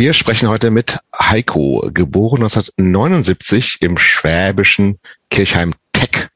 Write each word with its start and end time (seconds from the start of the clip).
Wir 0.00 0.14
sprechen 0.14 0.48
heute 0.48 0.70
mit 0.70 0.96
Heiko, 1.14 1.86
geboren 1.92 2.42
1979 2.42 3.82
im 3.82 3.98
schwäbischen 3.98 4.98
Kirchheim 5.28 5.74
Tech. 5.92 6.28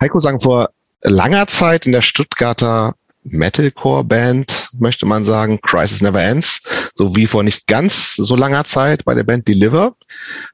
Heiko 0.00 0.20
sang 0.20 0.38
vor 0.38 0.70
langer 1.02 1.48
Zeit 1.48 1.86
in 1.86 1.92
der 1.92 2.02
Stuttgarter 2.02 2.94
Metalcore-Band, 3.24 4.68
möchte 4.78 5.06
man 5.06 5.24
sagen, 5.24 5.60
Crisis 5.60 6.02
Never 6.02 6.22
Ends, 6.22 6.62
sowie 6.94 7.26
vor 7.26 7.42
nicht 7.42 7.66
ganz 7.66 8.14
so 8.14 8.36
langer 8.36 8.62
Zeit 8.64 9.04
bei 9.04 9.14
der 9.14 9.24
Band 9.24 9.48
Deliver. 9.48 9.96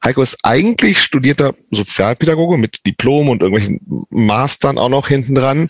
Heiko 0.02 0.22
ist 0.22 0.38
eigentlich 0.42 1.02
studierter 1.02 1.55
Sozialpädagoge 1.70 2.56
mit 2.56 2.86
Diplom 2.86 3.28
und 3.28 3.42
irgendwelchen 3.42 4.06
Mastern 4.09 4.78
auch 4.78 4.88
noch 4.88 5.09
hinten 5.09 5.34
dran, 5.34 5.69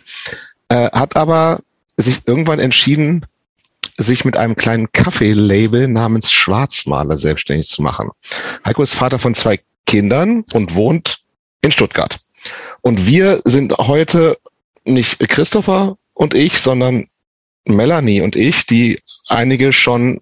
äh, 0.69 0.89
hat 0.93 1.17
aber 1.17 1.63
sich 1.97 2.21
irgendwann 2.27 2.61
entschieden, 2.61 3.27
sich 4.03 4.25
mit 4.25 4.37
einem 4.37 4.57
kleinen 4.57 4.91
Kaffee-Label 4.93 5.89
namens 5.89 6.33
Schwarzmaler 6.33 7.17
selbstständig 7.17 7.69
zu 7.69 7.83
machen. 7.83 8.11
Heiko 8.65 8.83
ist 8.83 8.95
Vater 8.95 9.19
von 9.19 9.35
zwei 9.35 9.61
Kindern 9.87 10.45
und 10.53 10.75
wohnt 10.75 11.23
in 11.61 11.71
Stuttgart. 11.71 12.19
Und 12.81 13.07
wir 13.07 13.43
sind 13.45 13.77
heute 13.77 14.39
nicht 14.85 15.19
Christopher 15.29 15.99
und 16.15 16.35
ich, 16.35 16.59
sondern 16.59 17.09
Melanie 17.67 18.23
und 18.23 18.37
ich, 18.37 18.67
die 18.67 19.01
einige 19.29 19.73
schon 19.73 20.21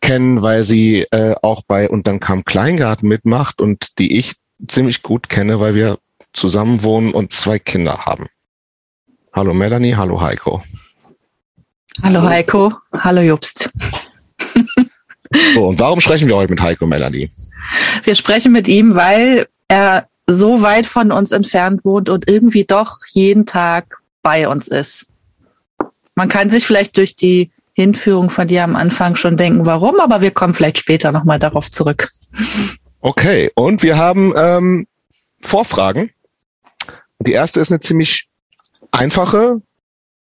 kennen, 0.00 0.42
weil 0.42 0.62
sie 0.62 1.02
äh, 1.10 1.34
auch 1.42 1.62
bei 1.66 1.88
Und 1.90 2.06
dann 2.06 2.20
kam 2.20 2.44
Kleingarten 2.44 3.08
mitmacht 3.08 3.60
und 3.60 3.98
die 3.98 4.16
ich 4.16 4.34
ziemlich 4.68 5.02
gut 5.02 5.28
kenne, 5.28 5.58
weil 5.58 5.74
wir 5.74 5.98
zusammen 6.32 6.82
wohnen 6.82 7.12
und 7.12 7.32
zwei 7.32 7.58
Kinder 7.58 8.06
haben. 8.06 8.28
Hallo 9.32 9.52
Melanie, 9.52 9.96
hallo 9.96 10.20
Heiko. 10.20 10.62
Hallo 12.02 12.22
Heiko, 12.22 12.74
hallo 12.92 13.20
Jobst. 13.22 13.70
so, 15.54 15.68
und 15.68 15.80
warum 15.80 16.00
sprechen 16.00 16.28
wir 16.28 16.36
heute 16.36 16.50
mit 16.50 16.60
Heiko 16.60 16.86
Melanie? 16.86 17.30
Wir 18.04 18.14
sprechen 18.14 18.52
mit 18.52 18.68
ihm, 18.68 18.94
weil 18.94 19.46
er 19.68 20.08
so 20.26 20.62
weit 20.62 20.86
von 20.86 21.10
uns 21.10 21.32
entfernt 21.32 21.84
wohnt 21.84 22.08
und 22.08 22.28
irgendwie 22.28 22.64
doch 22.64 22.98
jeden 23.12 23.46
Tag 23.46 23.98
bei 24.22 24.48
uns 24.48 24.68
ist. 24.68 25.06
Man 26.14 26.28
kann 26.28 26.50
sich 26.50 26.66
vielleicht 26.66 26.96
durch 26.96 27.16
die 27.16 27.50
Hinführung 27.72 28.30
von 28.30 28.48
dir 28.48 28.64
am 28.64 28.76
Anfang 28.76 29.16
schon 29.16 29.36
denken, 29.36 29.66
warum, 29.66 30.00
aber 30.00 30.20
wir 30.20 30.30
kommen 30.30 30.54
vielleicht 30.54 30.78
später 30.78 31.12
nochmal 31.12 31.38
darauf 31.38 31.70
zurück. 31.70 32.12
Okay, 33.00 33.50
und 33.54 33.82
wir 33.82 33.96
haben 33.96 34.32
ähm, 34.36 34.86
Vorfragen. 35.40 36.10
Die 37.20 37.32
erste 37.32 37.60
ist 37.60 37.70
eine 37.70 37.80
ziemlich 37.80 38.28
einfache, 38.90 39.62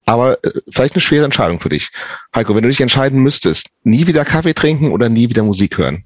aber 0.07 0.43
äh, 0.43 0.61
vielleicht 0.69 0.95
eine 0.95 1.01
schwere 1.01 1.25
Entscheidung 1.25 1.59
für 1.59 1.69
dich. 1.69 1.91
Heiko, 2.35 2.55
wenn 2.55 2.63
du 2.63 2.69
dich 2.69 2.81
entscheiden 2.81 3.21
müsstest, 3.21 3.69
nie 3.83 4.07
wieder 4.07 4.25
Kaffee 4.25 4.55
trinken 4.55 4.91
oder 4.91 5.09
nie 5.09 5.29
wieder 5.29 5.43
Musik 5.43 5.77
hören? 5.77 6.03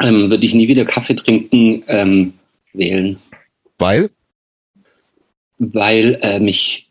Ähm, 0.00 0.30
würde 0.30 0.46
ich 0.46 0.54
nie 0.54 0.68
wieder 0.68 0.84
Kaffee 0.84 1.16
trinken 1.16 1.82
ähm, 1.88 2.34
wählen. 2.72 3.18
Weil? 3.78 4.10
Weil 5.58 6.20
äh, 6.22 6.38
mich 6.38 6.88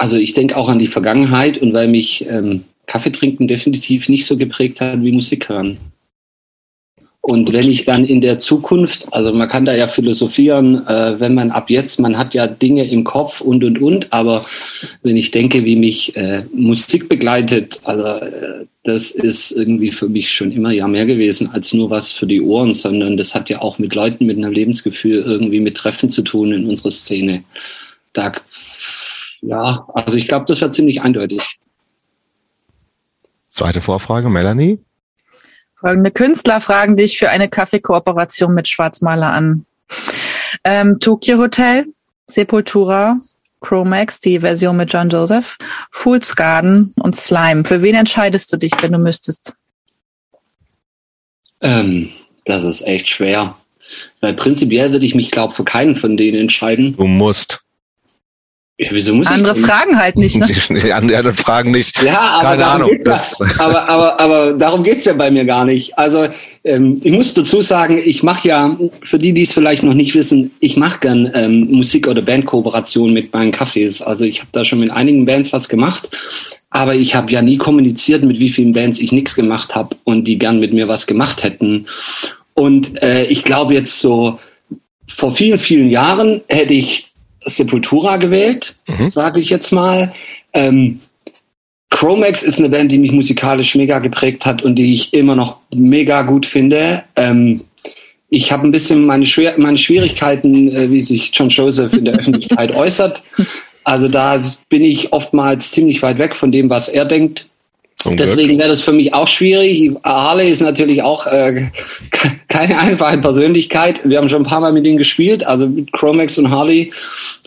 also 0.00 0.16
ich 0.16 0.32
denke 0.32 0.56
auch 0.56 0.70
an 0.70 0.78
die 0.78 0.86
Vergangenheit 0.86 1.58
und 1.58 1.74
weil 1.74 1.86
mich 1.86 2.26
ähm, 2.26 2.64
Kaffee 2.86 3.12
trinken 3.12 3.48
definitiv 3.48 4.08
nicht 4.08 4.24
so 4.24 4.38
geprägt 4.38 4.80
hat 4.80 5.02
wie 5.02 5.12
Musik 5.12 5.50
hören. 5.50 5.76
Und 7.22 7.52
wenn 7.52 7.70
ich 7.70 7.84
dann 7.84 8.06
in 8.06 8.22
der 8.22 8.38
Zukunft, 8.38 9.06
also 9.12 9.32
man 9.34 9.48
kann 9.48 9.66
da 9.66 9.74
ja 9.74 9.88
philosophieren, 9.88 10.86
äh, 10.86 11.20
wenn 11.20 11.34
man 11.34 11.50
ab 11.50 11.68
jetzt, 11.68 12.00
man 12.00 12.16
hat 12.16 12.32
ja 12.32 12.46
Dinge 12.46 12.88
im 12.88 13.04
Kopf 13.04 13.42
und 13.42 13.62
und 13.62 13.78
und, 13.80 14.10
aber 14.10 14.46
wenn 15.02 15.18
ich 15.18 15.30
denke, 15.30 15.66
wie 15.66 15.76
mich 15.76 16.16
äh, 16.16 16.44
Musik 16.54 17.10
begleitet, 17.10 17.80
also 17.84 18.04
äh, 18.04 18.64
das 18.84 19.10
ist 19.10 19.52
irgendwie 19.52 19.92
für 19.92 20.08
mich 20.08 20.32
schon 20.32 20.50
immer 20.50 20.70
ja 20.72 20.88
mehr 20.88 21.04
gewesen 21.04 21.50
als 21.52 21.74
nur 21.74 21.90
was 21.90 22.10
für 22.10 22.26
die 22.26 22.40
Ohren, 22.40 22.72
sondern 22.72 23.18
das 23.18 23.34
hat 23.34 23.50
ja 23.50 23.60
auch 23.60 23.78
mit 23.78 23.94
Leuten 23.94 24.24
mit 24.24 24.38
einem 24.38 24.52
Lebensgefühl 24.52 25.22
irgendwie 25.22 25.60
mit 25.60 25.76
Treffen 25.76 26.08
zu 26.08 26.22
tun 26.22 26.52
in 26.52 26.66
unserer 26.70 26.90
Szene. 26.90 27.44
Da 28.14 28.32
ja, 29.42 29.86
also 29.94 30.16
ich 30.16 30.26
glaube, 30.26 30.46
das 30.48 30.62
war 30.62 30.70
ziemlich 30.70 31.02
eindeutig. 31.02 31.58
Zweite 33.50 33.80
Vorfrage, 33.80 34.30
Melanie. 34.30 34.78
Folgende 35.80 36.10
Künstler 36.10 36.60
fragen 36.60 36.96
dich 36.96 37.18
für 37.18 37.30
eine 37.30 37.48
Kaffeekooperation 37.48 38.52
mit 38.52 38.68
Schwarzmaler 38.68 39.32
an. 39.32 39.64
Ähm, 40.62 41.00
Tokyo 41.00 41.38
Hotel, 41.38 41.86
Sepultura, 42.26 43.18
Chromax, 43.60 44.20
die 44.20 44.40
Version 44.40 44.76
mit 44.76 44.92
John 44.92 45.08
Joseph, 45.08 45.56
Fool's 45.90 46.36
Garden 46.36 46.92
und 47.00 47.16
Slime. 47.16 47.64
Für 47.64 47.82
wen 47.82 47.94
entscheidest 47.94 48.52
du 48.52 48.58
dich, 48.58 48.72
wenn 48.82 48.92
du 48.92 48.98
müsstest? 48.98 49.54
Ähm, 51.62 52.10
das 52.44 52.64
ist 52.64 52.82
echt 52.82 53.08
schwer. 53.08 53.56
Weil 54.20 54.34
prinzipiell 54.34 54.92
würde 54.92 55.06
ich 55.06 55.14
mich, 55.14 55.30
glaube 55.30 55.54
für 55.54 55.64
keinen 55.64 55.96
von 55.96 56.18
denen 56.18 56.38
entscheiden. 56.38 56.94
Du 56.96 57.06
musst. 57.06 57.62
Ja, 58.80 58.88
wieso 58.92 59.14
muss 59.14 59.26
andere 59.26 59.54
ich 59.58 59.66
fragen 59.66 59.98
halt 59.98 60.16
nicht, 60.16 60.38
ne? 60.38 60.46
Die 60.82 60.90
anderen 60.90 61.34
fragen 61.34 61.70
nicht. 61.70 62.02
Ja, 62.02 62.18
aber 62.18 62.48
Keine 62.48 62.66
Ahnung. 62.66 62.90
Das 63.04 63.38
aber, 63.58 63.86
aber, 63.86 64.18
aber 64.18 64.52
darum 64.54 64.82
geht's 64.82 65.04
ja 65.04 65.12
bei 65.12 65.30
mir 65.30 65.44
gar 65.44 65.66
nicht. 65.66 65.98
Also 65.98 66.28
ähm, 66.64 66.98
ich 67.04 67.12
muss 67.12 67.34
dazu 67.34 67.60
sagen, 67.60 68.00
ich 68.02 68.22
mache 68.22 68.48
ja, 68.48 68.78
für 69.02 69.18
die, 69.18 69.34
die 69.34 69.42
es 69.42 69.52
vielleicht 69.52 69.82
noch 69.82 69.92
nicht 69.92 70.14
wissen, 70.14 70.52
ich 70.60 70.78
mache 70.78 71.00
gern 71.00 71.30
ähm, 71.34 71.70
Musik- 71.70 72.08
oder 72.08 72.22
Bandkooperation 72.22 73.12
mit 73.12 73.34
meinen 73.34 73.52
Cafés. 73.52 74.02
Also 74.02 74.24
ich 74.24 74.40
habe 74.40 74.48
da 74.52 74.64
schon 74.64 74.80
mit 74.80 74.90
einigen 74.90 75.26
Bands 75.26 75.52
was 75.52 75.68
gemacht. 75.68 76.08
Aber 76.70 76.94
ich 76.94 77.14
habe 77.14 77.30
ja 77.30 77.42
nie 77.42 77.58
kommuniziert, 77.58 78.22
mit 78.22 78.38
wie 78.38 78.48
vielen 78.48 78.72
Bands 78.72 78.98
ich 78.98 79.12
nichts 79.12 79.34
gemacht 79.34 79.74
habe 79.74 79.94
und 80.04 80.24
die 80.24 80.38
gern 80.38 80.58
mit 80.58 80.72
mir 80.72 80.88
was 80.88 81.06
gemacht 81.06 81.42
hätten. 81.42 81.84
Und 82.54 83.02
äh, 83.02 83.24
ich 83.24 83.44
glaube 83.44 83.74
jetzt 83.74 84.00
so, 84.00 84.38
vor 85.06 85.32
vielen, 85.32 85.58
vielen 85.58 85.90
Jahren 85.90 86.40
hätte 86.48 86.72
ich 86.72 87.09
Sepultura 87.44 88.16
gewählt, 88.16 88.76
mhm. 88.88 89.10
sage 89.10 89.40
ich 89.40 89.50
jetzt 89.50 89.72
mal. 89.72 90.12
Ähm, 90.52 91.00
Chromax 91.90 92.42
ist 92.42 92.58
eine 92.58 92.68
Band, 92.68 92.92
die 92.92 92.98
mich 92.98 93.12
musikalisch 93.12 93.74
mega 93.74 93.98
geprägt 93.98 94.46
hat 94.46 94.62
und 94.62 94.76
die 94.76 94.92
ich 94.92 95.12
immer 95.12 95.36
noch 95.36 95.58
mega 95.74 96.22
gut 96.22 96.46
finde. 96.46 97.02
Ähm, 97.16 97.62
ich 98.28 98.52
habe 98.52 98.66
ein 98.66 98.70
bisschen 98.70 99.04
meine, 99.04 99.26
Schwer 99.26 99.54
meine 99.58 99.76
Schwierigkeiten, 99.76 100.74
äh, 100.74 100.90
wie 100.90 101.02
sich 101.02 101.30
John 101.34 101.48
Joseph 101.48 101.92
in 101.92 102.04
der 102.04 102.14
Öffentlichkeit 102.18 102.74
äußert. 102.74 103.22
Also 103.82 104.08
da 104.08 104.40
bin 104.68 104.84
ich 104.84 105.12
oftmals 105.12 105.72
ziemlich 105.72 106.00
weit 106.02 106.18
weg 106.18 106.36
von 106.36 106.52
dem, 106.52 106.70
was 106.70 106.88
er 106.88 107.04
denkt. 107.04 107.49
Deswegen 108.06 108.58
wäre 108.58 108.68
das 108.68 108.82
für 108.82 108.92
mich 108.92 109.12
auch 109.12 109.26
schwierig. 109.26 109.92
Harley 110.04 110.50
ist 110.50 110.60
natürlich 110.60 111.02
auch 111.02 111.26
äh, 111.26 111.70
keine 112.48 112.78
einfache 112.78 113.18
Persönlichkeit. 113.18 114.00
Wir 114.04 114.18
haben 114.18 114.28
schon 114.28 114.42
ein 114.42 114.48
paar 114.48 114.60
Mal 114.60 114.72
mit 114.72 114.86
ihm 114.86 114.96
gespielt, 114.96 115.46
also 115.46 115.66
mit 115.66 115.92
Chromax 115.92 116.38
und 116.38 116.50
Harley. 116.50 116.92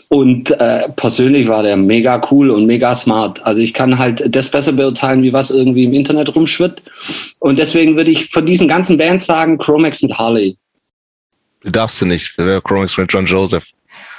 Und 0.09 0.51
äh, 0.51 0.89
persönlich 0.95 1.47
war 1.47 1.63
der 1.63 1.75
mega 1.75 2.21
cool 2.29 2.51
und 2.51 2.67
mega 2.67 2.93
smart. 2.93 3.43
Also 3.43 3.61
ich 3.61 3.73
kann 3.73 3.97
halt 3.97 4.23
das 4.35 4.49
besser 4.49 4.73
beurteilen, 4.73 5.23
wie 5.23 5.33
was 5.33 5.49
irgendwie 5.49 5.85
im 5.85 5.93
Internet 5.93 6.35
rumschwirrt. 6.35 6.83
Und 7.39 7.57
deswegen 7.57 7.95
würde 7.95 8.11
ich 8.11 8.29
von 8.29 8.45
diesen 8.45 8.67
ganzen 8.67 8.95
Bands 8.97 9.25
sagen, 9.25 9.57
Chromax 9.57 10.03
mit 10.03 10.15
Harley. 10.15 10.55
Darfst 11.63 11.99
du 12.01 12.05
nicht, 12.05 12.35
Chromax 12.35 12.95
mit 12.97 13.11
John 13.11 13.25
Joseph. 13.25 13.65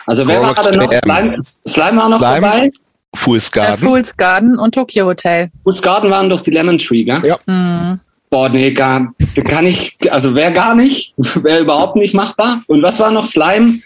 Also 0.07 0.27
wer 0.27 0.39
Chromax 0.39 0.65
war 0.65 0.73
da 0.73 0.79
noch? 0.79 0.93
Slime, 0.93 1.37
Slime 1.43 1.97
war 1.97 2.09
noch 2.09 2.19
Slime? 2.19 2.41
dabei? 2.41 2.71
Fool's 3.15 3.51
Garden. 3.51 3.75
Äh, 3.75 3.77
Fool's 3.77 4.17
Garden 4.17 4.59
und 4.59 4.75
Tokyo 4.75 5.07
Hotel. 5.07 5.51
Fool's 5.63 5.83
Garden 5.83 6.11
waren 6.11 6.29
doch 6.29 6.41
die 6.41 6.51
Lemon 6.51 6.79
Tree, 6.79 7.05
gell? 7.05 7.23
Ja. 7.25 7.39
Mhm. 7.47 8.01
Boah, 8.31 8.49
nee, 8.49 8.73
gar, 8.73 9.15
kann 9.45 9.67
ich, 9.67 9.97
also 10.11 10.35
wäre 10.35 10.53
gar 10.53 10.75
nicht, 10.75 11.15
wäre 11.17 11.61
überhaupt 11.61 11.97
nicht 11.97 12.15
machbar. 12.15 12.63
Und 12.67 12.83
was 12.83 12.99
war 12.99 13.11
noch? 13.11 13.27
Slime? 13.27 13.79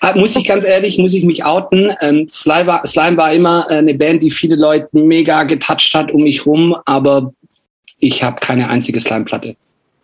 Hat, 0.00 0.16
muss 0.16 0.34
ich 0.34 0.44
ganz 0.44 0.64
ehrlich, 0.64 0.98
muss 0.98 1.14
ich 1.14 1.24
mich 1.24 1.44
outen. 1.44 1.92
Ähm, 2.00 2.26
Slime, 2.28 2.66
war, 2.66 2.86
Slime 2.86 3.16
war 3.16 3.32
immer 3.32 3.66
äh, 3.70 3.76
eine 3.76 3.94
Band, 3.94 4.22
die 4.22 4.32
viele 4.32 4.56
Leute 4.56 4.88
mega 4.90 5.44
getoucht 5.44 5.94
hat 5.94 6.10
um 6.10 6.24
mich 6.24 6.44
rum, 6.44 6.76
aber 6.84 7.32
ich 8.00 8.24
habe 8.24 8.40
keine 8.40 8.68
einzige 8.68 8.98
Slime-Platte. 8.98 9.54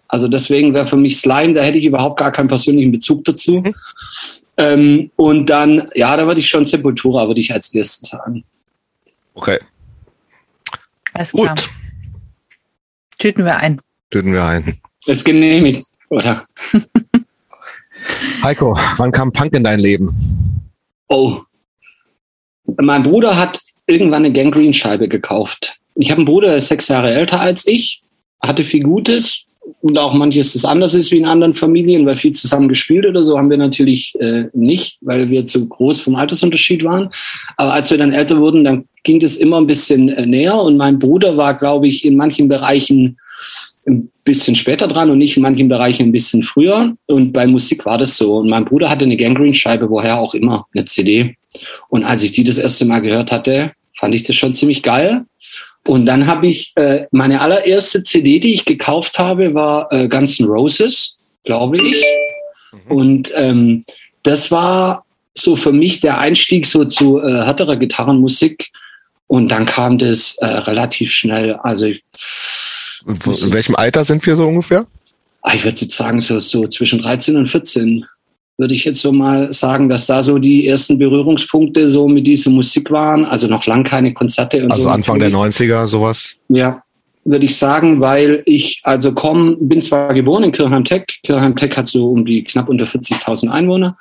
Also 0.07 0.29
deswegen 0.29 0.73
wäre 0.73 0.87
für 0.87 0.97
mich 0.97 1.19
Slime, 1.19 1.55
da 1.55 1.63
hätte 1.63 1.79
ich 1.79 1.85
überhaupt 1.85 2.19
gar 2.19 2.31
keinen 2.31 2.49
persönlichen 2.49 2.93
Bezug 2.93 3.25
dazu. 3.25 3.55
Mhm. 3.55 3.75
Ähm, 4.57 5.11
und 5.17 5.47
dann, 5.47 5.89
ja, 5.95 6.17
da 6.17 6.27
würde 6.27 6.41
ich 6.41 6.49
schon 6.49 6.65
Sepultura, 6.65 7.27
würde 7.27 7.41
ich 7.41 7.53
als 7.53 7.75
erstes 7.75 8.11
sagen. 8.11 8.45
Okay. 9.39 9.59
Alles 11.13 11.33
klar. 11.33 11.55
Gut. 11.55 11.71
Tüten 13.19 13.45
wir 13.45 13.57
ein. 13.57 13.81
Tüten 14.11 14.33
wir 14.33 14.45
ein. 14.45 14.81
Ist 15.07 15.25
genehmigt, 15.25 15.87
oder? 16.09 16.45
Heiko, 18.43 18.77
wann 18.97 19.13
kam 19.13 19.33
Punk 19.33 19.55
in 19.55 19.63
dein 19.63 19.79
Leben? 19.79 20.11
Oh. 21.07 21.43
Mein 22.81 23.05
Bruder 23.05 23.37
hat 23.37 23.61
irgendwann 23.87 24.25
eine 24.25 24.33
Gangrene-Scheibe 24.33 25.09
gekauft. 25.09 25.79
Ich 25.95 26.11
habe 26.11 26.19
einen 26.19 26.27
Bruder, 26.27 26.49
der 26.49 26.57
ist 26.57 26.69
sechs 26.69 26.89
Jahre 26.89 27.15
älter 27.15 27.39
als 27.41 27.65
ich, 27.67 28.03
hatte 28.41 28.65
viel 28.65 28.83
Gutes, 28.83 29.45
und 29.81 29.99
auch 29.99 30.15
manches, 30.15 30.53
das 30.53 30.65
anders 30.65 30.95
ist 30.95 31.11
wie 31.13 31.19
in 31.19 31.25
anderen 31.25 31.55
Familien, 31.55 32.07
weil 32.07 32.17
viel 32.17 32.33
zusammen 32.33 32.69
gespielt 32.69 33.07
oder 33.07 33.23
so 33.23 33.39
haben 33.39 33.51
wir 33.51 33.57
natürlich 33.57 34.15
äh, 34.21 34.45
nicht, 34.53 34.99
weil 35.01 35.31
wir 35.31 35.47
zu 35.47 35.69
groß 35.69 36.01
vom 36.01 36.17
Altersunterschied 36.17 36.85
waren. 36.85 37.11
Aber 37.57 37.73
als 37.73 37.91
wir 37.91 37.99
dann 37.99 38.13
älter 38.13 38.39
wurden, 38.39 38.65
dann 38.65 38.85
ging 39.05 39.21
das 39.21 39.37
immer 39.37 39.61
ein 39.61 39.67
bisschen 39.67 40.09
äh, 40.09 40.27
näher 40.27 40.61
und 40.61 40.77
mein 40.77 40.99
Bruder 40.99 41.37
war, 41.37 41.55
glaube 41.55 41.89
ich, 41.89 42.05
in 42.05 42.17
manchen 42.17 42.49
Bereichen 42.49 43.19
ein 43.87 44.11
bisschen 44.25 44.55
später 44.55 44.87
dran 44.87 45.11
und 45.11 45.21
ich 45.21 45.37
in 45.37 45.43
manchen 45.43 45.69
Bereichen 45.69 46.09
ein 46.09 46.13
bisschen 46.13 46.43
früher. 46.43 46.95
Und 47.07 47.33
bei 47.33 47.47
Musik 47.47 47.87
war 47.87 47.99
das 47.99 48.17
so. 48.17 48.37
Und 48.37 48.49
mein 48.49 48.65
Bruder 48.65 48.91
hatte 48.91 49.05
eine 49.05 49.17
Gangrene-Scheibe, 49.17 49.89
woher 49.89 50.19
auch 50.19 50.35
immer, 50.35 50.67
eine 50.75 50.85
CD. 50.85 51.37
Und 51.89 52.05
als 52.05 52.23
ich 52.23 52.33
die 52.33 52.45
das 52.45 52.59
erste 52.59 52.85
Mal 52.85 53.01
gehört 53.01 53.33
hatte, 53.33 53.73
fand 53.95 54.15
ich 54.15 54.23
das 54.25 54.37
schon 54.37 54.55
ziemlich 54.55 54.83
geil. 54.83 55.25
Und 55.87 56.07
dann 56.07 56.27
habe 56.27 56.47
ich 56.47 56.73
äh, 56.77 57.07
meine 57.13 57.41
allererste 57.41 58.03
CD, 58.03 58.39
die 58.39 58.55
ich 58.55 58.65
gekauft 58.65 59.19
habe, 59.19 59.55
war 59.55 59.91
äh, 59.93 60.09
Guns 60.09 60.39
N' 60.39 60.47
Roses, 60.47 61.19
glaube 61.45 61.79
ich. 61.79 62.05
Mhm. 62.73 62.97
Und 62.97 63.33
ähm, 63.35 63.85
das 64.23 64.51
war 64.51 65.05
so 65.35 65.57
für 65.57 65.73
mich 65.73 66.01
der 66.01 66.19
Einstieg 66.19 66.67
so 66.67 66.85
zu 66.85 67.21
äh, 67.21 67.45
härterer 67.45 67.77
Gitarrenmusik. 67.77 68.71
Und 69.29 69.49
dann 69.49 69.67
kam 69.67 69.99
das 69.99 70.37
äh, 70.39 70.47
relativ 70.47 71.13
schnell. 71.13 71.55
Also 71.55 71.87
ich, 71.87 72.03
in 73.07 73.53
welchem 73.53 73.77
Alter 73.77 74.05
sind 74.05 74.25
wir 74.27 74.37
so 74.37 74.47
ungefähr? 74.47 74.87
Ah, 75.43 75.55
ich 75.55 75.65
würde 75.65 75.81
jetzt 75.81 75.97
sagen, 75.97 76.21
so, 76.21 76.41
so 76.41 76.67
zwischen 76.67 77.01
13 77.01 77.37
und 77.37 77.47
14 77.47 78.05
würde 78.59 78.75
ich 78.75 78.85
jetzt 78.85 79.01
so 79.01 79.13
mal 79.13 79.53
sagen, 79.53 79.89
dass 79.89 80.07
da 80.07 80.23
so 80.23 80.39
die 80.39 80.67
ersten 80.67 80.99
Berührungspunkte 80.99 81.89
so 81.89 82.09
mit 82.09 82.27
dieser 82.27 82.51
Musik 82.51 82.91
waren. 82.91 83.25
Also 83.25 83.47
noch 83.47 83.67
lang 83.67 83.85
keine 83.85 84.13
Konzerte. 84.13 84.63
Und 84.63 84.73
also 84.73 84.83
so. 84.83 84.89
Anfang 84.89 85.21
der 85.21 85.31
90er, 85.31 85.87
sowas? 85.87 86.35
Ja, 86.49 86.83
würde 87.25 87.45
ich 87.45 87.57
sagen, 87.57 88.01
weil 88.01 88.43
ich 88.47 88.81
also 88.83 89.15
komm, 89.15 89.57
bin 89.61 89.81
zwar 89.81 90.13
geboren 90.13 90.43
in 90.43 90.53
Kirchheim-Tech. 90.53 91.21
Kirchheim-Tech 91.23 91.77
hat 91.77 91.87
so 91.87 92.09
um 92.09 92.27
die 92.27 92.43
knapp 92.43 92.69
unter 92.69 92.85
40.000 92.85 93.49
Einwohner. 93.49 93.97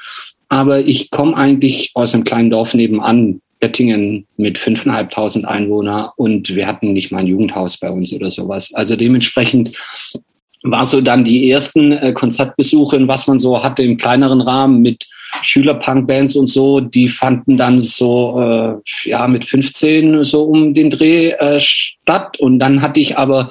Aber 0.49 0.79
ich 0.79 1.11
komme 1.11 1.37
eigentlich 1.37 1.91
aus 1.93 2.15
einem 2.15 2.23
kleinen 2.23 2.49
Dorf 2.49 2.73
nebenan, 2.73 3.41
Göttingen 3.59 4.25
mit 4.37 4.57
5.500 4.57 5.43
Einwohner 5.43 6.13
und 6.15 6.55
wir 6.55 6.67
hatten 6.67 6.93
nicht 6.93 7.11
mal 7.11 7.19
ein 7.19 7.27
Jugendhaus 7.27 7.77
bei 7.77 7.89
uns 7.89 8.13
oder 8.13 8.29
sowas. 8.31 8.71
Also 8.73 8.95
dementsprechend 8.95 9.75
war 10.63 10.85
so 10.85 11.01
dann 11.01 11.25
die 11.25 11.49
ersten 11.51 11.91
äh, 11.91 12.13
Konzertbesuche, 12.13 13.07
was 13.07 13.27
man 13.27 13.39
so 13.39 13.63
hatte 13.63 13.83
im 13.83 13.97
kleineren 13.97 14.41
Rahmen 14.41 14.81
mit 14.81 15.07
Schülerpunk-Bands 15.41 16.35
und 16.35 16.47
so, 16.47 16.79
die 16.79 17.09
fanden 17.09 17.57
dann 17.57 17.79
so 17.79 18.39
äh, 18.41 19.09
ja 19.09 19.27
mit 19.27 19.45
15 19.45 20.23
so 20.23 20.43
um 20.43 20.73
den 20.73 20.89
Dreh 20.89 21.31
äh, 21.31 21.59
statt. 21.59 22.39
Und 22.39 22.59
dann 22.59 22.81
hatte 22.81 22.99
ich 22.99 23.17
aber 23.17 23.49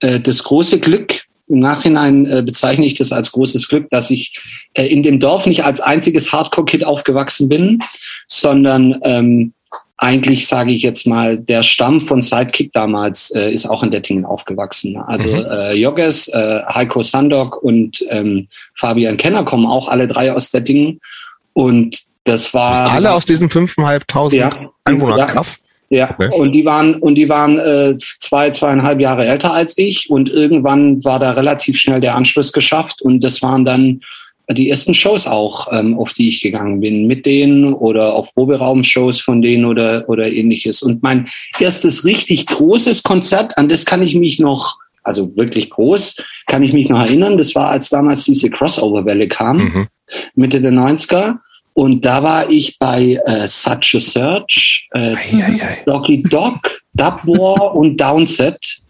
äh, 0.00 0.20
das 0.20 0.44
große 0.44 0.80
Glück, 0.80 1.22
im 1.48 1.60
Nachhinein 1.60 2.26
äh, 2.26 2.42
bezeichne 2.42 2.84
ich 2.86 2.94
das 2.94 3.10
als 3.10 3.32
großes 3.32 3.68
Glück, 3.68 3.88
dass 3.90 4.10
ich 4.10 4.38
äh, 4.74 4.86
in 4.86 5.02
dem 5.02 5.18
Dorf 5.18 5.46
nicht 5.46 5.64
als 5.64 5.80
einziges 5.80 6.32
Hardcore-Kid 6.32 6.84
aufgewachsen 6.84 7.48
bin, 7.48 7.82
sondern 8.26 9.00
ähm, 9.02 9.52
eigentlich, 9.98 10.46
sage 10.46 10.72
ich 10.72 10.82
jetzt 10.82 11.06
mal, 11.06 11.36
der 11.36 11.64
Stamm 11.64 12.00
von 12.00 12.22
Sidekick 12.22 12.72
damals 12.72 13.32
äh, 13.32 13.52
ist 13.52 13.66
auch 13.66 13.82
in 13.82 13.90
Dettingen 13.90 14.24
aufgewachsen. 14.24 14.96
Also 14.96 15.28
mhm. 15.28 15.44
äh, 15.44 15.72
Jogges, 15.72 16.28
äh, 16.28 16.60
Heiko 16.72 17.02
Sandok 17.02 17.60
und 17.62 18.04
ähm, 18.08 18.46
Fabian 18.74 19.16
Kenner 19.16 19.44
kommen 19.44 19.66
auch 19.66 19.88
alle 19.88 20.06
drei 20.06 20.32
aus 20.32 20.52
Dettingen. 20.52 21.00
Und 21.52 22.00
das 22.22 22.54
war. 22.54 22.92
Alle 22.92 23.12
aus 23.12 23.24
diesen 23.24 23.48
5.500 23.48 24.34
ja, 24.36 24.50
Einwohner 24.84 25.26
Kraft? 25.26 25.60
Ja, 25.90 26.10
okay. 26.10 26.28
und 26.38 26.52
die 26.52 26.64
waren 26.66 26.96
und 26.96 27.14
die 27.14 27.28
waren 27.30 27.58
äh, 27.58 27.96
zwei 28.20 28.50
zweieinhalb 28.50 29.00
Jahre 29.00 29.26
älter 29.26 29.54
als 29.54 29.76
ich 29.78 30.10
und 30.10 30.28
irgendwann 30.28 31.02
war 31.02 31.18
da 31.18 31.30
relativ 31.32 31.78
schnell 31.78 32.02
der 32.02 32.14
Anschluss 32.14 32.52
geschafft 32.52 33.00
und 33.00 33.24
das 33.24 33.40
waren 33.40 33.64
dann 33.64 34.02
die 34.50 34.70
ersten 34.70 34.94
Shows 34.94 35.26
auch, 35.26 35.68
ähm, 35.72 35.98
auf 35.98 36.12
die 36.12 36.28
ich 36.28 36.40
gegangen 36.40 36.80
bin, 36.80 37.06
mit 37.06 37.26
denen 37.26 37.74
oder 37.74 38.14
auf 38.14 38.32
Proberaumshows 38.34 39.20
von 39.20 39.42
denen 39.42 39.64
oder, 39.64 40.08
oder 40.08 40.30
ähnliches. 40.30 40.82
Und 40.82 41.02
mein 41.02 41.28
erstes 41.58 42.04
richtig 42.04 42.46
großes 42.46 43.02
Konzert, 43.02 43.58
an 43.58 43.68
das 43.68 43.84
kann 43.84 44.02
ich 44.02 44.14
mich 44.14 44.38
noch, 44.38 44.76
also 45.02 45.36
wirklich 45.36 45.70
groß, 45.70 46.16
kann 46.46 46.62
ich 46.62 46.72
mich 46.72 46.88
noch 46.88 47.00
erinnern. 47.00 47.36
Das 47.36 47.54
war, 47.54 47.70
als 47.70 47.90
damals 47.90 48.24
diese 48.24 48.48
Crossover-Welle 48.50 49.28
kam, 49.28 49.56
mhm. 49.58 49.86
Mitte 50.34 50.60
der 50.60 50.72
90er. 50.72 51.36
Und 51.74 52.04
da 52.04 52.22
war 52.22 52.50
ich 52.50 52.78
bei 52.78 53.20
äh, 53.24 53.46
Such 53.46 53.94
a 53.94 54.00
Search, 54.00 54.88
äh, 54.92 55.14
Doggy 55.86 56.22
Dog, 56.22 56.80
Dub 56.92 57.24
War 57.24 57.74
und 57.76 57.96
Downset. 57.98 58.80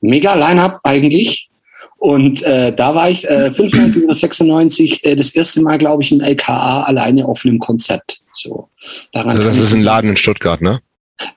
Mega 0.00 0.34
Line-Up 0.34 0.80
eigentlich. 0.84 1.50
Und 1.98 2.42
äh, 2.42 2.74
da 2.74 2.94
war 2.94 3.10
ich 3.10 3.28
äh, 3.28 3.50
95 3.50 4.04
oder 4.04 4.14
96 4.14 5.04
äh, 5.04 5.16
das 5.16 5.30
erste 5.30 5.62
Mal, 5.62 5.78
glaube 5.78 6.02
ich, 6.02 6.12
im 6.12 6.20
LKA 6.20 6.82
alleine 6.84 7.24
auf 7.24 7.44
einem 7.44 7.58
Konzert. 7.58 8.18
So, 8.34 8.68
daran 9.12 9.30
also 9.30 9.44
das 9.44 9.58
ist 9.58 9.74
ein 9.74 9.82
Laden 9.82 10.10
in 10.10 10.16
Stuttgart, 10.16 10.60
ne? 10.60 10.80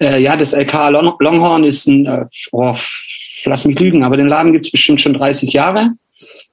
Äh, 0.02 0.22
ja, 0.22 0.36
das 0.36 0.54
LKA 0.54 0.90
Long 0.90 1.14
Longhorn 1.20 1.64
ist 1.64 1.88
ein, 1.88 2.06
äh, 2.06 2.26
oh, 2.52 2.76
lass 3.46 3.66
mich 3.66 3.80
lügen, 3.80 4.04
aber 4.04 4.18
den 4.18 4.28
Laden 4.28 4.52
gibt's 4.52 4.72
bestimmt 4.72 5.00
schon 5.00 5.14
30 5.14 5.54
Jahre. 5.54 5.92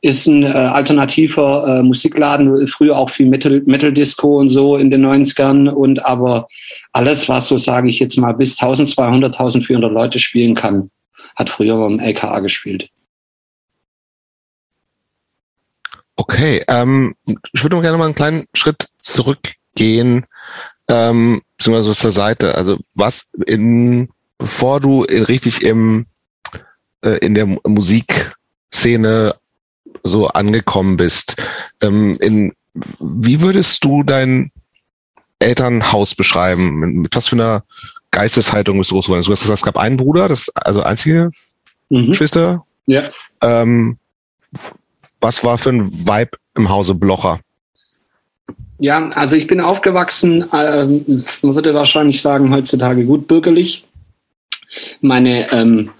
Ist 0.02 0.26
ein 0.26 0.44
äh, 0.44 0.48
alternativer 0.48 1.78
äh, 1.78 1.82
Musikladen, 1.82 2.68
früher 2.68 2.96
auch 2.96 3.10
viel 3.10 3.26
Metal, 3.26 3.62
Metal 3.66 3.92
Disco 3.92 4.38
und 4.38 4.50
so 4.50 4.76
in 4.76 4.90
den 4.90 5.04
90ern 5.04 5.68
und 5.68 6.04
aber 6.04 6.46
alles, 6.92 7.28
was 7.28 7.48
so 7.48 7.58
sage 7.58 7.88
ich 7.88 7.98
jetzt 7.98 8.16
mal 8.16 8.32
bis 8.32 8.60
1200, 8.60 9.34
1400 9.34 9.90
Leute 9.90 10.18
spielen 10.20 10.54
kann, 10.54 10.90
hat 11.34 11.50
früher 11.50 11.76
beim 11.76 11.98
LKA 11.98 12.38
gespielt. 12.40 12.88
Okay, 16.16 16.62
ähm, 16.66 17.14
ich 17.52 17.62
würde 17.62 17.80
gerne 17.80 17.98
mal 17.98 18.06
einen 18.06 18.14
kleinen 18.14 18.46
Schritt 18.54 18.88
zurückgehen, 18.98 20.24
ähm, 20.88 21.42
beziehungsweise 21.56 21.94
zur 21.94 22.12
Seite. 22.12 22.54
Also 22.54 22.78
was 22.94 23.26
in, 23.46 24.08
bevor 24.38 24.80
du 24.80 25.04
in, 25.04 25.24
richtig 25.24 25.62
im 25.62 26.06
äh, 27.02 27.18
in 27.18 27.34
der 27.34 27.46
Musikszene 27.46 29.34
so 30.02 30.28
angekommen 30.28 30.96
bist, 30.96 31.36
ähm, 31.82 32.16
in 32.20 32.52
wie 32.98 33.40
würdest 33.40 33.84
du 33.84 34.02
dein 34.02 34.52
Elternhaus 35.38 36.14
beschreiben? 36.14 37.00
Mit, 37.02 37.14
was 37.14 37.28
für 37.28 37.36
einer 37.36 37.64
Geisteshaltung 38.10 38.78
bist 38.78 38.90
du 38.90 38.94
groß 38.94 39.06
geworden? 39.06 39.22
Du 39.22 39.32
hast 39.32 39.42
gesagt, 39.42 39.58
es 39.58 39.64
gab 39.64 39.76
einen 39.76 39.96
Bruder, 39.96 40.28
das 40.28 40.48
also 40.50 40.82
einzige 40.82 41.30
mhm. 41.88 42.08
Geschwister. 42.08 42.64
Ja. 42.86 43.10
Ähm, 43.42 43.98
was 45.26 45.42
war 45.42 45.58
für 45.58 45.70
ein 45.70 45.90
Vibe 45.90 46.38
im 46.54 46.68
Hause 46.68 46.94
Blocher? 46.94 47.40
Ja, 48.78 49.08
also 49.08 49.34
ich 49.34 49.48
bin 49.48 49.60
aufgewachsen, 49.60 50.44
ähm, 50.52 51.24
man 51.42 51.54
würde 51.56 51.74
wahrscheinlich 51.74 52.22
sagen, 52.22 52.54
heutzutage 52.54 53.04
gut 53.04 53.26
bürgerlich. 53.26 53.84
Meine, 55.00 55.50
ähm, 55.52 55.90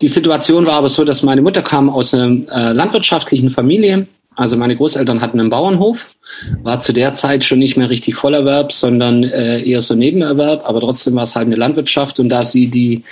die 0.00 0.06
Situation 0.06 0.66
war 0.68 0.74
aber 0.74 0.88
so, 0.88 1.02
dass 1.02 1.24
meine 1.24 1.42
Mutter 1.42 1.62
kam 1.62 1.90
aus 1.90 2.14
einer 2.14 2.28
äh, 2.48 2.72
landwirtschaftlichen 2.72 3.50
Familie. 3.50 4.06
Also 4.36 4.56
meine 4.56 4.76
Großeltern 4.76 5.20
hatten 5.20 5.40
einen 5.40 5.50
Bauernhof, 5.50 6.14
war 6.62 6.78
zu 6.78 6.92
der 6.92 7.14
Zeit 7.14 7.42
schon 7.42 7.58
nicht 7.58 7.76
mehr 7.76 7.90
richtig 7.90 8.14
Vollerwerb, 8.14 8.70
sondern 8.70 9.24
äh, 9.24 9.62
eher 9.62 9.80
so 9.80 9.96
Nebenerwerb, 9.96 10.62
aber 10.64 10.78
trotzdem 10.78 11.16
war 11.16 11.24
es 11.24 11.34
halt 11.34 11.46
eine 11.46 11.56
Landwirtschaft 11.56 12.20
und 12.20 12.28
da 12.28 12.44
sie 12.44 12.68
die 12.68 13.02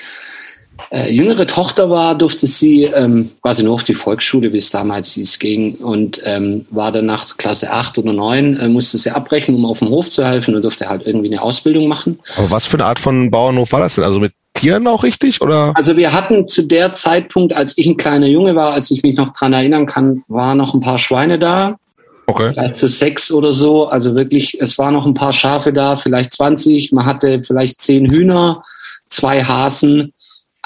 äh, 0.90 1.12
jüngere 1.12 1.46
Tochter 1.46 1.90
war, 1.90 2.16
durfte 2.16 2.46
sie 2.46 2.84
ähm, 2.84 3.30
quasi 3.42 3.62
nur 3.62 3.74
auf 3.74 3.84
die 3.84 3.94
Volksschule, 3.94 4.52
wie 4.52 4.58
es 4.58 4.70
damals 4.70 5.12
hieß, 5.12 5.38
ging 5.38 5.76
und 5.76 6.20
ähm, 6.24 6.66
war 6.70 6.92
dann 6.92 7.06
nach 7.06 7.36
Klasse 7.36 7.70
8 7.70 7.98
oder 7.98 8.12
9, 8.12 8.56
äh, 8.56 8.68
musste 8.68 8.98
sie 8.98 9.10
abbrechen, 9.10 9.54
um 9.54 9.66
auf 9.66 9.80
dem 9.80 9.88
Hof 9.88 10.08
zu 10.08 10.24
helfen 10.24 10.54
und 10.54 10.62
durfte 10.62 10.88
halt 10.88 11.06
irgendwie 11.06 11.28
eine 11.28 11.42
Ausbildung 11.42 11.88
machen. 11.88 12.18
Aber 12.36 12.50
was 12.50 12.66
für 12.66 12.76
eine 12.76 12.86
Art 12.86 12.98
von 12.98 13.30
Bauernhof 13.30 13.72
war 13.72 13.80
das 13.80 13.96
denn? 13.96 14.04
Also 14.04 14.20
mit 14.20 14.32
Tieren 14.54 14.86
auch 14.86 15.02
richtig 15.02 15.40
oder? 15.42 15.72
Also 15.74 15.96
wir 15.96 16.12
hatten 16.12 16.46
zu 16.46 16.62
der 16.62 16.94
Zeitpunkt, 16.94 17.54
als 17.54 17.76
ich 17.76 17.86
ein 17.86 17.96
kleiner 17.96 18.28
Junge 18.28 18.54
war, 18.54 18.72
als 18.72 18.90
ich 18.90 19.02
mich 19.02 19.16
noch 19.16 19.32
dran 19.32 19.52
erinnern 19.52 19.86
kann, 19.86 20.22
waren 20.28 20.58
noch 20.58 20.74
ein 20.74 20.80
paar 20.80 20.98
Schweine 20.98 21.38
da. 21.38 21.76
Okay. 22.26 22.52
Vielleicht 22.52 22.76
zu 22.76 22.88
sechs 22.88 23.30
oder 23.30 23.52
so. 23.52 23.86
Also 23.86 24.14
wirklich, 24.14 24.60
es 24.60 24.78
waren 24.78 24.94
noch 24.94 25.06
ein 25.06 25.14
paar 25.14 25.32
Schafe 25.32 25.72
da, 25.72 25.96
vielleicht 25.96 26.32
20. 26.32 26.92
Man 26.92 27.04
hatte 27.04 27.42
vielleicht 27.42 27.80
zehn 27.80 28.08
Hühner, 28.08 28.64
zwei 29.08 29.42
Hasen 29.44 30.12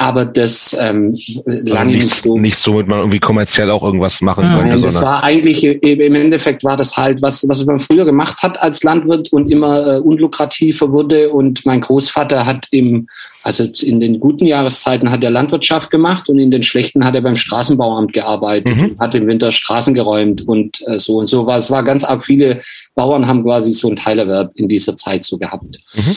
aber 0.01 0.25
das 0.25 0.77
ähm, 0.79 1.19
lange 1.45 1.91
nicht, 1.91 2.05
nicht 2.05 2.15
so. 2.15 2.39
Nicht 2.39 2.61
so, 2.61 2.75
man 2.75 3.01
irgendwie 3.01 3.19
kommerziell 3.19 3.69
auch 3.69 3.83
irgendwas 3.83 4.21
machen 4.21 4.45
Nein, 4.45 4.71
könnte. 4.71 4.87
Das 4.87 5.03
war 5.03 5.25
eigentlich, 5.25 5.65
im 5.65 6.15
Endeffekt 6.15 6.63
war 6.63 6.77
das 6.77 6.97
halt, 6.97 7.21
was, 7.21 7.45
was 7.49 7.67
man 7.67 7.81
früher 7.81 8.05
gemacht 8.05 8.41
hat 8.45 8.63
als 8.63 8.85
Landwirt 8.85 9.33
und 9.33 9.51
immer 9.51 9.97
äh, 9.97 9.99
unlukrativer 9.99 10.93
wurde. 10.93 11.31
Und 11.31 11.67
mein 11.67 11.81
Großvater 11.81 12.47
hat 12.47 12.69
im, 12.71 13.09
also 13.43 13.65
in 13.83 13.99
den 13.99 14.21
guten 14.21 14.47
Jahreszeiten 14.47 15.11
hat 15.11 15.25
er 15.25 15.31
Landwirtschaft 15.31 15.91
gemacht 15.91 16.29
und 16.29 16.39
in 16.39 16.53
den 16.53 16.63
schlechten 16.63 17.05
hat 17.05 17.17
er 17.17 17.23
beim 17.23 17.37
Straßenbauamt 17.37 18.13
gearbeitet, 18.13 18.77
mhm. 18.77 18.97
hat 19.01 19.17
im 19.17 19.27
Winter 19.27 19.51
Straßen 19.51 19.95
geräumt 19.95 20.47
und 20.47 20.81
äh, 20.87 21.01
so 21.01 21.17
und 21.19 21.27
so 21.27 21.45
war. 21.45 21.59
Es 21.59 21.73
war 21.73 21.83
ganz 21.83 22.05
arg 22.05 22.25
viele 22.25 22.61
Bauern 22.95 23.27
haben 23.27 23.43
quasi 23.43 23.73
so 23.73 23.89
ein 23.89 23.97
Teilerwerb 23.97 24.53
in 24.55 24.69
dieser 24.69 24.95
Zeit 24.95 25.25
so 25.25 25.39
gehabt. 25.39 25.81
Mhm. 25.95 26.17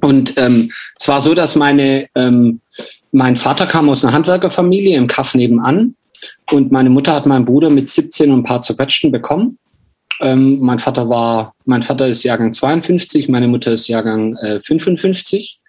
Und 0.00 0.34
ähm, 0.36 0.70
es 0.98 1.08
war 1.08 1.20
so, 1.20 1.34
dass 1.34 1.56
meine 1.56 2.08
ähm, 2.14 2.60
mein 3.16 3.38
Vater 3.38 3.66
kam 3.66 3.88
aus 3.88 4.04
einer 4.04 4.12
Handwerkerfamilie 4.12 4.94
im 4.94 5.06
Kaff 5.06 5.34
nebenan 5.34 5.94
und 6.50 6.70
meine 6.70 6.90
Mutter 6.90 7.14
hat 7.14 7.24
meinen 7.24 7.46
Bruder 7.46 7.70
mit 7.70 7.88
17 7.88 8.30
und 8.30 8.40
ein 8.40 8.44
paar 8.44 8.60
zerquetschten 8.60 9.10
bekommen. 9.10 9.58
Ähm, 10.20 10.58
mein 10.60 10.78
Vater 10.78 11.08
war, 11.08 11.54
mein 11.64 11.82
Vater 11.82 12.08
ist 12.08 12.24
Jahrgang 12.24 12.52
52, 12.52 13.30
meine 13.30 13.48
Mutter 13.48 13.72
ist 13.72 13.88
Jahrgang 13.88 14.36
äh, 14.36 14.60
55. 14.60 15.60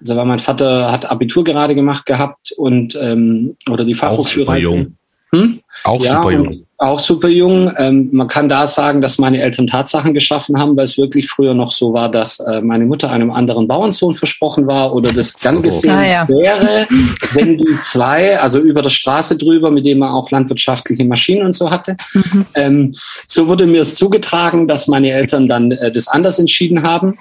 Also 0.00 0.16
war 0.16 0.24
mein 0.24 0.40
Vater 0.40 0.90
hat 0.90 1.06
Abitur 1.06 1.44
gerade 1.44 1.76
gemacht 1.76 2.06
gehabt 2.06 2.50
und 2.56 2.98
ähm, 3.00 3.56
oder 3.70 3.84
die 3.84 3.94
Fachhochschule. 3.94 4.48
Auch 4.48 4.56
jung. 4.56 4.96
Hm? 5.30 5.60
Auch 5.84 6.04
ja, 6.04 6.14
super 6.14 6.32
jung. 6.32 6.65
Auch 6.78 6.98
super 6.98 7.28
jung. 7.28 7.72
Ähm, 7.78 8.10
man 8.12 8.28
kann 8.28 8.50
da 8.50 8.66
sagen, 8.66 9.00
dass 9.00 9.16
meine 9.16 9.40
Eltern 9.40 9.66
Tatsachen 9.66 10.12
geschaffen 10.12 10.58
haben, 10.58 10.76
weil 10.76 10.84
es 10.84 10.98
wirklich 10.98 11.26
früher 11.26 11.54
noch 11.54 11.72
so 11.72 11.94
war, 11.94 12.10
dass 12.10 12.38
äh, 12.40 12.60
meine 12.60 12.84
Mutter 12.84 13.10
einem 13.10 13.30
anderen 13.30 13.66
Bauernsohn 13.66 14.12
versprochen 14.12 14.66
war 14.66 14.94
oder 14.94 15.10
das 15.10 15.32
dann 15.36 15.62
gesehen 15.62 15.92
ah, 15.92 16.06
ja. 16.06 16.28
wäre, 16.28 16.86
wenn 17.32 17.56
die 17.56 17.78
zwei, 17.82 18.38
also 18.38 18.58
über 18.58 18.82
der 18.82 18.90
Straße 18.90 19.38
drüber, 19.38 19.70
mit 19.70 19.86
dem 19.86 20.00
man 20.00 20.10
auch 20.10 20.30
landwirtschaftliche 20.30 21.06
Maschinen 21.06 21.46
und 21.46 21.52
so 21.52 21.70
hatte. 21.70 21.96
Mhm. 22.12 22.46
Ähm, 22.54 22.94
so 23.26 23.48
wurde 23.48 23.66
mir 23.66 23.80
es 23.80 23.94
zugetragen, 23.94 24.68
dass 24.68 24.86
meine 24.86 25.12
Eltern 25.12 25.48
dann 25.48 25.72
äh, 25.72 25.90
das 25.90 26.08
anders 26.08 26.38
entschieden 26.38 26.82
haben. 26.82 27.18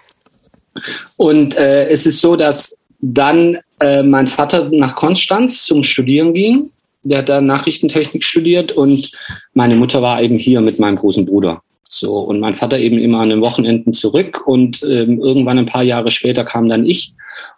Und 1.15 1.55
äh, 1.55 1.87
es 1.87 2.05
ist 2.05 2.19
so, 2.19 2.35
dass 2.35 2.77
dann 2.99 3.59
äh, 3.79 4.03
mein 4.03 4.27
Vater 4.27 4.67
nach 4.69 4.95
Konstanz 4.95 5.63
zum 5.63 5.81
Studieren 5.83 6.33
ging 6.33 6.71
der 7.05 7.19
hat 7.19 7.29
da 7.29 7.39
Nachrichtentechnik 7.39 8.23
studiert 8.23 8.71
und 8.71 9.11
meine 9.53 9.75
Mutter 9.75 10.01
war 10.01 10.21
eben 10.21 10.37
hier 10.37 10.61
mit 10.61 10.79
meinem 10.79 10.97
großen 10.97 11.25
Bruder. 11.25 11.61
So, 11.87 12.17
und 12.19 12.39
mein 12.39 12.55
Vater 12.55 12.79
eben 12.79 12.97
immer 12.97 13.19
an 13.19 13.29
den 13.29 13.41
Wochenenden 13.41 13.93
zurück 13.93 14.45
und 14.45 14.83
ähm, 14.83 15.21
irgendwann 15.21 15.59
ein 15.59 15.65
paar 15.67 15.83
Jahre 15.83 16.11
später 16.11 16.43
kam 16.43 16.67
dann 16.67 16.85
ich 16.85 17.13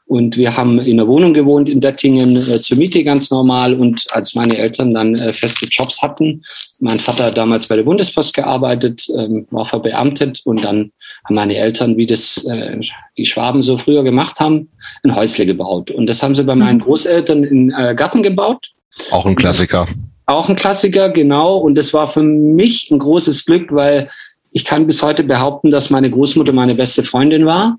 und 0.06 0.38
wir 0.38 0.56
haben 0.56 0.80
in 0.80 1.00
einer 1.00 1.08
Wohnung 1.08 1.34
gewohnt 1.34 1.70
in 1.70 1.82
Dettingen 1.82 2.36
äh, 2.36 2.62
zur 2.62 2.78
Miete 2.78 3.04
ganz 3.04 3.32
normal 3.32 3.74
und 3.74 4.06
als 4.12 4.36
meine 4.36 4.58
Eltern 4.58 4.94
dann 4.94 5.16
äh, 5.16 5.34
feste 5.34 5.66
Jobs 5.66 6.02
hatten, 6.02 6.44
mein 6.80 7.00
Vater 7.00 7.26
hat 7.26 7.38
damals 7.38 7.68
bei 7.68 7.78
der 7.78 7.84
Bundespost 7.84 8.36
gearbeitet, 8.36 9.08
ähm, 9.18 9.48
war 9.50 9.66
verbeamtet 9.66 10.42
und 10.44 10.64
dann 10.64 10.92
haben 11.24 11.36
meine 11.36 11.56
Eltern, 11.56 11.98
wie 11.98 12.06
das 12.06 12.44
äh, 12.46 12.80
die 13.18 13.26
Schwaben 13.26 13.64
so 13.64 13.78
früher 13.78 14.04
gemacht 14.04 14.40
haben, 14.40 14.70
ein 15.04 15.16
Häusle 15.16 15.46
gebaut. 15.46 15.90
Und 15.90 16.06
das 16.06 16.22
haben 16.22 16.36
sie 16.36 16.44
bei 16.44 16.56
meinen 16.56 16.78
mhm. 16.78 16.84
Großeltern 16.84 17.44
in 17.44 17.72
äh, 17.72 17.96
Garten 17.96 18.22
gebaut 18.22 18.68
auch 19.12 19.26
ein 19.26 19.36
Klassiker. 19.36 19.88
Auch 20.26 20.50
ein 20.50 20.56
Klassiker, 20.56 21.10
genau. 21.10 21.58
Und 21.58 21.76
das 21.76 21.94
war 21.94 22.08
für 22.08 22.24
mich 22.24 22.90
ein 22.92 23.00
großes 23.00 23.46
Glück, 23.46 23.72
weil 23.72 24.10
ich 24.52 24.66
kann 24.66 24.88
bis 24.88 25.02
heute 25.02 25.24
behaupten, 25.24 25.72
dass 25.72 25.90
meine 25.90 26.10
Großmutter 26.10 26.52
meine 26.52 26.76
beste 26.76 27.04
Freundin 27.04 27.46
war. 27.46 27.78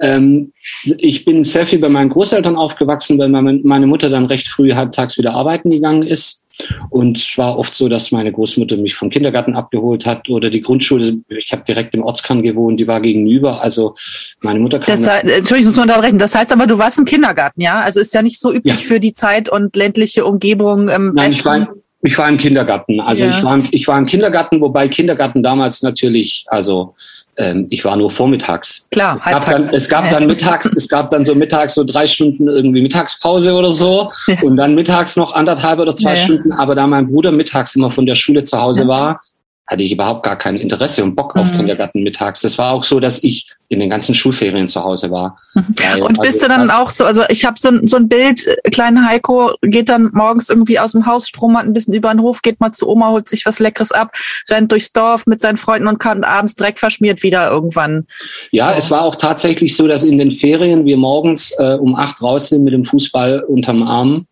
Ähm, 0.00 0.52
ich 0.82 1.24
bin 1.24 1.44
sehr 1.44 1.66
viel 1.66 1.78
bei 1.78 1.88
meinen 1.88 2.10
Großeltern 2.10 2.56
aufgewachsen, 2.56 3.18
weil 3.18 3.28
meine 3.28 3.86
Mutter 3.86 4.08
dann 4.08 4.26
recht 4.26 4.48
früh 4.48 4.72
halbtags 4.72 5.18
wieder 5.18 5.34
arbeiten 5.34 5.70
gegangen 5.70 6.02
ist. 6.02 6.42
Und 6.90 7.18
es 7.18 7.38
war 7.38 7.58
oft 7.58 7.74
so, 7.74 7.88
dass 7.88 8.10
meine 8.12 8.32
Großmutter 8.32 8.76
mich 8.76 8.94
vom 8.94 9.10
Kindergarten 9.10 9.54
abgeholt 9.54 10.06
hat 10.06 10.28
oder 10.28 10.50
die 10.50 10.60
Grundschule. 10.60 11.18
Ich 11.28 11.52
habe 11.52 11.62
direkt 11.64 11.94
im 11.94 12.02
Ortskern 12.02 12.42
gewohnt, 12.42 12.80
die 12.80 12.86
war 12.86 13.00
gegenüber. 13.00 13.60
Also 13.62 13.94
meine 14.40 14.60
Mutter 14.60 14.78
kam. 14.78 14.86
Das, 14.86 15.06
Entschuldigung, 15.06 15.58
ich 15.58 15.64
muss 15.64 15.76
mal 15.76 15.82
unterbrechen. 15.82 16.18
Das 16.18 16.34
heißt 16.34 16.52
aber, 16.52 16.66
du 16.66 16.78
warst 16.78 16.98
im 16.98 17.04
Kindergarten, 17.04 17.60
ja? 17.60 17.80
Also 17.80 18.00
ist 18.00 18.14
ja 18.14 18.22
nicht 18.22 18.40
so 18.40 18.52
üblich 18.52 18.80
ja. 18.80 18.86
für 18.86 19.00
die 19.00 19.12
Zeit 19.12 19.48
und 19.48 19.76
ländliche 19.76 20.24
Umgebung 20.24 20.88
im 20.88 21.12
Nein, 21.14 21.32
Ich 21.32 21.44
war, 21.44 21.68
ich 22.02 22.16
war 22.16 22.28
im 22.28 22.38
Kindergarten. 22.38 23.00
Also 23.00 23.24
ja. 23.24 23.30
ich, 23.30 23.42
war 23.42 23.54
im, 23.54 23.68
ich 23.70 23.86
war 23.88 23.98
im 23.98 24.06
Kindergarten, 24.06 24.60
wobei 24.60 24.88
Kindergarten 24.88 25.42
damals 25.42 25.82
natürlich, 25.82 26.44
also 26.48 26.94
ähm, 27.40 27.66
ich 27.70 27.84
war 27.84 27.96
nur 27.96 28.10
vormittags. 28.10 28.86
Klar, 28.90 29.16
es 29.24 29.30
gab, 29.32 29.46
dann, 29.46 29.62
es 29.62 29.88
gab 29.88 30.10
dann 30.10 30.26
mittags, 30.26 30.72
es 30.76 30.88
gab 30.88 31.10
dann 31.10 31.24
so 31.24 31.34
mittags 31.34 31.74
so 31.74 31.84
drei 31.84 32.06
Stunden 32.06 32.46
irgendwie 32.48 32.82
Mittagspause 32.82 33.54
oder 33.54 33.70
so 33.70 34.12
ja. 34.26 34.36
und 34.42 34.56
dann 34.56 34.74
mittags 34.74 35.16
noch 35.16 35.32
anderthalb 35.32 35.78
oder 35.78 35.96
zwei 35.96 36.10
ja, 36.10 36.16
Stunden. 36.16 36.52
Aber 36.52 36.74
da 36.74 36.86
mein 36.86 37.08
Bruder 37.08 37.32
mittags 37.32 37.74
immer 37.74 37.90
von 37.90 38.04
der 38.04 38.14
Schule 38.14 38.44
zu 38.44 38.60
Hause 38.60 38.86
war, 38.86 39.22
hatte 39.70 39.84
ich 39.84 39.92
überhaupt 39.92 40.24
gar 40.24 40.36
kein 40.36 40.56
Interesse 40.56 41.04
und 41.04 41.14
Bock 41.14 41.36
auf 41.36 41.52
mhm. 41.52 41.58
Kindergarten 41.58 42.02
mittags. 42.02 42.40
Das 42.40 42.58
war 42.58 42.72
auch 42.72 42.82
so, 42.82 42.98
dass 42.98 43.22
ich 43.22 43.46
in 43.68 43.78
den 43.78 43.88
ganzen 43.88 44.16
Schulferien 44.16 44.66
zu 44.66 44.82
Hause 44.82 45.12
war. 45.12 45.38
Mhm. 45.54 46.02
Und 46.02 46.20
bist 46.20 46.42
also, 46.42 46.48
du 46.48 46.48
dann 46.48 46.70
auch 46.72 46.90
so, 46.90 47.04
also 47.04 47.22
ich 47.28 47.44
habe 47.44 47.56
so, 47.56 47.70
so 47.86 47.98
ein 47.98 48.08
Bild, 48.08 48.44
äh, 48.48 48.68
kleine 48.70 49.06
Heiko 49.06 49.52
geht 49.62 49.88
dann 49.88 50.10
morgens 50.12 50.48
irgendwie 50.48 50.80
aus 50.80 50.90
dem 50.90 51.06
Haus, 51.06 51.28
stromert 51.28 51.66
ein 51.66 51.72
bisschen 51.72 51.94
über 51.94 52.12
den 52.12 52.20
Hof, 52.20 52.42
geht 52.42 52.58
mal 52.58 52.72
zu 52.72 52.88
Oma, 52.88 53.10
holt 53.10 53.28
sich 53.28 53.46
was 53.46 53.60
Leckeres 53.60 53.92
ab, 53.92 54.12
rennt 54.50 54.72
durchs 54.72 54.92
Dorf 54.92 55.24
mit 55.26 55.38
seinen 55.38 55.56
Freunden 55.56 55.86
und 55.86 56.00
kann 56.00 56.24
abends 56.24 56.56
direkt 56.56 56.80
verschmiert 56.80 57.22
wieder 57.22 57.48
irgendwann. 57.48 58.08
Ja, 58.50 58.72
so. 58.72 58.78
es 58.78 58.90
war 58.90 59.02
auch 59.02 59.14
tatsächlich 59.14 59.76
so, 59.76 59.86
dass 59.86 60.02
in 60.02 60.18
den 60.18 60.32
Ferien 60.32 60.84
wir 60.84 60.96
morgens 60.96 61.52
äh, 61.58 61.76
um 61.78 61.94
acht 61.94 62.20
raus 62.20 62.48
sind 62.48 62.64
mit 62.64 62.74
dem 62.74 62.84
Fußball 62.84 63.44
unterm 63.44 63.84
Arm 63.84 64.26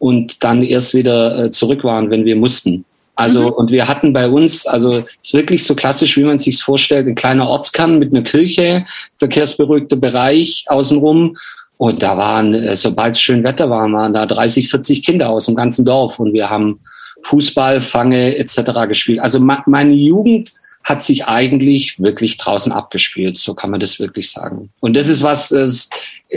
und 0.00 0.42
dann 0.42 0.64
erst 0.64 0.94
wieder 0.94 1.44
äh, 1.44 1.50
zurück 1.52 1.84
waren, 1.84 2.10
wenn 2.10 2.24
wir 2.24 2.34
mussten. 2.34 2.84
Also, 3.16 3.42
mhm. 3.42 3.52
und 3.52 3.70
wir 3.70 3.86
hatten 3.86 4.12
bei 4.12 4.28
uns, 4.28 4.66
also 4.66 5.04
ist 5.22 5.34
wirklich 5.34 5.64
so 5.64 5.74
klassisch, 5.74 6.16
wie 6.16 6.24
man 6.24 6.38
sich 6.38 6.62
vorstellt, 6.62 7.06
ein 7.06 7.14
kleiner 7.14 7.48
Ortskern 7.48 7.98
mit 7.98 8.12
einer 8.12 8.22
Kirche, 8.22 8.86
verkehrsberuhigter 9.18 9.96
Bereich 9.96 10.64
außenrum. 10.68 11.36
Und 11.76 12.02
da 12.02 12.16
waren, 12.16 12.54
äh, 12.54 12.76
sobald 12.76 13.14
es 13.14 13.20
schön 13.20 13.44
Wetter 13.44 13.70
war, 13.70 13.90
waren 13.92 14.14
da 14.14 14.26
30, 14.26 14.68
40 14.68 15.02
Kinder 15.02 15.30
aus 15.30 15.46
dem 15.46 15.54
ganzen 15.54 15.84
Dorf. 15.84 16.18
Und 16.18 16.32
wir 16.32 16.50
haben 16.50 16.80
Fußball, 17.24 17.80
Fange 17.80 18.36
etc. 18.36 18.86
gespielt. 18.88 19.20
Also 19.20 19.40
meine 19.40 19.94
Jugend 19.94 20.52
hat 20.84 21.02
sich 21.02 21.24
eigentlich 21.24 21.98
wirklich 22.00 22.36
draußen 22.36 22.70
abgespielt, 22.70 23.38
so 23.38 23.54
kann 23.54 23.70
man 23.70 23.80
das 23.80 23.98
wirklich 23.98 24.30
sagen. 24.30 24.70
Und 24.80 24.94
das 24.94 25.08
ist 25.08 25.22
was, 25.22 25.48
das 25.48 25.88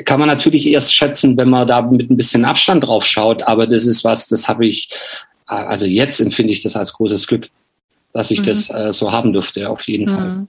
kann 0.06 0.20
man 0.20 0.30
natürlich 0.30 0.68
erst 0.68 0.96
schätzen, 0.96 1.36
wenn 1.38 1.50
man 1.50 1.68
da 1.68 1.82
mit 1.82 2.10
ein 2.10 2.16
bisschen 2.16 2.46
Abstand 2.46 2.86
drauf 2.86 3.04
schaut, 3.06 3.44
aber 3.44 3.68
das 3.68 3.86
ist 3.86 4.06
was, 4.06 4.28
das 4.28 4.48
habe 4.48 4.66
ich 4.66 4.90
also 5.48 5.86
jetzt 5.86 6.20
empfinde 6.20 6.54
ich 6.54 6.62
das 6.62 6.76
als 6.76 6.94
großes 6.94 7.28
Glück, 7.28 7.48
dass 8.14 8.32
ich 8.32 8.42
mhm. 8.42 8.46
das 8.46 8.70
äh, 8.70 8.94
so 8.94 9.12
haben 9.12 9.34
durfte, 9.34 9.70
auf 9.70 9.82
jeden 9.88 10.12
mhm. 10.12 10.16
Fall. 10.16 10.48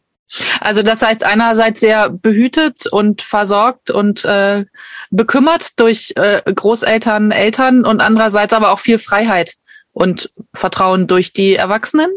Also 0.61 0.83
das 0.83 1.03
heißt 1.03 1.25
einerseits 1.25 1.81
sehr 1.81 2.11
behütet 2.11 2.87
und 2.87 3.23
versorgt 3.23 3.91
und 3.91 4.25
äh, 4.27 4.67
bekümmert 5.11 5.81
durch 5.81 6.13
äh, 6.17 6.43
Großeltern, 6.53 7.31
Eltern 7.31 7.87
und 7.87 8.03
andererseits 8.03 8.53
aber 8.53 8.73
auch 8.73 8.79
viel 8.79 8.99
Freiheit 8.99 9.55
und 9.93 10.31
Vertrauen 10.53 11.07
durch 11.07 11.33
die 11.33 11.55
Erwachsenen. 11.55 12.11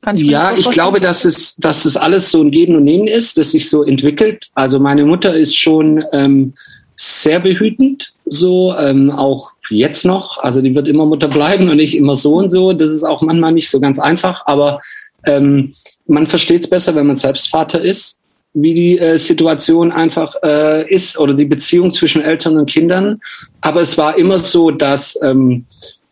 Kann 0.00 0.16
ich 0.16 0.22
ja, 0.22 0.52
ich 0.56 0.70
glaube, 0.70 1.00
dass 1.00 1.24
es, 1.24 1.56
dass 1.56 1.82
das 1.82 1.96
alles 1.96 2.30
so 2.30 2.40
ein 2.40 2.52
Geben 2.52 2.76
und 2.76 2.84
Nehmen 2.84 3.08
ist, 3.08 3.36
das 3.36 3.50
sich 3.50 3.68
so 3.68 3.82
entwickelt. 3.82 4.48
Also 4.54 4.78
meine 4.78 5.04
Mutter 5.04 5.36
ist 5.36 5.56
schon 5.56 6.04
ähm, 6.12 6.54
sehr 6.96 7.40
behütend, 7.40 8.12
so 8.24 8.76
ähm, 8.76 9.10
auch 9.10 9.52
jetzt 9.70 10.04
noch. 10.04 10.38
Also 10.38 10.62
die 10.62 10.74
wird 10.74 10.88
immer 10.88 11.06
Mutter 11.06 11.28
bleiben 11.28 11.68
und 11.68 11.76
nicht 11.76 11.96
immer 11.96 12.16
so 12.16 12.34
und 12.36 12.50
so. 12.50 12.72
Das 12.72 12.90
ist 12.90 13.04
auch 13.04 13.22
manchmal 13.22 13.52
nicht 13.52 13.70
so 13.70 13.80
ganz 13.80 13.98
einfach, 13.98 14.42
aber 14.46 14.80
ähm, 15.24 15.74
man 16.06 16.26
versteht 16.26 16.64
es 16.64 16.70
besser, 16.70 16.94
wenn 16.94 17.06
man 17.06 17.16
selbst 17.16 17.48
Vater 17.48 17.80
ist, 17.80 18.18
wie 18.54 18.74
die 18.74 18.98
äh, 18.98 19.18
Situation 19.18 19.92
einfach 19.92 20.34
äh, 20.42 20.88
ist 20.92 21.18
oder 21.18 21.34
die 21.34 21.44
Beziehung 21.44 21.92
zwischen 21.92 22.22
Eltern 22.22 22.56
und 22.56 22.70
Kindern. 22.70 23.20
Aber 23.60 23.80
es 23.80 23.98
war 23.98 24.16
immer 24.18 24.38
so, 24.38 24.70
dass 24.70 25.18
ähm, 25.22 25.66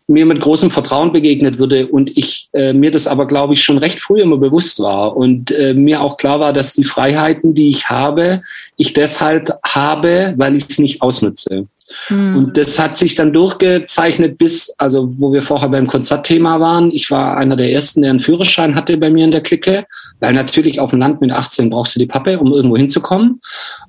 mir 0.07 0.25
mit 0.25 0.39
großem 0.39 0.71
Vertrauen 0.71 1.11
begegnet 1.11 1.59
würde 1.59 1.87
und 1.87 2.15
ich 2.17 2.49
äh, 2.53 2.71
mir 2.71 2.91
das 2.91 3.07
aber, 3.07 3.27
glaube 3.27 3.53
ich, 3.53 3.63
schon 3.63 3.77
recht 3.77 3.99
früh 3.99 4.21
immer 4.21 4.37
bewusst 4.37 4.79
war 4.79 5.17
und 5.17 5.51
äh, 5.51 5.73
mir 5.73 6.01
auch 6.01 6.15
klar 6.15 6.39
war, 6.39 6.53
dass 6.53 6.73
die 6.73 6.85
Freiheiten, 6.85 7.53
die 7.53 7.67
ich 7.67 7.89
habe, 7.89 8.41
ich 8.77 8.93
deshalb 8.93 9.51
habe, 9.65 10.33
weil 10.37 10.55
ich 10.55 10.65
es 10.69 10.79
nicht 10.79 11.01
ausnutze. 11.01 11.67
Mhm. 12.09 12.37
Und 12.37 12.57
das 12.57 12.79
hat 12.79 12.97
sich 12.97 13.15
dann 13.15 13.33
durchgezeichnet 13.33 14.37
bis, 14.37 14.73
also 14.77 15.13
wo 15.17 15.31
wir 15.31 15.43
vorher 15.43 15.69
beim 15.69 15.87
Konzertthema 15.87 16.59
waren. 16.59 16.91
Ich 16.91 17.11
war 17.11 17.37
einer 17.37 17.55
der 17.55 17.71
ersten, 17.71 18.01
der 18.01 18.11
einen 18.11 18.19
Führerschein 18.19 18.75
hatte 18.75 18.97
bei 18.97 19.09
mir 19.09 19.25
in 19.25 19.31
der 19.31 19.41
Clique, 19.41 19.85
weil 20.19 20.33
natürlich 20.33 20.79
auf 20.79 20.91
dem 20.91 20.99
Land 20.99 21.21
mit 21.21 21.31
18 21.31 21.69
brauchst 21.69 21.95
du 21.95 21.99
die 21.99 22.05
Pappe, 22.05 22.39
um 22.39 22.53
irgendwo 22.53 22.77
hinzukommen. 22.77 23.41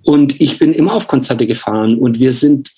Und 0.02 0.40
ich 0.40 0.58
bin 0.58 0.72
immer 0.72 0.94
auf 0.94 1.08
Konzerte 1.08 1.46
gefahren 1.46 1.98
und 1.98 2.18
wir 2.18 2.32
sind 2.32 2.70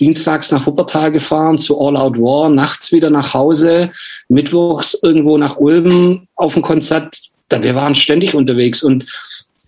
dienstags 0.00 0.52
nach 0.52 0.66
Wuppertal 0.66 1.10
gefahren 1.10 1.58
zu 1.58 1.80
All 1.80 1.96
Out 1.96 2.18
War, 2.18 2.48
nachts 2.48 2.92
wieder 2.92 3.10
nach 3.10 3.34
Hause, 3.34 3.90
mittwochs 4.28 4.98
irgendwo 5.02 5.38
nach 5.38 5.56
Ulm 5.56 6.28
auf 6.36 6.56
ein 6.56 6.62
Konzert. 6.62 7.18
Wir 7.50 7.74
waren 7.74 7.94
ständig 7.94 8.34
unterwegs 8.34 8.82
und 8.82 9.06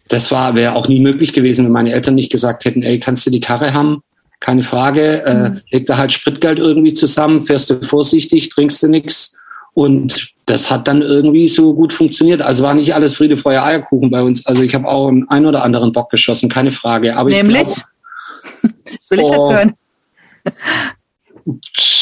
das 0.09 0.31
wäre 0.31 0.75
auch 0.75 0.89
nie 0.89 1.01
möglich 1.01 1.33
gewesen, 1.33 1.65
wenn 1.65 1.73
meine 1.73 1.93
Eltern 1.93 2.17
nicht 2.17 2.33
gesagt 2.33 2.65
hätten, 2.65 2.83
ey, 2.83 2.99
kannst 2.99 3.27
du 3.27 3.31
die 3.31 3.41
Karre 3.41 3.73
haben? 3.73 4.03
Keine 4.41 4.63
Frage. 4.63 5.23
Äh, 5.23 5.49
mhm. 5.51 5.61
leg 5.71 5.87
da 5.87 5.97
halt 5.97 6.13
Spritgeld 6.13 6.59
irgendwie 6.59 6.93
zusammen, 6.93 7.43
fährst 7.43 7.71
du 7.71 7.81
vorsichtig, 7.83 8.49
trinkst 8.49 8.83
du 8.83 8.89
nichts. 8.89 9.37
Und 9.75 10.33
das 10.47 10.71
hat 10.71 10.89
dann 10.89 11.03
irgendwie 11.03 11.47
so 11.47 11.75
gut 11.75 11.93
funktioniert. 11.93 12.43
Also 12.43 12.65
war 12.65 12.75
nicht 12.75 12.95
alles 12.95 13.15
Friede, 13.17 13.37
Feuer, 13.37 13.63
Eierkuchen 13.63 14.11
bei 14.11 14.23
uns. 14.23 14.45
Also 14.47 14.63
ich 14.63 14.75
habe 14.75 14.89
auch 14.89 15.09
einen 15.09 15.29
ein 15.29 15.47
oder 15.47 15.63
anderen 15.63 15.93
Bock 15.93 16.11
geschossen, 16.11 16.49
keine 16.49 16.73
Frage. 16.73 17.17
Aber 17.17 17.31
Nämlich? 17.31 17.69
Ich 17.69 17.77
glaub, 17.77 18.73
das 19.01 19.11
will 19.11 19.21
ich 19.21 19.27
oh, 19.27 19.35
jetzt 19.35 19.51
hören 19.51 19.75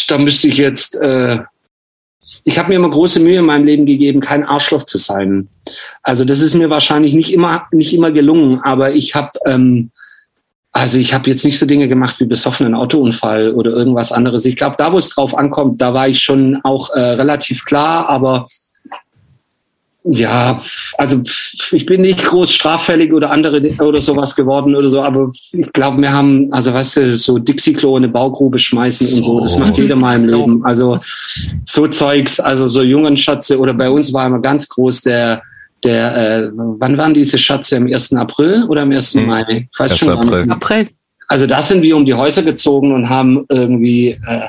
da 0.08 0.18
müsste 0.18 0.48
ich 0.48 0.58
jetzt, 0.58 0.96
äh, 0.96 1.38
ich 2.44 2.58
habe 2.58 2.70
mir 2.70 2.76
immer 2.76 2.90
große 2.90 3.20
Mühe 3.20 3.38
in 3.38 3.44
meinem 3.44 3.66
Leben 3.66 3.86
gegeben, 3.86 4.20
kein 4.20 4.44
Arschloch 4.44 4.84
zu 4.84 4.98
sein. 4.98 5.48
Also 6.02 6.24
das 6.24 6.40
ist 6.40 6.54
mir 6.54 6.70
wahrscheinlich 6.70 7.14
nicht 7.14 7.32
immer 7.32 7.66
nicht 7.72 7.92
immer 7.92 8.10
gelungen, 8.10 8.60
aber 8.60 8.92
ich 8.92 9.14
habe 9.14 9.32
ähm, 9.46 9.90
also 10.72 10.98
ich 10.98 11.14
habe 11.14 11.30
jetzt 11.30 11.44
nicht 11.44 11.58
so 11.58 11.66
Dinge 11.66 11.88
gemacht 11.88 12.20
wie 12.20 12.26
besoffenen 12.26 12.74
Autounfall 12.74 13.52
oder 13.52 13.70
irgendwas 13.72 14.12
anderes. 14.12 14.44
Ich 14.44 14.56
glaube, 14.56 14.76
da 14.78 14.92
wo 14.92 14.98
es 14.98 15.08
drauf 15.08 15.36
ankommt, 15.36 15.80
da 15.80 15.94
war 15.94 16.08
ich 16.08 16.20
schon 16.20 16.60
auch 16.62 16.90
äh, 16.90 17.00
relativ 17.00 17.64
klar, 17.64 18.08
aber 18.08 18.48
Ja, 20.04 20.62
also 20.96 21.20
ich 21.72 21.84
bin 21.84 22.00
nicht 22.00 22.24
groß 22.24 22.52
straffällig 22.52 23.12
oder 23.12 23.30
andere 23.30 23.60
oder 23.82 24.00
sowas 24.00 24.34
geworden 24.34 24.74
oder 24.74 24.88
so, 24.88 25.02
aber 25.02 25.32
ich 25.52 25.70
glaube, 25.72 26.00
wir 26.00 26.12
haben, 26.12 26.50
also 26.52 26.72
weißt 26.72 26.96
du, 26.96 27.16
so 27.16 27.38
Dixie-Klo 27.38 27.96
in 27.96 28.04
eine 28.04 28.12
Baugrube 28.12 28.58
schmeißen 28.58 29.06
so. 29.06 29.16
und 29.16 29.22
so, 29.22 29.40
das 29.40 29.58
macht 29.58 29.76
jeder 29.76 29.96
mal 29.96 30.16
im 30.16 30.28
so. 30.28 30.38
Leben. 30.38 30.64
Also 30.64 31.00
so 31.66 31.88
Zeugs, 31.88 32.40
also 32.40 32.68
so 32.68 32.82
jungen 32.82 33.16
Schatze 33.16 33.58
oder 33.58 33.74
bei 33.74 33.90
uns 33.90 34.12
war 34.14 34.26
immer 34.26 34.40
ganz 34.40 34.68
groß 34.68 35.02
der, 35.02 35.42
der, 35.84 36.16
äh, 36.16 36.50
wann 36.52 36.98
waren 36.98 37.14
diese 37.14 37.38
Schatze? 37.38 37.76
Am 37.76 37.86
1. 37.86 38.14
April 38.14 38.64
oder 38.64 38.82
am 38.82 38.92
1. 38.92 39.14
Hm. 39.14 39.26
Mai? 39.26 39.68
Ich 39.72 39.78
weiß 39.78 39.92
1. 39.92 39.98
schon. 39.98 40.10
April. 40.10 40.50
April. 40.50 40.88
Also 41.28 41.46
da 41.46 41.60
sind 41.60 41.82
wir 41.82 41.96
um 41.96 42.06
die 42.06 42.14
Häuser 42.14 42.42
gezogen 42.42 42.92
und 42.92 43.08
haben 43.08 43.44
irgendwie 43.50 44.18
äh, 44.26 44.48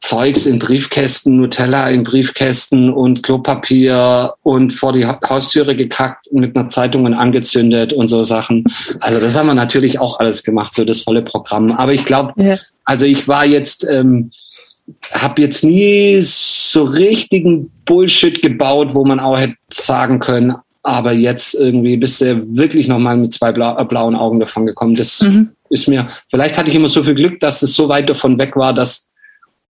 Zeugs 0.00 0.46
in 0.46 0.58
Briefkästen, 0.58 1.36
Nutella 1.36 1.90
in 1.90 2.02
Briefkästen 2.02 2.90
und 2.90 3.22
Klopapier 3.22 4.32
und 4.42 4.72
vor 4.72 4.92
die 4.92 5.04
Haustüre 5.04 5.76
gekackt 5.76 6.32
mit 6.32 6.56
einer 6.56 6.68
Zeitung 6.70 7.12
angezündet 7.12 7.92
und 7.92 8.06
so 8.06 8.22
Sachen. 8.22 8.64
Also 9.00 9.20
das 9.20 9.36
haben 9.36 9.46
wir 9.46 9.54
natürlich 9.54 9.98
auch 9.98 10.18
alles 10.18 10.42
gemacht, 10.42 10.72
so 10.72 10.84
das 10.84 11.02
volle 11.02 11.22
Programm. 11.22 11.72
Aber 11.72 11.92
ich 11.92 12.04
glaube, 12.04 12.32
ja. 12.42 12.56
also 12.84 13.04
ich 13.04 13.28
war 13.28 13.44
jetzt, 13.44 13.84
ähm, 13.84 14.30
habe 15.12 15.42
jetzt 15.42 15.64
nie 15.64 16.18
so 16.20 16.84
richtigen 16.84 17.70
Bullshit 17.84 18.42
gebaut, 18.42 18.90
wo 18.92 19.04
man 19.04 19.20
auch 19.20 19.38
hätte 19.38 19.56
sagen 19.70 20.18
können, 20.18 20.54
aber 20.82 21.12
jetzt 21.12 21.54
irgendwie 21.54 21.96
bist 21.96 22.20
du 22.20 22.56
wirklich 22.56 22.88
nochmal 22.88 23.16
mit 23.16 23.32
zwei 23.32 23.52
blau, 23.52 23.82
blauen 23.84 24.16
Augen 24.16 24.40
davon 24.40 24.66
gekommen. 24.66 24.94
Das 24.94 25.20
mhm. 25.20 25.50
ist 25.70 25.88
mir, 25.88 26.08
vielleicht 26.30 26.56
hatte 26.56 26.70
ich 26.70 26.76
immer 26.76 26.88
so 26.88 27.02
viel 27.02 27.14
Glück, 27.14 27.40
dass 27.40 27.62
es 27.62 27.74
so 27.74 27.88
weit 27.88 28.08
davon 28.08 28.38
weg 28.38 28.56
war, 28.56 28.72
dass 28.72 29.08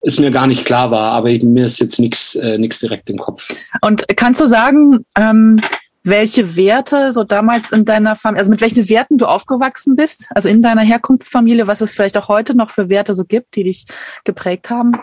es 0.01 0.19
mir 0.19 0.31
gar 0.31 0.47
nicht 0.47 0.65
klar 0.65 0.91
war, 0.91 1.11
aber 1.11 1.29
mir 1.29 1.65
ist 1.65 1.79
jetzt 1.79 1.99
nichts 1.99 2.35
äh, 2.35 2.57
nichts 2.57 2.79
direkt 2.79 3.09
im 3.09 3.17
Kopf. 3.17 3.47
Und 3.81 4.05
kannst 4.15 4.39
du 4.39 4.45
sagen, 4.45 5.05
ähm, 5.17 5.59
welche 6.03 6.55
Werte 6.55 7.11
so 7.11 7.23
damals 7.23 7.71
in 7.71 7.85
deiner 7.85 8.15
Familie, 8.15 8.39
also 8.39 8.51
mit 8.51 8.61
welchen 8.61 8.87
Werten 8.89 9.17
du 9.17 9.25
aufgewachsen 9.25 9.95
bist, 9.95 10.27
also 10.31 10.49
in 10.49 10.61
deiner 10.61 10.81
Herkunftsfamilie, 10.81 11.67
was 11.67 11.81
es 11.81 11.93
vielleicht 11.93 12.17
auch 12.17 12.27
heute 12.27 12.55
noch 12.55 12.69
für 12.69 12.89
Werte 12.89 13.13
so 13.13 13.25
gibt, 13.25 13.55
die 13.55 13.65
dich 13.65 13.85
geprägt 14.23 14.69
haben? 14.69 14.93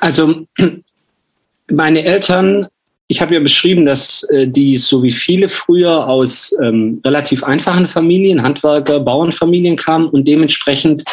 Also 0.00 0.46
meine 1.70 2.04
Eltern, 2.04 2.68
ich 3.08 3.20
habe 3.20 3.34
ja 3.34 3.40
beschrieben, 3.40 3.86
dass 3.86 4.22
äh, 4.24 4.46
die 4.46 4.76
so 4.78 5.02
wie 5.02 5.12
viele 5.12 5.48
früher 5.48 6.06
aus 6.06 6.54
ähm, 6.62 7.00
relativ 7.04 7.44
einfachen 7.44 7.88
Familien, 7.88 8.42
Handwerker, 8.42 9.00
Bauernfamilien 9.00 9.76
kamen 9.76 10.08
und 10.08 10.26
dementsprechend 10.26 11.04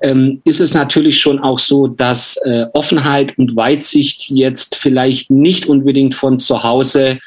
ähm, 0.00 0.42
ist 0.44 0.60
es 0.60 0.74
natürlich 0.74 1.20
schon 1.20 1.38
auch 1.38 1.58
so, 1.58 1.86
dass 1.86 2.36
äh, 2.44 2.66
Offenheit 2.72 3.38
und 3.38 3.56
Weitsicht 3.56 4.28
jetzt 4.30 4.76
vielleicht 4.76 5.30
nicht 5.30 5.66
unbedingt 5.66 6.14
von 6.14 6.38
zu 6.38 6.62
Hause 6.62 7.18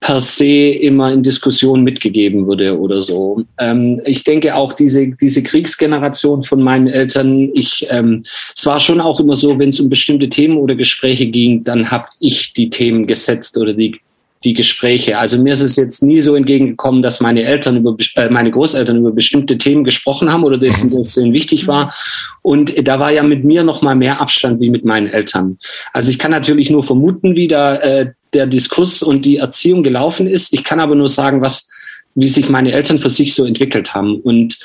per 0.00 0.20
se 0.20 0.70
immer 0.70 1.12
in 1.12 1.22
Diskussionen 1.22 1.84
mitgegeben 1.84 2.46
wurde 2.46 2.78
oder 2.78 3.02
so. 3.02 3.44
Ähm, 3.58 4.00
ich 4.06 4.24
denke 4.24 4.54
auch 4.54 4.72
diese, 4.72 5.08
diese 5.08 5.42
Kriegsgeneration 5.42 6.44
von 6.44 6.62
meinen 6.62 6.86
Eltern, 6.86 7.50
ich, 7.52 7.86
ähm, 7.90 8.24
es 8.56 8.64
war 8.64 8.80
schon 8.80 9.00
auch 9.00 9.20
immer 9.20 9.36
so, 9.36 9.58
wenn 9.58 9.68
es 9.68 9.78
um 9.78 9.90
bestimmte 9.90 10.30
Themen 10.30 10.56
oder 10.56 10.74
Gespräche 10.74 11.26
ging, 11.26 11.64
dann 11.64 11.90
habe 11.90 12.06
ich 12.18 12.54
die 12.54 12.70
Themen 12.70 13.06
gesetzt 13.06 13.58
oder 13.58 13.74
die 13.74 14.00
die 14.44 14.54
Gespräche. 14.54 15.18
Also 15.18 15.38
mir 15.38 15.52
ist 15.52 15.60
es 15.60 15.76
jetzt 15.76 16.02
nie 16.02 16.20
so 16.20 16.34
entgegengekommen, 16.34 17.02
dass 17.02 17.20
meine 17.20 17.42
Eltern 17.42 17.76
über 17.76 17.94
äh, 18.14 18.30
meine 18.30 18.50
Großeltern 18.50 18.96
über 18.96 19.10
bestimmte 19.10 19.58
Themen 19.58 19.84
gesprochen 19.84 20.32
haben 20.32 20.44
oder 20.44 20.56
das, 20.56 20.82
das 20.90 21.16
ihnen 21.16 21.34
wichtig 21.34 21.66
war. 21.66 21.94
Und 22.40 22.88
da 22.88 22.98
war 22.98 23.12
ja 23.12 23.22
mit 23.22 23.44
mir 23.44 23.62
noch 23.64 23.82
mal 23.82 23.94
mehr 23.94 24.18
Abstand 24.20 24.60
wie 24.60 24.70
mit 24.70 24.84
meinen 24.84 25.08
Eltern. 25.08 25.58
Also 25.92 26.10
ich 26.10 26.18
kann 26.18 26.30
natürlich 26.30 26.70
nur 26.70 26.82
vermuten, 26.82 27.36
wie 27.36 27.48
da 27.48 27.76
äh, 27.76 28.12
der 28.32 28.46
Diskurs 28.46 29.02
und 29.02 29.24
die 29.26 29.38
Erziehung 29.38 29.82
gelaufen 29.82 30.26
ist. 30.26 30.52
Ich 30.52 30.64
kann 30.64 30.80
aber 30.80 30.94
nur 30.94 31.08
sagen, 31.08 31.40
was 31.40 31.68
wie 32.14 32.28
sich 32.28 32.48
meine 32.48 32.72
Eltern 32.72 32.98
für 32.98 33.08
sich 33.08 33.34
so 33.34 33.44
entwickelt 33.44 33.94
haben. 33.94 34.20
Und 34.20 34.58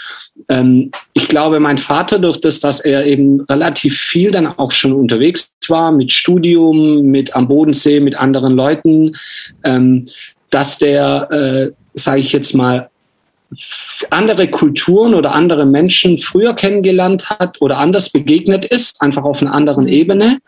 ähm, 0.49 0.91
ich 1.13 1.27
glaube, 1.27 1.59
mein 1.59 1.77
Vater, 1.77 2.19
durch 2.19 2.41
das, 2.41 2.59
dass 2.59 2.79
er 2.79 3.05
eben 3.05 3.41
relativ 3.41 3.97
viel 3.97 4.31
dann 4.31 4.47
auch 4.47 4.71
schon 4.71 4.93
unterwegs 4.93 5.51
war, 5.67 5.91
mit 5.91 6.11
Studium, 6.11 7.03
mit 7.03 7.35
am 7.35 7.47
Bodensee, 7.47 7.99
mit 7.99 8.15
anderen 8.15 8.55
Leuten, 8.55 9.15
ähm, 9.63 10.09
dass 10.49 10.79
der, 10.79 11.29
äh, 11.31 11.71
sage 11.93 12.21
ich 12.21 12.31
jetzt 12.31 12.53
mal, 12.53 12.89
andere 14.09 14.49
Kulturen 14.49 15.13
oder 15.13 15.33
andere 15.33 15.65
Menschen 15.65 16.17
früher 16.17 16.53
kennengelernt 16.55 17.29
hat 17.29 17.61
oder 17.61 17.77
anders 17.77 18.09
begegnet 18.09 18.65
ist, 18.65 19.01
einfach 19.01 19.23
auf 19.23 19.41
einer 19.41 19.53
anderen 19.53 19.87
Ebene. 19.87 20.39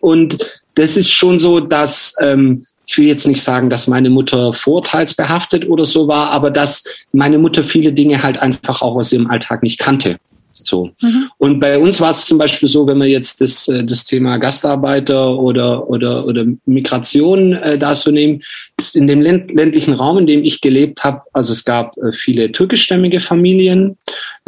Und 0.00 0.38
das 0.74 0.96
ist 0.96 1.10
schon 1.10 1.38
so, 1.38 1.60
dass 1.60 2.14
ähm, 2.20 2.66
ich 2.86 2.98
will 2.98 3.06
jetzt 3.06 3.26
nicht 3.26 3.42
sagen, 3.42 3.70
dass 3.70 3.86
meine 3.86 4.10
Mutter 4.10 4.52
vorteilsbehaftet 4.52 5.68
oder 5.68 5.84
so 5.84 6.08
war, 6.08 6.30
aber 6.30 6.50
dass 6.50 6.82
meine 7.12 7.38
Mutter 7.38 7.62
viele 7.62 7.92
Dinge 7.92 8.22
halt 8.22 8.38
einfach 8.38 8.82
auch 8.82 8.96
aus 8.96 9.12
ihrem 9.12 9.30
Alltag 9.30 9.62
nicht 9.62 9.78
kannte. 9.78 10.18
So. 10.52 10.90
Mhm. 11.00 11.30
Und 11.38 11.60
bei 11.60 11.78
uns 11.78 12.00
war 12.00 12.10
es 12.10 12.26
zum 12.26 12.38
Beispiel 12.38 12.68
so, 12.68 12.86
wenn 12.86 12.98
wir 12.98 13.06
jetzt 13.06 13.40
das, 13.40 13.68
äh, 13.68 13.84
das 13.84 14.04
Thema 14.04 14.38
Gastarbeiter 14.38 15.38
oder, 15.38 15.88
oder, 15.88 16.26
oder 16.26 16.44
Migration 16.66 17.52
äh, 17.54 17.78
da 17.78 17.94
so 17.94 18.10
nehmen, 18.10 18.42
ist 18.76 18.96
in 18.96 19.06
dem 19.06 19.20
ländlichen 19.20 19.94
Raum, 19.94 20.18
in 20.18 20.26
dem 20.26 20.42
ich 20.42 20.60
gelebt 20.60 21.04
habe, 21.04 21.22
also 21.32 21.52
es 21.52 21.64
gab 21.64 21.96
äh, 21.98 22.12
viele 22.12 22.50
türkischstämmige 22.52 23.20
Familien, 23.20 23.96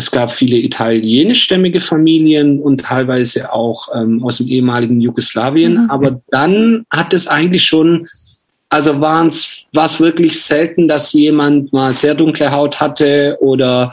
es 0.03 0.11
gab 0.11 0.33
viele 0.33 0.57
italienischstämmige 0.57 1.81
Familien 1.81 2.61
und 2.61 2.81
teilweise 2.81 3.53
auch 3.53 3.88
ähm, 3.95 4.23
aus 4.25 4.38
dem 4.38 4.49
ehemaligen 4.49 5.01
Jugoslawien. 5.01 5.85
Mhm. 5.85 5.91
Aber 5.91 6.21
dann 6.31 6.85
hat 6.91 7.15
es 7.15 7.29
eigentlich 7.29 7.65
schon 7.65 8.09
also 8.73 9.03
war 9.03 9.27
es 9.27 10.01
wirklich 10.01 10.43
selten, 10.43 10.88
dass 10.88 11.12
jemand 11.12 11.75
mal 11.75 11.93
sehr 11.93 12.15
dunkle 12.15 12.51
Haut 12.51 12.81
hatte 12.81 13.37
oder 13.43 13.93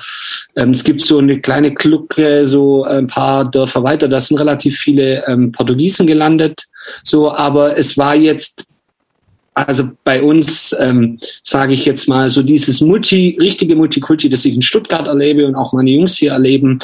ähm, 0.55 0.71
es 0.71 0.85
gibt 0.85 1.01
so 1.01 1.17
eine 1.17 1.41
kleine 1.41 1.73
Klucke, 1.73 2.47
so 2.47 2.85
ein 2.85 3.07
paar 3.07 3.43
Dörfer 3.43 3.83
weiter, 3.83 4.07
da 4.07 4.21
sind 4.21 4.39
relativ 4.39 4.77
viele 4.77 5.27
ähm, 5.27 5.51
Portugiesen 5.51 6.07
gelandet. 6.07 6.63
So, 7.03 7.29
aber 7.29 7.77
es 7.77 7.97
war 7.97 8.15
jetzt 8.15 8.68
also 9.53 9.89
bei 10.03 10.21
uns, 10.21 10.75
ähm, 10.79 11.19
sage 11.43 11.73
ich 11.73 11.85
jetzt 11.85 12.07
mal, 12.07 12.29
so 12.29 12.43
dieses 12.43 12.81
Multi, 12.81 13.37
richtige 13.39 13.75
Multikulti, 13.75 14.29
das 14.29 14.45
ich 14.45 14.55
in 14.55 14.61
Stuttgart 14.61 15.07
erlebe 15.07 15.45
und 15.45 15.55
auch 15.55 15.73
meine 15.73 15.89
Jungs 15.89 16.17
hier 16.17 16.31
erleben, 16.31 16.79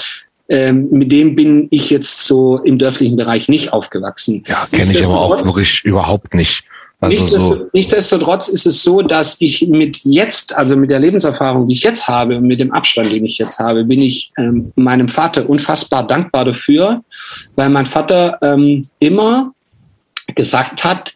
ähm, 0.49 0.89
mit 0.91 1.11
dem 1.11 1.35
bin 1.35 1.67
ich 1.71 1.89
jetzt 1.89 2.21
so 2.25 2.59
im 2.59 2.77
dörflichen 2.77 3.17
Bereich 3.17 3.47
nicht 3.49 3.73
aufgewachsen. 3.73 4.43
Ja, 4.47 4.67
kenne 4.71 4.91
ich 4.91 5.03
aber 5.03 5.19
auch 5.19 5.45
wirklich 5.45 5.83
überhaupt 5.83 6.33
nicht. 6.33 6.63
Also 7.01 7.39
so. 7.39 7.69
Nichtsdestotrotz 7.73 8.47
ist 8.47 8.65
es 8.65 8.83
so, 8.83 9.01
dass 9.01 9.37
ich 9.39 9.67
mit 9.67 10.01
jetzt, 10.03 10.55
also 10.55 10.75
mit 10.75 10.89
der 10.89 10.99
Lebenserfahrung, 10.99 11.67
die 11.67 11.73
ich 11.73 11.83
jetzt 11.83 12.07
habe 12.07 12.37
und 12.37 12.43
mit 12.43 12.59
dem 12.59 12.71
Abstand, 12.71 13.11
den 13.11 13.25
ich 13.25 13.37
jetzt 13.37 13.59
habe, 13.59 13.83
bin 13.83 14.01
ich 14.01 14.31
ähm, 14.37 14.71
meinem 14.75 15.09
Vater 15.09 15.47
unfassbar 15.49 16.07
dankbar 16.07 16.45
dafür, 16.45 17.03
weil 17.55 17.69
mein 17.69 17.85
Vater 17.85 18.37
ähm, 18.41 18.87
immer 18.99 19.51
gesagt 20.35 20.83
hat, 20.83 21.15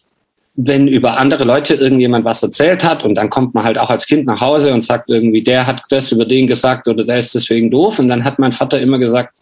wenn 0.62 0.89
über 0.89 1.17
andere 1.17 1.45
Leute 1.45 1.76
irgendjemand 1.76 2.26
was 2.26 2.43
erzählt 2.43 2.84
hat 2.84 3.06
und 3.06 3.15
dann 3.15 3.30
kommt 3.30 3.54
man 3.54 3.63
halt 3.63 3.78
auch 3.78 3.89
als 3.89 4.06
Kind 4.06 4.26
nach 4.26 4.41
Hause 4.41 4.74
und 4.74 4.84
sagt 4.84 5.10
irgendwie, 5.10 5.41
der 5.41 5.65
hat 5.65 5.84
das 5.89 6.12
über 6.12 6.26
den 6.26 6.48
gesagt 6.48 6.89
oder 6.89 7.06
der 7.06 7.17
ist 7.17 7.34
deswegen 7.34 7.72
doof. 7.72 7.98
Und 7.98 8.10
dann 8.10 8.26
hat 8.26 8.39
mein 8.39 8.52
Vater 8.52 8.82
immer 8.82 9.00
gesagt, 9.00 9.34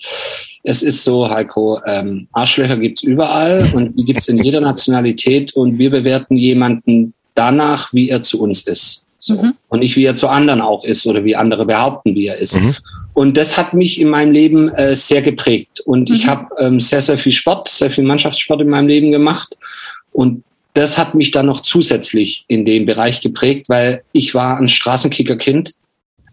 es 0.64 0.84
ist 0.84 1.04
so, 1.04 1.28
Heiko, 1.28 1.82
ähm, 1.88 2.28
Arschlöcher 2.34 2.78
gibt's 2.78 3.02
überall 3.02 3.68
und 3.74 3.98
die 3.98 4.06
gibt's 4.06 4.28
in 4.28 4.38
jeder 4.38 4.62
Nationalität 4.62 5.54
und 5.54 5.80
wir 5.80 5.90
bewerten 5.90 6.38
jemanden 6.38 7.16
danach, 7.34 7.92
wie 7.94 8.10
er 8.10 8.22
zu 8.22 8.40
uns 8.40 8.68
ist. 8.68 9.04
So. 9.18 9.34
Mhm. 9.34 9.54
Und 9.70 9.80
nicht, 9.80 9.96
wie 9.96 10.06
er 10.06 10.16
zu 10.16 10.28
anderen 10.28 10.62
auch 10.62 10.84
ist 10.84 11.08
oder 11.08 11.24
wie 11.26 11.36
andere 11.36 11.66
behaupten, 11.66 12.14
wie 12.14 12.28
er 12.28 12.38
ist. 12.38 12.62
Mhm. 12.62 12.76
Und 13.16 13.38
das 13.38 13.58
hat 13.58 13.74
mich 13.74 14.00
in 14.00 14.10
meinem 14.10 14.32
Leben 14.32 14.70
äh, 14.70 14.96
sehr 14.96 15.24
geprägt. 15.24 15.80
Und 15.80 16.10
mhm. 16.10 16.16
ich 16.16 16.28
habe 16.28 16.46
ähm, 16.60 16.80
sehr, 16.80 17.02
sehr 17.02 17.18
viel 17.18 17.32
Sport, 17.32 17.70
sehr 17.70 17.90
viel 17.90 18.04
Mannschaftssport 18.04 18.62
in 18.62 18.70
meinem 18.70 18.88
Leben 18.88 19.12
gemacht. 19.12 19.58
Und 20.12 20.44
das 20.78 20.98
hat 20.98 21.16
mich 21.16 21.32
dann 21.32 21.48
noch 21.48 21.62
zusätzlich 21.62 22.46
in 22.48 22.64
dem 22.64 22.86
Bereich 22.86 23.22
geprägt, 23.22 23.68
weil 23.68 24.04
ich 24.12 24.36
war 24.36 24.58
ein 24.58 24.70
Straßenkickerkind, 24.70 25.74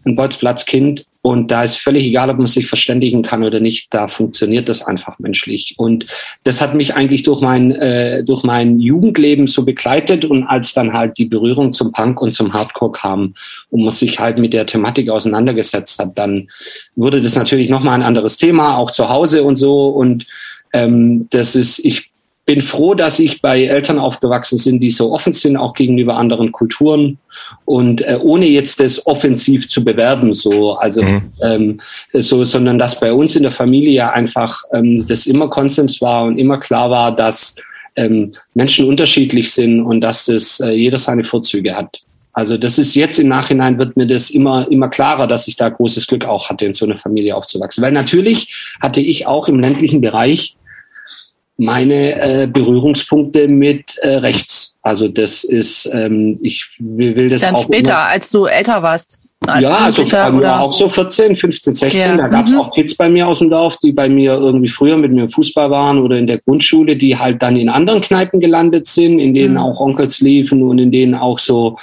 ein 0.05 0.15
Bolzplatzkind 0.15 1.05
und 1.23 1.49
da 1.49 1.63
ist 1.63 1.77
völlig 1.77 2.05
egal, 2.05 2.29
ob 2.29 2.37
man 2.37 2.45
sich 2.45 2.67
verständigen 2.67 3.23
kann 3.23 3.43
oder 3.43 3.59
nicht. 3.59 3.87
Da 3.91 4.07
funktioniert 4.07 4.69
das 4.69 4.85
einfach 4.85 5.17
menschlich. 5.17 5.73
Und 5.77 6.05
das 6.43 6.61
hat 6.61 6.75
mich 6.75 6.93
eigentlich 6.93 7.23
durch 7.23 7.41
mein, 7.41 7.71
äh, 7.71 8.23
durch 8.23 8.43
mein 8.43 8.79
Jugendleben 8.79 9.47
so 9.47 9.65
begleitet. 9.65 10.23
Und 10.23 10.43
als 10.43 10.75
dann 10.75 10.93
halt 10.93 11.17
die 11.17 11.25
Berührung 11.25 11.73
zum 11.73 11.91
Punk 11.91 12.21
und 12.21 12.33
zum 12.33 12.53
Hardcore 12.53 12.91
kam 12.91 13.33
und 13.71 13.81
man 13.81 13.89
sich 13.89 14.19
halt 14.19 14.37
mit 14.37 14.53
der 14.53 14.67
Thematik 14.67 15.09
auseinandergesetzt 15.09 15.97
hat, 15.97 16.15
dann 16.15 16.49
wurde 16.95 17.19
das 17.19 17.35
natürlich 17.35 17.71
nochmal 17.71 17.95
ein 17.95 18.03
anderes 18.03 18.37
Thema, 18.37 18.77
auch 18.77 18.91
zu 18.91 19.09
Hause 19.09 19.43
und 19.43 19.55
so. 19.55 19.87
Und 19.87 20.27
ähm, 20.73 21.27
das 21.31 21.55
ist, 21.55 21.79
ich 21.79 22.11
bin 22.45 22.61
froh, 22.61 22.93
dass 22.93 23.19
ich 23.19 23.41
bei 23.41 23.65
Eltern 23.65 23.97
aufgewachsen 23.97 24.59
bin, 24.63 24.79
die 24.79 24.91
so 24.91 25.11
offen 25.11 25.33
sind, 25.33 25.57
auch 25.57 25.73
gegenüber 25.73 26.17
anderen 26.17 26.51
Kulturen 26.51 27.17
und 27.65 28.01
äh, 28.01 28.19
ohne 28.21 28.45
jetzt 28.45 28.79
das 28.79 29.05
offensiv 29.07 29.67
zu 29.67 29.83
bewerben, 29.83 30.33
so 30.33 30.75
also 30.75 31.01
mhm. 31.01 31.31
ähm, 31.41 31.81
so, 32.13 32.43
sondern 32.43 32.77
dass 32.77 32.99
bei 32.99 33.11
uns 33.11 33.35
in 33.35 33.43
der 33.43 33.51
Familie 33.51 34.11
einfach 34.11 34.61
ähm, 34.73 35.05
das 35.07 35.25
immer 35.25 35.49
Konsens 35.49 36.01
war 36.01 36.25
und 36.25 36.37
immer 36.37 36.59
klar 36.59 36.89
war, 36.91 37.15
dass 37.15 37.55
ähm, 37.95 38.33
Menschen 38.53 38.87
unterschiedlich 38.87 39.51
sind 39.51 39.81
und 39.81 40.01
dass 40.01 40.25
das 40.25 40.59
äh, 40.59 40.69
jeder 40.69 40.97
seine 40.97 41.23
Vorzüge 41.23 41.75
hat. 41.75 42.01
Also 42.33 42.57
das 42.57 42.77
ist 42.77 42.95
jetzt 42.95 43.17
im 43.17 43.29
Nachhinein 43.29 43.79
wird 43.79 43.95
mir 43.95 44.05
das 44.05 44.29
immer, 44.29 44.69
immer 44.69 44.89
klarer, 44.89 45.25
dass 45.25 45.47
ich 45.47 45.55
da 45.55 45.69
großes 45.69 46.05
Glück 46.05 46.25
auch 46.25 46.49
hatte, 46.49 46.65
in 46.65 46.73
so 46.73 46.85
einer 46.85 46.97
Familie 46.97 47.35
aufzuwachsen. 47.35 47.81
Weil 47.81 47.93
natürlich 47.93 48.53
hatte 48.81 48.99
ich 48.99 49.25
auch 49.25 49.47
im 49.47 49.59
ländlichen 49.59 50.01
Bereich 50.01 50.57
meine 51.57 52.43
äh, 52.43 52.47
Berührungspunkte 52.47 53.47
mit 53.47 53.97
äh, 53.97 54.15
rechts. 54.17 54.77
Also 54.81 55.07
das 55.07 55.43
ist, 55.43 55.89
ähm, 55.91 56.37
ich 56.41 56.67
will 56.79 57.29
das 57.29 57.41
Dann 57.41 57.55
auch 57.55 57.63
später, 57.63 57.91
immer, 57.91 57.99
als 57.99 58.29
du 58.29 58.45
älter 58.45 58.83
warst. 58.83 59.19
Als 59.47 59.61
ja, 59.61 59.77
also 59.77 60.03
bei 60.03 60.31
mir 60.31 60.59
auch 60.59 60.73
so 60.73 60.89
14, 60.89 61.35
15, 61.35 61.73
16. 61.73 62.01
Ja, 62.01 62.17
Da 62.17 62.27
gab 62.27 62.47
es 62.47 62.53
mhm. 62.53 62.59
auch 62.59 62.71
Kids 62.73 62.95
bei 62.95 63.09
mir 63.09 63.27
aus 63.27 63.39
dem 63.39 63.49
Dorf, 63.49 63.77
die 63.77 63.91
bei 63.91 64.09
mir 64.09 64.33
irgendwie 64.33 64.67
früher 64.67 64.97
mit 64.97 65.11
mir 65.11 65.23
im 65.23 65.29
Fußball 65.29 65.69
waren 65.69 65.99
oder 65.99 66.17
in 66.17 66.25
der 66.27 66.39
Grundschule, 66.39 66.95
die 66.95 67.17
halt 67.17 67.41
dann 67.41 67.55
in 67.55 67.69
anderen 67.69 68.01
Kneipen 68.01 68.39
gelandet 68.39 68.87
sind, 68.87 69.19
in 69.19 69.33
denen 69.33 69.53
Mhm. 69.53 69.59
auch 69.59 69.79
Onkels 69.79 70.19
liefen 70.21 70.63
und 70.63 70.79
in 70.79 70.91
denen 70.91 71.15
auch 71.15 71.37
so 71.37 71.77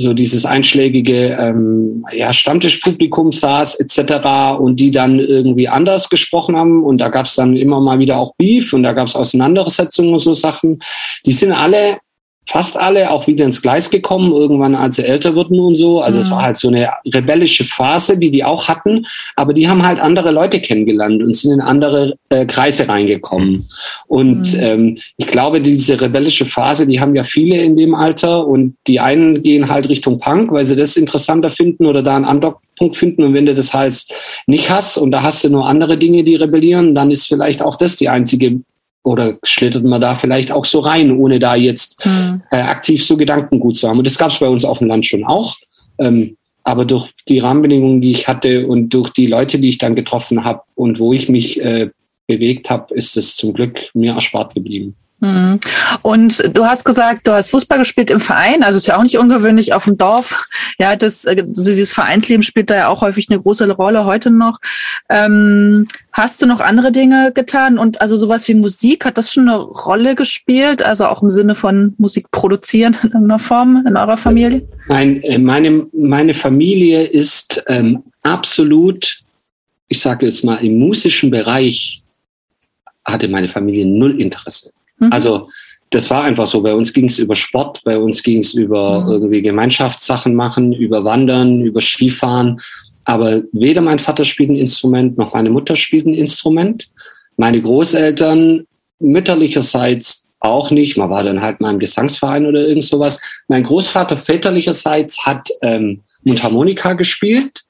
so 0.00 0.14
dieses 0.14 0.46
einschlägige 0.46 1.36
ähm, 1.40 2.04
ja, 2.12 2.32
Stammtischpublikum 2.32 3.32
saß 3.32 3.74
etc. 3.80 4.60
und 4.60 4.78
die 4.78 4.92
dann 4.92 5.18
irgendwie 5.18 5.68
anders 5.68 6.08
gesprochen 6.08 6.56
haben 6.56 6.84
und 6.84 6.98
da 6.98 7.08
gab 7.08 7.26
es 7.26 7.34
dann 7.34 7.56
immer 7.56 7.80
mal 7.80 7.98
wieder 7.98 8.18
auch 8.18 8.34
Beef 8.36 8.72
und 8.72 8.84
da 8.84 8.92
gab 8.92 9.08
es 9.08 9.16
Auseinandersetzungen 9.16 10.12
und 10.12 10.20
so 10.20 10.34
Sachen. 10.34 10.78
Die 11.26 11.32
sind 11.32 11.52
alle 11.52 11.98
fast 12.50 12.78
alle 12.78 13.10
auch 13.10 13.26
wieder 13.26 13.44
ins 13.44 13.60
Gleis 13.60 13.90
gekommen, 13.90 14.32
irgendwann 14.32 14.74
als 14.74 14.96
sie 14.96 15.04
älter 15.04 15.34
wurden 15.34 15.60
und 15.60 15.74
so. 15.74 16.00
Also 16.00 16.18
es 16.18 16.28
Mhm. 16.28 16.34
war 16.34 16.42
halt 16.42 16.56
so 16.56 16.68
eine 16.68 16.88
rebellische 17.14 17.64
Phase, 17.66 18.16
die 18.18 18.30
die 18.30 18.42
auch 18.42 18.68
hatten, 18.68 19.04
aber 19.36 19.52
die 19.52 19.68
haben 19.68 19.86
halt 19.86 20.00
andere 20.00 20.30
Leute 20.30 20.58
kennengelernt 20.60 21.22
und 21.22 21.34
sind 21.34 21.52
in 21.52 21.60
andere 21.60 22.14
äh, 22.30 22.46
Kreise 22.46 22.88
reingekommen. 22.88 23.68
Und 24.06 24.54
Mhm. 24.54 24.60
ähm, 24.60 24.98
ich 25.18 25.26
glaube, 25.26 25.60
diese 25.60 26.00
rebellische 26.00 26.46
Phase, 26.46 26.86
die 26.86 27.00
haben 27.00 27.14
ja 27.14 27.24
viele 27.24 27.58
in 27.60 27.76
dem 27.76 27.94
Alter 27.94 28.46
und 28.46 28.76
die 28.86 28.98
einen 28.98 29.42
gehen 29.42 29.68
halt 29.68 29.90
Richtung 29.90 30.18
Punk, 30.18 30.50
weil 30.50 30.64
sie 30.64 30.76
das 30.76 30.96
interessanter 30.96 31.50
finden 31.50 31.84
oder 31.84 32.02
da 32.02 32.16
einen 32.16 32.24
Andockpunkt 32.24 32.96
finden. 32.96 33.24
Und 33.24 33.34
wenn 33.34 33.44
du 33.46 33.54
das 33.54 33.74
halt 33.74 34.06
nicht 34.46 34.70
hast 34.70 34.96
und 34.96 35.10
da 35.10 35.22
hast 35.22 35.44
du 35.44 35.50
nur 35.50 35.66
andere 35.68 35.98
Dinge, 35.98 36.24
die 36.24 36.36
rebellieren, 36.36 36.94
dann 36.94 37.10
ist 37.10 37.26
vielleicht 37.26 37.60
auch 37.62 37.76
das 37.76 37.96
die 37.96 38.08
einzige 38.08 38.60
oder 39.08 39.38
schlittert 39.42 39.84
man 39.84 40.00
da 40.00 40.14
vielleicht 40.14 40.52
auch 40.52 40.66
so 40.66 40.80
rein, 40.80 41.10
ohne 41.10 41.38
da 41.38 41.54
jetzt 41.54 41.96
Hm. 42.04 42.42
äh, 42.50 42.58
aktiv 42.58 43.04
so 43.04 43.16
Gedankengut 43.16 43.76
zu 43.76 43.88
haben. 43.88 43.98
Und 43.98 44.06
das 44.06 44.18
gab 44.18 44.30
es 44.30 44.38
bei 44.38 44.48
uns 44.48 44.64
auf 44.64 44.78
dem 44.78 44.88
Land 44.88 45.06
schon 45.06 45.24
auch. 45.24 45.56
Ähm, 45.98 46.36
aber 46.62 46.84
durch 46.84 47.10
die 47.28 47.38
Rahmenbedingungen, 47.38 48.02
die 48.02 48.12
ich 48.12 48.28
hatte 48.28 48.66
und 48.66 48.90
durch 48.90 49.10
die 49.10 49.26
Leute, 49.26 49.58
die 49.58 49.70
ich 49.70 49.78
dann 49.78 49.94
getroffen 49.94 50.44
habe 50.44 50.60
und 50.74 50.98
wo 50.98 51.14
ich 51.14 51.28
mich 51.28 51.58
äh, 51.62 51.88
bewegt 52.26 52.68
habe, 52.68 52.94
ist 52.94 53.16
es 53.16 53.36
zum 53.36 53.54
Glück 53.54 53.88
mir 53.94 54.12
erspart 54.12 54.54
geblieben. 54.54 54.94
Mhm. 55.20 55.58
Und 56.02 56.56
du 56.56 56.64
hast 56.64 56.84
gesagt, 56.84 57.26
du 57.26 57.32
hast 57.32 57.50
Fußball 57.50 57.78
gespielt 57.78 58.10
im 58.10 58.20
Verein, 58.20 58.62
also 58.62 58.76
ist 58.76 58.86
ja 58.86 58.96
auch 58.96 59.02
nicht 59.02 59.18
ungewöhnlich 59.18 59.72
auf 59.72 59.84
dem 59.84 59.98
Dorf. 59.98 60.46
Ja, 60.78 60.94
das, 60.94 61.24
äh, 61.24 61.44
dieses 61.44 61.92
Vereinsleben 61.92 62.44
spielt 62.44 62.70
da 62.70 62.76
ja 62.76 62.88
auch 62.88 63.00
häufig 63.00 63.28
eine 63.28 63.40
große 63.40 63.68
Rolle 63.72 64.04
heute 64.04 64.30
noch. 64.30 64.60
Ähm, 65.08 65.88
hast 66.12 66.40
du 66.40 66.46
noch 66.46 66.60
andere 66.60 66.92
Dinge 66.92 67.32
getan? 67.34 67.78
Und 67.78 68.00
also 68.00 68.16
sowas 68.16 68.46
wie 68.46 68.54
Musik, 68.54 69.04
hat 69.04 69.18
das 69.18 69.32
schon 69.32 69.48
eine 69.48 69.58
Rolle 69.58 70.14
gespielt? 70.14 70.84
Also 70.84 71.06
auch 71.06 71.22
im 71.22 71.30
Sinne 71.30 71.56
von 71.56 71.94
Musik 71.98 72.30
produzieren 72.30 72.96
in 73.02 73.10
irgendeiner 73.10 73.40
Form 73.40 73.84
in 73.88 73.96
eurer 73.96 74.16
Familie? 74.16 74.62
Nein, 74.88 75.20
äh, 75.22 75.38
meine, 75.38 75.86
meine 75.92 76.34
Familie 76.34 77.02
ist 77.02 77.64
ähm, 77.66 78.04
absolut, 78.22 79.24
ich 79.88 79.98
sage 80.00 80.26
jetzt 80.26 80.44
mal, 80.44 80.56
im 80.64 80.78
musischen 80.78 81.30
Bereich 81.30 82.02
hatte 83.04 83.26
meine 83.26 83.48
Familie 83.48 83.86
null 83.86 84.20
Interesse. 84.20 84.70
Mhm. 84.98 85.12
Also 85.12 85.48
das 85.90 86.10
war 86.10 86.24
einfach 86.24 86.46
so. 86.46 86.62
Bei 86.62 86.74
uns 86.74 86.92
ging 86.92 87.06
es 87.06 87.18
über 87.18 87.34
Sport, 87.34 87.80
bei 87.84 87.98
uns 87.98 88.22
ging 88.22 88.40
es 88.40 88.54
über 88.54 89.00
Mhm. 89.00 89.12
irgendwie 89.12 89.42
Gemeinschaftssachen 89.42 90.34
machen, 90.34 90.72
über 90.72 91.04
Wandern, 91.04 91.62
über 91.62 91.80
Skifahren. 91.80 92.60
Aber 93.04 93.42
weder 93.52 93.80
mein 93.80 93.98
Vater 93.98 94.24
spielt 94.24 94.50
ein 94.50 94.56
Instrument, 94.56 95.16
noch 95.16 95.32
meine 95.32 95.48
Mutter 95.50 95.76
spielt 95.76 96.06
ein 96.06 96.14
Instrument. 96.14 96.88
Meine 97.38 97.62
Großeltern 97.62 98.66
mütterlicherseits 99.00 100.24
auch 100.40 100.70
nicht. 100.70 100.96
Man 100.96 101.10
war 101.10 101.22
dann 101.22 101.40
halt 101.40 101.60
mal 101.60 101.72
im 101.72 101.78
Gesangsverein 101.78 102.46
oder 102.46 102.66
irgend 102.66 102.84
sowas. 102.84 103.18
Mein 103.48 103.64
Großvater 103.64 104.16
väterlicherseits 104.16 105.24
hat 105.24 105.48
ähm, 105.62 106.00
Mundharmonika 106.28 106.92
gespielt, 106.94 107.62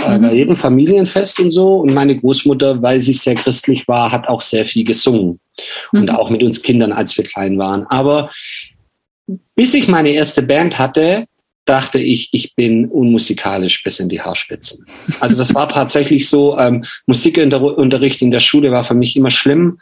äh, 0.00 0.18
Mhm. 0.18 0.22
bei 0.22 0.34
jedem 0.34 0.56
Familienfest 0.56 1.40
und 1.40 1.50
so. 1.50 1.76
Und 1.76 1.94
meine 1.94 2.16
Großmutter, 2.16 2.82
weil 2.82 2.98
sie 3.00 3.12
sehr 3.12 3.34
christlich 3.34 3.86
war, 3.88 4.10
hat 4.12 4.28
auch 4.28 4.40
sehr 4.40 4.64
viel 4.66 4.84
gesungen 4.84 5.40
und 5.92 6.02
Mhm. 6.02 6.10
auch 6.10 6.30
mit 6.30 6.42
uns 6.42 6.62
Kindern, 6.62 6.92
als 6.92 7.16
wir 7.16 7.24
klein 7.24 7.58
waren. 7.58 7.86
Aber 7.86 8.30
bis 9.54 9.74
ich 9.74 9.88
meine 9.88 10.10
erste 10.10 10.42
Band 10.42 10.78
hatte, 10.78 11.26
dachte 11.64 11.98
ich, 11.98 12.28
ich 12.30 12.54
bin 12.54 12.86
unmusikalisch 12.86 13.82
bis 13.82 13.98
in 13.98 14.08
die 14.08 14.20
Haarspitzen. 14.20 14.86
Also 15.18 15.36
das 15.36 15.52
war 15.52 15.68
tatsächlich 15.68 16.28
so. 16.28 16.56
Ähm, 16.58 16.84
Musikunterricht 17.06 18.22
in 18.22 18.30
der 18.30 18.38
Schule 18.40 18.70
war 18.70 18.84
für 18.84 18.94
mich 18.94 19.16
immer 19.16 19.32
schlimm. 19.32 19.78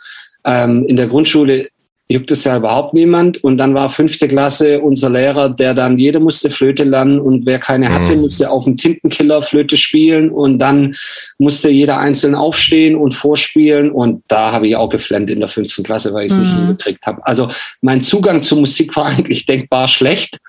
Ähm, 0.47 0.87
in 0.87 0.97
der 0.97 1.09
Grundschule 1.09 1.69
juckt 2.07 2.31
es 2.31 2.45
ja 2.45 2.57
überhaupt 2.59 2.93
niemand. 2.93 3.43
Und 3.43 3.57
dann 3.57 3.75
war 3.75 3.89
fünfte 3.89 4.29
Klasse 4.29 4.81
unser 4.81 5.09
Lehrer, 5.09 5.49
der 5.49 5.73
dann, 5.73 5.99
jeder 5.99 6.21
musste 6.21 6.51
Flöte 6.51 6.85
lernen 6.85 7.19
und 7.19 7.47
wer 7.47 7.59
keine 7.59 7.93
hatte, 7.93 8.15
Mhm. 8.15 8.21
musste 8.23 8.51
auf 8.51 8.65
dem 8.65 8.77
Tintenkiller 8.77 9.41
Flöte 9.41 9.77
spielen 9.77 10.31
und 10.31 10.59
dann 10.59 10.97
musste 11.39 11.71
jeder 11.71 11.99
einzeln 11.99 12.35
aufstehen 12.35 12.95
und 12.95 13.15
vorspielen 13.15 13.91
und 13.91 14.23
da 14.29 14.53
habe 14.53 14.69
ich 14.69 14.77
auch 14.77 14.91
geflennt 14.91 15.31
in 15.31 15.41
der 15.41 15.49
fünften 15.49 15.83
Klasse, 15.83 16.13
weil 16.13 16.27
ich 16.27 16.33
es 16.33 16.39
nicht 16.39 16.55
Mhm. 16.55 16.59
hingekriegt 16.61 17.07
habe. 17.07 17.27
Also 17.27 17.49
mein 17.81 18.03
Zugang 18.03 18.43
zur 18.43 18.59
Musik 18.61 18.95
war 18.97 19.07
eigentlich 19.07 19.47
denkbar 19.47 19.89
schlecht 19.89 20.41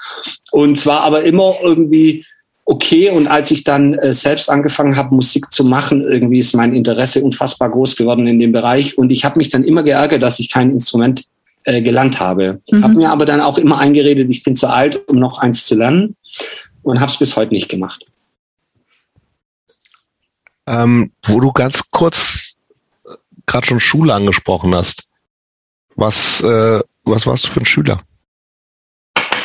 und 0.52 0.78
zwar 0.78 1.02
aber 1.02 1.24
immer 1.24 1.56
irgendwie 1.64 2.26
okay 2.66 3.12
und 3.12 3.28
als 3.28 3.52
ich 3.52 3.64
dann 3.64 3.94
äh, 3.94 4.12
selbst 4.14 4.50
angefangen 4.50 4.98
habe, 4.98 5.16
Musik 5.16 5.52
zu 5.52 5.64
machen, 5.64 6.02
irgendwie 6.02 6.40
ist 6.40 6.54
mein 6.56 6.74
Interesse 6.74 7.24
unfassbar 7.24 7.70
groß 7.70 7.96
geworden 7.96 8.28
in 8.28 8.40
dem 8.40 8.52
Bereich 8.52 8.98
und 8.98 9.12
ich 9.12 9.24
habe 9.24 9.38
mich 9.38 9.50
dann 9.50 9.64
immer 9.64 9.84
geärgert, 9.84 10.22
dass 10.22 10.40
ich 10.40 10.52
kein 10.52 10.72
Instrument 10.72 11.24
äh, 11.66 11.82
gelernt 11.82 12.20
habe. 12.20 12.62
Mhm. 12.72 12.84
Habe 12.84 12.94
mir 12.94 13.12
aber 13.12 13.26
dann 13.26 13.42
auch 13.42 13.58
immer 13.58 13.78
eingeredet, 13.78 14.30
ich 14.30 14.44
bin 14.44 14.56
zu 14.56 14.68
alt, 14.68 15.08
um 15.08 15.18
noch 15.18 15.40
eins 15.40 15.66
zu 15.66 15.76
lernen 15.76 16.16
und 16.84 17.00
habe 17.00 17.12
es 17.12 17.18
bis 17.18 17.36
heute 17.36 17.54
nicht 17.54 17.70
gemacht. 17.70 18.06
Ähm, 20.68 21.12
wo 21.24 21.40
du 21.40 21.52
ganz 21.52 21.82
kurz 21.92 22.56
gerade 23.46 23.68
schon 23.68 23.80
Schule 23.80 24.14
angesprochen 24.14 24.74
hast. 24.76 25.08
Was, 25.96 26.42
äh, 26.42 26.82
was 27.04 27.26
warst 27.28 27.46
du 27.46 27.50
für 27.50 27.62
ein 27.62 27.66
Schüler? 27.66 28.02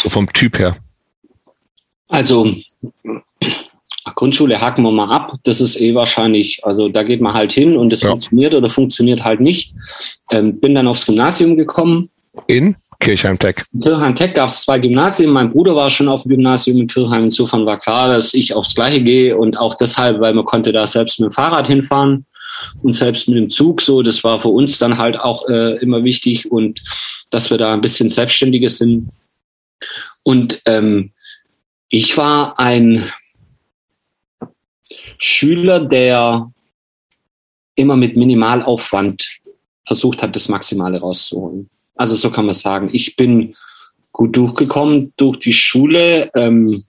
So 0.03 0.09
vom 0.09 0.33
Typ 0.33 0.59
her. 0.59 0.77
Also 2.09 2.55
Grundschule 4.15 4.61
haken 4.61 4.83
wir 4.83 4.91
mal 4.91 5.11
ab. 5.11 5.35
Das 5.45 5.61
ist 5.61 5.81
eh 5.81 5.95
wahrscheinlich, 5.95 6.61
also 6.65 6.89
da 6.89 7.03
geht 7.03 7.21
man 7.21 7.35
halt 7.35 7.53
hin 7.53 7.77
und 7.77 7.93
es 7.93 8.03
Ja. 8.03 8.11
funktioniert 8.11 8.55
oder 8.55 8.71
funktioniert 8.71 9.25
halt 9.25 9.41
nicht. 9.41 9.75
Ähm, 10.31 10.59
bin 10.59 10.75
dann 10.75 10.87
aufs 10.89 11.07
Gymnasium 11.07 11.57
gekommen. 11.57 12.09
In 12.47 12.77
Kirchheim 13.01 13.39
Tech. 13.39 13.57
In 13.73 13.81
Kirchheim 13.81 14.15
Tech 14.15 14.35
gab 14.35 14.49
es 14.49 14.63
zwei 14.63 14.79
Gymnasien. 14.79 15.31
Mein 15.31 15.51
Bruder 15.51 15.75
war 15.75 15.91
schon 15.91 16.09
auf 16.09 16.23
dem 16.23 16.31
Gymnasium 16.31 16.79
in 16.79 16.87
Kirchheim. 16.87 17.25
Insofern 17.25 17.67
war 17.67 17.79
klar, 17.79 18.09
dass 18.09 18.35
ich 18.35 18.55
aufs 18.55 18.75
Gleiche 18.75 19.03
gehe 19.03 19.37
und 19.37 19.57
auch 19.57 19.75
deshalb, 19.75 20.21
weil 20.21 20.35
man 20.35 20.45
konnte 20.45 20.73
da 20.73 20.87
selbst 20.87 21.19
mit 21.21 21.31
dem 21.31 21.33
Fahrrad 21.33 21.67
hinfahren 21.67 22.27
und 22.83 22.93
selbst 22.93 23.29
mit 23.29 23.39
dem 23.39 23.51
Zug. 23.51 23.81
So, 23.81 24.03
das 24.03 24.23
war 24.23 24.41
für 24.41 24.49
uns 24.49 24.79
dann 24.79 24.99
halt 24.99 25.19
auch 25.19 25.49
äh, 25.49 25.77
immer 25.79 26.05
wichtig 26.05 26.51
und 26.51 26.83
dass 27.31 27.51
wir 27.51 27.59
da 27.59 27.73
ein 27.73 27.81
bisschen 27.81 28.09
selbstständiger 28.09 28.69
sind. 28.69 29.09
Und 30.23 30.61
ähm, 30.67 31.13
ich 31.89 32.17
war 32.17 32.59
ein 32.59 33.11
Schüler, 35.21 35.81
der 35.81 36.51
immer 37.75 37.97
mit 37.97 38.17
Minimalaufwand 38.17 39.41
versucht 39.87 40.23
hat, 40.23 40.35
das 40.35 40.49
Maximale 40.49 40.99
rauszuholen. 41.01 41.69
Also 41.95 42.15
so 42.15 42.31
kann 42.31 42.47
man 42.47 42.55
sagen. 42.55 42.91
Ich 42.93 43.17
bin 43.17 43.55
gut 44.13 44.37
durchgekommen 44.37 45.13
durch 45.17 45.39
die 45.39 45.53
Schule 45.53 46.31
ähm, 46.35 46.85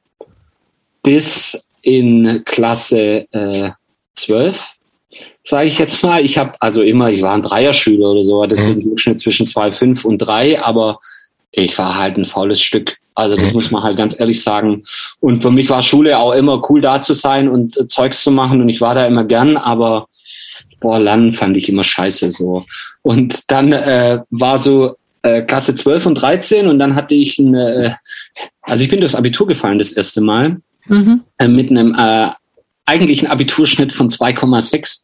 bis 1.04 1.62
in 1.82 2.44
Klasse 2.46 3.28
äh, 3.32 3.72
12, 4.16 4.64
sage 5.44 5.68
ich 5.68 5.78
jetzt 5.80 6.02
mal. 6.04 6.24
Ich 6.24 6.38
habe 6.38 6.54
also 6.62 6.82
immer, 6.82 7.10
ich 7.12 7.22
war 7.22 7.34
ein 7.34 7.42
Dreierschüler 7.42 8.12
oder 8.12 8.24
so, 8.24 8.46
das 8.46 8.60
Mhm. 8.60 8.66
ist 8.66 8.74
im 8.76 8.84
Durchschnitt 8.84 9.20
zwischen 9.20 9.46
2,5 9.46 10.06
und 10.06 10.18
3, 10.20 10.62
aber 10.64 11.00
ich 11.52 11.78
war 11.78 11.96
halt 11.96 12.18
ein 12.18 12.26
faules 12.26 12.62
Stück. 12.62 12.98
Also 13.16 13.36
das 13.36 13.50
Mhm. 13.50 13.54
muss 13.54 13.72
man 13.72 13.84
halt 13.84 13.98
ganz 13.98 14.18
ehrlich 14.20 14.42
sagen. 14.44 14.84
Und 15.20 15.42
für 15.42 15.52
mich 15.52 15.70
war 15.70 15.82
Schule 15.82 16.18
auch 16.18 16.32
immer 16.34 16.62
cool 16.70 16.82
da 16.82 17.02
zu 17.02 17.14
sein 17.14 17.50
und 17.50 17.78
äh, 17.78 17.88
Zeugs 17.88 18.24
zu 18.24 18.32
machen 18.32 18.62
und 18.62 18.70
ich 18.70 18.82
war 18.82 18.96
da 18.96 19.06
immer 19.06 19.26
gern, 19.26 19.58
aber 19.58 20.08
boah, 20.80 21.00
Lernen 21.00 21.34
fand 21.34 21.58
ich 21.58 21.70
immer 21.70 21.84
scheiße 21.84 22.32
so. 22.32 22.66
Und 23.02 23.52
dann 23.52 23.72
äh, 23.74 24.20
war 24.32 24.58
so 24.58 24.96
äh, 25.24 25.42
Klasse 25.44 25.76
12 25.76 26.06
und 26.08 26.16
13 26.16 26.68
und 26.68 26.80
dann 26.80 26.96
hatte 26.96 27.14
ich 27.14 27.38
ein, 27.38 27.54
äh, 27.54 27.94
also 28.62 28.84
ich 28.84 28.90
bin 28.90 29.00
durchs 29.00 29.14
Abitur 29.16 29.46
gefallen 29.48 29.78
das 29.78 29.92
erste 29.92 30.22
Mal 30.22 30.58
Mhm. 30.88 31.22
äh, 31.38 31.48
mit 31.48 31.70
einem 31.70 31.94
äh, 31.96 32.30
eigentlichen 32.86 33.28
Abiturschnitt 33.28 33.94
von 33.94 34.10
2,6. 34.10 35.04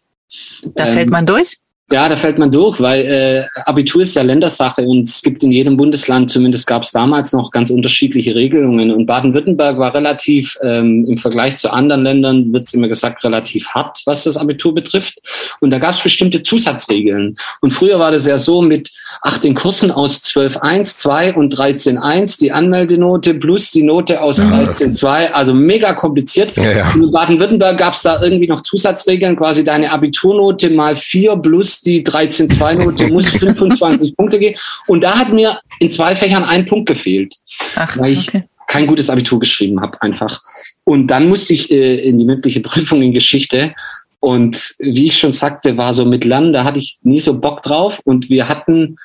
Da 0.76 0.88
Ähm, 0.88 0.94
fällt 0.94 1.10
man 1.12 1.28
durch. 1.28 1.58
Ja, 1.90 2.10
da 2.10 2.18
fällt 2.18 2.38
man 2.38 2.52
durch, 2.52 2.82
weil 2.82 3.06
äh, 3.06 3.62
Abitur 3.62 4.02
ist 4.02 4.14
ja 4.14 4.22
Ländersache 4.22 4.82
und 4.82 5.04
es 5.04 5.22
gibt 5.22 5.42
in 5.44 5.54
jedem 5.54 5.78
Bundesland, 5.78 6.30
zumindest 6.30 6.68
gab 6.68 6.84
es 6.84 6.92
damals 6.92 7.32
noch 7.32 7.50
ganz 7.50 7.70
unterschiedliche 7.70 8.36
Regelungen. 8.36 8.92
Und 8.92 9.06
Baden-Württemberg 9.06 9.78
war 9.78 9.94
relativ, 9.94 10.58
ähm, 10.62 11.06
im 11.08 11.18
Vergleich 11.18 11.56
zu 11.56 11.72
anderen 11.72 12.04
Ländern, 12.04 12.52
wird 12.52 12.74
immer 12.74 12.90
gesagt, 12.90 13.24
relativ 13.24 13.70
hart, 13.70 14.02
was 14.04 14.26
das 14.26 14.36
Abitur 14.36 14.76
betrifft. 14.76 15.22
Und 15.62 15.72
da 15.72 15.80
gab 15.80 15.94
es 15.94 16.04
bestimmte 16.04 16.44
Zusatzregeln. 16.44 17.38
Und 17.62 17.72
früher 17.72 18.00
war 18.00 18.12
das 18.12 18.26
ja 18.26 18.38
so 18.38 18.62
mit, 18.62 18.92
ach, 19.22 19.38
den 19.38 19.54
Kursen 19.54 19.92
aus 19.92 20.22
12.1, 20.24 20.98
2 20.98 21.36
und 21.36 21.56
13.1, 21.56 22.40
die 22.40 22.52
Anmeldenote 22.52 23.34
plus 23.34 23.72
die 23.72 23.84
Note 23.84 24.22
aus 24.22 24.40
13.2, 24.40 25.32
also 25.32 25.54
mega 25.54 25.94
kompliziert. 25.94 26.56
Ja, 26.56 26.72
ja. 26.72 26.92
in 26.94 27.12
Baden-Württemberg 27.12 27.78
gab 27.78 27.94
es 27.94 28.02
da 28.02 28.22
irgendwie 28.22 28.48
noch 28.48 28.62
Zusatzregeln, 28.62 29.36
quasi 29.36 29.64
deine 29.64 29.92
Abiturnote 29.92 30.70
mal 30.70 30.96
vier 30.96 31.36
plus 31.36 31.82
die 31.82 32.04
13-2-Note, 32.04 33.08
muss 33.12 33.28
25 33.28 34.16
Punkte 34.16 34.40
gehen. 34.40 34.56
Und 34.88 35.04
da 35.04 35.18
hat 35.18 35.34
mir 35.34 35.60
in 35.80 35.92
zwei 35.92 36.16
Fächern 36.16 36.44
ein 36.44 36.66
Punkt 36.66 36.88
gefehlt, 36.88 37.36
Ach, 37.76 37.98
weil 37.98 38.14
ich 38.14 38.30
okay. 38.30 38.44
kein 38.68 38.88
gutes 38.88 39.10
Abitur 39.10 39.40
geschrieben 39.40 39.82
habe 39.82 40.02
einfach. 40.02 40.42
Und 40.84 41.08
dann 41.08 41.28
musste 41.28 41.54
ich 41.54 41.70
äh, 41.70 42.00
in 42.00 42.18
die 42.18 42.26
mündliche 42.26 42.62
Prüfung 42.62 43.02
in 43.02 43.14
Geschichte. 43.14 43.74
Und 44.20 44.76
wie 44.80 45.06
ich 45.06 45.20
schon 45.20 45.34
sagte, 45.34 45.78
war 45.78 45.94
so 45.94 46.06
mit 46.06 46.26
Lernen, 46.26 46.54
da 46.54 46.64
hatte 46.64 46.80
ich 46.80 46.98
nie 47.02 47.20
so 47.20 47.40
Bock 47.40 47.62
drauf. 47.62 48.02
Und 48.04 48.30
wir 48.30 48.48
hatten, 48.50 48.98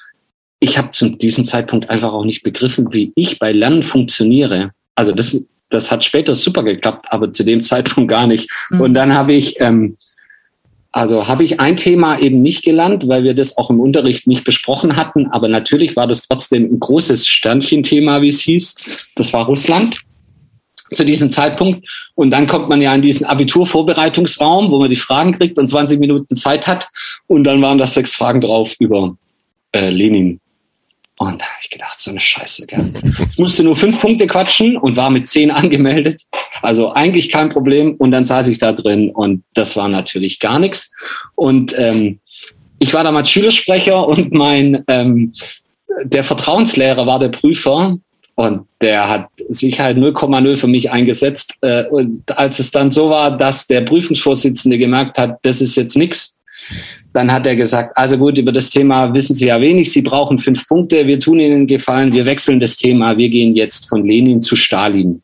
ich 0.63 0.79
habe 0.79 0.93
zu 0.93 1.09
diesem 1.09 1.45
Zeitpunkt 1.45 1.91
einfach 1.91 2.13
auch 2.13 2.25
nicht 2.25 2.45
begriffen, 2.45 2.93
wie 2.93 3.13
ich 3.17 3.41
bei 3.41 3.51
Lernen 3.51 3.83
funktioniere. 3.83 4.71
Also 4.95 5.13
das, 5.13 5.37
das 5.71 5.91
hat 5.91 6.05
später 6.05 6.37
super 6.37 6.63
geklappt, 6.63 7.07
aber 7.11 7.33
zu 7.33 7.43
dem 7.43 7.63
Zeitpunkt 7.63 8.09
gar 8.09 8.29
nicht. 8.29 8.49
Mhm. 8.71 8.81
Und 8.81 8.95
dann 8.95 9.13
habe 9.13 9.33
ich 9.33 9.61
ähm, 9.61 9.97
also 10.93 11.27
habe 11.27 11.43
ich 11.43 11.59
ein 11.59 11.79
Thema 11.79 12.19
eben 12.19 12.43
nicht 12.43 12.63
gelernt, 12.63 13.09
weil 13.09 13.25
wir 13.25 13.35
das 13.35 13.57
auch 13.57 13.71
im 13.71 13.81
Unterricht 13.81 14.27
nicht 14.27 14.45
besprochen 14.45 14.95
hatten. 14.95 15.27
Aber 15.29 15.49
natürlich 15.49 15.97
war 15.97 16.07
das 16.07 16.29
trotzdem 16.29 16.65
ein 16.65 16.79
großes 16.79 17.27
Sternchenthema, 17.27 18.21
wie 18.21 18.29
es 18.29 18.41
hieß. 18.41 19.13
Das 19.17 19.33
war 19.33 19.47
Russland 19.47 19.99
zu 20.95 21.05
diesem 21.05 21.33
Zeitpunkt. 21.33 21.89
Und 22.15 22.31
dann 22.31 22.47
kommt 22.47 22.69
man 22.69 22.83
ja 22.83 22.95
in 22.95 23.01
diesen 23.01 23.27
Abiturvorbereitungsraum, 23.27 24.71
wo 24.71 24.79
man 24.79 24.91
die 24.91 24.97
Fragen 24.97 25.33
kriegt 25.33 25.59
und 25.59 25.67
20 25.67 25.99
Minuten 25.99 26.37
Zeit 26.37 26.67
hat. 26.67 26.89
Und 27.27 27.45
dann 27.45 27.63
waren 27.63 27.79
da 27.79 27.87
sechs 27.87 28.15
Fragen 28.15 28.43
drauf 28.43 28.77
über 28.79 29.17
äh, 29.73 29.89
Lenin. 29.89 30.42
Und 31.19 31.41
da 31.41 31.45
habe 31.45 31.59
ich 31.63 31.71
gedacht, 31.71 31.99
so 31.99 32.11
eine 32.11 32.21
Scheiße, 32.21 32.67
gell. 32.67 32.93
Ich 33.31 33.39
musste 33.39 33.63
nur 33.63 33.77
fünf 33.77 34.01
Punkte 34.01 34.27
quatschen 34.27 34.77
und 34.77 34.97
war 34.97 35.11
mit 35.11 35.29
zehn 35.29 35.51
angemeldet. 35.53 36.23
Also 36.63 36.93
eigentlich 36.93 37.31
kein 37.31 37.49
Problem. 37.49 37.95
Und 37.97 38.11
dann 38.13 38.25
saß 38.25 38.49
ich 38.49 38.59
da 38.59 38.73
drin 38.73 39.11
und 39.11 39.45
das 39.55 39.77
war 39.77 39.89
natürlich 39.89 40.41
gar 40.41 40.59
nichts. 40.59 40.91
Und 41.35 41.75
ähm, 41.79 42.21
ich 42.79 42.93
war 42.95 43.05
damals 43.05 43.31
Schülersprecher 43.31 44.07
und 44.07 44.33
mein 44.33 44.83
ähm, 44.89 45.35
der 46.05 46.25
Vertrauenslehrer 46.25 47.07
war 47.07 47.19
der 47.19 47.29
Prüfer 47.29 47.99
und 48.35 48.67
der 48.81 49.09
hat 49.09 49.29
sich 49.49 49.79
halt 49.79 49.99
0,0 49.99 50.57
für 50.57 50.67
mich 50.67 50.91
eingesetzt. 50.91 51.55
Äh, 51.61 51.85
und 51.85 52.23
als 52.37 52.59
es 52.59 52.71
dann 52.71 52.91
so 52.91 53.11
war, 53.11 53.37
dass 53.37 53.67
der 53.67 53.83
Prüfungsvorsitzende 53.83 54.79
gemerkt 54.79 55.19
hat, 55.19 55.39
das 55.43 55.61
ist 55.61 55.77
jetzt 55.77 55.97
nichts, 55.97 56.37
dann 57.13 57.33
hat 57.33 57.47
er 57.47 57.57
gesagt, 57.57 57.97
also 57.97 58.17
gut, 58.17 58.39
über 58.39 58.53
das 58.53 58.71
Thema 58.71 59.13
wissen 59.15 59.35
Sie 59.35 59.47
ja 59.47 59.61
wenig, 59.61 59.93
Sie 59.93 60.03
brauchen 60.03 60.39
fünf 60.39 60.67
Punkte, 60.67 61.07
wir 61.07 61.21
tun 61.21 61.41
Ihnen 61.41 61.53
einen 61.53 61.67
Gefallen, 61.67 62.13
wir 62.13 62.27
wechseln 62.27 62.61
das 62.61 62.77
Thema, 62.77 63.17
wir 63.19 63.29
gehen 63.29 63.55
jetzt 63.55 63.89
von 63.89 64.07
Lenin 64.07 64.43
zu 64.43 64.57
Stalin. 64.57 65.23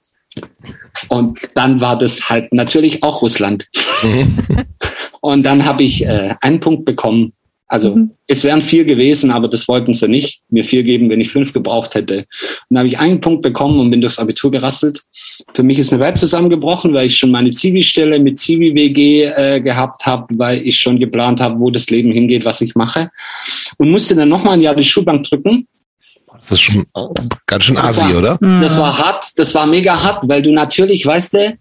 Und 1.08 1.38
dann 1.54 1.80
war 1.80 1.96
das 1.96 2.28
halt 2.28 2.52
natürlich 2.52 3.02
auch 3.02 3.22
Russland. 3.22 3.66
Und 5.20 5.42
dann 5.42 5.64
habe 5.64 5.82
ich 5.82 6.04
äh, 6.04 6.34
einen 6.40 6.60
Punkt 6.60 6.84
bekommen 6.84 7.32
also 7.68 7.94
mhm. 7.94 8.10
es 8.26 8.44
wären 8.44 8.62
vier 8.62 8.84
gewesen, 8.84 9.30
aber 9.30 9.46
das 9.46 9.68
wollten 9.68 9.92
sie 9.92 10.08
nicht. 10.08 10.40
Mir 10.48 10.64
vier 10.64 10.82
geben, 10.82 11.10
wenn 11.10 11.20
ich 11.20 11.30
fünf 11.30 11.52
gebraucht 11.52 11.94
hätte. 11.94 12.18
Und 12.18 12.26
dann 12.70 12.78
habe 12.78 12.88
ich 12.88 12.98
einen 12.98 13.20
Punkt 13.20 13.42
bekommen 13.42 13.78
und 13.78 13.90
bin 13.90 14.00
durchs 14.00 14.18
Abitur 14.18 14.50
gerasselt. 14.50 15.02
Für 15.54 15.62
mich 15.62 15.78
ist 15.78 15.92
eine 15.92 16.02
Welt 16.02 16.18
zusammengebrochen, 16.18 16.94
weil 16.94 17.06
ich 17.06 17.16
schon 17.16 17.30
meine 17.30 17.52
Zivi-Stelle 17.52 18.18
mit 18.18 18.38
Zivi-WG 18.38 19.24
äh, 19.24 19.60
gehabt 19.60 20.06
habe, 20.06 20.26
weil 20.36 20.66
ich 20.66 20.80
schon 20.80 20.98
geplant 20.98 21.40
habe, 21.40 21.60
wo 21.60 21.70
das 21.70 21.88
Leben 21.90 22.10
hingeht, 22.10 22.44
was 22.44 22.60
ich 22.62 22.74
mache. 22.74 23.10
Und 23.76 23.90
musste 23.90 24.16
dann 24.16 24.30
nochmal 24.30 24.54
ein 24.54 24.62
Jahr 24.62 24.74
die 24.74 24.82
Schulbank 24.82 25.24
drücken. 25.24 25.68
Das 26.40 26.52
ist 26.52 26.60
schon 26.60 26.86
ganz 27.46 27.64
schön 27.64 27.76
assi, 27.76 28.14
oder? 28.14 28.38
Das 28.40 28.78
war 28.78 28.96
hart, 28.96 29.26
das 29.36 29.54
war 29.54 29.66
mega 29.66 30.02
hart, 30.02 30.26
weil 30.28 30.40
du 30.40 30.52
natürlich, 30.52 31.04
weißt 31.04 31.34
du, 31.34 31.58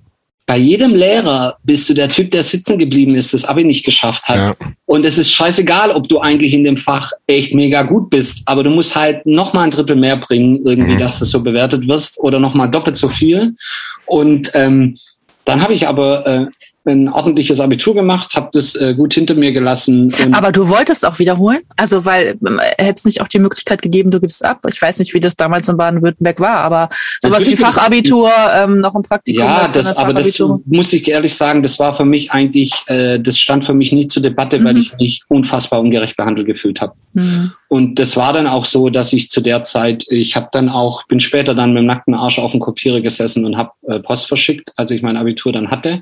bei 0.48 0.58
jedem 0.58 0.96
Lehrer 0.96 1.58
bist 1.64 1.90
du 1.90 1.94
der 1.94 2.08
Typ, 2.08 2.32
der 2.32 2.42
sitzen 2.42 2.80
geblieben 2.80 3.16
ist, 3.16 3.34
das 3.34 3.44
Abi 3.44 3.66
nicht 3.66 3.86
geschafft 3.86 4.30
hat. 4.30 4.38
Ja. 4.38 4.68
Und 4.86 5.06
es 5.06 5.18
ist 5.18 5.30
scheißegal, 5.30 5.92
ob 5.92 6.08
du 6.08 6.22
eigentlich 6.22 6.54
in 6.54 6.64
dem 6.64 6.78
Fach 6.78 7.12
echt 7.28 7.54
mega 7.54 7.84
gut 7.84 8.10
bist, 8.10 8.44
aber 8.46 8.64
du 8.64 8.70
musst 8.70 8.96
halt 8.96 9.26
noch 9.26 9.52
mal 9.52 9.64
ein 9.64 9.72
Drittel 9.72 9.98
mehr 9.98 10.16
bringen, 10.16 10.66
irgendwie, 10.66 10.94
mhm. 10.94 11.00
dass 11.00 11.20
du 11.20 11.26
so 11.26 11.44
bewertet 11.44 11.86
wirst 11.90 12.18
oder 12.22 12.40
noch 12.40 12.54
mal 12.54 12.68
doppelt 12.68 12.96
so 12.96 13.10
viel. 13.10 13.56
Und 14.06 14.50
ähm, 14.54 14.98
dann 15.44 15.62
habe 15.62 15.74
ich 15.74 15.86
aber 15.86 16.26
äh, 16.26 16.46
ein 16.88 17.10
ordentliches 17.10 17.60
Abitur 17.60 17.94
gemacht, 17.94 18.36
habe 18.36 18.50
das 18.54 18.76
äh, 18.76 18.94
gut 18.96 19.14
hinter 19.14 19.36
mir 19.36 19.52
gelassen. 19.52 20.12
Aber 20.32 20.52
du 20.52 20.70
wolltest 20.70 21.06
auch 21.06 21.20
wiederholen? 21.20 21.60
Also, 21.76 22.06
weil 22.06 22.38
äh, 22.46 22.84
hätte 22.84 22.96
es 22.96 23.06
nicht 23.06 23.22
auch 23.22 23.28
die 23.28 23.40
Möglichkeit 23.40 23.82
gegeben, 23.82 24.12
du 24.12 24.20
gibst 24.20 24.44
ab? 24.46 24.62
Ich 24.70 24.82
weiß 24.82 25.00
nicht, 25.00 25.14
wie 25.14 25.20
das 25.20 25.36
damals 25.36 25.68
in 25.70 25.78
Baden-Württemberg 25.78 26.40
war, 26.40 26.58
aber 26.58 26.90
sowas 27.22 27.40
Natürlich 27.40 27.60
wie 27.60 27.64
Fachabitur, 27.64 28.32
ähm, 28.54 28.80
noch 28.80 28.96
ein 28.96 29.04
Praktikum. 29.04 29.44
Ja, 29.44 29.68
das, 29.68 29.86
aber 29.98 30.14
das 30.14 30.40
muss 30.66 30.94
ich 30.94 31.08
ehrlich 31.08 31.36
sagen, 31.36 31.62
das 31.62 31.78
war 31.80 31.96
für 31.96 32.06
mich 32.06 32.32
eigentlich, 32.32 32.74
äh, 32.88 33.20
das 33.20 33.38
stand 33.38 33.66
für 33.66 33.74
mich 33.74 33.92
nie 33.92 34.08
zur 34.08 34.24
Debatte, 34.24 34.60
mhm. 34.60 34.66
weil 34.66 34.78
ich 34.78 34.94
mich 34.98 35.22
unfassbar 35.28 35.82
ungerecht 35.82 36.16
behandelt 36.16 36.48
gefühlt 36.48 36.82
habe. 36.82 36.94
Mhm. 37.14 37.52
Und 37.68 38.00
das 38.00 38.16
war 38.16 38.32
dann 38.32 38.48
auch 38.48 38.66
so, 38.66 38.90
dass 38.90 39.12
ich 39.12 39.30
zu 39.30 39.42
der 39.42 39.64
Zeit, 39.64 40.06
ich 40.10 40.36
habe 40.36 40.48
dann 40.52 40.70
auch, 40.70 41.06
bin 41.08 41.20
später 41.20 41.54
dann 41.54 41.74
mit 41.74 41.82
dem 41.82 41.88
nackten 41.88 42.14
Arsch 42.14 42.40
auf 42.40 42.52
dem 42.52 42.62
Kopierer 42.62 43.02
gesessen 43.02 43.46
und 43.46 43.58
habe 43.58 43.72
äh, 43.88 44.00
Post 44.00 44.28
verschickt, 44.28 44.72
als 44.78 44.92
ich 44.92 45.02
mein 45.02 45.18
Abitur 45.18 45.52
dann 45.52 45.70
hatte 45.70 46.02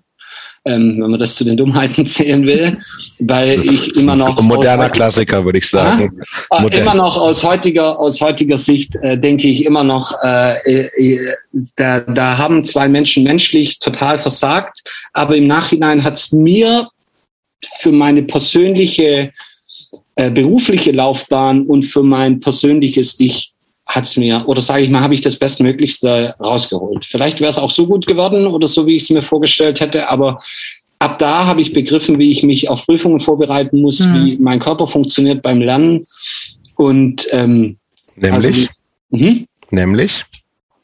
ähm, 0.65 0.99
wenn 0.99 1.11
man 1.11 1.19
das 1.19 1.35
zu 1.35 1.43
den 1.43 1.57
Dummheiten 1.57 2.05
zählen 2.05 2.45
will, 2.45 2.77
weil 3.19 3.63
ich 3.63 3.95
immer 3.95 4.15
noch 4.15 4.37
ein 4.37 4.45
moderner 4.45 4.89
Klassiker 4.89 5.45
würde 5.45 5.59
ich 5.59 5.69
sagen. 5.69 6.19
Ja, 6.51 6.65
äh, 6.65 6.79
immer 6.79 6.95
noch 6.95 7.17
aus 7.17 7.43
heutiger 7.43 7.99
aus 7.99 8.19
heutiger 8.19 8.57
Sicht 8.57 8.95
äh, 8.95 9.17
denke 9.17 9.47
ich 9.47 9.63
immer 9.63 9.83
noch, 9.83 10.13
äh, 10.23 10.87
äh, 10.87 11.33
da, 11.75 11.99
da 12.01 12.37
haben 12.37 12.63
zwei 12.63 12.87
Menschen 12.87 13.23
menschlich 13.23 13.79
total 13.79 14.17
versagt, 14.17 14.83
aber 15.13 15.35
im 15.35 15.47
Nachhinein 15.47 16.03
hat 16.03 16.17
es 16.17 16.31
mir 16.31 16.89
für 17.79 17.91
meine 17.91 18.23
persönliche 18.23 19.31
äh, 20.15 20.31
berufliche 20.31 20.91
Laufbahn 20.91 21.65
und 21.65 21.83
für 21.83 22.03
mein 22.03 22.39
persönliches 22.39 23.19
Ich 23.19 23.54
hat's 23.85 24.17
mir, 24.17 24.43
oder 24.47 24.61
sage 24.61 24.83
ich 24.83 24.89
mal, 24.89 25.01
habe 25.01 25.13
ich 25.13 25.21
das 25.21 25.37
Bestmöglichste 25.37 26.35
rausgeholt. 26.39 27.05
Vielleicht 27.05 27.39
wäre 27.39 27.49
es 27.49 27.59
auch 27.59 27.69
so 27.69 27.85
gut 27.87 28.07
geworden 28.07 28.47
oder 28.47 28.67
so, 28.67 28.87
wie 28.87 28.95
ich 28.95 29.03
es 29.03 29.09
mir 29.09 29.21
vorgestellt 29.21 29.79
hätte, 29.79 30.09
aber 30.09 30.41
ab 30.99 31.19
da 31.19 31.45
habe 31.45 31.61
ich 31.61 31.73
begriffen, 31.73 32.17
wie 32.17 32.31
ich 32.31 32.43
mich 32.43 32.69
auf 32.69 32.85
Prüfungen 32.85 33.19
vorbereiten 33.19 33.81
muss, 33.81 33.99
mhm. 33.99 34.13
wie 34.13 34.37
mein 34.37 34.59
Körper 34.59 34.87
funktioniert 34.87 35.41
beim 35.43 35.61
Lernen. 35.61 36.07
Und 36.75 37.27
ähm, 37.31 37.77
nämlich? 38.15 38.33
Also, 38.33 38.67
mhm. 39.11 39.47
nämlich? 39.69 40.25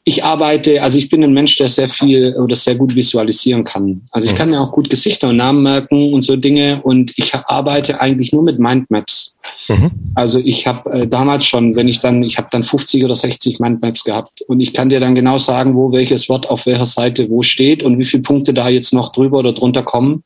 ich 0.04 0.24
arbeite, 0.24 0.82
also 0.82 0.98
ich 0.98 1.08
bin 1.08 1.22
ein 1.22 1.32
Mensch, 1.32 1.56
der 1.56 1.68
sehr 1.68 1.88
viel 1.88 2.34
oder 2.36 2.56
sehr 2.56 2.74
gut 2.74 2.94
visualisieren 2.94 3.62
kann. 3.62 4.02
Also 4.10 4.26
ich 4.26 4.32
mhm. 4.32 4.36
kann 4.36 4.50
mir 4.50 4.60
auch 4.60 4.72
gut 4.72 4.90
Gesichter 4.90 5.28
und 5.28 5.36
Namen 5.36 5.62
merken 5.62 6.12
und 6.12 6.22
so 6.22 6.34
Dinge 6.34 6.82
und 6.82 7.12
ich 7.16 7.34
arbeite 7.34 8.00
eigentlich 8.00 8.32
nur 8.32 8.42
mit 8.42 8.58
Mindmaps. 8.58 9.36
Mhm. 9.68 9.90
Also 10.14 10.38
ich 10.38 10.66
habe 10.66 10.90
äh, 10.92 11.06
damals 11.06 11.46
schon, 11.46 11.74
wenn 11.76 11.88
ich 11.88 12.00
dann, 12.00 12.22
ich 12.22 12.38
habe 12.38 12.48
dann 12.50 12.64
50 12.64 13.04
oder 13.04 13.14
60 13.14 13.60
Mindmaps 13.60 14.04
gehabt 14.04 14.42
und 14.42 14.60
ich 14.60 14.72
kann 14.72 14.88
dir 14.88 15.00
dann 15.00 15.14
genau 15.14 15.38
sagen, 15.38 15.74
wo 15.74 15.92
welches 15.92 16.28
Wort 16.28 16.48
auf 16.48 16.66
welcher 16.66 16.86
Seite 16.86 17.28
wo 17.30 17.42
steht 17.42 17.82
und 17.82 17.98
wie 17.98 18.04
viele 18.04 18.22
Punkte 18.22 18.54
da 18.54 18.68
jetzt 18.68 18.92
noch 18.92 19.10
drüber 19.12 19.38
oder 19.38 19.52
drunter 19.52 19.82
kommen. 19.82 20.22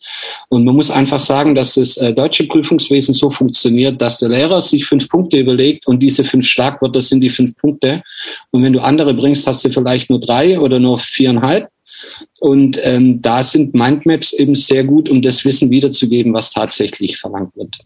Und 0.48 0.64
man 0.64 0.74
muss 0.74 0.90
einfach 0.90 1.18
sagen, 1.18 1.54
dass 1.54 1.74
das 1.74 1.96
äh, 1.96 2.12
deutsche 2.12 2.46
Prüfungswesen 2.46 3.14
so 3.14 3.30
funktioniert, 3.30 4.00
dass 4.00 4.18
der 4.18 4.28
Lehrer 4.28 4.60
sich 4.60 4.86
fünf 4.86 5.08
Punkte 5.08 5.38
überlegt 5.38 5.86
und 5.86 6.02
diese 6.02 6.24
fünf 6.24 6.46
Schlagwörter 6.46 7.00
sind 7.00 7.20
die 7.20 7.30
fünf 7.30 7.56
Punkte. 7.56 8.02
Und 8.50 8.62
wenn 8.62 8.72
du 8.72 8.80
andere 8.80 9.14
bringst, 9.14 9.46
hast 9.46 9.64
du 9.64 9.70
vielleicht 9.70 10.10
nur 10.10 10.20
drei 10.20 10.58
oder 10.58 10.78
nur 10.78 10.98
viereinhalb. 10.98 11.68
Und 12.40 12.78
ähm, 12.82 13.22
da 13.22 13.42
sind 13.42 13.74
Mindmaps 13.74 14.32
eben 14.32 14.54
sehr 14.54 14.84
gut, 14.84 15.08
um 15.08 15.22
das 15.22 15.44
Wissen 15.44 15.70
wiederzugeben, 15.70 16.34
was 16.34 16.50
tatsächlich 16.50 17.16
verlangt 17.16 17.56
wird. 17.56 17.78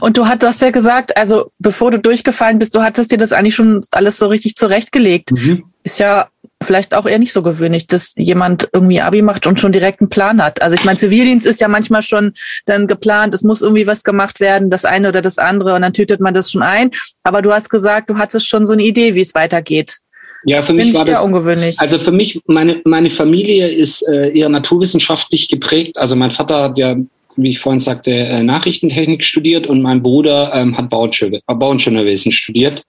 Und 0.00 0.16
du 0.16 0.26
hattest 0.26 0.60
ja 0.62 0.70
gesagt, 0.70 1.16
also 1.16 1.50
bevor 1.58 1.90
du 1.90 1.98
durchgefallen 1.98 2.58
bist, 2.58 2.74
du 2.74 2.82
hattest 2.82 3.12
dir 3.12 3.18
das 3.18 3.32
eigentlich 3.32 3.54
schon 3.54 3.82
alles 3.90 4.18
so 4.18 4.26
richtig 4.26 4.56
zurechtgelegt. 4.56 5.32
Mhm. 5.32 5.64
Ist 5.82 5.98
ja 5.98 6.28
vielleicht 6.62 6.94
auch 6.94 7.06
eher 7.06 7.18
nicht 7.18 7.32
so 7.32 7.42
gewöhnlich, 7.42 7.86
dass 7.86 8.14
jemand 8.16 8.68
irgendwie 8.72 9.00
Abi 9.00 9.22
macht 9.22 9.46
und 9.46 9.60
schon 9.60 9.72
direkt 9.72 10.00
einen 10.00 10.08
Plan 10.08 10.42
hat. 10.42 10.62
Also 10.62 10.74
ich 10.74 10.84
meine, 10.84 10.98
Zivildienst 10.98 11.46
ist 11.46 11.60
ja 11.60 11.68
manchmal 11.68 12.02
schon 12.02 12.32
dann 12.66 12.86
geplant, 12.86 13.34
es 13.34 13.42
muss 13.42 13.62
irgendwie 13.62 13.86
was 13.86 14.02
gemacht 14.02 14.40
werden, 14.40 14.70
das 14.70 14.84
eine 14.84 15.08
oder 15.08 15.22
das 15.22 15.38
andere 15.38 15.74
und 15.74 15.82
dann 15.82 15.92
tütet 15.92 16.20
man 16.20 16.34
das 16.34 16.50
schon 16.50 16.62
ein. 16.62 16.90
Aber 17.22 17.42
du 17.42 17.52
hast 17.52 17.70
gesagt, 17.70 18.10
du 18.10 18.16
hattest 18.16 18.48
schon 18.48 18.66
so 18.66 18.72
eine 18.72 18.82
Idee, 18.82 19.14
wie 19.14 19.20
es 19.20 19.34
weitergeht. 19.34 19.98
Ja, 20.46 20.62
für 20.62 20.74
mich 20.74 20.92
war 20.92 21.06
das 21.06 21.24
ungewöhnlich. 21.24 21.78
Also 21.80 21.98
für 21.98 22.12
mich, 22.12 22.40
meine, 22.46 22.82
meine 22.84 23.08
Familie 23.08 23.68
ist 23.68 24.06
äh, 24.06 24.30
eher 24.30 24.50
naturwissenschaftlich 24.50 25.48
geprägt. 25.48 25.98
Also 25.98 26.16
mein 26.16 26.32
Vater 26.32 26.64
hat 26.64 26.78
ja 26.78 26.96
wie 27.36 27.50
ich 27.50 27.60
vorhin 27.60 27.80
sagte, 27.80 28.10
äh, 28.10 28.42
Nachrichtentechnik 28.42 29.24
studiert 29.24 29.66
und 29.66 29.82
mein 29.82 30.02
Bruder 30.02 30.52
ähm, 30.54 30.76
hat 30.76 30.88
Bauingenieurwesen 30.90 32.32
studiert. 32.32 32.84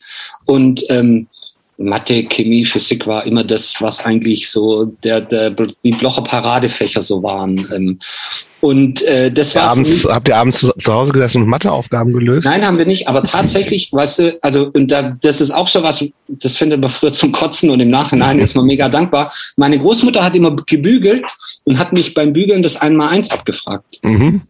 Und 0.46 0.86
ähm, 0.90 1.28
Mathe, 1.78 2.24
Chemie, 2.24 2.66
Physik 2.66 3.06
war 3.06 3.26
immer 3.26 3.44
das, 3.44 3.82
was 3.82 4.04
eigentlich 4.06 4.50
so 4.50 4.86
der, 4.86 5.22
der 5.22 5.50
die 5.50 5.92
Blocher 5.92 6.24
Paradefächer 6.24 7.02
so 7.02 7.22
waren. 7.22 7.58
Ähm, 7.76 8.00
und 8.66 9.04
äh, 9.04 9.32
das 9.32 9.54
war 9.54 9.66
abends, 9.66 10.08
habt 10.10 10.28
ihr 10.28 10.36
abends 10.36 10.58
zu, 10.58 10.72
zu, 10.80 10.92
Hause 10.92 11.12
gesessen 11.12 11.44
und 11.44 11.50
Matheaufgaben 11.50 12.12
gelöst? 12.14 12.48
Nein, 12.48 12.66
haben 12.66 12.80
wir 12.80 12.88
nicht. 12.88 13.08
Aber 13.08 13.22
tatsächlich, 13.22 13.90
weißt 13.92 14.20
du, 14.20 14.40
also 14.42 14.72
und 14.74 14.90
da, 14.90 15.12
das 15.22 15.40
ist 15.40 15.52
auch 15.52 15.68
so 15.68 15.84
was, 15.84 16.04
das 16.28 16.58
findet 16.58 16.82
man 16.82 16.90
früher 16.90 17.14
zum 17.14 17.32
Kotzen 17.32 17.70
und 17.70 17.80
im 17.80 17.92
Nachhinein 17.92 18.40
ist 18.40 18.56
man 18.56 18.66
mega 18.66 18.90
dankbar. 18.90 19.32
Meine 19.56 19.78
Großmutter 19.78 20.24
hat 20.24 20.36
immer 20.36 20.56
gebügelt 20.56 21.26
und 21.66 21.78
hat 21.78 21.94
mich 21.94 22.16
beim 22.16 22.34
Bügeln 22.34 22.64
das 22.64 22.76
einmal 22.76 23.10
eins 23.10 23.30
abgefragt. 23.30 24.00
Mhm. 24.02 24.42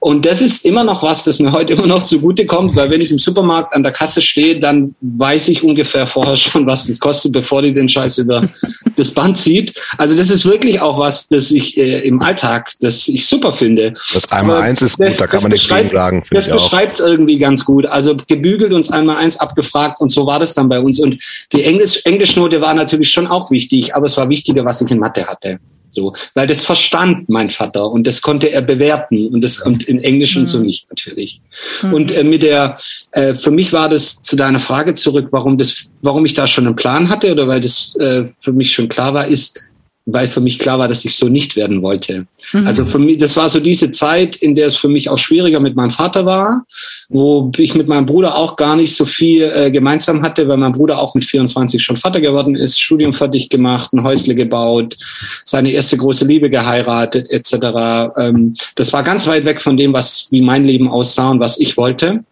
Und 0.00 0.26
das 0.26 0.40
ist 0.40 0.64
immer 0.64 0.84
noch 0.84 1.02
was, 1.02 1.24
das 1.24 1.38
mir 1.38 1.52
heute 1.52 1.72
immer 1.74 1.86
noch 1.86 2.02
zugute 2.02 2.46
kommt, 2.46 2.76
weil 2.76 2.90
wenn 2.90 3.00
ich 3.00 3.10
im 3.10 3.18
Supermarkt 3.18 3.74
an 3.74 3.82
der 3.82 3.92
Kasse 3.92 4.20
stehe, 4.20 4.58
dann 4.60 4.94
weiß 5.00 5.48
ich 5.48 5.62
ungefähr 5.62 6.06
vorher 6.06 6.36
schon, 6.36 6.66
was 6.66 6.86
das 6.86 7.00
kostet, 7.00 7.32
bevor 7.32 7.62
die 7.62 7.72
den 7.72 7.88
Scheiß 7.88 8.18
über 8.18 8.48
das 8.96 9.10
Band 9.12 9.38
zieht. 9.38 9.74
Also 9.98 10.16
das 10.16 10.30
ist 10.30 10.44
wirklich 10.44 10.80
auch 10.80 10.98
was, 10.98 11.28
das 11.28 11.50
ich 11.50 11.76
äh, 11.76 12.00
im 12.00 12.20
Alltag, 12.22 12.72
das 12.80 13.08
ich 13.08 13.26
super 13.26 13.52
finde. 13.52 13.94
Das 14.12 14.30
einmal 14.30 14.62
eins 14.62 14.82
ist 14.82 14.96
gut, 14.96 15.06
das, 15.06 15.16
da 15.16 15.26
kann 15.26 15.42
man 15.42 15.52
nichts 15.52 15.68
gegen 15.68 15.90
sagen. 15.90 16.22
Das 16.30 16.50
beschreibt 16.50 16.96
es 16.96 17.00
irgendwie 17.00 17.38
ganz 17.38 17.64
gut. 17.64 17.86
Also 17.86 18.16
gebügelt 18.28 18.72
uns 18.72 18.90
einmal 18.90 19.16
eins 19.16 19.38
abgefragt 19.38 20.00
und 20.00 20.10
so 20.10 20.26
war 20.26 20.38
das 20.38 20.54
dann 20.54 20.68
bei 20.68 20.80
uns. 20.80 21.00
Und 21.00 21.22
die 21.52 21.64
Englisch, 21.64 22.00
Englischnote 22.04 22.60
war 22.60 22.74
natürlich 22.74 23.10
schon 23.10 23.26
auch 23.26 23.50
wichtig, 23.50 23.94
aber 23.94 24.06
es 24.06 24.16
war 24.16 24.28
wichtiger, 24.28 24.64
was 24.64 24.80
ich 24.80 24.90
in 24.90 24.98
Mathe 24.98 25.26
hatte. 25.26 25.58
So, 25.94 26.12
weil 26.34 26.46
das 26.46 26.64
verstand 26.64 27.28
mein 27.28 27.50
Vater 27.50 27.90
und 27.90 28.06
das 28.06 28.20
konnte 28.20 28.50
er 28.50 28.62
bewerten 28.62 29.28
und 29.28 29.42
das 29.42 29.60
kommt 29.60 29.84
in 29.84 30.02
Englisch 30.02 30.34
mhm. 30.34 30.40
und 30.40 30.46
so 30.46 30.58
nicht 30.58 30.86
natürlich. 30.90 31.40
Mhm. 31.82 31.94
Und 31.94 32.12
äh, 32.12 32.24
mit 32.24 32.42
der, 32.42 32.76
äh, 33.12 33.34
für 33.34 33.52
mich 33.52 33.72
war 33.72 33.88
das 33.88 34.20
zu 34.22 34.34
deiner 34.34 34.58
Frage 34.58 34.94
zurück, 34.94 35.28
warum 35.30 35.56
das, 35.56 35.84
warum 36.02 36.26
ich 36.26 36.34
da 36.34 36.46
schon 36.46 36.66
einen 36.66 36.76
Plan 36.76 37.08
hatte 37.08 37.30
oder 37.30 37.46
weil 37.46 37.60
das 37.60 37.94
äh, 37.96 38.24
für 38.40 38.52
mich 38.52 38.72
schon 38.72 38.88
klar 38.88 39.14
war, 39.14 39.28
ist, 39.28 39.60
weil 40.06 40.28
für 40.28 40.40
mich 40.40 40.58
klar 40.58 40.78
war, 40.78 40.88
dass 40.88 41.04
ich 41.04 41.16
so 41.16 41.28
nicht 41.28 41.56
werden 41.56 41.80
wollte. 41.80 42.26
Mhm. 42.52 42.66
Also 42.66 42.84
für 42.84 42.98
mich, 42.98 43.18
das 43.18 43.36
war 43.36 43.48
so 43.48 43.58
diese 43.58 43.90
Zeit, 43.90 44.36
in 44.36 44.54
der 44.54 44.66
es 44.66 44.76
für 44.76 44.88
mich 44.88 45.08
auch 45.08 45.16
schwieriger 45.16 45.60
mit 45.60 45.76
meinem 45.76 45.90
Vater 45.90 46.26
war, 46.26 46.64
wo 47.08 47.50
ich 47.56 47.74
mit 47.74 47.88
meinem 47.88 48.04
Bruder 48.04 48.36
auch 48.36 48.56
gar 48.56 48.76
nicht 48.76 48.94
so 48.94 49.06
viel 49.06 49.42
äh, 49.42 49.70
gemeinsam 49.70 50.22
hatte, 50.22 50.46
weil 50.46 50.58
mein 50.58 50.72
Bruder 50.72 50.98
auch 50.98 51.14
mit 51.14 51.24
24 51.24 51.82
schon 51.82 51.96
Vater 51.96 52.20
geworden 52.20 52.54
ist, 52.54 52.80
Studium 52.80 53.14
fertig 53.14 53.48
gemacht, 53.48 53.92
ein 53.92 54.02
Häusle 54.02 54.34
gebaut, 54.34 54.96
seine 55.44 55.70
erste 55.70 55.96
große 55.96 56.26
Liebe 56.26 56.50
geheiratet, 56.50 57.30
etc. 57.30 58.12
Ähm, 58.18 58.56
das 58.74 58.92
war 58.92 59.02
ganz 59.02 59.26
weit 59.26 59.46
weg 59.46 59.62
von 59.62 59.76
dem, 59.76 59.94
was 59.94 60.28
wie 60.30 60.42
mein 60.42 60.64
Leben 60.64 60.88
aussah 60.88 61.30
und 61.30 61.40
was 61.40 61.58
ich 61.58 61.76
wollte. 61.78 62.24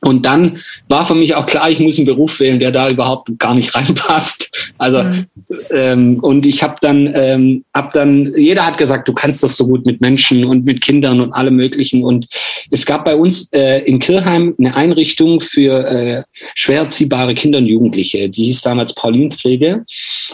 Und 0.00 0.24
dann 0.26 0.60
war 0.86 1.06
für 1.06 1.14
mich 1.14 1.34
auch 1.34 1.46
klar, 1.46 1.68
ich 1.70 1.80
muss 1.80 1.96
einen 1.98 2.06
Beruf 2.06 2.38
wählen, 2.38 2.60
der 2.60 2.70
da 2.70 2.88
überhaupt 2.88 3.36
gar 3.38 3.54
nicht 3.54 3.74
reinpasst. 3.74 4.50
Also 4.78 5.02
mhm. 5.02 5.26
ähm, 5.70 6.18
und 6.20 6.46
ich 6.46 6.62
habe 6.62 6.76
dann, 6.80 7.12
ähm, 7.14 7.64
hab 7.74 7.92
dann, 7.92 8.32
jeder 8.36 8.64
hat 8.64 8.78
gesagt, 8.78 9.08
du 9.08 9.12
kannst 9.12 9.42
doch 9.42 9.50
so 9.50 9.66
gut 9.66 9.86
mit 9.86 10.00
Menschen 10.00 10.44
und 10.44 10.64
mit 10.64 10.80
Kindern 10.80 11.20
und 11.20 11.32
allem 11.32 11.56
Möglichen. 11.56 12.04
Und 12.04 12.28
es 12.70 12.86
gab 12.86 13.04
bei 13.04 13.16
uns 13.16 13.48
äh, 13.52 13.80
in 13.84 13.98
Kirchheim 13.98 14.54
eine 14.58 14.74
Einrichtung 14.76 15.40
für 15.40 15.86
äh, 15.86 16.22
schwer 16.54 16.82
erziehbare 16.82 17.34
Kinder 17.34 17.58
und 17.58 17.66
Jugendliche. 17.66 18.28
Die 18.28 18.44
hieß 18.44 18.62
damals 18.62 18.94
Paulinpflege. 18.94 19.84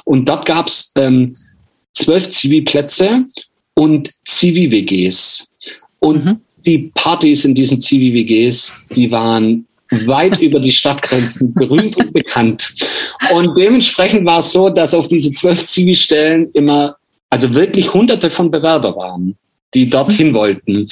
Und 0.04 0.28
dort 0.28 0.44
gab's 0.44 0.92
ähm, 0.96 1.36
zwölf 1.94 2.30
Zivi-Plätze 2.30 3.24
und 3.74 4.10
Zivi-WGs. 4.26 5.48
Und 6.00 6.24
mhm 6.24 6.40
die 6.66 6.90
Partys 6.94 7.44
in 7.44 7.54
diesen 7.54 7.80
Zivi-WGs, 7.80 8.74
die 8.94 9.10
waren 9.10 9.66
weit 10.06 10.40
über 10.40 10.60
die 10.60 10.70
Stadtgrenzen 10.70 11.54
berühmt 11.54 11.96
und 11.96 12.12
bekannt. 12.12 12.74
Und 13.32 13.56
dementsprechend 13.56 14.26
war 14.26 14.40
es 14.40 14.52
so, 14.52 14.68
dass 14.68 14.94
auf 14.94 15.08
diese 15.08 15.32
zwölf 15.32 15.66
Zivi-Stellen 15.66 16.50
immer, 16.54 16.96
also 17.30 17.52
wirklich 17.54 17.92
hunderte 17.92 18.30
von 18.30 18.50
Bewerber 18.50 18.96
waren, 18.96 19.36
die 19.74 19.88
dorthin 19.88 20.34
wollten. 20.34 20.88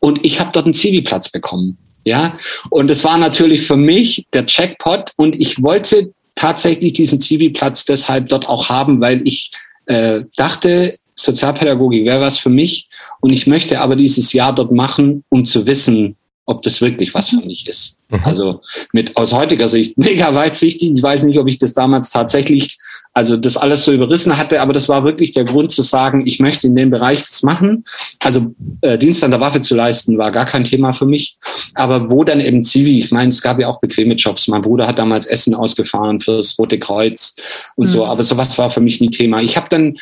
Und 0.00 0.24
ich 0.24 0.40
habe 0.40 0.50
dort 0.52 0.66
einen 0.66 0.74
Zivi-Platz 0.74 1.30
bekommen. 1.30 1.78
Ja, 2.04 2.38
und 2.70 2.90
es 2.90 3.04
war 3.04 3.18
natürlich 3.18 3.62
für 3.62 3.76
mich 3.76 4.26
der 4.32 4.44
Jackpot 4.46 5.10
und 5.16 5.38
ich 5.38 5.62
wollte 5.62 6.12
tatsächlich 6.36 6.94
diesen 6.94 7.20
Zivi-Platz 7.20 7.84
deshalb 7.84 8.28
dort 8.28 8.48
auch 8.48 8.68
haben, 8.68 9.00
weil 9.00 9.26
ich 9.26 9.50
äh, 9.86 10.22
dachte, 10.36 10.96
Sozialpädagogik 11.18 12.04
wäre 12.04 12.20
was 12.20 12.38
für 12.38 12.50
mich 12.50 12.88
und 13.20 13.32
ich 13.32 13.46
möchte 13.46 13.80
aber 13.80 13.96
dieses 13.96 14.32
Jahr 14.32 14.54
dort 14.54 14.72
machen, 14.72 15.24
um 15.28 15.44
zu 15.44 15.66
wissen, 15.66 16.16
ob 16.48 16.62
das 16.62 16.80
wirklich 16.80 17.12
was 17.12 17.28
für 17.28 17.44
mich 17.44 17.68
ist. 17.68 17.98
Mhm. 18.08 18.20
Also 18.24 18.60
mit 18.92 19.16
aus 19.18 19.34
heutiger 19.34 19.68
Sicht 19.68 19.98
mega 19.98 20.34
weitsichtig. 20.34 20.92
Ich 20.94 21.02
weiß 21.02 21.24
nicht, 21.24 21.38
ob 21.38 21.46
ich 21.46 21.58
das 21.58 21.74
damals 21.74 22.08
tatsächlich, 22.08 22.78
also 23.12 23.36
das 23.36 23.58
alles 23.58 23.84
so 23.84 23.92
überrissen 23.92 24.38
hatte, 24.38 24.62
aber 24.62 24.72
das 24.72 24.88
war 24.88 25.04
wirklich 25.04 25.32
der 25.32 25.44
Grund 25.44 25.72
zu 25.72 25.82
sagen, 25.82 26.26
ich 26.26 26.40
möchte 26.40 26.66
in 26.66 26.74
dem 26.74 26.88
Bereich 26.88 27.22
das 27.22 27.42
machen. 27.42 27.84
Also 28.20 28.54
äh, 28.80 28.96
Dienst 28.96 29.22
an 29.22 29.30
der 29.30 29.40
Waffe 29.40 29.60
zu 29.60 29.74
leisten 29.74 30.16
war 30.16 30.32
gar 30.32 30.46
kein 30.46 30.64
Thema 30.64 30.94
für 30.94 31.04
mich. 31.04 31.36
Aber 31.74 32.10
wo 32.10 32.24
dann 32.24 32.40
eben 32.40 32.64
Zivi? 32.64 33.00
Ich 33.00 33.10
meine, 33.10 33.28
es 33.28 33.42
gab 33.42 33.60
ja 33.60 33.68
auch 33.68 33.80
bequeme 33.80 34.14
Jobs. 34.14 34.48
Mein 34.48 34.62
Bruder 34.62 34.86
hat 34.86 34.98
damals 34.98 35.26
Essen 35.26 35.54
ausgefahren 35.54 36.18
fürs 36.18 36.58
Rote 36.58 36.78
Kreuz 36.78 37.36
und 37.76 37.88
mhm. 37.88 37.90
so. 37.90 38.06
Aber 38.06 38.22
sowas 38.22 38.56
war 38.56 38.70
für 38.70 38.80
mich 38.80 39.02
nie 39.02 39.10
Thema. 39.10 39.42
Ich 39.42 39.58
habe 39.58 39.68
dann 39.68 39.96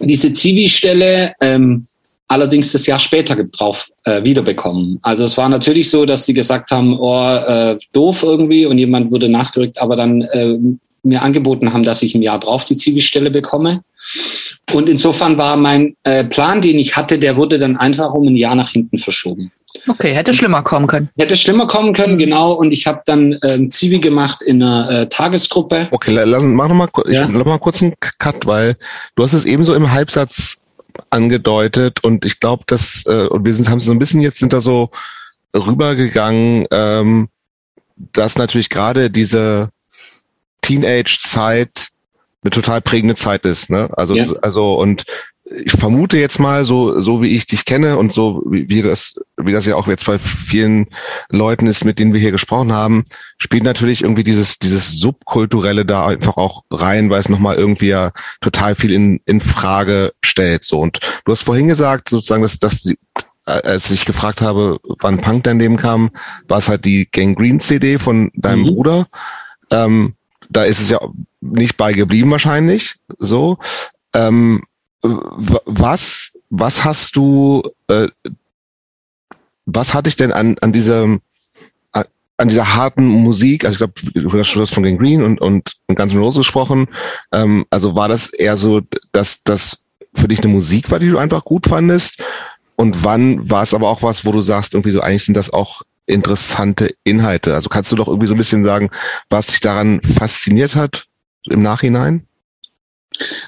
diese 0.00 0.32
Zivi-Stelle 0.32 1.34
ähm, 1.40 1.86
allerdings 2.28 2.72
das 2.72 2.86
Jahr 2.86 2.98
später 2.98 3.36
drauf 3.44 3.88
äh, 4.04 4.22
wiederbekommen. 4.24 4.98
Also 5.02 5.24
es 5.24 5.36
war 5.36 5.48
natürlich 5.48 5.90
so, 5.90 6.06
dass 6.06 6.26
sie 6.26 6.34
gesagt 6.34 6.70
haben, 6.70 6.98
oh, 6.98 7.34
äh, 7.36 7.78
doof 7.92 8.22
irgendwie 8.22 8.66
und 8.66 8.78
jemand 8.78 9.12
wurde 9.12 9.28
nachgerückt, 9.28 9.80
aber 9.80 9.96
dann 9.96 10.22
äh, 10.22 10.58
mir 11.02 11.22
angeboten 11.22 11.72
haben, 11.72 11.82
dass 11.82 12.02
ich 12.02 12.14
im 12.14 12.22
Jahr 12.22 12.40
drauf 12.40 12.64
die 12.64 12.76
Zivi-Stelle 12.76 13.30
bekomme. 13.30 13.84
Und 14.72 14.88
insofern 14.88 15.36
war 15.36 15.56
mein 15.56 15.96
äh, 16.04 16.24
Plan, 16.24 16.60
den 16.60 16.78
ich 16.78 16.96
hatte, 16.96 17.18
der 17.18 17.36
wurde 17.36 17.58
dann 17.58 17.76
einfach 17.76 18.12
um 18.12 18.26
ein 18.26 18.36
Jahr 18.36 18.54
nach 18.54 18.70
hinten 18.70 18.98
verschoben. 18.98 19.52
Okay, 19.88 20.14
hätte 20.14 20.32
schlimmer 20.32 20.62
kommen 20.62 20.86
können. 20.86 21.10
Hätte 21.16 21.36
schlimmer 21.36 21.66
kommen 21.66 21.94
können, 21.94 22.16
genau. 22.16 22.52
Und 22.52 22.72
ich 22.72 22.86
habe 22.86 23.02
dann 23.06 23.38
ähm, 23.42 23.70
Zivi 23.70 23.98
gemacht 23.98 24.40
in 24.40 24.62
einer 24.62 24.90
äh, 24.90 25.08
Tagesgruppe. 25.08 25.88
Okay, 25.90 26.12
lass, 26.12 26.42
mach 26.44 26.68
noch 26.68 26.74
mal, 26.74 26.88
ja? 27.06 27.24
ich, 27.24 27.28
noch 27.28 27.44
mal 27.44 27.58
kurz 27.58 27.82
einen 27.82 27.94
Cut, 28.18 28.46
weil 28.46 28.76
du 29.16 29.24
hast 29.24 29.32
es 29.32 29.44
ebenso 29.44 29.74
im 29.74 29.90
Halbsatz 29.90 30.58
angedeutet 31.10 32.04
und 32.04 32.24
ich 32.24 32.40
glaube, 32.40 32.64
dass 32.66 33.04
äh, 33.06 33.26
und 33.26 33.44
wir 33.44 33.54
sind 33.54 33.68
haben 33.68 33.80
so 33.80 33.90
ein 33.90 33.98
bisschen 33.98 34.20
jetzt 34.20 34.38
sind 34.38 34.52
da 34.52 34.60
so 34.60 34.90
rübergegangen, 35.54 36.66
ähm, 36.70 37.28
dass 37.96 38.38
natürlich 38.38 38.70
gerade 38.70 39.10
diese 39.10 39.70
Teenage-Zeit 40.62 41.88
eine 42.42 42.50
total 42.50 42.80
prägende 42.80 43.14
Zeit 43.14 43.44
ist, 43.44 43.70
ne? 43.70 43.88
Also 43.96 44.14
ja. 44.14 44.26
also 44.42 44.74
und 44.74 45.04
ich 45.44 45.72
vermute 45.72 46.18
jetzt 46.18 46.38
mal, 46.38 46.64
so, 46.64 47.00
so 47.00 47.22
wie 47.22 47.28
ich 47.28 47.46
dich 47.46 47.64
kenne 47.64 47.98
und 47.98 48.12
so 48.12 48.42
wie, 48.46 48.68
wie 48.70 48.82
das, 48.82 49.14
wie 49.36 49.52
das 49.52 49.66
ja 49.66 49.76
auch 49.76 49.86
jetzt 49.86 50.06
bei 50.06 50.18
vielen 50.18 50.86
Leuten 51.28 51.66
ist, 51.66 51.84
mit 51.84 51.98
denen 51.98 52.14
wir 52.14 52.20
hier 52.20 52.30
gesprochen 52.30 52.72
haben, 52.72 53.04
spielt 53.36 53.62
natürlich 53.62 54.02
irgendwie 54.02 54.24
dieses, 54.24 54.58
dieses 54.58 54.92
Subkulturelle 54.92 55.84
da 55.84 56.06
einfach 56.06 56.38
auch 56.38 56.62
rein, 56.70 57.10
weil 57.10 57.20
es 57.20 57.28
nochmal 57.28 57.56
irgendwie 57.56 57.88
ja 57.88 58.12
total 58.40 58.74
viel 58.74 58.92
in, 58.92 59.20
in 59.26 59.40
Frage 59.40 60.14
stellt, 60.22 60.64
so. 60.64 60.80
Und 60.80 61.00
du 61.24 61.32
hast 61.32 61.42
vorhin 61.42 61.68
gesagt, 61.68 62.08
sozusagen, 62.08 62.42
dass, 62.42 62.58
dass 62.58 62.82
die, 62.82 62.98
als 63.44 63.90
ich 63.90 64.06
gefragt 64.06 64.40
habe, 64.40 64.78
wann 65.00 65.20
Punk 65.20 65.44
dein 65.44 65.58
Leben 65.58 65.76
kam, 65.76 66.10
war 66.48 66.58
es 66.58 66.68
halt 66.68 66.86
die 66.86 67.06
Gang 67.10 67.36
Green 67.36 67.60
CD 67.60 67.98
von 67.98 68.30
deinem 68.34 68.62
mhm. 68.62 68.66
Bruder. 68.66 69.06
Ähm, 69.70 70.14
da 70.48 70.64
ist 70.64 70.80
es 70.80 70.88
ja 70.88 71.00
nicht 71.42 71.76
bei 71.76 71.92
geblieben 71.92 72.30
wahrscheinlich, 72.30 72.96
so. 73.18 73.58
Ähm, 74.14 74.62
was, 75.04 76.32
was 76.50 76.84
hast 76.84 77.16
du, 77.16 77.62
äh, 77.88 78.08
was 79.66 79.94
hatte 79.94 80.08
ich 80.08 80.16
denn 80.16 80.32
an, 80.32 80.56
an 80.60 80.72
diesem, 80.72 81.20
an 82.36 82.48
dieser 82.48 82.74
harten 82.74 83.06
Musik, 83.06 83.64
also 83.64 83.74
ich 83.74 83.78
glaube, 83.78 83.94
du 84.12 84.60
hast 84.60 84.74
von 84.74 84.82
den 84.82 84.98
Green 84.98 85.22
und, 85.22 85.40
und, 85.40 85.74
und 85.86 85.94
Guns 85.94 86.12
N' 86.12 86.18
Roses 86.18 86.38
gesprochen, 86.38 86.88
ähm, 87.32 87.64
also 87.70 87.94
war 87.94 88.08
das 88.08 88.28
eher 88.30 88.56
so, 88.56 88.80
dass 89.12 89.42
das 89.44 89.78
für 90.14 90.28
dich 90.28 90.40
eine 90.40 90.52
Musik 90.52 90.90
war, 90.90 90.98
die 90.98 91.10
du 91.10 91.18
einfach 91.18 91.44
gut 91.44 91.66
fandest? 91.66 92.22
Und 92.76 93.04
wann 93.04 93.48
war 93.48 93.62
es 93.62 93.74
aber 93.74 93.88
auch 93.88 94.02
was, 94.02 94.24
wo 94.24 94.32
du 94.32 94.42
sagst, 94.42 94.74
irgendwie 94.74 94.90
so, 94.90 95.00
eigentlich 95.00 95.24
sind 95.24 95.36
das 95.36 95.52
auch 95.52 95.82
interessante 96.06 96.92
Inhalte? 97.04 97.54
Also 97.54 97.68
kannst 97.68 97.92
du 97.92 97.96
doch 97.96 98.08
irgendwie 98.08 98.26
so 98.26 98.34
ein 98.34 98.38
bisschen 98.38 98.64
sagen, 98.64 98.90
was 99.30 99.46
dich 99.46 99.60
daran 99.60 100.00
fasziniert 100.02 100.74
hat 100.74 101.06
im 101.44 101.62
Nachhinein? 101.62 102.26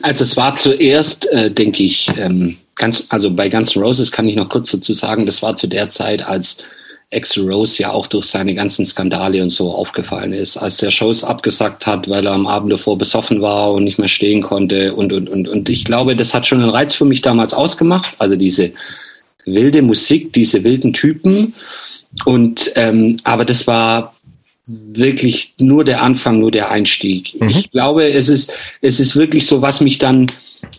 Also 0.03 0.25
es 0.25 0.37
war 0.37 0.57
zuerst, 0.57 1.27
äh, 1.33 1.51
denke 1.51 1.83
ich, 1.83 2.11
ähm, 2.17 2.57
ganz, 2.75 3.07
also 3.09 3.31
bei 3.31 3.49
Guns 3.49 3.75
N' 3.75 3.83
Roses 3.83 4.12
kann 4.12 4.29
ich 4.29 4.37
noch 4.37 4.49
kurz 4.49 4.71
dazu 4.71 4.93
sagen, 4.93 5.27
das 5.27 5.43
war 5.43 5.57
zu 5.57 5.67
der 5.67 5.91
Zeit, 5.91 6.27
als 6.27 6.59
Axel 7.12 7.49
Rose 7.49 7.83
ja 7.83 7.93
auch 7.93 8.09
durch 8.09 8.27
seine 8.27 8.55
ganzen 8.55 8.85
Skandale 8.85 9.41
und 9.41 9.51
so 9.51 9.71
aufgefallen 9.71 10.33
ist, 10.33 10.57
als 10.57 10.79
der 10.79 10.91
Shows 10.91 11.23
abgesagt 11.23 11.87
hat, 11.87 12.09
weil 12.09 12.27
er 12.27 12.33
am 12.33 12.49
Abend 12.49 12.73
davor 12.73 12.99
besoffen 12.99 13.41
war 13.41 13.73
und 13.73 13.85
nicht 13.85 13.99
mehr 13.99 14.09
stehen 14.09 14.43
konnte 14.43 14.93
und 14.95 15.12
und 15.12 15.29
und 15.29 15.47
und 15.47 15.69
ich 15.69 15.85
glaube, 15.85 16.17
das 16.17 16.35
hat 16.35 16.47
schon 16.47 16.61
einen 16.61 16.71
Reiz 16.71 16.95
für 16.95 17.05
mich 17.05 17.23
damals 17.23 17.55
ausgemacht, 17.55 18.17
also 18.19 18.35
diese 18.35 18.73
wilde 19.45 19.83
Musik, 19.83 20.33
diese 20.33 20.64
wilden 20.64 20.93
Typen. 20.93 21.55
Und 22.25 22.73
ähm, 22.75 23.19
aber 23.23 23.45
das 23.45 23.69
war 23.69 24.16
wirklich 24.67 25.55
nur 25.59 25.85
der 25.85 26.03
Anfang, 26.03 26.41
nur 26.41 26.51
der 26.51 26.71
Einstieg. 26.71 27.41
Mhm. 27.41 27.49
Ich 27.51 27.71
glaube, 27.71 28.09
es 28.09 28.29
ist, 28.29 28.53
es 28.81 28.99
ist 28.99 29.14
wirklich 29.17 29.47
so, 29.47 29.62
was 29.62 29.81
mich 29.81 29.99
dann 29.99 30.27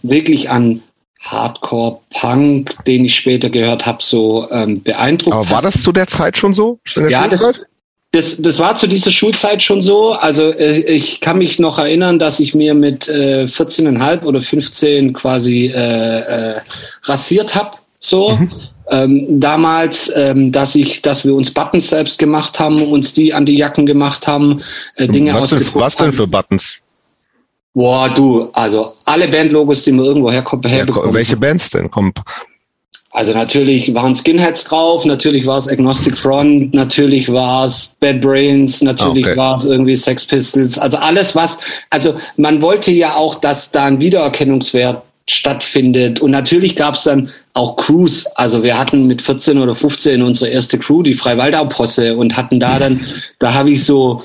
wirklich 0.03 0.49
an 0.49 0.81
Hardcore 1.21 1.99
Punk, 2.11 2.75
den 2.85 3.05
ich 3.05 3.15
später 3.15 3.49
gehört 3.49 3.85
habe, 3.85 3.99
so 4.01 4.49
ähm, 4.51 4.83
beeindruckt. 4.83 5.35
Aber 5.35 5.49
war 5.49 5.61
das 5.61 5.81
zu 5.81 5.91
der 5.91 6.07
Zeit 6.07 6.37
schon 6.37 6.53
so? 6.53 6.79
ja, 7.09 7.27
das, 7.27 7.41
das, 8.11 8.41
das 8.41 8.59
war 8.59 8.75
zu 8.75 8.87
dieser 8.87 9.11
Schulzeit 9.11 9.63
schon 9.63 9.81
so. 9.81 10.11
Also 10.11 10.51
äh, 10.51 10.79
ich 10.79 11.21
kann 11.21 11.37
mich 11.37 11.59
noch 11.59 11.79
erinnern, 11.79 12.19
dass 12.19 12.39
ich 12.39 12.53
mir 12.53 12.73
mit 12.73 13.07
äh, 13.07 13.45
14,5 13.45 14.23
oder 14.23 14.41
15 14.41 15.13
quasi 15.13 15.67
äh, 15.67 16.55
äh, 16.55 16.61
rasiert 17.03 17.55
habe. 17.55 17.77
So. 17.99 18.31
Mhm. 18.31 18.51
Ähm, 18.89 19.39
damals, 19.39 20.11
ähm, 20.15 20.51
dass 20.51 20.73
ich, 20.75 21.01
dass 21.01 21.25
wir 21.25 21.35
uns 21.35 21.51
Buttons 21.51 21.89
selbst 21.89 22.17
gemacht 22.17 22.59
haben, 22.59 22.81
uns 22.83 23.13
die 23.13 23.33
an 23.33 23.45
die 23.45 23.57
Jacken 23.57 23.85
gemacht 23.85 24.27
haben, 24.27 24.61
äh, 24.95 25.07
Dinge 25.07 25.33
was, 25.33 25.49
denn, 25.49 25.65
was 25.73 25.95
denn 25.95 26.13
für 26.13 26.27
Buttons? 26.27 26.77
Boah, 27.73 28.09
du, 28.09 28.49
also 28.53 28.93
alle 29.05 29.27
Bandlogos, 29.27 29.83
die 29.83 29.91
wir 29.91 30.03
irgendwo 30.03 30.31
herkommen. 30.31 30.63
Ja, 30.73 31.13
welche 31.13 31.37
Bands 31.37 31.69
denn? 31.69 31.91
Komm. 31.91 32.13
Also 33.11 33.33
natürlich 33.33 33.93
waren 33.93 34.13
Skinheads 34.13 34.65
drauf, 34.65 35.05
natürlich 35.05 35.45
war 35.45 35.57
es 35.57 35.67
Agnostic 35.67 36.17
Front, 36.17 36.73
natürlich 36.73 37.31
war 37.31 37.65
es 37.65 37.95
Bad 37.99 38.21
Brains, 38.21 38.81
natürlich 38.81 39.25
okay. 39.25 39.37
war 39.37 39.55
es 39.55 39.65
irgendwie 39.65 39.95
Sex 39.95 40.25
Pistols, 40.25 40.77
also 40.77 40.97
alles 40.97 41.35
was, 41.35 41.59
also 41.89 42.15
man 42.35 42.61
wollte 42.61 42.91
ja 42.91 43.15
auch, 43.15 43.35
dass 43.35 43.71
da 43.71 43.85
ein 43.85 43.99
Wiedererkennungswert 43.99 45.03
stattfindet. 45.29 46.21
Und 46.21 46.31
natürlich 46.31 46.75
gab 46.75 46.95
es 46.95 47.03
dann 47.03 47.29
auch 47.57 47.75
Crews. 47.75 48.25
Also 48.35 48.63
wir 48.63 48.77
hatten 48.77 49.07
mit 49.07 49.21
14 49.21 49.57
oder 49.57 49.75
15 49.75 50.21
unsere 50.21 50.49
erste 50.49 50.77
Crew, 50.77 51.03
die 51.03 51.13
Freiwaldau-Posse, 51.13 52.15
und 52.15 52.37
hatten 52.37 52.59
da 52.59 52.79
dann, 52.79 53.05
da 53.39 53.53
habe 53.53 53.71
ich 53.71 53.83
so, 53.83 54.23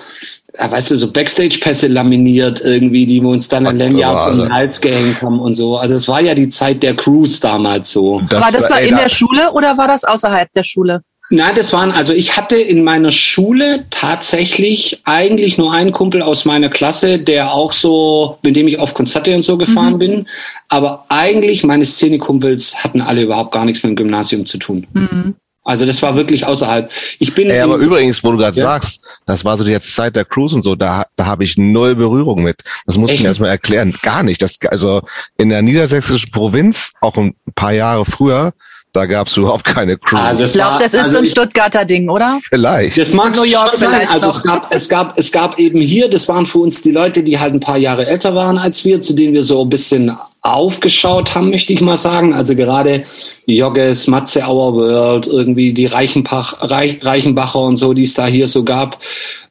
ja, 0.56 0.70
weißt 0.70 0.90
du, 0.90 0.96
so 0.96 1.10
Backstage-Pässe 1.10 1.88
laminiert 1.88 2.60
irgendwie, 2.60 3.06
die 3.06 3.20
wir 3.20 3.30
uns 3.30 3.48
dann 3.48 3.66
an 3.66 3.78
Lanyard 3.78 4.30
von 4.30 4.38
den 4.38 4.52
Hals 4.52 4.80
gehängt 4.80 5.22
haben 5.22 5.40
und 5.40 5.54
so. 5.54 5.78
Also 5.78 5.94
es 5.94 6.06
war 6.08 6.20
ja 6.20 6.34
die 6.34 6.50
Zeit 6.50 6.82
der 6.82 6.94
Crews 6.94 7.40
damals 7.40 7.90
so. 7.90 8.20
Das 8.28 8.42
war 8.42 8.52
das 8.52 8.70
war 8.70 8.80
in 8.80 8.96
der 8.96 9.08
Schule 9.08 9.50
oder 9.52 9.76
war 9.78 9.88
das 9.88 10.04
außerhalb 10.04 10.52
der 10.52 10.64
Schule? 10.64 11.02
Nein, 11.34 11.54
das 11.54 11.72
waren, 11.72 11.92
also 11.92 12.12
ich 12.12 12.36
hatte 12.36 12.56
in 12.56 12.84
meiner 12.84 13.10
Schule 13.10 13.86
tatsächlich 13.88 15.00
eigentlich 15.04 15.56
nur 15.56 15.72
einen 15.72 15.92
Kumpel 15.92 16.20
aus 16.20 16.44
meiner 16.44 16.68
Klasse, 16.68 17.18
der 17.18 17.52
auch 17.52 17.72
so, 17.72 18.36
mit 18.42 18.54
dem 18.54 18.68
ich 18.68 18.78
auf 18.78 18.92
Konzerte 18.92 19.34
und 19.34 19.40
so 19.40 19.56
gefahren 19.56 19.94
mhm. 19.94 19.98
bin. 19.98 20.28
Aber 20.68 21.06
eigentlich 21.08 21.64
meine 21.64 21.86
Szenekumpels 21.86 22.84
hatten 22.84 23.00
alle 23.00 23.22
überhaupt 23.22 23.50
gar 23.52 23.64
nichts 23.64 23.82
mit 23.82 23.92
dem 23.92 23.96
Gymnasium 23.96 24.44
zu 24.44 24.58
tun. 24.58 24.86
Mhm. 24.92 25.34
Also 25.64 25.86
das 25.86 26.02
war 26.02 26.16
wirklich 26.16 26.44
außerhalb. 26.44 26.90
Ich 27.18 27.34
bin. 27.34 27.48
Ey, 27.48 27.60
aber 27.60 27.76
übrigens, 27.76 28.22
wo 28.22 28.32
du 28.32 28.36
gerade 28.36 28.58
ja. 28.58 28.64
sagst, 28.64 29.00
das 29.24 29.42
war 29.42 29.56
so 29.56 29.64
die 29.64 29.80
Zeit 29.80 30.14
der 30.16 30.26
Cruise 30.26 30.54
und 30.54 30.60
so, 30.60 30.74
da, 30.74 31.06
da 31.16 31.24
habe 31.24 31.44
ich 31.44 31.56
null 31.56 31.94
Berührung 31.94 32.42
mit. 32.42 32.62
Das 32.84 32.98
muss 32.98 33.10
ich 33.10 33.20
mir 33.20 33.28
erstmal 33.28 33.48
erklären. 33.48 33.94
Gar 34.02 34.22
nicht. 34.22 34.42
Das, 34.42 34.58
also 34.68 35.00
in 35.38 35.48
der 35.48 35.62
niedersächsischen 35.62 36.30
Provinz, 36.30 36.92
auch 37.00 37.16
ein 37.16 37.34
paar 37.54 37.72
Jahre 37.72 38.04
früher, 38.04 38.52
da 38.92 39.06
gab 39.06 39.26
es 39.28 39.36
überhaupt 39.38 39.64
keine 39.64 39.96
Crew. 39.96 40.18
Also 40.18 40.44
ich 40.44 40.52
glaube, 40.52 40.76
das 40.78 40.92
ist 40.92 41.00
also 41.00 41.12
so 41.12 41.18
ein 41.18 41.26
Stuttgarter 41.26 41.86
Ding, 41.86 42.10
oder? 42.10 42.40
Vielleicht. 42.48 42.98
Das 42.98 43.12
mag 43.12 43.34
New 43.34 43.42
York 43.42 43.76
sein. 43.76 44.06
Also 44.08 44.28
es 44.28 44.42
gab, 44.42 44.74
es 44.74 44.88
gab, 44.88 45.18
es 45.18 45.32
gab 45.32 45.58
eben 45.58 45.80
hier, 45.80 46.10
das 46.10 46.28
waren 46.28 46.46
für 46.46 46.58
uns 46.58 46.82
die 46.82 46.90
Leute, 46.90 47.22
die 47.22 47.38
halt 47.38 47.54
ein 47.54 47.60
paar 47.60 47.78
Jahre 47.78 48.06
älter 48.06 48.34
waren 48.34 48.58
als 48.58 48.84
wir, 48.84 49.00
zu 49.00 49.14
denen 49.14 49.32
wir 49.32 49.44
so 49.44 49.62
ein 49.62 49.70
bisschen 49.70 50.12
aufgeschaut 50.42 51.34
haben, 51.34 51.50
möchte 51.50 51.72
ich 51.72 51.80
mal 51.80 51.96
sagen. 51.96 52.34
Also 52.34 52.54
gerade 52.54 53.04
Jogges, 53.46 54.08
Matze 54.08 54.42
Our 54.42 54.74
World, 54.74 55.26
irgendwie 55.26 55.72
die 55.72 55.86
Reichenbach, 55.86 56.56
Reich, 56.60 56.98
Reichenbacher 57.02 57.60
und 57.60 57.76
so, 57.76 57.94
die 57.94 58.04
es 58.04 58.14
da 58.14 58.26
hier 58.26 58.48
so 58.48 58.64
gab, 58.64 58.98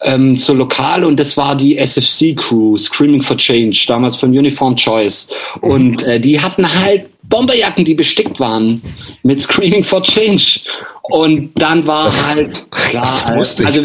ähm, 0.02 0.36
so 0.36 0.54
lokal. 0.54 1.04
Und 1.04 1.20
das 1.20 1.36
war 1.38 1.56
die 1.56 1.78
SFC 1.78 2.36
Crew, 2.36 2.78
Screaming 2.78 3.22
for 3.22 3.38
Change, 3.38 3.86
damals 3.88 4.18
von 4.18 4.30
Uniform 4.38 4.76
Choice. 4.76 5.30
Und 5.62 6.04
äh, 6.04 6.20
die 6.20 6.40
hatten 6.40 6.68
halt 6.72 7.11
Bomberjacken, 7.32 7.84
die 7.84 7.96
bestickt 7.96 8.40
waren 8.40 8.82
mit 9.24 9.42
Screaming 9.42 9.84
for 9.84 10.04
Change. 10.04 10.60
Und 11.04 11.52
dann 11.56 11.88
war 11.88 12.06
das, 12.06 12.28
halt 12.28 12.72
klar, 12.72 13.24
also, 13.26 13.66
also, 13.66 13.84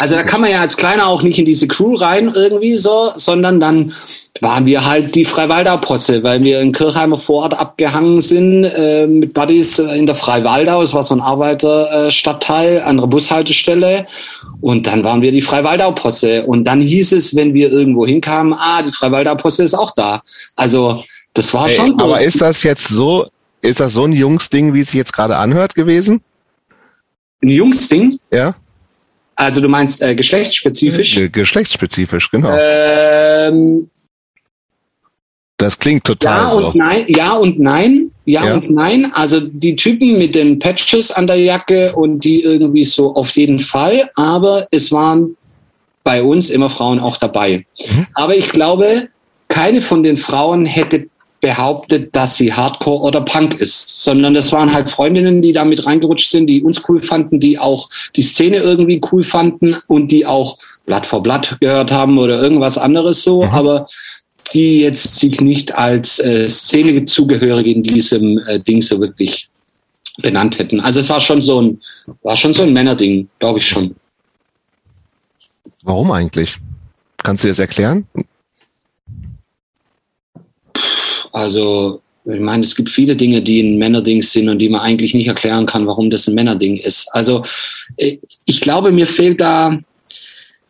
also 0.00 0.14
da 0.14 0.22
kann 0.22 0.40
man 0.40 0.50
ja 0.50 0.60
als 0.60 0.76
Kleiner 0.76 1.06
auch 1.06 1.22
nicht 1.22 1.38
in 1.38 1.44
diese 1.44 1.68
Crew 1.68 1.94
rein 1.94 2.32
irgendwie 2.34 2.76
so, 2.76 3.12
sondern 3.16 3.60
dann 3.60 3.92
waren 4.40 4.66
wir 4.66 4.84
halt 4.84 5.14
die 5.14 5.24
Freiwaldau 5.24 5.76
Posse, 5.76 6.24
weil 6.24 6.42
wir 6.42 6.60
in 6.60 6.72
Kirchheimer 6.72 7.18
Vorort 7.18 7.54
abgehangen 7.54 8.20
sind 8.20 8.64
äh, 8.64 9.06
mit 9.06 9.32
Buddies 9.34 9.78
in 9.78 10.06
der 10.06 10.16
Freiwaldau. 10.16 10.82
Es 10.82 10.94
war 10.94 11.04
so 11.04 11.14
ein 11.14 11.20
Arbeiterstadtteil, 11.20 12.80
andere 12.80 13.06
Bushaltestelle. 13.06 14.06
Und 14.60 14.86
dann 14.88 15.04
waren 15.04 15.22
wir 15.22 15.30
die 15.30 15.40
Freiwaldau 15.40 15.92
Posse. 15.92 16.44
Und 16.46 16.64
dann 16.64 16.80
hieß 16.80 17.12
es, 17.12 17.36
wenn 17.36 17.54
wir 17.54 17.70
irgendwo 17.70 18.06
hinkamen, 18.06 18.54
ah, 18.54 18.82
die 18.82 18.90
Freiwaldau 18.90 19.36
Posse 19.36 19.62
ist 19.62 19.74
auch 19.74 19.92
da. 19.92 20.22
Also 20.56 21.04
das 21.34 21.52
war 21.52 21.68
Ey, 21.68 21.74
schon 21.74 21.94
so. 21.94 22.04
Aber 22.04 22.22
ist 22.22 22.40
das 22.40 22.62
jetzt 22.62 22.88
so, 22.88 23.28
ist 23.60 23.80
das 23.80 23.92
so 23.92 24.04
ein 24.04 24.12
Jungsding, 24.12 24.72
wie 24.72 24.80
es 24.80 24.88
sich 24.88 24.98
jetzt 24.98 25.12
gerade 25.12 25.36
anhört 25.36 25.74
gewesen? 25.74 26.22
Ein 27.42 27.50
Jungsding? 27.50 28.18
Ja. 28.32 28.54
Also 29.36 29.60
du 29.60 29.68
meinst 29.68 30.00
äh, 30.00 30.14
geschlechtsspezifisch? 30.14 31.16
Ge 31.16 31.28
geschlechtsspezifisch, 31.28 32.30
genau. 32.30 32.56
Ähm, 32.56 33.90
das 35.56 35.78
klingt 35.78 36.04
total 36.04 36.42
ja 36.42 36.50
so. 36.50 36.66
Und 36.68 36.74
nein, 36.76 37.04
ja 37.08 37.32
und 37.34 37.58
nein. 37.58 38.10
Ja, 38.26 38.46
ja, 38.46 38.54
und 38.54 38.70
nein. 38.70 39.12
Also 39.12 39.40
die 39.40 39.76
Typen 39.76 40.18
mit 40.18 40.34
den 40.34 40.58
Patches 40.58 41.10
an 41.10 41.26
der 41.26 41.36
Jacke 41.36 41.94
und 41.94 42.20
die 42.20 42.42
irgendwie 42.42 42.84
so 42.84 43.14
auf 43.14 43.30
jeden 43.32 43.60
Fall. 43.60 44.10
Aber 44.14 44.66
es 44.70 44.92
waren 44.92 45.36
bei 46.04 46.22
uns 46.22 46.50
immer 46.50 46.70
Frauen 46.70 47.00
auch 47.00 47.16
dabei. 47.16 47.66
Mhm. 47.86 48.06
Aber 48.14 48.36
ich 48.36 48.48
glaube, 48.50 49.08
keine 49.48 49.80
von 49.80 50.02
den 50.02 50.16
Frauen 50.16 50.64
hätte 50.66 51.08
behauptet, 51.44 52.16
dass 52.16 52.36
sie 52.36 52.54
Hardcore 52.54 53.02
oder 53.02 53.20
Punk 53.20 53.60
ist, 53.60 54.02
sondern 54.02 54.32
das 54.32 54.50
waren 54.50 54.72
halt 54.72 54.90
Freundinnen, 54.90 55.42
die 55.42 55.52
da 55.52 55.66
mit 55.66 55.84
reingerutscht 55.84 56.30
sind, 56.30 56.46
die 56.46 56.62
uns 56.62 56.82
cool 56.88 57.02
fanden, 57.02 57.38
die 57.38 57.58
auch 57.58 57.90
die 58.16 58.22
Szene 58.22 58.56
irgendwie 58.56 58.98
cool 59.12 59.22
fanden 59.22 59.76
und 59.86 60.10
die 60.10 60.24
auch 60.24 60.56
Blatt 60.86 61.04
vor 61.04 61.22
Blatt 61.22 61.58
gehört 61.60 61.92
haben 61.92 62.16
oder 62.16 62.40
irgendwas 62.40 62.78
anderes 62.78 63.22
so, 63.22 63.42
mhm. 63.42 63.50
aber 63.50 63.86
die 64.54 64.80
jetzt 64.80 65.16
sich 65.16 65.38
nicht 65.38 65.74
als 65.74 66.18
äh, 66.18 66.48
Szene-Zugehörige 66.48 67.72
in 67.72 67.82
diesem 67.82 68.38
äh, 68.46 68.58
Ding 68.58 68.80
so 68.80 68.98
wirklich 68.98 69.50
benannt 70.22 70.58
hätten. 70.58 70.80
Also 70.80 70.98
es 70.98 71.10
war 71.10 71.20
schon 71.20 71.42
so 71.42 71.60
ein, 71.60 71.80
war 72.22 72.36
schon 72.36 72.54
so 72.54 72.62
ein 72.62 72.72
Männerding, 72.72 73.28
glaube 73.38 73.58
ich 73.58 73.68
schon. 73.68 73.94
Warum 75.82 76.10
eigentlich? 76.10 76.56
Kannst 77.18 77.44
du 77.44 77.48
das 77.48 77.58
erklären? 77.58 78.06
Also, 81.34 82.00
ich 82.24 82.40
meine, 82.40 82.62
es 82.62 82.76
gibt 82.76 82.88
viele 82.88 83.16
Dinge, 83.16 83.42
die 83.42 83.60
ein 83.60 83.76
Männerding 83.76 84.22
sind 84.22 84.48
und 84.48 84.60
die 84.60 84.68
man 84.68 84.82
eigentlich 84.82 85.14
nicht 85.14 85.26
erklären 85.26 85.66
kann, 85.66 85.86
warum 85.86 86.08
das 86.08 86.28
ein 86.28 86.34
Männerding 86.34 86.76
ist. 86.76 87.08
Also, 87.12 87.44
äh, 87.96 88.18
ich 88.44 88.60
glaube, 88.60 88.92
mir 88.92 89.06
fehlt 89.06 89.40
da, 89.40 89.76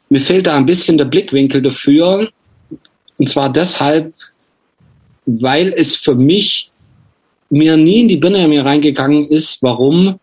mir 0.08 0.20
fehlt 0.20 0.46
da 0.46 0.56
ein 0.56 0.64
bisschen 0.64 0.96
der 0.96 1.04
Blickwinkel 1.04 1.60
dafür. 1.60 2.30
Und 3.18 3.28
zwar 3.28 3.52
deshalb, 3.52 4.14
weil 5.26 5.74
es 5.76 5.96
für 5.96 6.14
mich 6.14 6.70
mir 7.50 7.76
nie 7.76 8.00
in 8.00 8.08
die 8.08 8.16
Birne 8.16 8.48
mir 8.48 8.64
reingegangen 8.64 9.28
ist, 9.28 9.62
warum 9.62 10.18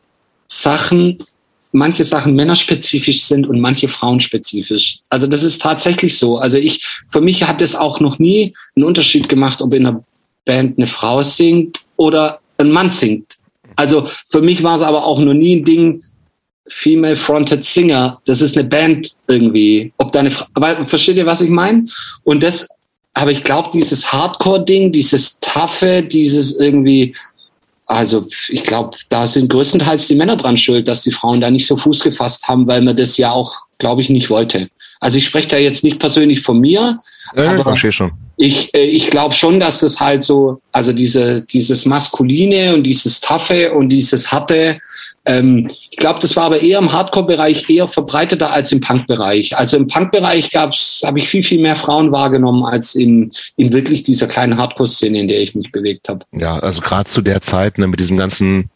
Sachen, 0.47 1.23
manche 1.71 2.03
Sachen 2.03 2.33
männerspezifisch 2.35 3.21
sind 3.21 3.47
und 3.47 3.59
manche 3.59 3.87
frauenspezifisch. 3.87 5.01
Also 5.09 5.27
das 5.27 5.43
ist 5.43 5.61
tatsächlich 5.61 6.17
so. 6.17 6.39
Also 6.39 6.57
ich, 6.57 6.83
für 7.09 7.21
mich 7.21 7.43
hat 7.43 7.61
es 7.61 7.75
auch 7.75 7.99
noch 7.99 8.17
nie 8.17 8.53
einen 8.75 8.85
Unterschied 8.85 9.29
gemacht, 9.29 9.61
ob 9.61 9.73
in 9.75 9.85
einer 9.85 10.03
Band 10.45 10.77
eine 10.77 10.87
Frau 10.87 11.23
singt 11.23 11.81
oder 11.97 12.39
ein 12.57 12.71
Mann 12.71 12.91
singt. 12.91 13.37
Also 13.75 14.07
für 14.29 14.41
mich 14.41 14.63
war 14.63 14.75
es 14.75 14.81
aber 14.81 15.05
auch 15.05 15.19
noch 15.19 15.33
nie 15.33 15.57
ein 15.57 15.65
Ding, 15.65 16.03
Female 16.67 17.15
Fronted 17.15 17.65
Singer, 17.65 18.21
das 18.25 18.41
ist 18.41 18.57
eine 18.57 18.67
Band 18.67 19.11
irgendwie. 19.27 19.91
Ob 19.97 20.11
deine 20.11 20.31
Frau, 20.31 20.45
aber 20.53 20.85
versteht 20.85 21.17
ihr, 21.17 21.25
was 21.25 21.41
ich 21.41 21.49
meine? 21.49 21.85
Und 22.23 22.43
das, 22.43 22.67
aber 23.13 23.31
ich 23.31 23.43
glaube, 23.43 23.69
dieses 23.73 24.11
Hardcore-Ding, 24.11 24.91
dieses 24.91 25.39
Taffe, 25.41 26.01
dieses 26.01 26.57
irgendwie, 26.57 27.15
also 27.87 28.27
ich 28.49 28.63
glaube, 28.63 28.97
da 29.09 29.27
sind 29.27 29.49
größtenteils 29.49 30.07
die 30.07 30.15
Männer 30.15 30.37
dran 30.37 30.55
schuld, 30.55 30.87
dass 30.87 31.01
die 31.01 31.11
Frauen 31.11 31.41
da 31.41 31.51
nicht 31.51 31.67
so 31.67 31.75
Fuß 31.75 32.01
gefasst 32.01 32.47
haben, 32.47 32.67
weil 32.67 32.81
man 32.81 32.95
das 32.95 33.17
ja 33.17 33.31
auch, 33.31 33.53
glaube 33.79 34.01
ich, 34.01 34.09
nicht 34.09 34.29
wollte. 34.29 34.69
Also 35.01 35.17
ich 35.17 35.25
spreche 35.25 35.49
da 35.49 35.57
jetzt 35.57 35.83
nicht 35.83 35.99
persönlich 35.99 36.41
von 36.41 36.59
mir, 36.59 36.99
ja, 37.35 37.49
aber 37.49 37.57
ich 37.57 37.63
verstehe 37.63 37.91
schon 37.91 38.11
ich, 38.41 38.73
äh, 38.73 38.83
ich 38.83 39.07
glaube 39.07 39.35
schon, 39.35 39.59
dass 39.59 39.81
das 39.81 39.99
halt 39.99 40.23
so, 40.23 40.61
also 40.71 40.93
diese, 40.93 41.43
dieses 41.43 41.85
Maskuline 41.85 42.73
und 42.73 42.83
dieses 42.83 43.21
Taffe 43.21 43.71
und 43.71 43.89
dieses 43.89 44.31
Harte, 44.31 44.79
ähm, 45.25 45.69
ich 45.91 45.97
glaube, 45.97 46.19
das 46.19 46.35
war 46.35 46.45
aber 46.45 46.59
eher 46.59 46.79
im 46.79 46.91
Hardcore-Bereich 46.91 47.69
eher 47.69 47.87
verbreiteter 47.87 48.51
als 48.51 48.71
im 48.71 48.81
Punk-Bereich. 48.81 49.55
Also 49.55 49.77
im 49.77 49.87
Punk-Bereich 49.87 50.49
gab's, 50.49 51.03
habe 51.05 51.19
ich 51.19 51.29
viel, 51.29 51.43
viel 51.43 51.61
mehr 51.61 51.75
Frauen 51.75 52.11
wahrgenommen 52.11 52.65
als 52.65 52.95
in, 52.95 53.31
in 53.57 53.71
wirklich 53.71 54.01
dieser 54.01 54.25
kleinen 54.25 54.57
Hardcore-Szene, 54.57 55.19
in 55.19 55.27
der 55.27 55.39
ich 55.39 55.53
mich 55.53 55.71
bewegt 55.71 56.09
habe. 56.09 56.25
Ja, 56.31 56.57
also 56.57 56.81
gerade 56.81 57.07
zu 57.07 57.21
der 57.21 57.41
Zeit, 57.41 57.77
ne, 57.77 57.85
mit 57.85 57.99
diesem 57.99 58.17
ganzen 58.17 58.71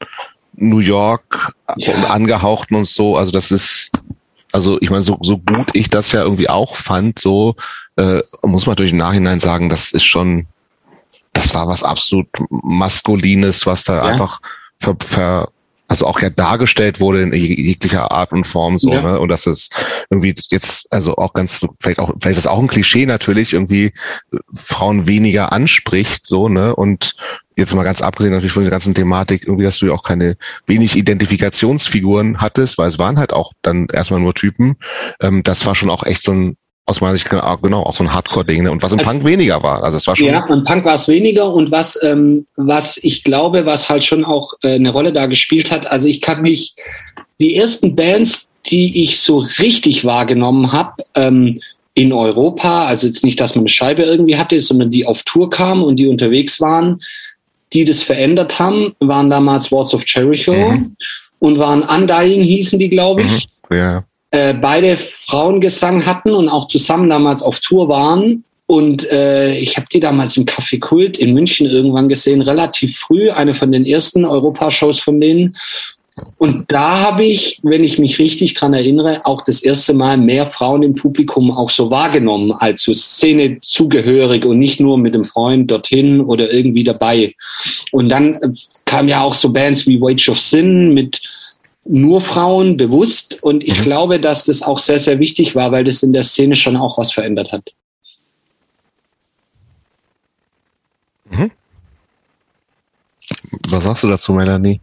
New 0.53 0.79
York 0.79 1.53
ja. 1.77 1.95
und 1.95 2.05
angehauchten 2.05 2.75
und 2.77 2.87
so. 2.87 3.17
Also 3.17 3.31
das 3.31 3.49
ist, 3.49 3.89
also 4.51 4.77
ich 4.79 4.91
meine, 4.91 5.01
so, 5.01 5.17
so 5.21 5.39
gut 5.39 5.71
ich 5.73 5.89
das 5.89 6.11
ja 6.11 6.21
irgendwie 6.21 6.49
auch 6.49 6.75
fand, 6.75 7.17
so 7.17 7.55
äh, 7.97 8.21
muss 8.43 8.65
man 8.65 8.73
natürlich 8.73 8.91
im 8.91 8.97
Nachhinein 8.97 9.39
sagen, 9.39 9.69
das 9.69 9.91
ist 9.91 10.03
schon, 10.03 10.47
das 11.33 11.53
war 11.53 11.67
was 11.67 11.83
absolut 11.83 12.27
Maskulines, 12.49 13.65
was 13.65 13.83
da 13.83 13.97
ja. 13.97 14.03
einfach 14.03 14.41
ver, 14.79 14.95
ver, 14.99 15.49
also 15.87 16.07
auch 16.07 16.19
ja 16.19 16.29
dargestellt 16.29 16.99
wurde 16.99 17.21
in 17.21 17.33
jeglicher 17.33 18.11
Art 18.11 18.31
und 18.31 18.45
Form 18.45 18.79
so, 18.79 18.91
ja. 18.91 19.01
ne? 19.01 19.19
Und 19.19 19.29
das 19.29 19.45
ist 19.45 19.73
irgendwie 20.09 20.33
jetzt, 20.49 20.91
also 20.91 21.15
auch 21.15 21.33
ganz, 21.33 21.65
vielleicht 21.79 21.99
auch, 21.99 22.11
vielleicht 22.19 22.37
ist 22.37 22.45
das 22.45 22.51
auch 22.51 22.59
ein 22.59 22.67
Klischee 22.67 23.05
natürlich, 23.05 23.53
irgendwie 23.53 23.93
Frauen 24.55 25.05
weniger 25.05 25.51
anspricht, 25.51 26.25
so, 26.25 26.49
ne? 26.49 26.75
Und 26.75 27.15
jetzt 27.55 27.73
mal 27.73 27.83
ganz 27.83 28.01
abgesehen 28.01 28.33
natürlich 28.33 28.53
von 28.53 28.63
der 28.63 28.71
ganzen 28.71 28.95
Thematik, 28.95 29.43
irgendwie, 29.43 29.63
dass 29.63 29.77
du 29.77 29.85
ja 29.85 29.93
auch 29.93 30.03
keine 30.03 30.37
wenig 30.65 30.95
Identifikationsfiguren 30.95 32.41
hattest, 32.41 32.77
weil 32.77 32.89
es 32.89 32.99
waren 32.99 33.19
halt 33.19 33.31
auch 33.31 33.53
dann 33.61 33.87
erstmal 33.93 34.19
nur 34.19 34.33
Typen. 34.33 34.77
Ähm, 35.21 35.43
das 35.43 35.65
war 35.65 35.75
schon 35.75 35.91
auch 35.91 36.03
echt 36.03 36.23
so 36.23 36.31
ein 36.31 36.57
aus 36.87 37.01
meiner 37.01 37.13
Sicht 37.13 37.29
genau 37.29 37.81
auch 37.81 37.95
so 37.95 38.03
ein 38.03 38.13
Hardcore-Ding, 38.13 38.63
ne? 38.63 38.71
Und 38.71 38.83
was 38.83 38.91
im 38.91 38.99
also, 38.99 39.09
Punk 39.09 39.25
weniger 39.25 39.63
war. 39.63 39.83
Also 39.83 39.97
es 39.97 40.07
war 40.07 40.15
schon. 40.15 40.27
Ja, 40.27 40.45
im 40.47 40.63
Punk 40.63 40.85
war 40.85 40.93
es 40.93 41.07
weniger 41.07 41.51
und 41.51 41.71
was, 41.71 41.99
ähm, 42.03 42.45
was 42.55 42.97
ich 42.97 43.23
glaube, 43.23 43.65
was 43.65 43.89
halt 43.89 44.03
schon 44.03 44.23
auch 44.23 44.53
äh, 44.61 44.75
eine 44.75 44.91
Rolle 44.91 45.11
da 45.11 45.25
gespielt 45.25 45.71
hat. 45.71 45.87
Also 45.87 46.07
ich 46.07 46.21
kann 46.21 46.41
mich 46.41 46.75
die 47.39 47.55
ersten 47.55 47.95
Bands, 47.95 48.49
die 48.67 49.03
ich 49.03 49.19
so 49.19 49.39
richtig 49.39 50.05
wahrgenommen 50.05 50.71
habe, 50.71 51.03
ähm, 51.15 51.59
in 51.95 52.11
Europa, 52.11 52.85
also 52.85 53.07
jetzt 53.07 53.23
nicht, 53.23 53.39
dass 53.39 53.55
man 53.55 53.61
eine 53.61 53.69
Scheibe 53.69 54.03
irgendwie 54.03 54.35
hatte, 54.35 54.59
sondern 54.59 54.91
die 54.91 55.05
auf 55.05 55.23
Tour 55.23 55.49
kamen 55.49 55.81
und 55.81 55.95
die 55.97 56.07
unterwegs 56.07 56.59
waren, 56.59 56.99
die 57.71 57.85
das 57.85 58.03
verändert 58.03 58.59
haben, 58.59 58.93
waren 58.99 59.29
damals 59.29 59.71
Words 59.71 59.93
of 59.93 60.03
Jericho 60.05 60.53
mhm. 60.53 60.95
und 61.39 61.57
waren 61.57 61.83
Undying 61.83 62.41
hießen 62.41 62.79
die, 62.79 62.89
glaube 62.89 63.21
ich. 63.23 63.47
Mhm. 63.69 63.77
Ja. 63.77 64.03
Äh, 64.35 64.53
beide 64.53 64.97
Frauengesang 64.97 66.05
hatten 66.05 66.31
und 66.31 66.49
auch 66.49 66.67
zusammen 66.67 67.09
damals 67.09 67.41
auf 67.41 67.61
Tour 67.61 67.87
waren. 67.87 68.43
Und 68.67 69.09
äh, 69.09 69.57
ich 69.57 69.77
habe 69.77 69.87
die 69.89 70.01
damals 70.01 70.35
im 70.35 70.43
Café 70.43 70.77
Kult 70.77 71.17
in 71.17 71.33
München 71.33 71.67
irgendwann 71.67 72.09
gesehen, 72.09 72.41
relativ 72.41 72.97
früh, 72.97 73.29
eine 73.31 73.53
von 73.53 73.71
den 73.71 73.85
ersten 73.85 74.25
Europashows 74.25 74.99
von 74.99 75.21
denen. 75.21 75.55
Und 76.37 76.69
da 76.69 76.99
habe 76.99 77.23
ich, 77.23 77.59
wenn 77.63 77.85
ich 77.85 77.97
mich 77.97 78.19
richtig 78.19 78.55
dran 78.55 78.73
erinnere, 78.73 79.25
auch 79.25 79.41
das 79.41 79.63
erste 79.63 79.93
Mal 79.93 80.17
mehr 80.17 80.47
Frauen 80.47 80.83
im 80.83 80.95
Publikum 80.95 81.49
auch 81.49 81.69
so 81.69 81.89
wahrgenommen, 81.89 82.51
als 82.51 82.83
so 82.83 82.93
Szene 82.93 83.59
zugehörig 83.61 84.43
und 84.43 84.59
nicht 84.59 84.81
nur 84.81 84.97
mit 84.97 85.15
dem 85.15 85.23
Freund 85.23 85.71
dorthin 85.71 86.19
oder 86.19 86.51
irgendwie 86.51 86.83
dabei. 86.83 87.33
Und 87.93 88.09
dann 88.09 88.33
äh, 88.33 88.49
kamen 88.83 89.07
ja 89.07 89.21
auch 89.21 89.35
so 89.35 89.53
Bands 89.53 89.87
wie 89.87 90.01
Wage 90.01 90.29
of 90.29 90.41
Sin 90.41 90.93
mit 90.93 91.21
nur 91.85 92.19
Frauen 92.19 92.77
bewusst. 92.77 93.41
Und 93.41 93.63
ich 93.63 93.79
mhm. 93.79 93.83
glaube, 93.83 94.19
dass 94.19 94.45
das 94.45 94.61
auch 94.61 94.79
sehr, 94.79 94.99
sehr 94.99 95.19
wichtig 95.19 95.55
war, 95.55 95.71
weil 95.71 95.83
das 95.83 96.03
in 96.03 96.13
der 96.13 96.23
Szene 96.23 96.55
schon 96.55 96.75
auch 96.75 96.97
was 96.97 97.13
verändert 97.13 97.51
hat. 97.51 97.73
Mhm. 101.29 101.51
Was 103.69 103.83
sagst 103.83 104.03
du 104.03 104.07
dazu, 104.07 104.33
Melanie? 104.33 104.81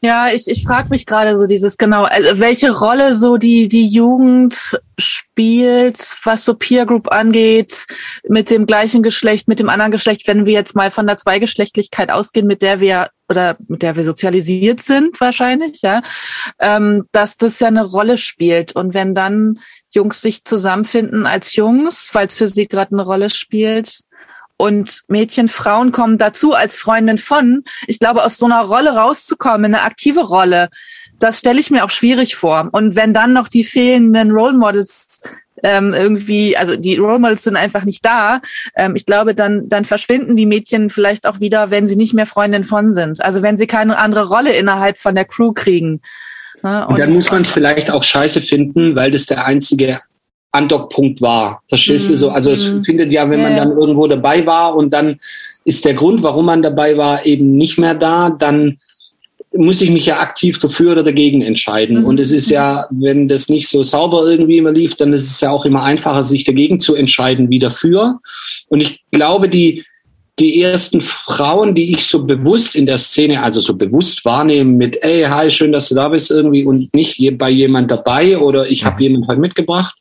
Ja, 0.00 0.28
ich, 0.30 0.46
ich 0.46 0.64
frage 0.64 0.90
mich 0.90 1.06
gerade 1.06 1.36
so 1.36 1.46
dieses 1.46 1.76
genau, 1.76 2.04
also 2.04 2.38
welche 2.38 2.70
Rolle 2.70 3.16
so 3.16 3.36
die, 3.36 3.66
die 3.66 3.88
Jugend 3.88 4.80
spielt, 4.96 5.98
was 6.22 6.44
so 6.44 6.54
Peer 6.54 6.86
Group 6.86 7.10
angeht, 7.10 7.84
mit 8.28 8.48
dem 8.48 8.66
gleichen 8.66 9.02
Geschlecht, 9.02 9.48
mit 9.48 9.58
dem 9.58 9.68
anderen 9.68 9.90
Geschlecht, 9.90 10.28
wenn 10.28 10.46
wir 10.46 10.52
jetzt 10.52 10.76
mal 10.76 10.92
von 10.92 11.08
der 11.08 11.18
Zweigeschlechtlichkeit 11.18 12.10
ausgehen, 12.10 12.46
mit 12.46 12.62
der 12.62 12.78
wir 12.78 13.10
oder 13.28 13.56
mit 13.66 13.82
der 13.82 13.96
wir 13.96 14.04
sozialisiert 14.04 14.82
sind 14.82 15.20
wahrscheinlich, 15.20 15.82
ja, 15.82 16.02
ähm, 16.60 17.06
dass 17.10 17.36
das 17.36 17.58
ja 17.58 17.66
eine 17.66 17.84
Rolle 17.84 18.18
spielt. 18.18 18.76
Und 18.76 18.94
wenn 18.94 19.16
dann 19.16 19.58
Jungs 19.90 20.20
sich 20.20 20.44
zusammenfinden 20.44 21.26
als 21.26 21.56
Jungs, 21.56 22.10
weil 22.12 22.28
es 22.28 22.36
für 22.36 22.46
sie 22.46 22.68
gerade 22.68 22.92
eine 22.92 23.02
Rolle 23.02 23.30
spielt, 23.30 24.00
und 24.58 25.02
Mädchen, 25.08 25.48
Frauen 25.48 25.92
kommen 25.92 26.18
dazu 26.18 26.52
als 26.52 26.76
Freundin 26.76 27.18
von. 27.18 27.64
Ich 27.86 27.98
glaube, 27.98 28.24
aus 28.24 28.36
so 28.36 28.46
einer 28.46 28.62
Rolle 28.62 28.90
rauszukommen, 28.90 29.66
in 29.66 29.74
eine 29.74 29.84
aktive 29.84 30.20
Rolle, 30.20 30.68
das 31.18 31.38
stelle 31.38 31.60
ich 31.60 31.70
mir 31.70 31.84
auch 31.84 31.90
schwierig 31.90 32.36
vor. 32.36 32.68
Und 32.72 32.94
wenn 32.96 33.14
dann 33.14 33.32
noch 33.32 33.48
die 33.48 33.64
fehlenden 33.64 34.32
Role 34.32 34.52
Models 34.52 35.20
ähm, 35.62 35.94
irgendwie, 35.94 36.56
also 36.56 36.76
die 36.76 36.96
Role 36.96 37.18
Models 37.18 37.44
sind 37.44 37.56
einfach 37.56 37.84
nicht 37.84 38.04
da. 38.04 38.40
Ähm, 38.76 38.94
ich 38.96 39.06
glaube, 39.06 39.34
dann, 39.34 39.68
dann 39.68 39.84
verschwinden 39.84 40.36
die 40.36 40.46
Mädchen 40.46 40.90
vielleicht 40.90 41.26
auch 41.26 41.40
wieder, 41.40 41.70
wenn 41.70 41.86
sie 41.86 41.96
nicht 41.96 42.14
mehr 42.14 42.26
Freundin 42.26 42.64
von 42.64 42.92
sind. 42.92 43.22
Also 43.22 43.42
wenn 43.42 43.56
sie 43.56 43.66
keine 43.66 43.98
andere 43.98 44.28
Rolle 44.28 44.52
innerhalb 44.52 44.98
von 44.98 45.14
der 45.14 45.24
Crew 45.24 45.52
kriegen. 45.52 46.00
Ne? 46.62 46.86
Und, 46.86 46.92
und 46.92 46.98
dann 47.00 47.10
muss 47.10 47.30
man 47.30 47.42
es 47.42 47.50
vielleicht 47.50 47.90
auch 47.90 48.02
scheiße 48.02 48.40
finden, 48.40 48.94
weil 48.94 49.10
das 49.10 49.26
der 49.26 49.44
einzige 49.44 50.00
Andockpunkt 50.52 51.20
war. 51.20 51.62
Verstehst 51.68 52.08
mm, 52.08 52.12
du 52.12 52.16
so? 52.16 52.30
Also 52.30 52.52
es 52.52 52.68
mm. 52.68 52.82
findet 52.82 53.12
ja, 53.12 53.28
wenn 53.28 53.40
yeah. 53.40 53.48
man 53.48 53.56
dann 53.56 53.78
irgendwo 53.78 54.06
dabei 54.06 54.44
war 54.46 54.76
und 54.76 54.90
dann 54.90 55.18
ist 55.64 55.84
der 55.84 55.94
Grund, 55.94 56.22
warum 56.22 56.46
man 56.46 56.62
dabei 56.62 56.96
war, 56.96 57.26
eben 57.26 57.56
nicht 57.56 57.78
mehr 57.78 57.94
da, 57.94 58.30
dann 58.30 58.78
muss 59.52 59.80
ich 59.80 59.90
mich 59.90 60.06
ja 60.06 60.20
aktiv 60.20 60.58
dafür 60.58 60.92
oder 60.92 61.02
dagegen 61.02 61.42
entscheiden. 61.42 62.02
Mm. 62.02 62.04
Und 62.06 62.20
es 62.20 62.30
ist 62.30 62.50
ja, 62.50 62.86
wenn 62.90 63.28
das 63.28 63.48
nicht 63.48 63.68
so 63.68 63.82
sauber 63.82 64.24
irgendwie 64.24 64.58
immer 64.58 64.72
lief, 64.72 64.94
dann 64.94 65.12
ist 65.12 65.30
es 65.30 65.40
ja 65.40 65.50
auch 65.50 65.64
immer 65.64 65.82
einfacher, 65.82 66.22
sich 66.22 66.44
dagegen 66.44 66.80
zu 66.80 66.94
entscheiden 66.94 67.50
wie 67.50 67.58
dafür. 67.58 68.20
Und 68.68 68.80
ich 68.80 69.00
glaube, 69.10 69.48
die, 69.48 69.84
die 70.38 70.62
ersten 70.62 71.00
Frauen, 71.00 71.74
die 71.74 71.92
ich 71.92 72.06
so 72.06 72.24
bewusst 72.24 72.76
in 72.76 72.86
der 72.86 72.98
Szene, 72.98 73.42
also 73.42 73.60
so 73.60 73.74
bewusst 73.74 74.24
wahrnehme 74.24 74.72
mit, 74.72 75.02
ey, 75.02 75.24
hi, 75.24 75.50
schön, 75.50 75.72
dass 75.72 75.88
du 75.88 75.94
da 75.94 76.08
bist 76.08 76.30
irgendwie 76.30 76.64
und 76.64 76.92
nicht 76.94 77.20
bei 77.38 77.50
jemand 77.50 77.90
dabei 77.90 78.38
oder 78.38 78.68
ich 78.68 78.84
habe 78.84 78.96
mhm. 78.96 79.02
jemand 79.02 79.28
heute 79.28 79.40
mitgebracht, 79.40 79.96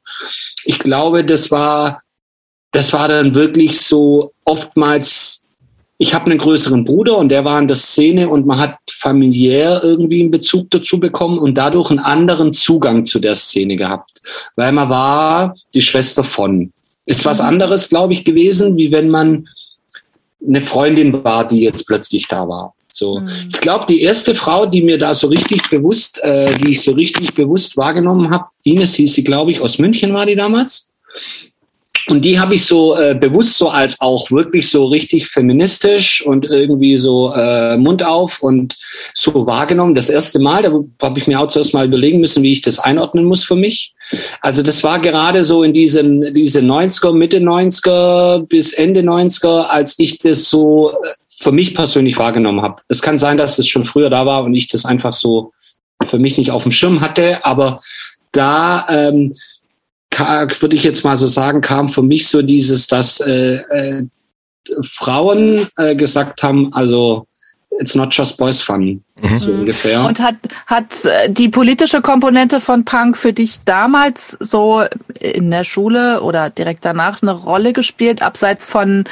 ich 0.66 0.80
glaube, 0.80 1.24
das 1.24 1.52
war, 1.52 2.02
das 2.72 2.94
war 2.94 3.08
dann 3.08 3.34
wirklich 3.34 3.82
so 3.82 4.34
oftmals, 4.44 5.42
ich 5.98 6.14
habe 6.14 6.28
einen 6.28 6.38
größeren 6.38 6.86
Bruder 6.86 7.18
und 7.18 7.30
der 7.30 7.44
war 7.44 7.60
in 7.60 7.68
der 7.68 7.78
Szene 7.78 8.30
und 8.30 8.46
man 8.46 8.60
hat 8.60 8.78
familiär 9.00 9.82
irgendwie 9.84 10.22
einen 10.22 10.32
Bezug 10.32 10.70
dazu 10.70 11.00
bekommen 11.00 11.40
und 11.40 11.56
dadurch 11.56 11.90
einen 11.90 12.00
anderen 12.00 12.54
Zugang 12.54 13.06
zu 13.06 13.20
der 13.20 13.34
Szene 13.34 13.76
gehabt, 13.76 14.22
weil 14.56 14.72
man 14.72 14.90
war 14.90 15.56
die 15.74 15.82
Schwester 15.82 16.24
von. 16.24 16.72
Ist 17.08 17.26
was 17.26 17.40
mhm. 17.40 17.48
anderes, 17.48 17.90
glaube 17.90 18.14
ich, 18.14 18.26
gewesen, 18.26 18.78
wie 18.78 18.92
wenn 18.92 19.10
man 19.10 19.48
eine 20.48 20.64
Freundin 20.64 21.24
war, 21.24 21.48
die 21.48 21.62
jetzt 21.62 21.86
plötzlich 21.86 22.28
da 22.28 22.48
war. 22.48 22.74
So, 22.92 23.20
mhm. 23.20 23.50
ich 23.54 23.60
glaube, 23.60 23.86
die 23.88 24.02
erste 24.02 24.34
Frau, 24.34 24.66
die 24.66 24.82
mir 24.82 24.98
da 24.98 25.14
so 25.14 25.28
richtig 25.28 25.70
bewusst, 25.70 26.20
äh, 26.24 26.54
die 26.58 26.72
ich 26.72 26.82
so 26.82 26.94
richtig 26.94 27.34
bewusst 27.34 27.78
wahrgenommen 27.78 28.32
habe, 28.32 28.46
Ines 28.64 28.96
hieß 28.96 29.14
sie, 29.14 29.24
glaube 29.24 29.52
ich, 29.52 29.62
aus 29.62 29.78
München 29.78 30.14
war 30.14 30.26
die 30.26 30.36
damals. 30.36 30.90
Und 32.08 32.24
die 32.24 32.40
habe 32.40 32.56
ich 32.56 32.66
so 32.66 32.96
äh, 32.96 33.16
bewusst 33.16 33.58
so 33.58 33.70
als 33.70 34.00
auch 34.00 34.30
wirklich 34.32 34.70
so 34.70 34.86
richtig 34.86 35.28
feministisch 35.28 36.26
und 36.26 36.46
irgendwie 36.46 36.98
so 36.98 37.34
äh, 37.34 37.78
Mund 37.78 38.04
auf 38.04 38.42
und 38.42 38.76
so 39.14 39.46
wahrgenommen. 39.48 39.96
Das 39.96 40.10
erste 40.10 40.40
Mal, 40.40 40.64
da 40.64 40.72
habe 41.06 41.20
ich 41.20 41.28
mir 41.28 41.40
auch 41.40 41.48
zuerst 41.48 41.74
mal 41.74 41.86
überlegen 41.86 42.20
müssen, 42.20 42.44
wie 42.44 42.52
ich 42.52 42.62
das 42.62 42.80
einordnen 42.80 43.26
muss 43.26 43.44
für 43.44 43.56
mich. 43.56 43.94
Also 44.42 44.64
das 44.64 44.84
war 44.84 45.00
gerade 45.00 45.44
so 45.44 45.64
in 45.64 45.74
diesen 45.74 46.34
diese 46.34 46.60
90er, 46.60 47.14
Mitte 47.14 47.40
90er 47.40 48.46
bis 48.48 48.74
Ende 48.74 49.02
90er, 49.02 49.64
als 49.64 49.96
ich 49.98 50.18
das 50.20 50.50
so 50.50 50.92
äh, 50.92 51.14
für 51.40 51.52
mich 51.52 51.76
persönlich 51.76 52.18
wahrgenommen 52.18 52.62
habe. 52.62 52.82
Es 52.88 53.02
kann 53.02 53.20
sein, 53.20 53.38
dass 53.38 53.60
es 53.60 53.68
schon 53.68 53.86
früher 53.86 54.10
da 54.10 54.26
war 54.26 54.44
und 54.44 54.56
ich 54.56 54.68
das 54.68 54.86
einfach 54.86 55.14
so 55.14 55.52
für 56.06 56.20
mich 56.20 56.38
nicht 56.38 56.52
auf 56.52 56.64
dem 56.64 56.72
Schirm 56.72 57.02
hatte, 57.02 57.44
aber 57.46 57.80
da 58.32 58.86
ähm, 58.90 59.34
würde 60.20 60.76
ich 60.76 60.84
jetzt 60.84 61.04
mal 61.04 61.18
so 61.18 61.28
sagen, 61.28 61.62
kam 61.62 61.90
für 61.90 62.04
mich 62.04 62.28
so 62.28 62.42
dieses, 62.42 62.88
dass 62.88 63.20
äh, 63.20 63.56
äh, 63.56 64.04
Frauen 64.84 65.68
äh, 65.78 65.96
gesagt 65.96 66.44
haben, 66.44 66.74
also 66.74 67.28
it's 67.80 67.96
not 67.96 68.14
just 68.14 68.38
boys 68.38 68.62
fun. 68.62 69.04
Mhm. 69.22 69.38
So 69.38 69.52
ungefähr. 69.52 70.04
Und 70.04 70.20
hat, 70.20 70.36
hat 70.66 71.06
äh, 71.06 71.30
die 71.30 71.50
politische 71.50 72.02
Komponente 72.02 72.60
von 72.60 72.86
Punk 72.86 73.18
für 73.18 73.34
dich 73.34 73.60
damals 73.66 74.38
so 74.40 74.84
in 75.20 75.52
der 75.52 75.64
Schule 75.64 76.22
oder 76.22 76.50
direkt 76.50 76.86
danach 76.86 77.22
eine 77.22 77.32
Rolle 77.32 77.74
gespielt, 77.74 78.22
abseits 78.22 78.68
von 78.68 79.06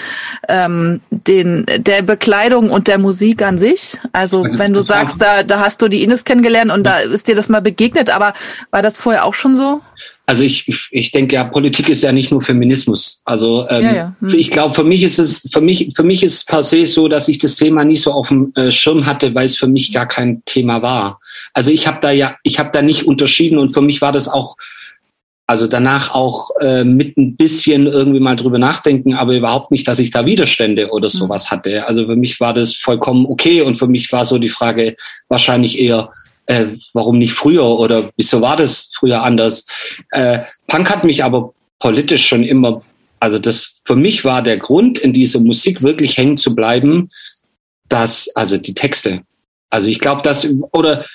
ähm, 0.47 1.01
den, 1.10 1.66
der 1.78 2.01
Bekleidung 2.01 2.70
und 2.70 2.88
der 2.88 2.97
Musik 2.97 3.41
an 3.41 3.58
sich? 3.58 3.97
Also 4.14 4.45
wenn 4.49 4.74
du 4.74 4.82
sagst, 4.82 5.22
da, 5.22 5.43
da 5.43 5.60
hast 5.60 5.82
du 5.82 5.88
die 5.88 6.03
Ines 6.03 6.24
kennengelernt 6.24 6.72
und 6.72 6.84
da 6.84 6.99
ist 6.99 7.28
dir 7.28 7.36
das 7.36 7.49
mal 7.49 7.62
begegnet, 7.62 8.10
aber 8.10 8.34
war 8.72 8.82
das 8.82 8.99
vorher 8.99 9.26
auch 9.26 9.34
schon 9.34 9.56
so? 9.56 9.82
Also 10.28 10.43
ich, 10.43 10.67
ich, 10.67 10.88
ich 10.91 11.11
denke 11.11 11.36
ja, 11.36 11.43
Politik 11.43 11.88
ist 11.89 12.01
ja 12.01 12.11
nicht 12.11 12.32
nur 12.32 12.41
Feminismus. 12.41 13.21
Also 13.26 13.67
ähm, 13.69 13.84
ja, 13.84 13.95
ja. 13.95 14.15
Hm. 14.21 14.34
ich 14.34 14.49
glaube, 14.49 14.73
für 14.73 14.84
mich 14.84 15.03
ist 15.03 15.19
es, 15.19 15.47
für 15.51 15.61
mich, 15.61 15.91
für 15.95 16.03
mich 16.03 16.23
ist 16.23 16.36
es 16.36 16.45
per 16.45 16.63
se 16.63 16.86
so, 16.86 17.07
dass 17.07 17.28
ich 17.28 17.38
das 17.38 17.55
Thema 17.55 17.84
nie 17.86 17.95
so 17.95 18.11
auf 18.11 18.30
dem 18.30 18.51
äh, 18.55 18.71
Schirm 18.71 19.05
hatte, 19.05 19.36
weil 19.36 19.45
es 19.45 19.55
für 19.55 19.67
mich 19.67 19.93
gar 19.93 20.07
kein 20.07 20.41
Thema 20.45 20.82
war. 20.82 21.19
Also 21.53 21.69
ich 21.69 21.86
habe 21.86 21.99
da 22.01 22.11
ja, 22.11 22.36
ich 22.43 22.57
habe 22.57 22.71
da 22.73 22.82
nicht 22.82 23.05
unterschieden 23.05 23.57
und 23.59 23.71
für 23.71 23.82
mich 23.82 24.01
war 24.01 24.11
das 24.11 24.28
auch 24.28 24.55
Also 25.47 25.67
danach 25.67 26.15
auch 26.15 26.49
äh, 26.59 26.84
mit 26.84 27.17
ein 27.17 27.36
bisschen 27.36 27.86
irgendwie 27.86 28.19
mal 28.19 28.36
drüber 28.36 28.57
nachdenken, 28.57 29.13
aber 29.13 29.36
überhaupt 29.36 29.69
nicht, 29.69 29.88
dass 29.88 29.99
ich 29.99 30.09
da 30.09 30.26
Widerstände 30.26 30.89
oder 30.89 31.05
mhm. 31.05 31.17
sowas 31.19 31.51
hatte. 31.51 31.86
Also 31.86 32.07
für 32.07 32.15
mich 32.15 32.39
war 32.39 32.55
das 32.55 32.73
vollkommen 32.73 33.28
okay 33.28 33.61
und 33.61 33.76
für 33.78 33.88
mich 33.88 34.11
war 34.11 34.26
so 34.26 34.39
die 34.39 34.49
Frage 34.49 34.95
wahrscheinlich 35.30 35.78
eher, 35.78 36.09
äh, 36.48 36.68
warum 36.93 37.18
nicht 37.18 37.34
früher 37.34 37.66
oder 37.66 38.12
wieso 38.18 38.41
war 38.41 38.56
das 38.56 38.91
früher 38.93 39.24
anders? 39.24 39.66
Äh, 40.12 40.39
Punk 40.68 40.89
hat 40.89 41.04
mich 41.04 41.24
aber 41.24 41.54
politisch 41.80 42.28
schon 42.28 42.43
immer, 42.43 42.82
also 43.20 43.39
das 43.39 43.76
für 43.84 43.96
mich 43.96 44.26
war 44.26 44.41
der 44.41 44.58
Grund, 44.58 44.98
in 45.00 45.14
dieser 45.14 45.39
Musik 45.39 45.82
wirklich 45.82 46.18
hängen 46.18 46.38
zu 46.38 46.56
bleiben, 46.56 47.10
dass, 47.89 48.30
also 48.36 48.58
die 48.58 48.74
Texte. 48.74 49.22
Also 49.70 49.89
ich 49.89 50.00
glaube, 50.00 50.22
dass, 50.22 50.48
oder 50.72 51.06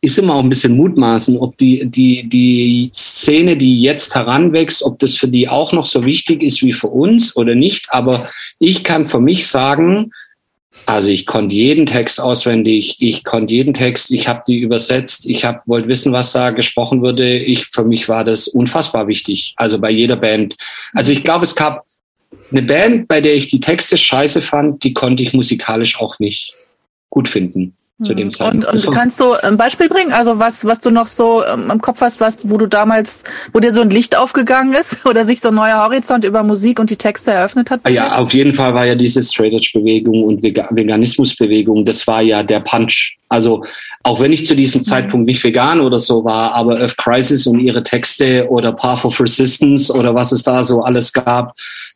ist 0.00 0.18
immer 0.18 0.34
auch 0.34 0.42
ein 0.42 0.48
bisschen 0.48 0.76
mutmaßen, 0.76 1.36
ob 1.38 1.56
die, 1.58 1.88
die, 1.88 2.28
die 2.28 2.90
Szene, 2.92 3.56
die 3.56 3.80
jetzt 3.80 4.16
heranwächst, 4.16 4.82
ob 4.82 4.98
das 4.98 5.14
für 5.14 5.28
die 5.28 5.48
auch 5.48 5.72
noch 5.72 5.86
so 5.86 6.04
wichtig 6.04 6.42
ist 6.42 6.60
wie 6.62 6.72
für 6.72 6.88
uns 6.88 7.36
oder 7.36 7.54
nicht. 7.54 7.86
Aber 7.90 8.28
ich 8.58 8.82
kann 8.82 9.06
für 9.06 9.20
mich 9.20 9.46
sagen, 9.46 10.10
also 10.86 11.10
ich 11.10 11.26
konnte 11.26 11.54
jeden 11.54 11.86
Text 11.86 12.20
auswendig, 12.20 12.96
ich 12.98 13.24
konnte 13.24 13.54
jeden 13.54 13.74
Text, 13.74 14.10
ich 14.10 14.28
habe 14.28 14.42
die 14.46 14.58
übersetzt, 14.58 15.26
ich 15.26 15.44
hab, 15.44 15.66
wollte 15.66 15.88
wissen, 15.88 16.12
was 16.12 16.32
da 16.32 16.50
gesprochen 16.50 17.02
wurde. 17.02 17.38
Ich, 17.38 17.66
für 17.66 17.84
mich 17.84 18.08
war 18.08 18.24
das 18.24 18.48
unfassbar 18.48 19.06
wichtig. 19.06 19.54
Also 19.56 19.78
bei 19.78 19.90
jeder 19.90 20.16
Band. 20.16 20.56
Also 20.92 21.12
ich 21.12 21.22
glaube, 21.22 21.44
es 21.44 21.54
gab 21.54 21.84
eine 22.50 22.62
Band, 22.62 23.08
bei 23.08 23.20
der 23.20 23.34
ich 23.34 23.48
die 23.48 23.60
Texte 23.60 23.96
scheiße 23.96 24.42
fand, 24.42 24.82
die 24.84 24.92
konnte 24.92 25.22
ich 25.22 25.32
musikalisch 25.32 26.00
auch 26.00 26.18
nicht 26.18 26.54
gut 27.10 27.28
finden 27.28 27.76
zu 28.04 28.14
dem 28.14 28.28
mhm. 28.28 28.32
Zeitpunkt. 28.32 28.66
Und, 28.66 28.86
und 28.86 28.94
kannst 28.94 29.20
du 29.20 29.32
ein 29.32 29.56
Beispiel 29.56 29.88
bringen? 29.88 30.12
Also 30.12 30.38
was, 30.38 30.64
was 30.64 30.80
du 30.80 30.90
noch 30.90 31.06
so 31.06 31.44
ähm, 31.44 31.70
im 31.70 31.80
Kopf 31.80 32.00
hast, 32.00 32.20
was, 32.20 32.38
wo 32.48 32.58
du 32.58 32.66
damals, 32.66 33.24
wo 33.52 33.60
dir 33.60 33.72
so 33.72 33.80
ein 33.80 33.90
Licht 33.90 34.16
aufgegangen 34.16 34.74
ist 34.74 35.04
oder 35.06 35.24
sich 35.24 35.40
so 35.40 35.48
ein 35.48 35.54
neuer 35.54 35.82
Horizont 35.82 36.24
über 36.24 36.42
Musik 36.42 36.78
und 36.80 36.90
die 36.90 36.96
Texte 36.96 37.32
eröffnet 37.32 37.70
hat? 37.70 37.88
Ja, 37.88 38.18
auf 38.18 38.32
jeden 38.32 38.52
Fall 38.52 38.74
war 38.74 38.86
ja 38.86 38.94
diese 38.94 39.22
Straight 39.22 39.54
Edge 39.54 39.70
Bewegung 39.74 40.24
und 40.24 40.42
Veganismus 40.42 41.36
Bewegung, 41.36 41.84
das 41.84 42.06
war 42.06 42.22
ja 42.22 42.42
der 42.42 42.60
Punch. 42.60 43.18
Also 43.28 43.64
auch 44.02 44.20
wenn 44.20 44.32
ich 44.32 44.46
zu 44.46 44.54
diesem 44.54 44.80
mhm. 44.80 44.84
Zeitpunkt 44.84 45.26
nicht 45.26 45.42
vegan 45.42 45.80
oder 45.80 45.98
so 45.98 46.24
war, 46.24 46.52
aber 46.52 46.80
Earth 46.80 46.96
Crisis 46.96 47.46
und 47.46 47.60
ihre 47.60 47.82
Texte 47.82 48.46
oder 48.50 48.72
Path 48.72 49.04
of 49.04 49.20
Resistance 49.20 49.92
oder 49.92 50.14
was 50.14 50.32
es 50.32 50.42
da 50.42 50.64
so 50.64 50.82
alles 50.82 51.12
gab, 51.12 51.54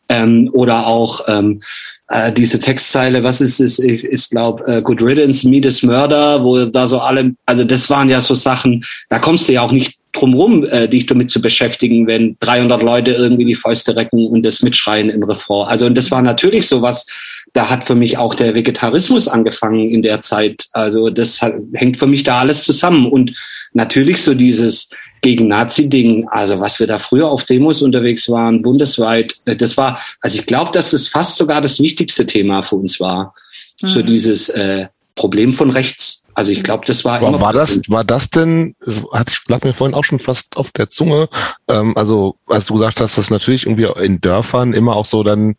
ähm, 0.08 0.50
oder 0.52 0.86
auch 0.86 1.22
ähm, 1.28 1.62
äh, 2.08 2.32
diese 2.32 2.60
Textzeile, 2.60 3.24
was 3.24 3.40
ist 3.40 3.60
es? 3.60 3.78
Ich, 3.78 4.04
ich 4.04 4.30
glaube, 4.30 4.64
äh, 4.66 4.82
Good 4.82 5.02
Riddance, 5.02 5.48
Meet 5.48 5.66
is 5.66 5.82
Murder, 5.82 6.42
wo 6.42 6.64
da 6.64 6.86
so 6.86 7.00
alle, 7.00 7.34
also 7.46 7.64
das 7.64 7.90
waren 7.90 8.08
ja 8.08 8.20
so 8.20 8.34
Sachen, 8.34 8.84
da 9.08 9.18
kommst 9.18 9.48
du 9.48 9.52
ja 9.52 9.62
auch 9.62 9.72
nicht 9.72 9.98
drum 10.12 10.34
rum, 10.34 10.64
äh, 10.64 10.88
dich 10.88 11.06
damit 11.06 11.30
zu 11.30 11.40
beschäftigen, 11.42 12.06
wenn 12.06 12.36
300 12.40 12.82
Leute 12.82 13.12
irgendwie 13.12 13.44
die 13.44 13.54
Fäuste 13.54 13.96
recken 13.96 14.26
und 14.28 14.44
das 14.44 14.62
mitschreien 14.62 15.10
im 15.10 15.22
Refrain. 15.24 15.68
Also 15.68 15.86
und 15.86 15.96
das 15.96 16.10
war 16.10 16.22
natürlich 16.22 16.68
so 16.68 16.80
was, 16.80 17.06
da 17.52 17.70
hat 17.70 17.84
für 17.84 17.94
mich 17.94 18.18
auch 18.18 18.34
der 18.34 18.54
Vegetarismus 18.54 19.28
angefangen 19.28 19.90
in 19.90 20.02
der 20.02 20.20
Zeit. 20.20 20.66
Also 20.72 21.10
das 21.10 21.42
hat, 21.42 21.54
hängt 21.74 21.96
für 21.96 22.06
mich 22.06 22.22
da 22.22 22.40
alles 22.40 22.62
zusammen 22.62 23.06
und 23.06 23.32
natürlich 23.72 24.22
so 24.22 24.34
dieses 24.34 24.88
gegen 25.20 25.48
Nazi-Ding, 25.48 26.28
also 26.28 26.60
was 26.60 26.78
wir 26.78 26.86
da 26.86 26.98
früher 26.98 27.28
auf 27.28 27.44
Demos 27.44 27.82
unterwegs 27.82 28.28
waren, 28.28 28.62
bundesweit, 28.62 29.36
äh, 29.44 29.56
das 29.56 29.76
war, 29.76 29.98
also 30.20 30.38
ich 30.38 30.46
glaube, 30.46 30.70
dass 30.72 30.92
es 30.92 31.08
fast 31.08 31.36
sogar 31.36 31.60
das 31.60 31.80
wichtigste 31.80 32.26
Thema 32.26 32.62
für 32.62 32.76
uns 32.76 33.00
war. 33.00 33.34
Mhm. 33.80 33.88
So 33.88 34.02
dieses 34.02 34.48
äh, 34.50 34.86
Problem 35.14 35.52
von 35.52 35.70
rechts. 35.70 36.22
Also 36.34 36.52
ich 36.52 36.62
glaube, 36.62 36.84
das 36.84 37.04
war. 37.04 37.22
Aber 37.22 37.40
war 37.40 37.54
das, 37.54 37.80
war 37.88 38.04
das 38.04 38.28
denn, 38.28 38.76
hatte 39.10 39.32
ich, 39.32 39.48
lag 39.48 39.64
mir 39.64 39.72
vorhin 39.72 39.94
auch 39.94 40.04
schon 40.04 40.18
fast 40.18 40.56
auf 40.58 40.70
der 40.70 40.90
Zunge, 40.90 41.30
ähm, 41.68 41.96
also 41.96 42.36
als 42.46 42.66
du 42.66 42.74
gesagt 42.74 43.00
hast, 43.00 43.16
dass 43.16 43.30
natürlich 43.30 43.64
irgendwie 43.64 43.88
in 44.04 44.20
Dörfern 44.20 44.74
immer 44.74 44.96
auch 44.96 45.06
so 45.06 45.22
dann 45.22 45.56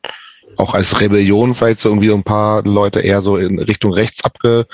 auch 0.55 0.73
als 0.73 0.99
Rebellion 0.99 1.55
vielleicht 1.55 1.79
so 1.79 1.89
irgendwie 1.89 2.11
ein 2.11 2.23
paar 2.23 2.63
Leute 2.63 2.99
eher 2.99 3.21
so 3.21 3.37
in 3.37 3.59
Richtung 3.59 3.93
rechts 3.93 4.23
abgedriftet 4.23 4.67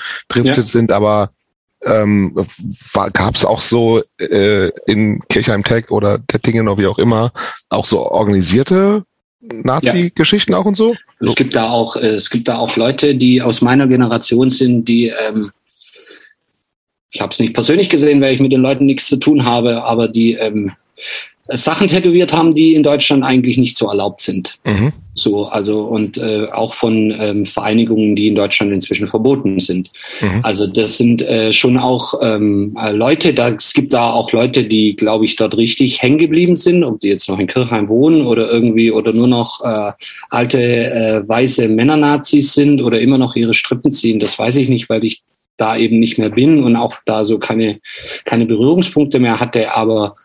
ja. 0.56 0.62
sind, 0.62 0.92
aber 0.92 1.30
ähm, 1.84 2.34
gab 3.12 3.34
es 3.34 3.44
auch 3.44 3.60
so 3.60 4.02
äh, 4.18 4.70
in 4.86 5.20
Kirchheim 5.28 5.64
Tech 5.64 5.90
oder 5.90 6.24
Tettingen 6.26 6.68
oder 6.68 6.78
wie 6.82 6.86
auch 6.86 6.98
immer 6.98 7.32
auch 7.68 7.84
so 7.84 8.00
organisierte 8.00 9.04
Nazi-Geschichten 9.40 10.52
ja. 10.52 10.58
auch 10.58 10.64
und 10.64 10.76
so? 10.76 10.94
Es 11.20 11.34
gibt 11.34 11.54
da 11.54 11.68
auch, 11.68 11.96
äh, 11.96 12.08
es 12.08 12.30
gibt 12.30 12.48
da 12.48 12.58
auch 12.58 12.76
Leute, 12.76 13.14
die 13.14 13.42
aus 13.42 13.60
meiner 13.60 13.86
Generation 13.86 14.50
sind, 14.50 14.86
die 14.88 15.08
ähm, 15.08 15.50
ich 17.14 17.20
habe 17.20 17.32
es 17.32 17.38
nicht 17.38 17.54
persönlich 17.54 17.88
gesehen, 17.88 18.20
weil 18.20 18.34
ich 18.34 18.40
mit 18.40 18.52
den 18.52 18.60
Leuten 18.60 18.86
nichts 18.86 19.06
zu 19.06 19.16
tun 19.16 19.44
habe, 19.44 19.84
aber 19.84 20.08
die 20.08 20.34
ähm, 20.34 20.72
Sachen 21.48 21.88
tätowiert 21.88 22.32
haben, 22.32 22.54
die 22.54 22.74
in 22.74 22.82
Deutschland 22.82 23.22
eigentlich 23.22 23.58
nicht 23.58 23.76
so 23.76 23.88
erlaubt 23.88 24.22
sind. 24.22 24.58
Mhm. 24.64 24.92
So, 25.16 25.46
also 25.46 25.82
und 25.82 26.16
äh, 26.16 26.48
auch 26.50 26.74
von 26.74 27.14
ähm, 27.16 27.46
Vereinigungen, 27.46 28.16
die 28.16 28.28
in 28.28 28.34
Deutschland 28.34 28.72
inzwischen 28.72 29.06
verboten 29.06 29.60
sind. 29.60 29.90
Mhm. 30.20 30.40
Also 30.42 30.66
das 30.66 30.96
sind 30.96 31.22
äh, 31.22 31.52
schon 31.52 31.78
auch 31.78 32.14
ähm, 32.20 32.76
äh, 32.80 32.90
Leute, 32.90 33.34
da, 33.34 33.50
es 33.50 33.74
gibt 33.74 33.92
da 33.92 34.12
auch 34.12 34.32
Leute, 34.32 34.64
die, 34.64 34.96
glaube 34.96 35.26
ich, 35.26 35.36
dort 35.36 35.56
richtig 35.56 36.02
hängen 36.02 36.18
geblieben 36.18 36.56
sind, 36.56 36.82
ob 36.82 37.00
die 37.00 37.08
jetzt 37.08 37.28
noch 37.28 37.38
in 37.38 37.46
Kirchheim 37.46 37.88
wohnen 37.88 38.26
oder 38.26 38.50
irgendwie 38.50 38.90
oder 38.90 39.12
nur 39.12 39.28
noch 39.28 39.60
äh, 39.62 39.92
alte 40.30 40.60
äh, 40.60 41.28
weiße 41.28 41.68
Männernazis 41.68 42.54
sind 42.54 42.80
oder 42.82 43.00
immer 43.00 43.18
noch 43.18 43.36
ihre 43.36 43.54
Strippen 43.54 43.92
ziehen, 43.92 44.18
das 44.18 44.38
weiß 44.38 44.56
ich 44.56 44.68
nicht, 44.68 44.88
weil 44.88 45.04
ich 45.04 45.22
da 45.56 45.76
eben 45.76 46.00
nicht 46.00 46.18
mehr 46.18 46.30
bin 46.30 46.64
und 46.64 46.74
auch 46.74 46.96
da 47.06 47.24
so 47.24 47.38
keine, 47.38 47.80
keine 48.24 48.46
Berührungspunkte 48.46 49.20
mehr 49.20 49.38
hatte, 49.38 49.74
aber 49.74 50.16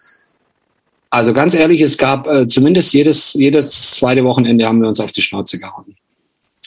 also 1.10 1.34
ganz 1.34 1.54
ehrlich, 1.54 1.82
es 1.82 1.98
gab 1.98 2.28
äh, 2.28 2.48
zumindest 2.48 2.94
jedes, 2.94 3.34
jedes 3.34 3.92
zweite 3.92 4.24
Wochenende 4.24 4.66
haben 4.66 4.82
wir 4.82 4.88
uns 4.88 5.00
auf 5.00 5.12
die 5.12 5.22
Schnauze 5.22 5.58
gehauen. 5.58 5.96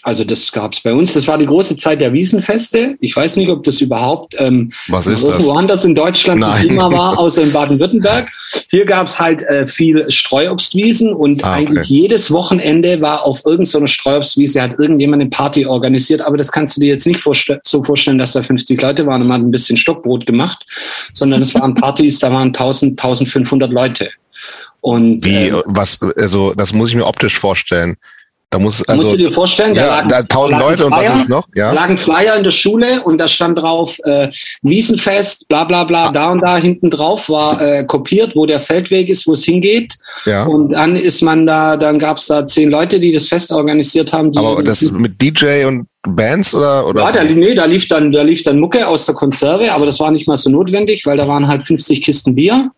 Also 0.04 0.24
das 0.24 0.50
gab's 0.50 0.80
bei 0.80 0.92
uns. 0.92 1.14
Das 1.14 1.28
war 1.28 1.38
die 1.38 1.46
große 1.46 1.76
Zeit 1.76 2.00
der 2.00 2.12
Wiesenfeste. 2.12 2.96
Ich 3.00 3.14
weiß 3.14 3.36
nicht, 3.36 3.48
ob 3.48 3.62
das 3.62 3.80
überhaupt 3.80 4.34
ähm, 4.36 4.72
Was 4.88 5.06
ist 5.06 5.22
irgendwo 5.22 5.50
das? 5.50 5.56
anders 5.56 5.84
in 5.84 5.94
Deutschland 5.94 6.40
Nein. 6.40 6.66
Thema 6.66 6.90
war, 6.90 7.18
außer 7.20 7.42
in 7.42 7.52
Baden-Württemberg. 7.52 8.28
Hier 8.68 8.84
gab's 8.84 9.20
halt 9.20 9.42
äh, 9.42 9.68
viel 9.68 10.10
Streuobstwiesen 10.10 11.14
und 11.14 11.44
ah, 11.44 11.52
eigentlich 11.52 11.84
okay. 11.84 11.94
jedes 11.94 12.32
Wochenende 12.32 13.00
war 13.00 13.24
auf 13.24 13.42
irgendeiner 13.44 13.86
so 13.86 13.86
Streuobstwiese 13.86 14.60
hat 14.60 14.76
irgendjemand 14.80 15.20
eine 15.20 15.30
Party 15.30 15.66
organisiert. 15.66 16.20
Aber 16.20 16.36
das 16.36 16.50
kannst 16.50 16.76
du 16.76 16.80
dir 16.80 16.88
jetzt 16.88 17.06
nicht 17.06 17.20
vorste 17.20 17.60
so 17.62 17.80
vorstellen, 17.80 18.18
dass 18.18 18.32
da 18.32 18.42
50 18.42 18.82
Leute 18.82 19.06
waren 19.06 19.22
und 19.22 19.28
man 19.28 19.40
hat 19.40 19.46
ein 19.46 19.52
bisschen 19.52 19.76
Stockbrot 19.76 20.26
gemacht, 20.26 20.66
sondern 21.12 21.40
es 21.42 21.54
waren 21.54 21.74
Partys, 21.76 22.18
da 22.18 22.32
waren 22.32 22.48
1000, 22.48 23.00
1500 23.00 23.70
Leute. 23.70 24.10
Und, 24.82 25.24
Wie, 25.24 25.48
ähm, 25.48 25.62
was, 25.64 25.98
also 26.16 26.52
das 26.54 26.74
muss 26.74 26.90
ich 26.90 26.96
mir 26.96 27.06
optisch 27.06 27.38
vorstellen. 27.38 27.96
Da 28.52 28.58
muss, 28.58 28.86
also, 28.86 29.00
musst 29.00 29.14
du 29.14 29.16
dir 29.16 29.32
vorstellen, 29.32 29.74
ja, 29.74 29.86
da 29.86 29.94
lagen, 29.94 30.08
da 30.10 30.22
tausend 30.24 30.60
Leute 30.60 30.82
Flyer, 30.82 30.86
und 30.86 30.92
was 30.92 31.20
ist 31.20 31.28
noch? 31.30 31.48
Ja. 31.54 31.68
Da 31.68 31.72
lagen 31.72 31.96
Flyer 31.96 32.36
in 32.36 32.44
der 32.44 32.50
Schule 32.50 33.02
und 33.02 33.16
da 33.16 33.26
stand 33.26 33.58
drauf 33.58 33.98
äh, 34.04 34.28
Wiesenfest, 34.60 35.48
bla 35.48 35.64
bla 35.64 35.84
bla, 35.84 36.08
ah. 36.08 36.12
da 36.12 36.32
und 36.32 36.42
da 36.42 36.58
hinten 36.58 36.90
drauf 36.90 37.30
war 37.30 37.62
äh, 37.62 37.84
kopiert, 37.84 38.36
wo 38.36 38.44
der 38.44 38.60
Feldweg 38.60 39.08
ist, 39.08 39.26
wo 39.26 39.32
es 39.32 39.44
hingeht. 39.44 39.94
Ja. 40.26 40.44
Und 40.44 40.72
dann 40.72 40.96
ist 40.96 41.22
man 41.22 41.46
da, 41.46 41.78
dann 41.78 41.98
gab's 41.98 42.26
da 42.26 42.46
zehn 42.46 42.68
Leute, 42.68 43.00
die 43.00 43.10
das 43.10 43.26
Fest 43.26 43.52
organisiert 43.52 44.12
haben. 44.12 44.36
Aber 44.36 44.62
das 44.62 44.82
mit 44.82 45.22
DJ 45.22 45.64
und 45.64 45.86
Bands 46.06 46.52
oder? 46.52 46.86
oder 46.86 47.04
ja, 47.04 47.12
da, 47.12 47.24
nee, 47.24 47.54
da 47.54 47.64
lief 47.64 47.88
dann, 47.88 48.12
da 48.12 48.20
lief 48.20 48.42
dann 48.42 48.60
Mucke 48.60 48.86
aus 48.86 49.06
der 49.06 49.14
Konserve, 49.14 49.72
aber 49.72 49.86
das 49.86 49.98
war 49.98 50.10
nicht 50.10 50.28
mal 50.28 50.36
so 50.36 50.50
notwendig, 50.50 51.06
weil 51.06 51.16
da 51.16 51.26
waren 51.26 51.48
halt 51.48 51.62
50 51.62 52.02
Kisten 52.02 52.34
Bier. 52.34 52.70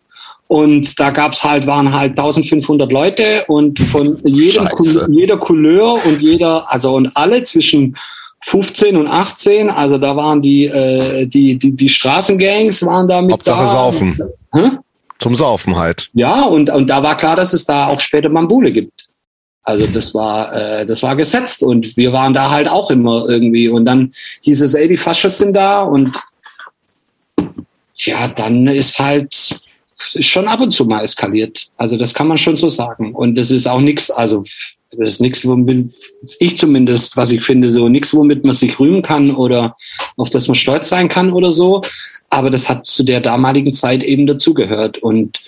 Und 0.47 1.01
da 1.01 1.11
gab's 1.11 1.43
halt, 1.43 1.67
waren 1.67 1.93
halt 1.93 2.11
1500 2.11 2.93
Leute 2.93 3.45
und 3.49 3.79
von 3.79 4.21
jedem, 4.25 4.69
jeder 5.09 5.39
Couleur 5.39 6.05
und 6.05 6.21
jeder, 6.21 6.71
also 6.71 6.95
und 6.95 7.17
alle 7.17 7.43
zwischen 7.45 7.97
15 8.43 8.97
und 8.97 9.07
18, 9.07 9.71
also 9.71 9.97
da 9.97 10.17
waren 10.17 10.43
die, 10.43 10.67
äh, 10.67 11.27
die, 11.27 11.59
die, 11.59 11.73
die 11.73 11.89
Straßengangs 11.89 12.85
waren 12.85 13.09
da 13.09 13.23
mit 13.23 13.33
Hauptsache 13.33 13.65
da. 13.65 13.73
saufen. 13.73 14.21
Hä? 14.53 14.71
Zum 15.19 15.35
Saufen 15.35 15.77
halt. 15.77 16.11
Ja, 16.13 16.43
und, 16.43 16.69
und 16.69 16.91
da 16.91 17.03
war 17.03 17.17
klar, 17.17 17.37
dass 17.37 17.55
es 17.55 17.65
da 17.65 17.87
auch 17.87 18.01
später 18.01 18.29
Bambule 18.29 18.71
gibt. 18.71 19.09
Also 19.63 19.87
das 19.87 20.13
war, 20.13 20.55
äh, 20.55 20.85
das 20.85 21.03
war 21.03 21.17
gesetzt 21.17 21.63
und 21.63 21.97
wir 21.97 22.13
waren 22.13 22.35
da 22.35 22.51
halt 22.51 22.69
auch 22.69 22.91
immer 22.91 23.25
irgendwie. 23.27 23.69
Und 23.69 23.87
dann 23.87 24.13
hieß 24.43 24.61
es, 24.61 24.75
ey, 24.75 24.89
die 24.89 24.99
Faschos 24.99 25.39
sind 25.39 25.57
da 25.57 25.83
und 25.83 26.21
ja, 27.95 28.29
dann 28.29 28.67
ist 28.67 28.99
halt 28.99 29.59
ist 29.99 30.27
schon 30.27 30.49
ab 30.49 30.61
und 30.61 30.71
zu 30.71 30.85
mal 30.85 31.03
eskaliert. 31.03 31.69
Also 31.77 31.97
das 31.97 32.15
kann 32.15 32.29
man 32.29 32.39
schon 32.39 32.57
so 32.57 32.69
sagen. 32.69 33.15
Und 33.15 33.37
das 33.37 33.51
ist 33.51 33.67
auch 33.67 33.81
nichts, 33.81 34.11
also 34.11 34.45
das 34.91 35.11
ist 35.11 35.21
nichts, 35.21 35.47
womit 35.47 35.95
ich 36.39 36.59
zumindest, 36.59 37.17
was 37.17 37.33
ich 37.33 37.43
finde, 37.43 37.71
so 37.71 37.89
nichts, 37.89 38.15
womit 38.15 38.45
man 38.45 38.55
sich 38.55 38.79
rühmen 38.79 39.03
kann 39.03 39.31
oder 39.35 39.77
auf 40.17 40.31
das 40.31 40.47
man 40.47 40.55
stolz 40.55 40.89
sein 40.89 41.09
kann 41.09 41.33
oder 41.33 41.53
so. 41.53 41.83
Aber 42.31 42.51
das 42.51 42.69
hat 42.69 42.87
zu 42.87 43.05
der 43.05 43.21
damaligen 43.21 43.73
Zeit 43.73 44.03
eben 44.03 44.27
dazugehört. 44.27 44.99
Und 44.99 45.41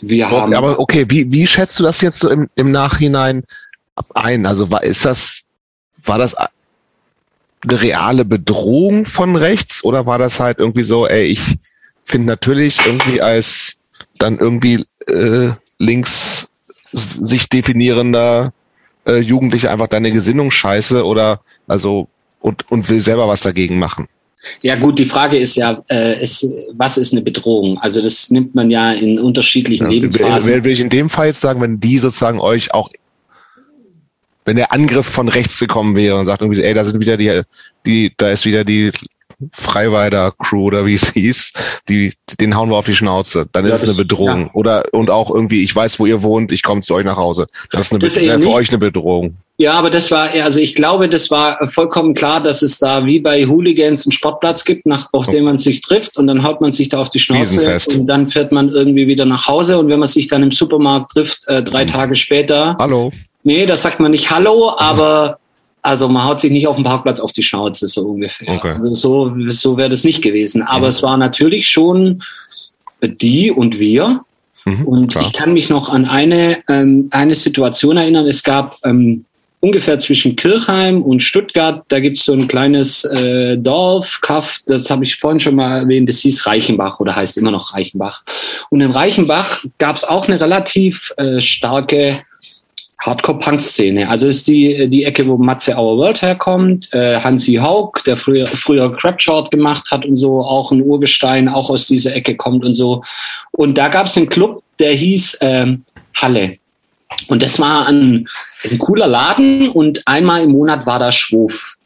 wir 0.00 0.26
okay, 0.26 0.34
haben. 0.34 0.54
Aber 0.54 0.78
okay, 0.78 1.04
wie, 1.08 1.30
wie 1.30 1.46
schätzt 1.46 1.78
du 1.78 1.82
das 1.82 2.00
jetzt 2.00 2.18
so 2.18 2.30
im, 2.30 2.48
im 2.56 2.70
Nachhinein 2.70 3.44
ein? 4.14 4.46
Also 4.46 4.70
war, 4.70 4.82
ist 4.82 5.04
das, 5.04 5.42
war 6.04 6.18
das 6.18 6.34
eine 6.34 6.48
reale 7.82 8.24
Bedrohung 8.24 9.04
von 9.04 9.36
rechts 9.36 9.84
oder 9.84 10.06
war 10.06 10.18
das 10.18 10.40
halt 10.40 10.58
irgendwie 10.58 10.82
so, 10.82 11.06
ey, 11.06 11.26
ich 11.26 11.58
finde 12.04 12.26
natürlich 12.26 12.80
irgendwie 12.84 13.20
als 13.20 13.76
dann 14.20 14.38
irgendwie 14.38 14.84
äh, 15.08 15.50
links 15.78 16.48
sich 16.92 17.48
definierender 17.48 18.52
äh, 19.06 19.18
Jugendliche 19.18 19.70
einfach 19.70 19.88
deine 19.88 20.12
Gesinnung 20.12 20.50
scheiße 20.50 21.04
oder 21.04 21.40
also 21.66 22.08
und, 22.40 22.70
und 22.70 22.88
will 22.88 23.00
selber 23.00 23.28
was 23.28 23.42
dagegen 23.42 23.78
machen. 23.78 24.08
Ja 24.62 24.76
gut, 24.76 24.98
die 24.98 25.06
Frage 25.06 25.38
ist 25.38 25.56
ja, 25.56 25.82
äh, 25.90 26.22
ist, 26.22 26.46
was 26.72 26.96
ist 26.96 27.12
eine 27.12 27.20
Bedrohung? 27.20 27.78
Also 27.78 28.00
das 28.00 28.30
nimmt 28.30 28.54
man 28.54 28.70
ja 28.70 28.92
in 28.92 29.18
unterschiedlichen 29.18 29.84
ja, 29.84 29.90
Lebensphasen. 29.90 30.50
Will, 30.50 30.64
will 30.64 30.72
ich 30.72 30.80
in 30.80 30.88
dem 30.88 31.10
Fall 31.10 31.28
jetzt 31.28 31.42
sagen, 31.42 31.60
wenn 31.60 31.78
die 31.78 31.98
sozusagen 31.98 32.40
euch 32.40 32.72
auch, 32.72 32.90
wenn 34.46 34.56
der 34.56 34.72
Angriff 34.72 35.06
von 35.06 35.28
rechts 35.28 35.58
gekommen 35.58 35.94
wäre 35.94 36.18
und 36.18 36.24
sagt 36.24 36.40
irgendwie, 36.40 36.62
ey, 36.62 36.72
da 36.72 36.84
sind 36.84 37.00
wieder 37.00 37.18
die, 37.18 37.42
die, 37.84 38.12
da 38.16 38.30
ist 38.30 38.46
wieder 38.46 38.64
die 38.64 38.92
Freiweider 39.52 40.32
Crew 40.38 40.64
oder 40.64 40.86
wie 40.86 40.94
es 40.94 41.12
hieß, 41.12 41.52
die, 41.88 42.12
den 42.40 42.56
hauen 42.56 42.70
wir 42.70 42.76
auf 42.76 42.86
die 42.86 42.96
Schnauze. 42.96 43.46
Dann 43.52 43.64
ist 43.64 43.70
ja, 43.70 43.76
es 43.76 43.84
eine 43.84 43.94
Bedrohung. 43.94 44.46
Ja. 44.46 44.50
Oder 44.54 44.84
und 44.92 45.10
auch 45.10 45.30
irgendwie, 45.34 45.64
ich 45.64 45.74
weiß, 45.74 45.98
wo 45.98 46.06
ihr 46.06 46.22
wohnt, 46.22 46.52
ich 46.52 46.62
komme 46.62 46.82
zu 46.82 46.94
euch 46.94 47.04
nach 47.04 47.16
Hause. 47.16 47.46
Das 47.70 47.82
ist 47.82 47.92
eine 47.92 48.00
das 48.00 48.14
Bedrohung, 48.14 48.40
für 48.40 48.50
euch 48.50 48.68
eine 48.68 48.78
Bedrohung. 48.78 49.36
Ja, 49.60 49.74
aber 49.74 49.90
das 49.90 50.10
war, 50.10 50.30
also 50.30 50.58
ich 50.58 50.74
glaube, 50.74 51.08
das 51.10 51.30
war 51.30 51.66
vollkommen 51.66 52.14
klar, 52.14 52.42
dass 52.42 52.62
es 52.62 52.78
da 52.78 53.04
wie 53.04 53.20
bei 53.20 53.44
Hooligans 53.44 54.06
einen 54.06 54.12
Sportplatz 54.12 54.64
gibt, 54.64 54.86
nach, 54.86 55.10
auf 55.12 55.26
dem 55.26 55.44
man 55.44 55.58
sich 55.58 55.82
trifft 55.82 56.16
und 56.16 56.26
dann 56.28 56.42
haut 56.42 56.62
man 56.62 56.72
sich 56.72 56.88
da 56.88 56.98
auf 56.98 57.10
die 57.10 57.18
Schnauze 57.18 57.78
und 57.90 58.06
dann 58.06 58.30
fährt 58.30 58.52
man 58.52 58.70
irgendwie 58.70 59.06
wieder 59.06 59.26
nach 59.26 59.48
Hause 59.48 59.78
und 59.78 59.88
wenn 59.90 59.98
man 60.00 60.08
sich 60.08 60.28
dann 60.28 60.42
im 60.42 60.50
Supermarkt 60.50 61.10
trifft, 61.10 61.46
äh, 61.46 61.62
drei 61.62 61.82
hm. 61.82 61.88
Tage 61.88 62.14
später. 62.14 62.74
Hallo. 62.78 63.12
Nee, 63.42 63.66
das 63.66 63.82
sagt 63.82 64.00
man 64.00 64.12
nicht 64.12 64.30
Hallo, 64.30 64.72
aber 64.78 65.39
also 65.82 66.08
man 66.08 66.24
haut 66.24 66.40
sich 66.40 66.50
nicht 66.50 66.66
auf 66.66 66.76
dem 66.76 66.84
Parkplatz 66.84 67.20
auf 67.20 67.32
die 67.32 67.42
Schnauze, 67.42 67.88
so 67.88 68.02
ungefähr. 68.02 68.48
Okay. 68.48 68.74
Also 68.80 68.94
so, 68.94 69.34
so 69.48 69.76
wäre 69.76 69.88
das 69.88 70.04
nicht 70.04 70.22
gewesen. 70.22 70.62
Aber 70.62 70.86
mhm. 70.86 70.90
es 70.90 71.02
war 71.02 71.16
natürlich 71.16 71.68
schon 71.68 72.22
die 73.02 73.50
und 73.50 73.78
wir. 73.78 74.20
Mhm, 74.64 74.86
und 74.86 75.12
klar. 75.12 75.24
ich 75.24 75.32
kann 75.32 75.52
mich 75.54 75.70
noch 75.70 75.88
an 75.88 76.04
eine, 76.04 76.58
ähm, 76.68 77.08
eine 77.10 77.34
Situation 77.34 77.96
erinnern. 77.96 78.26
Es 78.26 78.42
gab 78.42 78.76
ähm, 78.84 79.24
ungefähr 79.60 79.98
zwischen 79.98 80.36
Kirchheim 80.36 81.02
und 81.02 81.22
Stuttgart, 81.22 81.84
da 81.88 82.00
gibt 82.00 82.18
es 82.18 82.24
so 82.24 82.32
ein 82.32 82.48
kleines 82.48 83.04
äh, 83.04 83.56
Dorf, 83.58 84.20
Kaff, 84.22 84.60
das 84.66 84.90
habe 84.90 85.04
ich 85.04 85.16
vorhin 85.16 85.40
schon 85.40 85.54
mal 85.54 85.80
erwähnt, 85.80 86.08
das 86.08 86.20
hieß 86.20 86.46
Reichenbach 86.46 86.98
oder 86.98 87.14
heißt 87.14 87.36
immer 87.36 87.50
noch 87.50 87.74
Reichenbach. 87.74 88.22
Und 88.70 88.80
in 88.80 88.90
Reichenbach 88.90 89.64
gab 89.78 89.96
es 89.96 90.04
auch 90.04 90.28
eine 90.28 90.40
relativ 90.40 91.12
äh, 91.18 91.40
starke 91.40 92.20
Hardcore-Punk-Szene. 93.00 94.08
Also 94.08 94.26
ist 94.26 94.46
die, 94.46 94.88
die 94.88 95.04
Ecke, 95.04 95.26
wo 95.26 95.36
Matze 95.36 95.76
Our 95.76 95.96
World 95.98 96.22
herkommt, 96.22 96.92
äh, 96.92 97.18
Hansi 97.20 97.54
Haug, 97.54 97.92
der 98.04 98.16
früher, 98.16 98.46
früher 98.48 98.94
Crapshort 98.96 99.50
gemacht 99.50 99.90
hat 99.90 100.04
und 100.04 100.16
so, 100.16 100.40
auch 100.40 100.70
ein 100.70 100.82
Urgestein, 100.82 101.48
auch 101.48 101.70
aus 101.70 101.86
dieser 101.86 102.14
Ecke 102.14 102.36
kommt 102.36 102.64
und 102.64 102.74
so. 102.74 103.02
Und 103.52 103.76
da 103.78 103.88
gab 103.88 104.06
es 104.06 104.16
einen 104.16 104.28
Club, 104.28 104.62
der 104.78 104.92
hieß 104.92 105.38
ähm, 105.40 105.84
Halle. 106.14 106.58
Und 107.28 107.42
das 107.42 107.58
war 107.58 107.86
ein, 107.86 108.28
ein 108.70 108.78
cooler 108.78 109.06
Laden 109.06 109.70
und 109.70 110.06
einmal 110.06 110.42
im 110.42 110.52
Monat 110.52 110.86
war 110.86 110.98
da 110.98 111.10
Schwuf. 111.10 111.76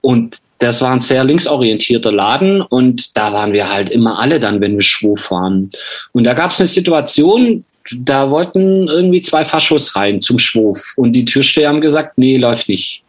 Und 0.00 0.38
das 0.58 0.80
war 0.80 0.92
ein 0.92 1.00
sehr 1.00 1.24
linksorientierter 1.24 2.12
Laden 2.12 2.62
und 2.62 3.16
da 3.16 3.32
waren 3.32 3.52
wir 3.52 3.70
halt 3.70 3.90
immer 3.90 4.20
alle 4.20 4.38
dann, 4.38 4.60
wenn 4.60 4.74
wir 4.74 4.82
Schwuf 4.82 5.30
waren. 5.30 5.72
Und 6.12 6.24
da 6.24 6.32
gab 6.32 6.52
es 6.52 6.60
eine 6.60 6.68
Situation, 6.68 7.64
da 7.92 8.30
wollten 8.30 8.88
irgendwie 8.88 9.20
zwei 9.20 9.44
Faschos 9.44 9.96
rein 9.96 10.20
zum 10.20 10.38
Schwurf. 10.38 10.92
Und 10.96 11.12
die 11.12 11.24
Türsteher 11.24 11.68
haben 11.68 11.80
gesagt, 11.80 12.18
nee, 12.18 12.36
läuft 12.36 12.68
nicht. 12.68 13.02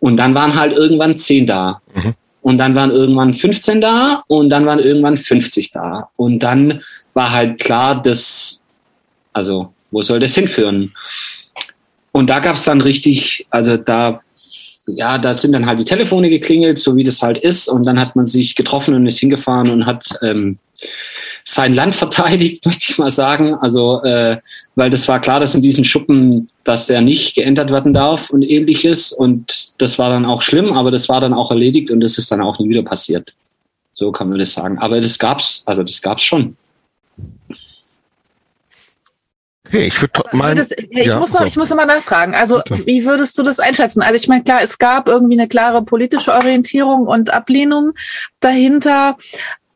Und 0.00 0.16
dann 0.16 0.34
waren 0.34 0.58
halt 0.58 0.72
irgendwann 0.72 1.16
zehn 1.16 1.46
da. 1.46 1.80
Mhm. 1.94 2.14
Und 2.42 2.58
dann 2.58 2.76
waren 2.76 2.92
irgendwann 2.92 3.34
15 3.34 3.80
da 3.80 4.22
und 4.28 4.50
dann 4.50 4.66
waren 4.66 4.78
irgendwann 4.78 5.18
50 5.18 5.72
da. 5.72 6.10
Und 6.14 6.38
dann 6.40 6.80
war 7.12 7.32
halt 7.32 7.58
klar, 7.58 8.00
dass, 8.00 8.62
also, 9.32 9.72
wo 9.90 10.00
soll 10.00 10.20
das 10.20 10.36
hinführen? 10.36 10.92
Und 12.12 12.30
da 12.30 12.38
gab 12.38 12.54
es 12.54 12.62
dann 12.62 12.80
richtig, 12.80 13.48
also 13.50 13.76
da, 13.76 14.20
ja, 14.86 15.18
da 15.18 15.34
sind 15.34 15.52
dann 15.52 15.66
halt 15.66 15.80
die 15.80 15.84
Telefone 15.84 16.30
geklingelt, 16.30 16.78
so 16.78 16.96
wie 16.96 17.02
das 17.02 17.20
halt 17.20 17.38
ist. 17.38 17.66
Und 17.66 17.84
dann 17.84 17.98
hat 17.98 18.14
man 18.14 18.26
sich 18.26 18.54
getroffen 18.54 18.94
und 18.94 19.06
ist 19.06 19.18
hingefahren 19.18 19.68
und 19.68 19.84
hat 19.84 20.06
ähm, 20.22 20.58
sein 21.44 21.72
Land 21.72 21.96
verteidigt, 21.96 22.66
möchte 22.66 22.90
ich 22.90 22.98
mal 22.98 23.10
sagen. 23.10 23.54
Also, 23.54 24.02
äh, 24.02 24.38
weil 24.74 24.90
das 24.90 25.08
war 25.08 25.20
klar, 25.20 25.40
dass 25.40 25.54
in 25.54 25.62
diesen 25.62 25.84
Schuppen, 25.84 26.50
dass 26.64 26.86
der 26.86 27.00
nicht 27.00 27.34
geändert 27.34 27.70
werden 27.70 27.94
darf 27.94 28.30
und 28.30 28.42
ähnliches. 28.42 29.12
Und 29.12 29.80
das 29.80 29.98
war 29.98 30.10
dann 30.10 30.24
auch 30.24 30.42
schlimm, 30.42 30.72
aber 30.72 30.90
das 30.90 31.08
war 31.08 31.20
dann 31.20 31.34
auch 31.34 31.50
erledigt 31.50 31.90
und 31.90 32.00
das 32.00 32.18
ist 32.18 32.30
dann 32.30 32.40
auch 32.40 32.58
nie 32.58 32.68
wieder 32.68 32.82
passiert. 32.82 33.32
So 33.92 34.12
kann 34.12 34.28
man 34.28 34.38
das 34.38 34.52
sagen. 34.52 34.78
Aber 34.78 35.00
das 35.00 35.18
gab's, 35.18 35.62
also 35.64 35.82
das 35.82 36.02
gab's 36.02 36.22
schon. 36.22 36.56
Hey, 39.68 39.88
ich 39.88 40.00
würde 40.00 40.22
mein, 40.32 40.56
würdest, 40.56 40.74
ich, 40.78 41.06
ja, 41.06 41.18
muss 41.18 41.32
noch, 41.32 41.44
ich 41.44 41.56
muss 41.56 41.70
noch 41.70 41.76
mal 41.76 41.86
nachfragen. 41.86 42.34
Also, 42.34 42.60
Bitte. 42.64 42.86
wie 42.86 43.04
würdest 43.04 43.38
du 43.38 43.42
das 43.42 43.58
einschätzen? 43.58 44.02
Also, 44.02 44.14
ich 44.14 44.28
meine, 44.28 44.44
klar, 44.44 44.62
es 44.62 44.78
gab 44.78 45.08
irgendwie 45.08 45.38
eine 45.38 45.48
klare 45.48 45.82
politische 45.82 46.32
Orientierung 46.32 47.06
und 47.06 47.30
Ablehnung 47.32 47.92
dahinter. 48.40 49.16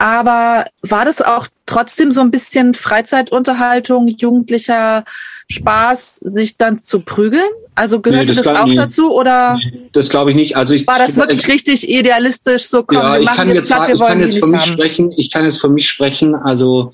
Aber 0.00 0.64
war 0.80 1.04
das 1.04 1.20
auch 1.20 1.46
trotzdem 1.66 2.10
so 2.10 2.22
ein 2.22 2.30
bisschen 2.30 2.72
Freizeitunterhaltung, 2.72 4.08
jugendlicher 4.08 5.04
Spaß, 5.50 6.16
sich 6.24 6.56
dann 6.56 6.78
zu 6.78 7.00
prügeln? 7.00 7.50
Also 7.74 8.00
gehörte 8.00 8.32
nee, 8.32 8.36
das, 8.36 8.44
das 8.46 8.58
auch 8.58 8.64
nee. 8.64 8.76
dazu 8.76 9.12
oder? 9.12 9.60
Das 9.92 10.08
glaube 10.08 10.30
ich 10.30 10.36
nicht. 10.36 10.56
Also 10.56 10.72
ich, 10.72 10.86
war 10.86 10.98
das 10.98 11.16
wirklich 11.16 11.42
ich, 11.42 11.48
richtig 11.48 11.86
idealistisch 11.90 12.64
so 12.68 12.82
komm, 12.82 12.96
ja, 12.96 13.18
wir 13.18 13.24
machen 13.26 13.48
jetzt, 13.48 13.56
jetzt 13.58 13.68
platt, 13.68 13.88
wir 13.88 13.98
wollen 13.98 14.20
ich 14.22 14.24
kann 14.24 14.30
jetzt 14.30 14.38
für 14.40 14.50
mich 14.50 14.60
haben. 14.62 14.72
sprechen. 14.72 15.12
Ich 15.18 15.30
kann 15.30 15.44
jetzt 15.44 15.60
für 15.60 15.68
mich 15.68 15.88
sprechen. 15.90 16.34
Also 16.34 16.92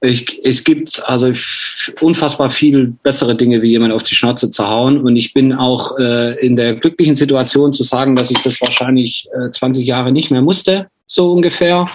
ich, 0.00 0.44
es 0.44 0.62
gibt 0.62 1.02
also 1.08 1.32
unfassbar 2.00 2.50
viel 2.50 2.94
bessere 3.02 3.34
Dinge, 3.34 3.62
wie 3.62 3.70
jemand 3.70 3.92
auf 3.92 4.04
die 4.04 4.14
Schnauze 4.14 4.48
zu 4.48 4.68
hauen. 4.68 4.98
Und 4.98 5.16
ich 5.16 5.34
bin 5.34 5.52
auch 5.52 5.98
äh, 5.98 6.38
in 6.38 6.54
der 6.54 6.76
glücklichen 6.76 7.16
Situation 7.16 7.72
zu 7.72 7.82
sagen, 7.82 8.14
dass 8.14 8.30
ich 8.30 8.38
das 8.38 8.60
wahrscheinlich 8.60 9.26
äh, 9.42 9.50
20 9.50 9.84
Jahre 9.84 10.12
nicht 10.12 10.30
mehr 10.30 10.42
musste 10.42 10.86
so 11.06 11.32
ungefähr. 11.32 11.88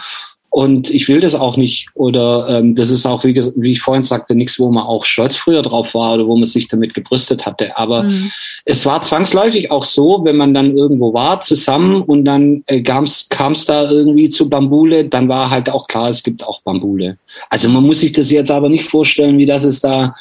Und 0.52 0.90
ich 0.90 1.08
will 1.08 1.22
das 1.22 1.36
auch 1.36 1.58
nicht. 1.58 1.90
Oder 1.94 2.48
ähm, 2.50 2.74
das 2.74 2.90
ist 2.90 3.06
auch, 3.06 3.24
wie, 3.24 3.36
wie 3.36 3.72
ich 3.72 3.82
vorhin 3.82 4.04
sagte, 4.04 4.34
nichts, 4.34 4.60
wo 4.60 4.72
man 4.72 4.84
auch 4.84 5.06
stolz 5.06 5.38
früher 5.38 5.62
drauf 5.62 5.94
war 5.94 6.16
oder 6.16 6.26
wo 6.26 6.36
man 6.36 6.46
sich 6.46 6.68
damit 6.68 6.96
gebrüstet 6.96 7.46
hatte. 7.46 7.78
Aber 7.78 8.04
mhm. 8.04 8.32
es 8.66 8.84
war 8.88 9.00
zwangsläufig 9.04 9.70
auch 9.70 9.84
so, 9.84 10.22
wenn 10.24 10.38
man 10.38 10.56
dann 10.56 10.76
irgendwo 10.76 11.14
war 11.14 11.40
zusammen 11.42 12.02
und 12.02 12.26
dann 12.26 12.64
äh, 12.66 12.82
kam 12.82 13.04
es 13.04 13.66
da 13.68 13.92
irgendwie 13.92 14.30
zu 14.30 14.50
Bambule, 14.50 15.06
dann 15.06 15.30
war 15.30 15.52
halt 15.52 15.70
auch 15.70 15.88
klar, 15.88 16.10
es 16.10 16.24
gibt 16.24 16.44
auch 16.44 16.62
Bambule. 16.64 17.20
Also 17.52 17.70
man 17.70 17.84
muss 17.84 18.00
sich 18.00 18.14
das 18.14 18.32
jetzt 18.32 18.50
aber 18.50 18.70
nicht 18.70 18.90
vorstellen, 18.90 19.38
wie 19.38 19.46
das 19.46 19.64
es 19.66 19.82
da 19.82 20.16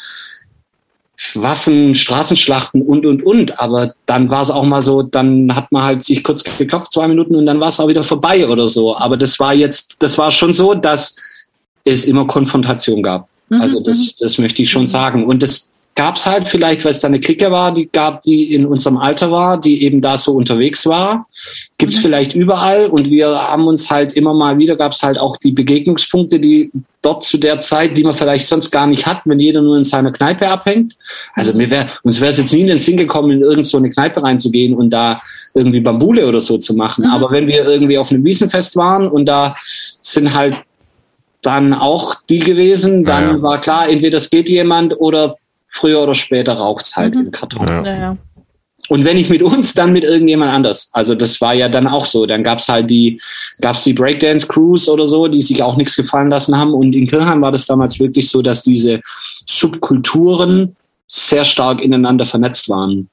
Waffen, 1.34 1.94
Straßenschlachten 1.94 2.82
und, 2.82 3.04
und, 3.04 3.24
und. 3.24 3.58
Aber 3.58 3.94
dann 4.06 4.30
war 4.30 4.42
es 4.42 4.50
auch 4.50 4.64
mal 4.64 4.82
so, 4.82 5.02
dann 5.02 5.54
hat 5.54 5.72
man 5.72 5.82
halt 5.82 6.04
sich 6.04 6.22
kurz 6.22 6.44
geklopft, 6.44 6.92
zwei 6.92 7.08
Minuten 7.08 7.34
und 7.34 7.46
dann 7.46 7.60
war 7.60 7.68
es 7.68 7.80
auch 7.80 7.88
wieder 7.88 8.04
vorbei 8.04 8.46
oder 8.46 8.68
so. 8.68 8.96
Aber 8.96 9.16
das 9.16 9.38
war 9.40 9.52
jetzt, 9.52 9.96
das 9.98 10.16
war 10.16 10.30
schon 10.30 10.52
so, 10.52 10.74
dass 10.74 11.16
es 11.84 12.04
immer 12.04 12.26
Konfrontation 12.26 13.02
gab. 13.02 13.28
Mhm, 13.48 13.60
also 13.60 13.80
das, 13.80 13.98
mhm. 13.98 14.10
das 14.20 14.38
möchte 14.38 14.62
ich 14.62 14.70
schon 14.70 14.86
sagen. 14.86 15.24
Und 15.24 15.42
das 15.42 15.70
gab 15.98 16.14
es 16.14 16.26
halt 16.26 16.46
vielleicht, 16.46 16.84
weil 16.84 16.92
es 16.92 17.00
da 17.00 17.08
eine 17.08 17.18
Clique 17.18 17.50
war, 17.50 17.74
die 17.74 17.88
gab, 17.90 18.22
die 18.22 18.54
in 18.54 18.64
unserem 18.64 18.98
Alter 18.98 19.32
war, 19.32 19.60
die 19.60 19.82
eben 19.82 20.00
da 20.00 20.16
so 20.16 20.32
unterwegs 20.32 20.86
war. 20.86 21.26
Gibt 21.76 21.92
es 21.92 21.98
mhm. 21.98 22.02
vielleicht 22.02 22.34
überall 22.36 22.86
und 22.86 23.10
wir 23.10 23.28
haben 23.28 23.66
uns 23.66 23.90
halt 23.90 24.12
immer 24.12 24.32
mal 24.32 24.58
wieder, 24.58 24.76
gab 24.76 24.92
es 24.92 25.02
halt 25.02 25.18
auch 25.18 25.36
die 25.36 25.50
Begegnungspunkte, 25.50 26.38
die 26.38 26.70
dort 27.02 27.24
zu 27.24 27.36
der 27.36 27.60
Zeit, 27.62 27.96
die 27.96 28.04
man 28.04 28.14
vielleicht 28.14 28.46
sonst 28.46 28.70
gar 28.70 28.86
nicht 28.86 29.06
hat, 29.06 29.22
wenn 29.24 29.40
jeder 29.40 29.60
nur 29.60 29.76
in 29.76 29.82
seiner 29.82 30.12
Kneipe 30.12 30.46
abhängt. 30.46 30.94
Also 31.34 31.52
mir 31.54 31.68
wär, 31.68 31.90
uns 32.04 32.20
wäre 32.20 32.30
es 32.30 32.38
jetzt 32.38 32.52
nie 32.52 32.60
in 32.60 32.68
den 32.68 32.78
Sinn 32.78 32.96
gekommen, 32.96 33.32
in 33.32 33.42
irgend 33.42 33.66
so 33.66 33.76
eine 33.76 33.90
Kneipe 33.90 34.22
reinzugehen 34.22 34.76
und 34.76 34.90
da 34.90 35.20
irgendwie 35.54 35.80
Bambule 35.80 36.28
oder 36.28 36.40
so 36.40 36.58
zu 36.58 36.74
machen. 36.74 37.06
Mhm. 37.06 37.10
Aber 37.10 37.32
wenn 37.32 37.48
wir 37.48 37.66
irgendwie 37.66 37.98
auf 37.98 38.12
einem 38.12 38.24
Wiesenfest 38.24 38.76
waren 38.76 39.08
und 39.08 39.26
da 39.26 39.56
sind 40.00 40.32
halt 40.32 40.54
dann 41.42 41.74
auch 41.74 42.14
die 42.28 42.38
gewesen, 42.38 43.04
dann 43.04 43.24
ja, 43.24 43.32
ja. 43.32 43.42
war 43.42 43.60
klar, 43.60 43.88
entweder 43.88 44.18
es 44.18 44.30
geht 44.30 44.48
jemand 44.48 45.00
oder 45.00 45.34
früher 45.68 46.02
oder 46.02 46.14
später 46.14 46.54
raucht 46.54 46.86
es 46.86 46.96
halt 46.96 47.14
mhm. 47.14 47.26
im 47.26 47.30
Karton. 47.30 47.66
Ja. 47.68 47.84
Ja, 47.84 48.16
Und 48.88 49.04
wenn 49.04 49.16
nicht 49.16 49.30
mit 49.30 49.42
uns, 49.42 49.74
dann 49.74 49.92
mit 49.92 50.04
irgendjemand 50.04 50.52
anders. 50.52 50.90
Also 50.92 51.14
das 51.14 51.40
war 51.40 51.54
ja 51.54 51.68
dann 51.68 51.86
auch 51.86 52.06
so. 52.06 52.26
Dann 52.26 52.42
gab 52.42 52.58
es 52.58 52.68
halt 52.68 52.90
die, 52.90 53.20
gab's 53.60 53.84
die 53.84 53.92
Breakdance-Crews 53.92 54.88
oder 54.88 55.06
so, 55.06 55.28
die 55.28 55.42
sich 55.42 55.62
auch 55.62 55.76
nichts 55.76 55.96
gefallen 55.96 56.30
lassen 56.30 56.56
haben. 56.56 56.74
Und 56.74 56.94
in 56.94 57.06
Kirchheim 57.06 57.42
war 57.42 57.52
das 57.52 57.66
damals 57.66 57.98
wirklich 58.00 58.28
so, 58.30 58.42
dass 58.42 58.62
diese 58.62 59.00
Subkulturen 59.46 60.76
sehr 61.06 61.44
stark 61.44 61.80
ineinander 61.80 62.24
vernetzt 62.24 62.68
waren. 62.68 63.08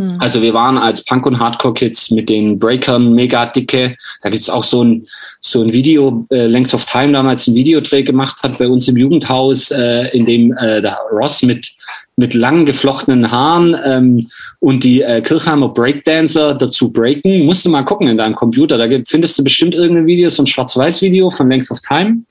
Hm. 0.00 0.16
Also 0.18 0.40
wir 0.40 0.54
waren 0.54 0.78
als 0.78 1.04
Punk- 1.04 1.26
und 1.26 1.38
Hardcore-Kids 1.38 2.10
mit 2.12 2.30
den 2.30 2.58
Breakern 2.58 3.12
mega 3.12 3.44
dicke. 3.44 3.96
Da 4.22 4.30
gibt's 4.30 4.48
auch 4.48 4.64
so 4.64 4.82
ein, 4.82 5.06
so 5.40 5.60
ein 5.60 5.74
Video, 5.74 6.26
äh, 6.30 6.46
Length 6.46 6.72
of 6.72 6.86
Time 6.86 7.12
damals 7.12 7.46
ein 7.46 7.54
Videodreh 7.54 8.02
gemacht 8.02 8.42
hat 8.42 8.56
bei 8.56 8.66
uns 8.66 8.88
im 8.88 8.96
Jugendhaus, 8.96 9.70
äh, 9.70 10.08
in 10.16 10.24
dem 10.24 10.56
äh, 10.56 10.80
der 10.80 10.98
Ross 11.12 11.42
mit 11.42 11.72
mit 12.16 12.34
lang 12.34 12.66
geflochtenen 12.66 13.30
Haaren 13.30 13.74
ähm, 13.82 14.28
und 14.58 14.84
die 14.84 15.00
äh, 15.00 15.22
Kirchheimer 15.22 15.70
Breakdancer 15.70 16.54
dazu 16.54 16.92
breaken. 16.92 17.46
Musst 17.46 17.64
du 17.64 17.70
mal 17.70 17.82
gucken 17.82 18.08
in 18.08 18.18
deinem 18.18 18.34
Computer. 18.34 18.76
Da 18.76 18.86
gibt, 18.88 19.08
findest 19.08 19.38
du 19.38 19.44
bestimmt 19.44 19.74
irgendein 19.74 20.06
Video, 20.06 20.28
so 20.28 20.42
ein 20.42 20.46
Schwarz-Weiß-Video 20.46 21.30
von 21.30 21.48
Length 21.48 21.70
of 21.70 21.80
Time. 21.80 22.24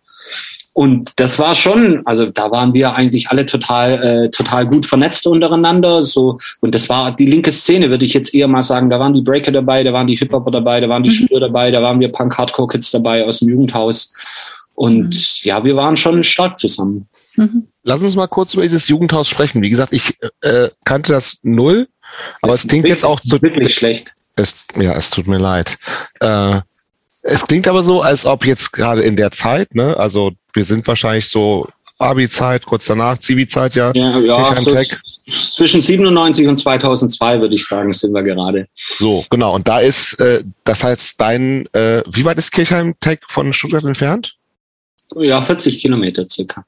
Und 0.80 1.12
das 1.18 1.38
war 1.40 1.56
schon, 1.56 2.04
also 2.06 2.28
da 2.28 2.52
waren 2.52 2.74
wir 2.74 2.96
eigentlich 2.96 3.28
alle 3.28 3.46
total, 3.46 4.02
äh, 4.02 4.30
total 4.30 4.66
gut 4.66 4.86
vernetzt 4.86 5.28
untereinander. 5.28 6.04
So 6.04 6.40
und 6.62 6.74
das 6.74 6.88
war 6.88 7.14
die 7.14 7.26
linke 7.26 7.52
Szene, 7.52 7.90
würde 7.90 8.06
ich 8.06 8.14
jetzt 8.14 8.34
eher 8.34 8.48
mal 8.48 8.62
sagen. 8.62 8.90
Da 8.90 8.98
waren 8.98 9.14
die 9.14 9.22
Breaker 9.22 9.52
dabei, 9.52 9.84
da 9.84 9.92
waren 9.92 10.08
die 10.08 10.16
Hip 10.16 10.32
Hopper 10.32 10.52
dabei, 10.52 10.80
da 10.80 10.88
waren 10.88 11.04
die 11.04 11.10
mhm. 11.10 11.16
Schüler 11.16 11.42
dabei, 11.42 11.70
da 11.70 11.82
waren 11.82 12.00
wir 12.00 12.10
Punk 12.10 12.38
Hardcore 12.38 12.70
Kids 12.70 12.92
dabei 12.92 13.26
aus 13.26 13.40
dem 13.40 13.50
Jugendhaus. 13.50 14.14
Und 14.74 15.10
mhm. 15.10 15.50
ja, 15.50 15.62
wir 15.66 15.76
waren 15.76 15.98
schon 15.98 16.24
stark 16.24 16.58
zusammen. 16.58 17.10
Mhm. 17.36 17.68
Lass 17.84 18.02
uns 18.02 18.16
mal 18.16 18.28
kurz 18.28 18.54
über 18.54 18.64
dieses 18.64 18.88
Jugendhaus 18.88 19.28
sprechen. 19.28 19.62
Wie 19.62 19.70
gesagt, 19.70 19.92
ich 19.92 20.14
äh, 20.40 20.70
kannte 20.86 21.12
das 21.12 21.40
null, 21.44 21.90
aber 22.42 22.54
das 22.54 22.64
es 22.64 22.70
klingt 22.70 22.88
jetzt 22.88 23.04
auch 23.04 23.20
zu 23.20 23.42
wirklich 23.42 23.76
schlecht. 23.76 24.14
Es, 24.38 24.64
ja, 24.80 24.94
es 24.94 25.10
tut 25.10 25.28
mir 25.28 25.40
leid. 25.40 25.78
Äh, 26.22 26.62
es 27.22 27.46
klingt 27.46 27.68
aber 27.68 27.84
so, 27.84 28.02
als 28.02 28.26
ob 28.26 28.46
jetzt 28.46 28.72
gerade 28.72 29.02
in 29.02 29.18
der 29.18 29.32
Zeit, 29.32 29.76
ne, 29.76 29.98
also 29.98 30.32
wir 30.60 30.66
sind 30.66 30.86
wahrscheinlich 30.86 31.30
so 31.30 31.70
Abi-Zeit, 32.00 32.66
kurz 32.66 32.86
danach, 32.86 33.18
Zivi-Zeit, 33.18 33.76
ja. 33.76 33.94
Ja, 33.96 34.20
ja 34.20 34.62
so 34.62 34.76
zwischen 35.56 35.80
97 35.80 36.48
und 36.48 36.58
2002 36.58 37.40
würde 37.40 37.56
ich 37.56 37.66
sagen, 37.66 37.94
sind 37.94 38.14
wir 38.14 38.24
gerade. 38.24 38.68
So, 38.98 39.26
genau. 39.30 39.56
Und 39.56 39.70
da 39.70 39.80
ist, 39.80 40.20
äh, 40.20 40.44
das 40.66 40.84
heißt, 40.84 41.20
dein, 41.22 41.66
äh, 41.74 42.04
wie 42.12 42.26
weit 42.26 42.38
ist 42.38 42.52
Kirchheim 42.52 42.96
Tech 43.00 43.20
von 43.26 43.54
Stuttgart 43.54 43.86
entfernt? 43.86 44.36
Ja, 45.16 45.42
40 45.42 45.80
Kilometer 45.80 46.28
circa. 46.30 46.66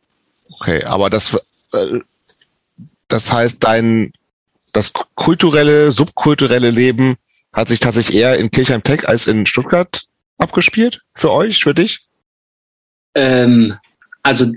Okay, 0.59 0.85
aber 0.85 1.09
das, 1.09 1.35
äh, 1.73 1.99
das 3.09 3.31
heißt, 3.31 3.57
dein, 3.61 4.13
das 4.71 4.93
kulturelle, 5.15 5.91
subkulturelle 5.91 6.71
Leben 6.71 7.17
hat 7.51 7.67
sich 7.67 7.81
tatsächlich 7.81 8.15
eher 8.15 8.37
in 8.37 8.51
Kirchheim 8.51 8.83
Tech 8.83 9.05
als 9.05 9.27
in 9.27 9.45
Stuttgart 9.45 10.03
abgespielt? 10.37 11.01
Für 11.13 11.31
euch, 11.31 11.61
für 11.63 11.73
dich? 11.73 11.99
Ähm, 13.15 13.75
also 14.23 14.51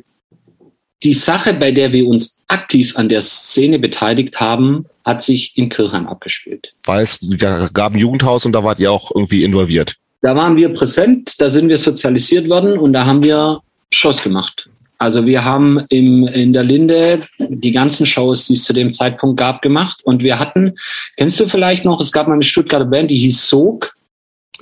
die 1.03 1.15
Sache, 1.15 1.55
bei 1.55 1.71
der 1.71 1.93
wir 1.93 2.07
uns 2.07 2.39
aktiv 2.49 2.97
an 2.97 3.09
der 3.09 3.23
Szene 3.23 3.79
beteiligt 3.79 4.41
haben, 4.41 4.87
hat 5.05 5.23
sich 5.23 5.57
in 5.57 5.69
Kirchheim 5.69 6.07
abgespielt. 6.07 6.73
Weil 6.85 7.05
es 7.05 7.19
da 7.21 7.69
gab 7.73 7.93
ein 7.93 7.99
Jugendhaus 7.99 8.47
und 8.47 8.53
da 8.53 8.65
wart 8.65 8.79
ihr 8.79 8.91
auch 8.91 9.11
irgendwie 9.15 9.45
involviert. 9.45 9.97
Da 10.23 10.35
waren 10.35 10.57
wir 10.57 10.71
präsent, 10.71 11.35
da 11.39 11.51
sind 11.51 11.69
wir 11.69 11.77
sozialisiert 11.77 12.49
worden 12.49 12.79
und 12.79 12.95
da 12.95 13.05
haben 13.05 13.23
wir 13.23 13.61
Shows 13.93 14.23
gemacht. 14.23 14.71
Also 14.99 15.27
wir 15.27 15.45
haben 15.45 15.81
im, 15.91 16.27
in 16.29 16.55
der 16.55 16.63
Linde 16.63 17.27
die 17.39 17.73
ganzen 17.73 18.07
Shows, 18.07 18.47
die 18.47 18.55
es 18.55 18.65
zu 18.65 18.73
dem 18.73 18.91
Zeitpunkt 18.91 19.39
gab, 19.39 19.61
gemacht. 19.61 20.01
Und 20.05 20.23
wir 20.23 20.39
hatten, 20.39 20.77
kennst 21.17 21.39
du 21.41 21.47
vielleicht 21.47 21.85
noch, 21.85 22.01
es 22.01 22.13
gab 22.13 22.27
mal 22.27 22.35
eine 22.35 22.43
Stuttgarter 22.43 22.87
Band, 22.87 23.11
die 23.11 23.19
hieß 23.19 23.49
Sog. 23.49 23.95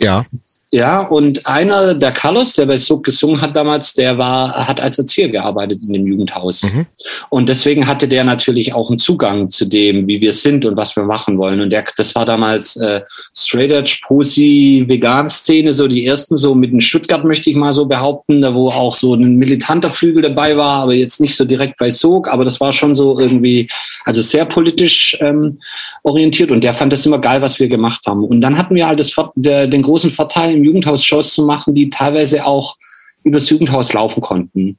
Ja. 0.01 0.26
Ja, 0.74 1.02
und 1.02 1.46
einer, 1.46 1.94
der 1.94 2.12
Carlos, 2.12 2.54
der 2.54 2.64
bei 2.64 2.78
Sog 2.78 3.04
gesungen 3.04 3.42
hat 3.42 3.54
damals, 3.54 3.92
der 3.92 4.16
war, 4.16 4.66
hat 4.66 4.80
als 4.80 4.98
Erzieher 4.98 5.28
gearbeitet 5.28 5.80
in 5.86 5.92
dem 5.92 6.06
Jugendhaus. 6.06 6.62
Mhm. 6.62 6.86
Und 7.28 7.50
deswegen 7.50 7.86
hatte 7.86 8.08
der 8.08 8.24
natürlich 8.24 8.72
auch 8.72 8.88
einen 8.88 8.98
Zugang 8.98 9.50
zu 9.50 9.66
dem, 9.66 10.08
wie 10.08 10.22
wir 10.22 10.32
sind 10.32 10.64
und 10.64 10.78
was 10.78 10.96
wir 10.96 11.02
machen 11.02 11.36
wollen. 11.36 11.60
Und 11.60 11.68
der, 11.68 11.84
das 11.98 12.14
war 12.14 12.24
damals 12.24 12.76
äh, 12.76 13.02
Straight 13.36 13.70
Edge, 13.70 13.98
Pussy, 14.06 14.86
Vegan-Szene, 14.88 15.74
so 15.74 15.86
die 15.88 16.06
ersten, 16.06 16.38
so 16.38 16.54
mit 16.54 16.72
in 16.72 16.80
Stuttgart 16.80 17.22
möchte 17.22 17.50
ich 17.50 17.56
mal 17.56 17.74
so 17.74 17.84
behaupten, 17.84 18.40
da 18.40 18.54
wo 18.54 18.70
auch 18.70 18.94
so 18.94 19.14
ein 19.14 19.36
militanter 19.36 19.90
Flügel 19.90 20.22
dabei 20.22 20.56
war, 20.56 20.84
aber 20.84 20.94
jetzt 20.94 21.20
nicht 21.20 21.36
so 21.36 21.44
direkt 21.44 21.76
bei 21.76 21.90
Sog, 21.90 22.28
aber 22.28 22.46
das 22.46 22.62
war 22.62 22.72
schon 22.72 22.94
so 22.94 23.18
irgendwie, 23.18 23.68
also 24.06 24.22
sehr 24.22 24.46
politisch 24.46 25.18
ähm, 25.20 25.58
orientiert 26.02 26.50
und 26.50 26.64
der 26.64 26.72
fand 26.72 26.94
das 26.94 27.04
immer 27.04 27.18
geil, 27.18 27.42
was 27.42 27.60
wir 27.60 27.68
gemacht 27.68 28.06
haben. 28.06 28.24
Und 28.24 28.40
dann 28.40 28.56
hatten 28.56 28.74
wir 28.74 28.88
halt 28.88 29.00
das, 29.00 29.14
der, 29.34 29.66
den 29.66 29.82
großen 29.82 30.10
Vorteil, 30.10 30.61
Jugendhaus 30.64 31.04
Shows 31.04 31.34
zu 31.34 31.44
machen, 31.44 31.74
die 31.74 31.90
teilweise 31.90 32.44
auch 32.44 32.76
übers 33.24 33.48
Jugendhaus 33.50 33.92
laufen 33.92 34.20
konnten. 34.20 34.78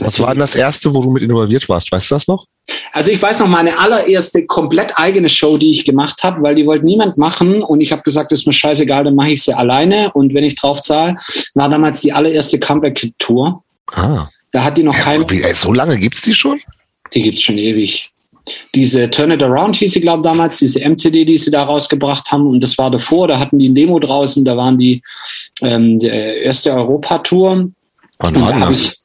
Was 0.00 0.20
war 0.20 0.28
denn 0.30 0.40
das 0.40 0.54
erste, 0.54 0.92
wo 0.94 1.00
du 1.00 1.10
mit 1.10 1.22
involviert 1.22 1.66
warst? 1.68 1.90
Weißt 1.90 2.10
du 2.10 2.16
das 2.16 2.28
noch? 2.28 2.46
Also 2.92 3.10
ich 3.10 3.22
weiß 3.22 3.38
noch 3.38 3.46
meine 3.46 3.78
allererste 3.78 4.44
komplett 4.44 4.98
eigene 4.98 5.30
Show, 5.30 5.56
die 5.56 5.70
ich 5.70 5.86
gemacht 5.86 6.22
habe, 6.22 6.42
weil 6.42 6.54
die 6.54 6.66
wollte 6.66 6.84
niemand 6.84 7.16
machen 7.16 7.62
und 7.62 7.80
ich 7.80 7.90
habe 7.90 8.02
gesagt, 8.02 8.30
das 8.30 8.40
ist 8.40 8.46
mir 8.46 8.52
scheißegal, 8.52 9.04
dann 9.04 9.14
mache 9.14 9.30
ich 9.30 9.42
sie 9.42 9.54
alleine 9.54 10.12
und 10.12 10.34
wenn 10.34 10.44
ich 10.44 10.56
drauf 10.56 10.82
zahle, 10.82 11.16
war 11.54 11.70
damals 11.70 12.02
die 12.02 12.12
allererste 12.12 12.58
Comeback-Tour. 12.58 13.62
Ah. 13.92 14.28
Da 14.52 14.64
hat 14.64 14.76
die 14.76 14.82
noch 14.82 14.94
ja, 14.94 15.00
kein. 15.00 15.30
Wie, 15.30 15.40
so 15.54 15.72
lange 15.72 15.98
gibt's 15.98 16.20
die 16.20 16.34
schon? 16.34 16.60
Die 17.14 17.22
gibt's 17.22 17.40
schon 17.40 17.56
ewig 17.56 18.10
diese 18.74 19.10
Turn 19.10 19.30
It 19.30 19.42
Around 19.42 19.76
hieß 19.76 19.92
sie, 19.92 20.00
glaube 20.00 20.22
damals, 20.22 20.58
diese 20.58 20.80
MCD, 20.80 21.24
die 21.24 21.38
sie 21.38 21.50
da 21.50 21.64
rausgebracht 21.64 22.30
haben. 22.30 22.46
Und 22.46 22.62
das 22.62 22.78
war 22.78 22.90
davor, 22.90 23.28
da 23.28 23.38
hatten 23.38 23.58
die 23.58 23.68
ein 23.68 23.74
Demo 23.74 23.98
draußen, 23.98 24.44
da 24.44 24.56
waren 24.56 24.78
die 24.78 25.02
ähm, 25.62 25.98
die 25.98 26.06
erste 26.06 26.72
Europatour. 26.72 27.70
Wann 28.18 28.40
war 28.40 28.52
das? 28.60 28.96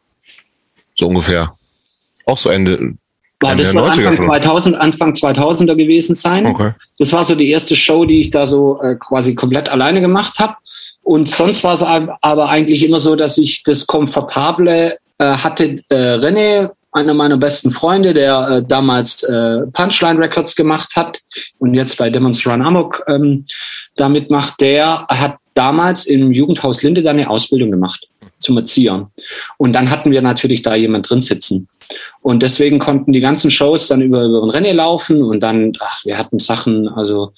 So 0.95 1.07
ungefähr. 1.07 1.55
Auch 2.25 2.37
so 2.37 2.49
Ende. 2.49 2.93
War 3.39 3.51
Ende 3.51 3.63
das 3.63 3.73
war 3.73 3.91
Anfang 3.91 4.15
2000, 4.15 4.75
Anfang 4.75 5.13
2000er 5.13 5.75
gewesen 5.75 6.15
sein. 6.15 6.45
Okay. 6.45 6.71
Das 6.97 7.11
war 7.11 7.23
so 7.23 7.35
die 7.35 7.49
erste 7.49 7.75
Show, 7.75 8.05
die 8.05 8.21
ich 8.21 8.31
da 8.31 8.47
so 8.47 8.81
äh, 8.81 8.95
quasi 8.95 9.35
komplett 9.35 9.69
alleine 9.69 10.01
gemacht 10.01 10.39
habe. 10.39 10.55
Und 11.01 11.27
sonst 11.27 11.63
war 11.63 11.73
es 11.73 11.83
aber 11.83 12.49
eigentlich 12.49 12.83
immer 12.85 12.99
so, 12.99 13.15
dass 13.17 13.37
ich 13.37 13.63
das 13.63 13.87
Komfortable 13.87 14.97
äh, 15.17 15.25
hatte. 15.25 15.83
Äh, 15.89 15.95
René 15.95 16.69
einer 16.93 17.13
meiner 17.13 17.37
besten 17.37 17.71
Freunde, 17.71 18.13
der 18.13 18.47
äh, 18.47 18.63
damals 18.65 19.23
äh, 19.23 19.61
Punchline 19.73 20.19
Records 20.19 20.55
gemacht 20.55 20.95
hat 20.95 21.19
und 21.59 21.73
jetzt 21.73 21.97
bei 21.97 22.09
Demons 22.09 22.45
Run 22.45 22.61
Amok 22.61 23.03
ähm, 23.07 23.45
damit 23.95 24.29
macht, 24.29 24.61
der 24.61 25.05
hat 25.07 25.37
damals 25.53 26.05
im 26.05 26.31
Jugendhaus 26.31 26.81
Linde 26.81 27.03
dann 27.03 27.17
eine 27.17 27.29
Ausbildung 27.29 27.71
gemacht 27.71 28.07
zum 28.39 28.57
Erzieher. 28.57 29.09
Und 29.57 29.73
dann 29.73 29.89
hatten 29.89 30.11
wir 30.11 30.21
natürlich 30.21 30.61
da 30.61 30.75
jemand 30.75 31.09
drin 31.09 31.21
sitzen. 31.21 31.67
Und 32.21 32.43
deswegen 32.43 32.79
konnten 32.79 33.11
die 33.11 33.21
ganzen 33.21 33.51
Shows 33.51 33.87
dann 33.87 34.01
über, 34.01 34.23
über 34.23 34.43
ein 34.43 34.49
Rennen 34.49 34.75
laufen 34.75 35.23
und 35.23 35.41
dann, 35.41 35.73
ach, 35.79 36.03
wir 36.05 36.17
hatten 36.17 36.39
Sachen, 36.39 36.87
also 36.87 37.33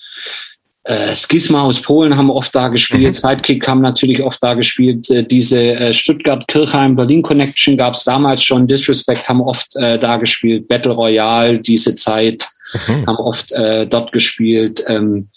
äh, 0.86 1.16
Skisma 1.16 1.64
aus 1.64 1.82
Polen 1.82 2.16
haben 2.16 2.30
oft 2.30 2.54
da 2.54 2.68
gespielt, 2.68 3.02
mhm. 3.02 3.14
Sidekick 3.14 3.68
haben 3.68 3.82
natürlich 3.82 4.22
oft 4.22 4.42
da 4.42 4.54
gespielt. 4.54 5.10
Äh, 5.10 5.24
diese 5.24 5.60
äh, 5.60 5.94
Stuttgart-Kirchheim-Berlin-Connection 5.96 7.76
gab 7.76 7.96
es 7.96 8.04
damals 8.04 8.44
schon. 8.44 8.68
Disrespect 8.68 9.28
haben 9.28 9.42
oft 9.42 9.76
äh, 9.78 9.98
da 9.98 10.18
gespielt. 10.18 10.68
Battle 10.68 10.92
Royale, 10.92 11.58
diese 11.58 11.96
Zeit, 11.96 12.48
mhm. 12.88 13.08
haben 13.08 13.18
oft 13.18 13.52
äh, 13.52 13.88
dort 13.88 14.12
gespielt. 14.12 14.84
Ähm, 14.86 15.30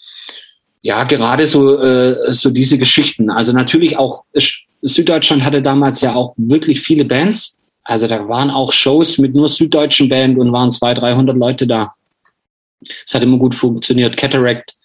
ja, 0.83 1.03
gerade 1.05 1.47
so, 1.47 1.81
äh, 1.81 2.31
so 2.31 2.51
diese 2.51 2.77
Geschichten. 2.77 3.31
Also 3.31 3.51
natürlich 3.51 3.97
auch, 3.97 4.25
Süddeutschland 4.83 5.43
hatte 5.43 5.63
damals 5.63 6.01
ja 6.01 6.13
auch 6.13 6.35
wirklich 6.37 6.81
viele 6.81 7.05
Bands. 7.05 7.55
Also 7.83 8.05
da 8.05 8.29
waren 8.29 8.51
auch 8.51 8.71
Shows 8.71 9.17
mit 9.17 9.33
nur 9.33 9.49
süddeutschen 9.49 10.09
Band 10.09 10.37
und 10.37 10.53
waren 10.53 10.71
zwei, 10.71 10.93
dreihundert 10.93 11.37
Leute 11.37 11.65
da. 11.65 11.95
Es 13.05 13.15
hat 13.15 13.23
immer 13.23 13.37
gut 13.37 13.55
funktioniert. 13.55 14.15
Cataract 14.15 14.75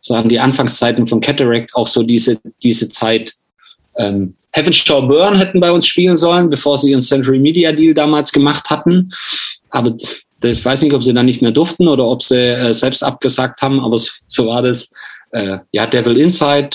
so 0.00 0.14
an 0.14 0.28
die 0.28 0.38
Anfangszeiten 0.38 1.06
von 1.06 1.20
Cataract 1.20 1.74
auch 1.74 1.88
so 1.88 2.02
diese, 2.02 2.38
diese 2.62 2.88
Zeit. 2.90 3.34
Ähm, 3.96 4.34
Heaven 4.52 4.72
Shall 4.72 5.02
Burn 5.02 5.36
hätten 5.36 5.60
bei 5.60 5.72
uns 5.72 5.86
spielen 5.86 6.16
sollen, 6.16 6.48
bevor 6.48 6.78
sie 6.78 6.90
ihren 6.90 7.00
Century 7.00 7.38
Media 7.38 7.72
Deal 7.72 7.94
damals 7.94 8.30
gemacht 8.30 8.70
hatten. 8.70 9.10
Aber 9.70 9.96
das 10.40 10.64
weiß 10.64 10.82
nicht, 10.82 10.92
ob 10.92 11.02
sie 11.02 11.12
dann 11.12 11.26
nicht 11.26 11.42
mehr 11.42 11.50
durften 11.50 11.88
oder 11.88 12.04
ob 12.04 12.22
sie 12.22 12.36
äh, 12.36 12.72
selbst 12.72 13.02
abgesagt 13.02 13.62
haben, 13.62 13.80
aber 13.80 13.98
so 13.98 14.46
war 14.46 14.62
das. 14.62 14.90
Äh, 15.32 15.58
ja, 15.72 15.86
Devil 15.86 16.18
Inside 16.18 16.70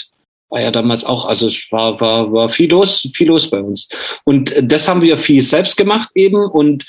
war 0.49 0.59
ja 0.61 0.71
damals 0.71 1.05
auch, 1.05 1.25
also 1.25 1.47
es 1.47 1.61
war, 1.71 1.99
war, 2.01 2.31
war 2.33 2.49
viel 2.49 2.69
los, 2.69 3.07
viel 3.13 3.27
los 3.27 3.49
bei 3.49 3.61
uns. 3.61 3.87
Und 4.25 4.53
das 4.61 4.87
haben 4.87 5.01
wir 5.01 5.17
viel 5.17 5.41
selbst 5.41 5.77
gemacht 5.77 6.09
eben 6.15 6.43
und 6.43 6.85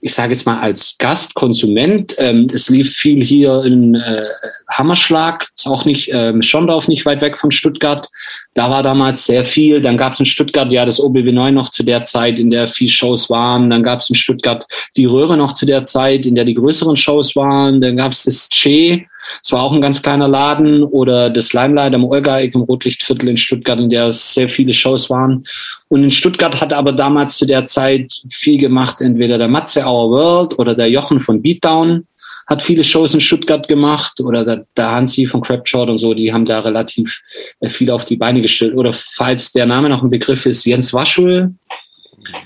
ich 0.00 0.14
sage 0.14 0.32
jetzt 0.32 0.46
mal 0.46 0.60
als 0.60 0.96
Gastkonsument, 0.98 2.14
ähm, 2.18 2.48
es 2.52 2.68
lief 2.68 2.94
viel 2.94 3.22
hier 3.22 3.64
in 3.64 3.96
äh, 3.96 4.26
Hammerschlag, 4.70 5.48
ist 5.56 5.66
auch 5.66 5.84
nicht, 5.84 6.10
ähm, 6.12 6.40
Schondorf 6.40 6.86
nicht 6.86 7.04
weit 7.04 7.20
weg 7.20 7.36
von 7.36 7.50
Stuttgart. 7.50 8.08
Da 8.54 8.70
war 8.70 8.82
damals 8.82 9.26
sehr 9.26 9.44
viel. 9.44 9.82
Dann 9.82 9.96
gab 9.96 10.12
es 10.12 10.20
in 10.20 10.26
Stuttgart 10.26 10.70
ja 10.70 10.84
das 10.84 11.00
OBW 11.00 11.32
9 11.32 11.52
noch 11.52 11.70
zu 11.70 11.82
der 11.82 12.04
Zeit, 12.04 12.38
in 12.38 12.50
der 12.50 12.68
viel 12.68 12.88
Shows 12.88 13.28
waren. 13.28 13.70
Dann 13.70 13.82
gab 13.82 14.00
es 14.00 14.08
in 14.08 14.14
Stuttgart 14.14 14.66
die 14.96 15.06
Röhre 15.06 15.36
noch 15.36 15.54
zu 15.54 15.66
der 15.66 15.84
Zeit, 15.84 16.26
in 16.26 16.36
der 16.36 16.44
die 16.44 16.54
größeren 16.54 16.96
Shows 16.96 17.34
waren. 17.34 17.80
Dann 17.80 17.96
gab 17.96 18.12
es 18.12 18.22
das 18.22 18.48
Che, 18.50 19.06
es 19.42 19.52
war 19.52 19.62
auch 19.62 19.72
ein 19.72 19.80
ganz 19.80 20.02
kleiner 20.02 20.28
Laden 20.28 20.82
oder 20.82 21.30
das 21.30 21.52
Limelight 21.52 21.94
am 21.94 22.04
Olgaig 22.04 22.54
im 22.54 22.62
Rotlichtviertel 22.62 23.28
in 23.28 23.36
Stuttgart, 23.36 23.78
in 23.78 23.90
der 23.90 24.12
sehr 24.12 24.48
viele 24.48 24.72
Shows 24.72 25.10
waren. 25.10 25.44
Und 25.88 26.04
in 26.04 26.10
Stuttgart 26.10 26.60
hat 26.60 26.72
aber 26.72 26.92
damals 26.92 27.36
zu 27.36 27.46
der 27.46 27.64
Zeit 27.64 28.12
viel 28.30 28.58
gemacht, 28.58 29.00
entweder 29.00 29.38
der 29.38 29.48
Matze 29.48 29.84
Our 29.84 30.10
World 30.10 30.58
oder 30.58 30.74
der 30.74 30.90
Jochen 30.90 31.20
von 31.20 31.42
Beatdown 31.42 32.06
hat 32.46 32.62
viele 32.62 32.82
Shows 32.82 33.12
in 33.12 33.20
Stuttgart 33.20 33.68
gemacht 33.68 34.20
oder 34.20 34.42
der, 34.42 34.64
der 34.74 34.90
Hansi 34.90 35.26
von 35.26 35.42
Crapshot 35.42 35.90
und 35.90 35.98
so, 35.98 36.14
die 36.14 36.32
haben 36.32 36.46
da 36.46 36.60
relativ 36.60 37.20
äh, 37.60 37.68
viel 37.68 37.90
auf 37.90 38.06
die 38.06 38.16
Beine 38.16 38.40
gestellt. 38.40 38.74
Oder 38.74 38.92
falls 38.94 39.52
der 39.52 39.66
Name 39.66 39.90
noch 39.90 40.02
ein 40.02 40.08
Begriff 40.08 40.46
ist, 40.46 40.64
Jens 40.64 40.94
Waschul, 40.94 41.52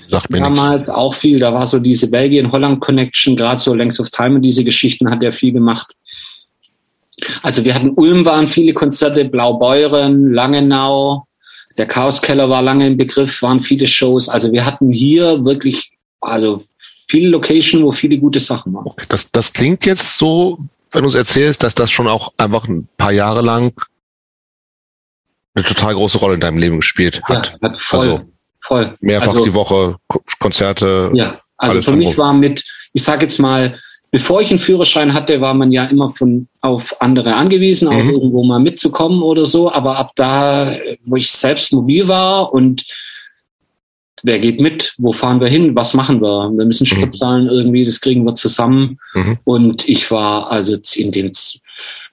Sagt 0.08 0.30
mir 0.30 0.40
damals 0.40 0.80
nichts. 0.80 0.94
auch 0.94 1.14
viel, 1.14 1.38
da 1.38 1.52
war 1.52 1.66
so 1.66 1.78
diese 1.78 2.10
Belgien-Holland-Connection, 2.10 3.36
gerade 3.36 3.60
so 3.60 3.74
Length 3.74 4.00
of 4.00 4.10
Time 4.10 4.36
und 4.36 4.42
diese 4.42 4.64
Geschichten 4.64 5.10
hat 5.10 5.22
er 5.22 5.32
viel 5.32 5.52
gemacht. 5.52 5.94
Also 7.42 7.64
wir 7.64 7.74
hatten 7.74 7.90
Ulm 7.90 8.24
waren 8.24 8.48
viele 8.48 8.74
Konzerte, 8.74 9.24
Blaubeuren, 9.24 10.32
Langenau, 10.32 11.26
Der 11.78 11.86
Chaoskeller 11.86 12.48
war 12.50 12.62
lange 12.62 12.86
im 12.86 12.96
Begriff, 12.96 13.42
waren 13.42 13.60
viele 13.60 13.86
Shows. 13.86 14.28
Also 14.28 14.52
wir 14.52 14.64
hatten 14.64 14.90
hier 14.90 15.44
wirklich, 15.44 15.92
also 16.20 16.64
viele 17.08 17.28
Locations, 17.28 17.82
wo 17.82 17.92
viele 17.92 18.18
gute 18.18 18.40
Sachen 18.40 18.74
waren. 18.74 18.86
Okay, 18.86 19.06
das, 19.08 19.30
das 19.30 19.52
klingt 19.52 19.86
jetzt 19.86 20.18
so, 20.18 20.58
wenn 20.92 21.02
du 21.02 21.08
es 21.08 21.14
erzählst, 21.14 21.62
dass 21.62 21.74
das 21.74 21.90
schon 21.90 22.08
auch 22.08 22.32
einfach 22.36 22.68
ein 22.68 22.88
paar 22.96 23.12
Jahre 23.12 23.42
lang 23.42 23.72
eine 25.54 25.64
total 25.64 25.94
große 25.94 26.18
Rolle 26.18 26.34
in 26.34 26.40
deinem 26.40 26.58
Leben 26.58 26.76
gespielt 26.76 27.22
hat. 27.24 27.58
Ja, 27.60 27.70
hat 27.70 27.82
voll, 27.82 28.00
also 28.00 28.20
voll. 28.60 28.96
Mehrfach 29.00 29.28
also, 29.28 29.44
die 29.44 29.54
Woche 29.54 29.96
Konzerte. 30.38 31.10
Ja, 31.14 31.40
also 31.56 31.82
für 31.82 31.96
mich 31.96 32.16
war 32.16 32.32
mit, 32.32 32.64
ich 32.92 33.02
sage 33.02 33.22
jetzt 33.22 33.38
mal, 33.38 33.78
bevor 34.12 34.42
ich 34.42 34.50
einen 34.50 34.58
Führerschein 34.60 35.14
hatte, 35.14 35.40
war 35.40 35.54
man 35.54 35.72
ja 35.72 35.86
immer 35.86 36.08
von 36.08 36.46
auf 36.60 37.00
andere 37.00 37.34
angewiesen, 37.34 37.88
auch 37.88 38.04
mhm. 38.04 38.10
irgendwo 38.10 38.44
mal 38.44 38.60
mitzukommen 38.60 39.22
oder 39.22 39.46
so. 39.46 39.72
Aber 39.72 39.96
ab 39.96 40.12
da, 40.14 40.76
wo 41.04 41.16
ich 41.16 41.32
selbst 41.32 41.72
mobil 41.72 42.06
war 42.06 42.52
und 42.52 42.84
wer 44.22 44.38
geht 44.38 44.60
mit, 44.60 44.94
wo 44.98 45.12
fahren 45.12 45.40
wir 45.40 45.48
hin, 45.48 45.74
was 45.74 45.94
machen 45.94 46.20
wir? 46.20 46.50
Wir 46.54 46.66
müssen 46.66 46.84
mhm. 46.84 46.86
Sprit 46.86 47.18
zahlen 47.18 47.48
irgendwie, 47.48 47.84
das 47.84 48.00
kriegen 48.00 48.24
wir 48.24 48.34
zusammen. 48.34 48.98
Mhm. 49.14 49.38
Und 49.44 49.88
ich 49.88 50.10
war 50.10 50.52
also 50.52 50.76
in 50.94 51.10
den 51.10 51.32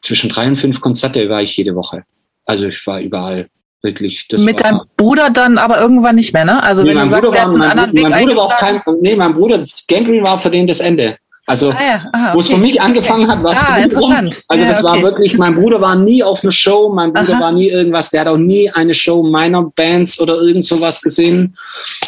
zwischen 0.02 0.30
drei 0.30 0.47
und 0.47 0.56
fünf 0.56 0.80
Konzerte 0.80 1.30
war 1.30 1.43
ich 1.43 1.56
jede 1.58 1.76
Woche. 1.76 2.04
Also 2.45 2.64
ich 2.66 2.88
war 2.88 3.02
überall 3.02 3.50
wirklich. 3.82 4.26
Mit 4.38 4.62
deinem 4.62 4.82
Bruder 4.95 5.30
dann 5.30 5.58
aber 5.58 5.80
irgendwann 5.82 6.16
nicht 6.16 6.34
mehr, 6.34 6.45
ne? 6.45 6.64
Also 6.64 6.84
nee, 6.84 6.89
wenn 6.89 7.00
du 7.00 7.08
sagst, 7.08 7.32
war, 7.32 7.47
mein, 7.50 7.91
mein 7.91 7.91
Bruder 7.91 8.38
war 8.38 8.45
auf 8.45 8.58
keinen, 8.58 8.82
nee, 9.02 9.16
mein 9.18 9.34
Bruder, 9.34 9.66
Gangrene 9.89 10.24
war 10.24 10.39
für 10.39 10.50
den 10.50 10.66
das 10.66 10.80
Ende. 10.80 11.18
Also, 11.50 11.72
ah, 11.72 11.78
ja. 11.82 12.02
ah, 12.14 12.28
okay. 12.28 12.36
wo 12.36 12.41
es 12.41 12.47
für 12.47 12.58
mich 12.58 12.80
angefangen 12.80 13.28
hat, 13.28 13.41
war 13.41 13.54
es 13.54 13.58
ah, 13.58 13.78
interessant. 13.78 14.43
Also, 14.47 14.64
ja, 14.64 14.70
das 14.70 14.84
okay. 14.84 14.88
war 14.88 15.02
wirklich, 15.02 15.36
mein 15.36 15.56
Bruder 15.56 15.82
war 15.82 15.95
nie 15.95 16.22
auf 16.22 16.43
einer 16.43 16.52
Show, 16.52 16.93
mein 16.93 17.12
Bruder 17.12 17.34
Aha. 17.34 17.41
war 17.41 17.52
nie 17.52 17.70
irgendwas, 17.70 18.12
der 18.12 18.22
hat 18.22 18.28
auch 18.28 18.38
nie 18.38 18.70
eine 18.70 18.93
Show 18.93 19.24
meiner 19.24 19.64
Bands 19.64 20.20
oder 20.20 20.36
irgend 20.36 20.64
sowas 20.64 21.02
gesehen. 21.02 21.58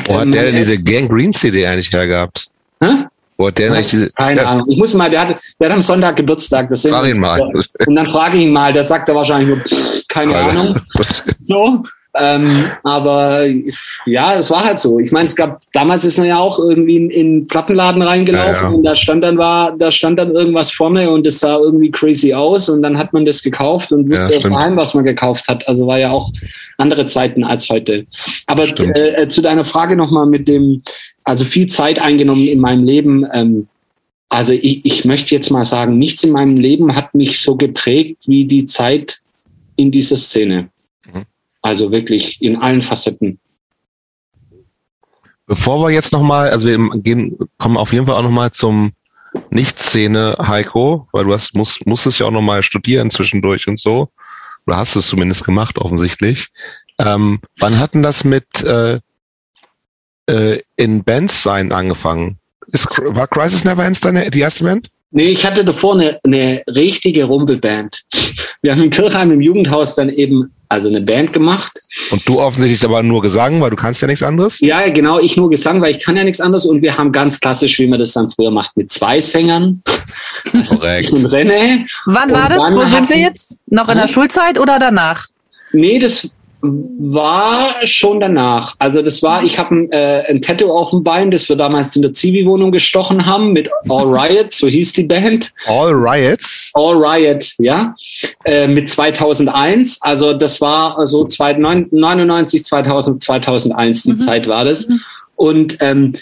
Wo 0.05 0.13
hat 0.13 0.25
ähm, 0.25 0.31
der 0.31 0.43
denn 0.43 0.57
diese 0.57 0.77
Gang 0.77 1.33
CD 1.33 1.65
eigentlich 1.65 1.91
hergehabt? 1.91 2.49
Hä? 2.83 3.05
Wo 3.35 3.47
hat 3.47 3.57
der 3.57 3.69
ja, 3.69 3.73
eigentlich 3.73 3.87
diese, 3.87 4.11
keine 4.11 4.41
ja. 4.41 4.47
Ahnung. 4.47 4.69
Ich 4.69 4.77
muss 4.77 4.93
mal, 4.93 5.09
der 5.09 5.21
hat, 5.21 5.37
der 5.59 5.69
hat 5.69 5.75
am 5.75 5.81
Sonntag 5.81 6.17
Geburtstag. 6.17 6.69
Das 6.69 6.85
frag 6.87 7.07
ihn 7.07 7.19
mal. 7.19 7.41
Und 7.41 7.95
dann 7.95 8.05
frage 8.05 8.37
ich 8.37 8.43
ihn 8.43 8.53
mal, 8.53 8.71
der 8.71 8.83
sagt 8.83 9.09
er 9.09 9.15
wahrscheinlich 9.15 9.49
nur, 9.49 9.57
pff, 9.65 10.07
keine 10.07 10.35
Alter. 10.35 10.51
Ahnung. 10.51 10.81
so. 11.41 11.83
Ähm, 12.13 12.65
aber 12.83 13.45
ja, 14.05 14.35
es 14.35 14.51
war 14.51 14.65
halt 14.65 14.79
so. 14.79 14.99
Ich 14.99 15.13
meine, 15.13 15.25
es 15.25 15.35
gab 15.35 15.61
damals 15.71 16.03
ist 16.03 16.17
man 16.17 16.27
ja 16.27 16.39
auch 16.39 16.59
irgendwie 16.59 16.97
in, 16.97 17.09
in 17.09 17.47
Plattenladen 17.47 18.01
reingelaufen 18.01 18.53
ja, 18.53 18.61
ja. 18.63 18.67
und 18.67 18.83
da 18.83 18.95
stand 18.97 19.23
dann 19.23 19.37
war, 19.37 19.77
da 19.77 19.91
stand 19.91 20.19
dann 20.19 20.31
irgendwas 20.31 20.71
vorne 20.71 21.09
und 21.09 21.25
es 21.25 21.39
sah 21.39 21.57
irgendwie 21.57 21.89
crazy 21.89 22.33
aus 22.33 22.67
und 22.67 22.81
dann 22.81 22.97
hat 22.97 23.13
man 23.13 23.25
das 23.25 23.41
gekauft 23.41 23.93
und 23.93 24.09
wusste 24.11 24.33
ja, 24.35 24.39
daheim, 24.39 24.75
was 24.75 24.93
man 24.93 25.05
gekauft 25.05 25.47
hat. 25.47 25.65
Also 25.69 25.87
war 25.87 25.99
ja 25.99 26.11
auch 26.11 26.31
andere 26.77 27.07
Zeiten 27.07 27.45
als 27.45 27.69
heute. 27.69 28.05
Aber 28.45 28.67
äh, 28.67 29.27
zu 29.29 29.41
deiner 29.41 29.63
Frage 29.63 29.95
nochmal 29.95 30.25
mit 30.25 30.49
dem, 30.49 30.81
also 31.23 31.45
viel 31.45 31.67
Zeit 31.67 31.99
eingenommen 31.99 32.45
in 32.45 32.59
meinem 32.59 32.83
Leben. 32.83 33.25
Ähm, 33.31 33.67
also 34.27 34.51
ich, 34.51 34.85
ich 34.85 35.05
möchte 35.05 35.33
jetzt 35.33 35.49
mal 35.49 35.63
sagen, 35.63 35.97
nichts 35.97 36.25
in 36.25 36.31
meinem 36.31 36.57
Leben 36.57 36.93
hat 36.93 37.15
mich 37.15 37.39
so 37.39 37.55
geprägt 37.55 38.23
wie 38.27 38.45
die 38.45 38.65
Zeit 38.65 39.21
in 39.77 39.91
dieser 39.91 40.17
Szene. 40.17 40.69
Also 41.61 41.91
wirklich 41.91 42.41
in 42.41 42.57
allen 42.57 42.81
Facetten. 42.81 43.39
Bevor 45.45 45.83
wir 45.83 45.89
jetzt 45.91 46.13
nochmal, 46.13 46.49
also 46.49 46.67
wir 46.67 46.77
gehen, 47.01 47.37
kommen 47.57 47.77
auf 47.77 47.91
jeden 47.93 48.05
Fall 48.05 48.15
auch 48.15 48.23
nochmal 48.23 48.51
zum 48.51 48.93
Nicht-Szene, 49.49 50.37
Heiko, 50.39 51.07
weil 51.11 51.25
du 51.25 51.33
hast, 51.33 51.53
musst, 51.55 51.85
musstest 51.85 52.19
ja 52.19 52.25
auch 52.25 52.31
nochmal 52.31 52.63
studieren 52.63 53.11
zwischendurch 53.11 53.67
und 53.67 53.79
so. 53.79 54.09
Oder 54.65 54.77
hast 54.77 54.95
es 54.95 55.07
zumindest 55.07 55.43
gemacht, 55.43 55.77
offensichtlich. 55.77 56.49
Ähm, 56.99 57.39
wann 57.57 57.79
hatten 57.79 58.03
das 58.03 58.23
mit 58.23 58.63
äh, 58.63 58.99
äh, 60.27 60.61
in 60.75 61.03
Bands 61.03 61.43
sein 61.43 61.71
angefangen? 61.71 62.37
Ist, 62.67 62.87
war 62.89 63.27
Crisis 63.27 63.63
Never 63.63 63.83
Ends 63.83 63.99
deine, 63.99 64.29
die 64.29 64.39
erste 64.39 64.63
Band? 64.63 64.89
Nee, 65.11 65.29
ich 65.29 65.45
hatte 65.45 65.65
davor 65.65 65.95
eine, 65.95 66.19
eine 66.23 66.63
richtige 66.67 67.25
Rumpelband. 67.25 68.03
Wir 68.61 68.71
haben 68.71 68.83
in 68.83 68.89
Kirchheim 68.89 69.31
im 69.31 69.41
Jugendhaus 69.41 69.95
dann 69.95 70.09
eben 70.09 70.51
also 70.69 70.87
eine 70.87 71.01
Band 71.01 71.33
gemacht. 71.33 71.81
Und 72.11 72.27
du 72.27 72.39
offensichtlich 72.39 72.83
aber 72.85 73.03
nur 73.03 73.21
Gesang, 73.21 73.59
weil 73.59 73.71
du 73.71 73.75
kannst 73.75 74.01
ja 74.01 74.07
nichts 74.07 74.23
anderes? 74.23 74.61
Ja, 74.61 74.87
genau, 74.89 75.19
ich 75.19 75.35
nur 75.35 75.49
Gesang, 75.49 75.81
weil 75.81 75.95
ich 75.95 75.99
kann 76.01 76.15
ja 76.15 76.23
nichts 76.23 76.39
anderes. 76.39 76.65
Und 76.65 76.81
wir 76.81 76.97
haben 76.97 77.11
ganz 77.11 77.41
klassisch, 77.41 77.77
wie 77.79 77.87
man 77.87 77.99
das 77.99 78.13
dann 78.13 78.29
früher 78.29 78.51
macht, 78.51 78.77
mit 78.77 78.89
zwei 78.89 79.19
Sängern. 79.19 79.83
Korrekt. 80.69 81.11
und 81.11 81.25
René. 81.27 81.85
Wann 82.05 82.31
war 82.31 82.47
das? 82.47 82.73
Wo 82.73 82.85
sind 82.85 83.09
wir 83.09 83.17
jetzt? 83.17 83.59
Noch 83.67 83.89
in 83.89 83.97
der 83.97 84.07
Schulzeit 84.07 84.57
oder 84.57 84.79
danach? 84.79 85.25
Nee, 85.73 85.99
das 85.99 86.29
war 86.61 87.85
schon 87.85 88.19
danach. 88.19 88.75
Also 88.77 89.01
das 89.01 89.23
war, 89.23 89.43
ich 89.43 89.57
habe 89.57 89.75
ein, 89.75 89.91
äh, 89.91 90.23
ein 90.29 90.41
Tattoo 90.41 90.71
auf 90.71 90.91
dem 90.91 91.03
Bein, 91.03 91.31
das 91.31 91.49
wir 91.49 91.55
damals 91.55 91.95
in 91.95 92.03
der 92.03 92.13
Zivi-Wohnung 92.13 92.71
gestochen 92.71 93.25
haben 93.25 93.53
mit 93.53 93.69
All 93.89 94.05
Riot, 94.05 94.51
so 94.51 94.67
hieß 94.67 94.93
die 94.93 95.03
Band. 95.03 95.51
All 95.65 95.91
Riots? 95.91 96.71
All 96.73 96.95
Riot, 96.95 97.53
ja. 97.57 97.95
Äh, 98.45 98.67
mit 98.67 98.89
2001, 98.89 100.01
also 100.01 100.33
das 100.33 100.61
war 100.61 101.07
so 101.07 101.27
99, 101.27 102.63
2000, 102.63 103.23
2001, 103.23 104.03
die 104.03 104.11
mhm. 104.11 104.19
Zeit 104.19 104.47
war 104.47 104.63
das. 104.65 104.87
Mhm. 104.87 105.01
Und 105.35 105.77
ähm, 105.79 106.13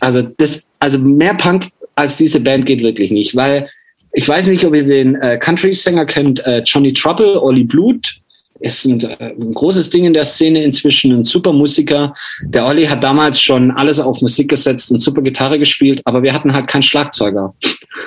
also 0.00 0.22
das, 0.22 0.66
also 0.80 0.98
mehr 0.98 1.34
Punk 1.34 1.68
als 1.94 2.16
diese 2.16 2.40
Band 2.40 2.66
geht 2.66 2.82
wirklich 2.82 3.12
nicht, 3.12 3.36
weil 3.36 3.68
ich 4.12 4.28
weiß 4.28 4.48
nicht, 4.48 4.64
ob 4.64 4.74
ihr 4.74 4.86
den 4.86 5.14
äh, 5.16 5.38
Country-Sänger 5.38 6.04
kennt, 6.06 6.44
äh, 6.46 6.62
Johnny 6.64 6.92
Trouble, 6.92 7.40
Ollie 7.40 7.64
Blut 7.64 8.21
ist 8.62 8.84
ein, 8.84 9.00
äh, 9.00 9.34
ein, 9.38 9.52
großes 9.54 9.90
Ding 9.90 10.04
in 10.04 10.12
der 10.12 10.24
Szene 10.24 10.62
inzwischen, 10.62 11.12
ein 11.12 11.24
super 11.24 11.52
Musiker. 11.52 12.12
Der 12.42 12.66
Olli 12.66 12.86
hat 12.86 13.02
damals 13.02 13.40
schon 13.40 13.70
alles 13.72 13.98
auf 14.00 14.20
Musik 14.20 14.48
gesetzt 14.48 14.90
und 14.90 15.00
super 15.00 15.22
Gitarre 15.22 15.58
gespielt, 15.58 16.00
aber 16.04 16.22
wir 16.22 16.32
hatten 16.32 16.52
halt 16.52 16.68
keinen 16.68 16.82
Schlagzeuger. 16.82 17.54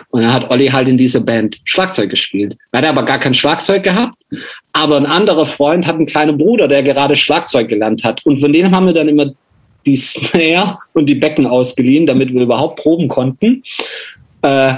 Und 0.10 0.22
dann 0.22 0.34
hat 0.34 0.50
Olli 0.50 0.68
halt 0.68 0.88
in 0.88 0.98
dieser 0.98 1.20
Band 1.20 1.58
Schlagzeug 1.66 2.10
gespielt. 2.10 2.58
Er 2.72 2.80
hat 2.80 2.90
aber 2.90 3.04
gar 3.04 3.20
kein 3.20 3.34
Schlagzeug 3.34 3.84
gehabt, 3.84 4.24
aber 4.74 4.98
ein 4.98 5.06
anderer 5.06 5.46
Freund 5.46 5.86
hat 5.86 5.96
einen 5.96 6.06
kleinen 6.06 6.38
Bruder, 6.38 6.68
der 6.68 6.84
gerade 6.84 7.16
Schlagzeug 7.16 7.68
gelernt 7.68 8.04
hat. 8.04 8.26
Und 8.26 8.40
von 8.40 8.52
denen 8.52 8.74
haben 8.74 8.88
wir 8.88 8.94
dann 8.94 9.10
immer 9.10 9.32
die 9.86 9.96
Snare 9.96 10.80
und 10.94 11.10
die 11.10 11.16
Becken 11.16 11.46
ausgeliehen, 11.46 12.08
damit 12.08 12.34
wir 12.34 12.42
überhaupt 12.42 12.82
proben 12.82 13.08
konnten. 13.08 13.64
Äh, 14.42 14.76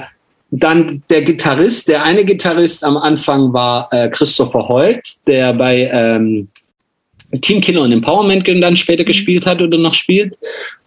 dann 0.52 1.04
der 1.10 1.24
Gitarrist, 1.24 1.90
der 1.90 2.04
eine 2.04 2.24
Gitarrist 2.24 2.84
am 2.84 2.98
Anfang 2.98 3.52
war 3.54 3.90
äh, 3.92 4.10
Christopher 4.10 4.68
Holt, 4.68 5.02
der 5.28 5.54
bei 5.54 5.90
ähm, 5.92 6.48
Team 7.42 7.62
Killer 7.62 7.82
und 7.82 7.92
Empowerment 7.92 8.48
dann 8.48 8.78
später 8.78 9.04
mhm. 9.04 9.08
gespielt 9.08 9.46
hat 9.46 9.62
oder 9.62 9.78
noch 9.78 9.94
spielt. 9.94 10.38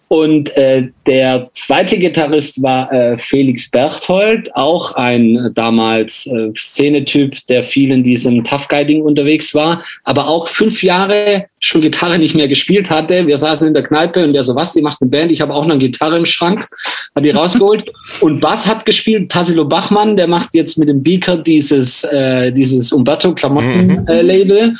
Und 0.09 0.57
äh, 0.57 0.89
der 1.07 1.51
zweite 1.53 1.97
Gitarrist 1.97 2.61
war 2.65 2.93
äh, 2.93 3.17
Felix 3.17 3.71
Berthold, 3.71 4.53
auch 4.57 4.97
ein 4.97 5.53
damals 5.55 6.27
äh, 6.27 6.51
Szenetyp, 6.57 7.47
der 7.47 7.63
viel 7.63 7.93
in 7.93 8.03
diesem 8.03 8.43
Tough 8.43 8.67
Guiding 8.67 9.03
unterwegs 9.03 9.55
war, 9.55 9.85
aber 10.03 10.27
auch 10.27 10.49
fünf 10.49 10.83
Jahre 10.83 11.47
schon 11.61 11.83
Gitarre 11.83 12.19
nicht 12.19 12.35
mehr 12.35 12.49
gespielt 12.49 12.91
hatte. 12.91 13.27
Wir 13.27 13.37
saßen 13.37 13.69
in 13.69 13.75
der 13.75 13.83
Kneipe 13.83 14.25
und 14.25 14.33
der 14.33 14.43
so, 14.43 14.55
was, 14.55 14.73
die 14.73 14.81
macht 14.81 15.01
eine 15.01 15.11
Band, 15.11 15.31
ich 15.31 15.43
habe 15.43 15.55
auch 15.55 15.65
noch 15.65 15.75
eine 15.75 15.79
Gitarre 15.79 16.17
im 16.17 16.25
Schrank, 16.25 16.67
hat 17.15 17.23
die 17.23 17.31
rausgeholt. 17.31 17.91
und 18.21 18.41
Bass 18.41 18.67
hat 18.67 18.87
gespielt, 18.87 19.31
Tassilo 19.31 19.67
Bachmann, 19.67 20.17
der 20.17 20.27
macht 20.27 20.55
jetzt 20.55 20.79
mit 20.79 20.89
dem 20.89 21.03
Beaker 21.03 21.37
dieses, 21.37 22.03
äh, 22.05 22.51
dieses 22.51 22.93
Umberto 22.93 23.35
Klamotten 23.35 24.09
äh, 24.09 24.23
Label. 24.23 24.75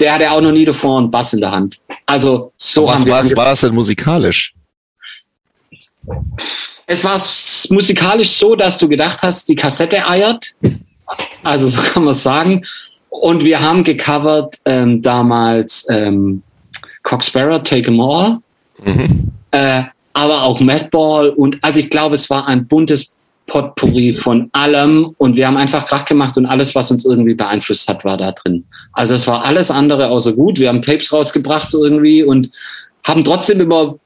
Der 0.00 0.14
hatte 0.14 0.30
auch 0.30 0.40
noch 0.40 0.52
nie 0.52 0.64
davor 0.64 0.98
einen 0.98 1.10
Bass 1.10 1.32
in 1.32 1.40
der 1.40 1.52
Hand. 1.52 1.78
Also 2.04 2.52
so 2.56 2.86
was, 2.86 2.96
haben 2.96 3.06
wir. 3.06 3.12
Was 3.12 3.36
war 3.36 3.46
das 3.46 3.60
denn 3.60 3.74
musikalisch? 3.74 4.52
Es 6.86 7.04
war 7.04 7.20
musikalisch 7.70 8.30
so, 8.30 8.56
dass 8.56 8.78
du 8.78 8.88
gedacht 8.88 9.20
hast, 9.22 9.48
die 9.48 9.54
Kassette 9.54 10.06
eiert. 10.06 10.44
Also 11.44 11.68
so 11.68 11.80
kann 11.80 12.04
man 12.04 12.14
sagen. 12.14 12.64
Und 13.20 13.44
wir 13.44 13.60
haben 13.60 13.84
gecovert 13.84 14.56
ähm, 14.64 15.00
damals 15.00 15.86
ähm, 15.88 16.42
Coxsparrow, 17.04 17.62
Take 17.62 17.86
'em 17.88 18.00
All. 18.00 18.38
Mhm. 18.84 19.30
Äh, 19.52 19.84
aber 20.14 20.42
auch 20.42 20.60
Madball 20.60 21.30
und 21.30 21.58
also 21.62 21.78
ich 21.78 21.90
glaube, 21.90 22.16
es 22.16 22.28
war 22.28 22.46
ein 22.46 22.66
buntes 22.66 23.12
Potpourri 23.46 24.18
von 24.22 24.48
allem 24.52 25.14
und 25.18 25.36
wir 25.36 25.46
haben 25.46 25.56
einfach 25.56 25.86
Krach 25.86 26.04
gemacht 26.04 26.36
und 26.36 26.46
alles, 26.46 26.74
was 26.74 26.90
uns 26.90 27.04
irgendwie 27.04 27.34
beeinflusst 27.34 27.88
hat, 27.88 28.04
war 28.04 28.16
da 28.16 28.32
drin. 28.32 28.64
Also 28.92 29.14
es 29.14 29.26
war 29.26 29.44
alles 29.44 29.70
andere 29.70 30.08
außer 30.08 30.32
gut. 30.32 30.58
Wir 30.58 30.68
haben 30.68 30.82
Tapes 30.82 31.12
rausgebracht 31.12 31.72
irgendwie 31.72 32.22
und 32.24 32.50
haben 33.04 33.22
trotzdem 33.22 33.60
immer 33.60 33.96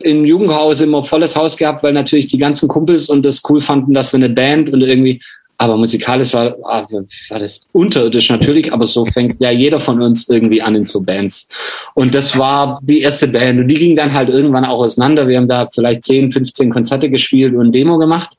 im 0.00 0.24
Jugendhaus 0.24 0.80
immer 0.80 1.04
volles 1.04 1.36
Haus 1.36 1.56
gehabt, 1.56 1.82
weil 1.82 1.92
natürlich 1.92 2.28
die 2.28 2.38
ganzen 2.38 2.68
Kumpels 2.68 3.08
und 3.08 3.24
das 3.24 3.42
cool 3.48 3.60
fanden, 3.60 3.94
dass 3.94 4.12
wir 4.12 4.18
eine 4.18 4.28
Band 4.28 4.70
und 4.70 4.80
irgendwie, 4.80 5.20
aber 5.58 5.76
musikalisch 5.76 6.32
war, 6.32 6.56
ah, 6.62 6.86
war 7.28 7.38
das 7.40 7.66
unterirdisch 7.72 8.30
natürlich, 8.30 8.72
aber 8.72 8.86
so 8.86 9.04
fängt 9.04 9.40
ja 9.40 9.50
jeder 9.50 9.80
von 9.80 10.00
uns 10.00 10.28
irgendwie 10.28 10.62
an 10.62 10.76
in 10.76 10.84
so 10.84 11.02
Bands. 11.02 11.48
Und 11.94 12.14
das 12.14 12.38
war 12.38 12.78
die 12.82 13.00
erste 13.00 13.26
Band 13.26 13.60
und 13.60 13.68
die 13.68 13.78
ging 13.78 13.96
dann 13.96 14.12
halt 14.12 14.28
irgendwann 14.28 14.64
auch 14.64 14.78
auseinander. 14.78 15.26
Wir 15.26 15.36
haben 15.36 15.48
da 15.48 15.68
vielleicht 15.68 16.04
10, 16.04 16.30
15 16.30 16.70
Konzerte 16.70 17.10
gespielt 17.10 17.54
und 17.54 17.72
Demo 17.72 17.98
gemacht. 17.98 18.30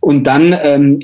Und 0.00 0.24
dann 0.24 0.58
ähm, 0.62 1.00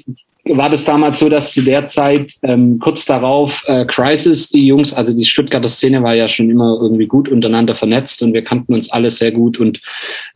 war 0.46 0.70
das 0.70 0.86
damals 0.86 1.18
so, 1.18 1.28
dass 1.28 1.52
zu 1.52 1.60
der 1.60 1.86
Zeit 1.88 2.32
ähm, 2.42 2.78
kurz 2.78 3.04
darauf 3.04 3.64
äh, 3.66 3.84
Crisis, 3.84 4.48
die 4.48 4.66
Jungs, 4.66 4.94
also 4.94 5.14
die 5.14 5.24
Stuttgarter 5.24 5.68
Szene 5.68 6.02
war 6.02 6.14
ja 6.14 6.26
schon 6.26 6.48
immer 6.48 6.78
irgendwie 6.80 7.06
gut 7.06 7.28
untereinander 7.28 7.74
vernetzt 7.74 8.22
und 8.22 8.32
wir 8.32 8.44
kannten 8.44 8.72
uns 8.72 8.90
alle 8.90 9.10
sehr 9.10 9.32
gut 9.32 9.60
und 9.60 9.80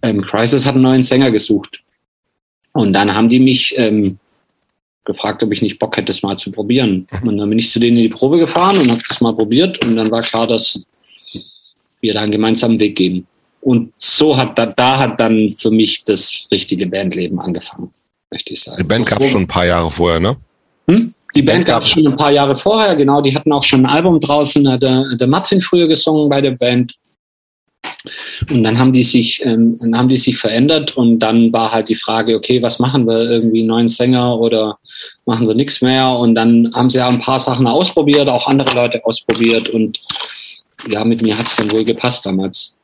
ähm, 0.03 0.21
Crisis 0.23 0.67
hat 0.67 0.75
einen 0.75 0.85
neuen 0.85 1.03
Sänger 1.03 1.31
gesucht. 1.31 1.81
Und 2.73 2.93
dann 2.93 3.15
haben 3.15 3.31
die 3.31 3.41
mich 3.41 3.75
ähm, 3.79 4.19
gefragt, 5.09 5.43
ob 5.43 5.51
ich 5.53 5.63
nicht 5.63 5.79
Bock 5.79 5.97
hätte, 5.97 6.13
das 6.13 6.23
mal 6.23 6.37
zu 6.37 6.53
probieren. 6.53 7.09
Und 7.25 7.39
dann 7.39 7.49
bin 7.49 7.59
ich 7.59 7.71
zu 7.71 7.81
denen 7.81 7.97
in 7.97 8.05
die 8.05 8.09
Probe 8.09 8.39
gefahren 8.39 8.79
und 8.79 8.91
habe 8.91 9.01
das 9.09 9.21
mal 9.21 9.35
probiert 9.35 9.85
und 9.85 9.97
dann 9.97 10.11
war 10.11 10.23
klar, 10.23 10.47
dass 10.47 10.85
wir 12.01 12.13
da 12.13 12.21
einen 12.21 12.33
gemeinsamen 12.33 12.79
Weg 12.79 12.97
gehen. 12.97 13.27
Und 13.61 13.93
so 13.99 14.37
hat 14.37 14.57
da, 14.59 14.67
da 14.67 14.99
hat 14.99 15.19
dann 15.19 15.55
für 15.59 15.71
mich 15.71 16.05
das 16.05 16.47
richtige 16.53 16.87
Bandleben 16.87 17.41
angefangen, 17.41 17.91
möchte 18.31 18.53
ich 18.53 18.63
sagen. 18.63 18.79
Die 18.79 18.87
Band 18.87 19.07
gab 19.07 19.21
es 19.21 19.31
schon 19.31 19.43
ein 19.43 19.49
paar 19.49 19.67
Jahre 19.67 19.91
vorher, 19.91 20.21
ne? 20.21 20.37
Hm? 20.87 21.13
Die 21.35 21.43
Band 21.43 21.67
gab 21.67 21.83
es 21.83 21.91
schon 21.91 22.07
ein 22.07 22.17
paar 22.17 22.31
Jahre 22.31 22.57
vorher, 22.57 22.95
genau. 22.97 23.21
Die 23.21 23.35
hatten 23.35 23.53
auch 23.53 23.63
schon 23.65 23.81
ein 23.81 23.93
Album 23.93 24.21
draußen, 24.21 24.69
hat 24.69 24.83
der, 24.83 25.17
der 25.17 25.27
Martin 25.27 25.61
früher 25.61 25.89
gesungen 25.89 26.29
bei 26.29 26.41
der 26.41 26.53
Band. 26.53 26.95
Und 28.49 28.63
dann 28.63 28.79
haben 28.79 28.93
die 28.93 29.03
sich, 29.03 29.45
ähm, 29.45 29.77
dann 29.81 29.97
haben 29.97 30.09
die 30.09 30.17
sich 30.17 30.39
verändert 30.39 30.97
und 30.97 31.19
dann 31.19 31.53
war 31.53 31.73
halt 31.73 31.89
die 31.89 31.95
Frage, 31.95 32.37
okay, 32.37 32.63
was 32.63 32.79
machen 32.79 33.07
wir? 33.07 33.31
Irgendwie 33.31 33.65
neuen 33.65 33.89
Sänger 33.89 34.39
oder 34.39 34.79
machen 35.27 35.49
wir 35.49 35.55
nichts 35.55 35.83
mehr? 35.83 36.11
Und 36.11 36.35
dann 36.35 36.71
haben 36.75 36.91
sie 36.91 36.99
ja 36.99 37.09
ein 37.09 37.21
paar 37.21 37.41
Sachen 37.41 37.67
ausprobiert, 37.67 38.29
auch 38.29 38.47
andere 38.47 38.75
Leute 38.75 39.05
ausprobiert 39.05 39.69
und 39.71 40.01
ja, 40.89 41.05
mit 41.05 41.23
mir 41.23 41.37
hat 41.37 41.47
es 41.47 41.57
dann 41.57 41.71
wohl 41.73 41.85
gepasst 41.85 42.25
damals. 42.25 42.77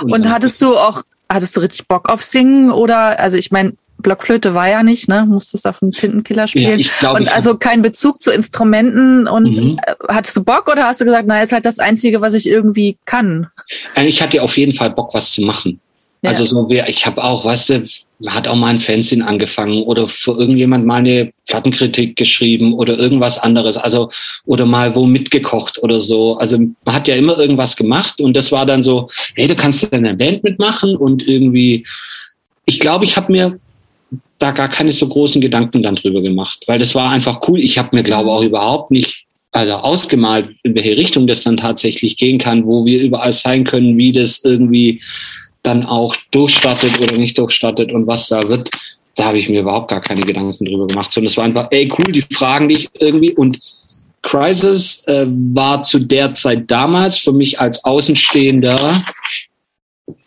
Und, 0.00 0.12
und 0.12 0.30
hattest 0.30 0.60
du 0.62 0.76
auch, 0.76 1.02
hattest 1.28 1.56
du 1.56 1.60
richtig 1.60 1.86
Bock 1.86 2.10
auf 2.10 2.22
Singen 2.22 2.70
oder, 2.70 3.18
also 3.18 3.36
ich 3.36 3.50
meine, 3.50 3.74
Blockflöte 4.04 4.54
war 4.54 4.68
ja 4.68 4.84
nicht, 4.84 5.08
ne? 5.08 5.26
Musstest 5.28 5.66
auf 5.66 5.80
dem 5.80 5.90
Tintenkiller 5.90 6.46
spielen. 6.46 6.78
Ja, 6.78 6.88
glaub, 7.00 7.18
und 7.18 7.28
also 7.28 7.56
kein 7.56 7.82
Bezug 7.82 8.22
zu 8.22 8.30
Instrumenten. 8.30 9.26
Und 9.26 9.44
mhm. 9.44 9.80
Äh, 9.84 9.94
hattest 10.08 10.36
du 10.36 10.44
Bock 10.44 10.70
oder 10.70 10.86
hast 10.86 11.00
du 11.00 11.04
gesagt, 11.04 11.24
na, 11.26 11.42
ist 11.42 11.52
halt 11.52 11.66
das 11.66 11.80
Einzige, 11.80 12.20
was 12.20 12.34
ich 12.34 12.48
irgendwie 12.48 12.96
kann? 13.06 13.48
Ich 13.96 14.22
hatte 14.22 14.40
auf 14.40 14.56
jeden 14.56 14.74
Fall 14.74 14.90
Bock, 14.90 15.12
was 15.12 15.32
zu 15.32 15.42
machen. 15.42 15.80
Ja. 16.22 16.30
Also 16.30 16.44
so, 16.44 16.70
ich 16.70 17.04
habe 17.04 17.22
auch, 17.22 17.44
weißt 17.44 17.70
du, 17.70 17.86
hat 18.26 18.48
auch 18.48 18.54
mal 18.54 18.68
ein 18.68 18.78
Fanzine 18.78 19.26
angefangen 19.26 19.82
oder 19.82 20.08
für 20.08 20.32
irgendjemand 20.32 20.86
mal 20.86 20.96
eine 20.96 21.32
Plattenkritik 21.46 22.16
geschrieben 22.16 22.72
oder 22.74 22.96
irgendwas 22.96 23.38
anderes. 23.38 23.76
Also, 23.76 24.10
oder 24.46 24.64
mal 24.64 24.94
wo 24.94 25.04
mitgekocht 25.04 25.82
oder 25.82 26.00
so. 26.00 26.38
Also 26.38 26.58
man 26.58 26.94
hat 26.94 27.08
ja 27.08 27.16
immer 27.16 27.38
irgendwas 27.38 27.76
gemacht 27.76 28.20
und 28.20 28.34
das 28.36 28.52
war 28.52 28.64
dann 28.64 28.82
so, 28.82 29.08
hey, 29.34 29.48
du 29.48 29.54
kannst 29.54 29.82
in 29.84 30.06
einer 30.06 30.14
Band 30.14 30.44
mitmachen 30.44 30.96
und 30.96 31.26
irgendwie, 31.26 31.84
ich 32.64 32.80
glaube, 32.80 33.04
ich 33.04 33.16
habe 33.16 33.30
mir 33.32 33.58
da 34.38 34.50
gar 34.50 34.68
keine 34.68 34.92
so 34.92 35.08
großen 35.08 35.40
Gedanken 35.40 35.82
dann 35.82 35.96
drüber 35.96 36.20
gemacht, 36.20 36.64
weil 36.66 36.78
das 36.78 36.94
war 36.94 37.10
einfach 37.10 37.40
cool. 37.48 37.60
Ich 37.60 37.78
habe 37.78 37.96
mir, 37.96 38.02
glaube 38.02 38.30
auch 38.30 38.42
überhaupt 38.42 38.90
nicht 38.90 39.24
also 39.52 39.74
ausgemalt, 39.74 40.50
in 40.64 40.74
welche 40.74 40.96
Richtung 40.96 41.28
das 41.28 41.44
dann 41.44 41.56
tatsächlich 41.56 42.16
gehen 42.16 42.38
kann, 42.38 42.66
wo 42.66 42.84
wir 42.84 43.00
überall 43.00 43.32
sein 43.32 43.64
können, 43.64 43.96
wie 43.96 44.10
das 44.10 44.40
irgendwie 44.42 45.00
dann 45.62 45.86
auch 45.86 46.16
durchstattet 46.32 47.00
oder 47.00 47.16
nicht 47.16 47.38
durchstattet 47.38 47.92
und 47.92 48.06
was 48.06 48.28
da 48.28 48.42
wird. 48.48 48.68
Da 49.14 49.26
habe 49.26 49.38
ich 49.38 49.48
mir 49.48 49.60
überhaupt 49.60 49.88
gar 49.88 50.00
keine 50.00 50.22
Gedanken 50.22 50.64
drüber 50.64 50.88
gemacht, 50.88 51.12
sondern 51.12 51.30
es 51.30 51.36
war 51.36 51.44
einfach, 51.44 51.68
ey, 51.70 51.90
cool, 51.96 52.12
die 52.12 52.22
fragen 52.34 52.68
dich 52.68 52.90
irgendwie 52.98 53.32
und 53.32 53.60
Crisis 54.22 55.04
äh, 55.06 55.26
war 55.28 55.82
zu 55.82 56.00
der 56.00 56.34
Zeit 56.34 56.68
damals 56.68 57.18
für 57.18 57.32
mich 57.32 57.60
als 57.60 57.84
Außenstehender 57.84 59.00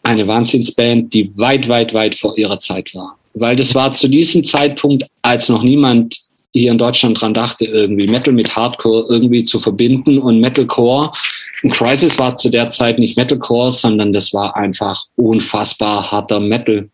eine 0.03 0.25
Wahnsinnsband, 0.25 1.13
die 1.13 1.31
weit, 1.35 1.67
weit, 1.67 1.93
weit 1.93 2.15
vor 2.15 2.37
ihrer 2.37 2.59
Zeit 2.61 2.95
war 2.95 3.16
weil 3.39 3.55
das 3.55 3.75
war 3.75 3.93
zu 3.93 4.07
diesem 4.07 4.43
Zeitpunkt, 4.43 5.05
als 5.21 5.49
noch 5.49 5.63
niemand 5.63 6.19
hier 6.53 6.71
in 6.71 6.77
Deutschland 6.77 7.21
dran 7.21 7.33
dachte, 7.33 7.65
irgendwie 7.65 8.07
Metal 8.07 8.33
mit 8.33 8.55
Hardcore 8.55 9.05
irgendwie 9.09 9.43
zu 9.43 9.59
verbinden 9.59 10.17
und 10.17 10.39
Metalcore. 10.39 11.11
Und 11.63 11.73
Crisis 11.73 12.17
war 12.17 12.37
zu 12.37 12.49
der 12.49 12.69
Zeit 12.69 12.99
nicht 12.99 13.17
Metalcore, 13.17 13.71
sondern 13.71 14.13
das 14.13 14.33
war 14.33 14.55
einfach 14.55 15.03
unfassbar 15.15 16.11
harter 16.11 16.39
Metal. 16.39 16.89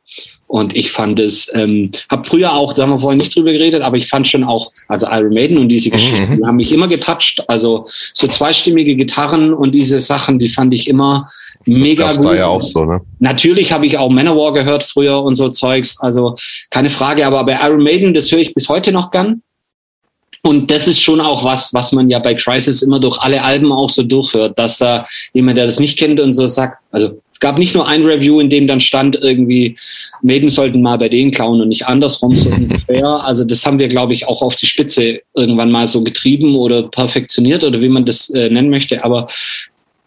Und 0.48 0.76
ich 0.78 0.91
fand 0.91 1.20
es, 1.20 1.50
ähm, 1.56 1.89
habe 2.12 2.30
früher 2.30 2.54
auch, 2.54 2.74
da 2.74 2.84
haben 2.84 2.91
wir 2.91 3.00
vorhin 3.00 3.18
nicht 3.18 3.36
drüber 3.36 3.52
geredet, 3.52 3.82
aber 3.82 3.98
ich 3.98 4.08
fand 4.08 4.28
schon 4.28 4.44
auch, 4.44 4.72
also 4.88 5.08
Iron 5.10 5.34
Maiden 5.34 5.58
und 5.58 5.70
diese 5.70 5.89
mhm. 5.89 5.94
Geschichten, 5.94 6.38
die 6.38 6.46
haben 6.46 6.58
mich 6.58 6.72
immer 6.72 6.88
getoucht. 6.88 7.44
Also 7.48 7.88
so 8.14 8.28
zweistimmige 8.28 8.96
Gitarren 8.96 9.52
und 9.52 9.74
diese 9.74 10.00
Sachen, 10.00 10.38
die 10.38 10.50
fand 10.50 10.74
ich 10.74 10.88
immer 10.88 11.28
mega 11.66 12.07
das 12.07 12.18
gut. 12.18 12.26
Da 12.26 12.36
ja 12.36 12.47
auch 12.47 12.61
so, 12.61 12.86
ne? 12.86 13.01
Natürlich 13.20 13.72
habe 13.72 13.86
ich 13.86 13.97
auch 13.97 14.09
Manowar 14.09 14.53
gehört 14.53 14.84
früher 14.84 15.22
und 15.22 15.36
so 15.36 15.49
Zeugs, 15.49 15.99
also 15.99 16.36
keine 16.70 16.89
Frage, 16.89 17.26
aber 17.26 17.43
bei 17.43 17.59
Iron 17.61 17.84
Maiden, 17.84 18.14
das 18.14 18.32
höre 18.32 18.39
ich 18.39 18.53
bis 18.53 18.70
heute 18.70 18.91
noch 18.91 19.11
gern. 19.11 19.41
Und 20.45 20.72
das 20.72 20.89
ist 20.89 21.01
schon 21.01 21.22
auch 21.22 21.45
was, 21.45 21.74
was 21.74 21.93
man 21.93 22.09
ja 22.09 22.20
bei 22.20 22.36
Crisis 22.36 22.82
immer 22.82 22.99
durch 22.99 23.18
alle 23.20 23.41
Alben 23.41 23.72
auch 23.72 23.89
so 23.89 24.03
durchhört, 24.03 24.59
dass 24.59 24.78
da 24.78 25.05
jemand, 25.34 25.57
der 25.57 25.66
das 25.66 25.80
nicht 25.80 25.97
kennt 25.97 26.20
und 26.20 26.34
so 26.34 26.47
sagt, 26.47 26.80
also 26.91 27.22
es 27.32 27.39
gab 27.39 27.57
nicht 27.57 27.74
nur 27.74 27.88
ein 27.88 28.03
Review, 28.03 28.41
in 28.41 28.49
dem 28.49 28.68
dann 28.68 28.82
stand 28.82 29.16
irgendwie, 29.16 29.78
Maiden 30.22 30.49
sollten 30.49 30.82
mal 30.82 30.97
bei 30.97 31.07
denen 31.07 31.32
klauen 31.32 31.61
und 31.61 31.70
nicht 31.70 31.88
andersrum 31.88 32.36
so 32.36 32.49
ungefähr. 32.49 33.05
Also 33.24 33.45
das 33.45 33.66
haben 33.66 33.80
wir, 33.80 33.88
glaube 33.88 34.14
ich, 34.14 34.28
auch 34.28 34.41
auf 34.41 34.57
die 34.57 34.66
Spitze 34.66 35.22
irgendwann 35.34 35.72
mal 35.72 35.88
so 35.88 36.03
getrieben 36.03 36.55
oder 36.57 36.84
perfektioniert 36.84 37.64
oder 37.64 37.80
wie 37.80 37.89
man 37.89 38.03
das 38.03 38.30
äh, 38.30 38.49
nennen 38.49 38.70
möchte. 38.70 39.03
Aber 39.05 39.30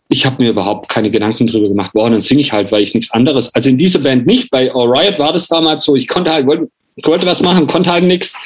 ich 0.08 0.24
habe 0.24 0.42
mir 0.42 0.50
überhaupt 0.50 0.88
keine 0.88 1.10
Gedanken 1.10 1.46
drüber 1.46 1.68
gemacht. 1.68 1.92
Boah, 1.92 2.10
dann 2.10 2.20
singe 2.20 2.40
ich 2.40 2.52
halt, 2.52 2.70
weil 2.70 2.82
ich 2.82 2.94
nichts 2.94 3.10
anderes. 3.10 3.52
Also 3.54 3.68
in 3.68 3.78
dieser 3.78 3.98
Band 3.98 4.26
nicht. 4.26 4.50
Bei 4.50 4.72
All 4.72 4.88
Riot 4.88 5.18
war 5.18 5.32
das 5.32 5.48
damals 5.48 5.84
so. 5.84 5.96
Ich 5.96 6.06
konnte 6.06 6.32
halt, 6.32 6.46
wollte, 6.46 6.68
wollte 7.02 7.26
was 7.26 7.42
machen, 7.42 7.66
konnte 7.66 7.90
halt 7.90 8.04
nichts. 8.04 8.36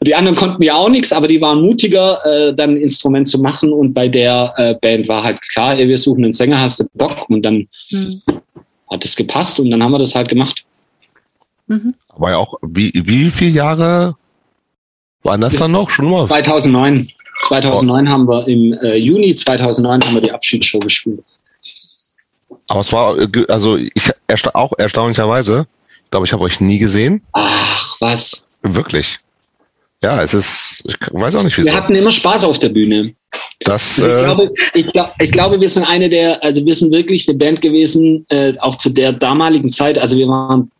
Die 0.00 0.14
anderen 0.14 0.36
konnten 0.36 0.62
ja 0.62 0.74
auch 0.74 0.88
nichts, 0.88 1.12
aber 1.12 1.28
die 1.28 1.40
waren 1.40 1.62
mutiger, 1.62 2.18
äh, 2.26 2.54
dann 2.54 2.70
ein 2.70 2.76
Instrument 2.78 3.28
zu 3.28 3.40
machen. 3.40 3.72
Und 3.72 3.94
bei 3.94 4.08
der 4.08 4.52
äh, 4.56 4.74
Band 4.74 5.06
war 5.08 5.22
halt 5.22 5.40
klar, 5.40 5.78
ey, 5.78 5.88
wir 5.88 5.98
suchen 5.98 6.24
einen 6.24 6.32
Sänger, 6.32 6.60
hast 6.60 6.80
du 6.80 6.84
Bock? 6.94 7.30
Und 7.30 7.42
dann 7.42 7.68
mhm. 7.90 8.22
hat 8.90 9.04
es 9.04 9.14
gepasst 9.14 9.60
und 9.60 9.70
dann 9.70 9.82
haben 9.82 9.92
wir 9.92 9.98
das 9.98 10.14
halt 10.16 10.28
gemacht. 10.28 10.64
Mhm. 11.68 11.94
Aber 12.08 12.30
ja 12.30 12.38
auch, 12.38 12.54
wie, 12.62 12.92
wie 12.94 13.30
viele 13.30 13.52
Jahre 13.52 14.16
waren 15.22 15.40
das 15.40 15.56
dann 15.56 15.72
noch? 15.72 15.90
Schon 15.90 16.10
mal? 16.10 16.26
2009. 16.26 17.08
2009 17.42 18.08
haben 18.08 18.28
wir 18.28 18.46
im 18.48 18.72
äh, 18.74 18.96
Juni 18.96 19.34
2009 19.34 20.04
haben 20.04 20.14
wir 20.14 20.20
die 20.20 20.32
Abschiedsshow 20.32 20.78
gespielt. 20.78 21.22
Aber 22.68 22.80
es 22.80 22.92
war 22.92 23.18
äh, 23.18 23.28
also 23.48 23.76
ich 23.76 24.10
ersta 24.26 24.50
auch 24.54 24.72
erstaunlicherweise, 24.78 25.66
ich 26.04 26.10
glaube, 26.10 26.26
ich 26.26 26.32
habe 26.32 26.44
euch 26.44 26.60
nie 26.60 26.78
gesehen. 26.78 27.22
Ach, 27.32 27.96
was? 28.00 28.46
Wirklich. 28.62 29.18
Ja, 30.02 30.22
es 30.22 30.34
ist, 30.34 30.82
ich 30.86 30.96
weiß 31.12 31.34
auch 31.36 31.42
nicht, 31.42 31.56
wieso. 31.56 31.66
Wir 31.66 31.74
hatten 31.74 31.94
immer 31.94 32.10
Spaß 32.10 32.44
auf 32.44 32.58
der 32.58 32.68
Bühne. 32.68 33.14
Das, 33.60 34.02
also 34.02 34.06
ich, 34.06 34.12
äh, 34.12 34.24
glaube, 34.24 34.54
ich, 34.74 34.86
glaub, 34.92 35.12
ich 35.18 35.30
glaube, 35.30 35.60
wir 35.60 35.68
sind 35.68 35.84
eine 35.84 36.10
der, 36.10 36.42
also 36.44 36.64
wir 36.64 36.74
sind 36.74 36.92
wirklich 36.92 37.26
eine 37.26 37.38
Band 37.38 37.62
gewesen, 37.62 38.26
äh, 38.28 38.52
auch 38.58 38.76
zu 38.76 38.90
der 38.90 39.14
damaligen 39.14 39.70
Zeit. 39.70 39.98
Also 39.98 40.18
wir 40.18 40.28
waren 40.28 40.70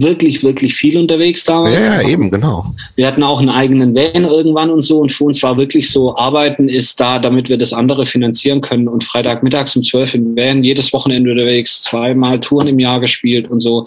wirklich, 0.00 0.42
wirklich 0.42 0.74
viel 0.74 0.98
unterwegs 0.98 1.44
damals. 1.44 1.74
Ja, 1.74 2.00
ja, 2.00 2.08
eben, 2.08 2.30
genau. 2.30 2.64
Wir 2.96 3.06
hatten 3.06 3.22
auch 3.22 3.38
einen 3.38 3.50
eigenen 3.50 3.94
Van 3.94 4.24
irgendwann 4.24 4.70
und 4.70 4.82
so 4.82 4.98
und 4.98 5.12
für 5.12 5.24
uns 5.24 5.42
war 5.42 5.56
wirklich 5.56 5.90
so, 5.90 6.16
Arbeiten 6.16 6.68
ist 6.68 6.98
da, 7.00 7.18
damit 7.18 7.48
wir 7.48 7.58
das 7.58 7.72
andere 7.72 8.06
finanzieren 8.06 8.60
können 8.60 8.88
und 8.88 9.04
Freitagmittags 9.04 9.76
um 9.76 9.82
zwölf 9.82 10.14
im 10.14 10.36
Van, 10.36 10.64
jedes 10.64 10.92
Wochenende 10.92 11.30
unterwegs, 11.30 11.82
zweimal 11.82 12.40
Touren 12.40 12.68
im 12.68 12.78
Jahr 12.78 13.00
gespielt 13.00 13.50
und 13.50 13.60
so 13.60 13.86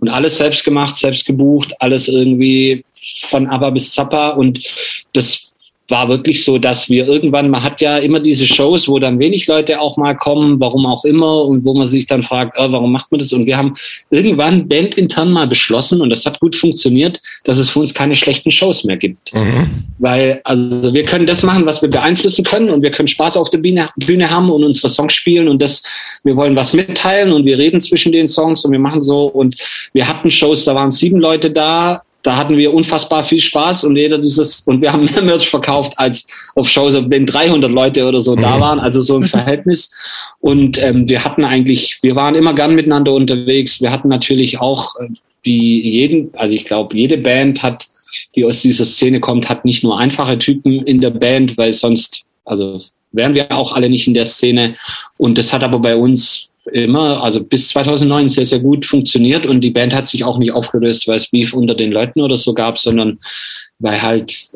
und 0.00 0.08
alles 0.08 0.38
selbst 0.38 0.64
gemacht, 0.64 0.96
selbst 0.96 1.26
gebucht, 1.26 1.74
alles 1.80 2.08
irgendwie 2.08 2.84
von 3.28 3.46
ABBA 3.46 3.70
bis 3.70 3.92
Zappa 3.92 4.30
und 4.30 4.60
das 5.12 5.51
war 5.92 6.08
wirklich 6.08 6.42
so, 6.42 6.58
dass 6.58 6.88
wir 6.88 7.06
irgendwann, 7.06 7.50
man 7.50 7.62
hat 7.62 7.80
ja 7.82 7.98
immer 7.98 8.18
diese 8.18 8.46
Shows, 8.46 8.88
wo 8.88 8.98
dann 8.98 9.18
wenig 9.20 9.46
Leute 9.46 9.78
auch 9.78 9.98
mal 9.98 10.16
kommen, 10.16 10.58
warum 10.58 10.86
auch 10.86 11.04
immer, 11.04 11.44
und 11.44 11.64
wo 11.64 11.74
man 11.74 11.86
sich 11.86 12.06
dann 12.06 12.22
fragt, 12.22 12.56
oh, 12.58 12.72
warum 12.72 12.90
macht 12.90 13.12
man 13.12 13.18
das? 13.18 13.32
Und 13.32 13.44
wir 13.44 13.58
haben 13.58 13.76
irgendwann 14.10 14.66
bandintern 14.66 15.30
mal 15.30 15.46
beschlossen, 15.46 16.00
und 16.00 16.08
das 16.08 16.24
hat 16.24 16.40
gut 16.40 16.56
funktioniert, 16.56 17.20
dass 17.44 17.58
es 17.58 17.68
für 17.68 17.78
uns 17.78 17.92
keine 17.92 18.16
schlechten 18.16 18.50
Shows 18.50 18.84
mehr 18.84 18.96
gibt. 18.96 19.34
Mhm. 19.34 19.66
Weil, 19.98 20.40
also 20.44 20.94
wir 20.94 21.04
können 21.04 21.26
das 21.26 21.42
machen, 21.42 21.66
was 21.66 21.82
wir 21.82 21.90
beeinflussen 21.90 22.44
können, 22.44 22.70
und 22.70 22.82
wir 22.82 22.90
können 22.90 23.08
Spaß 23.08 23.36
auf 23.36 23.50
der 23.50 23.58
Bühne, 23.58 23.90
Bühne 23.96 24.30
haben 24.30 24.50
und 24.50 24.64
unsere 24.64 24.88
Songs 24.88 25.12
spielen, 25.12 25.46
und 25.46 25.60
das, 25.60 25.82
wir 26.24 26.34
wollen 26.34 26.56
was 26.56 26.72
mitteilen, 26.72 27.32
und 27.32 27.44
wir 27.44 27.58
reden 27.58 27.82
zwischen 27.82 28.12
den 28.12 28.26
Songs, 28.26 28.64
und 28.64 28.72
wir 28.72 28.78
machen 28.78 29.02
so, 29.02 29.26
und 29.26 29.56
wir 29.92 30.08
hatten 30.08 30.30
Shows, 30.30 30.64
da 30.64 30.74
waren 30.74 30.90
sieben 30.90 31.20
Leute 31.20 31.50
da, 31.50 32.02
da 32.22 32.36
hatten 32.36 32.56
wir 32.56 32.72
unfassbar 32.72 33.24
viel 33.24 33.40
Spaß 33.40 33.84
und 33.84 33.96
jeder 33.96 34.18
dieses, 34.18 34.60
und 34.60 34.80
wir 34.80 34.92
haben 34.92 35.04
mehr 35.12 35.22
Merch 35.22 35.48
verkauft 35.48 35.94
als 35.96 36.26
auf 36.54 36.68
Shows, 36.68 36.94
wenn 36.94 37.26
300 37.26 37.70
Leute 37.70 38.06
oder 38.06 38.20
so 38.20 38.34
da 38.34 38.56
mhm. 38.56 38.60
waren, 38.60 38.80
also 38.80 39.00
so 39.00 39.16
im 39.16 39.24
Verhältnis. 39.24 39.92
Und 40.40 40.82
ähm, 40.82 41.08
wir 41.08 41.24
hatten 41.24 41.44
eigentlich, 41.44 41.98
wir 42.02 42.16
waren 42.16 42.34
immer 42.34 42.54
gern 42.54 42.74
miteinander 42.74 43.12
unterwegs. 43.12 43.80
Wir 43.80 43.90
hatten 43.90 44.08
natürlich 44.08 44.60
auch 44.60 44.96
äh, 45.00 45.08
die 45.44 45.80
jeden, 45.82 46.30
also 46.34 46.54
ich 46.54 46.64
glaube, 46.64 46.96
jede 46.96 47.18
Band 47.18 47.62
hat, 47.62 47.88
die 48.36 48.44
aus 48.44 48.62
dieser 48.62 48.84
Szene 48.84 49.20
kommt, 49.20 49.48
hat 49.48 49.64
nicht 49.64 49.82
nur 49.82 49.98
einfache 49.98 50.38
Typen 50.38 50.84
in 50.84 51.00
der 51.00 51.10
Band, 51.10 51.56
weil 51.56 51.72
sonst, 51.72 52.24
also 52.44 52.82
wären 53.10 53.34
wir 53.34 53.50
auch 53.52 53.72
alle 53.72 53.88
nicht 53.88 54.06
in 54.06 54.14
der 54.14 54.26
Szene. 54.26 54.76
Und 55.16 55.38
das 55.38 55.52
hat 55.52 55.64
aber 55.64 55.78
bei 55.78 55.96
uns 55.96 56.48
immer, 56.70 57.22
also 57.22 57.42
bis 57.42 57.68
2009 57.68 58.28
sehr, 58.28 58.44
sehr 58.44 58.60
gut 58.60 58.86
funktioniert 58.86 59.46
und 59.46 59.60
die 59.62 59.70
Band 59.70 59.94
hat 59.94 60.06
sich 60.06 60.24
auch 60.24 60.38
nicht 60.38 60.52
aufgelöst, 60.52 61.08
weil 61.08 61.16
es 61.16 61.30
Beef 61.30 61.52
unter 61.52 61.74
den 61.74 61.92
Leuten 61.92 62.20
oder 62.20 62.36
so 62.36 62.54
gab, 62.54 62.78
sondern 62.78 63.18
weil 63.78 64.00
halt 64.00 64.48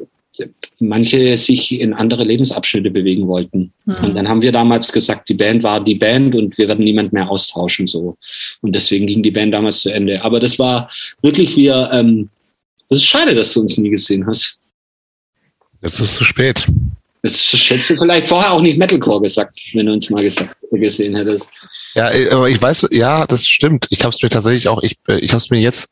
manche 0.78 1.36
sich 1.36 1.72
in 1.72 1.94
andere 1.94 2.24
Lebensabschnitte 2.24 2.90
bewegen 2.90 3.26
wollten. 3.26 3.72
Mhm. 3.84 3.94
Und 4.04 4.14
dann 4.14 4.28
haben 4.28 4.42
wir 4.42 4.52
damals 4.52 4.92
gesagt, 4.92 5.28
die 5.28 5.34
Band 5.34 5.62
war 5.62 5.82
die 5.82 5.94
Band 5.94 6.34
und 6.34 6.56
wir 6.58 6.68
werden 6.68 6.84
niemand 6.84 7.12
mehr 7.12 7.28
austauschen 7.28 7.86
so. 7.86 8.16
Und 8.60 8.74
deswegen 8.74 9.06
ging 9.06 9.22
die 9.22 9.30
Band 9.30 9.54
damals 9.54 9.80
zu 9.80 9.90
Ende. 9.90 10.22
Aber 10.22 10.40
das 10.40 10.58
war 10.58 10.90
wirklich 11.22 11.56
wir. 11.56 11.90
Ähm, 11.92 12.28
das 12.88 12.98
ist 12.98 13.06
schade, 13.06 13.34
dass 13.34 13.52
du 13.52 13.60
uns 13.60 13.78
nie 13.78 13.90
gesehen 13.90 14.26
hast. 14.26 14.58
Es 15.80 15.98
ist 15.98 16.14
zu 16.14 16.24
spät. 16.24 16.66
Das 17.22 17.52
hättest 17.52 17.90
du 17.90 17.96
vielleicht 17.96 18.28
vorher 18.28 18.52
auch 18.52 18.60
nicht 18.60 18.78
Metalcore 18.78 19.22
gesagt, 19.22 19.58
wenn 19.72 19.86
du 19.86 19.92
uns 19.92 20.08
mal 20.10 20.22
gesagt, 20.22 20.54
gesehen 20.70 21.16
hättest. 21.16 21.48
Ja, 21.96 22.10
aber 22.30 22.50
ich 22.50 22.60
weiß, 22.60 22.88
ja, 22.90 23.26
das 23.26 23.46
stimmt. 23.46 23.86
Ich 23.90 24.04
habe 24.04 24.14
es 24.14 24.22
mir 24.22 24.28
tatsächlich 24.28 24.68
auch, 24.68 24.82
ich, 24.82 24.98
ich 25.08 25.30
habe 25.30 25.38
es 25.38 25.50
mir 25.50 25.58
jetzt, 25.58 25.88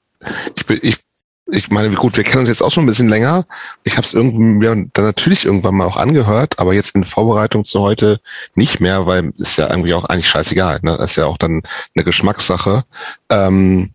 ich, 0.55 0.69
ich 0.83 0.99
ich 1.47 1.71
meine, 1.71 1.91
gut, 1.91 2.17
wir 2.17 2.25
kennen 2.25 2.41
uns 2.41 2.49
jetzt 2.49 2.63
auch 2.63 2.71
schon 2.71 2.85
ein 2.85 2.87
bisschen 2.89 3.09
länger. 3.09 3.47
Ich 3.85 3.97
habe 3.97 4.07
es 4.07 4.15
irgendwie 4.15 4.39
mir 4.39 4.89
dann 4.93 5.05
natürlich 5.05 5.45
irgendwann 5.45 5.75
mal 5.75 5.87
auch 5.87 5.99
angehört, 5.99 6.59
aber 6.59 6.73
jetzt 6.73 6.95
in 6.95 7.05
Vorbereitung 7.05 7.65
zu 7.65 7.81
heute 7.81 8.21
nicht 8.55 8.81
mehr, 8.81 9.07
weil 9.07 9.33
ist 9.37 9.59
ja 9.59 9.69
irgendwie 9.69 9.93
auch 9.93 10.05
eigentlich 10.05 10.29
scheißegal. 10.29 10.81
Ne? 10.83 10.97
Das 10.97 11.11
ist 11.11 11.17
ja 11.17 11.27
auch 11.27 11.37
dann 11.37 11.63
eine 11.95 12.05
Geschmackssache. 12.05 12.85
Ähm, 13.29 13.91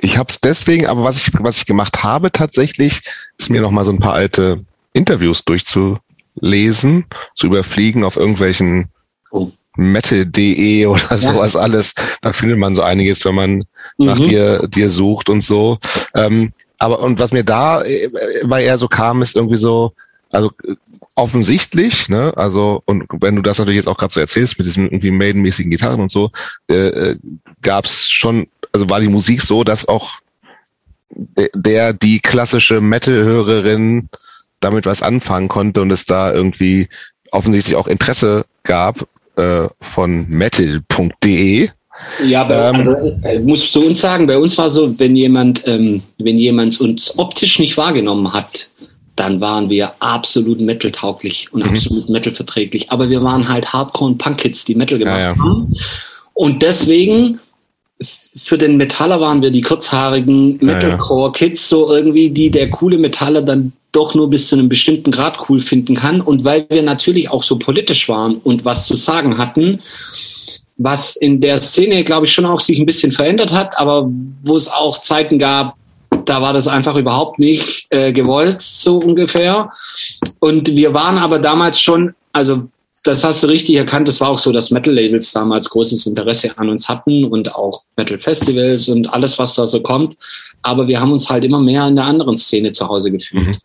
ich 0.00 0.18
habe 0.18 0.30
es 0.30 0.40
deswegen, 0.40 0.86
aber 0.86 1.02
was 1.02 1.16
ich 1.16 1.32
was 1.38 1.56
ich 1.56 1.66
gemacht 1.66 2.02
habe 2.02 2.30
tatsächlich, 2.30 3.00
ist 3.38 3.48
mir 3.48 3.62
noch 3.62 3.70
mal 3.70 3.86
so 3.86 3.92
ein 3.92 3.98
paar 3.98 4.12
alte 4.12 4.62
Interviews 4.92 5.44
durchzulesen, 5.46 7.06
zu 7.34 7.46
überfliegen 7.46 8.04
auf 8.04 8.16
irgendwelchen 8.16 8.90
oh. 9.30 9.50
metal.de 9.76 10.86
oder 10.86 11.10
ja. 11.10 11.18
sowas 11.18 11.56
alles. 11.56 11.94
Da 12.22 12.32
findet 12.32 12.58
man 12.58 12.74
so 12.74 12.82
einiges, 12.82 13.24
wenn 13.24 13.34
man 13.34 13.50
mhm. 13.52 13.64
nach 14.06 14.18
dir 14.18 14.66
dir 14.68 14.90
sucht 14.90 15.28
und 15.28 15.42
so. 15.42 15.78
Ähm, 16.14 16.52
aber 16.78 17.00
und 17.00 17.18
was 17.18 17.32
mir 17.32 17.44
da 17.44 17.82
äh, 17.82 18.10
bei 18.46 18.64
eher 18.64 18.78
so 18.78 18.88
kam, 18.88 19.22
ist 19.22 19.36
irgendwie 19.36 19.56
so, 19.56 19.92
also 20.30 20.52
offensichtlich, 21.14 22.08
ne, 22.08 22.32
also 22.36 22.82
und 22.84 23.04
wenn 23.20 23.36
du 23.36 23.42
das 23.42 23.58
natürlich 23.58 23.78
jetzt 23.78 23.88
auch 23.88 23.96
gerade 23.96 24.12
so 24.12 24.20
erzählst 24.20 24.58
mit 24.58 24.66
diesen 24.66 24.84
irgendwie 24.84 25.10
Maiden-mäßigen 25.10 25.70
Gitarren 25.70 26.00
und 26.00 26.10
so, 26.10 26.30
äh, 26.68 26.74
äh 26.74 27.16
gab 27.62 27.86
es 27.86 28.10
schon, 28.10 28.48
also 28.72 28.90
war 28.90 29.00
die 29.00 29.08
Musik 29.08 29.40
so, 29.42 29.64
dass 29.64 29.88
auch 29.88 30.18
der 31.54 31.92
die 31.94 32.20
klassische 32.20 32.80
Metal-Hörerin 32.80 34.10
damit 34.60 34.84
was 34.84 35.02
anfangen 35.02 35.48
konnte 35.48 35.80
und 35.80 35.90
es 35.90 36.04
da 36.04 36.32
irgendwie 36.32 36.88
offensichtlich 37.30 37.76
auch 37.76 37.86
Interesse 37.86 38.44
gab 38.64 39.08
äh, 39.36 39.68
von 39.80 40.26
metal.de 40.28 41.68
ja, 42.24 42.44
bei, 42.44 42.54
ähm, 42.54 42.88
also, 42.88 43.20
ich 43.32 43.44
muss 43.44 43.72
zu 43.72 43.80
uns 43.80 44.00
sagen, 44.00 44.26
bei 44.26 44.36
uns 44.36 44.56
war 44.58 44.70
so, 44.70 44.98
wenn 44.98 45.16
jemand, 45.16 45.66
ähm, 45.66 46.02
wenn 46.18 46.38
jemand 46.38 46.80
uns 46.80 47.18
optisch 47.18 47.58
nicht 47.58 47.76
wahrgenommen 47.76 48.32
hat, 48.32 48.68
dann 49.16 49.40
waren 49.40 49.70
wir 49.70 49.92
absolut 50.00 50.60
Metal-tauglich 50.60 51.48
und 51.52 51.64
mhm. 51.64 51.70
absolut 51.70 52.08
Metal-verträglich. 52.08 52.90
Aber 52.90 53.08
wir 53.08 53.22
waren 53.22 53.48
halt 53.48 53.72
Hardcore- 53.72 54.10
und 54.10 54.18
Punk-Kids, 54.18 54.66
die 54.66 54.74
Metal 54.74 54.98
gemacht 54.98 55.18
ja, 55.18 55.32
ja. 55.32 55.38
haben. 55.38 55.74
Und 56.34 56.62
deswegen, 56.62 57.40
für 58.42 58.58
den 58.58 58.76
Metaller 58.76 59.20
waren 59.20 59.42
wir 59.42 59.50
die 59.50 59.62
kurzhaarigen 59.62 60.58
Metalcore-Kids, 60.60 61.68
so 61.68 61.92
irgendwie, 61.92 62.30
die 62.30 62.50
der 62.50 62.70
coole 62.70 62.98
Metaller 62.98 63.42
dann 63.42 63.72
doch 63.92 64.14
nur 64.14 64.28
bis 64.28 64.48
zu 64.48 64.56
einem 64.56 64.68
bestimmten 64.68 65.10
Grad 65.10 65.48
cool 65.48 65.60
finden 65.60 65.94
kann. 65.94 66.20
Und 66.20 66.44
weil 66.44 66.66
wir 66.68 66.82
natürlich 66.82 67.30
auch 67.30 67.42
so 67.42 67.58
politisch 67.58 68.08
waren 68.08 68.36
und 68.36 68.64
was 68.64 68.86
zu 68.86 68.94
sagen 68.94 69.38
hatten, 69.38 69.80
was 70.76 71.16
in 71.16 71.40
der 71.40 71.62
Szene, 71.62 72.04
glaube 72.04 72.26
ich, 72.26 72.32
schon 72.32 72.44
auch 72.44 72.60
sich 72.60 72.78
ein 72.78 72.84
bisschen 72.84 73.10
verändert 73.10 73.52
hat, 73.52 73.78
aber 73.78 74.10
wo 74.42 74.54
es 74.54 74.70
auch 74.70 75.00
Zeiten 75.00 75.38
gab, 75.38 75.74
da 76.26 76.42
war 76.42 76.52
das 76.52 76.68
einfach 76.68 76.96
überhaupt 76.96 77.38
nicht 77.38 77.86
äh, 77.90 78.12
gewollt, 78.12 78.60
so 78.60 78.98
ungefähr. 78.98 79.70
Und 80.38 80.68
wir 80.68 80.92
waren 80.92 81.16
aber 81.16 81.38
damals 81.38 81.80
schon, 81.80 82.14
also 82.32 82.68
das 83.06 83.24
hast 83.24 83.42
du 83.42 83.46
richtig 83.46 83.76
erkannt, 83.76 84.08
es 84.08 84.20
war 84.20 84.28
auch 84.28 84.38
so, 84.38 84.52
dass 84.52 84.70
Metal-Labels 84.70 85.32
damals 85.32 85.70
großes 85.70 86.06
Interesse 86.06 86.56
an 86.58 86.68
uns 86.68 86.88
hatten 86.88 87.24
und 87.24 87.54
auch 87.54 87.82
Metal-Festivals 87.96 88.88
und 88.88 89.06
alles, 89.06 89.38
was 89.38 89.54
da 89.54 89.66
so 89.66 89.80
kommt. 89.82 90.16
Aber 90.62 90.88
wir 90.88 91.00
haben 91.00 91.12
uns 91.12 91.28
halt 91.30 91.44
immer 91.44 91.60
mehr 91.60 91.86
in 91.86 91.96
der 91.96 92.04
anderen 92.04 92.36
Szene 92.36 92.72
zu 92.72 92.88
Hause 92.88 93.10
gefühlt. 93.10 93.46
Mhm. 93.46 93.56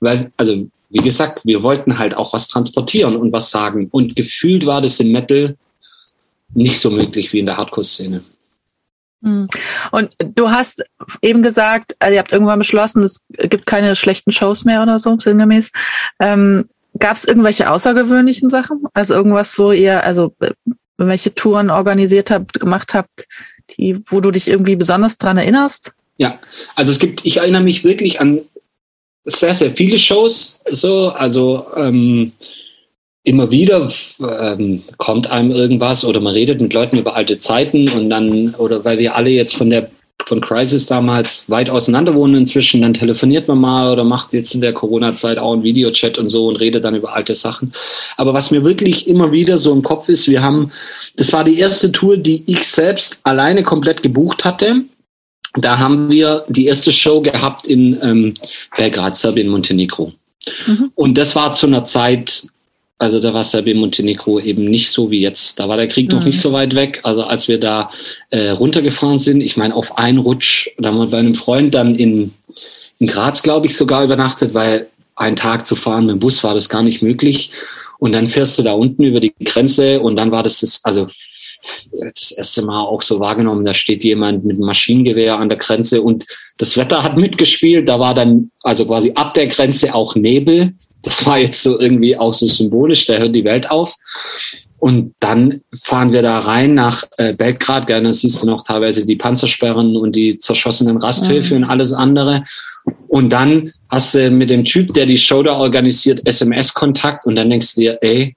Weil, 0.00 0.32
also, 0.36 0.66
wie 0.90 0.98
gesagt, 0.98 1.40
wir 1.44 1.62
wollten 1.62 1.98
halt 1.98 2.14
auch 2.14 2.32
was 2.32 2.48
transportieren 2.48 3.16
und 3.16 3.32
was 3.32 3.50
sagen. 3.50 3.88
Und 3.90 4.16
gefühlt 4.16 4.66
war 4.66 4.82
das 4.82 5.00
im 5.00 5.12
Metal 5.12 5.56
nicht 6.54 6.80
so 6.80 6.90
möglich 6.90 7.32
wie 7.32 7.38
in 7.38 7.46
der 7.46 7.56
Hardcore-Szene. 7.56 8.22
Hm. 9.22 9.48
Und 9.92 10.10
du 10.18 10.50
hast 10.50 10.82
eben 11.22 11.42
gesagt, 11.42 11.94
also 11.98 12.14
ihr 12.14 12.18
habt 12.18 12.32
irgendwann 12.32 12.58
beschlossen, 12.58 13.02
es 13.02 13.24
gibt 13.28 13.66
keine 13.66 13.94
schlechten 13.94 14.32
Shows 14.32 14.64
mehr 14.64 14.82
oder 14.82 14.98
so, 14.98 15.18
sinngemäß. 15.18 15.70
Ähm, 16.18 16.68
Gab 17.00 17.16
es 17.16 17.24
irgendwelche 17.24 17.70
außergewöhnlichen 17.70 18.50
Sachen? 18.50 18.84
Also 18.94 19.14
irgendwas, 19.14 19.58
wo 19.58 19.72
ihr, 19.72 20.04
also 20.04 20.34
welche 20.96 21.34
Touren 21.34 21.70
organisiert 21.70 22.30
habt, 22.30 22.60
gemacht 22.60 22.94
habt, 22.94 23.26
die, 23.76 23.98
wo 24.06 24.20
du 24.20 24.30
dich 24.30 24.48
irgendwie 24.48 24.76
besonders 24.76 25.18
dran 25.18 25.38
erinnerst? 25.38 25.92
Ja, 26.18 26.38
also 26.76 26.92
es 26.92 26.98
gibt, 26.98 27.24
ich 27.24 27.38
erinnere 27.38 27.62
mich 27.62 27.82
wirklich 27.82 28.20
an 28.20 28.42
sehr, 29.24 29.54
sehr 29.54 29.72
viele 29.72 29.98
Shows, 29.98 30.60
so, 30.70 31.08
also 31.08 31.66
ähm, 31.76 32.32
immer 33.22 33.50
wieder 33.50 33.90
ähm, 34.20 34.82
kommt 34.96 35.30
einem 35.30 35.50
irgendwas 35.50 36.04
oder 36.04 36.20
man 36.20 36.34
redet 36.34 36.60
mit 36.60 36.72
Leuten 36.72 36.98
über 36.98 37.16
alte 37.16 37.38
Zeiten 37.38 37.88
und 37.90 38.10
dann, 38.10 38.54
oder 38.54 38.84
weil 38.84 38.98
wir 38.98 39.16
alle 39.16 39.30
jetzt 39.30 39.56
von 39.56 39.70
der 39.70 39.90
von 40.26 40.40
Crisis 40.40 40.86
damals 40.86 41.48
weit 41.48 41.70
auseinander 41.70 42.14
wohnen 42.14 42.34
inzwischen, 42.34 42.82
dann 42.82 42.94
telefoniert 42.94 43.48
man 43.48 43.58
mal 43.58 43.90
oder 43.90 44.04
macht 44.04 44.32
jetzt 44.32 44.54
in 44.54 44.60
der 44.60 44.72
Corona-Zeit 44.72 45.38
auch 45.38 45.52
einen 45.52 45.62
Videochat 45.62 46.18
und 46.18 46.28
so 46.28 46.46
und 46.46 46.56
redet 46.56 46.84
dann 46.84 46.94
über 46.94 47.14
alte 47.14 47.34
Sachen. 47.34 47.72
Aber 48.16 48.34
was 48.34 48.50
mir 48.50 48.64
wirklich 48.64 49.08
immer 49.08 49.32
wieder 49.32 49.58
so 49.58 49.72
im 49.72 49.82
Kopf 49.82 50.08
ist, 50.08 50.28
wir 50.28 50.42
haben, 50.42 50.70
das 51.16 51.32
war 51.32 51.44
die 51.44 51.58
erste 51.58 51.92
Tour, 51.92 52.16
die 52.16 52.42
ich 52.46 52.66
selbst 52.66 53.20
alleine 53.24 53.62
komplett 53.62 54.02
gebucht 54.02 54.44
hatte. 54.44 54.82
Da 55.54 55.78
haben 55.78 56.10
wir 56.10 56.44
die 56.48 56.66
erste 56.66 56.92
Show 56.92 57.20
gehabt 57.20 57.66
in 57.66 57.98
ähm, 58.02 58.34
Belgrad, 58.76 59.16
Serbien, 59.16 59.48
Montenegro. 59.48 60.12
Mhm. 60.66 60.92
Und 60.94 61.18
das 61.18 61.34
war 61.34 61.54
zu 61.54 61.66
einer 61.66 61.84
Zeit, 61.84 62.46
also 63.00 63.18
da 63.18 63.32
war 63.32 63.44
Serbien 63.44 63.78
Montenegro 63.78 64.38
eben 64.40 64.66
nicht 64.66 64.90
so 64.90 65.10
wie 65.10 65.20
jetzt. 65.20 65.58
Da 65.58 65.70
war 65.70 65.78
der 65.78 65.88
Krieg 65.88 66.12
mhm. 66.12 66.18
noch 66.18 66.24
nicht 66.26 66.38
so 66.38 66.52
weit 66.52 66.74
weg. 66.74 67.00
Also 67.02 67.24
als 67.24 67.48
wir 67.48 67.58
da 67.58 67.90
äh, 68.28 68.50
runtergefahren 68.50 69.18
sind, 69.18 69.40
ich 69.40 69.56
meine 69.56 69.74
auf 69.74 69.96
einen 69.96 70.18
Rutsch, 70.18 70.68
da 70.76 70.90
haben 70.90 70.98
wir 70.98 71.06
bei 71.06 71.18
einem 71.18 71.34
Freund 71.34 71.74
dann 71.74 71.94
in, 71.94 72.34
in 72.98 73.06
Graz, 73.06 73.42
glaube 73.42 73.66
ich, 73.66 73.76
sogar 73.76 74.04
übernachtet, 74.04 74.52
weil 74.52 74.88
einen 75.16 75.36
Tag 75.36 75.66
zu 75.66 75.76
fahren 75.76 76.04
mit 76.04 76.16
dem 76.16 76.18
Bus 76.18 76.44
war 76.44 76.52
das 76.52 76.68
gar 76.68 76.82
nicht 76.82 77.00
möglich. 77.00 77.52
Und 77.98 78.12
dann 78.12 78.28
fährst 78.28 78.58
du 78.58 78.62
da 78.62 78.72
unten 78.72 79.02
über 79.02 79.20
die 79.20 79.32
Grenze 79.44 80.00
und 80.00 80.16
dann 80.16 80.30
war 80.30 80.42
das 80.42 80.60
das, 80.60 80.84
also 80.84 81.08
das 82.14 82.32
erste 82.32 82.60
Mal 82.62 82.82
auch 82.82 83.00
so 83.00 83.18
wahrgenommen, 83.18 83.64
da 83.64 83.72
steht 83.72 84.04
jemand 84.04 84.44
mit 84.44 84.58
Maschinengewehr 84.58 85.38
an 85.38 85.48
der 85.48 85.58
Grenze 85.58 86.02
und 86.02 86.26
das 86.58 86.76
Wetter 86.76 87.02
hat 87.02 87.16
mitgespielt. 87.16 87.88
Da 87.88 87.98
war 87.98 88.14
dann 88.14 88.50
also 88.62 88.84
quasi 88.84 89.12
ab 89.14 89.32
der 89.32 89.46
Grenze 89.46 89.94
auch 89.94 90.14
Nebel 90.16 90.74
das 91.02 91.26
war 91.26 91.38
jetzt 91.38 91.62
so 91.62 91.78
irgendwie 91.78 92.16
auch 92.16 92.34
so 92.34 92.46
symbolisch, 92.46 93.06
da 93.06 93.18
hört 93.18 93.34
die 93.34 93.44
Welt 93.44 93.70
auf. 93.70 93.94
Und 94.78 95.14
dann 95.20 95.60
fahren 95.82 96.10
wir 96.10 96.22
da 96.22 96.38
rein 96.38 96.72
nach 96.72 97.04
äh, 97.18 97.34
Belgrad. 97.34 97.86
Gerne 97.86 98.14
siehst 98.14 98.42
du 98.42 98.46
noch 98.46 98.64
teilweise 98.64 99.06
die 99.06 99.16
Panzersperren 99.16 99.94
und 99.96 100.16
die 100.16 100.38
zerschossenen 100.38 100.96
Rasthöfe 100.96 101.54
mhm. 101.54 101.64
und 101.64 101.70
alles 101.70 101.92
andere. 101.92 102.42
Und 103.08 103.30
dann 103.30 103.72
hast 103.90 104.14
du 104.14 104.30
mit 104.30 104.48
dem 104.48 104.64
Typ, 104.64 104.94
der 104.94 105.04
die 105.04 105.18
Show 105.18 105.42
da 105.42 105.58
organisiert, 105.58 106.26
SMS-Kontakt 106.26 107.26
und 107.26 107.36
dann 107.36 107.50
denkst 107.50 107.74
du 107.74 107.82
dir, 107.82 107.98
ey, 108.00 108.34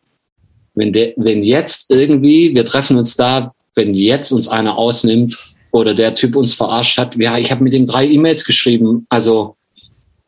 wenn, 0.75 0.91
der, 0.91 1.13
wenn 1.15 1.43
jetzt 1.43 1.89
irgendwie, 1.89 2.53
wir 2.53 2.65
treffen 2.65 2.97
uns 2.97 3.15
da, 3.15 3.53
wenn 3.75 3.93
jetzt 3.93 4.31
uns 4.31 4.49
einer 4.49 4.77
ausnimmt 4.77 5.37
oder 5.71 5.93
der 5.93 6.13
Typ 6.13 6.35
uns 6.35 6.53
verarscht 6.53 6.97
hat, 6.97 7.15
ja, 7.15 7.37
ich 7.37 7.51
habe 7.51 7.63
mit 7.63 7.73
ihm 7.73 7.85
drei 7.85 8.05
E-Mails 8.05 8.43
geschrieben. 8.43 9.05
Also 9.09 9.55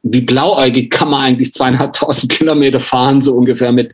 wie 0.08 0.22
blauäugig 0.22 0.92
kann 0.92 1.10
man 1.10 1.22
eigentlich 1.22 1.52
zweieinhalbtausend 1.54 2.32
Kilometer 2.32 2.80
fahren, 2.80 3.22
so 3.22 3.34
ungefähr 3.34 3.72
mit 3.72 3.94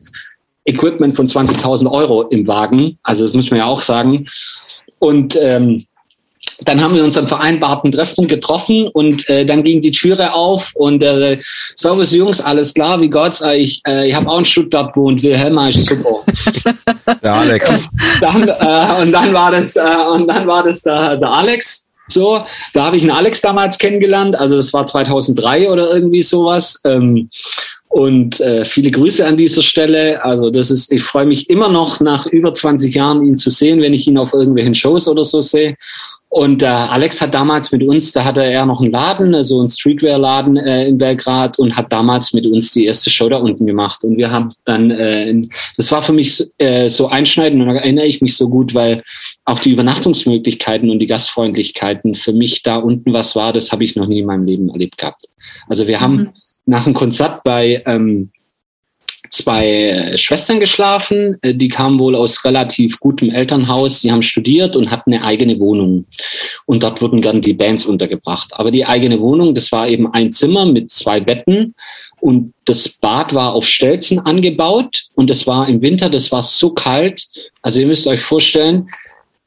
Equipment 0.65 1.15
von 1.15 1.25
20.000 1.25 1.89
Euro 1.89 2.23
im 2.23 2.45
Wagen. 2.47 2.97
Also 3.01 3.25
das 3.25 3.33
muss 3.33 3.49
man 3.49 3.59
ja 3.59 3.65
auch 3.65 3.81
sagen. 3.81 4.27
Und 4.99 5.37
ähm, 5.41 5.85
dann 6.65 6.83
haben 6.83 6.93
wir 6.93 7.03
uns 7.03 7.17
am 7.17 7.27
vereinbarten 7.27 7.91
Treffpunkt 7.91 8.29
getroffen 8.29 8.87
und 8.87 9.27
äh, 9.29 9.45
dann 9.45 9.63
ging 9.63 9.81
die 9.81 9.91
Türe 9.91 10.33
auf 10.33 10.73
und 10.75 11.01
äh, 11.01 11.39
Servus 11.75 12.11
Jungs, 12.11 12.39
alles 12.39 12.73
klar, 12.73 13.01
wie 13.01 13.09
Gott, 13.09 13.41
ich, 13.55 13.81
äh, 13.87 14.09
ich 14.09 14.13
habe 14.13 14.29
auch 14.29 14.39
in 14.39 14.45
Stuttgart 14.45 14.93
gewohnt, 14.93 15.23
Wilhelma 15.23 15.69
ist 15.69 15.87
super. 15.87 16.23
Der 17.23 17.33
Alex. 17.33 17.89
Dann, 18.21 18.47
äh, 18.47 19.01
und 19.01 19.11
dann 19.11 19.33
war 19.33 19.51
das, 19.51 19.75
äh, 19.75 19.81
und 20.13 20.27
dann 20.27 20.45
war 20.45 20.63
das 20.63 20.83
der, 20.83 21.17
der 21.17 21.31
Alex 21.31 21.87
so, 22.11 22.43
da 22.73 22.85
habe 22.85 22.97
ich 22.97 23.03
einen 23.03 23.11
Alex 23.11 23.41
damals 23.41 23.77
kennengelernt, 23.77 24.35
also 24.35 24.55
das 24.55 24.73
war 24.73 24.85
2003 24.85 25.69
oder 25.69 25.93
irgendwie 25.93 26.23
sowas. 26.23 26.79
Ähm, 26.85 27.29
und 27.91 28.39
äh, 28.39 28.63
viele 28.63 28.89
Grüße 28.89 29.25
an 29.27 29.35
dieser 29.35 29.61
Stelle. 29.61 30.23
Also 30.23 30.49
das 30.49 30.71
ist, 30.71 30.93
ich 30.93 31.03
freue 31.03 31.25
mich 31.25 31.49
immer 31.49 31.67
noch 31.67 31.99
nach 31.99 32.25
über 32.25 32.53
20 32.53 32.95
Jahren 32.95 33.25
ihn 33.25 33.35
zu 33.35 33.49
sehen, 33.49 33.81
wenn 33.81 33.93
ich 33.93 34.07
ihn 34.07 34.17
auf 34.17 34.31
irgendwelchen 34.31 34.75
Shows 34.75 35.09
oder 35.09 35.25
so 35.25 35.41
sehe. 35.41 35.75
Und 36.33 36.63
äh, 36.63 36.65
Alex 36.65 37.19
hat 37.19 37.33
damals 37.33 37.73
mit 37.73 37.83
uns, 37.83 38.13
da 38.13 38.23
hatte 38.23 38.41
er 38.41 38.65
noch 38.65 38.79
einen 38.79 38.93
Laden, 38.93 39.33
so 39.33 39.37
also 39.37 39.59
einen 39.59 39.67
Streetwear-Laden 39.67 40.55
äh, 40.55 40.87
in 40.87 40.97
Belgrad 40.97 41.59
und 41.59 41.75
hat 41.75 41.91
damals 41.91 42.31
mit 42.31 42.47
uns 42.47 42.71
die 42.71 42.85
erste 42.85 43.09
Show 43.09 43.27
da 43.27 43.35
unten 43.35 43.67
gemacht. 43.67 44.01
Und 44.05 44.15
wir 44.15 44.31
haben 44.31 44.53
dann, 44.63 44.91
äh, 44.91 45.49
das 45.75 45.91
war 45.91 46.01
für 46.01 46.13
mich 46.13 46.41
äh, 46.57 46.87
so 46.87 47.09
einschneidend 47.09 47.61
und 47.61 47.67
da 47.67 47.75
erinnere 47.75 48.05
ich 48.05 48.21
mich 48.21 48.37
so 48.37 48.47
gut, 48.47 48.73
weil 48.73 49.03
auch 49.43 49.59
die 49.59 49.71
Übernachtungsmöglichkeiten 49.71 50.89
und 50.89 50.99
die 50.99 51.07
Gastfreundlichkeiten 51.07 52.15
für 52.15 52.31
mich 52.31 52.63
da 52.63 52.77
unten 52.77 53.11
was 53.11 53.35
war, 53.35 53.51
das 53.51 53.73
habe 53.73 53.83
ich 53.83 53.97
noch 53.97 54.07
nie 54.07 54.19
in 54.19 54.25
meinem 54.25 54.45
Leben 54.45 54.69
erlebt 54.69 54.99
gehabt. 54.99 55.27
Also 55.67 55.85
wir 55.85 55.99
haben 55.99 56.15
mhm. 56.15 56.29
nach 56.65 56.85
einem 56.85 56.95
Konzert 56.95 57.43
bei 57.43 57.83
ähm, 57.85 58.29
zwei 59.31 60.11
Schwestern 60.15 60.59
geschlafen. 60.59 61.37
Äh, 61.41 61.55
die 61.55 61.69
kamen 61.69 61.97
wohl 61.99 62.15
aus 62.15 62.45
relativ 62.45 62.99
gutem 62.99 63.31
Elternhaus. 63.31 64.01
Die 64.01 64.11
haben 64.11 64.21
studiert 64.21 64.75
und 64.75 64.91
hatten 64.91 65.13
eine 65.13 65.23
eigene 65.23 65.59
Wohnung. 65.59 66.05
Und 66.65 66.83
dort 66.83 67.01
wurden 67.01 67.21
dann 67.21 67.41
die 67.41 67.53
Bands 67.53 67.85
untergebracht. 67.85 68.51
Aber 68.53 68.69
die 68.71 68.85
eigene 68.85 69.19
Wohnung, 69.19 69.55
das 69.55 69.71
war 69.71 69.87
eben 69.87 70.11
ein 70.13 70.31
Zimmer 70.31 70.65
mit 70.65 70.91
zwei 70.91 71.19
Betten. 71.19 71.73
Und 72.19 72.53
das 72.65 72.89
Bad 72.89 73.33
war 73.33 73.53
auf 73.53 73.65
Stelzen 73.65 74.19
angebaut. 74.19 75.05
Und 75.15 75.29
das 75.29 75.47
war 75.47 75.67
im 75.67 75.81
Winter, 75.81 76.09
das 76.09 76.31
war 76.31 76.41
so 76.41 76.71
kalt. 76.71 77.27
Also 77.61 77.79
ihr 77.79 77.87
müsst 77.87 78.07
euch 78.07 78.21
vorstellen, 78.21 78.87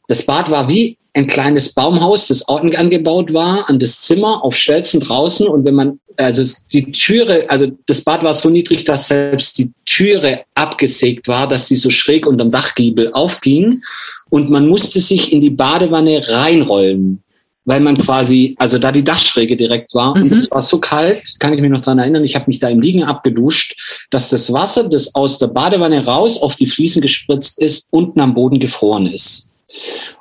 das 0.09 0.25
Bad 0.27 0.51
war 0.51 0.69
wie 0.69 0.97
ein 1.15 1.27
kleines 1.29 1.73
Baumhaus, 1.73 2.27
das 2.27 2.49
angebaut 2.49 3.33
war, 3.33 3.69
an 3.71 3.79
das 3.79 4.03
Zimmer 4.03 4.45
auf 4.45 4.57
Stelzen 4.57 5.01
draußen. 5.01 5.47
Und 5.47 5.65
wenn 5.65 5.75
man, 5.75 6.01
also 6.17 6.43
die 6.73 6.91
Türe, 6.91 7.49
also 7.49 7.69
das 7.87 8.01
Bad 8.01 8.25
war 8.25 8.35
so 8.35 8.51
niedrig, 8.51 8.85
dass 8.85 9.09
selbst 9.09 9.57
die 9.59 9.71
Türe 9.87 10.41
abgesägt 10.55 11.29
war, 11.29 11.47
dass 11.47 11.69
sie 11.69 11.77
so 11.77 11.89
schräg 11.89 12.27
unterm 12.27 12.51
Dachgiebel 12.51 13.13
aufging. 13.13 13.83
Und 14.29 14.51
man 14.51 14.69
musste 14.69 14.99
sich 14.99 15.33
in 15.33 15.41
die 15.41 15.51
Badewanne 15.51 16.29
reinrollen, 16.29 17.23
weil 17.65 17.79
man 17.81 17.97
quasi, 17.97 18.57
also 18.59 18.79
da 18.79 18.91
die 18.91 19.05
Dachschräge 19.05 19.57
direkt 19.57 19.95
war. 19.95 20.19
Mhm. 20.19 20.33
Und 20.33 20.33
es 20.33 20.51
war 20.51 20.63
so 20.63 20.81
kalt, 20.81 21.39
kann 21.39 21.55
ich 21.55 21.61
mich 21.61 21.71
noch 21.71 21.83
dran 21.83 22.01
erinnern, 22.01 22.25
ich 22.25 22.35
habe 22.35 22.47
mich 22.49 22.59
da 22.59 22.69
im 22.69 22.81
Liegen 22.81 23.05
abgeduscht, 23.05 23.77
dass 24.11 24.31
das 24.31 24.53
Wasser, 24.53 24.89
das 24.89 25.15
aus 25.15 25.39
der 25.39 25.47
Badewanne 25.47 26.05
raus 26.05 26.43
auf 26.43 26.57
die 26.57 26.67
Fliesen 26.67 27.01
gespritzt 27.01 27.61
ist, 27.61 27.87
unten 27.91 28.19
am 28.19 28.35
Boden 28.35 28.59
gefroren 28.59 29.07
ist. 29.07 29.49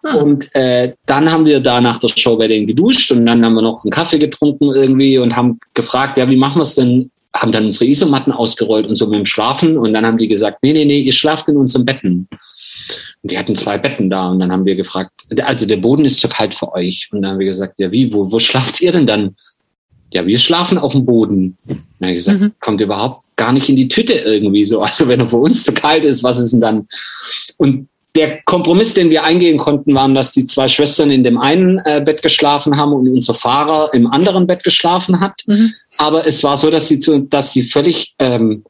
Hm. 0.06 0.16
Und 0.16 0.56
äh, 0.56 0.94
dann 1.06 1.32
haben 1.32 1.46
wir 1.46 1.60
da 1.60 1.82
nach 1.82 1.98
der 1.98 2.10
Show 2.10 2.38
bei 2.38 2.48
denen 2.48 2.68
geduscht 2.68 3.12
und 3.12 3.26
dann 3.26 3.46
haben 3.46 3.54
wir 3.54 3.62
noch 3.62 3.84
einen 3.84 3.92
Kaffee 3.92 4.20
getrunken 4.20 4.72
irgendwie 4.74 5.18
und 5.18 5.36
haben 5.36 5.60
gefragt, 5.74 6.18
ja, 6.18 6.30
wie 6.30 6.36
machen 6.36 6.60
wir 6.60 6.64
es 6.64 6.76
denn? 6.76 7.10
Haben 7.36 7.52
dann 7.52 7.66
unsere 7.66 7.86
Isomatten 7.86 8.32
ausgerollt 8.32 8.86
und 8.86 8.96
so 8.96 9.08
mit 9.08 9.18
dem 9.18 9.26
Schlafen 9.26 9.78
und 9.78 9.94
dann 9.94 10.06
haben 10.06 10.18
die 10.18 10.28
gesagt, 10.28 10.60
nee, 10.62 10.74
nee, 10.74 10.86
nee, 10.86 11.00
ihr 11.00 11.14
schlaft 11.14 11.48
in 11.50 11.58
unseren 11.58 11.86
Betten. 11.86 12.28
Und 13.24 13.32
die 13.32 13.38
hatten 13.38 13.56
zwei 13.56 13.78
Betten 13.78 14.10
da 14.10 14.30
und 14.30 14.40
dann 14.40 14.52
haben 14.52 14.66
wir 14.66 14.76
gefragt, 14.76 15.12
also 15.44 15.66
der 15.66 15.78
Boden 15.78 16.06
ist 16.06 16.20
zu 16.20 16.28
kalt 16.28 16.54
für 16.54 16.74
euch. 16.74 17.10
Und 17.12 17.22
dann 17.22 17.32
haben 17.32 17.40
wir 17.40 17.48
gesagt, 17.48 17.80
ja, 17.80 17.92
wie, 17.92 18.14
wo, 18.14 18.32
wo 18.32 18.40
schlaft 18.40 18.82
ihr 18.82 18.92
denn 18.92 19.08
dann? 19.08 19.36
Ja, 20.14 20.28
wir 20.28 20.38
schlafen 20.38 20.78
auf 20.78 20.92
dem 20.92 21.06
Boden. 21.06 21.58
Und 21.68 21.78
dann 22.00 22.10
haben 22.10 22.10
wir 22.10 22.14
gesagt, 22.14 22.42
mhm. 22.42 22.52
kommt 22.60 22.82
überhaupt 22.82 23.26
gar 23.36 23.52
nicht 23.52 23.70
in 23.70 23.76
die 23.76 23.88
Tüte 23.88 24.14
irgendwie 24.14 24.66
so. 24.66 24.82
Also 24.82 25.08
wenn 25.08 25.22
er 25.22 25.30
für 25.30 25.38
uns 25.38 25.64
zu 25.64 25.74
kalt 25.74 26.04
ist, 26.04 26.24
was 26.24 26.38
ist 26.38 26.52
denn 26.52 26.62
dann? 26.62 26.88
Und 27.58 27.88
der 28.16 28.44
Kompromiss, 28.44 28.94
den 28.94 29.10
wir 29.10 29.24
eingehen 29.24 29.58
konnten, 29.58 29.96
war, 29.96 30.08
dass 30.10 30.32
die 30.32 30.46
zwei 30.46 30.68
Schwestern 30.68 31.10
in 31.10 31.24
dem 31.24 31.38
einen 31.40 31.80
äh, 31.80 32.02
Bett 32.06 32.22
geschlafen 32.22 32.78
haben 32.78 32.94
und 32.94 33.10
unser 33.10 33.34
Fahrer 33.34 33.92
im 33.94 34.08
anderen 34.08 34.46
Bett 34.46 34.64
geschlafen 34.64 35.20
hat. 35.20 35.42
Mhm. 35.48 35.74
Aber 35.98 36.28
es 36.28 36.44
war 36.44 36.58
so, 36.58 36.70
dass 36.70 36.88
sie, 36.88 37.00
zu, 37.00 37.20
dass 37.20 37.54
sie 37.54 37.64
völlig 37.64 38.14
ähm, 38.20 38.64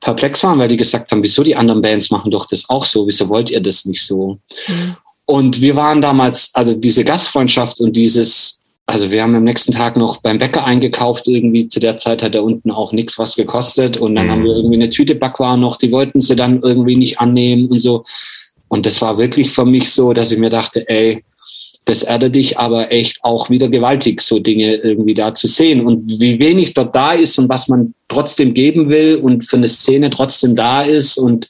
perplex 0.00 0.42
waren, 0.44 0.58
weil 0.58 0.68
die 0.68 0.78
gesagt 0.78 1.12
haben, 1.12 1.22
wieso 1.22 1.42
die 1.42 1.56
anderen 1.56 1.82
Bands 1.82 2.10
machen 2.10 2.30
doch 2.30 2.46
das 2.46 2.70
auch 2.70 2.86
so, 2.86 3.06
wieso 3.06 3.28
wollt 3.28 3.50
ihr 3.50 3.60
das 3.60 3.84
nicht 3.84 4.04
so? 4.04 4.38
Mhm. 4.66 4.96
Und 5.26 5.60
wir 5.60 5.76
waren 5.76 6.00
damals, 6.00 6.50
also 6.54 6.74
diese 6.74 7.04
Gastfreundschaft 7.04 7.80
und 7.80 7.94
dieses 7.94 8.60
also 8.90 9.12
wir 9.12 9.22
haben 9.22 9.36
am 9.36 9.44
nächsten 9.44 9.70
Tag 9.70 9.96
noch 9.96 10.20
beim 10.20 10.40
Bäcker 10.40 10.64
eingekauft. 10.64 11.28
Irgendwie 11.28 11.68
zu 11.68 11.78
der 11.78 11.98
Zeit 11.98 12.24
hat 12.24 12.34
er 12.34 12.42
unten 12.42 12.72
auch 12.72 12.92
nichts 12.92 13.20
was 13.20 13.36
gekostet. 13.36 13.96
Und 13.98 14.16
dann 14.16 14.26
mhm. 14.26 14.30
haben 14.30 14.44
wir 14.44 14.56
irgendwie 14.56 14.74
eine 14.74 14.90
Tüte 14.90 15.14
Backwaren 15.14 15.60
noch. 15.60 15.76
Die 15.76 15.92
wollten 15.92 16.20
sie 16.20 16.34
dann 16.34 16.60
irgendwie 16.60 16.96
nicht 16.96 17.20
annehmen 17.20 17.68
und 17.68 17.78
so. 17.78 18.04
Und 18.70 18.86
das 18.86 19.02
war 19.02 19.18
wirklich 19.18 19.50
für 19.50 19.64
mich 19.66 19.90
so, 19.90 20.12
dass 20.12 20.30
ich 20.30 20.38
mir 20.38 20.48
dachte, 20.48 20.88
ey, 20.88 21.24
das 21.86 22.04
erdet 22.04 22.36
dich 22.36 22.56
aber 22.56 22.92
echt 22.92 23.18
auch 23.24 23.50
wieder 23.50 23.68
gewaltig, 23.68 24.20
so 24.20 24.38
Dinge 24.38 24.76
irgendwie 24.76 25.14
da 25.14 25.34
zu 25.34 25.48
sehen. 25.48 25.84
Und 25.84 26.08
wie 26.20 26.38
wenig 26.38 26.72
dort 26.72 26.94
da 26.94 27.12
ist 27.12 27.36
und 27.38 27.48
was 27.48 27.66
man 27.66 27.94
trotzdem 28.06 28.54
geben 28.54 28.88
will 28.88 29.16
und 29.16 29.44
für 29.44 29.56
eine 29.56 29.66
Szene 29.66 30.08
trotzdem 30.08 30.54
da 30.54 30.82
ist. 30.82 31.18
Und 31.18 31.48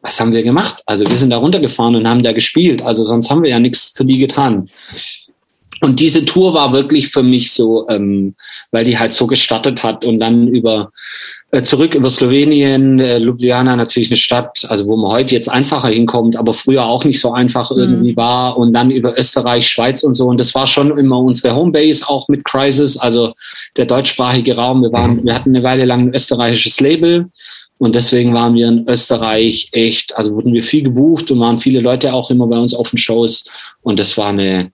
was 0.00 0.18
haben 0.18 0.32
wir 0.32 0.42
gemacht? 0.42 0.82
Also 0.86 1.04
wir 1.06 1.18
sind 1.18 1.28
da 1.28 1.36
runtergefahren 1.36 1.94
und 1.94 2.08
haben 2.08 2.22
da 2.22 2.32
gespielt. 2.32 2.80
Also 2.80 3.04
sonst 3.04 3.28
haben 3.28 3.42
wir 3.42 3.50
ja 3.50 3.60
nichts 3.60 3.92
für 3.94 4.06
die 4.06 4.16
getan. 4.16 4.70
Und 5.82 5.98
diese 5.98 6.24
Tour 6.24 6.54
war 6.54 6.72
wirklich 6.72 7.08
für 7.08 7.24
mich 7.24 7.52
so, 7.52 7.88
ähm, 7.88 8.36
weil 8.70 8.84
die 8.84 8.98
halt 8.98 9.12
so 9.12 9.26
gestartet 9.26 9.82
hat 9.82 10.04
und 10.04 10.20
dann 10.20 10.46
über 10.46 10.92
äh, 11.50 11.62
zurück 11.62 11.96
über 11.96 12.08
Slowenien, 12.08 13.00
äh, 13.00 13.18
Ljubljana 13.18 13.74
natürlich 13.74 14.08
eine 14.08 14.16
Stadt, 14.16 14.64
also 14.68 14.86
wo 14.86 14.96
man 14.96 15.10
heute 15.10 15.34
jetzt 15.34 15.48
einfacher 15.48 15.88
hinkommt, 15.88 16.36
aber 16.36 16.54
früher 16.54 16.86
auch 16.86 17.04
nicht 17.04 17.20
so 17.20 17.32
einfach 17.32 17.72
mhm. 17.72 17.78
irgendwie 17.78 18.16
war. 18.16 18.56
Und 18.56 18.72
dann 18.72 18.92
über 18.92 19.18
Österreich, 19.18 19.66
Schweiz 19.66 20.04
und 20.04 20.14
so. 20.14 20.28
Und 20.28 20.38
das 20.38 20.54
war 20.54 20.68
schon 20.68 20.96
immer 20.96 21.18
unsere 21.18 21.54
Homebase 21.54 22.08
auch 22.08 22.28
mit 22.28 22.44
Crisis, 22.44 22.96
also 22.96 23.34
der 23.76 23.86
deutschsprachige 23.86 24.54
Raum. 24.54 24.82
Wir 24.82 24.92
waren, 24.92 25.24
wir 25.24 25.34
hatten 25.34 25.50
eine 25.50 25.64
Weile 25.64 25.84
lang 25.84 26.02
ein 26.08 26.14
österreichisches 26.14 26.80
Label. 26.80 27.28
Und 27.78 27.96
deswegen 27.96 28.32
waren 28.32 28.54
wir 28.54 28.68
in 28.68 28.88
Österreich 28.88 29.68
echt, 29.72 30.16
also 30.16 30.32
wurden 30.36 30.52
wir 30.52 30.62
viel 30.62 30.84
gebucht 30.84 31.32
und 31.32 31.40
waren 31.40 31.58
viele 31.58 31.80
Leute 31.80 32.14
auch 32.14 32.30
immer 32.30 32.46
bei 32.46 32.56
uns 32.56 32.72
auf 32.72 32.90
den 32.90 32.98
Shows. 32.98 33.46
Und 33.82 33.98
das 33.98 34.16
war 34.16 34.28
eine 34.28 34.70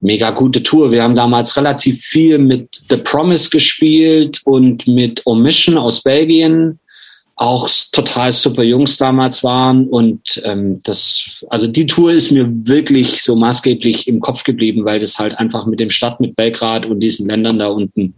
mega 0.00 0.30
gute 0.30 0.62
Tour. 0.62 0.90
Wir 0.90 1.02
haben 1.02 1.16
damals 1.16 1.56
relativ 1.56 2.00
viel 2.02 2.38
mit 2.38 2.82
The 2.90 2.96
Promise 2.96 3.50
gespielt 3.50 4.40
und 4.44 4.86
mit 4.86 5.26
Omission 5.26 5.78
aus 5.78 6.02
Belgien. 6.02 6.78
Auch 7.38 7.68
total 7.92 8.32
super 8.32 8.62
Jungs 8.62 8.96
damals 8.96 9.44
waren 9.44 9.88
und 9.88 10.40
ähm, 10.44 10.80
das, 10.84 11.36
also 11.50 11.66
die 11.66 11.86
Tour 11.86 12.12
ist 12.12 12.30
mir 12.30 12.48
wirklich 12.66 13.22
so 13.22 13.36
maßgeblich 13.36 14.08
im 14.08 14.20
Kopf 14.20 14.42
geblieben, 14.42 14.86
weil 14.86 15.00
das 15.00 15.18
halt 15.18 15.38
einfach 15.38 15.66
mit 15.66 15.78
dem 15.78 15.90
Stadt 15.90 16.18
mit 16.18 16.34
Belgrad 16.34 16.86
und 16.86 17.00
diesen 17.00 17.28
Ländern 17.28 17.58
da 17.58 17.66
unten 17.66 18.14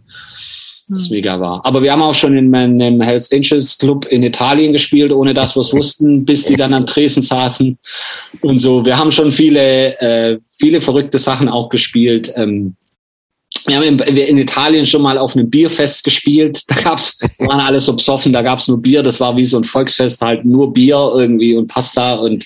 das 0.89 1.07
hm. 1.07 1.15
mega 1.15 1.39
war. 1.39 1.61
Aber 1.65 1.81
wir 1.81 1.91
haben 1.91 2.01
auch 2.01 2.13
schon 2.13 2.37
in 2.37 2.49
meinem 2.49 3.01
Hells 3.01 3.31
Angels 3.31 3.77
Club 3.77 4.05
in 4.07 4.23
Italien 4.23 4.73
gespielt, 4.73 5.11
ohne 5.11 5.33
dass 5.33 5.55
wir 5.55 5.61
es 5.61 5.73
wussten, 5.73 6.25
bis 6.25 6.45
die 6.45 6.55
dann 6.55 6.73
am 6.73 6.85
Tresen 6.85 7.21
saßen 7.21 7.77
und 8.41 8.59
so. 8.59 8.83
Wir 8.85 8.97
haben 8.97 9.11
schon 9.11 9.31
viele, 9.31 9.99
äh, 9.99 10.39
viele 10.57 10.81
verrückte 10.81 11.19
Sachen 11.19 11.47
auch 11.47 11.69
gespielt. 11.69 12.31
Ähm, 12.35 12.75
wir 13.67 13.75
haben 13.75 13.83
in, 13.83 13.99
in, 13.99 14.37
Italien 14.37 14.85
schon 14.85 15.01
mal 15.01 15.17
auf 15.17 15.35
einem 15.35 15.49
Bierfest 15.49 16.03
gespielt. 16.03 16.61
Da 16.67 16.75
gab's, 16.75 17.19
waren 17.37 17.59
alle 17.59 17.79
so 17.79 17.95
besoffen, 17.95 18.33
da 18.33 18.41
gab's 18.41 18.67
nur 18.67 18.81
Bier. 18.81 19.03
Das 19.03 19.19
war 19.19 19.35
wie 19.35 19.45
so 19.45 19.57
ein 19.57 19.63
Volksfest, 19.63 20.21
halt 20.21 20.45
nur 20.45 20.73
Bier 20.73 21.11
irgendwie 21.15 21.55
und 21.55 21.67
Pasta 21.67 22.15
und 22.15 22.45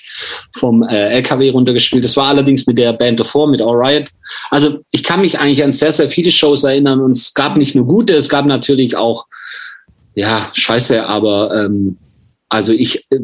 vom 0.56 0.84
äh, 0.84 1.10
LKW 1.16 1.50
runtergespielt. 1.50 2.04
Das 2.04 2.18
war 2.18 2.28
allerdings 2.28 2.66
mit 2.68 2.78
der 2.78 2.94
Band 2.94 3.20
davor, 3.20 3.48
mit 3.48 3.62
All 3.62 3.76
Riot. 3.76 4.10
Also 4.50 4.80
ich 4.92 5.04
kann 5.04 5.22
mich 5.22 5.40
eigentlich 5.40 5.64
an 5.64 5.74
sehr, 5.74 5.92
sehr 5.92 6.10
viele 6.10 6.32
Shows 6.32 6.64
erinnern 6.64 7.02
und 7.02 7.12
es 7.12 7.34
gab 7.34 7.58
nicht 7.58 7.76
nur 7.76 7.86
gute, 7.86 8.14
es 8.16 8.30
gab 8.30 8.46
natürlich 8.46 8.96
auch, 8.96 9.28
ja, 10.16 10.50
scheiße, 10.54 11.06
aber 11.06 11.66
ähm, 11.66 11.98
also 12.50 12.72
ich 12.72 13.08
äh, 13.10 13.20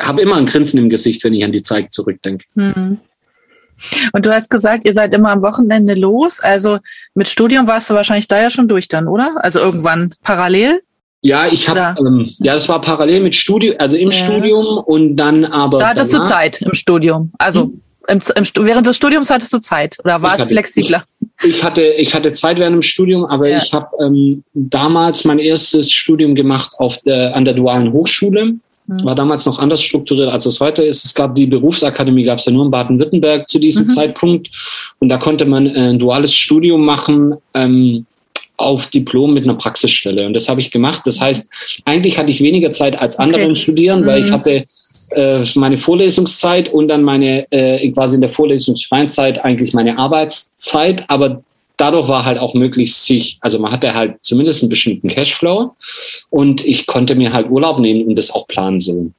habe 0.00 0.22
immer 0.22 0.36
ein 0.36 0.46
Grinsen 0.46 0.78
im 0.78 0.90
Gesicht, 0.90 1.22
wenn 1.24 1.34
ich 1.34 1.44
an 1.44 1.52
die 1.52 1.62
Zeit 1.62 1.92
zurückdenke. 1.92 2.44
Mhm. 2.54 2.98
Und 4.12 4.26
du 4.26 4.32
hast 4.32 4.50
gesagt, 4.50 4.84
ihr 4.84 4.94
seid 4.94 5.14
immer 5.14 5.30
am 5.30 5.42
Wochenende 5.42 5.94
los. 5.94 6.40
Also 6.40 6.78
mit 7.14 7.28
Studium 7.28 7.66
warst 7.66 7.90
du 7.90 7.94
wahrscheinlich 7.94 8.28
da 8.28 8.40
ja 8.40 8.50
schon 8.50 8.68
durch 8.68 8.88
dann, 8.88 9.08
oder? 9.08 9.32
Also 9.36 9.60
irgendwann 9.60 10.14
parallel? 10.22 10.82
Ja, 11.22 11.46
ich 11.46 11.68
habe 11.68 11.98
ähm, 11.98 12.30
ja, 12.38 12.52
das 12.52 12.68
war 12.68 12.82
parallel 12.82 13.22
mit 13.22 13.34
Studium, 13.34 13.76
also 13.78 13.96
im 13.96 14.10
ja. 14.10 14.16
Studium 14.16 14.78
und 14.78 15.16
dann 15.16 15.46
aber. 15.46 15.78
Da 15.78 15.88
hattest 15.88 16.12
danach, 16.12 16.26
du 16.26 16.30
Zeit 16.30 16.60
im 16.60 16.74
Studium. 16.74 17.32
Also 17.38 17.62
hm? 17.62 17.80
im, 18.08 18.20
im, 18.36 18.66
während 18.66 18.86
des 18.86 18.96
Studiums 18.96 19.30
hattest 19.30 19.52
du 19.52 19.58
Zeit 19.58 19.96
oder 20.04 20.20
war 20.20 20.38
es 20.38 20.44
flexibler? 20.44 21.04
Ich 21.42 21.64
hatte, 21.64 21.82
ich 21.82 22.14
hatte 22.14 22.32
Zeit 22.32 22.58
während 22.58 22.74
dem 22.74 22.82
Studium, 22.82 23.24
aber 23.24 23.48
ja. 23.48 23.56
ich 23.56 23.72
habe 23.72 23.88
ähm, 24.00 24.44
damals 24.52 25.24
mein 25.24 25.38
erstes 25.38 25.90
Studium 25.90 26.34
gemacht 26.34 26.72
auf 26.76 26.98
der, 26.98 27.34
an 27.34 27.46
der 27.46 27.54
dualen 27.54 27.92
Hochschule. 27.92 28.54
War 28.86 29.14
damals 29.14 29.46
noch 29.46 29.58
anders 29.58 29.82
strukturiert, 29.82 30.28
als 30.28 30.44
es 30.44 30.60
heute 30.60 30.82
ist. 30.82 31.04
Es 31.06 31.14
gab 31.14 31.34
die 31.34 31.46
Berufsakademie, 31.46 32.24
gab 32.24 32.38
es 32.38 32.44
ja 32.44 32.52
nur 32.52 32.66
in 32.66 32.70
Baden-Württemberg 32.70 33.48
zu 33.48 33.58
diesem 33.58 33.84
mhm. 33.84 33.88
Zeitpunkt. 33.88 34.50
Und 34.98 35.08
da 35.08 35.16
konnte 35.16 35.46
man 35.46 35.66
äh, 35.66 35.90
ein 35.90 35.98
duales 35.98 36.34
Studium 36.34 36.84
machen 36.84 37.34
ähm, 37.54 38.04
auf 38.58 38.86
Diplom 38.88 39.32
mit 39.32 39.44
einer 39.44 39.54
Praxisstelle. 39.54 40.26
Und 40.26 40.34
das 40.34 40.48
habe 40.50 40.60
ich 40.60 40.70
gemacht. 40.70 41.02
Das 41.06 41.18
heißt, 41.20 41.50
eigentlich 41.86 42.18
hatte 42.18 42.30
ich 42.30 42.42
weniger 42.42 42.72
Zeit 42.72 42.98
als 42.98 43.18
andere 43.18 43.40
okay. 43.40 43.50
im 43.50 43.56
Studieren, 43.56 44.02
mhm. 44.02 44.06
weil 44.06 44.20
ich 44.20 44.30
mhm. 44.30 44.34
hatte 44.34 44.66
äh, 45.10 45.44
meine 45.54 45.78
Vorlesungszeit 45.78 46.68
und 46.68 46.88
dann 46.88 47.02
meine 47.02 47.50
äh, 47.50 47.90
quasi 47.90 48.16
in 48.16 48.20
der 48.20 48.30
vorlesungsfreien 48.30 49.08
Zeit 49.08 49.42
eigentlich 49.44 49.72
meine 49.72 49.98
Arbeitszeit. 49.98 51.04
Aber 51.08 51.42
dadurch 51.76 52.08
war 52.08 52.24
halt 52.24 52.38
auch 52.38 52.54
möglich, 52.54 52.94
sich, 52.94 53.38
also 53.40 53.58
man 53.58 53.72
hatte 53.72 53.94
halt 53.94 54.16
zumindest 54.22 54.62
einen 54.62 54.70
bestimmten 54.70 55.08
Cashflow 55.08 55.74
und 56.30 56.64
ich 56.64 56.86
konnte 56.86 57.14
mir 57.14 57.32
halt 57.32 57.50
Urlaub 57.50 57.78
nehmen 57.78 58.04
und 58.06 58.16
das 58.16 58.30
auch 58.30 58.46
planen 58.46 58.80
so. 58.80 59.10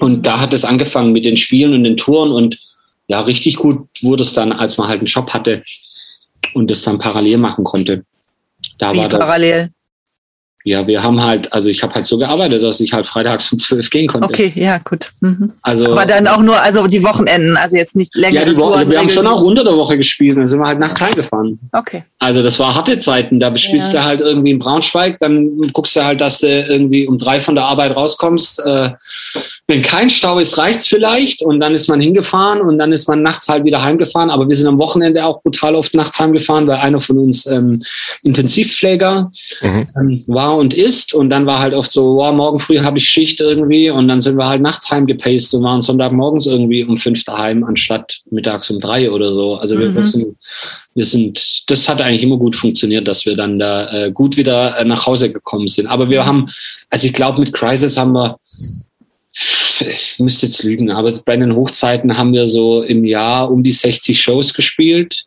Und 0.00 0.26
da 0.26 0.40
hat 0.40 0.52
es 0.52 0.64
angefangen 0.64 1.12
mit 1.12 1.24
den 1.24 1.36
Spielen 1.36 1.72
und 1.72 1.84
den 1.84 1.96
Touren 1.96 2.32
und 2.32 2.58
ja, 3.06 3.20
richtig 3.20 3.56
gut 3.56 3.86
wurde 4.00 4.22
es 4.22 4.32
dann, 4.32 4.52
als 4.52 4.78
man 4.78 4.88
halt 4.88 5.00
einen 5.00 5.06
Job 5.06 5.30
hatte 5.30 5.62
und 6.54 6.70
das 6.70 6.82
dann 6.82 6.98
parallel 6.98 7.38
machen 7.38 7.64
konnte. 7.64 8.04
Da 8.78 8.92
Wie 8.92 8.98
war 8.98 9.08
das, 9.08 9.18
parallel? 9.18 9.70
Ja, 10.66 10.86
wir 10.86 11.02
haben 11.02 11.22
halt, 11.22 11.52
also 11.52 11.68
ich 11.68 11.82
habe 11.82 11.94
halt 11.94 12.06
so 12.06 12.16
gearbeitet, 12.16 12.62
dass 12.62 12.80
ich 12.80 12.94
halt 12.94 13.06
freitags 13.06 13.52
um 13.52 13.58
zwölf 13.58 13.90
gehen 13.90 14.08
konnte. 14.08 14.26
Okay, 14.26 14.50
ja, 14.54 14.78
gut. 14.78 15.10
Mhm. 15.20 15.52
Also, 15.60 15.92
Aber 15.92 16.06
dann 16.06 16.26
auch 16.26 16.40
nur, 16.40 16.58
also 16.58 16.86
die 16.86 17.04
Wochenenden, 17.04 17.58
also 17.58 17.76
jetzt 17.76 17.94
nicht 17.94 18.16
länger. 18.16 18.40
Ja, 18.40 18.46
die 18.46 18.56
Woche, 18.56 18.88
wir 18.88 18.98
haben 18.98 19.10
schon 19.10 19.26
auch 19.26 19.42
unter 19.42 19.62
der 19.62 19.76
Woche 19.76 19.98
gespielt, 19.98 20.38
dann 20.38 20.46
sind 20.46 20.60
wir 20.60 20.66
halt 20.66 20.78
nachts 20.78 20.98
heimgefahren. 21.02 21.58
Okay. 21.72 22.04
Also 22.18 22.42
das 22.42 22.58
war 22.58 22.74
harte 22.74 22.96
Zeiten, 22.96 23.38
da 23.38 23.54
spielst 23.58 23.92
ja. 23.92 24.00
du 24.00 24.06
halt 24.06 24.20
irgendwie 24.20 24.52
in 24.52 24.58
Braunschweig, 24.58 25.18
dann 25.18 25.70
guckst 25.74 25.96
du 25.96 26.02
halt, 26.02 26.22
dass 26.22 26.38
du 26.38 26.46
irgendwie 26.46 27.06
um 27.06 27.18
drei 27.18 27.40
von 27.40 27.54
der 27.54 27.64
Arbeit 27.64 27.94
rauskommst. 27.94 28.60
Äh, 28.64 28.92
wenn 29.66 29.82
kein 29.82 30.08
Stau 30.08 30.38
ist, 30.38 30.56
reicht's 30.56 30.88
vielleicht 30.88 31.42
und 31.42 31.60
dann 31.60 31.74
ist 31.74 31.88
man 31.88 32.00
hingefahren 32.00 32.62
und 32.62 32.78
dann 32.78 32.92
ist 32.92 33.06
man 33.06 33.22
nachts 33.22 33.48
halt 33.48 33.64
wieder 33.64 33.82
heimgefahren. 33.82 34.30
Aber 34.30 34.48
wir 34.48 34.56
sind 34.56 34.68
am 34.68 34.78
Wochenende 34.78 35.24
auch 35.26 35.42
brutal 35.42 35.74
oft 35.74 35.94
nachts 35.94 36.18
heimgefahren, 36.18 36.66
weil 36.66 36.78
einer 36.78 37.00
von 37.00 37.18
uns 37.18 37.44
ähm, 37.46 37.82
Intensivpfleger 38.22 39.30
mhm. 39.60 39.88
ähm, 39.94 40.24
war 40.26 40.53
und 40.56 40.74
ist. 40.74 41.14
Und 41.14 41.30
dann 41.30 41.46
war 41.46 41.58
halt 41.58 41.74
oft 41.74 41.90
so, 41.90 42.16
wow, 42.16 42.32
morgen 42.32 42.58
früh 42.58 42.78
habe 42.80 42.98
ich 42.98 43.08
Schicht 43.08 43.40
irgendwie 43.40 43.90
und 43.90 44.08
dann 44.08 44.20
sind 44.20 44.36
wir 44.36 44.48
halt 44.48 44.62
nachts 44.62 44.90
heimgepaced 44.90 45.54
und 45.54 45.62
waren 45.62 45.80
Sonntagmorgens 45.80 46.46
irgendwie 46.46 46.84
um 46.84 46.96
fünf 46.96 47.24
daheim 47.24 47.64
anstatt 47.64 48.20
mittags 48.30 48.70
um 48.70 48.80
drei 48.80 49.10
oder 49.10 49.32
so. 49.32 49.56
Also 49.56 49.78
wir, 49.78 49.90
mhm. 49.90 50.02
sind, 50.02 50.36
wir 50.94 51.04
sind, 51.04 51.70
das 51.70 51.88
hat 51.88 52.00
eigentlich 52.00 52.22
immer 52.22 52.38
gut 52.38 52.56
funktioniert, 52.56 53.06
dass 53.08 53.26
wir 53.26 53.36
dann 53.36 53.58
da 53.58 53.90
äh, 53.92 54.12
gut 54.12 54.36
wieder 54.36 54.78
äh, 54.78 54.84
nach 54.84 55.06
Hause 55.06 55.32
gekommen 55.32 55.68
sind. 55.68 55.86
Aber 55.86 56.10
wir 56.10 56.26
haben, 56.26 56.50
also 56.90 57.06
ich 57.06 57.12
glaube, 57.12 57.40
mit 57.40 57.52
Crisis 57.52 57.96
haben 57.96 58.12
wir 58.12 58.38
ich 59.80 60.20
müsste 60.20 60.46
jetzt 60.46 60.62
lügen, 60.62 60.90
aber 60.90 61.12
bei 61.24 61.36
den 61.36 61.56
Hochzeiten 61.56 62.16
haben 62.16 62.32
wir 62.32 62.46
so 62.46 62.82
im 62.82 63.04
Jahr 63.04 63.50
um 63.50 63.64
die 63.64 63.72
60 63.72 64.20
Shows 64.20 64.54
gespielt 64.54 65.24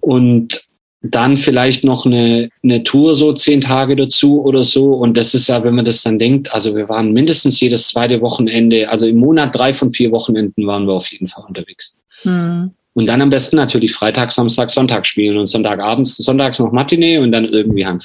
und 0.00 0.64
dann 1.04 1.36
vielleicht 1.36 1.84
noch 1.84 2.06
eine, 2.06 2.48
eine 2.62 2.82
Tour 2.82 3.14
so 3.14 3.32
zehn 3.34 3.60
Tage 3.60 3.94
dazu 3.94 4.42
oder 4.42 4.62
so. 4.62 4.92
Und 4.92 5.16
das 5.16 5.34
ist 5.34 5.48
ja, 5.48 5.62
wenn 5.62 5.74
man 5.74 5.84
das 5.84 6.02
dann 6.02 6.18
denkt, 6.18 6.52
also 6.52 6.74
wir 6.74 6.88
waren 6.88 7.12
mindestens 7.12 7.60
jedes 7.60 7.88
zweite 7.88 8.20
Wochenende, 8.22 8.88
also 8.88 9.06
im 9.06 9.18
Monat 9.18 9.54
drei 9.54 9.74
von 9.74 9.92
vier 9.92 10.10
Wochenenden 10.12 10.66
waren 10.66 10.86
wir 10.86 10.94
auf 10.94 11.10
jeden 11.12 11.28
Fall 11.28 11.44
unterwegs. 11.46 11.94
Mhm. 12.24 12.70
Und 12.94 13.06
dann 13.06 13.20
am 13.20 13.30
besten 13.30 13.56
natürlich 13.56 13.92
Freitag, 13.92 14.32
Samstag, 14.32 14.70
Sonntag 14.70 15.04
spielen 15.04 15.36
und 15.36 15.46
Sonntagabends, 15.46 16.16
sonntags 16.16 16.58
noch 16.58 16.72
Matinee 16.72 17.18
und 17.18 17.32
dann 17.32 17.44
irgendwie 17.44 17.84
heim. 17.84 18.00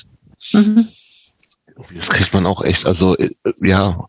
Mhm. 0.52 0.88
Das 1.96 2.10
kriegt 2.10 2.34
man 2.34 2.46
auch 2.46 2.62
echt, 2.64 2.86
also 2.86 3.16
äh, 3.16 3.30
ja, 3.62 4.08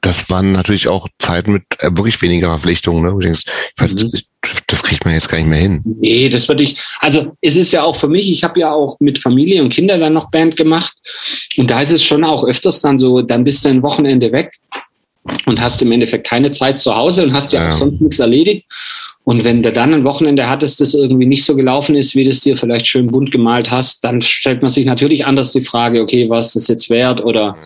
das 0.00 0.30
waren 0.30 0.52
natürlich 0.52 0.86
auch 0.86 1.08
Zeiten 1.18 1.52
mit 1.52 1.64
äh, 1.78 1.90
wirklich 1.90 2.20
weniger 2.22 2.48
Verpflichtungen. 2.48 3.02
Ne? 3.02 3.18
Denkst, 3.20 3.44
ich 3.46 3.82
weiß, 3.82 3.94
mhm. 3.94 4.12
Das 4.66 4.82
kriegt 4.82 5.04
man 5.04 5.14
jetzt 5.14 5.28
gar 5.28 5.38
nicht 5.38 5.48
mehr 5.48 5.58
hin. 5.58 5.82
Nee, 5.84 6.28
das 6.28 6.48
würde 6.48 6.62
ich, 6.62 6.76
also 7.00 7.36
es 7.40 7.56
ist 7.56 7.72
ja 7.72 7.82
auch 7.82 7.96
für 7.96 8.08
mich, 8.08 8.30
ich 8.30 8.44
habe 8.44 8.60
ja 8.60 8.72
auch 8.72 8.98
mit 9.00 9.18
Familie 9.18 9.62
und 9.62 9.70
Kindern 9.70 10.00
dann 10.00 10.12
noch 10.12 10.30
Band 10.30 10.56
gemacht 10.56 10.92
und 11.56 11.70
da 11.70 11.80
ist 11.80 11.92
es 11.92 12.02
schon 12.02 12.24
auch 12.24 12.44
öfters 12.44 12.80
dann 12.80 12.98
so, 12.98 13.22
dann 13.22 13.44
bist 13.44 13.64
du 13.64 13.68
ein 13.68 13.82
Wochenende 13.82 14.32
weg 14.32 14.52
und 15.46 15.60
hast 15.60 15.82
im 15.82 15.92
Endeffekt 15.92 16.26
keine 16.26 16.52
Zeit 16.52 16.78
zu 16.78 16.94
Hause 16.94 17.24
und 17.24 17.32
hast 17.32 17.52
ja, 17.52 17.62
ja. 17.62 17.68
auch 17.68 17.72
sonst 17.72 18.00
nichts 18.00 18.18
erledigt. 18.18 18.64
Und 19.24 19.42
wenn 19.42 19.60
du 19.60 19.72
dann 19.72 19.92
ein 19.92 20.04
Wochenende 20.04 20.48
hattest, 20.48 20.80
das 20.80 20.94
irgendwie 20.94 21.26
nicht 21.26 21.44
so 21.44 21.56
gelaufen 21.56 21.96
ist, 21.96 22.14
wie 22.14 22.22
du 22.22 22.30
es 22.30 22.40
dir 22.40 22.56
vielleicht 22.56 22.86
schön 22.86 23.08
bunt 23.08 23.32
gemalt 23.32 23.72
hast, 23.72 24.04
dann 24.04 24.20
stellt 24.20 24.62
man 24.62 24.70
sich 24.70 24.86
natürlich 24.86 25.26
anders 25.26 25.50
die 25.50 25.62
Frage, 25.62 26.00
okay, 26.00 26.30
was 26.30 26.46
ist 26.46 26.54
das 26.54 26.68
jetzt 26.68 26.90
wert? 26.90 27.24
Oder 27.24 27.56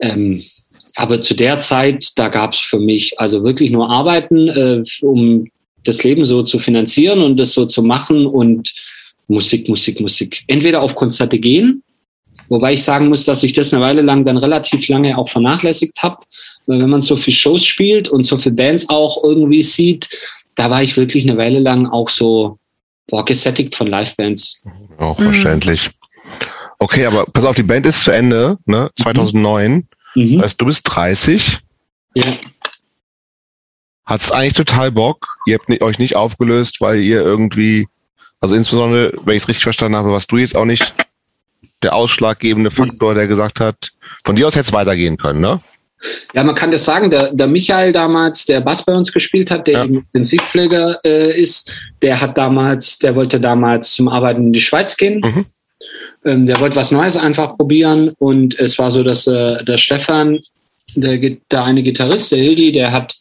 ähm, 0.00 0.42
aber 0.96 1.20
zu 1.20 1.34
der 1.34 1.60
Zeit, 1.60 2.10
da 2.16 2.28
gab 2.28 2.52
es 2.52 2.58
für 2.58 2.80
mich 2.80 3.18
also 3.18 3.44
wirklich 3.44 3.70
nur 3.70 3.90
Arbeiten, 3.90 4.48
äh, 4.48 4.82
um 5.02 5.48
das 5.84 6.02
Leben 6.04 6.24
so 6.24 6.42
zu 6.42 6.58
finanzieren 6.58 7.22
und 7.22 7.38
das 7.38 7.52
so 7.52 7.66
zu 7.66 7.82
machen 7.82 8.26
und 8.26 8.72
Musik, 9.28 9.68
Musik, 9.68 10.00
Musik. 10.00 10.42
Entweder 10.46 10.82
auf 10.82 10.94
Konzerte 10.94 11.38
gehen, 11.38 11.82
wobei 12.48 12.74
ich 12.74 12.84
sagen 12.84 13.08
muss, 13.08 13.24
dass 13.24 13.42
ich 13.42 13.52
das 13.52 13.72
eine 13.72 13.82
Weile 13.82 14.02
lang 14.02 14.24
dann 14.24 14.36
relativ 14.36 14.88
lange 14.88 15.16
auch 15.16 15.28
vernachlässigt 15.28 16.02
habe. 16.02 16.18
Weil 16.66 16.80
wenn 16.80 16.90
man 16.90 17.00
so 17.00 17.16
viel 17.16 17.34
Shows 17.34 17.64
spielt 17.64 18.08
und 18.08 18.24
so 18.24 18.36
viele 18.36 18.54
Bands 18.54 18.88
auch 18.88 19.22
irgendwie 19.24 19.62
sieht, 19.62 20.08
da 20.54 20.70
war 20.70 20.82
ich 20.82 20.96
wirklich 20.96 21.28
eine 21.28 21.38
Weile 21.38 21.60
lang 21.60 21.86
auch 21.86 22.08
so 22.08 22.58
boah, 23.08 23.24
gesättigt 23.24 23.74
von 23.74 23.86
Livebands. 23.86 24.60
Auch 24.98 25.18
mhm. 25.18 25.24
verständlich. 25.24 25.90
Okay, 26.78 27.06
aber 27.06 27.26
pass 27.26 27.44
auf, 27.44 27.56
die 27.56 27.62
Band 27.62 27.86
ist 27.86 28.02
zu 28.02 28.10
Ende, 28.10 28.58
ne? 28.66 28.90
2009. 29.00 29.72
Mhm. 30.14 30.22
Mhm. 30.22 30.36
Das 30.36 30.46
heißt, 30.46 30.60
du 30.60 30.66
bist 30.66 30.82
30. 30.84 31.58
Ja. 32.14 32.24
Hat's 34.04 34.30
eigentlich 34.30 34.54
total 34.54 34.90
Bock. 34.90 35.26
Ihr 35.46 35.58
habt 35.58 35.82
euch 35.82 35.98
nicht 35.98 36.16
aufgelöst, 36.16 36.80
weil 36.80 37.00
ihr 37.00 37.22
irgendwie, 37.22 37.86
also 38.40 38.54
insbesondere, 38.54 39.12
wenn 39.24 39.36
ich 39.36 39.44
es 39.44 39.48
richtig 39.48 39.62
verstanden 39.62 39.96
habe, 39.96 40.12
was 40.12 40.26
du 40.26 40.38
jetzt 40.38 40.56
auch 40.56 40.64
nicht 40.64 40.92
der 41.82 41.94
ausschlaggebende 41.94 42.70
Faktor, 42.70 43.14
der 43.14 43.26
gesagt 43.26 43.60
hat, 43.60 43.90
von 44.24 44.36
dir 44.36 44.46
aus 44.46 44.54
hätte 44.54 44.66
es 44.66 44.72
weitergehen 44.72 45.16
können, 45.16 45.40
ne? 45.40 45.60
Ja, 46.34 46.42
man 46.42 46.56
kann 46.56 46.72
das 46.72 46.84
sagen, 46.84 47.10
der, 47.10 47.32
der 47.32 47.46
Michael 47.46 47.92
damals, 47.92 48.44
der 48.44 48.60
Bass 48.60 48.84
bei 48.84 48.92
uns 48.92 49.12
gespielt 49.12 49.52
hat, 49.52 49.68
der 49.68 49.74
ja. 49.74 49.84
Intensivpfleger 49.84 50.98
äh, 51.04 51.40
ist, 51.40 51.70
der 52.00 52.20
hat 52.20 52.36
damals, 52.36 52.98
der 52.98 53.14
wollte 53.14 53.40
damals 53.40 53.92
zum 53.92 54.08
Arbeiten 54.08 54.46
in 54.46 54.52
die 54.52 54.60
Schweiz 54.60 54.96
gehen. 54.96 55.20
Mhm. 55.24 55.46
Ähm, 56.24 56.46
der 56.46 56.58
wollte 56.60 56.76
was 56.76 56.90
Neues 56.90 57.16
einfach 57.16 57.56
probieren 57.56 58.10
und 58.18 58.58
es 58.58 58.78
war 58.78 58.90
so, 58.90 59.02
dass 59.02 59.26
äh, 59.26 59.64
der 59.64 59.78
Stefan, 59.78 60.40
der, 60.94 61.18
der 61.18 61.64
eine 61.64 61.82
Gitarrist, 61.82 62.32
der 62.32 62.38
Hildi, 62.38 62.72
der 62.72 62.92
hat 62.92 63.16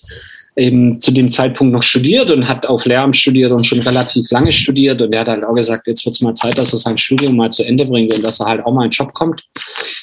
eben 0.55 0.99
zu 0.99 1.11
dem 1.11 1.29
Zeitpunkt 1.29 1.71
noch 1.73 1.83
studiert 1.83 2.29
und 2.29 2.47
hat 2.47 2.65
auf 2.65 2.85
Lehramt 2.85 3.15
studiert 3.15 3.51
und 3.51 3.65
schon 3.65 3.79
relativ 3.79 4.29
lange 4.31 4.51
studiert 4.51 5.01
und 5.01 5.11
der 5.11 5.21
hat 5.21 5.27
halt 5.27 5.43
auch 5.45 5.53
gesagt, 5.53 5.87
jetzt 5.87 6.05
wird 6.05 6.15
es 6.15 6.21
mal 6.21 6.33
Zeit, 6.33 6.57
dass 6.57 6.73
er 6.73 6.79
sein 6.79 6.97
Studium 6.97 7.37
mal 7.37 7.51
zu 7.51 7.63
Ende 7.63 7.85
bringt 7.85 8.13
und 8.13 8.25
dass 8.25 8.41
er 8.41 8.47
halt 8.47 8.65
auch 8.65 8.73
mal 8.73 8.83
in 8.83 8.89
den 8.89 8.95
Job 8.95 9.13
kommt. 9.13 9.43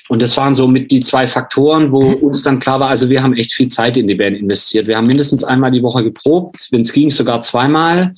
Und 0.08 0.22
das 0.22 0.36
waren 0.38 0.54
so 0.54 0.66
mit 0.66 0.90
die 0.90 1.02
zwei 1.02 1.28
Faktoren, 1.28 1.92
wo 1.92 2.12
uns 2.12 2.42
dann 2.42 2.58
klar 2.58 2.80
war, 2.80 2.88
also 2.88 3.10
wir 3.10 3.22
haben 3.22 3.34
echt 3.34 3.52
viel 3.52 3.68
Zeit 3.68 3.98
in 3.98 4.08
die 4.08 4.14
Band 4.14 4.38
investiert. 4.38 4.86
Wir 4.86 4.96
haben 4.96 5.06
mindestens 5.06 5.44
einmal 5.44 5.70
die 5.70 5.82
Woche 5.82 6.02
geprobt, 6.02 6.68
wenn 6.70 6.80
es 6.80 6.92
ging, 6.92 7.10
sogar 7.10 7.42
zweimal 7.42 8.14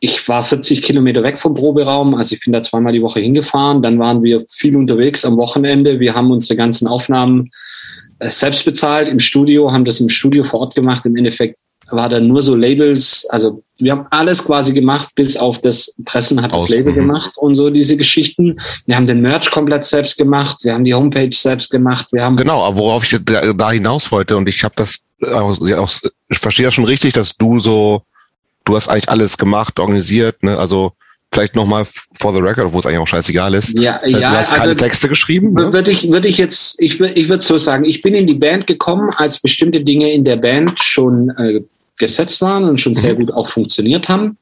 ich 0.00 0.28
war 0.28 0.44
40 0.44 0.82
Kilometer 0.82 1.22
weg 1.22 1.40
vom 1.40 1.54
Proberaum, 1.54 2.14
also 2.14 2.34
ich 2.34 2.40
bin 2.40 2.52
da 2.52 2.62
zweimal 2.62 2.92
die 2.92 3.02
Woche 3.02 3.20
hingefahren. 3.20 3.82
Dann 3.82 3.98
waren 3.98 4.22
wir 4.22 4.44
viel 4.48 4.76
unterwegs 4.76 5.24
am 5.24 5.36
Wochenende. 5.36 5.98
Wir 5.98 6.14
haben 6.14 6.30
unsere 6.30 6.56
ganzen 6.56 6.86
Aufnahmen 6.86 7.50
selbst 8.20 8.64
bezahlt 8.64 9.08
im 9.08 9.20
Studio, 9.20 9.72
haben 9.72 9.84
das 9.84 10.00
im 10.00 10.08
Studio 10.08 10.44
vor 10.44 10.60
Ort 10.60 10.74
gemacht. 10.74 11.06
Im 11.06 11.16
Endeffekt 11.16 11.58
war 11.90 12.08
da 12.08 12.20
nur 12.20 12.42
so 12.42 12.54
Labels, 12.54 13.26
also 13.30 13.62
wir 13.78 13.92
haben 13.92 14.06
alles 14.10 14.44
quasi 14.44 14.74
gemacht, 14.74 15.08
bis 15.14 15.36
auf 15.36 15.60
das 15.60 15.94
Pressen 16.04 16.42
hat 16.42 16.52
das 16.52 16.62
Aus, 16.62 16.68
Label 16.68 16.92
mhm. 16.92 16.96
gemacht 16.96 17.32
und 17.36 17.54
so 17.54 17.70
diese 17.70 17.96
Geschichten. 17.96 18.60
Wir 18.86 18.96
haben 18.96 19.06
den 19.06 19.22
Merch 19.22 19.50
komplett 19.50 19.84
selbst 19.84 20.18
gemacht, 20.18 20.58
wir 20.64 20.74
haben 20.74 20.84
die 20.84 20.92
Homepage 20.92 21.30
selbst 21.32 21.70
gemacht, 21.70 22.08
wir 22.12 22.24
haben 22.24 22.36
genau, 22.36 22.62
aber 22.62 22.76
worauf 22.76 23.04
ich 23.04 23.18
da 23.24 23.70
hinaus 23.70 24.12
wollte 24.12 24.36
und 24.36 24.48
ich 24.48 24.64
habe 24.64 24.74
das 24.76 24.98
auch, 25.32 25.58
ich 26.28 26.38
verstehe 26.38 26.66
das 26.66 26.74
schon 26.74 26.84
richtig, 26.84 27.14
dass 27.14 27.36
du 27.36 27.58
so 27.58 28.02
du 28.68 28.76
hast 28.76 28.88
eigentlich 28.88 29.08
alles 29.08 29.38
gemacht, 29.38 29.80
organisiert, 29.80 30.42
ne? 30.42 30.58
Also 30.58 30.92
vielleicht 31.32 31.54
nochmal 31.54 31.84
for 31.84 32.32
the 32.32 32.40
record, 32.40 32.72
wo 32.72 32.78
es 32.78 32.86
eigentlich 32.86 32.98
auch 32.98 33.06
scheißegal 33.06 33.54
ist. 33.54 33.78
Ja, 33.78 33.96
äh, 33.98 34.10
ja, 34.10 34.30
du 34.30 34.38
hast 34.38 34.50
keine 34.50 34.62
also, 34.62 34.74
Texte 34.74 35.08
geschrieben. 35.08 35.52
Ne? 35.52 35.72
Würde 35.72 35.90
ich, 35.90 36.10
würde 36.10 36.28
ich 36.28 36.38
jetzt, 36.38 36.80
ich 36.80 36.98
würde, 36.98 37.14
ich 37.14 37.28
würde 37.28 37.42
so 37.42 37.56
sagen, 37.58 37.84
ich 37.84 38.02
bin 38.02 38.14
in 38.14 38.26
die 38.26 38.34
Band 38.34 38.66
gekommen, 38.66 39.10
als 39.16 39.40
bestimmte 39.40 39.82
Dinge 39.82 40.12
in 40.12 40.24
der 40.24 40.36
Band 40.36 40.80
schon 40.80 41.30
äh, 41.30 41.60
gesetzt 41.98 42.40
waren 42.40 42.64
und 42.64 42.80
schon 42.80 42.94
sehr 42.94 43.14
mhm. 43.14 43.18
gut 43.18 43.32
auch 43.32 43.48
funktioniert 43.48 44.08
haben. 44.08 44.36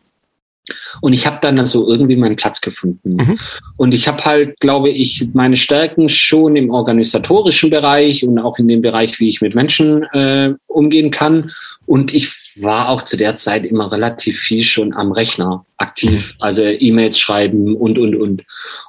Und 1.00 1.12
ich 1.12 1.26
habe 1.26 1.38
dann 1.40 1.58
also 1.58 1.88
irgendwie 1.88 2.16
meinen 2.16 2.36
Platz 2.36 2.60
gefunden. 2.60 3.16
Mhm. 3.16 3.38
Und 3.76 3.94
ich 3.94 4.08
habe 4.08 4.24
halt, 4.24 4.58
glaube 4.60 4.90
ich, 4.90 5.28
meine 5.32 5.56
Stärken 5.56 6.08
schon 6.08 6.56
im 6.56 6.70
organisatorischen 6.70 7.70
Bereich 7.70 8.24
und 8.24 8.38
auch 8.38 8.58
in 8.58 8.66
dem 8.66 8.82
Bereich, 8.82 9.20
wie 9.20 9.28
ich 9.28 9.40
mit 9.40 9.54
Menschen 9.54 10.02
äh, 10.12 10.54
umgehen 10.66 11.10
kann. 11.10 11.52
Und 11.86 12.14
ich 12.14 12.45
war 12.57 12.89
auch 12.89 13.03
zu 13.03 13.16
der 13.16 13.37
Zeit 13.37 13.65
immer 13.65 13.91
relativ 13.93 14.41
viel 14.41 14.62
schon 14.62 14.95
am 14.95 15.12
Rechner 15.12 15.65
aktiv, 15.77 16.35
mhm. 16.35 16.43
also 16.43 16.62
E-Mails 16.62 17.19
schreiben 17.19 17.77
und, 17.77 17.99
und, 17.99 18.15
und. 18.16 18.45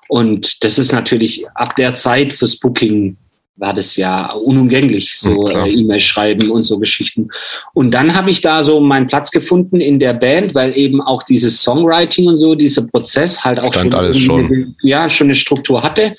Und 0.07 0.63
das 0.63 0.79
ist 0.79 0.91
natürlich 0.91 1.45
ab 1.55 1.75
der 1.75 1.93
Zeit 1.93 2.33
fürs 2.33 2.57
Booking 2.57 3.17
war 3.57 3.73
das 3.73 3.95
ja 3.95 4.33
unumgänglich, 4.33 5.17
so 5.17 5.49
ja, 5.49 5.65
äh, 5.65 5.71
E-Mails 5.71 6.03
schreiben 6.03 6.51
und 6.51 6.63
so 6.63 6.77
Geschichten. 6.79 7.29
Und 7.73 7.91
dann 7.91 8.13
habe 8.13 8.29
ich 8.29 8.41
da 8.41 8.63
so 8.63 8.79
meinen 8.79 9.07
Platz 9.07 9.31
gefunden 9.31 9.81
in 9.81 9.99
der 9.99 10.13
Band, 10.13 10.53
weil 10.53 10.77
eben 10.77 11.01
auch 11.01 11.23
dieses 11.23 11.61
Songwriting 11.63 12.27
und 12.27 12.37
so, 12.37 12.53
dieser 12.53 12.85
Prozess 12.87 13.43
halt 13.43 13.59
auch 13.59 13.73
schon, 13.73 14.13
schon. 14.13 14.75
ja, 14.83 15.09
schon 15.09 15.27
eine 15.27 15.35
Struktur 15.35 15.81
hatte. 15.81 16.13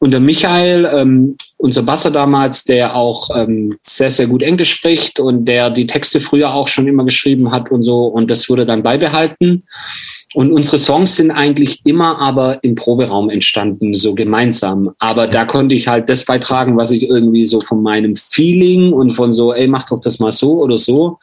Und 0.00 0.12
der 0.12 0.20
Michael, 0.20 0.88
ähm, 0.94 1.36
unser 1.56 1.82
Basser 1.82 2.12
damals, 2.12 2.64
der 2.64 2.94
auch 2.94 3.30
ähm, 3.34 3.76
sehr, 3.80 4.10
sehr 4.10 4.28
gut 4.28 4.42
Englisch 4.42 4.72
spricht 4.72 5.18
und 5.18 5.44
der 5.46 5.70
die 5.70 5.88
Texte 5.88 6.20
früher 6.20 6.54
auch 6.54 6.68
schon 6.68 6.86
immer 6.86 7.04
geschrieben 7.04 7.50
hat 7.50 7.70
und 7.70 7.82
so. 7.82 8.04
Und 8.04 8.30
das 8.30 8.48
wurde 8.48 8.64
dann 8.64 8.84
beibehalten. 8.84 9.64
Und 10.34 10.52
unsere 10.52 10.78
Songs 10.78 11.16
sind 11.16 11.30
eigentlich 11.30 11.80
immer 11.86 12.18
aber 12.18 12.62
im 12.62 12.74
Proberaum 12.74 13.30
entstanden, 13.30 13.94
so 13.94 14.14
gemeinsam. 14.14 14.90
Aber 14.98 15.26
da 15.26 15.46
konnte 15.46 15.74
ich 15.74 15.88
halt 15.88 16.10
das 16.10 16.26
beitragen, 16.26 16.76
was 16.76 16.90
ich 16.90 17.04
irgendwie 17.04 17.46
so 17.46 17.60
von 17.60 17.82
meinem 17.82 18.14
Feeling 18.14 18.92
und 18.92 19.12
von 19.12 19.32
so, 19.32 19.54
ey, 19.54 19.66
mach 19.66 19.88
doch 19.88 20.00
das 20.00 20.18
mal 20.18 20.32
so 20.32 20.58
oder 20.62 20.76
so. 20.76 21.18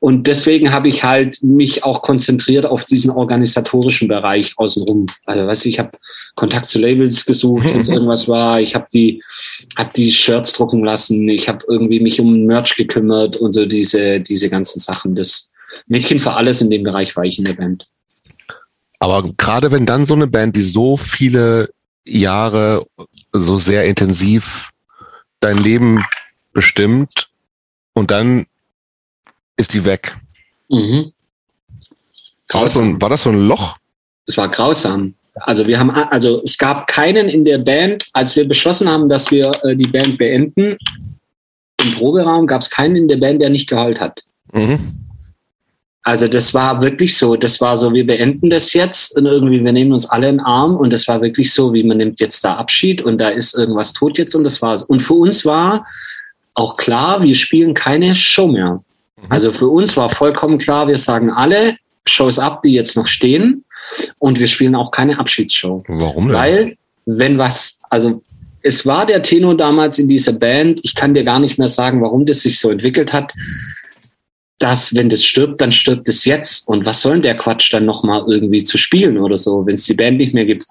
Und 0.00 0.26
deswegen 0.26 0.70
habe 0.70 0.88
ich 0.88 1.02
halt 1.02 1.42
mich 1.42 1.82
auch 1.82 2.02
konzentriert 2.02 2.66
auf 2.66 2.84
diesen 2.84 3.10
organisatorischen 3.10 4.08
Bereich 4.08 4.52
außenrum. 4.56 5.06
Also, 5.24 5.46
du, 5.46 5.68
ich 5.68 5.78
habe 5.78 5.92
Kontakt 6.34 6.68
zu 6.68 6.78
Labels 6.78 7.24
gesucht, 7.24 7.64
wenn 7.64 7.80
es 7.80 7.88
irgendwas 7.88 8.28
war. 8.28 8.60
Ich 8.60 8.74
habe 8.74 8.86
die, 8.92 9.22
hab 9.76 9.94
die 9.94 10.12
Shirts 10.12 10.52
drucken 10.52 10.84
lassen. 10.84 11.26
Ich 11.30 11.48
habe 11.48 11.64
irgendwie 11.68 12.00
mich 12.00 12.20
um 12.20 12.44
Merch 12.44 12.76
gekümmert 12.76 13.36
und 13.36 13.52
so 13.52 13.64
diese, 13.64 14.20
diese 14.20 14.50
ganzen 14.50 14.78
Sachen. 14.78 15.14
Das 15.14 15.50
Mädchen 15.86 16.20
für 16.20 16.34
alles 16.34 16.60
in 16.60 16.68
dem 16.68 16.82
Bereich 16.82 17.16
war 17.16 17.24
ich 17.24 17.38
in 17.38 17.44
der 17.44 17.54
Band. 17.54 17.86
Aber 19.02 19.24
gerade 19.36 19.72
wenn 19.72 19.84
dann 19.84 20.06
so 20.06 20.14
eine 20.14 20.28
Band, 20.28 20.54
die 20.54 20.62
so 20.62 20.96
viele 20.96 21.70
Jahre 22.04 22.86
so 23.32 23.58
sehr 23.58 23.84
intensiv 23.84 24.70
dein 25.40 25.58
Leben 25.58 26.04
bestimmt 26.52 27.28
und 27.94 28.12
dann 28.12 28.46
ist 29.56 29.74
die 29.74 29.84
weg. 29.84 30.16
Mhm. 30.68 31.12
War 32.50 32.62
das, 32.62 32.74
so 32.74 32.80
ein, 32.80 33.02
war 33.02 33.08
das 33.08 33.24
so 33.24 33.30
ein 33.30 33.48
Loch? 33.48 33.76
Es 34.26 34.36
war 34.36 34.48
grausam. 34.48 35.14
Also 35.34 35.66
wir 35.66 35.80
haben, 35.80 35.90
also 35.90 36.40
es 36.44 36.56
gab 36.56 36.86
keinen 36.86 37.28
in 37.28 37.44
der 37.44 37.58
Band, 37.58 38.08
als 38.12 38.36
wir 38.36 38.46
beschlossen 38.46 38.88
haben, 38.88 39.08
dass 39.08 39.32
wir 39.32 39.50
äh, 39.64 39.74
die 39.74 39.88
Band 39.88 40.16
beenden. 40.16 40.78
Im 41.82 41.94
Proberaum 41.94 42.46
gab 42.46 42.62
es 42.62 42.70
keinen 42.70 42.94
in 42.94 43.08
der 43.08 43.16
Band, 43.16 43.42
der 43.42 43.50
nicht 43.50 43.68
geheult 43.68 44.00
hat. 44.00 44.22
Mhm. 44.52 45.01
Also 46.04 46.26
das 46.26 46.52
war 46.52 46.80
wirklich 46.80 47.16
so, 47.16 47.36
das 47.36 47.60
war 47.60 47.78
so, 47.78 47.92
wir 47.92 48.04
beenden 48.04 48.50
das 48.50 48.72
jetzt 48.72 49.16
und 49.16 49.26
irgendwie, 49.26 49.64
wir 49.64 49.72
nehmen 49.72 49.92
uns 49.92 50.06
alle 50.06 50.28
in 50.28 50.38
den 50.38 50.44
Arm 50.44 50.76
und 50.76 50.92
das 50.92 51.06
war 51.06 51.22
wirklich 51.22 51.52
so, 51.52 51.72
wie 51.72 51.84
man 51.84 51.98
nimmt 51.98 52.18
jetzt 52.18 52.44
da 52.44 52.56
Abschied 52.56 53.02
und 53.02 53.18
da 53.18 53.28
ist 53.28 53.54
irgendwas 53.54 53.92
tot 53.92 54.18
jetzt 54.18 54.34
und 54.34 54.42
das 54.42 54.60
war's. 54.60 54.82
Und 54.82 55.00
für 55.00 55.14
uns 55.14 55.44
war 55.44 55.86
auch 56.54 56.76
klar, 56.76 57.22
wir 57.22 57.34
spielen 57.36 57.74
keine 57.74 58.16
Show 58.16 58.48
mehr. 58.48 58.82
Mhm. 59.16 59.26
Also 59.28 59.52
für 59.52 59.68
uns 59.68 59.96
war 59.96 60.08
vollkommen 60.08 60.58
klar, 60.58 60.88
wir 60.88 60.98
sagen 60.98 61.30
alle 61.30 61.76
Shows 62.04 62.40
ab, 62.40 62.62
die 62.62 62.72
jetzt 62.72 62.96
noch 62.96 63.06
stehen 63.06 63.64
und 64.18 64.40
wir 64.40 64.48
spielen 64.48 64.74
auch 64.74 64.90
keine 64.90 65.20
Abschiedsshow. 65.20 65.84
Warum 65.86 66.28
denn? 66.28 66.36
Weil, 66.36 66.76
wenn 67.06 67.38
was, 67.38 67.78
also 67.90 68.22
es 68.60 68.86
war 68.86 69.06
der 69.06 69.22
Tenor 69.22 69.56
damals 69.56 70.00
in 70.00 70.08
dieser 70.08 70.32
Band, 70.32 70.80
ich 70.82 70.96
kann 70.96 71.14
dir 71.14 71.22
gar 71.22 71.38
nicht 71.38 71.58
mehr 71.58 71.68
sagen, 71.68 72.02
warum 72.02 72.26
das 72.26 72.40
sich 72.40 72.58
so 72.58 72.70
entwickelt 72.70 73.12
hat 73.12 73.32
dass, 74.62 74.94
wenn 74.94 75.08
das 75.08 75.24
stirbt, 75.24 75.60
dann 75.60 75.72
stirbt 75.72 76.08
es 76.08 76.24
jetzt. 76.24 76.68
Und 76.68 76.86
was 76.86 77.02
soll 77.02 77.14
denn 77.14 77.22
der 77.22 77.36
Quatsch 77.36 77.72
dann 77.72 77.84
nochmal 77.84 78.24
irgendwie 78.28 78.62
zu 78.62 78.78
spielen 78.78 79.18
oder 79.18 79.36
so, 79.36 79.66
wenn 79.66 79.74
es 79.74 79.84
die 79.84 79.94
Band 79.94 80.18
nicht 80.18 80.34
mehr 80.34 80.44
gibt? 80.44 80.64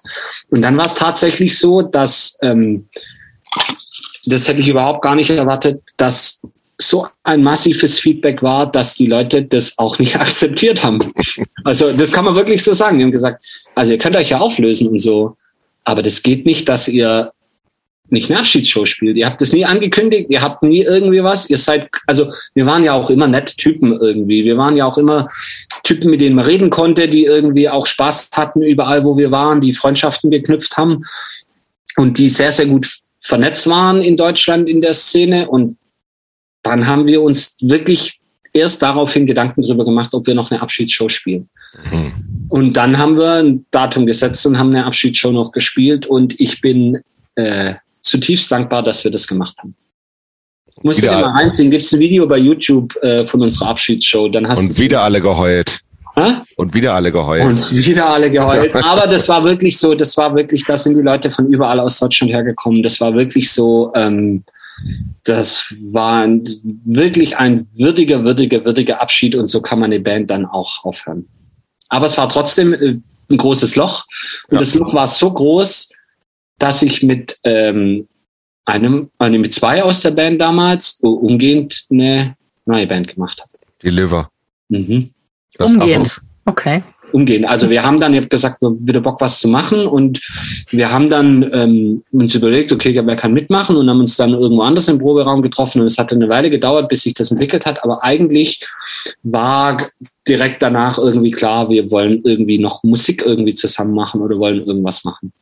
Und 0.50 0.62
dann 0.62 0.78
war 0.78 0.86
es 0.86 0.94
tatsächlich 0.94 1.58
so, 1.58 1.82
dass, 1.82 2.38
ähm, 2.40 2.88
das 4.24 4.48
hätte 4.48 4.60
ich 4.60 4.68
überhaupt 4.68 5.02
gar 5.02 5.14
nicht 5.14 5.28
erwartet, 5.28 5.82
dass 5.98 6.40
so 6.80 7.06
ein 7.22 7.42
massives 7.42 7.98
Feedback 7.98 8.42
war, 8.42 8.70
dass 8.70 8.94
die 8.94 9.06
Leute 9.06 9.42
das 9.42 9.78
auch 9.78 9.98
nicht 9.98 10.16
akzeptiert 10.20 10.82
haben. 10.82 11.00
Also 11.64 11.92
das 11.92 12.12
kann 12.12 12.24
man 12.24 12.34
wirklich 12.34 12.64
so 12.64 12.72
sagen. 12.72 12.98
Die 12.98 13.04
haben 13.04 13.12
gesagt, 13.12 13.44
also 13.74 13.92
ihr 13.92 13.98
könnt 13.98 14.16
euch 14.16 14.30
ja 14.30 14.38
auflösen 14.38 14.88
und 14.88 14.98
so, 14.98 15.36
aber 15.84 16.02
das 16.02 16.22
geht 16.22 16.46
nicht, 16.46 16.68
dass 16.68 16.88
ihr 16.88 17.32
nicht 18.08 18.30
eine 18.30 18.40
Abschiedsshow 18.40 18.84
spielt. 18.84 19.16
Ihr 19.16 19.26
habt 19.26 19.40
das 19.40 19.52
nie 19.52 19.64
angekündigt, 19.64 20.28
ihr 20.28 20.42
habt 20.42 20.62
nie 20.62 20.82
irgendwie 20.82 21.22
was. 21.22 21.48
Ihr 21.48 21.56
seid, 21.56 21.88
also 22.06 22.30
wir 22.54 22.66
waren 22.66 22.84
ja 22.84 22.92
auch 22.92 23.10
immer 23.10 23.26
nette 23.26 23.56
Typen 23.56 23.98
irgendwie. 23.98 24.44
Wir 24.44 24.56
waren 24.56 24.76
ja 24.76 24.86
auch 24.86 24.98
immer 24.98 25.28
Typen, 25.82 26.10
mit 26.10 26.20
denen 26.20 26.36
man 26.36 26.44
reden 26.44 26.68
konnte, 26.68 27.08
die 27.08 27.24
irgendwie 27.24 27.68
auch 27.68 27.86
Spaß 27.86 28.30
hatten 28.34 28.62
überall, 28.62 29.04
wo 29.04 29.16
wir 29.16 29.30
waren, 29.30 29.60
die 29.60 29.72
Freundschaften 29.72 30.30
geknüpft 30.30 30.76
haben 30.76 31.04
und 31.96 32.18
die 32.18 32.28
sehr, 32.28 32.52
sehr 32.52 32.66
gut 32.66 32.88
vernetzt 33.20 33.68
waren 33.68 34.02
in 34.02 34.16
Deutschland 34.16 34.68
in 34.68 34.82
der 34.82 34.94
Szene. 34.94 35.48
Und 35.48 35.78
dann 36.62 36.86
haben 36.86 37.06
wir 37.06 37.22
uns 37.22 37.56
wirklich 37.60 38.20
erst 38.52 38.82
daraufhin 38.82 39.26
Gedanken 39.26 39.62
darüber 39.62 39.84
gemacht, 39.84 40.12
ob 40.12 40.26
wir 40.26 40.34
noch 40.34 40.50
eine 40.50 40.60
Abschiedsshow 40.60 41.08
spielen. 41.08 41.48
Mhm. 41.90 42.12
Und 42.48 42.76
dann 42.76 42.98
haben 42.98 43.16
wir 43.16 43.42
ein 43.42 43.64
Datum 43.70 44.04
gesetzt 44.04 44.44
und 44.44 44.58
haben 44.58 44.68
eine 44.68 44.84
Abschiedsshow 44.84 45.32
noch 45.32 45.52
gespielt. 45.52 46.06
Und 46.06 46.38
ich 46.38 46.60
bin 46.60 47.00
äh, 47.36 47.74
zutiefst 48.02 48.50
dankbar, 48.50 48.82
dass 48.82 49.04
wir 49.04 49.10
das 49.10 49.26
gemacht 49.26 49.56
haben. 49.58 49.74
Muss 50.82 50.98
ich 50.98 51.04
dir 51.04 51.12
mal 51.12 51.24
reinziehen. 51.24 51.70
Gibt 51.70 51.84
es 51.84 51.92
ein 51.92 52.00
Video 52.00 52.26
bei 52.26 52.38
YouTube 52.38 52.96
äh, 53.02 53.26
von 53.26 53.42
unserer 53.42 53.68
Abschiedsshow? 53.68 54.28
Dann 54.28 54.48
hast 54.48 54.58
Und 54.58 54.78
wieder 54.78 55.02
alle 55.02 55.20
geheult. 55.20 55.80
Hä? 56.14 56.34
Und 56.56 56.74
wieder 56.74 56.94
alle 56.94 57.12
geheult. 57.12 57.44
Und 57.44 57.72
wieder 57.72 58.08
alle 58.08 58.30
geheult. 58.30 58.74
Aber 58.84 59.06
das 59.06 59.28
war 59.28 59.44
wirklich 59.44 59.78
so, 59.78 59.94
das 59.94 60.16
war 60.16 60.34
wirklich, 60.34 60.64
da 60.64 60.76
sind 60.76 60.96
die 60.96 61.02
Leute 61.02 61.30
von 61.30 61.46
überall 61.52 61.80
aus 61.80 61.98
Deutschland 61.98 62.32
hergekommen. 62.32 62.82
Das 62.82 63.00
war 63.00 63.14
wirklich 63.14 63.50
so, 63.50 63.92
ähm, 63.94 64.44
das 65.24 65.64
war 65.80 66.22
ein, 66.22 66.44
wirklich 66.84 67.36
ein 67.36 67.66
würdiger, 67.74 68.24
würdiger, 68.24 68.64
würdiger 68.64 69.00
Abschied 69.00 69.34
und 69.36 69.46
so 69.46 69.62
kann 69.62 69.78
man 69.78 69.92
eine 69.92 70.00
Band 70.00 70.30
dann 70.30 70.44
auch 70.44 70.84
aufhören. 70.84 71.26
Aber 71.88 72.06
es 72.06 72.18
war 72.18 72.28
trotzdem 72.28 72.74
äh, 72.74 72.96
ein 73.30 73.36
großes 73.36 73.76
Loch. 73.76 74.04
Und 74.48 74.56
ja. 74.56 74.60
das 74.60 74.74
Loch 74.74 74.92
war 74.92 75.06
so 75.06 75.32
groß, 75.32 75.90
dass 76.62 76.80
ich 76.82 77.02
mit 77.02 77.38
ähm, 77.42 78.06
einem, 78.64 79.10
also 79.18 79.38
mit 79.38 79.52
zwei 79.52 79.82
aus 79.82 80.00
der 80.00 80.12
Band 80.12 80.40
damals 80.40 80.98
umgehend 81.02 81.86
eine 81.90 82.36
neue 82.66 82.86
Band 82.86 83.08
gemacht 83.08 83.40
habe. 83.40 83.50
Deliver. 83.82 84.30
Mhm. 84.68 85.10
Umgehend. 85.58 86.20
Okay. 86.44 86.82
Umgehend. 87.10 87.46
Also 87.46 87.68
wir 87.68 87.82
haben 87.82 88.00
dann, 88.00 88.14
ich 88.14 88.20
habe 88.20 88.28
gesagt, 88.28 88.58
wieder 88.60 89.00
Bock 89.00 89.20
was 89.20 89.40
zu 89.40 89.48
machen 89.48 89.86
und 89.86 90.20
wir 90.70 90.90
haben 90.90 91.10
dann 91.10 91.50
ähm, 91.52 92.04
uns 92.12 92.34
überlegt, 92.34 92.72
okay, 92.72 92.98
wer 93.04 93.16
kann 93.16 93.34
mitmachen 93.34 93.76
und 93.76 93.90
haben 93.90 94.00
uns 94.00 94.16
dann 94.16 94.30
irgendwo 94.30 94.62
anders 94.62 94.88
im 94.88 94.98
Proberaum 94.98 95.42
getroffen 95.42 95.80
und 95.80 95.88
es 95.88 95.98
hat 95.98 96.12
eine 96.12 96.28
Weile 96.28 96.48
gedauert, 96.48 96.88
bis 96.88 97.02
sich 97.02 97.12
das 97.12 97.32
entwickelt 97.32 97.66
hat, 97.66 97.82
aber 97.82 98.02
eigentlich 98.02 98.64
war 99.24 99.76
direkt 100.26 100.62
danach 100.62 100.96
irgendwie 100.96 101.32
klar, 101.32 101.68
wir 101.68 101.90
wollen 101.90 102.22
irgendwie 102.24 102.58
noch 102.58 102.82
Musik 102.82 103.20
irgendwie 103.26 103.54
zusammen 103.54 103.94
machen 103.94 104.22
oder 104.22 104.38
wollen 104.38 104.64
irgendwas 104.64 105.04
machen. 105.04 105.32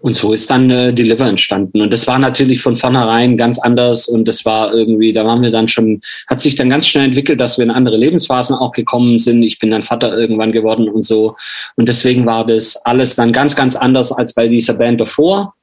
Und 0.00 0.16
so 0.16 0.32
ist 0.32 0.50
dann 0.50 0.70
äh, 0.70 0.92
Deliver 0.92 1.26
entstanden. 1.26 1.80
Und 1.80 1.92
das 1.92 2.06
war 2.06 2.18
natürlich 2.18 2.60
von 2.60 2.76
vornherein 2.76 3.36
ganz 3.36 3.58
anders. 3.58 4.08
Und 4.08 4.28
das 4.28 4.44
war 4.44 4.72
irgendwie, 4.72 5.12
da 5.12 5.24
waren 5.24 5.42
wir 5.42 5.50
dann 5.50 5.68
schon, 5.68 6.02
hat 6.28 6.40
sich 6.40 6.54
dann 6.54 6.70
ganz 6.70 6.86
schnell 6.86 7.06
entwickelt, 7.06 7.40
dass 7.40 7.58
wir 7.58 7.64
in 7.64 7.70
andere 7.70 7.96
Lebensphasen 7.96 8.56
auch 8.56 8.72
gekommen 8.72 9.18
sind. 9.18 9.42
Ich 9.42 9.58
bin 9.58 9.70
dann 9.70 9.82
Vater 9.82 10.16
irgendwann 10.16 10.52
geworden 10.52 10.88
und 10.88 11.04
so. 11.04 11.36
Und 11.76 11.88
deswegen 11.88 12.26
war 12.26 12.46
das 12.46 12.76
alles 12.84 13.14
dann 13.14 13.32
ganz, 13.32 13.56
ganz 13.56 13.76
anders 13.76 14.12
als 14.12 14.34
bei 14.34 14.48
dieser 14.48 14.74
Band 14.74 15.00
davor. 15.00 15.54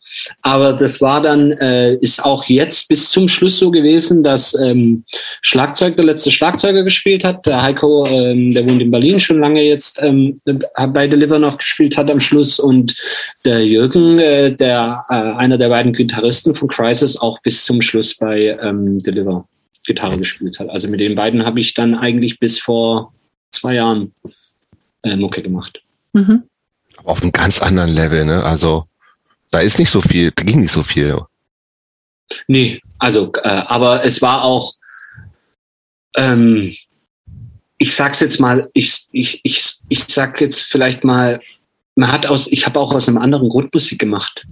Aber 0.41 0.73
das 0.73 1.01
war 1.01 1.21
dann, 1.21 1.51
äh, 1.53 1.95
ist 1.95 2.23
auch 2.23 2.45
jetzt 2.45 2.87
bis 2.87 3.09
zum 3.09 3.27
Schluss 3.27 3.59
so 3.59 3.71
gewesen, 3.71 4.23
dass 4.23 4.53
ähm, 4.59 5.03
Schlagzeug 5.41 5.95
der 5.95 6.05
letzte 6.05 6.31
Schlagzeuger 6.31 6.83
gespielt 6.83 7.23
hat. 7.23 7.45
Der 7.45 7.61
Heiko, 7.61 8.05
ähm, 8.07 8.53
der 8.53 8.67
wohnt 8.67 8.81
in 8.81 8.91
Berlin 8.91 9.19
schon 9.19 9.39
lange 9.39 9.61
jetzt, 9.63 10.01
ähm, 10.01 10.37
bei 10.45 11.07
Deliver 11.07 11.39
noch 11.39 11.57
gespielt 11.57 11.97
hat 11.97 12.09
am 12.09 12.19
Schluss. 12.19 12.59
Und 12.59 12.95
der 13.45 13.65
Jürgen, 13.65 14.19
äh, 14.19 14.55
der 14.55 15.05
äh, 15.09 15.13
einer 15.13 15.57
der 15.57 15.69
beiden 15.69 15.93
Gitarristen 15.93 16.55
von 16.55 16.67
Crisis, 16.67 17.17
auch 17.17 17.39
bis 17.41 17.65
zum 17.65 17.81
Schluss 17.81 18.15
bei 18.15 18.57
ähm, 18.61 19.01
Deliver 19.03 19.47
Gitarre 19.85 20.17
gespielt 20.17 20.59
hat. 20.59 20.69
Also 20.69 20.87
mit 20.87 20.99
den 20.99 21.15
beiden 21.15 21.45
habe 21.45 21.59
ich 21.59 21.73
dann 21.73 21.95
eigentlich 21.95 22.39
bis 22.39 22.59
vor 22.59 23.13
zwei 23.51 23.75
Jahren 23.75 24.13
äh, 25.03 25.15
Mucke 25.15 25.41
gemacht. 25.41 25.81
Mhm. 26.13 26.43
Auf 27.03 27.21
einem 27.21 27.31
ganz 27.31 27.61
anderen 27.61 27.91
Level, 27.91 28.25
ne? 28.25 28.43
Also 28.43 28.85
da 29.51 29.59
ist 29.59 29.79
nicht 29.79 29.89
so 29.89 30.01
viel, 30.01 30.31
da 30.31 30.43
ging 30.43 30.61
nicht 30.61 30.71
so 30.71 30.83
viel. 30.83 31.21
Nee, 32.47 32.81
also, 32.99 33.31
äh, 33.43 33.47
aber 33.47 34.05
es 34.05 34.21
war 34.21 34.43
auch, 34.43 34.75
ähm, 36.15 36.75
ich 37.77 37.95
sag's 37.95 38.19
jetzt 38.19 38.39
mal, 38.39 38.69
ich, 38.73 39.07
ich, 39.11 39.41
ich, 39.43 39.79
ich 39.87 40.03
sag 40.03 40.39
jetzt 40.41 40.61
vielleicht 40.61 41.03
mal, 41.03 41.39
man 41.95 42.11
hat 42.11 42.27
aus, 42.27 42.47
ich 42.51 42.65
habe 42.65 42.79
auch 42.79 42.93
aus 42.93 43.07
einem 43.07 43.17
anderen 43.17 43.49
Grund 43.49 43.73
Musik 43.73 43.99
gemacht, 43.99 44.45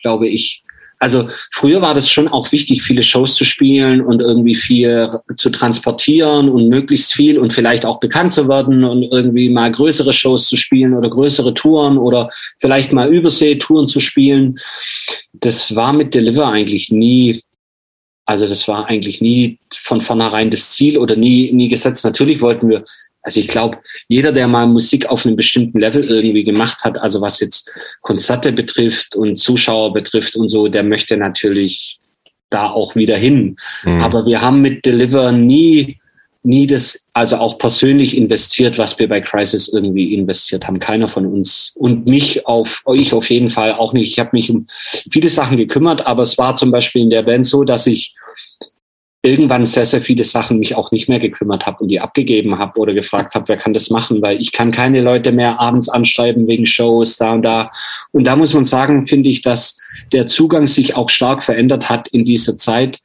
glaube 0.00 0.28
ich 0.28 0.61
also 1.02 1.26
früher 1.50 1.82
war 1.82 1.94
das 1.94 2.08
schon 2.08 2.28
auch 2.28 2.52
wichtig, 2.52 2.84
viele 2.84 3.02
Shows 3.02 3.34
zu 3.34 3.44
spielen 3.44 4.00
und 4.00 4.22
irgendwie 4.22 4.54
viel 4.54 5.10
zu 5.36 5.50
transportieren 5.50 6.48
und 6.48 6.68
möglichst 6.68 7.12
viel 7.12 7.40
und 7.40 7.52
vielleicht 7.52 7.84
auch 7.84 7.98
bekannt 7.98 8.32
zu 8.32 8.48
werden 8.48 8.84
und 8.84 9.02
irgendwie 9.02 9.50
mal 9.50 9.72
größere 9.72 10.12
Shows 10.12 10.46
zu 10.46 10.54
spielen 10.54 10.94
oder 10.94 11.10
größere 11.10 11.54
Touren 11.54 11.98
oder 11.98 12.30
vielleicht 12.60 12.92
mal 12.92 13.12
Überseetouren 13.12 13.88
zu 13.88 13.98
spielen. 13.98 14.60
Das 15.32 15.74
war 15.74 15.92
mit 15.92 16.14
Deliver 16.14 16.46
eigentlich 16.46 16.90
nie 16.90 17.42
also 18.24 18.46
das 18.46 18.68
war 18.68 18.86
eigentlich 18.86 19.20
nie 19.20 19.58
von 19.74 20.00
vornherein 20.00 20.52
das 20.52 20.70
Ziel 20.70 20.96
oder 20.96 21.16
nie, 21.16 21.52
nie 21.52 21.68
gesetzt. 21.68 22.04
Natürlich 22.04 22.40
wollten 22.40 22.68
wir 22.68 22.84
also 23.22 23.40
ich 23.40 23.48
glaube, 23.48 23.78
jeder, 24.08 24.32
der 24.32 24.48
mal 24.48 24.66
Musik 24.66 25.06
auf 25.06 25.24
einem 25.24 25.36
bestimmten 25.36 25.78
Level 25.78 26.04
irgendwie 26.04 26.44
gemacht 26.44 26.84
hat, 26.84 26.98
also 26.98 27.20
was 27.20 27.40
jetzt 27.40 27.70
Konzerte 28.00 28.52
betrifft 28.52 29.14
und 29.14 29.36
Zuschauer 29.36 29.92
betrifft 29.92 30.36
und 30.36 30.48
so, 30.48 30.68
der 30.68 30.82
möchte 30.82 31.16
natürlich 31.16 31.98
da 32.50 32.70
auch 32.70 32.96
wieder 32.96 33.16
hin. 33.16 33.56
Mhm. 33.84 34.02
Aber 34.02 34.26
wir 34.26 34.40
haben 34.42 34.60
mit 34.60 34.84
Deliver 34.84 35.32
nie 35.32 35.98
nie 36.44 36.66
das, 36.66 37.06
also 37.12 37.36
auch 37.36 37.58
persönlich 37.58 38.16
investiert, 38.16 38.78
was 38.78 38.98
wir 38.98 39.08
bei 39.08 39.20
Crisis 39.20 39.68
irgendwie 39.68 40.14
investiert 40.14 40.66
haben. 40.66 40.80
Keiner 40.80 41.08
von 41.08 41.26
uns 41.26 41.72
und 41.76 42.06
mich 42.06 42.46
auf, 42.46 42.82
ich 42.94 43.12
auf 43.14 43.30
jeden 43.30 43.50
Fall 43.50 43.74
auch 43.74 43.92
nicht. 43.92 44.10
Ich 44.10 44.18
habe 44.18 44.30
mich 44.32 44.50
um 44.50 44.66
viele 45.10 45.28
Sachen 45.28 45.56
gekümmert, 45.56 46.04
aber 46.06 46.22
es 46.22 46.38
war 46.38 46.56
zum 46.56 46.72
Beispiel 46.72 47.02
in 47.02 47.10
der 47.10 47.22
Band 47.22 47.46
so, 47.46 47.62
dass 47.62 47.86
ich 47.86 48.14
irgendwann 49.22 49.66
sehr, 49.66 49.86
sehr 49.86 50.02
viele 50.02 50.24
Sachen 50.24 50.58
mich 50.58 50.74
auch 50.74 50.90
nicht 50.90 51.08
mehr 51.08 51.20
gekümmert 51.20 51.64
habe 51.64 51.84
und 51.84 51.88
die 51.88 52.00
abgegeben 52.00 52.58
habe 52.58 52.78
oder 52.80 52.92
gefragt 52.92 53.36
habe, 53.36 53.46
wer 53.48 53.56
kann 53.56 53.72
das 53.72 53.88
machen, 53.88 54.20
weil 54.20 54.40
ich 54.40 54.50
kann 54.50 54.72
keine 54.72 55.00
Leute 55.00 55.30
mehr 55.30 55.60
abends 55.60 55.88
anschreiben 55.88 56.48
wegen 56.48 56.66
Shows 56.66 57.16
da 57.16 57.32
und 57.32 57.42
da. 57.42 57.70
Und 58.10 58.24
da 58.24 58.34
muss 58.34 58.52
man 58.52 58.64
sagen, 58.64 59.06
finde 59.06 59.28
ich, 59.28 59.42
dass 59.42 59.78
der 60.10 60.26
Zugang 60.26 60.66
sich 60.66 60.96
auch 60.96 61.08
stark 61.08 61.44
verändert 61.44 61.88
hat 61.88 62.08
in 62.08 62.24
dieser 62.24 62.58
Zeit. 62.58 63.00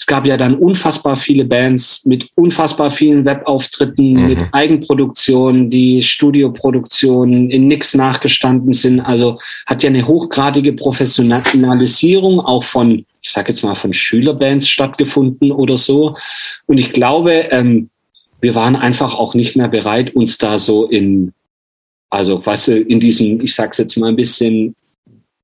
Es 0.00 0.06
gab 0.06 0.24
ja 0.24 0.38
dann 0.38 0.54
unfassbar 0.54 1.14
viele 1.14 1.44
Bands 1.44 2.06
mit 2.06 2.30
unfassbar 2.34 2.90
vielen 2.90 3.26
Webauftritten, 3.26 4.14
mhm. 4.14 4.28
mit 4.28 4.38
Eigenproduktionen, 4.50 5.68
die 5.68 6.02
Studioproduktionen 6.02 7.50
in 7.50 7.68
nix 7.68 7.92
nachgestanden 7.92 8.72
sind. 8.72 9.00
Also 9.00 9.38
hat 9.66 9.82
ja 9.82 9.90
eine 9.90 10.06
hochgradige 10.06 10.72
Professionalisierung 10.72 12.40
auch 12.40 12.64
von 12.64 13.04
ich 13.22 13.30
sage 13.30 13.50
jetzt 13.50 13.62
mal, 13.62 13.74
von 13.74 13.92
Schülerbands 13.92 14.66
stattgefunden 14.66 15.52
oder 15.52 15.76
so. 15.76 16.16
Und 16.64 16.78
ich 16.78 16.92
glaube, 16.92 17.48
ähm, 17.50 17.90
wir 18.40 18.54
waren 18.54 18.76
einfach 18.76 19.14
auch 19.14 19.34
nicht 19.34 19.54
mehr 19.56 19.68
bereit, 19.68 20.14
uns 20.16 20.38
da 20.38 20.58
so 20.58 20.86
in, 20.86 21.34
also 22.08 22.46
was 22.46 22.68
in 22.68 22.98
diesen, 22.98 23.44
ich 23.44 23.54
sag's 23.54 23.76
jetzt 23.76 23.98
mal 23.98 24.08
ein 24.08 24.16
bisschen 24.16 24.74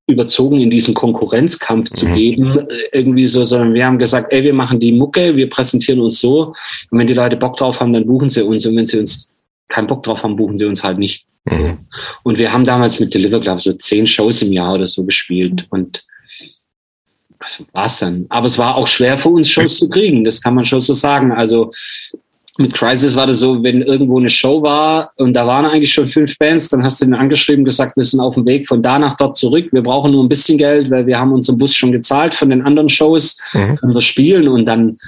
überzogen 0.06 0.60
in 0.60 0.70
diesen 0.70 0.94
Konkurrenzkampf 0.94 1.90
zu 1.90 2.06
mhm. 2.06 2.14
geben, 2.14 2.58
äh, 2.58 2.74
irgendwie 2.92 3.26
so, 3.26 3.44
sondern 3.44 3.74
wir 3.74 3.86
haben 3.86 3.98
gesagt, 3.98 4.32
ey, 4.32 4.44
wir 4.44 4.54
machen 4.54 4.78
die 4.78 4.92
Mucke, 4.92 5.34
wir 5.36 5.50
präsentieren 5.50 6.00
uns 6.00 6.20
so 6.20 6.54
und 6.90 6.98
wenn 6.98 7.06
die 7.06 7.14
Leute 7.14 7.36
Bock 7.36 7.56
drauf 7.56 7.80
haben, 7.80 7.92
dann 7.92 8.06
buchen 8.06 8.28
sie 8.28 8.44
uns 8.44 8.66
und 8.66 8.76
wenn 8.76 8.86
sie 8.86 9.00
uns 9.00 9.30
keinen 9.68 9.88
Bock 9.88 10.02
drauf 10.04 10.22
haben, 10.22 10.36
buchen 10.36 10.58
sie 10.58 10.64
uns 10.64 10.84
halt 10.84 10.98
nicht. 10.98 11.26
Mhm. 11.44 11.78
Und 12.22 12.38
wir 12.38 12.52
haben 12.52 12.64
damals 12.64 13.00
mit 13.00 13.14
Deliver, 13.14 13.40
glaube 13.40 13.58
ich, 13.58 13.64
so 13.64 13.72
zehn 13.72 14.06
Shows 14.06 14.42
im 14.42 14.52
Jahr 14.52 14.74
oder 14.74 14.86
so 14.86 15.04
gespielt 15.04 15.66
und 15.70 16.04
was 17.38 17.62
war's 17.72 17.98
dann? 17.98 18.26
Aber 18.28 18.46
es 18.46 18.58
war 18.58 18.76
auch 18.76 18.86
schwer 18.86 19.18
für 19.18 19.28
uns, 19.28 19.48
Shows 19.48 19.78
zu 19.78 19.88
kriegen. 19.88 20.24
Das 20.24 20.40
kann 20.40 20.54
man 20.54 20.64
schon 20.64 20.80
so 20.80 20.94
sagen. 20.94 21.32
Also 21.32 21.70
mit 22.58 22.74
Crisis 22.74 23.14
war 23.14 23.26
das 23.26 23.40
so, 23.40 23.62
wenn 23.62 23.82
irgendwo 23.82 24.18
eine 24.18 24.28
Show 24.28 24.62
war 24.62 25.12
und 25.16 25.34
da 25.34 25.46
waren 25.46 25.64
eigentlich 25.64 25.92
schon 25.92 26.08
fünf 26.08 26.36
Bands, 26.38 26.68
dann 26.68 26.82
hast 26.82 27.00
du 27.00 27.04
den 27.04 27.14
angeschrieben, 27.14 27.64
gesagt, 27.64 27.96
wir 27.96 28.04
sind 28.04 28.20
auf 28.20 28.34
dem 28.34 28.46
Weg 28.46 28.68
von 28.68 28.82
da 28.82 28.98
nach 28.98 29.16
dort 29.16 29.36
zurück. 29.36 29.68
Wir 29.72 29.82
brauchen 29.82 30.12
nur 30.12 30.24
ein 30.24 30.28
bisschen 30.28 30.58
Geld, 30.58 30.90
weil 30.90 31.06
wir 31.06 31.18
haben 31.18 31.32
unseren 31.32 31.58
Bus 31.58 31.74
schon 31.74 31.92
gezahlt 31.92 32.34
von 32.34 32.50
den 32.50 32.62
anderen 32.62 32.88
Shows, 32.88 33.38
mhm. 33.52 33.76
können 33.76 33.94
wir 33.94 34.00
spielen 34.00 34.48
und 34.48 34.66
dann 34.66 34.98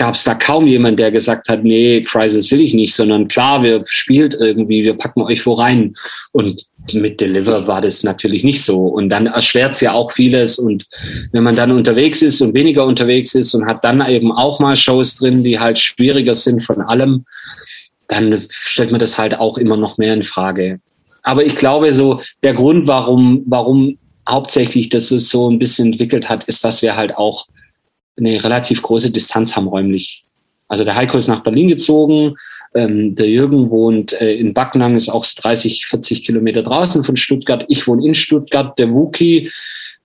gab 0.00 0.14
es 0.14 0.24
da 0.24 0.34
kaum 0.34 0.66
jemand, 0.66 0.98
der 0.98 1.10
gesagt 1.10 1.50
hat, 1.50 1.62
nee, 1.62 2.02
Crisis 2.02 2.50
will 2.50 2.60
ich 2.60 2.72
nicht, 2.72 2.94
sondern 2.94 3.28
klar, 3.28 3.62
wir 3.62 3.82
spielt 3.84 4.34
irgendwie, 4.34 4.82
wir 4.82 4.94
packen 4.94 5.20
euch 5.20 5.44
wo 5.44 5.52
rein. 5.52 5.94
Und 6.32 6.64
mit 6.92 7.20
Deliver 7.20 7.66
war 7.66 7.80
das 7.80 8.02
natürlich 8.02 8.44
nicht 8.44 8.62
so. 8.62 8.86
Und 8.86 9.10
dann 9.10 9.26
erschwert 9.26 9.72
es 9.72 9.80
ja 9.80 9.92
auch 9.92 10.12
vieles. 10.12 10.58
Und 10.58 10.86
wenn 11.32 11.42
man 11.42 11.56
dann 11.56 11.70
unterwegs 11.70 12.22
ist 12.22 12.40
und 12.40 12.54
weniger 12.54 12.84
unterwegs 12.84 13.34
ist 13.34 13.54
und 13.54 13.66
hat 13.66 13.84
dann 13.84 14.04
eben 14.06 14.32
auch 14.32 14.60
mal 14.60 14.76
Shows 14.76 15.14
drin, 15.14 15.44
die 15.44 15.58
halt 15.58 15.78
schwieriger 15.78 16.34
sind 16.34 16.62
von 16.62 16.80
allem, 16.80 17.24
dann 18.08 18.44
stellt 18.50 18.90
man 18.90 19.00
das 19.00 19.18
halt 19.18 19.38
auch 19.38 19.56
immer 19.56 19.76
noch 19.76 19.98
mehr 19.98 20.14
in 20.14 20.22
Frage. 20.22 20.80
Aber 21.22 21.44
ich 21.44 21.56
glaube, 21.56 21.92
so 21.92 22.22
der 22.42 22.54
Grund, 22.54 22.86
warum, 22.86 23.44
warum 23.46 23.98
hauptsächlich 24.28 24.88
das 24.88 25.08
so 25.08 25.50
ein 25.50 25.58
bisschen 25.58 25.92
entwickelt 25.92 26.28
hat, 26.28 26.44
ist, 26.44 26.64
dass 26.64 26.82
wir 26.82 26.96
halt 26.96 27.16
auch 27.16 27.46
eine 28.16 28.42
relativ 28.42 28.82
große 28.82 29.10
Distanz 29.10 29.56
haben 29.56 29.68
räumlich. 29.68 30.24
Also 30.68 30.84
der 30.84 30.94
Heiko 30.94 31.16
ist 31.16 31.28
nach 31.28 31.42
Berlin 31.42 31.68
gezogen, 31.68 32.36
ähm, 32.74 33.14
der 33.14 33.28
Jürgen 33.28 33.70
wohnt 33.70 34.20
äh, 34.20 34.34
in 34.34 34.54
Backnang, 34.54 34.94
ist 34.94 35.08
auch 35.08 35.26
30, 35.26 35.86
40 35.86 36.24
Kilometer 36.24 36.62
draußen 36.62 37.02
von 37.02 37.16
Stuttgart. 37.16 37.64
Ich 37.68 37.86
wohne 37.86 38.06
in 38.06 38.14
Stuttgart. 38.14 38.78
Der 38.78 38.92
Wookie, 38.92 39.50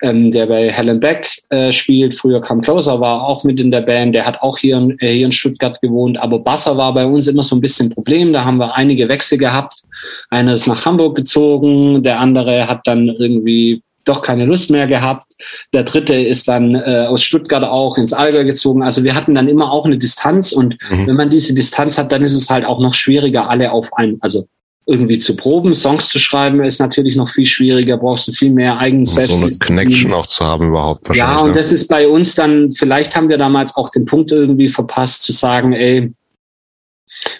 ähm, 0.02 0.32
der 0.32 0.48
bei 0.48 0.72
Helen 0.72 1.00
Beck 1.00 1.30
äh, 1.50 1.72
spielt, 1.72 2.16
früher 2.16 2.42
Come 2.42 2.62
Closer, 2.62 3.00
war 3.00 3.24
auch 3.24 3.44
mit 3.44 3.60
in 3.60 3.70
der 3.70 3.82
Band. 3.82 4.16
Der 4.16 4.26
hat 4.26 4.42
auch 4.42 4.58
hier, 4.58 4.96
äh, 5.00 5.14
hier 5.14 5.28
in 5.28 5.32
Stuttgart 5.32 5.80
gewohnt. 5.82 6.18
Aber 6.18 6.40
Basser 6.40 6.76
war 6.76 6.94
bei 6.94 7.06
uns 7.06 7.28
immer 7.28 7.44
so 7.44 7.56
ein 7.56 7.62
bisschen 7.62 7.88
ein 7.88 7.94
Problem. 7.94 8.34
Da 8.34 8.44
haben 8.44 8.58
wir 8.58 8.76
einige 8.76 9.08
Wechsel 9.10 9.38
gehabt. 9.38 9.84
Einer 10.30 10.54
ist 10.56 10.68
nach 10.68 10.86
Hamburg 10.86 11.16
gezogen, 11.16 12.04
der 12.04 12.20
andere 12.20 12.68
hat 12.68 12.88
dann 12.88 13.10
irgendwie 13.10 13.84
doch 14.06 14.22
keine 14.22 14.46
Lust 14.46 14.70
mehr 14.70 14.88
gehabt. 14.88 15.34
Der 15.74 15.84
dritte 15.84 16.16
ist 16.16 16.48
dann 16.48 16.76
äh, 16.76 17.08
aus 17.10 17.24
Stuttgart 17.24 17.64
auch 17.64 17.98
ins 17.98 18.14
Allgäu 18.14 18.46
gezogen. 18.46 18.84
Also 18.84 19.04
wir 19.04 19.16
hatten 19.16 19.34
dann 19.34 19.48
immer 19.48 19.72
auch 19.72 19.86
eine 19.86 19.98
Distanz 19.98 20.52
und 20.52 20.78
mhm. 20.90 21.08
wenn 21.08 21.16
man 21.16 21.30
diese 21.30 21.54
Distanz 21.54 21.98
hat, 21.98 22.12
dann 22.12 22.22
ist 22.22 22.34
es 22.34 22.50
halt 22.50 22.66
auch 22.66 22.80
noch 22.80 22.94
schwieriger, 22.94 23.50
alle 23.50 23.72
auf 23.72 23.94
ein, 23.94 24.18
also 24.22 24.48
irgendwie 24.86 25.18
zu 25.18 25.36
proben. 25.36 25.74
Songs 25.74 26.10
zu 26.10 26.20
schreiben 26.20 26.64
ist 26.64 26.80
natürlich 26.80 27.16
noch 27.16 27.30
viel 27.30 27.48
schwieriger, 27.48 27.98
brauchst 27.98 28.28
du 28.28 28.32
viel 28.32 28.52
mehr 28.52 28.78
eigen 28.78 29.06
Selbst. 29.06 29.40
So 29.40 29.46
eine 29.46 29.58
Connection 29.58 30.14
auch 30.14 30.28
zu 30.28 30.46
haben 30.46 30.68
überhaupt 30.68 31.10
wahrscheinlich. 31.10 31.38
Ja, 31.38 31.42
und 31.42 31.52
ne? 31.52 31.58
das 31.58 31.72
ist 31.72 31.88
bei 31.88 32.08
uns 32.08 32.36
dann, 32.36 32.74
vielleicht 32.74 33.16
haben 33.16 33.28
wir 33.28 33.40
damals 33.40 33.76
auch 33.76 33.90
den 33.90 34.06
Punkt 34.06 34.32
irgendwie 34.32 34.70
verpasst 34.70 35.24
zu 35.24 35.32
sagen, 35.32 35.74
ey, 35.74 36.14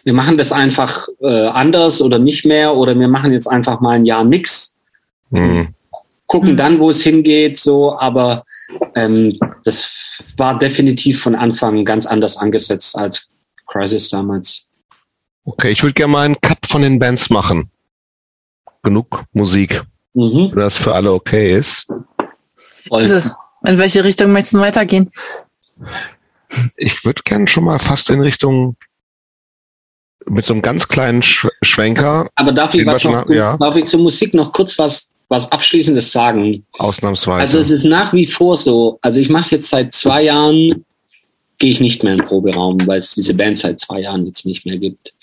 wir 0.04 0.14
machen 0.14 0.38
das 0.38 0.52
einfach 0.52 1.08
äh, 1.22 1.48
anders 1.48 2.02
oder 2.02 2.18
nicht 2.18 2.46
mehr 2.46 2.76
oder 2.76 3.00
wir 3.00 3.08
machen 3.08 3.32
jetzt 3.32 3.46
einfach 3.46 3.80
mal 3.80 3.92
ein 3.92 4.06
Jahr 4.06 4.24
nix. 4.24 4.76
Mhm 5.30 5.76
gucken 6.28 6.54
mhm. 6.54 6.58
dann, 6.58 6.80
wo 6.80 6.90
es 6.90 7.04
hingeht, 7.04 7.58
so, 7.58 7.98
aber 7.98 8.46
ähm, 8.96 9.40
das 9.64 9.94
war 10.38 10.58
definitiv 10.58 11.22
von 11.22 11.36
Anfang 11.36 11.86
ganz 11.86 12.06
anders 12.06 12.38
angesetzt 12.38 12.98
als 12.98 13.30
Crisis 13.68 14.10
damals. 14.10 14.68
Okay, 15.44 15.72
ich 15.72 15.84
würde 15.84 15.94
gerne 15.94 16.12
mal 16.12 16.26
einen 16.26 16.42
Cut 16.42 16.66
von 16.66 16.82
den 16.82 16.98
Bands 17.00 17.30
machen. 17.30 17.70
Genug 18.82 19.24
Musik. 19.34 19.84
Mhm. 20.14 20.50
Wenn 20.52 20.60
das 20.60 20.78
für 20.78 20.94
alle 20.96 21.12
okay 21.12 21.56
ist. 21.56 21.88
ist 22.92 23.12
es. 23.12 23.36
In 23.66 23.78
welche 23.78 24.04
Richtung 24.04 24.32
möchtest 24.32 24.54
du 24.54 24.60
weitergehen? 24.60 25.12
Ich 26.78 27.04
würde 27.04 27.22
gerne 27.24 27.48
schon 27.48 27.66
mal 27.66 27.80
fast 27.80 28.10
in 28.10 28.22
Richtung 28.22 28.76
mit 30.28 30.46
so 30.46 30.54
einem 30.54 30.62
ganz 30.62 30.88
kleinen 30.88 31.22
Schwenker. 31.22 32.30
Aber 32.36 32.52
darf 32.52 32.74
ich, 32.74 32.86
was 32.86 33.04
noch, 33.04 33.30
ja. 33.30 33.58
darf 33.58 33.76
ich 33.76 33.86
zur 33.86 34.00
Musik 34.00 34.34
noch 34.34 34.52
kurz 34.54 34.78
was 34.80 35.12
was 35.28 35.52
Abschließendes 35.52 36.12
sagen. 36.12 36.66
Ausnahmsweise. 36.74 37.42
Also 37.42 37.60
es 37.60 37.70
ist 37.70 37.86
nach 37.86 38.14
wie 38.14 38.26
vor 38.26 38.58
so. 38.58 39.00
Also 39.02 39.20
ich 39.20 39.30
mache 39.30 39.56
jetzt 39.56 39.70
seit 39.70 39.94
zwei 39.94 40.24
Jahren, 40.24 40.86
gehe 41.58 41.72
ich 41.72 41.80
nicht 41.80 42.04
mehr 42.04 42.14
in 42.14 42.20
den 42.20 42.28
Proberaum, 42.28 42.86
weil 42.86 43.00
es 43.00 43.16
diese 43.16 43.34
Band 43.34 43.58
seit 43.58 43.80
zwei 43.80 44.02
Jahren 44.02 44.26
jetzt 44.26 44.46
nicht 44.46 44.66
mehr 44.66 44.78
gibt. 44.78 45.14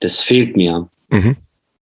Das 0.00 0.20
fehlt 0.20 0.56
mir. 0.56 0.88
Mhm. 1.10 1.36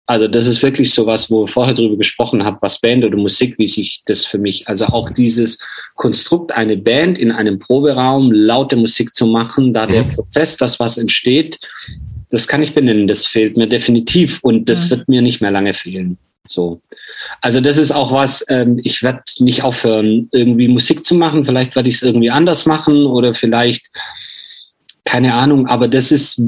Also 0.06 0.28
das 0.28 0.46
ist 0.46 0.62
wirklich 0.62 0.92
so 0.92 1.06
was, 1.06 1.30
wo 1.30 1.46
ich 1.46 1.50
vorher 1.50 1.72
drüber 1.72 1.96
gesprochen 1.96 2.44
habe, 2.44 2.58
was 2.60 2.78
Band 2.78 3.04
oder 3.04 3.16
Musik, 3.16 3.54
wie 3.56 3.66
sich 3.66 4.02
das 4.04 4.26
für 4.26 4.36
mich, 4.36 4.68
also 4.68 4.86
auch 4.86 5.10
dieses 5.10 5.58
Konstrukt, 5.94 6.52
eine 6.52 6.76
Band 6.76 7.18
in 7.18 7.32
einem 7.32 7.58
Proberaum 7.58 8.30
laute 8.30 8.76
Musik 8.76 9.14
zu 9.14 9.26
machen, 9.26 9.72
da 9.72 9.86
mhm. 9.86 9.92
der 9.92 10.02
Prozess, 10.02 10.58
das 10.58 10.78
was 10.78 10.98
entsteht, 10.98 11.58
das 12.30 12.46
kann 12.46 12.62
ich 12.62 12.74
benennen, 12.74 13.06
das 13.06 13.26
fehlt 13.26 13.56
mir 13.56 13.66
definitiv 13.66 14.40
und 14.42 14.68
das 14.68 14.86
mhm. 14.86 14.90
wird 14.90 15.08
mir 15.08 15.22
nicht 15.22 15.40
mehr 15.40 15.50
lange 15.50 15.72
fehlen. 15.72 16.18
So. 16.46 16.82
Also 17.44 17.60
das 17.60 17.76
ist 17.76 17.92
auch 17.92 18.10
was, 18.10 18.42
ähm, 18.48 18.80
ich 18.84 19.02
werde 19.02 19.20
nicht 19.40 19.62
aufhören, 19.62 20.30
irgendwie 20.32 20.66
Musik 20.66 21.04
zu 21.04 21.14
machen. 21.14 21.44
Vielleicht 21.44 21.76
werde 21.76 21.90
ich 21.90 21.96
es 21.96 22.02
irgendwie 22.02 22.30
anders 22.30 22.64
machen 22.64 23.04
oder 23.04 23.34
vielleicht, 23.34 23.90
keine 25.04 25.34
Ahnung, 25.34 25.66
aber 25.66 25.86
das 25.86 26.10
ist, 26.10 26.40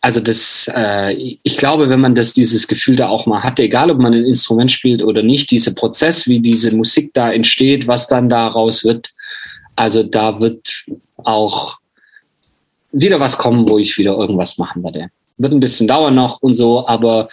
also 0.00 0.20
das, 0.20 0.70
äh, 0.72 1.12
ich 1.42 1.56
glaube, 1.56 1.88
wenn 1.88 1.98
man 1.98 2.14
das, 2.14 2.32
dieses 2.32 2.68
Gefühl 2.68 2.94
da 2.94 3.08
auch 3.08 3.26
mal 3.26 3.42
hat, 3.42 3.58
egal 3.58 3.90
ob 3.90 3.98
man 3.98 4.14
ein 4.14 4.24
Instrument 4.24 4.70
spielt 4.70 5.02
oder 5.02 5.24
nicht, 5.24 5.50
dieser 5.50 5.74
Prozess, 5.74 6.28
wie 6.28 6.38
diese 6.38 6.76
Musik 6.76 7.10
da 7.12 7.32
entsteht, 7.32 7.88
was 7.88 8.06
dann 8.06 8.28
daraus 8.28 8.84
wird, 8.84 9.10
also 9.74 10.04
da 10.04 10.38
wird 10.38 10.84
auch 11.16 11.78
wieder 12.92 13.18
was 13.18 13.36
kommen, 13.36 13.68
wo 13.68 13.76
ich 13.76 13.98
wieder 13.98 14.16
irgendwas 14.16 14.56
machen 14.56 14.84
werde. 14.84 15.08
Wird 15.36 15.52
ein 15.52 15.58
bisschen 15.58 15.88
dauern 15.88 16.14
noch 16.14 16.42
und 16.42 16.54
so, 16.54 16.86
aber 16.86 17.28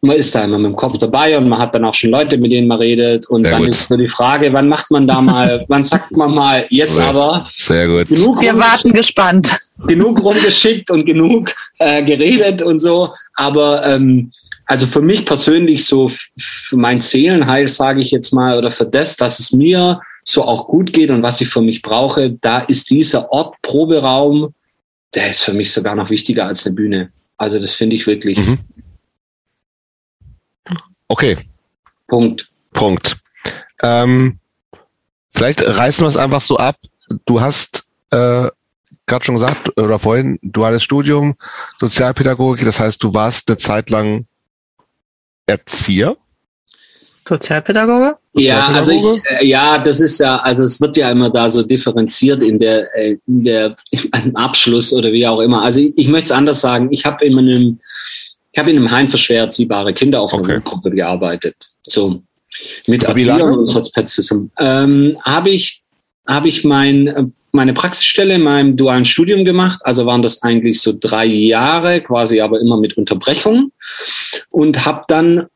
man 0.00 0.16
ist 0.16 0.34
da 0.34 0.44
immer 0.44 0.58
mit 0.58 0.72
dem 0.72 0.76
Kopf 0.76 0.98
dabei 0.98 1.36
und 1.36 1.48
man 1.48 1.58
hat 1.58 1.74
dann 1.74 1.84
auch 1.84 1.94
schon 1.94 2.10
Leute, 2.10 2.38
mit 2.38 2.52
denen 2.52 2.68
man 2.68 2.78
redet. 2.78 3.26
Und 3.26 3.44
Sehr 3.44 3.52
dann 3.52 3.62
gut. 3.64 3.70
ist 3.70 3.88
so 3.88 3.96
die 3.96 4.08
Frage, 4.08 4.52
wann 4.52 4.68
macht 4.68 4.90
man 4.90 5.06
da 5.06 5.20
mal, 5.20 5.64
wann 5.68 5.82
sagt 5.82 6.16
man 6.16 6.34
mal, 6.34 6.66
jetzt 6.70 6.94
Sehr, 6.94 7.06
aber. 7.06 7.48
Sehr 7.56 7.88
gut. 7.88 8.08
Genug 8.08 8.40
Wir 8.40 8.56
warten 8.56 8.92
gespannt. 8.92 9.56
Genug 9.86 10.22
rumgeschickt 10.22 10.90
und 10.90 11.04
genug 11.04 11.52
äh, 11.78 12.02
geredet 12.04 12.62
und 12.62 12.80
so. 12.80 13.12
Aber 13.34 13.84
ähm, 13.86 14.32
also 14.66 14.86
für 14.86 15.00
mich 15.00 15.24
persönlich 15.24 15.84
so, 15.86 16.10
für 16.38 16.76
mein 16.76 17.00
Seelenheil, 17.00 17.66
sage 17.66 18.02
ich 18.02 18.10
jetzt 18.10 18.32
mal, 18.32 18.56
oder 18.56 18.70
für 18.70 18.86
das, 18.86 19.16
dass 19.16 19.40
es 19.40 19.52
mir 19.52 20.00
so 20.24 20.44
auch 20.44 20.68
gut 20.68 20.92
geht 20.92 21.10
und 21.10 21.22
was 21.22 21.40
ich 21.40 21.48
für 21.48 21.62
mich 21.62 21.80
brauche, 21.80 22.30
da 22.30 22.58
ist 22.58 22.90
dieser 22.90 23.32
Ort 23.32 23.56
Proberaum, 23.62 24.52
der 25.14 25.30
ist 25.30 25.42
für 25.42 25.54
mich 25.54 25.72
sogar 25.72 25.94
noch 25.94 26.10
wichtiger 26.10 26.46
als 26.46 26.66
eine 26.66 26.74
Bühne. 26.74 27.10
Also 27.38 27.58
das 27.58 27.72
finde 27.72 27.96
ich 27.96 28.06
wirklich. 28.06 28.38
Mhm. 28.38 28.58
Okay. 31.08 31.38
Punkt. 32.06 32.48
Punkt. 32.72 33.16
Ähm, 33.82 34.38
vielleicht 35.34 35.62
reißen 35.62 36.04
wir 36.04 36.08
es 36.08 36.16
einfach 36.16 36.42
so 36.42 36.56
ab. 36.56 36.76
Du 37.24 37.40
hast 37.40 37.86
äh, 38.10 38.48
gerade 39.08 39.24
schon 39.24 39.34
gesagt, 39.34 39.76
oder 39.78 39.98
vorhin, 39.98 40.38
duales 40.42 40.82
Studium, 40.82 41.34
Sozialpädagogik, 41.80 42.64
das 42.64 42.78
heißt, 42.78 43.02
du 43.02 43.12
warst 43.14 43.48
eine 43.48 43.56
Zeit 43.56 43.90
lang 43.90 44.26
Erzieher? 45.46 46.16
Sozialpädagoge? 47.26 48.16
Ja, 48.34 48.68
also 48.68 48.90
ich, 48.92 49.22
äh, 49.30 49.46
ja, 49.46 49.78
das 49.78 50.00
ist 50.00 50.20
ja, 50.20 50.36
also 50.38 50.64
es 50.64 50.80
wird 50.80 50.96
ja 50.96 51.10
immer 51.10 51.30
da 51.30 51.50
so 51.50 51.62
differenziert 51.62 52.42
in 52.42 52.58
der, 52.58 52.86
äh, 52.96 53.16
in 53.26 53.44
der 53.44 53.76
im 53.90 54.36
Abschluss 54.36 54.92
oder 54.92 55.12
wie 55.12 55.26
auch 55.26 55.40
immer. 55.40 55.62
Also 55.62 55.80
ich, 55.80 55.96
ich 55.96 56.08
möchte 56.08 56.26
es 56.26 56.32
anders 56.32 56.60
sagen. 56.60 56.88
Ich 56.90 57.04
habe 57.04 57.24
in 57.24 57.38
einem, 57.38 57.80
ich 58.52 58.58
habe 58.58 58.70
in 58.70 58.76
einem 58.76 58.90
Heim 58.90 59.08
für 59.08 59.18
schwer 59.18 59.42
erziehbare 59.42 59.92
Kinder 59.92 60.20
auf 60.20 60.32
einer 60.32 60.42
okay. 60.42 60.60
Gruppe 60.64 60.90
gearbeitet. 60.90 61.56
So 61.82 62.22
mit 62.86 63.04
Erziehern 63.04 63.58
und 63.58 63.66
Sozialpädagogik. 63.66 64.50
Ähm, 64.58 65.18
habe 65.22 65.50
ich 65.50 65.82
habe 66.26 66.48
ich 66.48 66.64
mein 66.64 67.32
meine 67.52 67.72
Praxisstelle 67.72 68.34
in 68.34 68.42
meinem 68.42 68.76
dualen 68.76 69.04
Studium 69.04 69.44
gemacht. 69.44 69.80
Also 69.84 70.06
waren 70.06 70.22
das 70.22 70.42
eigentlich 70.42 70.80
so 70.80 70.94
drei 70.98 71.26
Jahre, 71.26 72.00
quasi 72.00 72.40
aber 72.40 72.60
immer 72.60 72.78
mit 72.78 72.96
Unterbrechung. 72.96 73.72
Und 74.50 74.84
habe 74.84 75.04
dann 75.08 75.46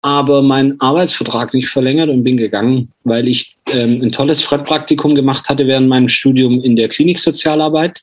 aber 0.00 0.42
meinen 0.42 0.80
Arbeitsvertrag 0.80 1.54
nicht 1.54 1.68
verlängert 1.68 2.08
und 2.08 2.22
bin 2.22 2.36
gegangen, 2.36 2.92
weil 3.04 3.26
ich 3.26 3.56
ähm, 3.70 4.00
ein 4.02 4.12
tolles 4.12 4.42
Fremdpraktikum 4.42 5.14
gemacht 5.14 5.48
hatte 5.48 5.66
während 5.66 5.88
meinem 5.88 6.08
Studium 6.08 6.62
in 6.62 6.76
der 6.76 6.88
Kliniksozialarbeit 6.88 8.02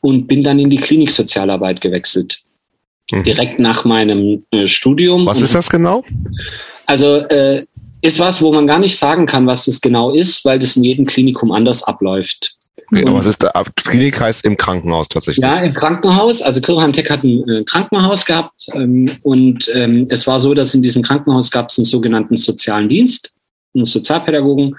und 0.00 0.26
bin 0.26 0.42
dann 0.42 0.58
in 0.58 0.70
die 0.70 0.78
Kliniksozialarbeit 0.78 1.80
gewechselt. 1.80 2.40
Mhm. 3.10 3.24
Direkt 3.24 3.58
nach 3.58 3.84
meinem 3.84 4.44
äh, 4.50 4.66
Studium. 4.66 5.26
Was 5.26 5.40
ist 5.40 5.54
das 5.54 5.68
genau? 5.68 6.04
Also 6.86 7.16
äh, 7.16 7.66
ist 8.00 8.18
was, 8.18 8.42
wo 8.42 8.52
man 8.52 8.66
gar 8.66 8.78
nicht 8.78 8.98
sagen 8.98 9.26
kann, 9.26 9.46
was 9.46 9.64
das 9.64 9.80
genau 9.80 10.12
ist, 10.12 10.44
weil 10.44 10.58
das 10.58 10.76
in 10.76 10.84
jedem 10.84 11.06
Klinikum 11.06 11.52
anders 11.52 11.82
abläuft. 11.82 12.56
Genau, 12.90 13.14
was 13.14 13.26
ist 13.26 13.42
da? 13.42 13.50
Klinik 13.76 14.20
heißt 14.20 14.44
im 14.44 14.56
Krankenhaus 14.56 15.08
tatsächlich. 15.08 15.42
Ja, 15.42 15.58
im 15.58 15.74
Krankenhaus. 15.74 16.42
Also 16.42 16.60
Kirchheim 16.60 16.92
Tech 16.92 17.08
hat 17.08 17.22
ein 17.24 17.48
äh, 17.48 17.64
Krankenhaus 17.64 18.24
gehabt 18.24 18.66
ähm, 18.72 19.16
und 19.22 19.70
ähm, 19.74 20.06
es 20.10 20.26
war 20.26 20.40
so, 20.40 20.54
dass 20.54 20.74
in 20.74 20.82
diesem 20.82 21.02
Krankenhaus 21.02 21.50
gab 21.50 21.70
es 21.70 21.78
einen 21.78 21.84
sogenannten 21.84 22.36
sozialen 22.36 22.88
Dienst, 22.88 23.32
einen 23.74 23.84
Sozialpädagogen 23.84 24.76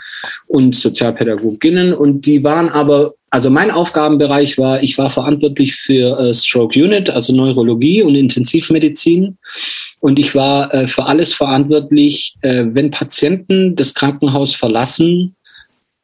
und 0.48 0.76
Sozialpädagoginnen 0.76 1.94
und 1.94 2.26
die 2.26 2.44
waren 2.44 2.70
aber, 2.70 3.14
also 3.36 3.50
mein 3.50 3.70
Aufgabenbereich 3.70 4.58
war, 4.58 4.82
ich 4.82 4.98
war 4.98 5.10
verantwortlich 5.10 5.76
für 5.76 6.18
äh, 6.18 6.34
Stroke 6.34 6.82
Unit, 6.82 7.10
also 7.10 7.36
Neurologie 7.36 8.02
und 8.02 8.16
Intensivmedizin 8.16 9.38
und 10.00 10.20
ich 10.20 10.36
war 10.36 10.74
äh, 10.74 10.88
für 10.88 11.06
alles 11.06 11.34
verantwortlich, 11.34 12.38
äh, 12.40 12.64
wenn 12.68 12.92
Patienten 12.92 13.76
das 13.76 13.94
Krankenhaus 13.94 14.56
verlassen, 14.56 15.36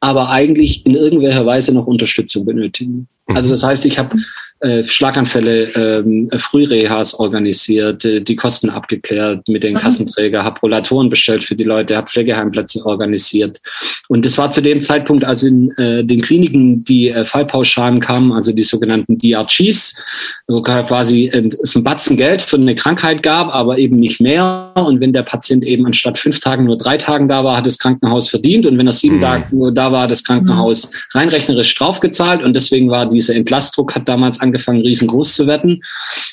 aber 0.00 0.28
eigentlich 0.28 0.84
in 0.84 0.94
irgendwelcher 0.94 1.46
Weise 1.46 1.72
noch 1.72 1.86
Unterstützung 1.86 2.44
benötigen. 2.44 3.08
Also 3.28 3.48
das 3.48 3.62
heißt, 3.62 3.86
ich 3.86 3.98
habe 3.98 4.14
äh, 4.62 4.84
Schlaganfälle, 4.84 5.72
ähm, 5.74 6.30
Frührehas 6.38 7.14
organisiert, 7.14 8.04
äh, 8.04 8.20
die 8.20 8.36
Kosten 8.36 8.70
abgeklärt 8.70 9.48
mit 9.48 9.64
den 9.64 9.74
mhm. 9.74 9.78
Kassenträger, 9.78 10.44
habe 10.44 10.60
Rollatoren 10.60 11.10
bestellt 11.10 11.42
für 11.42 11.56
die 11.56 11.64
Leute, 11.64 11.96
habe 11.96 12.06
Pflegeheimplätze 12.06 12.86
organisiert. 12.86 13.60
Und 14.08 14.24
das 14.24 14.38
war 14.38 14.52
zu 14.52 14.60
dem 14.60 14.80
Zeitpunkt, 14.80 15.24
als 15.24 15.42
in 15.42 15.72
äh, 15.78 16.04
den 16.04 16.22
Kliniken 16.22 16.84
die 16.84 17.08
äh, 17.08 17.24
Fallpauschalen 17.24 17.98
kamen, 17.98 18.32
also 18.32 18.52
die 18.52 18.62
sogenannten 18.62 19.18
DRGs, 19.18 19.96
wo 20.46 20.62
quasi 20.62 21.26
äh, 21.26 21.50
es 21.60 21.74
ein 21.74 21.82
Batzen 21.82 22.16
Geld 22.16 22.40
für 22.42 22.56
eine 22.56 22.76
Krankheit 22.76 23.24
gab, 23.24 23.52
aber 23.52 23.78
eben 23.78 23.98
nicht 23.98 24.20
mehr. 24.20 24.72
Und 24.76 25.00
wenn 25.00 25.12
der 25.12 25.24
Patient 25.24 25.64
eben 25.64 25.86
anstatt 25.86 26.18
fünf 26.18 26.38
Tagen 26.38 26.66
nur 26.66 26.78
drei 26.78 26.98
Tagen 26.98 27.28
da 27.28 27.42
war, 27.42 27.56
hat 27.56 27.66
das 27.66 27.78
Krankenhaus 27.78 28.30
verdient. 28.30 28.66
Und 28.66 28.78
wenn 28.78 28.86
er 28.86 28.92
sieben 28.92 29.16
mhm. 29.16 29.22
Tage 29.22 29.44
nur 29.50 29.72
da 29.72 29.90
war, 29.90 30.06
das 30.06 30.22
Krankenhaus 30.22 30.88
mhm. 30.90 31.18
reinrechnerisch 31.18 31.74
draufgezahlt. 31.74 32.44
Und 32.44 32.54
deswegen 32.54 32.90
war 32.90 33.10
dieser 33.10 33.34
Entlastdruck 33.34 33.96
hat 33.96 34.08
damals 34.08 34.40
angefangen, 34.40 34.51
angefangen, 34.52 34.82
riesengroß 34.82 35.34
zu 35.34 35.46
werden. 35.46 35.82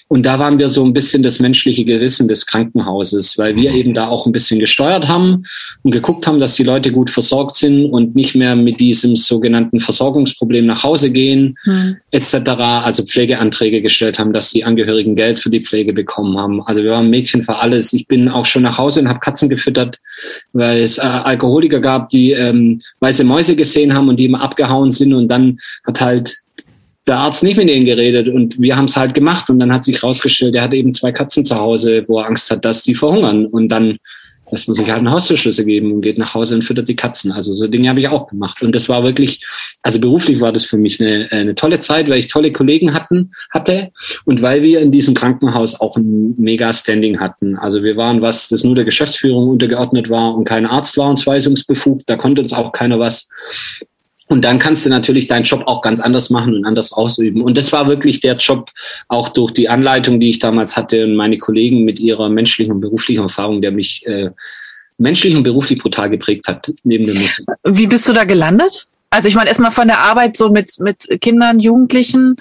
Und 0.08 0.26
da 0.26 0.40
waren 0.40 0.60
wir 0.60 0.70
so 0.70 0.84
ein 0.84 0.94
bisschen 0.94 1.24
das 1.24 1.40
menschliche 1.40 1.86
Gewissen 1.86 2.28
des 2.28 2.46
Krankenhauses, 2.46 3.38
weil 3.38 3.56
wir 3.56 3.72
mhm. 3.72 3.78
eben 3.78 3.94
da 3.94 4.08
auch 4.08 4.26
ein 4.26 4.32
bisschen 4.32 4.60
gesteuert 4.60 5.08
haben 5.08 5.46
und 5.84 5.92
geguckt 5.92 6.28
haben, 6.28 6.40
dass 6.40 6.56
die 6.56 6.64
Leute 6.64 6.92
gut 6.92 7.10
versorgt 7.10 7.56
sind 7.56 7.86
und 7.86 8.16
nicht 8.16 8.36
mehr 8.36 8.56
mit 8.56 8.80
diesem 8.80 9.16
sogenannten 9.16 9.80
Versorgungsproblem 9.80 10.66
nach 10.66 10.84
Hause 10.84 11.12
gehen, 11.12 11.58
mhm. 11.64 11.98
etc. 12.12 12.34
Also 12.84 13.04
Pflegeanträge 13.04 13.82
gestellt 13.82 14.20
haben, 14.20 14.34
dass 14.34 14.52
die 14.52 14.64
Angehörigen 14.64 15.16
Geld 15.16 15.40
für 15.40 15.50
die 15.50 15.64
Pflege 15.64 15.94
bekommen 15.94 16.38
haben. 16.38 16.62
Also 16.64 16.84
wir 16.84 16.92
waren 16.92 17.10
Mädchen 17.10 17.44
für 17.44 17.56
alles. 17.56 17.94
Ich 17.94 18.08
bin 18.08 18.28
auch 18.28 18.46
schon 18.46 18.64
nach 18.64 18.78
Hause 18.78 19.02
und 19.02 19.10
habe 19.10 19.20
Katzen 19.20 19.50
gefüttert, 19.50 20.00
weil 20.54 20.80
es 20.80 20.98
äh, 20.98 21.02
Alkoholiker 21.02 21.80
gab, 21.80 22.10
die 22.10 22.32
ähm, 22.32 22.82
weiße 23.00 23.24
Mäuse 23.24 23.56
gesehen 23.56 23.94
haben 23.94 24.10
und 24.10 24.20
die 24.20 24.26
immer 24.26 24.42
abgehauen 24.42 24.92
sind 24.92 25.14
und 25.14 25.28
dann 25.30 25.60
hat 25.86 26.02
halt 26.02 26.38
der 27.10 27.18
Arzt 27.18 27.44
nicht 27.44 27.58
mit 27.58 27.70
denen 27.70 27.86
geredet 27.86 28.30
und 28.30 28.60
wir 28.62 28.78
haben 28.78 28.86
es 28.86 28.96
halt 28.96 29.14
gemacht 29.14 29.50
und 29.50 29.60
dann 29.60 29.74
hat 29.74 29.84
sich 29.84 30.04
rausgestellt, 30.04 30.56
er 30.56 30.64
hat 30.64 30.74
eben 30.74 30.94
zwei 30.94 31.12
Katzen 31.12 31.44
zu 31.44 31.56
Hause, 31.56 32.06
wo 32.08 32.20
er 32.20 32.28
Angst 32.28 32.50
hat, 32.52 32.64
dass 32.64 32.84
die 32.84 32.96
verhungern 32.96 33.46
und 33.48 33.70
dann 33.70 33.98
lässt 34.52 34.68
man 34.68 34.74
sich 34.74 34.88
halt 34.88 35.00
einen 35.00 35.12
Haustürschlüssel 35.12 35.66
geben 35.66 35.92
und 35.92 36.02
geht 36.02 36.18
nach 36.18 36.34
Hause 36.34 36.56
und 36.56 36.64
füttert 36.64 36.90
die 36.90 36.96
Katzen. 36.96 37.32
Also 37.32 37.54
so 37.54 37.68
Dinge 37.68 37.90
habe 37.90 38.00
ich 38.00 38.08
auch 38.08 38.28
gemacht 38.28 38.62
und 38.62 38.74
das 38.74 38.90
war 38.90 39.04
wirklich, 39.04 39.46
also 39.82 40.00
beruflich 40.00 40.42
war 40.42 40.52
das 40.52 40.66
für 40.66 40.78
mich 40.78 41.00
eine, 41.00 41.28
eine 41.32 41.56
tolle 41.56 41.80
Zeit, 41.80 42.10
weil 42.10 42.20
ich 42.20 42.28
tolle 42.28 42.52
Kollegen 42.52 42.94
hatten, 42.94 43.32
hatte 43.52 43.92
und 44.26 44.42
weil 44.42 44.62
wir 44.64 44.80
in 44.80 44.92
diesem 44.92 45.14
Krankenhaus 45.14 45.80
auch 45.80 45.98
ein 45.98 46.36
mega 46.38 46.72
Standing 46.74 47.20
hatten. 47.20 47.58
Also 47.58 47.84
wir 47.84 47.98
waren, 47.98 48.22
was 48.22 48.50
das 48.50 48.64
nur 48.64 48.76
der 48.76 48.86
Geschäftsführung 48.86 49.50
untergeordnet 49.50 50.10
war 50.10 50.36
und 50.36 50.46
kein 50.46 50.66
Arzt 50.66 50.98
war 50.98 51.10
uns 51.10 51.26
weisungsbefugt, 51.26 52.10
da 52.10 52.16
konnte 52.16 52.42
uns 52.42 52.54
auch 52.54 52.72
keiner 52.72 53.00
was. 53.00 53.30
Und 54.32 54.46
dann 54.46 54.60
kannst 54.60 54.86
du 54.86 54.90
natürlich 54.90 55.26
deinen 55.26 55.44
Job 55.44 55.64
auch 55.66 55.82
ganz 55.82 56.00
anders 56.00 56.30
machen 56.30 56.54
und 56.54 56.64
anders 56.64 56.94
ausüben. 56.94 57.42
Und 57.42 57.58
das 57.58 57.72
war 57.74 57.88
wirklich 57.88 58.22
der 58.22 58.38
Job, 58.38 58.70
auch 59.08 59.30
durch 59.30 59.54
die 59.54 59.70
Anleitung, 59.70 60.20
die 60.20 60.30
ich 60.30 60.38
damals 60.38 60.78
hatte 60.78 61.04
und 61.04 61.16
meine 61.16 61.40
Kollegen 61.40 61.84
mit 61.84 62.00
ihrer 62.00 62.30
menschlichen 62.30 62.72
und 62.74 62.80
beruflichen 62.80 63.24
Erfahrung, 63.24 63.60
der 63.60 63.72
mich 63.72 64.06
äh, 64.06 64.30
menschlich 65.00 65.36
und 65.36 65.42
beruflich 65.42 65.80
brutal 65.80 66.12
geprägt 66.12 66.48
hat, 66.48 66.72
neben 66.84 67.08
dem 67.08 67.20
Musik. 67.20 67.46
Wie 67.64 67.88
bist 67.88 68.08
du 68.08 68.14
da 68.14 68.24
gelandet? 68.24 68.88
Also 69.10 69.28
ich 69.28 69.34
meine, 69.34 69.50
erstmal 69.50 69.72
von 69.72 69.88
der 69.88 69.98
Arbeit 69.98 70.38
so 70.38 70.50
mit, 70.50 70.80
mit 70.80 71.08
Kindern, 71.22 71.60
Jugendlichen, 71.60 72.36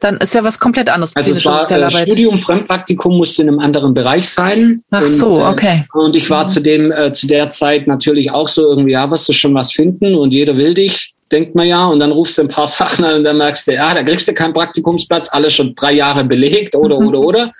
dann 0.00 0.16
ist 0.18 0.34
ja 0.34 0.42
was 0.42 0.58
komplett 0.58 0.88
anderes. 0.88 1.14
Also 1.16 1.32
es 1.32 1.44
war 1.44 1.70
äh, 1.70 1.90
Studium, 1.90 2.38
Fremdpraktikum 2.38 3.14
musste 3.14 3.42
in 3.42 3.48
einem 3.48 3.58
anderen 3.58 3.92
Bereich 3.92 4.28
sein. 4.28 4.80
Ach 4.90 5.04
so, 5.04 5.40
äh, 5.40 5.48
okay. 5.48 5.84
Und 5.92 6.16
ich 6.16 6.30
war 6.30 6.44
mhm. 6.44 6.48
zu 6.48 6.60
dem 6.60 6.92
äh, 6.92 7.12
zu 7.12 7.26
der 7.26 7.50
Zeit 7.50 7.86
natürlich 7.86 8.30
auch 8.30 8.48
so 8.48 8.62
irgendwie, 8.62 8.92
ja, 8.92 9.10
wirst 9.10 9.28
du 9.28 9.34
schon 9.34 9.54
was 9.54 9.72
finden 9.72 10.14
und 10.14 10.32
jeder 10.32 10.56
will 10.56 10.72
dich 10.72 11.15
denkt 11.32 11.54
man 11.54 11.66
ja, 11.66 11.86
und 11.86 12.00
dann 12.00 12.12
rufst 12.12 12.38
du 12.38 12.42
ein 12.42 12.48
paar 12.48 12.66
Sachen 12.66 13.04
an 13.04 13.16
und 13.16 13.24
dann 13.24 13.38
merkst 13.38 13.68
du, 13.68 13.74
ja, 13.74 13.94
da 13.94 14.02
kriegst 14.02 14.28
du 14.28 14.34
keinen 14.34 14.54
Praktikumsplatz, 14.54 15.28
alles 15.32 15.54
schon 15.54 15.74
drei 15.74 15.92
Jahre 15.92 16.24
belegt 16.24 16.74
oder, 16.74 16.98
oder, 16.98 17.20
oder. 17.20 17.52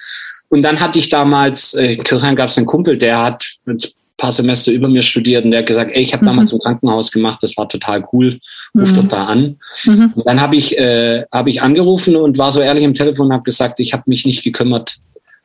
Und 0.48 0.62
dann 0.62 0.80
hatte 0.80 0.98
ich 0.98 1.08
damals, 1.08 1.74
äh, 1.74 1.94
in 1.94 2.04
Kirchheim 2.04 2.36
gab 2.36 2.50
es 2.50 2.56
einen 2.56 2.66
Kumpel, 2.66 2.96
der 2.96 3.20
hat 3.20 3.44
ein 3.66 3.78
paar 4.16 4.32
Semester 4.32 4.70
über 4.72 4.88
mir 4.88 5.02
studiert 5.02 5.44
und 5.44 5.50
der 5.50 5.60
hat 5.60 5.66
gesagt, 5.66 5.90
ey, 5.92 6.02
ich 6.02 6.12
habe 6.12 6.24
mhm. 6.24 6.28
damals 6.28 6.52
ein 6.52 6.60
Krankenhaus 6.60 7.10
gemacht, 7.10 7.42
das 7.42 7.56
war 7.56 7.68
total 7.68 8.06
cool, 8.12 8.38
ruf 8.78 8.90
mhm. 8.90 8.94
doch 8.94 9.08
da 9.08 9.24
an. 9.26 9.58
Mhm. 9.84 10.12
Und 10.14 10.26
dann 10.26 10.40
habe 10.40 10.56
ich, 10.56 10.78
äh, 10.78 11.24
hab 11.32 11.48
ich 11.48 11.62
angerufen 11.62 12.16
und 12.16 12.38
war 12.38 12.52
so 12.52 12.60
ehrlich 12.60 12.84
im 12.84 12.94
Telefon 12.94 13.26
und 13.26 13.32
habe 13.32 13.42
gesagt, 13.42 13.80
ich 13.80 13.92
habe 13.92 14.04
mich 14.06 14.24
nicht 14.24 14.44
gekümmert. 14.44 14.96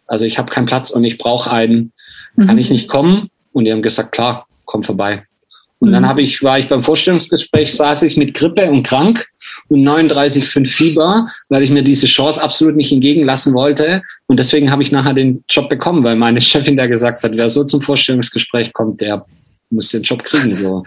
Also 0.07 0.25
ich 0.25 0.37
habe 0.37 0.51
keinen 0.51 0.65
Platz 0.65 0.91
und 0.91 1.03
ich 1.03 1.17
brauche 1.17 1.51
einen, 1.51 1.93
kann 2.35 2.55
mhm. 2.55 2.57
ich 2.59 2.69
nicht 2.69 2.87
kommen? 2.87 3.29
Und 3.53 3.65
die 3.65 3.71
haben 3.71 3.81
gesagt, 3.81 4.11
klar, 4.11 4.47
komm 4.65 4.83
vorbei. 4.83 5.23
Und 5.81 5.91
dann 5.91 6.03
mhm. 6.03 6.07
habe 6.07 6.21
ich, 6.21 6.43
war 6.43 6.59
ich 6.59 6.69
beim 6.69 6.83
Vorstellungsgespräch, 6.83 7.73
saß 7.73 8.03
ich 8.03 8.15
mit 8.15 8.35
Grippe 8.35 8.69
und 8.69 8.83
krank 8.83 9.25
und 9.67 9.83
39,5 9.83 10.67
Fieber, 10.67 11.27
weil 11.49 11.63
ich 11.63 11.71
mir 11.71 11.81
diese 11.81 12.05
Chance 12.05 12.41
absolut 12.41 12.75
nicht 12.75 12.91
entgegenlassen 12.91 13.55
wollte. 13.55 14.03
Und 14.27 14.37
deswegen 14.37 14.69
habe 14.69 14.83
ich 14.83 14.91
nachher 14.91 15.15
den 15.15 15.43
Job 15.49 15.69
bekommen, 15.69 16.03
weil 16.03 16.15
meine 16.15 16.39
Chefin 16.41 16.77
da 16.77 16.85
gesagt 16.85 17.23
hat, 17.23 17.31
wer 17.33 17.49
so 17.49 17.63
zum 17.63 17.81
Vorstellungsgespräch 17.81 18.73
kommt, 18.73 19.01
der 19.01 19.25
muss 19.71 19.89
den 19.89 20.03
Job 20.03 20.23
kriegen. 20.23 20.55
So. 20.55 20.83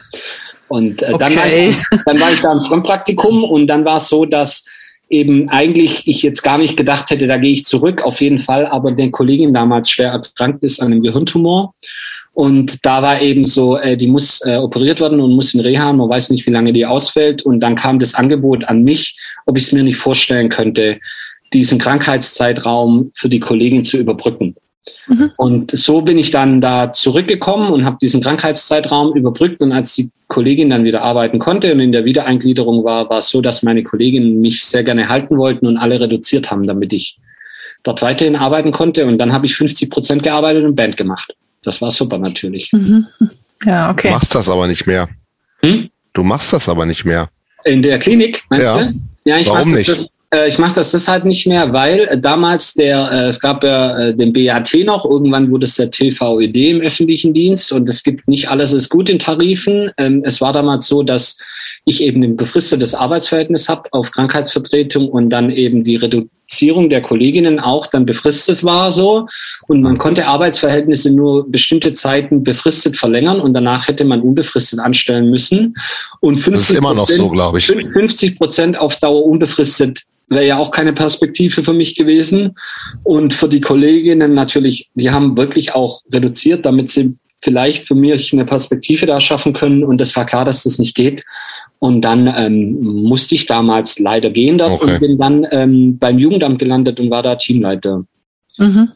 Und 0.69 1.03
äh, 1.03 1.13
okay. 1.13 1.19
dann, 1.19 1.37
war 1.37 1.53
ich, 1.53 1.77
dann 2.07 2.21
war 2.21 2.33
ich 2.33 2.41
da 2.41 2.53
im 2.53 2.65
Fremdpraktikum 2.67 3.43
und 3.43 3.67
dann 3.67 3.85
war 3.85 3.97
es 3.97 4.09
so, 4.09 4.25
dass 4.25 4.65
eben 5.09 5.49
eigentlich 5.49 6.07
ich 6.07 6.23
jetzt 6.23 6.43
gar 6.43 6.57
nicht 6.57 6.77
gedacht 6.77 7.11
hätte, 7.11 7.27
da 7.27 7.37
gehe 7.37 7.53
ich 7.53 7.65
zurück, 7.65 8.03
auf 8.03 8.21
jeden 8.21 8.39
Fall, 8.39 8.67
aber 8.67 8.93
der 8.93 9.11
Kollegin 9.11 9.53
damals 9.53 9.91
schwer 9.91 10.13
erkrankt 10.13 10.63
ist 10.63 10.81
an 10.81 10.93
einem 10.93 11.03
Gehirntumor 11.03 11.75
und 12.35 12.85
da 12.85 13.01
war 13.01 13.23
eben 13.23 13.47
so, 13.47 13.79
äh, 13.79 13.97
die 13.97 14.09
muss 14.09 14.41
äh, 14.45 14.57
operiert 14.57 15.01
werden 15.01 15.21
und 15.21 15.33
muss 15.33 15.55
in 15.55 15.61
Reha, 15.61 15.93
man 15.93 16.09
weiß 16.09 16.31
nicht, 16.31 16.45
wie 16.47 16.51
lange 16.51 16.73
die 16.73 16.85
ausfällt. 16.85 17.43
Und 17.43 17.61
dann 17.61 17.77
kam 17.77 18.01
das 18.01 18.15
Angebot 18.15 18.65
an 18.65 18.83
mich, 18.83 19.17
ob 19.47 19.57
ich 19.57 19.65
es 19.65 19.73
mir 19.73 19.85
nicht 19.85 19.99
vorstellen 19.99 20.49
könnte, 20.49 20.99
diesen 21.53 21.79
Krankheitszeitraum 21.79 23.13
für 23.15 23.29
die 23.29 23.39
Kollegen 23.39 23.85
zu 23.85 23.99
überbrücken. 23.99 24.57
Mhm. 25.07 25.31
Und 25.37 25.71
so 25.71 26.03
bin 26.03 26.19
ich 26.19 26.33
dann 26.33 26.61
da 26.61 26.93
zurückgekommen 26.93 27.71
und 27.73 27.85
habe 27.85 27.99
diesen 28.03 28.21
Krankheitszeitraum 28.21 29.15
überbrückt. 29.15 29.63
Und 29.63 29.71
als 29.71 29.95
die 29.95 30.11
Kollegin 30.27 30.71
dann 30.71 30.83
wieder 30.83 31.03
arbeiten 31.03 31.39
konnte 31.39 31.73
und 31.73 31.79
in 31.79 31.93
der 31.93 32.05
Wiedereingliederung 32.05 32.83
war, 32.83 33.09
war 33.09 33.19
es 33.19 33.29
so, 33.29 33.43
dass 33.43 33.63
meine 33.63 33.85
Kolleginnen 33.85 34.41
mich 34.41 34.65
sehr 34.65 34.83
gerne 34.83 35.09
halten 35.09 35.39
wollten 35.39 35.69
und 35.69 35.77
alle 35.77 36.01
reduziert 36.01 36.51
haben, 36.51 36.67
damit 36.67 36.93
ich 36.93 37.17
dort 37.85 38.03
weiterhin 38.03 38.35
arbeiten 38.35 38.73
konnte. 38.73 39.07
Und 39.07 39.19
dann 39.19 39.33
habe 39.33 39.47
ich 39.47 39.55
50 39.55 39.89
Prozent 39.89 40.25
gearbeitet 40.25 40.65
und 40.65 40.75
Band 40.75 40.97
gemacht. 40.97 41.33
Das 41.65 41.81
war 41.81 41.91
super 41.91 42.19
natürlich. 42.19 42.73
Mhm. 42.73 43.07
Ja, 43.65 43.91
okay. 43.91 44.09
Du 44.09 44.15
machst 44.15 44.35
das 44.35 44.49
aber 44.51 44.67
nicht 44.67 44.87
mehr. 44.87 45.09
Hm? 45.61 45.89
Du 46.13 46.23
machst 46.23 46.53
das 46.53 46.69
aber 46.69 46.85
nicht 46.85 47.05
mehr. 47.07 47.31
In 47.65 47.83
der 47.83 47.99
Klinik, 47.99 48.43
meinst 48.51 48.67
ja. 48.67 48.83
du? 48.83 48.93
Ja, 49.25 49.39
ich 49.39 49.49
Warum 49.49 49.73
nicht? 49.73 49.89
Das, 49.89 50.15
äh, 50.35 50.49
ich 50.49 50.59
mache 50.59 50.75
das 50.75 50.91
deshalb 50.91 51.25
nicht 51.25 51.47
mehr, 51.47 51.73
weil 51.73 52.01
äh, 52.01 52.19
damals 52.19 52.75
der, 52.75 53.11
äh, 53.11 53.29
es 53.29 53.41
gab 53.41 53.65
ja 53.65 53.99
äh, 53.99 54.15
den 54.15 54.33
BAT 54.33 54.75
noch, 54.85 55.05
irgendwann 55.05 55.51
wurde 55.51 55.67
es 55.67 55.77
der 55.77 55.91
TVED 55.91 56.57
im 56.57 56.81
öffentlichen 56.81 57.33
Dienst 57.33 57.73
und 57.73 57.89
es 57.89 58.03
gibt 58.03 58.29
nicht 58.29 58.49
alles 58.49 58.73
ist 58.73 58.89
gut 58.89 59.09
in 59.09 59.19
Tarifen. 59.19 59.91
Ähm, 59.97 60.23
es 60.25 60.41
war 60.41 60.53
damals 60.53 60.87
so, 60.87 61.03
dass 61.03 61.39
ich 61.85 62.03
eben 62.03 62.23
ein 62.23 62.37
befristetes 62.37 62.95
Arbeitsverhältnis 62.95 63.69
habe 63.69 63.89
auf 63.93 64.11
Krankheitsvertretung 64.11 65.09
und 65.09 65.31
dann 65.31 65.51
eben 65.51 65.85
die 65.85 65.97
Reduzierung 66.55 66.89
der 66.89 67.03
Kolleginnen 67.03 67.59
auch 67.59 67.87
dann 67.87 68.07
befristet 68.07 68.63
war 68.65 68.93
so. 68.93 69.27
Und 69.67 69.83
man 69.83 69.99
konnte 69.99 70.27
Arbeitsverhältnisse 70.27 71.11
nur 71.11 71.51
bestimmte 71.51 71.95
Zeiten 71.95 72.45
befristet 72.45 72.97
verlängern 72.97 73.41
und 73.41 73.53
danach 73.55 73.89
hätte 73.89 74.05
man 74.05 74.21
unbefristet 74.21 74.79
anstellen 74.79 75.31
müssen. 75.31 75.75
Und 76.21 76.37
50 76.39 76.53
das 76.53 76.71
ist 76.71 76.77
immer 76.77 76.95
noch 76.95 77.09
so, 77.09 77.29
glaube 77.29 77.59
ich. 77.59 77.67
50 77.67 78.39
Prozent 78.39 78.79
auf 78.79 78.97
Dauer 79.01 79.25
unbefristet 79.25 80.03
wäre 80.29 80.47
ja 80.47 80.59
auch 80.59 80.71
keine 80.71 80.93
Perspektive 80.93 81.65
für 81.65 81.73
mich 81.73 81.97
gewesen. 81.97 82.55
Und 83.03 83.35
für 83.35 83.49
die 83.49 83.61
Kolleginnen 83.61 84.35
natürlich, 84.35 84.91
die 84.95 85.11
haben 85.11 85.37
wirklich 85.37 85.75
auch 85.75 86.03
reduziert, 86.13 86.65
damit 86.65 86.91
sie 86.91 87.17
vielleicht 87.43 87.87
für 87.87 87.95
mich 87.95 88.33
eine 88.33 88.47
Perspektive 88.47 89.05
da 89.07 89.21
schaffen 89.21 89.53
können. 89.53 89.85
Und 89.85 90.01
es 90.01 90.17
war 90.17 90.25
klar, 90.25 90.45
dass 90.45 90.63
das 90.63 90.79
nicht 90.79 90.95
geht. 90.95 91.25
Und 91.79 92.01
dann 92.01 92.33
ähm, 92.35 92.81
musste 93.05 93.35
ich 93.35 93.47
damals 93.47 93.99
leider 93.99 94.31
gehen 94.31 94.59
dort 94.59 94.83
okay. 94.83 94.95
und 94.95 95.01
bin 95.01 95.19
dann 95.19 95.47
ähm, 95.51 95.99
beim 95.99 96.19
Jugendamt 96.19 96.59
gelandet 96.59 96.99
und 96.99 97.11
war 97.11 97.23
da 97.23 97.35
Teamleiter. 97.35 98.05
Mhm. 98.59 98.93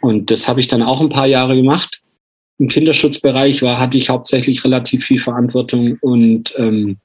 Und 0.00 0.30
das 0.30 0.48
habe 0.48 0.60
ich 0.60 0.68
dann 0.68 0.82
auch 0.82 1.00
ein 1.00 1.08
paar 1.10 1.26
Jahre 1.26 1.56
gemacht. 1.56 2.00
Im 2.58 2.68
Kinderschutzbereich 2.68 3.62
war, 3.62 3.78
hatte 3.78 3.98
ich 3.98 4.08
hauptsächlich 4.08 4.64
relativ 4.64 5.04
viel 5.04 5.18
Verantwortung 5.18 5.98
und 6.00 6.54
ähm, 6.56 6.98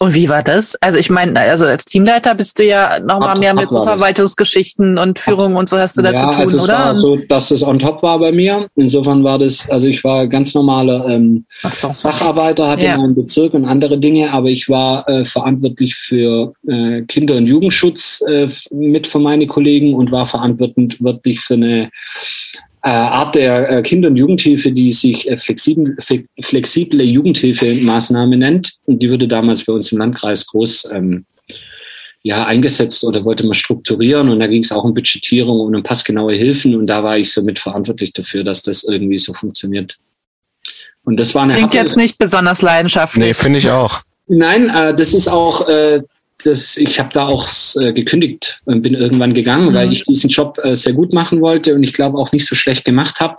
und 0.00 0.14
wie 0.14 0.28
war 0.28 0.44
das? 0.44 0.76
Also 0.76 0.98
ich 0.98 1.10
meine, 1.10 1.38
also 1.40 1.64
als 1.64 1.84
Teamleiter 1.84 2.34
bist 2.34 2.58
du 2.58 2.64
ja 2.64 3.00
nochmal 3.00 3.38
mehr 3.38 3.52
mit 3.52 3.72
so 3.72 3.82
Verwaltungsgeschichten 3.82 4.96
und 4.96 5.18
Führung 5.18 5.56
und 5.56 5.68
so 5.68 5.76
hast 5.76 5.98
du 5.98 6.02
da 6.02 6.12
ja, 6.12 6.18
zu 6.18 6.26
tun, 6.26 6.34
also 6.36 6.56
es 6.56 6.64
oder? 6.64 6.78
War 6.78 6.96
so, 6.96 7.16
dass 7.28 7.50
es 7.50 7.64
on 7.64 7.80
top 7.80 8.02
war 8.02 8.18
bei 8.20 8.30
mir. 8.30 8.68
Insofern 8.76 9.24
war 9.24 9.38
das, 9.38 9.68
also 9.68 9.88
ich 9.88 10.04
war 10.04 10.28
ganz 10.28 10.54
normaler 10.54 11.04
ähm, 11.08 11.44
so. 11.72 11.90
Facharbeiter, 11.90 12.68
hatte 12.68 12.84
ja. 12.86 12.96
meinen 12.96 13.16
Bezirk 13.16 13.54
und 13.54 13.64
andere 13.64 13.98
Dinge, 13.98 14.32
aber 14.32 14.48
ich 14.48 14.68
war 14.68 15.08
äh, 15.08 15.24
verantwortlich 15.24 15.96
für 15.96 16.52
äh, 16.68 17.02
Kinder- 17.02 17.36
und 17.36 17.46
Jugendschutz 17.48 18.22
äh, 18.28 18.48
mit 18.70 19.08
für 19.08 19.18
meine 19.18 19.48
Kollegen 19.48 19.94
und 19.94 20.12
war 20.12 20.26
verantwortlich 20.26 21.40
für 21.40 21.54
eine 21.54 21.90
Art 22.82 23.34
der 23.34 23.70
äh, 23.70 23.82
Kinder- 23.82 24.08
und 24.08 24.16
Jugendhilfe, 24.16 24.72
die 24.72 24.92
sich 24.92 25.28
äh, 25.28 25.36
flexibel, 25.36 25.96
flexible 26.40 27.02
Jugendhilfemaßnahme 27.02 28.36
nennt. 28.36 28.74
Und 28.84 29.02
die 29.02 29.10
wurde 29.10 29.28
damals 29.28 29.64
bei 29.64 29.72
uns 29.72 29.92
im 29.92 29.98
Landkreis 29.98 30.46
groß 30.46 30.90
ähm, 30.92 31.24
ja, 32.22 32.44
eingesetzt 32.44 33.04
oder 33.04 33.24
wollte 33.24 33.44
man 33.44 33.54
strukturieren. 33.54 34.28
Und 34.28 34.40
da 34.40 34.46
ging 34.46 34.62
es 34.62 34.72
auch 34.72 34.84
um 34.84 34.94
Budgetierung 34.94 35.60
und 35.60 35.74
um 35.74 35.82
passgenaue 35.82 36.34
Hilfen. 36.34 36.74
Und 36.74 36.86
da 36.86 37.02
war 37.02 37.18
ich 37.18 37.32
so 37.32 37.42
mit 37.42 37.58
verantwortlich 37.58 38.12
dafür, 38.12 38.44
dass 38.44 38.62
das 38.62 38.84
irgendwie 38.84 39.18
so 39.18 39.32
funktioniert. 39.32 39.98
Und 41.04 41.18
das 41.18 41.34
war 41.34 41.44
eine 41.44 41.54
Klingt 41.54 41.74
jetzt 41.74 41.96
nicht 41.96 42.18
besonders 42.18 42.62
leidenschaftlich. 42.62 43.24
Nee, 43.24 43.34
finde 43.34 43.58
ich 43.58 43.70
auch. 43.70 44.02
Nein, 44.26 44.68
äh, 44.68 44.94
das 44.94 45.14
ist 45.14 45.28
auch 45.28 45.66
äh, 45.68 46.02
das, 46.44 46.76
ich 46.76 46.98
habe 47.00 47.10
da 47.12 47.26
auch 47.26 47.48
äh, 47.80 47.92
gekündigt 47.92 48.60
und 48.64 48.82
bin 48.82 48.94
irgendwann 48.94 49.34
gegangen, 49.34 49.70
mhm. 49.70 49.74
weil 49.74 49.92
ich 49.92 50.04
diesen 50.04 50.30
Job 50.30 50.58
äh, 50.62 50.76
sehr 50.76 50.92
gut 50.92 51.12
machen 51.12 51.40
wollte 51.40 51.74
und 51.74 51.82
ich 51.82 51.92
glaube 51.92 52.18
auch 52.18 52.32
nicht 52.32 52.46
so 52.46 52.54
schlecht 52.54 52.84
gemacht 52.84 53.20
habe. 53.20 53.38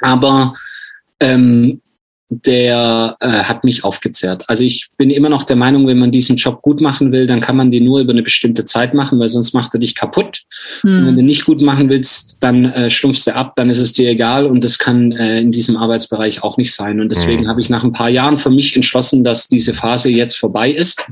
Aber 0.00 0.54
ähm, 1.20 1.80
der 2.32 3.16
äh, 3.18 3.28
hat 3.28 3.64
mich 3.64 3.82
aufgezehrt. 3.82 4.44
Also 4.46 4.62
ich 4.62 4.88
bin 4.96 5.10
immer 5.10 5.28
noch 5.28 5.42
der 5.42 5.56
Meinung, 5.56 5.88
wenn 5.88 5.98
man 5.98 6.12
diesen 6.12 6.36
Job 6.36 6.62
gut 6.62 6.80
machen 6.80 7.10
will, 7.10 7.26
dann 7.26 7.40
kann 7.40 7.56
man 7.56 7.72
den 7.72 7.84
nur 7.84 7.98
über 7.98 8.12
eine 8.12 8.22
bestimmte 8.22 8.64
Zeit 8.64 8.94
machen, 8.94 9.18
weil 9.18 9.28
sonst 9.28 9.52
macht 9.52 9.74
er 9.74 9.80
dich 9.80 9.96
kaputt. 9.96 10.42
Mhm. 10.84 10.98
Und 10.98 11.06
wenn 11.08 11.16
du 11.16 11.22
nicht 11.22 11.44
gut 11.44 11.60
machen 11.60 11.88
willst, 11.88 12.36
dann 12.38 12.66
äh, 12.66 12.88
stumpfst 12.88 13.26
du 13.26 13.34
ab, 13.34 13.54
dann 13.56 13.68
ist 13.68 13.80
es 13.80 13.92
dir 13.92 14.08
egal 14.08 14.46
und 14.46 14.62
das 14.62 14.78
kann 14.78 15.10
äh, 15.10 15.40
in 15.40 15.50
diesem 15.50 15.76
Arbeitsbereich 15.76 16.44
auch 16.44 16.56
nicht 16.56 16.72
sein. 16.72 17.00
Und 17.00 17.10
deswegen 17.10 17.42
mhm. 17.42 17.48
habe 17.48 17.62
ich 17.62 17.68
nach 17.68 17.82
ein 17.82 17.92
paar 17.92 18.10
Jahren 18.10 18.38
für 18.38 18.50
mich 18.50 18.76
entschlossen, 18.76 19.24
dass 19.24 19.48
diese 19.48 19.74
Phase 19.74 20.08
jetzt 20.08 20.36
vorbei 20.36 20.70
ist 20.70 21.04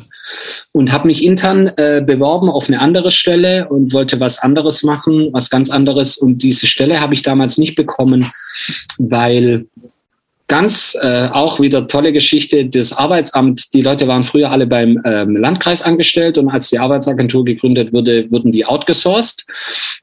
und 0.71 0.93
habe 0.93 1.09
mich 1.09 1.25
intern 1.25 1.73
äh, 1.77 2.01
beworben 2.01 2.49
auf 2.49 2.69
eine 2.69 2.81
andere 2.81 3.11
Stelle 3.11 3.69
und 3.69 3.93
wollte 3.93 4.21
was 4.21 4.39
anderes 4.39 4.85
machen, 4.85 5.31
was 5.33 5.51
ganz 5.51 5.69
anderes. 5.69 6.17
Und 6.17 6.45
diese 6.45 6.69
Stelle 6.69 7.01
habe 7.01 7.15
ich 7.15 7.23
damals 7.23 7.59
nicht 7.59 7.75
bekommen, 7.75 8.31
weil 8.99 9.67
ganz 10.49 10.99
äh, 11.01 11.29
auch 11.31 11.61
wieder 11.61 11.87
tolle 11.87 12.13
Geschichte. 12.13 12.65
Das 12.67 12.93
Arbeitsamt, 12.93 13.75
die 13.75 13.83
Leute 13.83 14.09
waren 14.09 14.25
früher 14.25 14.51
alle 14.51 14.67
beim 14.67 15.01
ähm, 15.05 15.37
Landkreis 15.37 15.83
angestellt 15.83 16.39
und 16.39 16.49
als 16.49 16.71
die 16.71 16.79
Arbeitsagentur 16.79 17.45
gegründet 17.45 17.93
wurde, 17.93 18.31
wurden 18.31 18.51
die 18.51 18.65
outgesourced. 18.65 19.47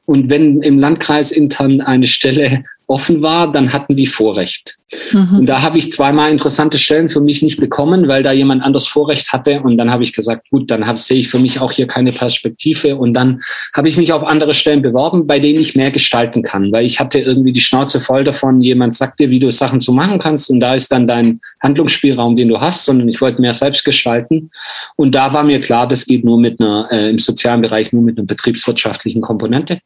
Und 0.06 0.30
wenn 0.30 0.62
im 0.62 0.78
Landkreis 0.78 1.32
intern 1.32 1.80
eine 1.80 2.06
Stelle 2.06 2.64
offen 2.88 3.20
war, 3.22 3.50
dann 3.50 3.72
hatten 3.72 3.96
die 3.96 4.06
Vorrecht. 4.06 4.78
Mhm. 5.10 5.40
Und 5.40 5.46
da 5.46 5.62
habe 5.62 5.78
ich 5.78 5.90
zweimal 5.90 6.30
interessante 6.30 6.78
Stellen 6.78 7.08
für 7.08 7.20
mich 7.20 7.42
nicht 7.42 7.58
bekommen, 7.58 8.06
weil 8.06 8.22
da 8.22 8.30
jemand 8.30 8.62
anders 8.62 8.86
Vorrecht 8.86 9.32
hatte. 9.32 9.60
Und 9.60 9.76
dann 9.76 9.90
habe 9.90 10.04
ich 10.04 10.12
gesagt, 10.12 10.48
gut, 10.50 10.70
dann 10.70 10.96
sehe 10.96 11.18
ich 11.18 11.28
für 11.28 11.40
mich 11.40 11.60
auch 11.60 11.72
hier 11.72 11.88
keine 11.88 12.12
Perspektive. 12.12 12.96
Und 12.96 13.14
dann 13.14 13.42
habe 13.74 13.88
ich 13.88 13.96
mich 13.96 14.12
auf 14.12 14.22
andere 14.22 14.54
Stellen 14.54 14.82
beworben, 14.82 15.26
bei 15.26 15.40
denen 15.40 15.60
ich 15.60 15.74
mehr 15.74 15.90
gestalten 15.90 16.42
kann, 16.42 16.70
weil 16.70 16.86
ich 16.86 17.00
hatte 17.00 17.18
irgendwie 17.18 17.52
die 17.52 17.60
Schnauze 17.60 18.00
voll 18.00 18.22
davon. 18.22 18.62
Jemand 18.62 18.94
sagt 18.94 19.18
dir, 19.18 19.30
wie 19.30 19.40
du 19.40 19.50
Sachen 19.50 19.80
zu 19.80 19.92
machen 19.92 20.20
kannst. 20.20 20.48
Und 20.50 20.60
da 20.60 20.74
ist 20.76 20.92
dann 20.92 21.08
dein 21.08 21.40
Handlungsspielraum, 21.60 22.36
den 22.36 22.48
du 22.48 22.60
hast, 22.60 22.84
sondern 22.84 23.08
ich 23.08 23.20
wollte 23.20 23.40
mehr 23.40 23.54
selbst 23.54 23.84
gestalten. 23.84 24.50
Und 24.94 25.14
da 25.16 25.32
war 25.32 25.42
mir 25.42 25.60
klar, 25.60 25.88
das 25.88 26.06
geht 26.06 26.24
nur 26.24 26.38
mit 26.38 26.60
einer, 26.60 26.88
äh, 26.92 27.10
im 27.10 27.18
sozialen 27.18 27.62
Bereich 27.62 27.92
nur 27.92 28.02
mit 28.02 28.16
einer 28.16 28.26
betriebswirtschaftlichen 28.26 29.20
Komponente. 29.20 29.80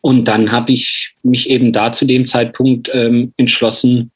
Und 0.00 0.26
dann 0.26 0.50
habe 0.50 0.72
ich 0.72 1.14
mich 1.22 1.50
eben 1.50 1.72
da 1.72 1.92
zu 1.92 2.04
dem 2.04 2.26
Zeitpunkt 2.26 2.90
ähm, 2.92 3.32
entschlossen, 3.36 4.10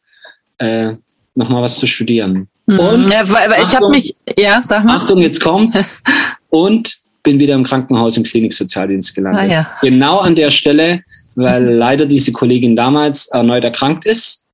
äh, 0.58 0.92
nochmal 1.34 1.62
was 1.62 1.78
zu 1.78 1.86
studieren. 1.86 2.48
Mhm. 2.66 2.78
Und 2.78 3.10
ja, 3.10 3.28
weil, 3.28 3.50
weil 3.50 3.62
ich 3.62 3.74
habe 3.74 3.90
mich, 3.90 4.14
ja, 4.38 4.62
sag 4.62 4.84
mal. 4.84 4.96
Achtung, 4.96 5.18
jetzt 5.18 5.40
kommt. 5.40 5.78
und 6.48 6.98
bin 7.22 7.40
wieder 7.40 7.54
im 7.54 7.64
Krankenhaus 7.64 8.16
im 8.16 8.22
Kliniksozialdienst 8.22 9.14
gelandet. 9.14 9.42
Ah, 9.42 9.46
ja. 9.46 9.70
Genau 9.80 10.18
an 10.18 10.36
der 10.36 10.50
Stelle, 10.50 11.02
weil 11.34 11.62
mhm. 11.62 11.78
leider 11.78 12.06
diese 12.06 12.32
Kollegin 12.32 12.76
damals 12.76 13.26
erneut 13.26 13.64
erkrankt 13.64 14.06
ist. 14.06 14.44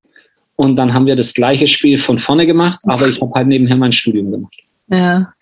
Und 0.57 0.77
dann 0.77 0.93
haben 0.93 1.07
wir 1.07 1.17
das 1.17 1.33
gleiche 1.35 1.67
Spiel 1.67 1.99
von 1.99 2.19
vorne 2.19 2.47
gemacht, 2.47 2.81
aber 2.85 3.09
ich 3.09 3.21
habe 3.21 3.33
halt 3.35 3.49
nebenher 3.49 3.77
mein 3.77 3.93
Studium 3.93 4.31
gemacht. 4.31 4.55
Ja, 4.93 5.33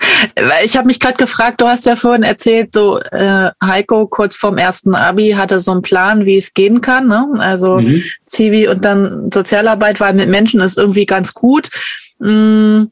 ich 0.62 0.76
habe 0.76 0.86
mich 0.86 1.00
gerade 1.00 1.16
gefragt, 1.16 1.62
du 1.62 1.66
hast 1.66 1.86
ja 1.86 1.96
vorhin 1.96 2.22
erzählt, 2.22 2.74
so 2.74 3.00
äh, 3.00 3.50
Heiko 3.64 4.06
kurz 4.06 4.36
vorm 4.36 4.58
ersten 4.58 4.94
Abi 4.94 5.30
hatte 5.30 5.58
so 5.58 5.72
einen 5.72 5.80
Plan, 5.80 6.26
wie 6.26 6.36
es 6.36 6.52
gehen 6.52 6.82
kann. 6.82 7.08
Ne? 7.08 7.26
Also 7.38 7.78
mhm. 7.78 8.02
Zivi 8.24 8.68
und 8.68 8.84
dann 8.84 9.30
Sozialarbeit, 9.32 10.00
weil 10.00 10.12
mit 10.12 10.28
Menschen 10.28 10.60
ist 10.60 10.76
irgendwie 10.76 11.06
ganz 11.06 11.32
gut. 11.32 11.70
Mm, 12.18 12.84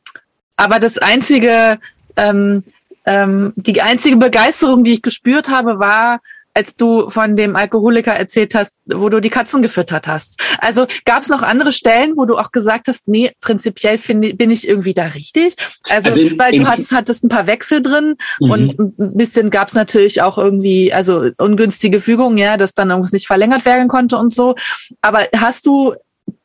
aber 0.57 0.79
das 0.79 0.97
einzige, 0.97 1.79
ähm, 2.17 2.65
ähm, 3.05 3.53
die 3.57 3.83
einzige 3.83 4.17
Begeisterung, 4.17 4.83
die 4.83 4.95
ich 4.95 5.03
gespürt 5.03 5.51
habe, 5.51 5.79
war, 5.79 6.21
als 6.57 6.75
du 6.75 7.11
von 7.11 7.37
dem 7.37 7.55
Alkoholiker 7.55 8.13
erzählt 8.13 8.55
hast, 8.55 8.73
wo 8.87 9.11
du 9.11 9.21
die 9.21 9.29
Katzen 9.29 9.61
gefüttert 9.61 10.09
hast. 10.09 10.41
Also 10.59 10.87
gab 11.05 11.23
es 11.23 11.29
noch 11.29 11.43
andere 11.43 11.71
Stellen, 11.71 12.15
wo 12.17 12.25
du 12.25 12.39
auch 12.39 12.51
gesagt 12.51 12.89
hast, 12.89 13.09
nee, 13.09 13.31
prinzipiell 13.43 13.99
find, 13.99 14.39
bin 14.39 14.51
ich 14.51 14.67
irgendwie 14.67 14.95
da 14.95 15.05
richtig. 15.05 15.55
Also, 15.89 16.11
also 16.11 16.39
weil 16.39 16.53
du 16.53 16.67
hattest, 16.67 16.93
hattest 16.93 17.25
ein 17.25 17.29
paar 17.29 17.47
Wechsel 17.47 17.83
drin 17.83 18.17
mhm. 18.41 18.51
und 18.51 18.79
ein 18.79 19.17
bisschen 19.17 19.51
gab 19.51 19.69
es 19.69 19.75
natürlich 19.75 20.23
auch 20.23 20.39
irgendwie, 20.39 20.95
also 20.95 21.29
ungünstige 21.37 22.01
Fügungen, 22.01 22.39
ja, 22.39 22.57
dass 22.57 22.73
dann 22.73 22.89
irgendwas 22.89 23.13
nicht 23.13 23.27
verlängert 23.27 23.67
werden 23.67 23.89
konnte 23.89 24.17
und 24.17 24.33
so. 24.33 24.55
Aber 25.03 25.29
hast 25.37 25.67
du 25.67 25.95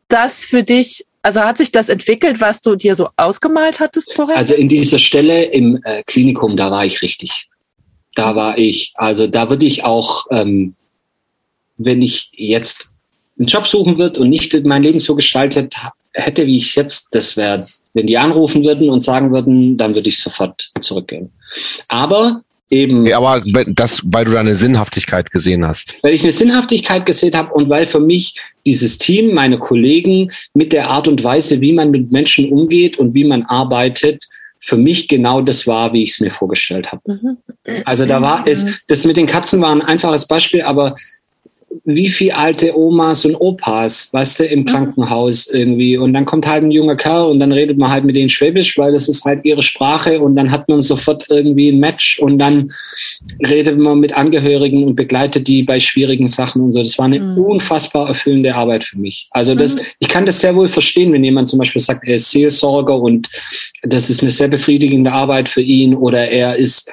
das 0.09 0.43
für 0.43 0.63
dich 0.63 1.05
also 1.23 1.41
hat 1.41 1.59
sich 1.59 1.71
das 1.71 1.88
entwickelt, 1.88 2.41
was 2.41 2.61
du 2.61 2.75
dir 2.75 2.95
so 2.95 3.09
ausgemalt 3.15 3.79
hattest 3.79 4.15
vorher? 4.15 4.38
Also 4.38 4.55
in 4.55 4.67
dieser 4.67 4.97
Stelle 4.97 5.43
im 5.43 5.79
äh, 5.83 6.01
Klinikum, 6.07 6.57
da 6.57 6.71
war 6.71 6.83
ich 6.83 7.03
richtig. 7.03 7.47
Da 8.15 8.35
war 8.35 8.57
ich, 8.57 8.93
also 8.95 9.27
da 9.27 9.49
würde 9.49 9.65
ich 9.65 9.83
auch, 9.83 10.25
ähm, 10.31 10.75
wenn 11.77 12.01
ich 12.01 12.29
jetzt 12.33 12.89
einen 13.38 13.47
Job 13.47 13.67
suchen 13.67 13.97
würde 13.97 14.19
und 14.19 14.29
nicht 14.29 14.65
mein 14.65 14.83
Leben 14.83 14.99
so 14.99 15.15
gestaltet 15.15 15.75
hätte, 16.13 16.45
wie 16.45 16.57
ich 16.57 16.75
jetzt, 16.75 17.07
das 17.11 17.38
wäre, 17.38 17.67
wenn 17.93 18.07
die 18.07 18.17
anrufen 18.17 18.63
würden 18.63 18.89
und 18.89 19.01
sagen 19.01 19.31
würden, 19.31 19.77
dann 19.77 19.95
würde 19.95 20.09
ich 20.09 20.19
sofort 20.19 20.71
zurückgehen. 20.79 21.31
Aber 21.88 22.43
eben. 22.69 23.05
Ja, 23.05 23.17
aber 23.17 23.43
das, 23.67 24.01
weil 24.05 24.25
du 24.25 24.31
da 24.31 24.39
eine 24.39 24.55
Sinnhaftigkeit 24.55 25.31
gesehen 25.31 25.65
hast. 25.65 25.95
Weil 26.01 26.13
ich 26.13 26.23
eine 26.23 26.31
Sinnhaftigkeit 26.31 27.05
gesehen 27.05 27.33
habe 27.33 27.53
und 27.53 27.69
weil 27.69 27.85
für 27.85 27.99
mich 27.99 28.35
dieses 28.65 28.97
Team, 28.97 29.33
meine 29.33 29.59
Kollegen 29.59 30.31
mit 30.53 30.73
der 30.73 30.89
Art 30.89 31.07
und 31.07 31.23
Weise, 31.23 31.61
wie 31.61 31.73
man 31.73 31.91
mit 31.91 32.11
Menschen 32.11 32.51
umgeht 32.51 32.97
und 32.97 33.13
wie 33.13 33.25
man 33.25 33.43
arbeitet, 33.43 34.27
für 34.63 34.77
mich 34.77 35.07
genau 35.07 35.41
das 35.41 35.65
war, 35.65 35.91
wie 35.91 36.03
ich 36.03 36.11
es 36.11 36.19
mir 36.19 36.29
vorgestellt 36.29 36.91
habe. 36.91 37.01
Mhm. 37.05 37.38
Also 37.83 38.05
da 38.05 38.21
war 38.21 38.47
es, 38.47 38.65
das 38.88 39.05
mit 39.05 39.17
den 39.17 39.25
Katzen 39.25 39.59
war 39.59 39.71
ein 39.71 39.81
einfaches 39.81 40.27
Beispiel, 40.27 40.61
aber 40.61 40.95
wie 41.84 42.10
viel 42.10 42.31
alte 42.31 42.77
Omas 42.77 43.26
und 43.26 43.35
Opas, 43.35 44.14
weißt 44.14 44.39
du, 44.39 44.45
im 44.45 44.60
mhm. 44.60 44.65
Krankenhaus 44.65 45.48
irgendwie. 45.48 45.98
Und 45.98 46.14
dann 46.14 46.26
kommt 46.26 46.48
halt 46.48 46.64
ein 46.64 46.72
junger 46.72 46.95
Kerl 46.95 47.26
und 47.26 47.39
dann 47.39 47.52
redet 47.52 47.77
man 47.77 47.89
halt 47.89 48.03
mit 48.03 48.15
denen 48.15 48.30
Schwäbisch, 48.30 48.77
weil 48.77 48.93
das 48.93 49.10
ist 49.10 49.26
halt 49.26 49.43
ihre 49.45 49.61
Sprache 49.61 50.19
und 50.19 50.35
dann 50.35 50.52
hat 50.52 50.68
man 50.69 50.81
sofort 50.81 51.26
irgendwie 51.30 51.69
ein 51.69 51.80
Match 51.80 52.19
und 52.19 52.38
dann 52.38 52.72
redet 53.45 53.77
man 53.77 53.99
mit 53.99 54.15
Angehörigen 54.15 54.84
und 54.84 54.95
begleitet 54.95 55.48
die 55.48 55.64
bei 55.64 55.80
schwierigen 55.80 56.27
Sachen 56.27 56.61
und 56.61 56.72
so. 56.72 56.80
Das 56.80 56.98
war 56.98 57.06
eine 57.06 57.19
mhm. 57.19 57.38
unfassbar 57.38 58.10
erfüllende 58.10 58.53
Arbeit 58.53 58.84
für 58.84 58.99
mich. 58.99 59.27
Also 59.31 59.56
das, 59.56 59.76
mhm. 59.76 59.81
ich 59.99 60.07
kann 60.07 60.26
das 60.26 60.39
sehr 60.39 60.56
wohl 60.56 60.68
verstehen, 60.68 61.11
wenn 61.14 61.23
jemand 61.23 61.48
zum 61.48 61.60
Beispiel 61.60 61.81
sagt, 61.81 62.07
er 62.07 62.15
ist 62.15 62.31
Seelsorger 62.31 62.95
und 62.95 63.30
das 63.84 64.10
ist 64.10 64.22
eine 64.22 64.31
sehr 64.31 64.48
befriedigende 64.48 65.11
Arbeit 65.11 65.49
für 65.49 65.61
ihn 65.61 65.95
oder 65.95 66.30
er 66.30 66.56
ist 66.56 66.91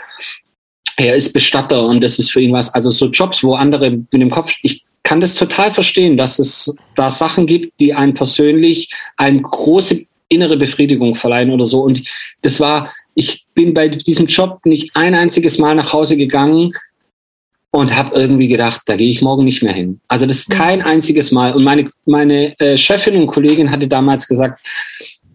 er 0.99 1.15
ist 1.15 1.33
Bestatter 1.33 1.85
und 1.85 2.03
das 2.03 2.19
ist 2.19 2.33
für 2.33 2.41
ihn 2.41 2.53
was. 2.53 2.75
Also 2.75 2.91
so 2.91 3.07
Jobs, 3.07 3.45
wo 3.45 3.55
andere 3.55 3.91
mit 3.91 4.13
dem 4.13 4.31
Kopf, 4.31 4.53
ich 4.63 4.85
kann 5.05 5.21
das 5.21 5.37
total 5.37 5.71
verstehen, 5.71 6.17
dass 6.17 6.39
es 6.39 6.75
da 6.97 7.09
Sachen 7.09 7.47
gibt, 7.47 7.79
die 7.81 7.95
einen 7.95 8.15
persönlich 8.15 8.91
eine 9.17 9.41
große 9.41 10.05
innere 10.29 10.57
Befriedigung 10.57 11.15
verleihen 11.15 11.51
oder 11.51 11.65
so. 11.65 11.81
Und 11.83 12.03
das 12.43 12.59
war, 12.59 12.93
ich 13.15 13.47
bin 13.55 13.75
bei 13.75 13.89
diesem 13.89 14.27
Job 14.27 14.59
nicht 14.65 14.91
ein 14.95 15.15
einziges 15.15 15.59
Mal 15.59 15.77
nach 15.77 15.93
Hause 15.93 16.17
gegangen 16.17 16.73
und 17.71 17.97
habe 17.97 18.19
irgendwie 18.19 18.49
gedacht, 18.49 18.83
da 18.87 18.97
gehe 18.97 19.09
ich 19.09 19.23
morgen 19.23 19.45
nicht 19.45 19.63
mehr 19.63 19.73
hin. 19.73 20.01
Also 20.09 20.27
das 20.27 20.39
ist 20.39 20.51
kein 20.51 20.83
einziges 20.83 21.31
Mal. 21.31 21.55
Und 21.55 21.63
meine, 21.63 21.91
meine 22.07 22.59
äh, 22.59 22.77
Chefin 22.77 23.17
und 23.17 23.29
Kollegin 23.29 23.71
hatte 23.71 23.87
damals 23.87 24.27
gesagt, 24.27 24.61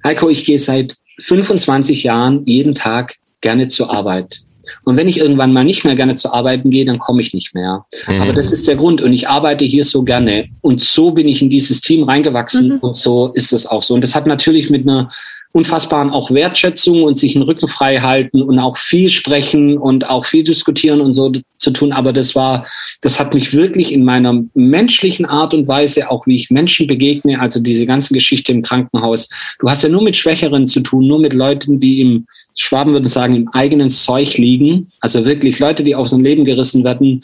Heiko, 0.04 0.30
ich 0.30 0.44
gehe 0.44 0.60
seit 0.60 0.98
25 1.20 2.04
Jahren 2.04 2.46
jeden 2.46 2.76
Tag 2.76 3.16
gerne 3.40 3.70
zur 3.70 3.94
Arbeit. 3.94 4.42
Und 4.86 4.98
wenn 4.98 5.08
ich 5.08 5.18
irgendwann 5.18 5.54
mal 5.54 5.64
nicht 5.64 5.86
mehr 5.86 5.96
gerne 5.96 6.16
zu 6.16 6.32
arbeiten 6.32 6.70
gehe, 6.70 6.86
dann 6.86 7.00
komme 7.00 7.22
ich 7.22 7.34
nicht 7.34 7.54
mehr. 7.54 7.86
Mhm. 8.08 8.22
Aber 8.22 8.34
das 8.34 8.52
ist 8.52 8.68
der 8.68 8.76
Grund. 8.76 9.02
Und 9.02 9.14
ich 9.14 9.28
arbeite 9.30 9.66
hier 9.66 9.86
so 9.86 10.04
gerne. 10.04 10.50
Und 10.62 10.82
so 10.82 11.12
bin 11.12 11.28
ich 11.28 11.42
in 11.42 11.50
dieses 11.50 11.82
Team 11.82 12.04
reingewachsen. 12.04 12.74
Mhm. 12.74 12.80
Und 12.80 12.96
so 12.96 13.28
ist 13.34 13.54
es 13.54 13.66
auch 13.66 13.84
so. 13.84 13.94
Und 13.94 14.04
das 14.04 14.16
hat 14.16 14.28
natürlich 14.28 14.70
mit 14.70 14.84
einer 14.84 15.10
unfassbaren 15.54 16.10
auch 16.10 16.32
Wertschätzung 16.32 17.04
und 17.04 17.16
sich 17.16 17.36
einen 17.36 17.44
Rücken 17.44 17.68
frei 17.68 18.00
halten 18.00 18.42
und 18.42 18.58
auch 18.58 18.76
viel 18.76 19.10
sprechen 19.10 19.78
und 19.78 20.10
auch 20.10 20.26
viel 20.26 20.44
diskutieren 20.44 21.00
und 21.00 21.14
so 21.14 21.32
zu 21.58 21.72
tun. 21.72 21.94
Aber 21.94 22.12
das 22.12 22.36
war, 22.36 22.66
das 23.02 23.20
hat 23.20 23.36
mich 23.36 23.54
wirklich 23.54 23.94
in 23.94 24.04
meiner 24.04 24.44
menschlichen 24.56 25.26
Art 25.26 25.54
und 25.54 25.68
Weise, 25.68 26.10
auch 26.10 26.26
wie 26.26 26.36
ich 26.36 26.50
Menschen 26.50 26.88
begegne, 26.88 27.40
also 27.40 27.62
diese 27.62 27.86
ganze 27.86 28.16
Geschichte 28.16 28.52
im 28.52 28.64
Krankenhaus. 28.64 29.30
Du 29.60 29.70
hast 29.70 29.84
ja 29.84 29.90
nur 29.90 30.02
mit 30.02 30.18
Schwächeren 30.18 30.68
zu 30.68 30.82
tun, 30.82 31.06
nur 31.08 31.20
mit 31.20 31.34
Leuten, 31.34 31.80
die 31.80 32.02
im 32.02 32.26
Schwaben 32.56 32.94
würde 32.94 33.08
sagen, 33.08 33.36
im 33.36 33.48
eigenen 33.50 33.90
Zeug 33.90 34.38
liegen. 34.38 34.92
Also 35.00 35.26
wirklich 35.26 35.60
Leute, 35.60 35.84
die 35.84 35.96
auf 35.96 36.10
so 36.10 36.18
ein 36.18 36.24
Leben 36.24 36.46
gerissen 36.46 36.84
werden. 36.84 37.24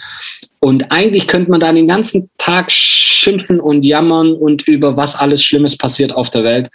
Und 0.60 0.92
eigentlich 0.92 1.28
könnte 1.28 1.52
man 1.52 1.60
da 1.60 1.72
den 1.72 1.88
ganzen 1.88 2.30
Tag 2.38 2.72
schimpfen 2.72 3.60
und 3.60 3.86
jammern 3.86 4.34
und 4.34 4.68
über 4.68 4.98
was 4.98 5.16
alles 5.16 5.44
Schlimmes 5.44 5.78
passiert 5.78 6.12
auf 6.12 6.30
der 6.30 6.44
Welt. 6.44 6.70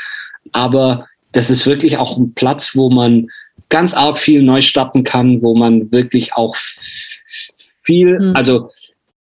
Aber 0.53 1.07
das 1.33 1.51
ist 1.51 1.67
wirklich 1.67 1.99
auch 1.99 2.17
ein 2.17 2.33
Platz, 2.35 2.75
wo 2.75 2.91
man 2.91 3.29
ganz 3.69 3.95
arg 3.95 4.19
viel 4.19 4.43
neu 4.43 4.61
starten 4.61 5.05
kann, 5.05 5.43
wo 5.43 5.57
man 5.57 5.91
wirklich 5.91 6.35
auch 6.35 6.57
viel, 7.83 8.19
mhm. 8.19 8.37
also 8.37 8.71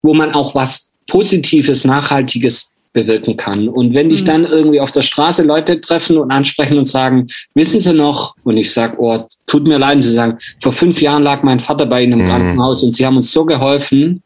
wo 0.01 0.13
man 0.13 0.33
auch 0.33 0.53
was 0.53 0.91
Positives, 1.07 1.85
Nachhaltiges 1.85 2.72
bewirken 2.93 3.37
kann. 3.37 3.67
Und 3.67 3.93
wenn 3.93 4.09
dich 4.09 4.21
mhm. 4.21 4.27
dann 4.27 4.45
irgendwie 4.45 4.79
auf 4.79 4.91
der 4.91 5.01
Straße 5.01 5.43
Leute 5.43 5.81
treffen 5.81 6.17
und 6.17 6.31
ansprechen 6.31 6.77
und 6.77 6.85
sagen, 6.85 7.27
wissen 7.55 7.79
Sie 7.79 7.93
noch? 7.93 8.35
Und 8.43 8.57
ich 8.57 8.71
sage, 8.71 8.95
oh, 8.99 9.19
tut 9.47 9.67
mir 9.67 9.79
leid. 9.79 9.97
Und 9.97 10.01
sie 10.03 10.13
sagen, 10.13 10.37
vor 10.61 10.71
fünf 10.71 11.01
Jahren 11.01 11.23
lag 11.23 11.43
mein 11.43 11.59
Vater 11.59 11.85
bei 11.85 12.03
Ihnen 12.03 12.19
im 12.19 12.25
mhm. 12.25 12.29
Krankenhaus 12.29 12.83
und 12.83 12.93
Sie 12.93 13.05
haben 13.05 13.17
uns 13.17 13.31
so 13.31 13.45
geholfen. 13.45 14.21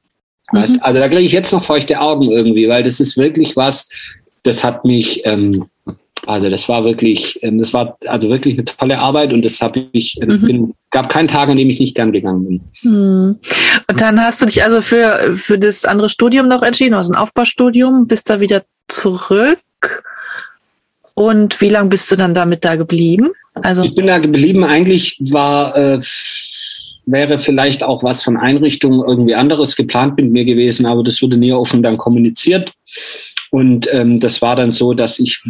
Mhm. 0.52 0.57
Weißt, 0.57 0.84
also 0.84 0.99
da 0.99 1.07
kriege 1.07 1.23
ich 1.23 1.31
jetzt 1.31 1.52
noch 1.52 1.64
feuchte 1.64 1.99
Augen 1.99 2.31
irgendwie, 2.31 2.68
weil 2.68 2.84
das 2.84 2.99
ist 2.99 3.18
wirklich 3.18 3.56
was, 3.56 3.89
das 4.44 4.64
hat 4.64 4.85
mich 4.85 5.26
ähm, 5.26 5.65
also 6.26 6.49
das 6.49 6.68
war 6.68 6.84
wirklich, 6.84 7.41
ähm, 7.41 7.57
das 7.57 7.73
war 7.73 7.98
also 8.06 8.30
wirklich 8.30 8.56
eine 8.56 8.65
tolle 8.65 8.99
Arbeit 8.99 9.34
und 9.34 9.45
das 9.45 9.61
habe 9.61 9.88
ich, 9.94 10.22
äh, 10.22 10.26
mhm. 10.26 10.41
bin, 10.41 10.73
gab 10.91 11.09
keinen 11.09 11.27
Tag, 11.27 11.49
an 11.49 11.57
dem 11.57 11.69
ich 11.69 11.80
nicht 11.80 11.95
gern 11.95 12.11
gegangen 12.11 12.45
bin. 12.45 12.61
Mhm. 12.84 13.39
Und 13.89 14.01
dann 14.01 14.22
hast 14.22 14.41
du 14.41 14.45
dich 14.45 14.64
also 14.64 14.81
für, 14.81 15.35
für 15.35 15.59
das 15.59 15.85
andere 15.85 16.09
Studium 16.09 16.47
noch 16.47 16.64
entschieden, 16.64 16.93
also 16.93 17.11
ein 17.11 17.18
Aufbaustudium, 17.18 18.07
bist 18.07 18.30
da 18.30 18.39
wieder 18.39 18.64
zurück. 18.88 19.59
Und 21.14 21.59
wie 21.61 21.69
lange 21.69 21.89
bist 21.89 22.11
du 22.11 22.15
dann 22.15 22.35
damit 22.35 22.64
da 22.64 22.76
geblieben? 22.76 23.31
Also 23.55 23.84
ich 23.84 23.95
bin 23.95 24.07
da 24.07 24.19
geblieben. 24.19 24.64
Eigentlich 24.64 25.18
war 25.19 25.76
äh, 25.76 25.99
wäre 27.07 27.39
vielleicht 27.39 27.84
auch 27.84 28.03
was 28.03 28.22
von 28.22 28.38
Einrichtungen 28.38 29.03
irgendwie 29.07 29.34
anderes 29.34 29.76
geplant 29.76 30.18
mit 30.18 30.31
mir 30.31 30.45
gewesen, 30.45 30.85
aber 30.85 31.03
das 31.03 31.22
wurde 31.22 31.38
nie 31.38 31.53
offen 31.53 31.81
dann 31.81 31.97
kommuniziert. 31.97 32.72
Und 33.49 33.91
ähm, 33.93 34.19
das 34.19 34.41
war 34.41 34.55
dann 34.55 34.72
so, 34.72 34.93
dass 34.93 35.18
ich 35.19 35.41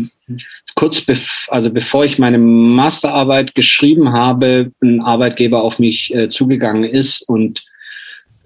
kurz, 0.77 1.01
bev 1.01 1.47
also 1.49 1.71
bevor 1.71 2.05
ich 2.05 2.19
meine 2.19 2.37
Masterarbeit 2.37 3.55
geschrieben 3.55 4.13
habe, 4.13 4.71
ein 4.81 5.01
Arbeitgeber 5.01 5.63
auf 5.63 5.79
mich 5.79 6.13
äh, 6.15 6.29
zugegangen 6.29 6.83
ist 6.83 7.27
und 7.27 7.65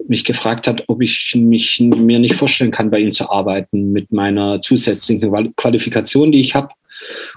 mich 0.08 0.24
gefragt 0.24 0.66
hat, 0.68 0.86
ob 0.88 1.02
ich 1.02 1.34
mich 1.36 1.80
mir 1.80 2.20
nicht 2.20 2.36
vorstellen 2.36 2.72
kann, 2.72 2.90
bei 2.90 3.00
ihm 3.00 3.14
zu 3.14 3.30
arbeiten 3.30 3.92
mit 3.92 4.12
meiner 4.12 4.62
zusätzlichen 4.62 5.32
Qualifikation, 5.58 6.32
die 6.32 6.42
ich 6.42 6.56
habe. 6.56 6.70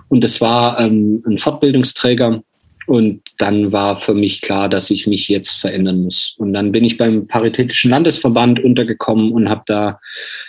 Und 0.09 0.23
das 0.23 0.41
war 0.41 0.79
ähm, 0.79 1.23
ein 1.27 1.39
Fortbildungsträger, 1.39 2.43
und 2.87 3.23
dann 3.39 3.73
war 3.73 3.97
für 3.97 4.15
mich 4.15 4.41
klar, 4.41 4.69
dass 4.69 4.91
ich 4.91 5.07
mich 5.07 5.29
jetzt 5.29 5.61
verändern 5.61 6.03
muss. 6.03 6.35
Und 6.39 6.53
dann 6.53 6.73
bin 6.73 6.85
ich 6.85 6.97
beim 6.97 7.27
Paritätischen 7.27 7.91
Landesverband 7.91 8.63
untergekommen 8.63 9.33
und 9.33 9.49
habe 9.49 9.63
da 9.67 10.01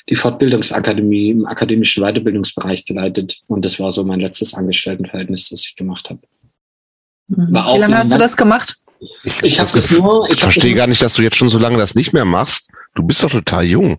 die 0.09 0.15
Fortbildungsakademie 0.15 1.29
im 1.29 1.45
akademischen 1.45 2.03
Weiterbildungsbereich 2.03 2.85
geleitet. 2.85 3.37
Und 3.47 3.63
das 3.65 3.79
war 3.79 3.91
so 3.91 4.03
mein 4.03 4.19
letztes 4.19 4.53
Angestelltenverhältnis, 4.53 5.49
das 5.49 5.65
ich 5.65 5.75
gemacht 5.75 6.09
habe. 6.09 6.19
Mhm. 7.27 7.47
Wie 7.49 7.79
lange 7.79 7.97
hast 7.97 8.13
du 8.13 8.17
das 8.17 8.35
gemacht? 8.35 8.75
Ich, 9.23 9.43
ich 9.43 9.59
habe 9.59 9.71
das 9.73 9.91
nur. 9.91 10.25
Ich, 10.27 10.35
ich 10.35 10.39
verstehe 10.39 10.73
gar 10.73 10.87
nicht, 10.87 11.01
dass 11.01 11.15
du 11.15 11.21
jetzt 11.21 11.35
schon 11.35 11.49
so 11.49 11.57
lange 11.57 11.77
das 11.77 11.95
nicht 11.95 12.13
mehr 12.13 12.25
machst. 12.25 12.69
Du 12.95 13.03
bist 13.03 13.23
doch 13.23 13.31
total 13.31 13.65
jung. 13.65 13.97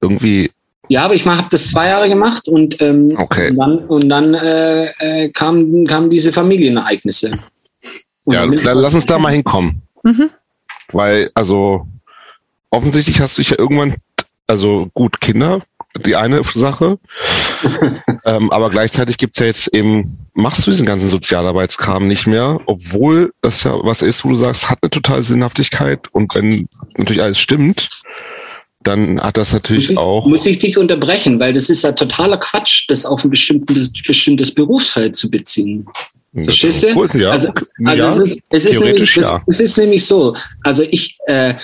Irgendwie 0.00 0.50
ja, 0.90 1.04
aber 1.04 1.14
ich 1.14 1.24
habe 1.24 1.46
das 1.48 1.68
zwei 1.68 1.86
Jahre 1.86 2.08
gemacht 2.08 2.48
und, 2.48 2.82
ähm, 2.82 3.14
okay. 3.16 3.50
und 3.50 3.58
dann, 3.58 3.78
und 3.78 4.08
dann 4.08 4.34
äh, 4.34 4.86
äh, 4.98 5.28
kamen, 5.28 5.86
kamen 5.86 6.10
diese 6.10 6.32
Familienereignisse. 6.32 7.38
Und 8.24 8.34
ja, 8.34 8.46
dann 8.46 8.78
lass 8.78 8.94
uns 8.94 9.06
da 9.06 9.18
mal 9.18 9.32
hinkommen. 9.32 9.82
Mhm. 10.02 10.30
Weil, 10.92 11.30
also, 11.34 11.86
offensichtlich 12.70 13.20
hast 13.20 13.38
du 13.38 13.42
dich 13.42 13.50
ja 13.50 13.58
irgendwann, 13.58 13.96
also 14.46 14.88
gut, 14.94 15.20
Kinder, 15.20 15.62
die 16.04 16.16
eine 16.16 16.42
Sache. 16.54 16.98
ähm, 18.24 18.50
aber 18.50 18.70
gleichzeitig 18.70 19.18
gibt's 19.18 19.38
ja 19.38 19.46
jetzt 19.46 19.74
eben, 19.74 20.26
machst 20.34 20.66
du 20.66 20.70
diesen 20.70 20.86
ganzen 20.86 21.08
Sozialarbeitskram 21.08 22.06
nicht 22.06 22.26
mehr, 22.26 22.58
obwohl 22.66 23.32
das 23.42 23.64
ja 23.64 23.74
was 23.82 24.02
ist, 24.02 24.24
wo 24.24 24.30
du 24.30 24.36
sagst, 24.36 24.70
hat 24.70 24.78
eine 24.82 24.90
totale 24.90 25.22
Sinnhaftigkeit 25.22 26.08
und 26.12 26.34
wenn 26.34 26.68
natürlich 26.96 27.22
alles 27.22 27.38
stimmt, 27.38 28.02
dann 28.82 29.20
hat 29.20 29.36
das 29.36 29.52
natürlich 29.52 29.88
muss 29.88 29.90
ich, 29.90 29.98
auch. 29.98 30.26
Muss 30.26 30.46
ich 30.46 30.58
dich 30.58 30.78
unterbrechen, 30.78 31.38
weil 31.38 31.52
das 31.52 31.68
ist 31.68 31.82
ja 31.82 31.92
totaler 31.92 32.38
Quatsch, 32.38 32.86
das 32.88 33.04
auf 33.04 33.24
ein 33.24 33.30
bestimmtes, 33.30 33.92
bestimmtes 33.92 34.54
Berufsfeld 34.54 35.16
zu 35.16 35.30
beziehen. 35.30 35.86
Verstehst 36.32 36.82
du? 36.82 36.94
Cool, 36.94 37.08
ja. 37.20 37.30
Also, 37.30 37.48
also 37.84 38.02
ja, 38.02 38.10
es, 38.10 38.18
ist, 38.18 38.40
es, 38.50 38.64
ist 38.64 38.80
nämlich, 38.80 39.16
ja. 39.16 39.42
es, 39.46 39.54
es 39.56 39.60
ist 39.60 39.78
nämlich 39.78 40.06
so, 40.06 40.34
also 40.62 40.84
ich, 40.84 41.16
äh, 41.26 41.54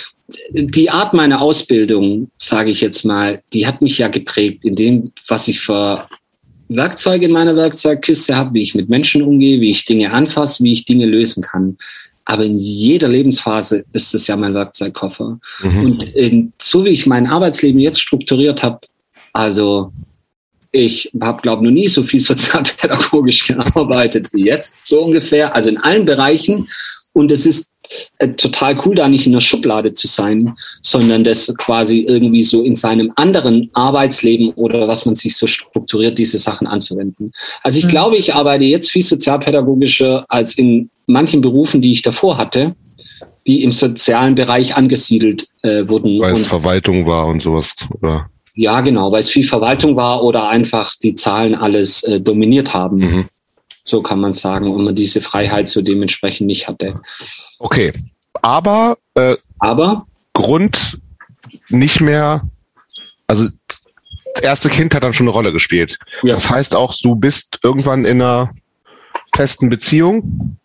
die 0.53 0.91
Art 0.91 1.15
meiner 1.15 1.41
Ausbildung, 1.41 2.31
sage 2.35 2.71
ich 2.71 2.81
jetzt 2.81 3.05
mal, 3.05 3.43
die 3.53 3.67
hat 3.67 3.81
mich 3.81 3.99
ja 3.99 4.09
geprägt 4.09 4.65
in 4.65 4.75
dem, 4.75 5.13
was 5.29 5.47
ich 5.47 5.61
für 5.61 6.09
Werkzeuge 6.69 7.27
in 7.27 7.33
meiner 7.33 7.55
Werkzeugkiste 7.55 8.35
habe, 8.35 8.55
wie 8.55 8.63
ich 8.63 8.75
mit 8.75 8.89
Menschen 8.89 9.23
umgehe, 9.23 9.61
wie 9.61 9.71
ich 9.71 9.85
Dinge 9.85 10.13
anfasse, 10.13 10.65
wie 10.65 10.73
ich 10.73 10.85
Dinge 10.85 11.07
lösen 11.07 11.43
kann. 11.45 11.77
Aber 12.25 12.45
in 12.45 12.59
jeder 12.59 13.07
Lebensphase 13.07 13.85
ist 13.93 14.13
es 14.15 14.27
ja 14.27 14.37
mein 14.37 14.55
Werkzeugkoffer. 14.55 15.39
Mhm. 15.63 15.85
Und 15.85 16.03
in, 16.15 16.53
so 16.61 16.85
wie 16.85 16.89
ich 16.89 17.07
mein 17.07 17.29
Arbeitsleben 17.29 17.81
jetzt 17.81 18.01
strukturiert 18.01 18.65
habe, 18.65 18.81
also 19.33 19.93
ich 20.77 21.11
habe, 21.21 21.43
glaube 21.43 21.63
ich, 21.63 21.71
noch 21.71 21.75
nie 21.75 21.89
so 21.89 22.03
viel 22.03 22.21
sozialpädagogisch 22.33 23.49
gearbeitet 23.49 24.29
wie 24.33 24.45
jetzt, 24.45 24.77
so 24.85 25.01
ungefähr. 25.01 25.55
Also 25.55 25.71
in 25.71 25.79
allen 25.79 26.05
Bereichen. 26.05 26.69
Und 27.13 27.33
es 27.33 27.47
ist 27.47 27.73
äh, 28.19 28.29
total 28.29 28.79
cool, 28.85 28.95
da 28.95 29.09
nicht 29.09 29.27
in 29.27 29.33
der 29.33 29.41
Schublade 29.41 29.93
zu 29.93 30.07
sein, 30.07 30.55
sondern 30.83 31.25
das 31.25 31.53
quasi 31.57 32.01
irgendwie 32.01 32.43
so 32.43 32.63
in 32.63 32.75
seinem 32.75 33.11
anderen 33.17 33.71
Arbeitsleben 33.73 34.51
oder 34.51 34.87
was 34.89 35.07
man 35.07 35.15
sich 35.15 35.37
so 35.37 35.47
strukturiert, 35.47 36.19
diese 36.19 36.39
Sachen 36.39 36.67
anzuwenden. 36.67 37.33
Also 37.63 37.79
ich 37.79 37.85
mhm. 37.85 37.91
glaube, 37.91 38.17
ich 38.17 38.35
arbeite 38.35 38.65
jetzt 38.65 38.91
viel 38.91 39.03
sozialpädagogischer 39.03 40.27
als 40.29 40.59
in 40.59 40.91
manchen 41.07 41.41
Berufen, 41.41 41.81
die 41.81 41.93
ich 41.93 42.03
davor 42.03 42.37
hatte, 42.37 42.75
die 43.47 43.63
im 43.63 43.73
sozialen 43.73 44.35
Bereich 44.35 44.75
angesiedelt 44.77 45.49
äh, 45.63 45.89
wurden. 45.89 46.21
Weil 46.21 46.35
es 46.35 46.47
Verwaltung 46.47 47.07
war 47.07 47.27
und 47.27 47.43
sowas, 47.43 47.75
oder? 48.01 48.29
Ja, 48.57 48.81
genau, 48.81 49.13
weil 49.13 49.21
es 49.21 49.29
viel 49.29 49.47
Verwaltung 49.47 49.97
war 49.97 50.23
oder 50.25 50.49
einfach 50.49 50.95
die 51.03 51.15
Zahlen 51.15 51.55
alles 51.55 52.03
äh, 52.05 52.21
dominiert 52.21 52.73
haben. 52.73 52.97
Mhm. 52.97 53.29
So 53.85 54.03
kann 54.03 54.19
man 54.19 54.33
sagen, 54.33 54.73
und 54.73 54.83
man 54.83 54.95
diese 54.95 55.21
Freiheit 55.21 55.69
so 55.69 55.83
dementsprechend 55.83 56.47
nicht 56.47 56.67
hatte. 56.67 57.01
Okay, 57.59 57.93
aber, 58.43 58.97
äh, 59.15 59.37
aber 59.59 60.07
Grund 60.33 60.99
nicht 61.69 62.01
mehr, 62.01 62.43
also 63.27 63.49
erste 64.43 64.71
Kind 64.71 64.95
hat 64.95 65.03
dann 65.03 65.15
schon 65.15 65.27
eine 65.27 65.35
Rolle 65.35 65.53
gespielt. 65.53 65.99
Ja. 66.23 66.35
Das 66.35 66.51
heißt 66.51 66.75
auch, 66.75 66.95
du 67.01 67.15
bist 67.15 67.59
irgendwann 67.63 68.05
in 68.07 68.23
einer 68.23 68.55
festen 69.35 69.69
Beziehung? 69.69 70.57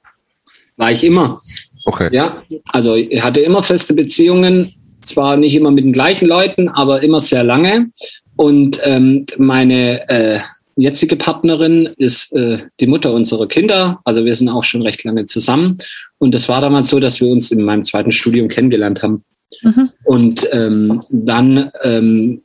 War 0.77 0.91
ich 0.91 1.03
immer. 1.03 1.41
Okay. 1.85 2.09
Ja, 2.11 2.41
also 2.69 2.95
ich 2.95 3.22
hatte 3.22 3.41
immer 3.41 3.61
feste 3.61 3.93
Beziehungen, 3.93 4.73
zwar 5.02 5.38
nicht 5.38 5.56
immer 5.56 5.72
mit 5.72 5.84
den 5.84 5.94
gleichen 5.94 6.28
Leuten, 6.28 6.69
aber 6.69 7.03
immer 7.03 7.19
sehr 7.19 7.44
lange. 7.44 7.91
Und 8.36 8.80
ähm, 8.84 9.26
meine 9.38 10.10
äh, 10.10 10.40
jetzige 10.76 11.15
Partnerin 11.15 11.90
ist 11.98 12.34
äh, 12.34 12.60
die 12.80 12.88
Mutter 12.88 13.14
unserer 13.14 13.48
Kinder. 13.48 13.99
Also 14.03 14.26
wir 14.26 14.36
sind 14.36 14.49
auch 14.49 14.64
schon 14.64 14.82
recht 14.82 15.03
lange 15.03 15.26
zusammen. 15.26 15.78
Und 16.18 16.34
es 16.36 16.48
war 16.49 16.61
damals 16.61 16.90
so, 16.90 16.99
dass 16.99 17.19
wir 17.19 17.28
uns 17.28 17.52
in 17.52 17.64
meinem 17.64 17.84
zweiten 17.84 18.11
Studium 18.11 18.48
kennengelernt 18.48 19.03
haben. 19.03 19.23
Mhm. 19.64 19.90
Und 20.06 20.48
ähm, 20.52 21.02
dann 21.10 21.72
ähm, 21.84 22.41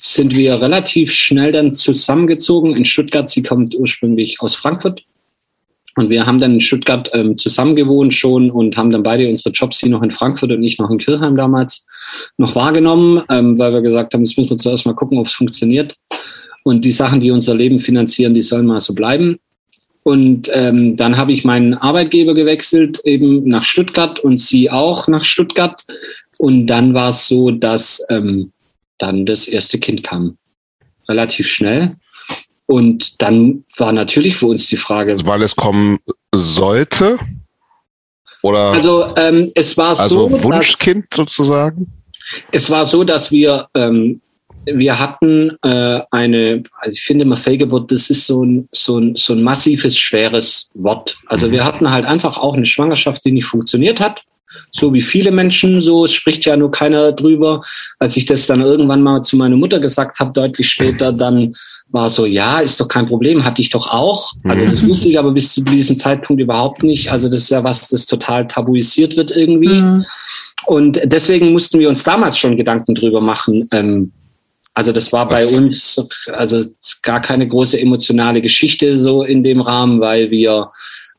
sind 0.00 0.34
wir 0.34 0.60
relativ 0.60 1.12
schnell 1.12 1.52
dann 1.52 1.70
zusammengezogen 1.70 2.74
in 2.76 2.84
Stuttgart. 2.84 3.28
Sie 3.28 3.42
kommt 3.42 3.74
ursprünglich 3.74 4.40
aus 4.40 4.54
Frankfurt. 4.54 5.02
Und 6.00 6.08
wir 6.08 6.24
haben 6.24 6.40
dann 6.40 6.54
in 6.54 6.60
Stuttgart 6.62 7.10
ähm, 7.12 7.36
zusammen 7.36 7.76
gewohnt 7.76 8.14
schon 8.14 8.50
und 8.50 8.74
haben 8.78 8.90
dann 8.90 9.02
beide 9.02 9.28
unsere 9.28 9.50
Jobs, 9.50 9.80
sie 9.80 9.90
noch 9.90 10.02
in 10.02 10.10
Frankfurt 10.10 10.50
und 10.50 10.62
ich 10.62 10.78
noch 10.78 10.88
in 10.88 10.96
Kirchheim 10.96 11.36
damals, 11.36 11.84
noch 12.38 12.54
wahrgenommen, 12.54 13.22
ähm, 13.28 13.58
weil 13.58 13.74
wir 13.74 13.82
gesagt 13.82 14.14
haben, 14.14 14.24
jetzt 14.24 14.38
müssen 14.38 14.48
wir 14.48 14.56
zuerst 14.56 14.86
mal 14.86 14.94
gucken, 14.94 15.18
ob 15.18 15.26
es 15.26 15.34
funktioniert. 15.34 15.94
Und 16.62 16.86
die 16.86 16.92
Sachen, 16.92 17.20
die 17.20 17.30
unser 17.30 17.54
Leben 17.54 17.78
finanzieren, 17.78 18.32
die 18.32 18.40
sollen 18.40 18.64
mal 18.64 18.80
so 18.80 18.94
bleiben. 18.94 19.36
Und 20.02 20.50
ähm, 20.54 20.96
dann 20.96 21.18
habe 21.18 21.32
ich 21.32 21.44
meinen 21.44 21.74
Arbeitgeber 21.74 22.32
gewechselt, 22.32 23.00
eben 23.04 23.46
nach 23.46 23.62
Stuttgart 23.62 24.20
und 24.20 24.40
sie 24.40 24.70
auch 24.70 25.06
nach 25.06 25.24
Stuttgart. 25.24 25.84
Und 26.38 26.66
dann 26.66 26.94
war 26.94 27.10
es 27.10 27.28
so, 27.28 27.50
dass 27.50 28.02
ähm, 28.08 28.52
dann 28.96 29.26
das 29.26 29.48
erste 29.48 29.78
Kind 29.78 30.02
kam. 30.02 30.38
Relativ 31.10 31.46
schnell. 31.46 31.96
Und 32.70 33.20
dann 33.20 33.64
war 33.78 33.90
natürlich 33.90 34.36
für 34.36 34.46
uns 34.46 34.68
die 34.68 34.76
Frage. 34.76 35.16
Weil 35.24 35.42
es 35.42 35.56
kommen 35.56 35.98
sollte? 36.32 37.18
Oder? 38.42 38.70
Also 38.70 39.12
ähm, 39.16 39.50
es 39.56 39.76
war 39.76 39.98
also 39.98 40.28
so. 40.28 40.42
Wunschkind 40.44 41.06
dass, 41.10 41.16
sozusagen? 41.16 41.92
Es 42.52 42.70
war 42.70 42.86
so, 42.86 43.02
dass 43.02 43.32
wir 43.32 43.66
ähm, 43.74 44.20
wir 44.66 45.00
hatten 45.00 45.56
äh, 45.64 46.00
eine, 46.12 46.62
also 46.78 46.94
ich 46.94 47.02
finde 47.02 47.24
immer 47.24 47.36
Fehlgeburt, 47.36 47.90
das 47.90 48.08
ist 48.08 48.28
so 48.28 48.44
ein, 48.44 48.68
so 48.70 48.98
ein, 48.98 49.16
so 49.16 49.32
ein 49.32 49.42
massives, 49.42 49.98
schweres 49.98 50.70
Wort. 50.74 51.18
Also 51.26 51.48
mhm. 51.48 51.52
wir 51.52 51.64
hatten 51.64 51.90
halt 51.90 52.04
einfach 52.04 52.38
auch 52.38 52.54
eine 52.54 52.66
Schwangerschaft, 52.66 53.24
die 53.24 53.32
nicht 53.32 53.46
funktioniert 53.46 53.98
hat. 53.98 54.22
So 54.72 54.92
wie 54.92 55.02
viele 55.02 55.30
Menschen, 55.30 55.80
so 55.80 56.04
es 56.04 56.12
spricht 56.12 56.44
ja 56.44 56.56
nur 56.56 56.70
keiner 56.70 57.12
drüber. 57.12 57.62
Als 57.98 58.16
ich 58.16 58.26
das 58.26 58.46
dann 58.46 58.60
irgendwann 58.60 59.02
mal 59.02 59.22
zu 59.22 59.36
meiner 59.36 59.56
Mutter 59.56 59.80
gesagt 59.80 60.20
habe, 60.20 60.32
deutlich 60.32 60.68
später, 60.68 61.12
dann 61.12 61.54
war 61.88 62.08
so, 62.08 62.24
ja, 62.24 62.60
ist 62.60 62.80
doch 62.80 62.88
kein 62.88 63.06
Problem, 63.06 63.44
hatte 63.44 63.62
ich 63.62 63.70
doch 63.70 63.88
auch. 63.88 64.32
Also 64.44 64.64
das 64.64 64.82
mhm. 64.82 64.88
wusste 64.88 65.08
ich 65.08 65.18
aber 65.18 65.32
bis 65.32 65.52
zu 65.52 65.62
diesem 65.62 65.96
Zeitpunkt 65.96 66.40
überhaupt 66.40 66.82
nicht. 66.82 67.10
Also 67.10 67.28
das 67.28 67.42
ist 67.42 67.50
ja 67.50 67.64
was, 67.64 67.88
das 67.88 68.06
total 68.06 68.46
tabuisiert 68.46 69.16
wird 69.16 69.32
irgendwie. 69.32 69.80
Mhm. 69.82 70.04
Und 70.66 71.00
deswegen 71.04 71.52
mussten 71.52 71.80
wir 71.80 71.88
uns 71.88 72.04
damals 72.04 72.38
schon 72.38 72.56
Gedanken 72.56 72.94
drüber 72.94 73.20
machen, 73.20 73.68
ähm, 73.72 74.12
also 74.72 74.92
das 74.92 75.12
war 75.12 75.28
bei 75.28 75.46
uns 75.46 76.00
also 76.32 76.62
gar 77.02 77.20
keine 77.20 77.46
große 77.46 77.80
emotionale 77.80 78.40
Geschichte 78.40 78.98
so 78.98 79.24
in 79.24 79.42
dem 79.42 79.60
Rahmen, 79.60 80.00
weil 80.00 80.30
wir 80.30 80.70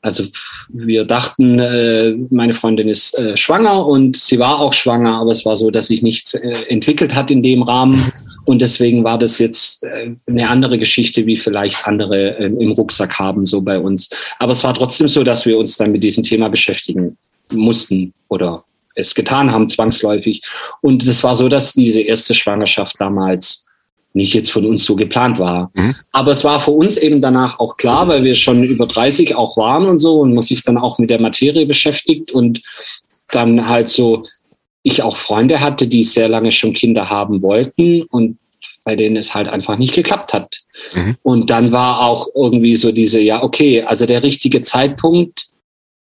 also 0.02 0.26
wir 0.70 1.06
dachten, 1.06 1.60
äh, 1.60 2.16
meine 2.30 2.54
Freundin 2.54 2.90
ist 2.90 3.18
äh, 3.18 3.38
schwanger 3.38 3.86
und 3.86 4.18
sie 4.18 4.40
war 4.40 4.60
auch 4.60 4.74
schwanger, 4.74 5.20
aber 5.20 5.32
es 5.32 5.46
war 5.46 5.56
so, 5.56 5.70
dass 5.70 5.88
sich 5.88 6.02
nichts 6.02 6.34
äh, 6.34 6.64
entwickelt 6.70 7.14
hat 7.14 7.30
in 7.30 7.44
dem 7.44 7.62
Rahmen. 7.62 8.12
Und 8.46 8.62
deswegen 8.62 9.04
war 9.04 9.20
das 9.20 9.38
jetzt 9.38 9.84
äh, 9.84 10.16
eine 10.26 10.50
andere 10.50 10.80
Geschichte, 10.80 11.28
wie 11.28 11.38
vielleicht 11.38 11.88
andere 11.88 12.38
äh, 12.40 12.46
im 12.46 12.72
Rucksack 12.72 13.20
haben, 13.20 13.46
so 13.46 13.62
bei 13.62 13.80
uns. 13.80 14.10
Aber 14.40 14.54
es 14.54 14.64
war 14.64 14.74
trotzdem 14.74 15.08
so, 15.08 15.24
dass 15.24 15.46
wir 15.46 15.58
uns 15.58 15.78
dann 15.78 15.92
mit 15.92 16.04
diesem 16.04 16.24
Thema 16.24 16.50
beschäftigen 16.50 17.18
mussten 17.52 18.14
oder 18.30 18.64
es 18.96 19.14
getan 19.14 19.52
haben, 19.52 19.70
zwangsläufig. 19.70 20.42
Und 20.82 21.04
es 21.04 21.24
war 21.24 21.36
so, 21.36 21.48
dass 21.48 21.74
diese 21.74 22.02
erste 22.02 22.34
Schwangerschaft 22.34 22.96
damals 23.00 23.66
nicht 24.14 24.34
jetzt 24.34 24.52
von 24.52 24.66
uns 24.66 24.84
so 24.84 24.96
geplant 24.96 25.40
war. 25.40 25.72
Mhm. 25.74 25.96
Aber 26.12 26.32
es 26.32 26.44
war 26.44 26.60
für 26.60 26.72
uns 26.72 26.98
eben 26.98 27.22
danach 27.22 27.60
auch 27.60 27.78
klar, 27.78 28.08
weil 28.08 28.24
wir 28.24 28.36
schon 28.36 28.64
über 28.64 28.86
30 28.86 29.36
auch 29.36 29.58
waren 29.58 29.86
und 29.88 30.00
so 30.00 30.20
und 30.20 30.34
man 30.34 30.42
sich 30.42 30.64
dann 30.64 30.78
auch 30.78 30.98
mit 30.98 31.10
der 31.10 31.22
Materie 31.22 31.66
beschäftigt 31.66 32.32
und 32.32 32.62
dann 33.30 33.68
halt 33.68 33.88
so, 33.88 34.26
ich 34.84 35.04
auch 35.04 35.16
Freunde 35.16 35.62
hatte, 35.62 35.88
die 35.88 36.04
sehr 36.04 36.28
lange 36.28 36.52
schon 36.52 36.74
Kinder 36.74 37.10
haben 37.10 37.42
wollten 37.42 38.04
und 38.04 38.38
bei 38.84 38.96
denen 38.96 39.16
es 39.16 39.34
halt 39.36 39.48
einfach 39.48 39.78
nicht 39.78 39.94
geklappt 39.94 40.34
hat. 40.34 40.62
Mhm. 40.94 41.16
Und 41.22 41.50
dann 41.50 41.72
war 41.72 42.02
auch 42.02 42.28
irgendwie 42.36 42.76
so 42.76 42.92
diese, 42.92 43.22
ja, 43.22 43.44
okay, 43.44 43.84
also 43.84 44.06
der 44.06 44.24
richtige 44.24 44.62
Zeitpunkt 44.62 45.51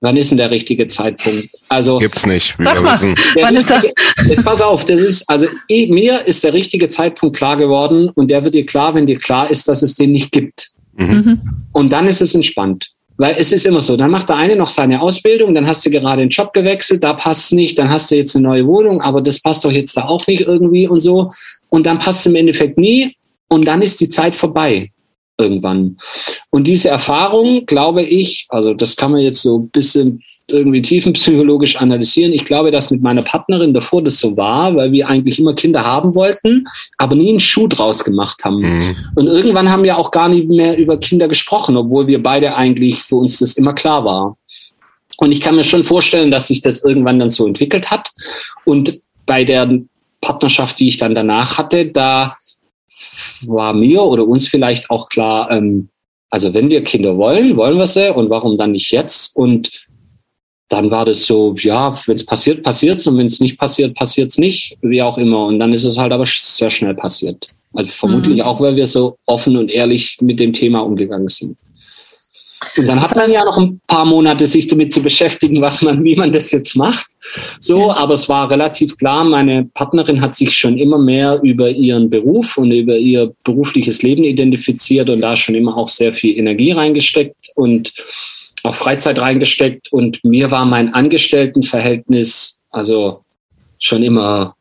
Wann 0.05 0.19
ist 0.19 0.31
denn 0.31 0.37
der 0.37 0.51
richtige 0.51 0.87
Zeitpunkt? 0.87 1.49
Also 1.71 1.97
gibt's 1.97 2.27
nicht. 2.27 2.55
Sag 2.63 2.83
mal, 2.83 3.01
wann 3.41 3.57
ist 3.57 3.71
er? 3.71 3.83
Jetzt 4.29 4.45
pass 4.45 4.61
auf, 4.61 4.85
das 4.85 5.01
ist 5.01 5.27
also 5.31 5.47
eh, 5.71 5.87
mir 5.87 6.27
ist 6.27 6.45
der 6.45 6.53
richtige 6.53 6.91
Zeitpunkt 6.91 7.37
klar 7.37 7.57
geworden 7.57 8.11
und 8.11 8.31
der 8.31 8.45
wird 8.45 8.53
dir 8.53 8.67
klar, 8.67 8.95
wenn 8.95 9.07
dir 9.07 9.17
klar 9.17 9.51
ist, 9.51 9.67
dass 9.67 9.81
es 9.81 9.95
den 9.95 10.13
nicht 10.13 10.31
gibt. 10.31 10.73
Mhm. 10.99 11.07
mhm. 11.07 11.41
Und 11.73 11.91
dann 11.91 12.07
ist 12.07 12.21
es 12.21 12.35
entspannt. 12.35 12.91
Weil 13.17 13.37
es 13.39 13.51
ist 13.51 13.65
immer 13.65 13.81
so, 13.81 13.97
dann 13.97 14.11
macht 14.11 14.29
der 14.29 14.37
eine 14.37 14.57
noch 14.57 14.69
seine 14.69 15.01
Ausbildung, 15.01 15.55
dann 15.55 15.67
hast 15.67 15.87
du 15.87 15.91
gerade 15.91 16.21
den 16.21 16.29
Job 16.29 16.53
gewechselt, 16.53 17.03
da 17.03 17.15
passt 17.15 17.53
nicht, 17.53 17.79
dann 17.79 17.89
hast 17.89 18.11
du 18.11 18.17
jetzt 18.17 18.37
eine 18.37 18.47
neue 18.47 18.67
Wohnung, 18.67 19.01
aber 19.01 19.23
das 19.23 19.41
passt 19.41 19.65
doch 19.65 19.73
jetzt 19.73 19.97
da 19.97 20.05
auch 20.05 20.27
nicht 20.27 20.43
irgendwie 20.43 20.87
und 20.87 21.01
so. 21.01 21.33
Und 21.71 21.87
dann 21.87 21.99
passt 21.99 22.21
es 22.21 22.27
im 22.27 22.37
Endeffekt 22.37 22.77
nie 22.77 23.17
und 23.49 23.67
dann 23.67 23.81
ist 23.81 24.03
die 24.03 24.11
Zeit 24.11 24.37
vorbei 24.37 24.91
irgendwann. 25.39 25.97
Und 26.51 26.67
diese 26.67 26.89
Erfahrung, 26.89 27.67
glaube 27.67 28.03
ich, 28.03 28.47
also 28.49 28.75
das 28.75 28.97
kann 28.97 29.13
man 29.13 29.21
jetzt 29.21 29.43
so 29.43 29.59
ein 29.59 29.71
bisschen 29.71 30.23
irgendwie 30.47 30.83
tiefenpsychologisch 30.83 31.77
analysieren. 31.77 32.33
Ich 32.33 32.45
glaube, 32.45 32.71
dass 32.71 32.91
mit 32.91 33.03
meiner 33.03 33.23
Partnerin 33.23 33.73
davor 33.73 34.03
das 34.05 34.19
so 34.19 34.37
war, 34.37 34.77
weil 34.77 34.93
wir 34.93 35.09
eigentlich 35.09 35.39
immer 35.39 35.55
Kinder 35.55 35.85
haben 35.85 36.15
wollten, 36.15 36.67
aber 36.99 37.15
nie 37.15 37.31
einen 37.31 37.41
Schuh 37.41 37.67
draus 37.67 38.05
gemacht 38.05 38.45
haben. 38.45 38.61
Mhm. 38.61 38.97
Und 39.15 39.27
irgendwann 39.27 39.71
haben 39.71 39.85
wir 39.85 39.97
auch 39.97 40.11
gar 40.11 40.29
nicht 40.29 40.49
mehr 40.49 40.77
über 40.77 40.99
Kinder 40.99 41.29
gesprochen, 41.29 41.77
obwohl 41.77 42.07
wir 42.07 42.23
beide 42.23 42.55
eigentlich 42.55 43.03
für 43.03 43.17
uns 43.17 43.39
das 43.39 43.55
immer 43.55 43.73
klar 43.73 44.05
war. 44.05 44.37
Und 45.17 45.33
ich 45.33 45.41
kann 45.41 45.57
mir 45.57 45.65
schon 45.65 45.85
vorstellen, 45.85 46.31
dass 46.31 46.49
sich 46.49 46.61
das 46.61 46.85
irgendwann 46.85 47.19
dann 47.19 47.31
so 47.31 47.47
entwickelt 47.47 47.91
hat. 47.91 48.11
Und 48.65 49.01
bei 49.27 49.45
der 49.45 49.81
Partnerschaft, 50.21 50.79
die 50.79 50.89
ich 50.89 50.99
dann 50.99 51.15
danach 51.15 51.57
hatte, 51.57 51.87
da 51.87 52.37
war 53.43 53.73
mir 53.73 54.03
oder 54.03 54.27
uns 54.27 54.49
vielleicht 54.49 54.91
auch 54.91 55.09
klar, 55.09 55.51
ähm, 55.51 55.89
also 56.31 56.53
wenn 56.53 56.71
wir 56.71 56.83
Kinder 56.85 57.17
wollen, 57.17 57.57
wollen 57.57 57.79
wir 57.79 57.87
sie 57.87 58.13
und 58.13 58.31
warum 58.31 58.59
dann 58.59 58.73
nicht 58.73 58.91
jetzt? 58.91 59.37
Und 59.37 59.71
dann 60.69 60.91
war 60.91 61.05
das 61.05 61.27
so, 61.27 61.55
ja, 61.59 61.95
wenn 62.07 62.17
es 62.17 62.27
passiert, 62.27 62.63
passiert 62.63 62.99
es 62.99 63.07
und 63.07 63.19
wenn 63.19 63.27
es 63.27 63.41
nicht 63.41 63.59
passiert, 63.59 63.95
passiert 63.95 64.31
es 64.31 64.39
nicht, 64.39 64.77
wie 64.83 65.03
auch 65.03 65.19
immer. 65.19 65.47
Und 65.47 65.59
dann 65.59 65.73
ist 65.73 65.85
es 65.85 65.99
halt 65.99 66.13
aber 66.13 66.25
sehr 66.27 66.71
schnell 66.71 66.95
passiert. 66.95 67.49
Also 67.75 67.91
vermutlich 67.91 68.39
mhm. 68.39 68.43
auch, 68.43 68.61
weil 68.61 68.77
wir 68.77 68.87
so 68.87 69.17
offen 69.27 69.57
und 69.57 69.71
ehrlich 69.71 70.19
mit 70.21 70.41
dem 70.41 70.53
Thema 70.53 70.81
umgegangen 70.81 71.29
sind. 71.29 71.57
Und 72.77 72.87
dann 72.87 73.01
hat 73.01 73.15
man 73.15 73.31
ja 73.31 73.45
noch 73.45 73.57
ein 73.57 73.81
paar 73.87 74.05
Monate, 74.05 74.47
sich 74.47 74.67
damit 74.67 74.93
zu 74.93 75.03
beschäftigen, 75.03 75.61
was 75.61 75.83
man, 75.83 76.03
wie 76.03 76.17
man 76.17 76.33
das 76.33 76.51
jetzt 76.53 76.75
macht. 76.77 77.07
So, 77.59 77.93
aber 77.93 78.15
es 78.15 78.29
war 78.29 78.51
relativ 78.51 78.97
klar, 78.97 79.25
meine 79.25 79.65
Partnerin 79.75 80.21
hat 80.21 80.37
sich 80.37 80.55
schon 80.55 80.79
immer 80.79 80.99
mehr 80.99 81.41
über 81.43 81.71
ihren 81.71 82.11
Beruf 82.11 82.57
und 82.57 82.71
über 82.71 82.97
ihr 82.97 83.33
berufliches 83.45 84.03
Leben 84.03 84.25
identifiziert 84.25 85.11
und 85.11 85.21
da 85.21 85.37
schon 85.37 85.55
immer 85.55 85.77
auch 85.77 85.89
sehr 85.89 86.13
viel 86.13 86.39
Energie 86.39 86.73
reingesteckt 86.73 87.51
und 87.55 87.93
auch 88.63 88.75
Freizeit 88.75 89.19
reingesteckt. 89.19 89.93
Und 89.93 90.23
mir 90.25 90.51
war 90.51 90.65
mein 90.65 90.93
Angestelltenverhältnis 90.95 92.61
also 92.71 93.23
schon 93.79 94.03
immer 94.03 94.55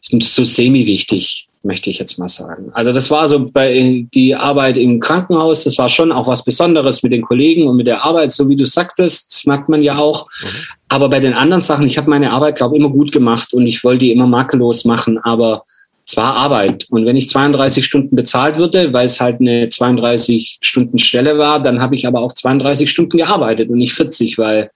so 0.00 0.44
semi 0.44 0.86
wichtig 0.86 1.47
möchte 1.62 1.90
ich 1.90 1.98
jetzt 1.98 2.18
mal 2.18 2.28
sagen. 2.28 2.70
Also 2.72 2.92
das 2.92 3.10
war 3.10 3.28
so 3.28 3.50
bei 3.50 4.06
die 4.14 4.34
Arbeit 4.34 4.76
im 4.76 5.00
Krankenhaus, 5.00 5.64
das 5.64 5.78
war 5.78 5.88
schon 5.88 6.12
auch 6.12 6.26
was 6.26 6.44
Besonderes 6.44 7.02
mit 7.02 7.12
den 7.12 7.22
Kollegen 7.22 7.68
und 7.68 7.76
mit 7.76 7.86
der 7.86 8.04
Arbeit, 8.04 8.32
so 8.32 8.48
wie 8.48 8.56
du 8.56 8.66
sagtest, 8.66 9.32
das 9.32 9.44
merkt 9.46 9.68
man 9.68 9.82
ja 9.82 9.98
auch. 9.98 10.26
Mhm. 10.42 10.48
Aber 10.88 11.08
bei 11.08 11.20
den 11.20 11.34
anderen 11.34 11.62
Sachen, 11.62 11.86
ich 11.86 11.98
habe 11.98 12.10
meine 12.10 12.30
Arbeit, 12.32 12.56
glaube 12.56 12.76
ich, 12.76 12.80
immer 12.80 12.90
gut 12.90 13.12
gemacht 13.12 13.52
und 13.52 13.66
ich 13.66 13.84
wollte 13.84 14.00
die 14.00 14.12
immer 14.12 14.26
makellos 14.26 14.84
machen, 14.84 15.18
aber 15.18 15.64
es 16.06 16.16
war 16.16 16.36
Arbeit. 16.36 16.86
Und 16.88 17.04
wenn 17.04 17.16
ich 17.16 17.28
32 17.28 17.84
Stunden 17.84 18.16
bezahlt 18.16 18.56
würde, 18.56 18.92
weil 18.94 19.04
es 19.04 19.20
halt 19.20 19.40
eine 19.40 19.68
32 19.68 20.58
Stunden 20.62 20.96
Stelle 20.98 21.36
war, 21.36 21.62
dann 21.62 21.80
habe 21.80 21.96
ich 21.96 22.06
aber 22.06 22.20
auch 22.20 22.32
32 22.32 22.90
Stunden 22.90 23.18
gearbeitet 23.18 23.68
und 23.68 23.76
nicht 23.76 23.92
40, 23.92 24.38
weil 24.38 24.70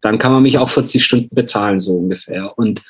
dann 0.00 0.18
kann 0.18 0.32
man 0.32 0.42
mich 0.42 0.58
auch 0.58 0.70
40 0.70 1.04
Stunden 1.04 1.34
bezahlen, 1.34 1.78
so 1.78 1.92
ungefähr. 1.92 2.56
Und 2.56 2.80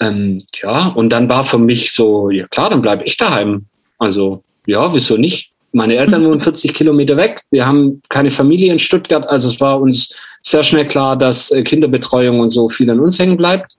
ähm, 0.00 0.44
ja, 0.62 0.88
und 0.88 1.10
dann 1.10 1.28
war 1.28 1.44
für 1.44 1.58
mich 1.58 1.92
so, 1.92 2.30
ja 2.30 2.46
klar, 2.48 2.70
dann 2.70 2.82
bleibe 2.82 3.04
ich 3.04 3.16
daheim. 3.16 3.66
Also, 3.98 4.42
ja, 4.66 4.92
wieso 4.92 5.16
nicht? 5.16 5.50
Meine 5.72 5.96
Eltern 5.96 6.24
wohnen 6.24 6.40
40 6.40 6.72
Kilometer 6.72 7.16
weg. 7.16 7.42
Wir 7.50 7.66
haben 7.66 8.00
keine 8.08 8.30
Familie 8.30 8.72
in 8.72 8.78
Stuttgart. 8.78 9.28
Also 9.28 9.48
es 9.48 9.60
war 9.60 9.80
uns 9.80 10.14
sehr 10.42 10.62
schnell 10.62 10.86
klar, 10.86 11.16
dass 11.16 11.50
äh, 11.50 11.62
Kinderbetreuung 11.62 12.40
und 12.40 12.50
so 12.50 12.68
viel 12.68 12.88
an 12.90 13.00
uns 13.00 13.18
hängen 13.18 13.36
bleibt. 13.36 13.76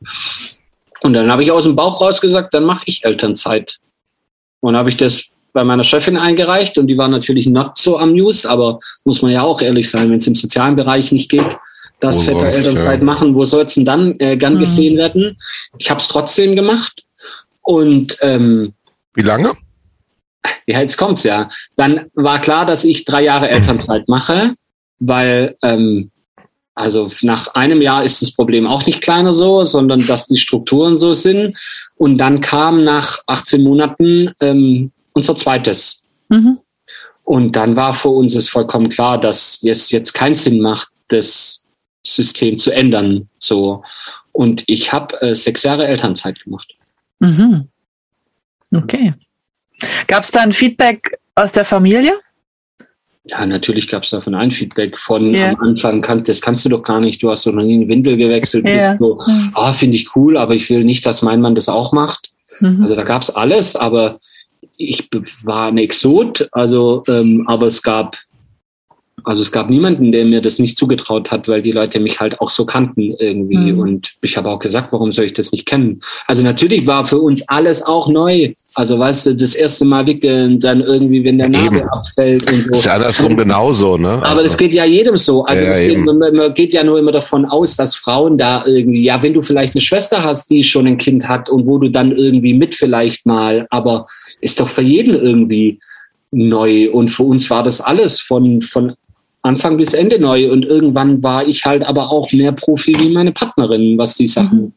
Und 1.01 1.13
dann 1.13 1.31
habe 1.31 1.43
ich 1.43 1.51
aus 1.51 1.63
dem 1.63 1.75
Bauch 1.75 2.01
raus 2.01 2.19
gesagt, 2.19 2.53
dann 2.53 2.65
mache 2.65 2.83
ich 2.85 3.05
Elternzeit. 3.05 3.77
Und 4.59 4.75
habe 4.75 4.89
ich 4.89 4.97
das 4.97 5.25
bei 5.53 5.63
meiner 5.63 5.83
Chefin 5.83 6.17
eingereicht 6.17 6.77
und 6.77 6.87
die 6.87 6.97
war 6.97 7.07
natürlich 7.07 7.47
not 7.47 7.77
so 7.77 7.97
amused, 7.97 8.45
aber 8.45 8.79
muss 9.05 9.21
man 9.21 9.31
ja 9.31 9.43
auch 9.43 9.61
ehrlich 9.61 9.89
sein, 9.89 10.09
wenn 10.09 10.17
es 10.17 10.27
im 10.27 10.35
sozialen 10.35 10.75
Bereich 10.75 11.13
nicht 11.13 11.29
geht, 11.31 11.57
dass 11.99 12.19
oh, 12.19 12.23
Väter 12.23 12.47
Elternzeit 12.47 12.99
ja. 12.99 13.05
machen, 13.05 13.35
wo 13.35 13.45
soll 13.45 13.63
es 13.63 13.75
denn 13.75 13.85
dann 13.85 14.15
äh, 14.19 14.37
gern 14.37 14.55
mhm. 14.55 14.59
gesehen 14.59 14.97
werden? 14.97 15.37
Ich 15.77 15.89
habe 15.89 15.99
es 15.99 16.07
trotzdem 16.07 16.55
gemacht 16.55 17.03
und 17.61 18.17
ähm, 18.21 18.73
wie 19.13 19.21
lange? 19.21 19.53
Ja, 20.67 20.81
jetzt 20.81 20.97
kommt's 20.97 21.23
ja. 21.23 21.49
Dann 21.75 22.11
war 22.13 22.39
klar, 22.39 22.65
dass 22.65 22.83
ich 22.83 23.05
drei 23.05 23.23
Jahre 23.23 23.49
Elternzeit 23.49 24.07
mache, 24.07 24.55
weil 24.99 25.57
ähm, 25.63 26.11
also 26.75 27.09
nach 27.21 27.55
einem 27.55 27.81
Jahr 27.81 28.03
ist 28.03 28.21
das 28.21 28.31
Problem 28.31 28.67
auch 28.67 28.85
nicht 28.85 29.01
kleiner 29.01 29.31
so, 29.31 29.63
sondern 29.63 30.05
dass 30.05 30.27
die 30.27 30.37
Strukturen 30.37 30.97
so 30.97 31.13
sind. 31.13 31.57
Und 31.95 32.17
dann 32.17 32.41
kam 32.41 32.83
nach 32.83 33.19
18 33.27 33.63
Monaten 33.63 34.33
ähm, 34.41 34.91
unser 35.13 35.37
zweites. 35.37 36.03
Mhm. 36.27 36.59
Und 37.23 37.55
dann 37.55 37.75
war 37.75 37.93
für 37.93 38.09
uns 38.09 38.35
es 38.35 38.49
vollkommen 38.49 38.89
klar, 38.89 39.19
dass 39.19 39.63
es 39.63 39.89
jetzt 39.89 40.13
keinen 40.13 40.35
Sinn 40.35 40.61
macht, 40.61 40.89
das 41.07 41.64
System 42.05 42.57
zu 42.57 42.71
ändern. 42.71 43.29
So. 43.39 43.83
Und 44.31 44.63
ich 44.67 44.91
habe 44.93 45.21
äh, 45.21 45.35
sechs 45.35 45.63
Jahre 45.63 45.87
Elternzeit 45.87 46.43
gemacht. 46.43 46.73
Mhm. 47.19 47.67
Okay. 48.73 49.13
Gab 50.07 50.23
es 50.23 50.31
da 50.31 50.41
ein 50.41 50.51
Feedback 50.51 51.17
aus 51.35 51.51
der 51.51 51.65
Familie? 51.65 52.19
Ja, 53.27 53.45
natürlich 53.45 53.87
gab 53.87 54.03
es 54.03 54.11
davon 54.11 54.35
ein 54.35 54.51
Feedback 54.51 54.97
von 54.99 55.33
yeah. 55.33 55.49
am 55.49 55.59
Anfang, 55.59 56.01
kann, 56.01 56.23
das 56.23 56.41
kannst 56.41 56.63
du 56.63 56.69
doch 56.69 56.83
gar 56.83 56.99
nicht, 56.99 57.23
du 57.23 57.31
hast 57.31 57.45
doch 57.47 57.53
noch 57.53 57.63
nie 57.63 57.73
einen 57.73 57.89
Windel 57.89 58.17
gewechselt, 58.17 58.67
yeah. 58.67 58.91
bist 58.91 58.99
so, 58.99 59.19
mhm. 59.25 59.51
ah, 59.55 59.71
finde 59.71 59.95
ich 59.95 60.15
cool, 60.15 60.37
aber 60.37 60.53
ich 60.53 60.69
will 60.69 60.83
nicht, 60.83 61.05
dass 61.07 61.23
mein 61.23 61.41
Mann 61.41 61.55
das 61.55 61.67
auch 61.67 61.91
macht. 61.91 62.31
Mhm. 62.59 62.83
Also 62.83 62.95
da 62.95 63.03
gab 63.03 63.23
es 63.23 63.31
alles, 63.31 63.75
aber 63.75 64.19
ich 64.77 65.09
war 65.41 65.69
ein 65.69 65.79
Exot, 65.79 66.47
also 66.51 67.03
ähm, 67.07 67.45
aber 67.47 67.65
es 67.65 67.81
gab 67.81 68.17
also 69.23 69.41
es 69.41 69.51
gab 69.51 69.69
niemanden, 69.69 70.11
der 70.11 70.25
mir 70.25 70.41
das 70.41 70.59
nicht 70.59 70.77
zugetraut 70.77 71.31
hat, 71.31 71.47
weil 71.47 71.61
die 71.61 71.71
Leute 71.71 71.99
mich 71.99 72.19
halt 72.19 72.39
auch 72.41 72.49
so 72.49 72.65
kannten 72.65 73.15
irgendwie. 73.17 73.71
Mhm. 73.71 73.79
Und 73.79 74.15
ich 74.21 74.35
habe 74.37 74.49
auch 74.49 74.59
gesagt, 74.59 74.91
warum 74.91 75.11
soll 75.11 75.25
ich 75.25 75.33
das 75.33 75.51
nicht 75.51 75.65
kennen? 75.65 76.01
Also 76.27 76.43
natürlich 76.43 76.85
war 76.85 77.05
für 77.05 77.19
uns 77.19 77.47
alles 77.47 77.81
auch 77.81 78.09
neu. 78.09 78.53
Also 78.73 78.99
weißt 78.99 79.27
du, 79.27 79.35
das 79.35 79.55
erste 79.55 79.85
Mal 79.85 80.05
wickeln, 80.05 80.59
dann 80.59 80.81
irgendwie, 80.81 81.23
wenn 81.23 81.37
der 81.37 81.49
Nabel 81.49 81.79
eben. 81.79 81.89
abfällt 81.89 82.51
und 82.51 82.65
so. 82.65 82.73
Ist 82.73 82.85
ja 82.85 82.95
andersrum 82.95 83.37
genauso, 83.37 83.97
ne? 83.97 84.09
Aber 84.09 84.27
also. 84.27 84.43
das 84.43 84.57
geht 84.57 84.73
ja 84.73 84.85
jedem 84.85 85.15
so. 85.15 85.45
Also 85.45 85.63
ja, 85.63 85.79
geht, 85.79 86.05
man, 86.05 86.17
man, 86.17 86.53
geht 86.53 86.73
ja 86.73 86.83
nur 86.83 86.99
immer 86.99 87.13
davon 87.13 87.45
aus, 87.45 87.77
dass 87.77 87.95
Frauen 87.95 88.37
da 88.37 88.65
irgendwie, 88.65 89.03
ja, 89.03 89.23
wenn 89.23 89.33
du 89.33 89.41
vielleicht 89.41 89.75
eine 89.75 89.81
Schwester 89.81 90.23
hast, 90.23 90.49
die 90.51 90.63
schon 90.63 90.87
ein 90.87 90.97
Kind 90.97 91.27
hat 91.27 91.49
und 91.49 91.65
wo 91.65 91.77
du 91.77 91.89
dann 91.89 92.11
irgendwie 92.11 92.53
mit 92.53 92.75
vielleicht 92.75 93.25
mal, 93.25 93.65
aber 93.69 94.07
ist 94.41 94.59
doch 94.59 94.67
für 94.67 94.81
jeden 94.81 95.15
irgendwie 95.15 95.79
neu. 96.31 96.91
Und 96.91 97.07
für 97.07 97.23
uns 97.23 97.49
war 97.49 97.63
das 97.63 97.81
alles 97.81 98.19
von, 98.19 98.61
von 98.61 98.93
Anfang 99.45 99.77
bis 99.77 99.93
Ende 99.93 100.19
neu. 100.19 100.51
Und 100.51 100.65
irgendwann 100.65 101.21
war 101.23 101.47
ich 101.47 101.65
halt 101.65 101.83
aber 101.83 102.11
auch 102.11 102.31
mehr 102.31 102.51
Profi 102.51 102.95
wie 102.99 103.11
meine 103.11 103.31
Partnerin, 103.31 103.97
was 103.97 104.15
die 104.15 104.27
Sachen 104.27 104.61
mhm 104.61 104.73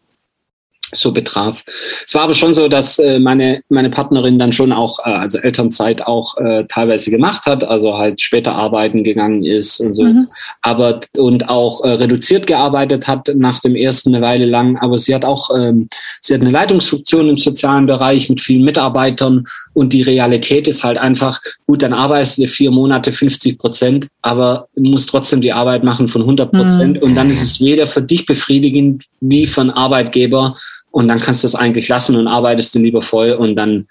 so 0.92 1.12
betraf. 1.12 1.64
Es 2.06 2.14
war 2.14 2.22
aber 2.22 2.34
schon 2.34 2.54
so, 2.54 2.68
dass 2.68 2.98
äh, 2.98 3.18
meine 3.18 3.62
meine 3.68 3.90
Partnerin 3.90 4.38
dann 4.38 4.52
schon 4.52 4.72
auch 4.72 4.98
äh, 5.00 5.10
also 5.10 5.38
Elternzeit 5.38 6.06
auch 6.06 6.36
äh, 6.38 6.64
teilweise 6.68 7.10
gemacht 7.10 7.46
hat, 7.46 7.64
also 7.64 7.96
halt 7.96 8.20
später 8.20 8.54
arbeiten 8.54 9.04
gegangen 9.04 9.44
ist 9.44 9.80
und 9.80 9.94
so, 9.94 10.04
mhm. 10.04 10.28
aber 10.62 11.00
und 11.16 11.48
auch 11.48 11.84
äh, 11.84 11.90
reduziert 11.90 12.46
gearbeitet 12.46 13.06
hat 13.06 13.28
nach 13.34 13.60
dem 13.60 13.76
ersten 13.76 14.14
eine 14.14 14.24
Weile 14.24 14.46
lang. 14.46 14.78
Aber 14.78 14.98
sie 14.98 15.14
hat 15.14 15.24
auch 15.24 15.50
ähm, 15.54 15.88
sie 16.20 16.34
hat 16.34 16.40
eine 16.40 16.50
Leitungsfunktion 16.50 17.28
im 17.28 17.36
sozialen 17.36 17.86
Bereich 17.86 18.28
mit 18.28 18.40
vielen 18.40 18.64
Mitarbeitern 18.64 19.44
und 19.74 19.92
die 19.92 20.02
Realität 20.02 20.66
ist 20.68 20.84
halt 20.84 20.98
einfach 20.98 21.40
gut, 21.66 21.82
dann 21.82 21.92
arbeitest 21.92 22.38
du 22.38 22.48
vier 22.48 22.70
Monate 22.70 23.12
50 23.12 23.58
Prozent, 23.58 24.08
aber 24.22 24.68
musst 24.74 25.10
trotzdem 25.10 25.40
die 25.40 25.52
Arbeit 25.52 25.84
machen 25.84 26.08
von 26.08 26.22
100 26.22 26.50
Prozent 26.50 26.96
mhm. 26.96 27.02
und 27.02 27.14
dann 27.14 27.30
ist 27.30 27.42
es 27.42 27.60
weder 27.60 27.86
für 27.86 28.02
dich 28.02 28.26
befriedigend 28.26 29.04
wie 29.20 29.46
für 29.46 29.60
einen 29.60 29.70
Arbeitgeber 29.70 30.56
und 30.90 31.08
dann 31.08 31.20
kannst 31.20 31.42
du 31.42 31.46
es 31.46 31.54
eigentlich 31.54 31.88
lassen 31.88 32.16
und 32.16 32.28
arbeitest 32.28 32.74
du 32.74 32.78
lieber 32.78 33.02
voll 33.02 33.32
und 33.32 33.56
dann 33.56 33.86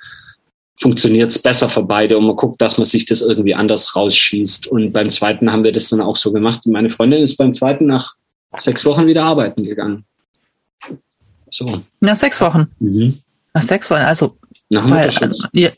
funktioniert 0.80 1.32
es 1.32 1.42
besser 1.42 1.70
für 1.70 1.84
beide 1.84 2.18
und 2.18 2.26
man 2.26 2.36
guckt, 2.36 2.62
dass 2.62 2.78
man 2.78 2.86
sich 2.86 3.06
das 3.06 3.22
irgendwie 3.22 3.56
anders 3.56 3.96
rausschießt. 3.96 4.68
Und 4.68 4.92
beim 4.92 5.10
zweiten 5.10 5.52
haben 5.52 5.64
wir 5.64 5.72
das 5.72 5.90
dann 5.90 6.02
auch 6.02 6.16
so 6.16 6.32
gemacht. 6.32 6.62
Und 6.66 6.72
meine 6.72 6.90
Freundin 6.90 7.22
ist 7.22 7.38
beim 7.38 7.54
zweiten 7.54 7.88
nach 7.88 8.16
sechs 8.58 8.86
Wochen 8.86 9.08
wieder 9.08 9.24
arbeiten 9.24 9.64
gegangen. 9.64 10.06
So. 11.50 11.82
Nach 12.00 12.16
sechs 12.16 12.40
Wochen? 12.42 12.68
Mhm. 12.80 13.20
Nach 13.54 13.64
sechs 13.64 13.90
Wochen, 13.90 14.02
also. 14.02 14.38
Nach 14.70 14.90
weil, 14.90 15.10
also, 15.10 15.48
ja, 15.54 15.72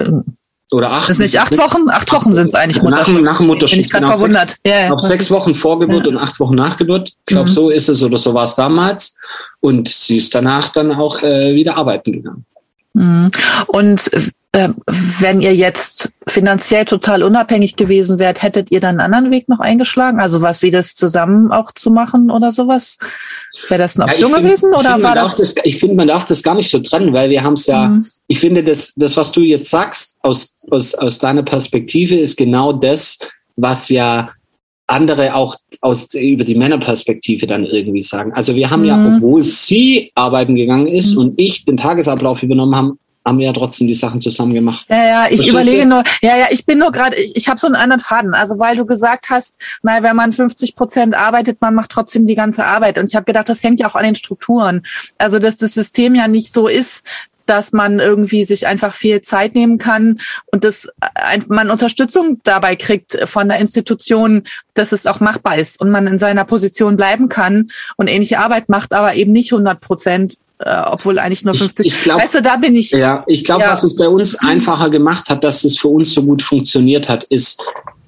oder 0.71 0.91
acht. 0.91 1.09
Das 1.09 1.19
ist 1.19 1.33
nicht 1.33 1.39
acht 1.39 1.57
Wochen? 1.57 1.89
Acht 1.89 2.11
Wochen 2.11 2.31
sind 2.31 2.47
es 2.47 2.55
eigentlich 2.55 2.81
Mutterschutz. 2.81 3.15
Nach, 3.15 3.31
nach 3.31 3.37
dem 3.37 3.47
Mutterschutz. 3.47 3.77
Bin 3.77 3.85
ich 3.85 3.91
gerade 3.91 4.07
verwundert. 4.07 4.49
Sechs, 4.51 4.61
ja, 4.63 4.79
ja. 4.87 4.99
sechs 4.99 5.31
Wochen 5.31 5.55
Vorgeburt 5.55 6.05
ja. 6.05 6.13
und 6.13 6.17
acht 6.17 6.39
Wochen 6.39 6.55
Nachgeburt. 6.55 7.09
Ich 7.09 7.25
glaube, 7.25 7.49
mhm. 7.49 7.53
so 7.53 7.69
ist 7.69 7.89
es 7.89 8.03
oder 8.03 8.17
so 8.17 8.33
war 8.33 8.43
es 8.43 8.55
damals. 8.55 9.15
Und 9.61 9.87
sie 9.87 10.17
ist 10.17 10.33
danach 10.35 10.69
dann 10.69 10.91
auch 10.91 11.21
äh, 11.23 11.55
wieder 11.55 11.77
arbeiten 11.77 12.11
gegangen. 12.11 12.45
Mhm. 12.93 13.31
Und 13.67 14.11
äh, 14.51 14.69
wenn 15.19 15.41
ihr 15.41 15.55
jetzt 15.55 16.11
finanziell 16.27 16.85
total 16.85 17.23
unabhängig 17.23 17.75
gewesen 17.75 18.17
wärt, 18.17 18.41
hättet 18.41 18.71
ihr 18.71 18.79
dann 18.79 18.99
einen 18.99 19.13
anderen 19.13 19.31
Weg 19.31 19.47
noch 19.47 19.59
eingeschlagen? 19.59 20.19
Also 20.19 20.41
was 20.41 20.61
wie 20.61 20.71
das 20.71 20.95
zusammen 20.95 21.51
auch 21.51 21.71
zu 21.71 21.91
machen 21.91 22.31
oder 22.31 22.51
sowas? 22.51 22.97
Wäre 23.67 23.79
das 23.79 23.95
eine 23.95 24.05
Option 24.05 24.31
ja, 24.31 24.37
find, 24.37 24.47
gewesen 24.47 24.73
oder 24.73 25.03
war 25.03 25.15
das? 25.15 25.37
das? 25.37 25.55
Ich 25.63 25.79
finde, 25.79 25.95
man 25.95 26.07
darf 26.07 26.25
das 26.25 26.41
gar 26.41 26.55
nicht 26.55 26.69
so 26.69 26.79
trennen, 26.79 27.13
weil 27.13 27.29
wir 27.29 27.43
haben 27.43 27.53
es 27.53 27.67
ja, 27.67 27.89
mhm. 27.89 28.07
Ich 28.31 28.39
finde, 28.39 28.63
das, 28.63 28.93
das, 28.95 29.17
was 29.17 29.31
du 29.31 29.41
jetzt 29.41 29.71
sagst, 29.71 30.17
aus, 30.21 30.55
aus, 30.69 30.93
aus 30.93 31.17
deiner 31.17 31.41
Perspektive, 31.41 32.15
ist 32.15 32.37
genau 32.37 32.71
das, 32.71 33.17
was 33.55 33.89
ja 33.89 34.29
andere 34.85 35.33
auch 35.33 35.55
aus, 35.81 36.13
über 36.13 36.43
die 36.43 36.55
Männerperspektive 36.55 37.47
dann 37.47 37.65
irgendwie 37.65 38.03
sagen. 38.03 38.31
Also 38.33 38.53
wir 38.55 38.69
haben 38.69 38.81
mhm. 38.81 38.87
ja, 38.87 39.15
obwohl 39.15 39.41
sie 39.41 40.11
arbeiten 40.13 40.55
gegangen 40.55 40.87
ist 40.87 41.13
mhm. 41.13 41.21
und 41.21 41.41
ich 41.41 41.65
den 41.65 41.77
Tagesablauf 41.77 42.43
übernommen 42.43 42.75
haben, 42.75 42.99
haben 43.25 43.37
wir 43.39 43.47
ja 43.47 43.53
trotzdem 43.53 43.87
die 43.87 43.95
Sachen 43.95 44.21
zusammen 44.21 44.53
gemacht. 44.53 44.85
Ja, 44.89 45.03
ja, 45.03 45.23
ich 45.23 45.41
Verstehst 45.41 45.49
überlege 45.49 45.81
du? 45.83 45.87
nur, 45.87 46.03
ja, 46.21 46.37
ja, 46.37 46.45
ich 46.51 46.65
bin 46.65 46.79
nur 46.79 46.91
gerade, 46.91 47.15
ich, 47.15 47.35
ich 47.35 47.47
habe 47.47 47.59
so 47.59 47.67
einen 47.67 47.75
anderen 47.75 47.99
Faden. 47.99 48.33
Also 48.33 48.59
weil 48.59 48.75
du 48.75 48.85
gesagt 48.85 49.29
hast, 49.29 49.61
naja, 49.83 50.03
wenn 50.03 50.15
man 50.15 50.33
50 50.33 50.75
Prozent 50.75 51.15
arbeitet, 51.15 51.61
man 51.61 51.75
macht 51.75 51.91
trotzdem 51.91 52.25
die 52.25 52.35
ganze 52.35 52.65
Arbeit. 52.65 52.97
Und 52.97 53.07
ich 53.07 53.15
habe 53.15 53.25
gedacht, 53.25 53.49
das 53.49 53.63
hängt 53.63 53.79
ja 53.79 53.89
auch 53.89 53.95
an 53.95 54.05
den 54.05 54.15
Strukturen. 54.15 54.83
Also 55.17 55.37
dass 55.37 55.57
das 55.57 55.73
System 55.73 56.15
ja 56.15 56.27
nicht 56.27 56.53
so 56.53 56.67
ist, 56.67 57.05
dass 57.49 57.73
man 57.73 57.99
irgendwie 57.99 58.43
sich 58.43 58.67
einfach 58.67 58.93
viel 58.93 59.21
Zeit 59.21 59.55
nehmen 59.55 59.79
kann 59.79 60.19
und 60.51 60.63
dass 60.63 60.87
man 61.47 61.71
Unterstützung 61.71 62.39
dabei 62.43 62.75
kriegt 62.75 63.17
von 63.27 63.49
der 63.49 63.57
Institution, 63.57 64.43
dass 64.75 64.91
es 64.91 65.07
auch 65.07 65.19
machbar 65.19 65.57
ist 65.57 65.81
und 65.81 65.89
man 65.89 66.05
in 66.05 66.19
seiner 66.19 66.45
Position 66.45 66.95
bleiben 66.95 67.27
kann 67.27 67.71
und 67.97 68.07
ähnliche 68.07 68.39
Arbeit 68.39 68.69
macht, 68.69 68.93
aber 68.93 69.15
eben 69.15 69.31
nicht 69.31 69.51
100 69.51 69.81
Prozent 69.81 70.35
äh, 70.59 70.81
obwohl 70.87 71.19
eigentlich 71.19 71.45
nur 71.45 71.55
50. 71.55 71.85
Ich, 71.85 71.93
ich 71.93 72.03
glaub, 72.03 72.21
weißt 72.21 72.35
du, 72.35 72.41
da 72.41 72.57
bin 72.57 72.75
ich. 72.75 72.91
Ja, 72.91 73.23
ich 73.27 73.45
glaube, 73.45 73.63
ja. 73.63 73.71
was 73.71 73.81
es 73.81 73.95
bei 73.95 74.09
uns 74.09 74.35
einfacher 74.35 74.89
gemacht 74.89 75.29
hat, 75.29 75.45
dass 75.45 75.63
es 75.63 75.79
für 75.79 75.87
uns 75.87 76.13
so 76.13 76.21
gut 76.21 76.41
funktioniert 76.41 77.07
hat, 77.07 77.23
ist, 77.23 77.63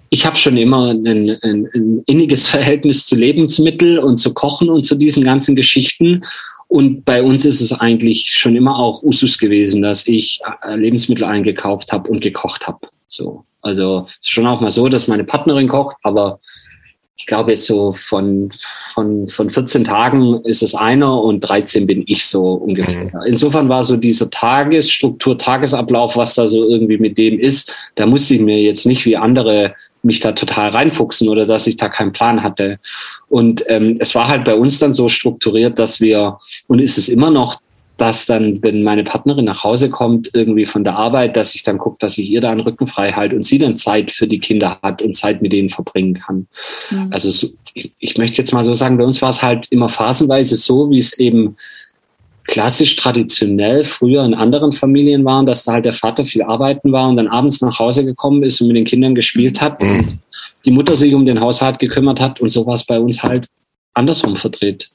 ich 0.10 0.26
habe 0.26 0.36
schon 0.36 0.58
immer 0.58 0.90
ein, 0.90 1.08
ein, 1.08 1.70
ein 1.74 2.04
inniges 2.06 2.48
Verhältnis 2.50 3.06
zu 3.06 3.16
Lebensmitteln 3.16 4.00
und 4.00 4.18
zu 4.18 4.34
Kochen 4.34 4.70
und 4.70 4.86
zu 4.86 4.96
diesen 4.96 5.24
ganzen 5.24 5.56
Geschichten. 5.56 6.24
Und 6.72 7.04
bei 7.04 7.22
uns 7.22 7.44
ist 7.44 7.60
es 7.60 7.74
eigentlich 7.74 8.32
schon 8.32 8.56
immer 8.56 8.80
auch 8.80 9.04
Usus 9.04 9.38
gewesen, 9.38 9.82
dass 9.82 10.08
ich 10.08 10.40
äh, 10.66 10.78
Lebensmittel 10.78 11.26
eingekauft 11.26 11.92
habe 11.92 12.10
und 12.10 12.22
gekocht 12.22 12.66
habe. 12.66 12.88
So. 13.10 13.44
Also 13.62 14.08
es 14.08 14.28
ist 14.28 14.32
schon 14.32 14.48
auch 14.48 14.62
mal 14.62 14.72
so, 14.72 14.88
dass 14.88 15.10
meine 15.10 15.26
Partnerin 15.26 15.68
kocht, 15.68 15.98
aber 16.04 16.40
ich 17.18 17.26
glaube 17.26 17.52
jetzt 17.52 17.66
so 17.66 17.92
von, 17.92 18.54
von, 18.94 19.28
von 19.28 19.50
14 19.50 19.84
Tagen 19.84 20.46
ist 20.46 20.64
es 20.64 20.74
einer 20.74 21.22
und 21.22 21.42
13 21.42 21.88
bin 21.88 22.04
ich 22.08 22.26
so 22.26 22.54
ungefähr. 22.54 23.04
Mhm. 23.04 23.22
Insofern 23.26 23.68
war 23.68 23.84
so 23.84 23.98
diese 23.98 24.30
Tagesstruktur, 24.30 25.38
Tagesablauf, 25.38 26.16
was 26.16 26.36
da 26.36 26.48
so 26.48 26.64
irgendwie 26.64 27.00
mit 27.00 27.18
dem 27.18 27.38
ist, 27.38 27.76
da 27.96 28.06
musste 28.06 28.36
ich 28.36 28.40
mir 28.40 28.62
jetzt 28.62 28.86
nicht 28.86 29.06
wie 29.06 29.18
andere 29.18 29.76
mich 30.04 30.20
da 30.20 30.32
total 30.32 30.70
reinfuchsen 30.70 31.30
oder 31.30 31.46
dass 31.46 31.68
ich 31.68 31.78
da 31.78 31.90
keinen 31.90 32.12
Plan 32.12 32.44
hatte. 32.44 32.80
Und 33.30 33.64
ähm, 33.68 33.98
es 34.00 34.16
war 34.16 34.28
halt 34.28 34.46
bei 34.46 34.56
uns 34.56 34.80
dann 34.80 34.94
so 34.94 35.08
strukturiert, 35.08 35.80
dass 35.80 36.02
wir, 36.02 36.40
und 36.68 36.80
ist 36.80 36.98
es 36.98 37.08
immer 37.08 37.32
noch, 37.32 37.62
dass 38.02 38.26
dann, 38.26 38.64
wenn 38.64 38.82
meine 38.82 39.04
Partnerin 39.04 39.46
nach 39.46 39.64
Hause 39.64 39.92
kommt, 39.92 40.32
irgendwie 40.34 40.66
von 40.66 40.84
der 40.84 40.96
Arbeit, 40.96 41.38
dass 41.38 41.54
ich 41.54 41.62
dann 41.62 41.78
gucke, 41.78 41.98
dass 42.00 42.18
ich 42.18 42.32
ihr 42.32 42.42
da 42.42 42.50
einen 42.50 42.62
Rücken 42.62 42.88
frei 42.88 43.12
halte 43.12 43.36
und 43.36 43.44
sie 43.44 43.60
dann 43.60 43.78
Zeit 43.78 44.10
für 44.10 44.28
die 44.28 44.40
Kinder 44.40 44.80
hat 44.82 45.04
und 45.04 45.16
Zeit 45.16 45.44
mit 45.44 45.54
denen 45.54 45.70
verbringen 45.70 46.16
kann. 46.16 46.48
Mhm. 46.90 47.10
Also 47.12 47.30
so, 47.30 47.50
ich, 47.76 47.92
ich 48.00 48.18
möchte 48.18 48.40
jetzt 48.40 48.54
mal 48.54 48.64
so 48.64 48.74
sagen, 48.74 48.98
bei 48.98 49.04
uns 49.04 49.22
war 49.22 49.30
es 49.30 49.44
halt 49.44 49.68
immer 49.70 49.88
phasenweise 49.88 50.56
so, 50.56 50.90
wie 50.90 50.98
es 50.98 51.14
eben 51.20 51.56
klassisch 52.52 52.98
traditionell 52.98 53.86
früher 53.86 54.26
in 54.26 54.34
anderen 54.34 54.74
Familien 54.74 55.24
waren, 55.24 55.46
dass 55.46 55.64
da 55.64 55.72
halt 55.74 55.86
der 55.86 55.94
Vater 55.94 56.26
viel 56.26 56.44
arbeiten 56.44 56.92
war 56.92 57.08
und 57.08 57.16
dann 57.16 57.30
abends 57.30 57.62
nach 57.62 57.80
Hause 57.80 58.06
gekommen 58.06 58.44
ist 58.44 58.60
und 58.60 58.68
mit 58.68 58.76
den 58.76 58.86
Kindern 58.86 59.16
gespielt 59.16 59.62
hat, 59.62 59.82
mhm. 59.82 60.20
die 60.66 60.72
Mutter 60.72 60.98
sich 60.98 61.14
um 61.14 61.26
den 61.26 61.40
Haushalt 61.40 61.80
gekümmert 61.80 62.20
hat 62.20 62.42
und 62.42 62.50
so 62.50 62.68
war 62.68 62.74
es 62.74 62.86
bei 62.86 63.00
uns 63.00 63.24
halt 63.24 63.48
andersrum 63.94 64.36
verdreht. 64.36 64.92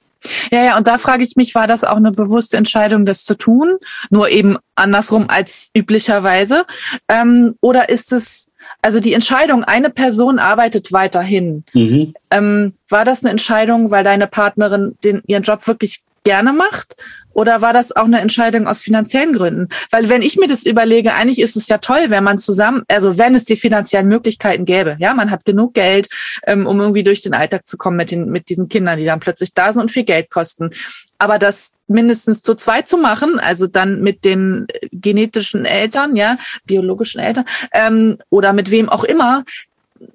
Ja, 0.50 0.64
ja, 0.64 0.76
und 0.76 0.86
da 0.86 0.98
frage 0.98 1.22
ich 1.22 1.36
mich, 1.36 1.54
war 1.54 1.66
das 1.66 1.82
auch 1.82 1.96
eine 1.96 2.12
bewusste 2.12 2.58
Entscheidung, 2.58 3.06
das 3.06 3.24
zu 3.24 3.34
tun? 3.34 3.76
Nur 4.10 4.28
eben 4.28 4.58
andersrum 4.74 5.28
als 5.28 5.70
üblicherweise? 5.74 6.66
Ähm, 7.08 7.54
oder 7.62 7.88
ist 7.88 8.12
es, 8.12 8.50
also 8.82 9.00
die 9.00 9.14
Entscheidung, 9.14 9.64
eine 9.64 9.88
Person 9.88 10.38
arbeitet 10.38 10.92
weiterhin. 10.92 11.64
Mhm. 11.72 12.12
Ähm, 12.30 12.74
war 12.88 13.04
das 13.04 13.22
eine 13.22 13.30
Entscheidung, 13.30 13.90
weil 13.90 14.04
deine 14.04 14.26
Partnerin 14.26 14.96
den, 15.04 15.22
ihren 15.26 15.42
Job 15.42 15.66
wirklich 15.66 16.02
gerne 16.24 16.52
macht? 16.52 16.96
Oder 17.36 17.60
war 17.60 17.74
das 17.74 17.94
auch 17.94 18.06
eine 18.06 18.20
Entscheidung 18.20 18.66
aus 18.66 18.80
finanziellen 18.80 19.34
Gründen? 19.34 19.68
Weil 19.90 20.08
wenn 20.08 20.22
ich 20.22 20.36
mir 20.38 20.48
das 20.48 20.64
überlege, 20.64 21.12
eigentlich 21.12 21.38
ist 21.38 21.54
es 21.54 21.68
ja 21.68 21.76
toll, 21.76 22.06
wenn 22.08 22.24
man 22.24 22.38
zusammen, 22.38 22.82
also 22.88 23.18
wenn 23.18 23.34
es 23.34 23.44
die 23.44 23.56
finanziellen 23.56 24.08
Möglichkeiten 24.08 24.64
gäbe, 24.64 24.96
ja, 24.98 25.12
man 25.12 25.30
hat 25.30 25.44
genug 25.44 25.74
Geld, 25.74 26.08
ähm, 26.46 26.66
um 26.66 26.80
irgendwie 26.80 27.04
durch 27.04 27.20
den 27.20 27.34
Alltag 27.34 27.66
zu 27.66 27.76
kommen 27.76 27.98
mit 27.98 28.10
den, 28.10 28.30
mit 28.30 28.48
diesen 28.48 28.70
Kindern, 28.70 28.98
die 28.98 29.04
dann 29.04 29.20
plötzlich 29.20 29.52
da 29.52 29.70
sind 29.70 29.82
und 29.82 29.90
viel 29.90 30.04
Geld 30.04 30.30
kosten. 30.30 30.70
Aber 31.18 31.38
das 31.38 31.72
mindestens 31.88 32.40
zu 32.40 32.54
zweit 32.54 32.88
zu 32.88 32.96
machen, 32.96 33.38
also 33.38 33.66
dann 33.66 34.00
mit 34.00 34.24
den 34.24 34.66
genetischen 34.90 35.66
Eltern, 35.66 36.16
ja, 36.16 36.38
biologischen 36.64 37.20
Eltern, 37.20 37.44
ähm, 37.72 38.16
oder 38.30 38.54
mit 38.54 38.70
wem 38.70 38.88
auch 38.88 39.04
immer, 39.04 39.44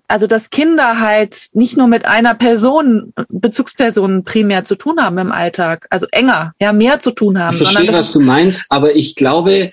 also 0.07 0.27
dass 0.27 0.49
Kinder 0.49 0.99
halt 0.99 1.49
nicht 1.53 1.77
nur 1.77 1.87
mit 1.87 2.05
einer 2.05 2.33
Person, 2.33 3.13
Bezugsperson 3.29 4.23
primär 4.23 4.63
zu 4.63 4.75
tun 4.75 4.99
haben 4.99 5.17
im 5.17 5.31
Alltag, 5.31 5.87
also 5.89 6.05
enger, 6.11 6.53
ja, 6.59 6.73
mehr 6.73 6.99
zu 6.99 7.11
tun 7.11 7.39
haben. 7.39 7.55
Ich 7.55 7.63
verstehe, 7.63 7.93
was 7.93 8.11
du 8.11 8.19
meinst, 8.19 8.65
aber 8.69 8.95
ich 8.95 9.15
glaube, 9.15 9.71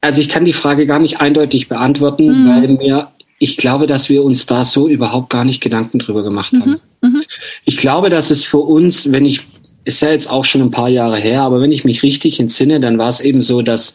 also 0.00 0.20
ich 0.20 0.28
kann 0.28 0.44
die 0.44 0.52
Frage 0.52 0.86
gar 0.86 0.98
nicht 0.98 1.20
eindeutig 1.20 1.68
beantworten, 1.68 2.44
mhm. 2.44 2.48
weil 2.48 2.68
mir, 2.68 3.08
ich 3.38 3.56
glaube, 3.56 3.86
dass 3.86 4.08
wir 4.08 4.24
uns 4.24 4.46
da 4.46 4.64
so 4.64 4.88
überhaupt 4.88 5.30
gar 5.30 5.44
nicht 5.44 5.60
Gedanken 5.60 5.98
drüber 5.98 6.22
gemacht 6.22 6.52
haben. 6.54 6.80
Mhm. 7.02 7.08
Mhm. 7.08 7.22
Ich 7.64 7.76
glaube, 7.76 8.10
dass 8.10 8.30
es 8.30 8.44
für 8.44 8.58
uns, 8.58 9.10
wenn 9.12 9.26
ich, 9.26 9.42
ist 9.84 10.02
ja 10.02 10.10
jetzt 10.10 10.30
auch 10.30 10.44
schon 10.44 10.62
ein 10.62 10.70
paar 10.70 10.88
Jahre 10.88 11.18
her, 11.18 11.42
aber 11.42 11.60
wenn 11.60 11.72
ich 11.72 11.84
mich 11.84 12.02
richtig 12.02 12.40
entsinne, 12.40 12.80
dann 12.80 12.98
war 12.98 13.08
es 13.08 13.20
eben 13.20 13.42
so, 13.42 13.62
dass 13.62 13.94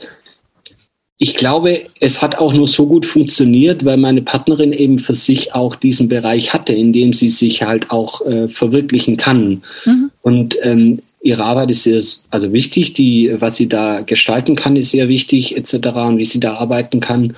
ich 1.24 1.36
glaube, 1.36 1.80
es 2.02 2.22
hat 2.22 2.38
auch 2.38 2.54
nur 2.54 2.68
so 2.68 2.86
gut 2.86 3.06
funktioniert, 3.06 3.86
weil 3.86 3.95
meine 3.95 4.22
Partnerin 4.22 4.74
eben 4.74 5.00
für 5.00 5.14
sich 5.14 5.56
auch 5.56 5.78
diesen 5.78 6.10
Bereich 6.10 6.52
hatte, 6.52 6.74
in 6.74 6.91
dem 6.91 7.14
sie 7.14 7.30
sich 7.30 7.64
halt 7.64 7.91
auch 7.91 8.26
äh, 8.26 8.50
verwirklichen 8.50 9.16
kann. 9.16 9.64
Mhm. 9.86 10.12
Und 10.22 10.58
ähm, 10.64 11.00
ihre 11.22 11.45
Arbeit 11.45 11.72
ist 11.72 11.84
sehr 11.84 12.02
also 12.30 12.52
wichtig, 12.52 12.91
die, 12.91 13.34
was 13.40 13.56
sie 13.56 13.70
da 13.70 14.02
gestalten 14.02 14.58
kann, 14.58 14.76
ist 14.76 14.91
sehr 14.91 15.08
wichtig, 15.08 15.56
etc. 15.56 15.76
und 15.95 16.18
wie 16.18 16.26
sie 16.26 16.41
da 16.41 16.56
arbeiten 16.56 17.00
kann. 17.00 17.38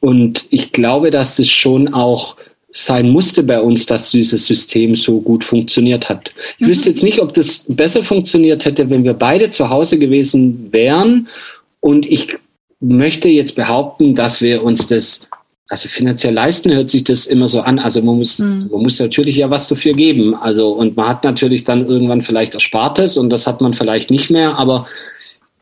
Und 0.00 0.46
ich 0.48 0.72
glaube, 0.72 1.10
dass 1.10 1.36
das 1.36 1.50
schon 1.50 1.92
auch 1.92 2.34
sein 2.72 3.10
musste 3.10 3.42
bei 3.42 3.60
uns, 3.60 3.84
dass 3.84 4.10
dieses 4.10 4.46
System 4.46 4.94
so 4.94 5.20
gut 5.20 5.44
funktioniert 5.44 6.08
hat. 6.08 6.32
Ich 6.56 6.66
mhm. 6.66 6.70
wüsste 6.70 6.88
jetzt 6.88 7.02
nicht, 7.02 7.18
ob 7.20 7.34
das 7.34 7.66
besser 7.68 8.02
funktioniert 8.02 8.64
hätte, 8.64 8.88
wenn 8.88 9.04
wir 9.04 9.12
beide 9.12 9.50
zu 9.50 9.68
Hause 9.68 9.98
gewesen 9.98 10.68
wären. 10.72 11.28
Und 11.80 12.06
ich 12.06 12.28
möchte 12.80 13.28
jetzt 13.28 13.56
behaupten, 13.56 14.14
dass 14.14 14.40
wir 14.40 14.62
uns 14.62 14.86
das, 14.86 15.26
also 15.68 15.88
finanziell 15.88 16.34
leisten, 16.34 16.72
hört 16.72 16.88
sich 16.88 17.04
das 17.04 17.26
immer 17.26 17.48
so 17.48 17.60
an. 17.60 17.78
Also 17.78 18.02
man 18.02 18.16
muss, 18.16 18.38
mhm. 18.38 18.68
man 18.70 18.82
muss 18.82 19.00
natürlich 19.00 19.36
ja 19.36 19.50
was 19.50 19.68
dafür 19.68 19.94
geben. 19.94 20.34
Also, 20.34 20.70
und 20.70 20.96
man 20.96 21.08
hat 21.08 21.24
natürlich 21.24 21.64
dann 21.64 21.86
irgendwann 21.86 22.22
vielleicht 22.22 22.54
Erspartes 22.54 23.16
und 23.16 23.30
das 23.30 23.46
hat 23.46 23.60
man 23.60 23.74
vielleicht 23.74 24.10
nicht 24.10 24.30
mehr, 24.30 24.56
aber 24.56 24.86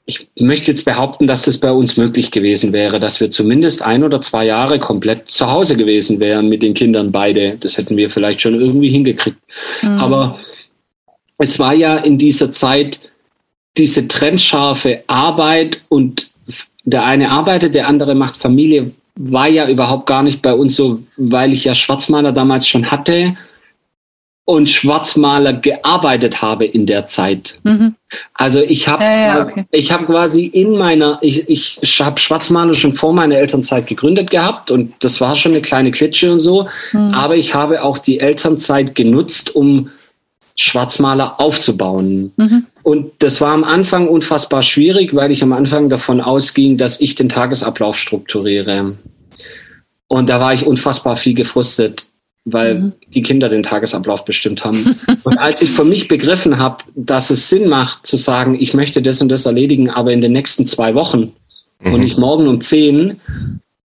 ich 0.09 0.29
möchte 0.39 0.71
jetzt 0.71 0.85
behaupten, 0.85 1.27
dass 1.27 1.47
das 1.47 1.59
bei 1.59 1.73
uns 1.73 1.97
möglich 1.97 2.31
gewesen 2.31 2.73
wäre, 2.73 3.01
dass 3.01 3.21
wir 3.21 3.33
zumindest 3.33 3.83
ein 3.83 4.05
oder 4.05 4.21
zwei 4.21 4.47
Jahre 4.47 4.79
komplett 4.79 5.31
zu 5.33 5.51
Hause 5.51 5.77
gewesen 5.77 6.21
wären 6.21 6.49
mit 6.49 6.63
den 6.63 6.75
Kindern 6.75 7.11
beide. 7.11 7.57
Das 7.59 7.77
hätten 7.77 7.97
wir 7.97 8.09
vielleicht 8.09 8.41
schon 8.41 8.55
irgendwie 8.55 8.89
hingekriegt. 8.89 9.39
Mhm. 9.83 9.99
Aber 9.99 10.39
es 11.39 11.59
war 11.59 11.75
ja 11.75 11.97
in 11.97 12.19
dieser 12.19 12.53
Zeit 12.53 13.01
diese 13.77 14.07
trennscharfe 14.07 15.03
Arbeit 15.09 15.83
und 15.89 16.31
der 16.87 17.05
eine 17.05 17.31
arbeitet, 17.31 17.75
der 17.75 17.89
andere 17.89 18.15
macht 18.15 18.37
Familie, 18.37 18.93
war 19.17 19.49
ja 19.49 19.69
überhaupt 19.69 20.07
gar 20.07 20.23
nicht 20.23 20.41
bei 20.41 20.55
uns 20.55 20.77
so, 20.77 21.03
weil 21.17 21.53
ich 21.53 21.65
ja 21.65 21.75
Schwarzmaler 21.75 22.33
damals 22.33 22.69
schon 22.69 22.91
hatte 22.91 23.37
und 24.45 24.71
Schwarzmaler 24.71 25.55
gearbeitet 25.55 26.41
habe 26.41 26.65
in 26.65 26.87
der 26.87 27.05
Zeit. 27.05 27.59
Mhm. 27.65 27.97
Also 28.35 28.61
ich 28.63 28.87
habe 28.87 29.03
ja, 29.03 29.17
ja, 29.17 29.43
okay. 29.43 29.65
ich 29.73 29.91
habe 29.91 30.07
quasi 30.07 30.45
in 30.45 30.77
meiner 30.77 31.19
ich 31.21 31.49
ich 31.49 32.01
habe 32.01 32.21
Schwarzmaler 32.21 32.75
schon 32.75 32.93
vor 32.93 33.13
meiner 33.13 33.37
Elternzeit 33.37 33.89
gegründet 33.89 34.31
gehabt 34.31 34.71
und 34.71 34.95
das 35.01 35.21
war 35.21 35.35
schon 35.35 35.53
eine 35.53 35.63
kleine 35.63 35.91
Klitsche 35.91 36.33
und 36.33 36.41
so, 36.41 36.69
mhm. 36.93 37.13
aber 37.13 37.37
ich 37.37 37.55
habe 37.55 37.83
auch 37.83 37.99
die 37.99 38.21
Elternzeit 38.21 38.95
genutzt, 38.95 39.57
um 39.57 39.91
Schwarzmaler 40.55 41.41
aufzubauen. 41.41 42.33
Mhm. 42.37 42.67
Und 42.87 43.15
das 43.19 43.41
war 43.41 43.53
am 43.53 43.65
Anfang 43.65 44.07
unfassbar 44.07 44.63
schwierig, 44.63 45.13
weil 45.13 45.33
ich 45.33 45.43
am 45.43 45.53
Anfang 45.53 45.89
davon 45.89 46.21
ausging, 46.21 46.77
dass 46.77 47.01
ich 47.01 47.17
den 47.17 47.29
Tagesablauf 47.29 47.99
strukturiere. 47.99 48.95
Und 50.07 50.29
da 50.29 50.39
war 50.39 50.55
ich 50.55 50.65
unfassbar 50.65 51.17
viel 51.17 51.35
gefrustet, 51.35 52.07
weil 52.45 52.75
mhm. 52.77 52.93
die 53.09 53.23
Kinder 53.23 53.49
den 53.49 53.65
Tagesablauf 53.65 54.25
bestimmt 54.25 54.65
haben. 54.65 54.95
und 55.25 55.37
als 55.37 55.63
ich 55.63 55.73
für 55.73 55.85
mich 55.85 56.07
begriffen 56.07 56.59
habe, 56.59 56.85
dass 56.95 57.31
es 57.31 57.49
Sinn 57.49 57.69
macht 57.69 58.07
zu 58.07 58.17
sagen, 58.17 58.57
ich 58.57 58.73
möchte 58.73 59.03
das 59.03 59.21
und 59.21 59.31
das 59.31 59.47
erledigen, 59.47 59.91
aber 59.91 60.13
in 60.13 60.21
den 60.21 60.31
nächsten 60.31 60.65
zwei 60.65 60.95
Wochen 60.95 61.33
mhm. 61.81 61.93
und 61.93 62.01
nicht 62.03 62.19
morgen 62.19 62.47
um 62.47 62.61
zehn, 62.61 63.21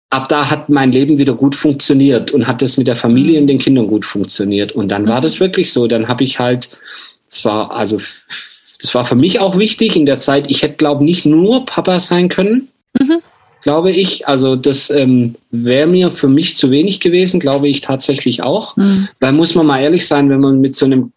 ab 0.09 0.31
da 0.31 0.49
hat 0.49 0.71
mein 0.71 0.91
Leben 0.91 1.19
wieder 1.19 1.35
gut 1.35 1.55
funktioniert 1.55 2.31
und 2.31 2.47
hat 2.47 2.63
es 2.63 2.79
mit 2.79 2.87
der 2.87 2.97
Familie 2.97 3.39
und 3.43 3.47
den 3.47 3.59
Kindern 3.59 3.89
gut 3.89 4.07
funktioniert. 4.07 4.73
Und 4.73 4.89
dann 4.89 5.07
war 5.07 5.21
das 5.21 5.39
wirklich 5.39 5.71
so. 5.71 5.87
Dann 5.87 6.09
habe 6.09 6.25
ich 6.25 6.39
halt 6.39 6.71
zwar, 7.27 7.73
also 7.73 8.01
das 8.81 8.95
war 8.95 9.07
für 9.07 9.15
mich 9.15 9.41
auch 9.41 9.57
wichtig 9.57 9.97
in 9.97 10.07
der 10.07 10.19
Zeit. 10.19 10.51
Ich 10.51 10.63
hätte, 10.63 10.77
glaube 10.77 11.05
nicht 11.05 11.27
nur 11.27 11.65
Papa 11.67 11.99
sein 11.99 12.29
können, 12.29 12.69
mhm. 12.99 13.21
glaube 13.63 13.91
ich. 13.91 14.29
Also 14.29 14.57
das 14.57 14.91
ähm, 14.91 15.37
wäre 15.51 15.87
mir 15.87 16.11
für 16.11 16.29
mich 16.29 16.57
zu 16.57 16.71
wenig 16.71 17.01
gewesen, 17.01 17.41
glaube 17.41 17.69
ich 17.69 17.81
tatsächlich 17.81 18.43
auch. 18.43 18.77
Mhm. 18.77 19.09
Weil 19.21 19.33
muss 19.33 19.55
man 19.55 19.67
mal 19.67 19.81
ehrlich 19.81 20.07
sein, 20.07 20.31
wenn 20.31 20.41
man 20.41 20.61
mit 20.61 20.75
so 20.75 20.87
einem 20.87 21.13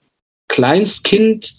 Kleinstkind 0.48 1.56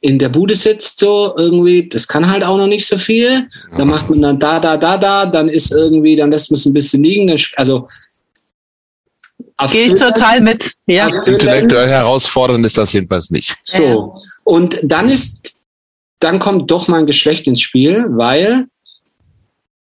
in 0.00 0.18
der 0.18 0.28
Bude 0.30 0.56
sitzt, 0.56 0.98
so 0.98 1.32
irgendwie, 1.36 1.88
das 1.88 2.08
kann 2.08 2.28
halt 2.28 2.42
auch 2.42 2.56
noch 2.56 2.66
nicht 2.66 2.86
so 2.86 2.96
viel. 2.96 3.48
Da 3.76 3.84
macht 3.84 4.10
man 4.10 4.20
dann 4.20 4.38
da, 4.40 4.58
da, 4.58 4.76
da, 4.76 4.98
da, 4.98 5.26
dann 5.26 5.48
ist 5.48 5.70
irgendwie, 5.70 6.16
dann 6.16 6.32
lässt 6.32 6.50
man 6.50 6.56
es 6.56 6.66
ein 6.66 6.72
bisschen 6.72 7.04
liegen. 7.04 7.28
Dann, 7.28 7.38
also 7.54 7.88
Gehe 9.70 9.86
ich 9.86 9.94
total 9.94 10.40
mit. 10.40 10.72
Ja. 10.86 11.08
Intellektuell 11.24 11.88
herausfordernd 11.88 12.64
ist 12.66 12.78
das 12.78 12.92
jedenfalls 12.92 13.30
nicht. 13.30 13.56
So. 13.64 14.14
Und 14.44 14.78
dann 14.82 15.08
ist, 15.08 15.54
dann 16.20 16.38
kommt 16.38 16.70
doch 16.70 16.88
mal 16.88 17.00
ein 17.00 17.06
Geschlecht 17.06 17.46
ins 17.46 17.60
Spiel, 17.60 18.04
weil 18.10 18.66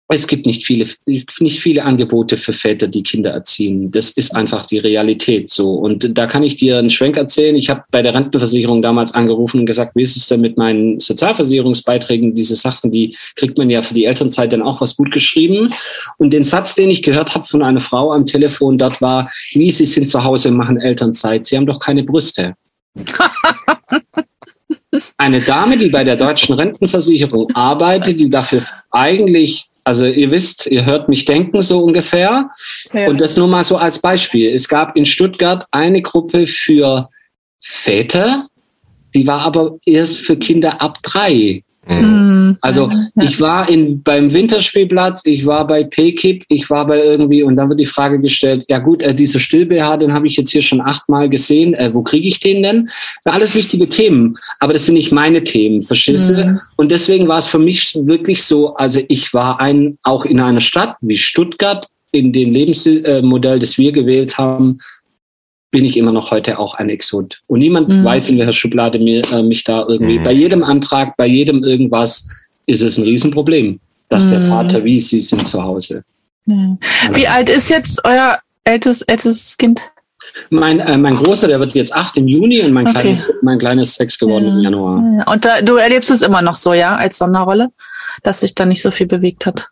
es 0.09 0.27
gibt 0.27 0.45
nicht 0.45 0.65
viele, 0.65 0.87
nicht 1.05 1.59
viele 1.59 1.83
Angebote 1.83 2.37
für 2.37 2.53
Väter, 2.53 2.87
die 2.87 3.03
Kinder 3.03 3.31
erziehen. 3.31 3.89
Das 3.89 4.11
ist 4.11 4.35
einfach 4.35 4.65
die 4.65 4.79
Realität 4.79 5.49
so. 5.49 5.75
Und 5.75 6.17
da 6.17 6.27
kann 6.27 6.43
ich 6.43 6.57
dir 6.57 6.77
einen 6.77 6.89
Schwenk 6.89 7.15
erzählen. 7.17 7.55
Ich 7.55 7.69
habe 7.69 7.83
bei 7.89 8.01
der 8.01 8.13
Rentenversicherung 8.13 8.81
damals 8.81 9.13
angerufen 9.13 9.61
und 9.61 9.65
gesagt, 9.65 9.95
wie 9.95 10.03
ist 10.03 10.17
es 10.17 10.27
denn 10.27 10.41
mit 10.41 10.57
meinen 10.57 10.99
Sozialversicherungsbeiträgen? 10.99 12.33
Diese 12.33 12.55
Sachen, 12.55 12.91
die 12.91 13.15
kriegt 13.35 13.57
man 13.57 13.69
ja 13.69 13.81
für 13.81 13.93
die 13.93 14.05
Elternzeit 14.05 14.51
dann 14.51 14.61
auch 14.61 14.81
was 14.81 14.97
gut 14.97 15.11
geschrieben. 15.11 15.69
Und 16.17 16.31
den 16.31 16.43
Satz, 16.43 16.75
den 16.75 16.89
ich 16.89 17.01
gehört 17.01 17.33
habe 17.33 17.45
von 17.45 17.63
einer 17.63 17.79
Frau 17.79 18.11
am 18.11 18.25
Telefon 18.25 18.77
dort 18.77 19.01
war, 19.01 19.31
wie 19.53 19.71
Sie 19.71 19.85
sind 19.85 20.07
zu 20.07 20.23
Hause, 20.23 20.51
machen 20.51 20.79
Elternzeit. 20.79 21.45
Sie 21.45 21.55
haben 21.55 21.65
doch 21.65 21.79
keine 21.79 22.03
Brüste. 22.03 22.55
Eine 25.17 25.41
Dame, 25.41 25.77
die 25.77 25.89
bei 25.89 26.03
der 26.03 26.15
deutschen 26.15 26.53
Rentenversicherung 26.53 27.49
arbeitet, 27.55 28.19
die 28.19 28.29
dafür 28.29 28.61
eigentlich 28.91 29.67
also 29.83 30.05
ihr 30.05 30.31
wisst, 30.31 30.67
ihr 30.67 30.85
hört 30.85 31.09
mich 31.09 31.25
denken 31.25 31.61
so 31.61 31.83
ungefähr. 31.83 32.49
Ja. 32.93 33.07
Und 33.07 33.19
das 33.19 33.35
nur 33.37 33.47
mal 33.47 33.63
so 33.63 33.77
als 33.77 33.99
Beispiel. 33.99 34.53
Es 34.53 34.67
gab 34.67 34.95
in 34.95 35.05
Stuttgart 35.05 35.65
eine 35.71 36.01
Gruppe 36.01 36.47
für 36.47 37.09
Väter, 37.61 38.47
die 39.13 39.27
war 39.27 39.41
aber 39.41 39.77
erst 39.85 40.21
für 40.21 40.37
Kinder 40.37 40.81
ab 40.81 40.99
drei. 41.03 41.63
Mhm. 41.89 42.32
Also 42.61 42.89
ich 43.21 43.39
war 43.39 43.69
in, 43.69 44.01
beim 44.03 44.33
Winterspielplatz, 44.33 45.25
ich 45.25 45.45
war 45.45 45.65
bei 45.67 45.83
PKIP, 45.83 46.43
ich 46.47 46.69
war 46.69 46.87
bei 46.87 47.03
irgendwie, 47.03 47.43
und 47.43 47.55
dann 47.55 47.69
wird 47.69 47.79
die 47.79 47.85
Frage 47.85 48.19
gestellt, 48.19 48.65
ja 48.69 48.79
gut, 48.79 49.01
äh, 49.01 49.13
diese 49.13 49.39
Still-BH, 49.39 49.97
den 49.97 50.13
habe 50.13 50.27
ich 50.27 50.37
jetzt 50.37 50.51
hier 50.51 50.61
schon 50.61 50.81
achtmal 50.81 51.29
gesehen, 51.29 51.73
äh, 51.73 51.93
wo 51.93 52.01
kriege 52.01 52.27
ich 52.27 52.39
den 52.39 52.63
denn? 52.63 52.85
Das 52.85 53.23
sind 53.23 53.33
alles 53.33 53.55
wichtige 53.55 53.89
Themen, 53.89 54.35
aber 54.59 54.73
das 54.73 54.85
sind 54.85 54.95
nicht 54.95 55.11
meine 55.11 55.43
Themen, 55.43 55.81
du? 56.29 56.45
Mhm. 56.45 56.59
Und 56.75 56.91
deswegen 56.91 57.27
war 57.27 57.39
es 57.39 57.47
für 57.47 57.59
mich 57.59 57.97
wirklich 58.01 58.43
so, 58.43 58.75
also 58.75 58.99
ich 59.07 59.33
war 59.33 59.59
ein, 59.59 59.97
auch 60.03 60.25
in 60.25 60.39
einer 60.39 60.59
Stadt 60.59 60.95
wie 61.01 61.17
Stuttgart, 61.17 61.87
in 62.11 62.31
dem 62.31 62.53
Lebensmodell, 62.53 63.59
das 63.59 63.77
wir 63.77 63.91
gewählt 63.91 64.37
haben, 64.37 64.77
bin 65.73 65.85
ich 65.85 65.97
immer 65.97 66.11
noch 66.11 66.29
heute 66.29 66.59
auch 66.59 66.75
ein 66.75 66.89
Exot. 66.89 67.41
Und 67.47 67.59
niemand 67.59 67.89
mhm. 67.89 68.05
weiß, 68.05 68.29
in 68.29 68.37
welcher 68.37 68.53
Schublade 68.53 68.99
mir, 68.99 69.23
äh, 69.31 69.41
mich 69.41 69.63
da 69.63 69.83
irgendwie, 69.87 70.19
mhm. 70.19 70.23
bei 70.23 70.31
jedem 70.31 70.63
Antrag, 70.63 71.17
bei 71.17 71.25
jedem 71.25 71.63
irgendwas, 71.63 72.27
ist 72.67 72.81
es 72.81 72.97
ein 72.99 73.03
Riesenproblem, 73.03 73.79
dass 74.07 74.25
mhm. 74.25 74.29
der 74.29 74.41
Vater 74.43 74.83
wie 74.83 74.99
sie 74.99 75.19
sind 75.19 75.47
zu 75.47 75.61
Hause. 75.61 76.03
Ja. 76.45 76.77
Wie 77.13 77.27
alt 77.27 77.49
ist 77.49 77.69
jetzt 77.69 78.05
euer 78.05 78.37
ältestes, 78.65 79.01
ältestes 79.07 79.57
Kind? 79.57 79.81
Mein, 80.51 80.79
äh, 80.79 80.95
mein 80.95 81.15
Großer, 81.15 81.47
der 81.47 81.59
wird 81.59 81.73
jetzt 81.73 81.93
acht 81.93 82.17
im 82.17 82.27
Juni 82.27 82.61
und 82.61 82.71
mein, 82.71 82.87
okay. 82.87 83.01
kleines, 83.01 83.33
mein 83.41 83.57
kleines 83.57 83.95
sechs 83.95 84.19
geworden 84.19 84.45
ja. 84.45 84.53
im 84.53 84.59
Januar. 84.59 85.25
Und 85.25 85.43
da, 85.43 85.61
du 85.61 85.77
erlebst 85.77 86.11
es 86.11 86.21
immer 86.21 86.43
noch 86.43 86.55
so, 86.55 86.73
ja, 86.73 86.95
als 86.95 87.17
Sonderrolle, 87.17 87.69
dass 88.21 88.41
sich 88.41 88.53
da 88.53 88.67
nicht 88.67 88.83
so 88.83 88.91
viel 88.91 89.07
bewegt 89.07 89.47
hat? 89.47 89.69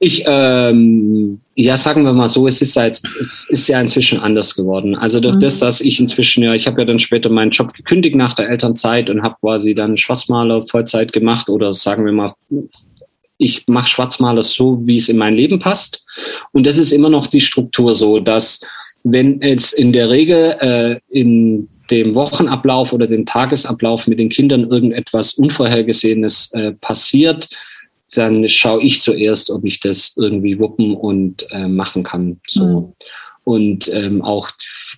Ich, 0.00 0.22
ähm, 0.26 1.40
ja, 1.56 1.76
sagen 1.76 2.04
wir 2.04 2.12
mal 2.12 2.28
so, 2.28 2.46
es 2.46 2.62
ist, 2.62 2.76
halt, 2.76 3.00
es 3.20 3.48
ist 3.50 3.68
ja 3.68 3.80
inzwischen 3.80 4.20
anders 4.20 4.54
geworden. 4.54 4.94
Also 4.94 5.18
durch 5.18 5.34
mhm. 5.34 5.40
das, 5.40 5.58
dass 5.58 5.80
ich 5.80 5.98
inzwischen 5.98 6.44
ja, 6.44 6.54
ich 6.54 6.68
habe 6.68 6.80
ja 6.80 6.84
dann 6.84 7.00
später 7.00 7.30
meinen 7.30 7.50
Job 7.50 7.74
gekündigt 7.74 8.14
nach 8.14 8.32
der 8.32 8.48
Elternzeit 8.48 9.10
und 9.10 9.22
habe 9.22 9.36
quasi 9.40 9.74
dann 9.74 9.96
Schwarzmaler 9.96 10.62
Vollzeit 10.62 11.12
gemacht 11.12 11.48
oder 11.48 11.72
sagen 11.72 12.04
wir 12.04 12.12
mal, 12.12 12.34
ich 13.38 13.64
mache 13.66 13.88
Schwarzmaler 13.88 14.42
so, 14.42 14.80
wie 14.84 14.98
es 14.98 15.08
in 15.08 15.16
mein 15.16 15.34
Leben 15.34 15.58
passt. 15.58 16.04
Und 16.52 16.66
das 16.66 16.76
ist 16.76 16.92
immer 16.92 17.08
noch 17.08 17.26
die 17.26 17.40
Struktur 17.40 17.94
so, 17.94 18.20
dass 18.20 18.60
wenn 19.04 19.40
es 19.40 19.72
in 19.72 19.92
der 19.92 20.10
Regel 20.10 20.56
äh, 20.60 21.00
in 21.08 21.68
dem 21.90 22.14
Wochenablauf 22.14 22.92
oder 22.92 23.06
dem 23.06 23.24
Tagesablauf 23.24 24.06
mit 24.06 24.18
den 24.18 24.28
Kindern 24.28 24.68
irgendetwas 24.70 25.34
Unvorhergesehenes 25.34 26.52
äh, 26.52 26.72
passiert, 26.72 27.48
dann 28.14 28.48
schaue 28.48 28.82
ich 28.82 29.02
zuerst, 29.02 29.50
ob 29.50 29.64
ich 29.64 29.80
das 29.80 30.14
irgendwie 30.16 30.58
wuppen 30.58 30.94
und 30.94 31.46
äh, 31.50 31.68
machen 31.68 32.02
kann. 32.02 32.40
So. 32.46 32.64
Mhm. 32.64 32.92
Und 33.44 33.94
ähm, 33.94 34.20
auch 34.20 34.50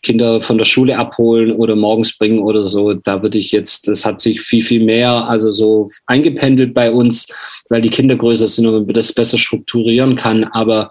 Kinder 0.03 0.43
von 0.43 0.59
der 0.59 0.65
Schule 0.65 0.99
abholen 0.99 1.53
oder 1.53 1.77
morgens 1.77 2.17
bringen 2.19 2.41
oder 2.41 2.67
so, 2.67 2.95
da 2.95 3.23
würde 3.23 3.39
ich 3.39 3.53
jetzt, 3.53 3.87
das 3.87 4.05
hat 4.05 4.21
sich 4.21 4.41
viel, 4.41 4.63
viel 4.63 4.83
mehr, 4.83 5.29
also 5.29 5.53
so 5.53 5.89
eingependelt 6.07 6.75
bei 6.75 6.91
uns, 6.91 7.29
weil 7.69 7.81
die 7.81 7.91
Kinder 7.91 8.17
größer 8.17 8.49
sind 8.49 8.67
und 8.67 8.87
man 8.87 8.95
das 8.95 9.13
besser 9.13 9.39
strukturieren 9.39 10.17
kann. 10.17 10.43
Aber 10.45 10.91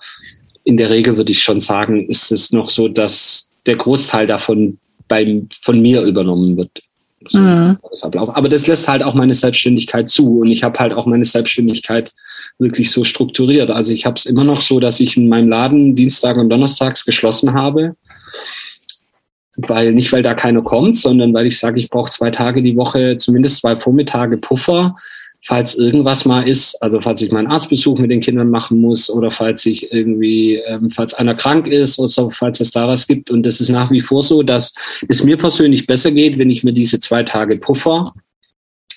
in 0.63 0.77
der 0.77 0.89
Regel 0.89 1.17
würde 1.17 1.33
ich 1.33 1.43
schon 1.43 1.59
sagen, 1.59 2.07
ist 2.07 2.31
es 2.31 2.53
noch 2.53 2.69
so, 2.69 2.87
dass 2.87 3.51
der 3.65 3.75
Großteil 3.75 4.25
davon 4.25 4.77
beim, 5.09 5.49
von 5.61 5.81
mir 5.81 6.03
übernommen 6.03 6.55
wird. 6.55 6.81
So, 7.29 7.39
mhm. 7.39 7.77
das 7.89 8.03
Aber 8.03 8.49
das 8.49 8.67
lässt 8.67 8.87
halt 8.87 9.03
auch 9.03 9.13
meine 9.13 9.33
Selbstständigkeit 9.33 10.09
zu 10.09 10.39
und 10.41 10.51
ich 10.51 10.63
habe 10.63 10.77
halt 10.79 10.93
auch 10.93 11.05
meine 11.05 11.25
Selbstständigkeit 11.25 12.11
wirklich 12.57 12.91
so 12.91 13.03
strukturiert. 13.03 13.71
Also 13.71 13.93
ich 13.93 14.05
habe 14.05 14.15
es 14.17 14.25
immer 14.25 14.43
noch 14.43 14.61
so, 14.61 14.79
dass 14.79 14.99
ich 14.99 15.15
in 15.15 15.29
meinem 15.29 15.49
Laden 15.49 15.95
Dienstag 15.95 16.37
und 16.37 16.49
Donnerstags 16.49 17.05
geschlossen 17.05 17.53
habe, 17.53 17.95
weil 19.57 19.93
nicht 19.93 20.11
weil 20.11 20.23
da 20.23 20.33
keiner 20.33 20.61
kommt, 20.61 20.97
sondern 20.97 21.33
weil 21.33 21.45
ich 21.45 21.59
sage, 21.59 21.79
ich 21.79 21.89
brauche 21.89 22.11
zwei 22.11 22.31
Tage 22.31 22.61
die 22.61 22.75
Woche, 22.75 23.17
zumindest 23.17 23.61
zwei 23.61 23.77
Vormittage 23.77 24.37
Puffer, 24.37 24.95
falls 25.41 25.75
irgendwas 25.75 26.25
mal 26.25 26.47
ist, 26.47 26.81
also 26.81 26.99
falls 27.01 27.21
ich 27.21 27.31
meinen 27.31 27.47
Arztbesuch 27.47 27.97
mit 27.97 28.11
den 28.11 28.21
Kindern 28.21 28.49
machen 28.49 28.79
muss 28.79 29.09
oder 29.09 29.31
falls 29.31 29.65
ich 29.65 29.91
irgendwie, 29.91 30.55
ähm, 30.55 30.89
falls 30.89 31.13
einer 31.13 31.35
krank 31.35 31.67
ist 31.67 31.97
oder 31.97 32.09
so, 32.09 32.29
falls 32.29 32.59
es 32.59 32.71
da 32.71 32.87
was 32.87 33.07
gibt. 33.07 33.31
Und 33.31 33.43
das 33.43 33.61
ist 33.61 33.69
nach 33.69 33.89
wie 33.91 34.01
vor 34.01 34.21
so, 34.21 34.43
dass 34.43 34.73
es 35.07 35.23
mir 35.23 35.37
persönlich 35.37 35.87
besser 35.87 36.11
geht, 36.11 36.37
wenn 36.37 36.49
ich 36.49 36.63
mir 36.63 36.73
diese 36.73 36.99
zwei 36.99 37.23
Tage 37.23 37.57
Puffer 37.57 38.11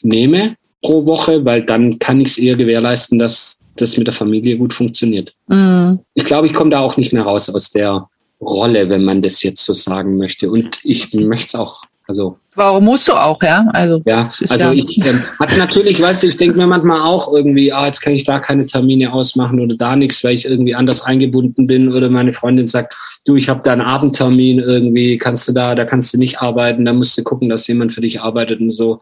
nehme 0.02 0.56
pro 0.82 1.06
Woche, 1.06 1.44
weil 1.44 1.62
dann 1.62 1.98
kann 1.98 2.20
ich 2.20 2.28
es 2.28 2.39
eher 2.39 2.56
gewährleisten, 2.56 3.19
dass 3.19 3.60
das 3.77 3.97
mit 3.97 4.09
der 4.09 4.14
Familie 4.14 4.59
gut 4.59 4.74
funktioniert. 4.74 5.32
Mhm. 5.47 6.01
Ich 6.14 6.24
glaube, 6.24 6.47
ich 6.47 6.55
komme 6.55 6.70
da 6.70 6.81
auch 6.81 6.97
nicht 6.97 7.12
mehr 7.12 7.23
raus 7.23 7.48
aus 7.48 7.70
der 7.70 8.09
Rolle, 8.40 8.89
wenn 8.89 9.05
man 9.05 9.23
das 9.23 9.43
jetzt 9.43 9.64
so 9.64 9.73
sagen 9.73 10.16
möchte. 10.16 10.51
Und 10.51 10.81
ich 10.82 11.14
möchte 11.14 11.47
es 11.47 11.55
auch 11.55 11.85
also 12.06 12.38
Warum 12.54 12.84
musst 12.84 13.08
du 13.08 13.14
auch, 13.14 13.42
ja? 13.42 13.66
Also 13.72 14.00
ja, 14.04 14.30
also 14.48 14.64
ja 14.64 14.72
ich 14.72 14.98
ähm, 15.06 15.22
hatte 15.40 15.56
natürlich, 15.56 16.00
weißt 16.00 16.22
du, 16.22 16.26
ich 16.26 16.36
denke 16.36 16.58
mir 16.58 16.66
manchmal 16.66 17.00
auch 17.00 17.32
irgendwie, 17.32 17.72
ah, 17.72 17.86
jetzt 17.86 18.00
kann 18.00 18.12
ich 18.12 18.24
da 18.24 18.40
keine 18.40 18.66
Termine 18.66 19.12
ausmachen 19.12 19.58
oder 19.58 19.76
da 19.76 19.96
nichts, 19.96 20.22
weil 20.22 20.36
ich 20.36 20.44
irgendwie 20.44 20.74
anders 20.74 21.02
eingebunden 21.02 21.66
bin 21.66 21.92
oder 21.92 22.10
meine 22.10 22.34
Freundin 22.34 22.68
sagt, 22.68 22.94
du, 23.24 23.36
ich 23.36 23.48
habe 23.48 23.62
da 23.64 23.72
einen 23.72 23.80
Abendtermin 23.80 24.58
irgendwie, 24.58 25.16
kannst 25.16 25.48
du 25.48 25.52
da, 25.52 25.74
da 25.74 25.84
kannst 25.84 26.12
du 26.12 26.18
nicht 26.18 26.40
arbeiten, 26.40 26.84
da 26.84 26.92
musst 26.92 27.16
du 27.16 27.22
gucken, 27.22 27.48
dass 27.48 27.66
jemand 27.66 27.92
für 27.92 28.02
dich 28.02 28.20
arbeitet 28.20 28.60
und 28.60 28.70
so. 28.70 29.00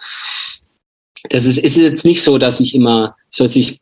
Das 1.28 1.44
ist, 1.44 1.59
ist 1.59 1.77
jetzt 1.77 2.05
nicht 2.05 2.22
so, 2.22 2.39
dass 2.39 2.60
ich 2.60 2.74
immer, 2.74 3.16
soll 3.31 3.48
sich 3.48 3.81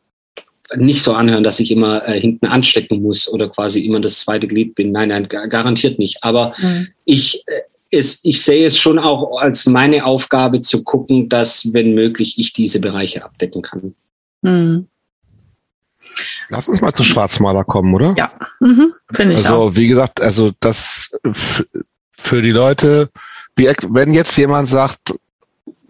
nicht 0.75 1.03
so 1.03 1.13
anhören, 1.13 1.43
dass 1.43 1.59
ich 1.59 1.71
immer 1.71 2.07
äh, 2.07 2.19
hinten 2.19 2.45
anstecken 2.45 3.01
muss 3.01 3.31
oder 3.31 3.49
quasi 3.49 3.85
immer 3.85 3.99
das 3.99 4.19
zweite 4.19 4.47
Glied 4.47 4.75
bin. 4.75 4.91
Nein, 4.91 5.09
nein, 5.09 5.27
garantiert 5.27 5.99
nicht. 5.99 6.23
Aber 6.23 6.53
mhm. 6.59 6.87
ich 7.05 7.43
äh, 7.47 7.61
ist, 7.89 8.23
ich 8.23 8.43
sehe 8.43 8.65
es 8.65 8.77
schon 8.77 8.99
auch 8.99 9.39
als 9.39 9.65
meine 9.65 10.05
Aufgabe 10.05 10.61
zu 10.61 10.83
gucken, 10.83 11.29
dass, 11.29 11.73
wenn 11.73 11.93
möglich, 11.93 12.37
ich 12.37 12.53
diese 12.53 12.79
Bereiche 12.79 13.23
abdecken 13.23 13.61
kann. 13.61 13.95
Mhm. 14.41 14.87
Lass 16.49 16.67
uns 16.67 16.81
mal 16.81 16.93
zu 16.93 17.03
Schwarzmaler 17.03 17.63
kommen, 17.63 17.93
oder? 17.93 18.15
Ja, 18.17 18.31
mhm, 18.59 18.93
finde 19.11 19.33
ich 19.33 19.39
also, 19.39 19.53
auch. 19.53 19.65
Also 19.67 19.75
wie 19.75 19.87
gesagt, 19.87 20.21
also 20.21 20.51
das 20.59 21.11
für 22.11 22.41
die 22.41 22.51
Leute, 22.51 23.09
wie, 23.55 23.67
wenn 23.87 24.13
jetzt 24.13 24.35
jemand 24.37 24.67
sagt, 24.67 25.13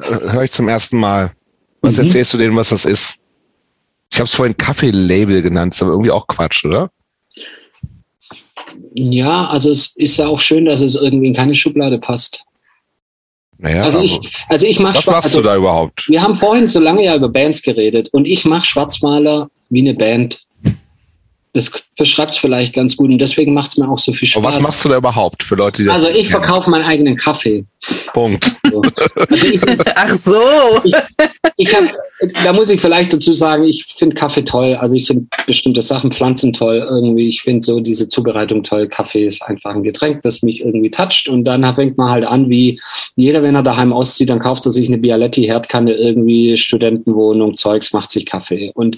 äh, 0.02 0.32
höre 0.32 0.44
ich 0.44 0.52
zum 0.52 0.68
ersten 0.68 1.00
Mal, 1.00 1.32
was 1.82 1.98
mhm. 1.98 2.06
erzählst 2.06 2.34
du 2.34 2.38
denen, 2.38 2.56
was 2.56 2.70
das 2.70 2.86
ist? 2.86 3.16
Ich 4.12 4.20
habe 4.20 4.26
es 4.26 4.34
vorhin 4.34 4.58
Kaffee-Label 4.58 5.42
genannt, 5.42 5.74
ist 5.74 5.82
aber 5.82 5.92
irgendwie 5.92 6.12
auch 6.12 6.28
Quatsch, 6.28 6.66
oder? 6.66 6.92
Ja, 8.94 9.48
also 9.48 9.72
es 9.72 9.96
ist 9.96 10.18
ja 10.18 10.28
auch 10.28 10.40
schön, 10.40 10.66
dass 10.66 10.82
es 10.82 10.96
irgendwie 10.96 11.28
in 11.28 11.34
keine 11.34 11.56
Schublade 11.56 12.00
passt. 12.00 12.44
Naja, 13.58 13.84
also 13.84 14.00
ich, 14.00 14.20
also 14.48 14.66
ich 14.66 14.80
mache 14.80 14.98
Was 14.98 15.06
machst 15.06 15.26
also, 15.26 15.42
du 15.42 15.44
da 15.44 15.58
überhaupt? 15.58 16.08
Wir 16.08 16.22
haben 16.22 16.36
vorhin 16.36 16.68
so 16.68 16.80
lange 16.80 17.04
ja 17.04 17.16
über 17.16 17.28
Bands 17.28 17.62
geredet 17.62 18.08
und 18.14 18.26
ich 18.26 18.46
mache 18.46 18.66
Schwarzmaler 18.66 19.50
wie 19.70 19.82
eine 19.82 19.94
Band. 19.94 20.46
Das 21.52 21.89
beschreibt 22.00 22.32
es 22.32 22.38
vielleicht 22.38 22.74
ganz 22.74 22.96
gut 22.96 23.12
und 23.12 23.20
deswegen 23.20 23.54
macht 23.54 23.72
es 23.72 23.78
mir 23.78 23.88
auch 23.88 24.00
so 24.00 24.12
viel 24.12 24.28
Spaß. 24.28 24.44
Aber 24.44 24.56
was 24.56 24.62
machst 24.62 24.84
du 24.84 24.90
da 24.90 24.98
überhaupt 24.98 25.44
für 25.44 25.56
Leute, 25.56 25.84
die 25.84 25.88
das 25.88 26.04
Also 26.04 26.08
ich 26.08 26.30
verkaufe 26.30 26.70
meinen 26.70 26.86
eigenen 26.86 27.16
Kaffee. 27.16 27.66
Punkt. 28.14 28.52
So. 28.70 28.82
Also 28.82 29.46
ich, 29.46 29.62
Ach 29.96 30.16
so. 30.16 30.42
Ich, 30.84 30.94
ich 31.58 31.76
hab, 31.76 31.84
da 32.44 32.52
muss 32.52 32.70
ich 32.70 32.82
vielleicht 32.82 33.14
dazu 33.14 33.32
sagen, 33.32 33.64
ich 33.64 33.86
finde 33.86 34.16
Kaffee 34.16 34.44
toll. 34.44 34.76
Also 34.76 34.96
ich 34.96 35.08
finde 35.08 35.28
bestimmte 35.48 35.82
Sachen, 35.82 36.12
Pflanzen 36.12 36.52
toll 36.52 36.86
irgendwie. 36.90 37.28
Ich 37.28 37.42
finde 37.42 37.66
so 37.66 37.80
diese 37.80 38.10
Zubereitung 38.10 38.64
toll. 38.64 38.88
Kaffee 38.90 39.26
ist 39.26 39.42
einfach 39.44 39.74
ein 39.74 39.84
Getränk, 39.84 40.22
das 40.24 40.42
mich 40.42 40.62
irgendwie 40.62 40.92
toucht. 40.92 41.30
Und 41.30 41.46
dann 41.46 41.64
fängt 41.76 41.98
man 41.98 42.10
halt 42.10 42.26
an, 42.26 42.50
wie 42.50 42.82
jeder, 43.16 43.44
wenn 43.44 43.56
er 43.56 43.64
daheim 43.64 43.94
auszieht, 43.94 44.30
dann 44.30 44.40
kauft 44.40 44.66
er 44.66 44.72
sich 44.72 44.88
eine 44.88 44.98
Bialetti-Herdkanne, 44.98 45.94
irgendwie 45.94 46.58
Studentenwohnung, 46.58 47.56
Zeugs, 47.56 47.94
macht 47.94 48.12
sich 48.12 48.26
Kaffee. 48.26 48.72
Und 48.74 48.98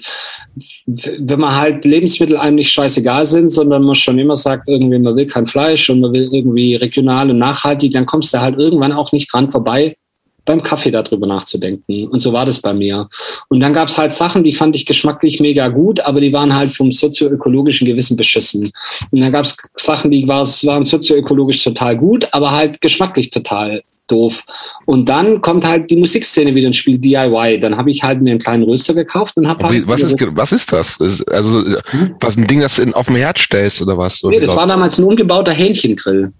wenn 0.86 1.40
man 1.40 1.54
halt 1.54 1.84
Lebensmittel 1.84 2.36
einem 2.36 2.56
nicht 2.56 2.72
scheißegal 2.92 3.26
sind, 3.26 3.50
sondern 3.50 3.82
man 3.82 3.94
schon 3.94 4.18
immer 4.18 4.36
sagt, 4.36 4.68
irgendwie 4.68 4.98
man 4.98 5.16
will 5.16 5.26
kein 5.26 5.46
Fleisch 5.46 5.88
und 5.90 6.00
man 6.00 6.12
will 6.12 6.28
irgendwie 6.32 6.76
regional 6.76 7.30
und 7.30 7.38
nachhaltig, 7.38 7.92
dann 7.92 8.06
kommst 8.06 8.34
du 8.34 8.40
halt 8.40 8.58
irgendwann 8.58 8.92
auch 8.92 9.12
nicht 9.12 9.32
dran 9.32 9.50
vorbei, 9.50 9.96
beim 10.44 10.62
Kaffee 10.62 10.90
darüber 10.90 11.26
nachzudenken. 11.26 12.08
Und 12.08 12.20
so 12.20 12.32
war 12.32 12.44
das 12.44 12.60
bei 12.60 12.74
mir. 12.74 13.08
Und 13.48 13.60
dann 13.60 13.72
gab 13.72 13.88
es 13.88 13.96
halt 13.96 14.12
Sachen, 14.12 14.42
die 14.42 14.52
fand 14.52 14.74
ich 14.74 14.86
geschmacklich 14.86 15.40
mega 15.40 15.68
gut, 15.68 16.00
aber 16.00 16.20
die 16.20 16.32
waren 16.32 16.54
halt 16.54 16.72
vom 16.72 16.90
sozioökologischen 16.90 17.86
Gewissen 17.86 18.16
beschissen. 18.16 18.72
Und 19.10 19.20
dann 19.20 19.32
gab 19.32 19.44
es 19.44 19.56
Sachen, 19.76 20.10
die 20.10 20.26
war, 20.26 20.44
waren 20.44 20.84
sozioökologisch 20.84 21.62
total 21.62 21.96
gut, 21.96 22.28
aber 22.32 22.50
halt 22.50 22.80
geschmacklich 22.80 23.30
total 23.30 23.82
doof. 24.06 24.44
Und 24.86 25.08
dann 25.08 25.40
kommt 25.40 25.66
halt 25.66 25.90
die 25.90 25.96
Musikszene 25.96 26.54
wieder 26.54 26.68
ins 26.68 26.76
Spiel, 26.76 26.98
DIY. 26.98 27.60
Dann 27.60 27.76
habe 27.76 27.90
ich 27.90 28.02
halt 28.02 28.20
mir 28.20 28.30
einen 28.30 28.40
kleinen 28.40 28.62
Röster 28.64 28.94
gekauft 28.94 29.36
und 29.36 29.48
habe 29.48 29.64
halt. 29.66 29.86
Was 29.86 30.02
ist, 30.02 30.16
was 30.20 30.52
ist 30.52 30.72
das? 30.72 30.98
Also, 31.00 31.64
hm? 31.86 32.16
was 32.20 32.36
ein 32.36 32.46
Ding, 32.46 32.60
das 32.60 32.78
in, 32.78 32.94
auf 32.94 33.06
dem 33.06 33.16
Herd 33.16 33.38
stellst 33.38 33.80
oder 33.82 33.96
was? 33.96 34.22
Nee, 34.22 34.40
das 34.40 34.54
war 34.56 34.66
damals 34.66 34.98
ein 34.98 35.04
umgebauter 35.04 35.52
Hähnchengrill. 35.52 36.32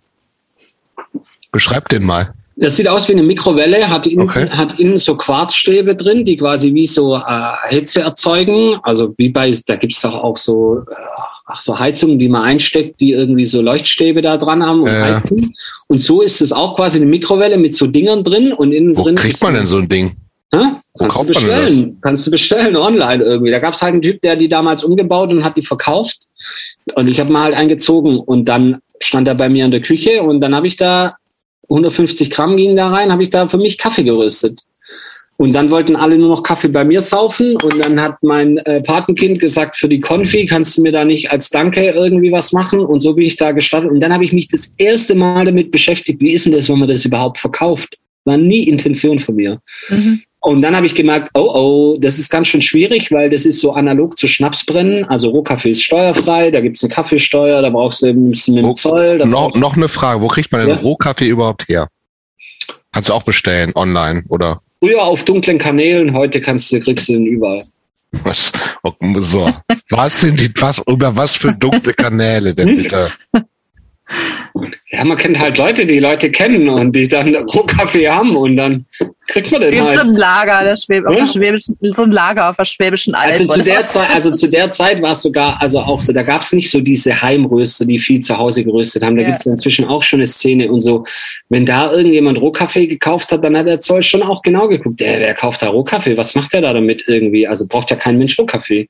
Beschreib 1.50 1.88
den 1.88 2.02
mal. 2.02 2.34
Das 2.54 2.76
sieht 2.76 2.86
aus 2.86 3.08
wie 3.08 3.12
eine 3.12 3.22
Mikrowelle, 3.22 3.88
hat 3.88 4.06
innen, 4.06 4.28
okay. 4.28 4.48
hat 4.50 4.78
innen 4.78 4.98
so 4.98 5.16
Quarzstäbe 5.16 5.96
drin, 5.96 6.24
die 6.24 6.36
quasi 6.36 6.74
wie 6.74 6.86
so 6.86 7.16
äh, 7.16 7.68
Hitze 7.68 8.02
erzeugen. 8.02 8.78
Also 8.82 9.14
wie 9.16 9.30
bei, 9.30 9.54
da 9.66 9.76
gibt 9.76 9.94
es 9.94 10.00
doch 10.00 10.14
auch 10.14 10.36
so, 10.36 10.80
äh, 10.80 11.21
ach, 11.52 11.62
so 11.62 11.78
Heizungen, 11.78 12.18
die 12.18 12.28
man 12.28 12.42
einsteckt, 12.42 13.00
die 13.00 13.12
irgendwie 13.12 13.46
so 13.46 13.60
Leuchtstäbe 13.60 14.22
da 14.22 14.36
dran 14.36 14.64
haben 14.64 14.82
und 14.82 14.88
äh. 14.88 15.02
heizen. 15.02 15.54
Und 15.86 15.98
so 15.98 16.22
ist 16.22 16.40
es 16.40 16.52
auch 16.52 16.76
quasi 16.76 16.98
eine 16.98 17.06
Mikrowelle 17.06 17.58
mit 17.58 17.74
so 17.74 17.86
Dingern 17.86 18.24
drin 18.24 18.52
und 18.52 18.72
innen 18.72 18.96
Wo 18.96 19.04
drin. 19.04 19.16
kriegt 19.16 19.42
man 19.42 19.54
denn 19.54 19.66
so 19.66 19.78
ein 19.78 19.88
Ding? 19.88 20.16
Hä? 20.54 20.58
Kannst 20.98 21.20
du 21.20 21.26
bestellen. 21.26 21.98
Kannst 22.02 22.26
du 22.26 22.30
bestellen 22.30 22.76
online 22.76 23.22
irgendwie. 23.24 23.50
Da 23.50 23.58
gab 23.58 23.74
es 23.74 23.82
halt 23.82 23.92
einen 23.92 24.02
Typ, 24.02 24.20
der 24.20 24.36
die 24.36 24.48
damals 24.48 24.84
umgebaut 24.84 25.30
und 25.30 25.44
hat 25.44 25.56
die 25.56 25.62
verkauft. 25.62 26.18
Und 26.94 27.08
ich 27.08 27.20
habe 27.20 27.32
mal 27.32 27.44
halt 27.44 27.54
eingezogen 27.54 28.18
und 28.18 28.46
dann 28.46 28.78
stand 29.00 29.28
er 29.28 29.34
bei 29.34 29.48
mir 29.48 29.64
in 29.64 29.70
der 29.70 29.80
Küche 29.80 30.22
und 30.22 30.40
dann 30.40 30.54
habe 30.54 30.66
ich 30.66 30.76
da 30.76 31.16
150 31.68 32.30
Gramm 32.30 32.56
gingen 32.56 32.76
da 32.76 32.88
rein, 32.88 33.10
habe 33.10 33.22
ich 33.22 33.30
da 33.30 33.48
für 33.48 33.56
mich 33.56 33.78
Kaffee 33.78 34.04
geröstet. 34.04 34.62
Und 35.42 35.54
dann 35.54 35.72
wollten 35.72 35.96
alle 35.96 36.16
nur 36.16 36.28
noch 36.28 36.44
Kaffee 36.44 36.68
bei 36.68 36.84
mir 36.84 37.00
saufen. 37.00 37.56
Und 37.56 37.84
dann 37.84 38.00
hat 38.00 38.14
mein 38.22 38.58
äh, 38.58 38.80
Patenkind 38.80 39.40
gesagt, 39.40 39.74
für 39.76 39.88
die 39.88 40.00
Konfi 40.00 40.46
kannst 40.46 40.78
du 40.78 40.82
mir 40.82 40.92
da 40.92 41.04
nicht 41.04 41.32
als 41.32 41.50
Danke 41.50 41.80
irgendwie 41.80 42.30
was 42.30 42.52
machen. 42.52 42.78
Und 42.78 43.00
so 43.00 43.12
bin 43.12 43.26
ich 43.26 43.34
da 43.34 43.50
gestartet. 43.50 43.90
Und 43.90 43.98
dann 43.98 44.12
habe 44.12 44.24
ich 44.24 44.32
mich 44.32 44.46
das 44.46 44.72
erste 44.78 45.16
Mal 45.16 45.44
damit 45.44 45.72
beschäftigt, 45.72 46.20
wie 46.20 46.30
ist 46.30 46.46
denn 46.46 46.52
das, 46.52 46.68
wenn 46.68 46.78
man 46.78 46.88
das 46.88 47.04
überhaupt 47.04 47.38
verkauft? 47.38 47.98
War 48.24 48.36
nie 48.36 48.62
Intention 48.68 49.18
von 49.18 49.34
mir. 49.34 49.60
Mhm. 49.88 50.22
Und 50.42 50.62
dann 50.62 50.76
habe 50.76 50.86
ich 50.86 50.94
gemerkt, 50.94 51.30
oh 51.34 51.50
oh, 51.52 51.98
das 51.98 52.20
ist 52.20 52.30
ganz 52.30 52.46
schön 52.46 52.62
schwierig, 52.62 53.10
weil 53.10 53.28
das 53.28 53.44
ist 53.44 53.58
so 53.58 53.72
analog 53.72 54.16
zu 54.16 54.28
Schnapsbrennen. 54.28 55.06
Also 55.06 55.30
Rohkaffee 55.30 55.70
ist 55.70 55.82
steuerfrei, 55.82 56.52
da 56.52 56.60
gibt 56.60 56.76
es 56.76 56.84
eine 56.84 56.94
Kaffeesteuer, 56.94 57.62
da 57.62 57.70
brauchst 57.70 58.02
du 58.02 58.06
ein 58.06 58.30
bisschen 58.30 58.54
mit 58.54 58.64
dem 58.64 58.76
Zoll. 58.76 59.18
Da 59.18 59.26
noch, 59.26 59.52
noch 59.56 59.76
eine 59.76 59.88
Frage, 59.88 60.20
wo 60.20 60.28
kriegt 60.28 60.52
man 60.52 60.60
den 60.60 60.76
ja? 60.76 60.76
Rohkaffee 60.76 61.26
überhaupt 61.26 61.68
her? 61.68 61.88
Kannst 62.92 63.08
du 63.08 63.12
auch 63.14 63.24
bestellen 63.24 63.72
online, 63.74 64.22
oder? 64.28 64.60
Früher 64.82 65.00
auf 65.00 65.22
dunklen 65.22 65.58
Kanälen, 65.58 66.12
heute 66.12 66.40
kannst 66.40 66.72
du, 66.72 66.80
kriegst 66.80 67.08
du 67.08 67.12
den 67.12 67.26
überall. 67.26 67.62
Was? 68.24 68.50
So. 69.20 69.48
was 69.90 70.20
sind 70.20 70.40
die, 70.40 70.50
was, 70.60 70.82
über 70.88 71.14
was 71.14 71.36
für 71.36 71.52
dunkle 71.52 71.94
Kanäle 71.94 72.52
denn 72.52 72.78
bitte? 72.78 73.12
Ja, 74.94 75.04
man 75.04 75.16
kennt 75.16 75.38
halt 75.38 75.56
Leute, 75.56 75.86
die 75.86 76.00
Leute 76.00 76.30
kennen 76.30 76.68
und 76.68 76.94
die 76.94 77.08
dann 77.08 77.34
Rohkaffee 77.54 78.10
haben 78.10 78.36
und 78.36 78.58
dann 78.58 78.84
kriegt 79.26 79.50
man 79.50 79.62
den 79.62 79.82
halt. 79.82 79.98
So 79.98 80.12
ein 80.12 80.16
Lager, 80.18 80.64
der 80.64 80.76
Schwäb 80.76 81.04
ja? 81.08 81.26
Schwäbischen, 81.26 81.78
so 81.80 82.02
ein 82.02 82.10
Lager 82.10 82.50
auf 82.50 82.56
der 82.56 82.66
Schwäbischen 82.66 83.14
Alb. 83.14 83.30
Also 83.30 83.46
zu 83.46 83.62
der 83.62 83.86
Zeit, 83.86 84.14
also 84.14 84.34
zu 84.34 84.48
der 84.48 84.70
Zeit 84.70 85.00
war 85.00 85.12
es 85.12 85.22
sogar, 85.22 85.62
also 85.62 85.80
auch 85.80 86.02
so, 86.02 86.12
da 86.12 86.22
gab 86.22 86.42
es 86.42 86.52
nicht 86.52 86.70
so 86.70 86.82
diese 86.82 87.22
Heimröster, 87.22 87.86
die 87.86 87.98
viel 87.98 88.20
zu 88.20 88.36
Hause 88.36 88.64
geröstet 88.64 89.02
haben. 89.02 89.16
Da 89.16 89.22
ja. 89.22 89.28
gibt 89.28 89.40
es 89.40 89.46
inzwischen 89.46 89.86
auch 89.86 90.02
schon 90.02 90.18
eine 90.18 90.26
Szene 90.26 90.70
und 90.70 90.80
so. 90.80 91.04
Wenn 91.48 91.64
da 91.64 91.90
irgendjemand 91.90 92.38
Rohkaffee 92.38 92.86
gekauft 92.86 93.32
hat, 93.32 93.42
dann 93.42 93.56
hat 93.56 93.68
der 93.68 93.78
Zoll 93.78 94.02
schon 94.02 94.22
auch 94.22 94.42
genau 94.42 94.68
geguckt, 94.68 95.00
der, 95.00 95.20
wer 95.20 95.34
kauft 95.34 95.62
da 95.62 95.68
Rohkaffee? 95.68 96.18
Was 96.18 96.34
macht 96.34 96.52
der 96.52 96.60
da 96.60 96.74
damit 96.74 97.04
irgendwie? 97.06 97.48
Also 97.48 97.66
braucht 97.66 97.90
ja 97.90 97.96
kein 97.96 98.18
Mensch 98.18 98.38
Rohkaffee. 98.38 98.86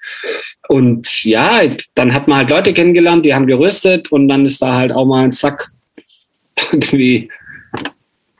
Und 0.67 1.23
ja, 1.23 1.61
dann 1.95 2.13
hat 2.13 2.27
man 2.27 2.39
halt 2.39 2.51
Leute 2.51 2.75
kennengelernt, 2.75 3.25
die 3.25 3.35
haben 3.35 3.47
geröstet 3.47 4.11
und 4.11 4.27
dann 4.27 4.45
ist 4.45 4.61
da 4.63 4.75
halt 4.75 4.93
auch 4.93 5.05
mal 5.05 5.23
ein 5.23 5.31
Sack 5.31 5.71
irgendwie 6.73 7.31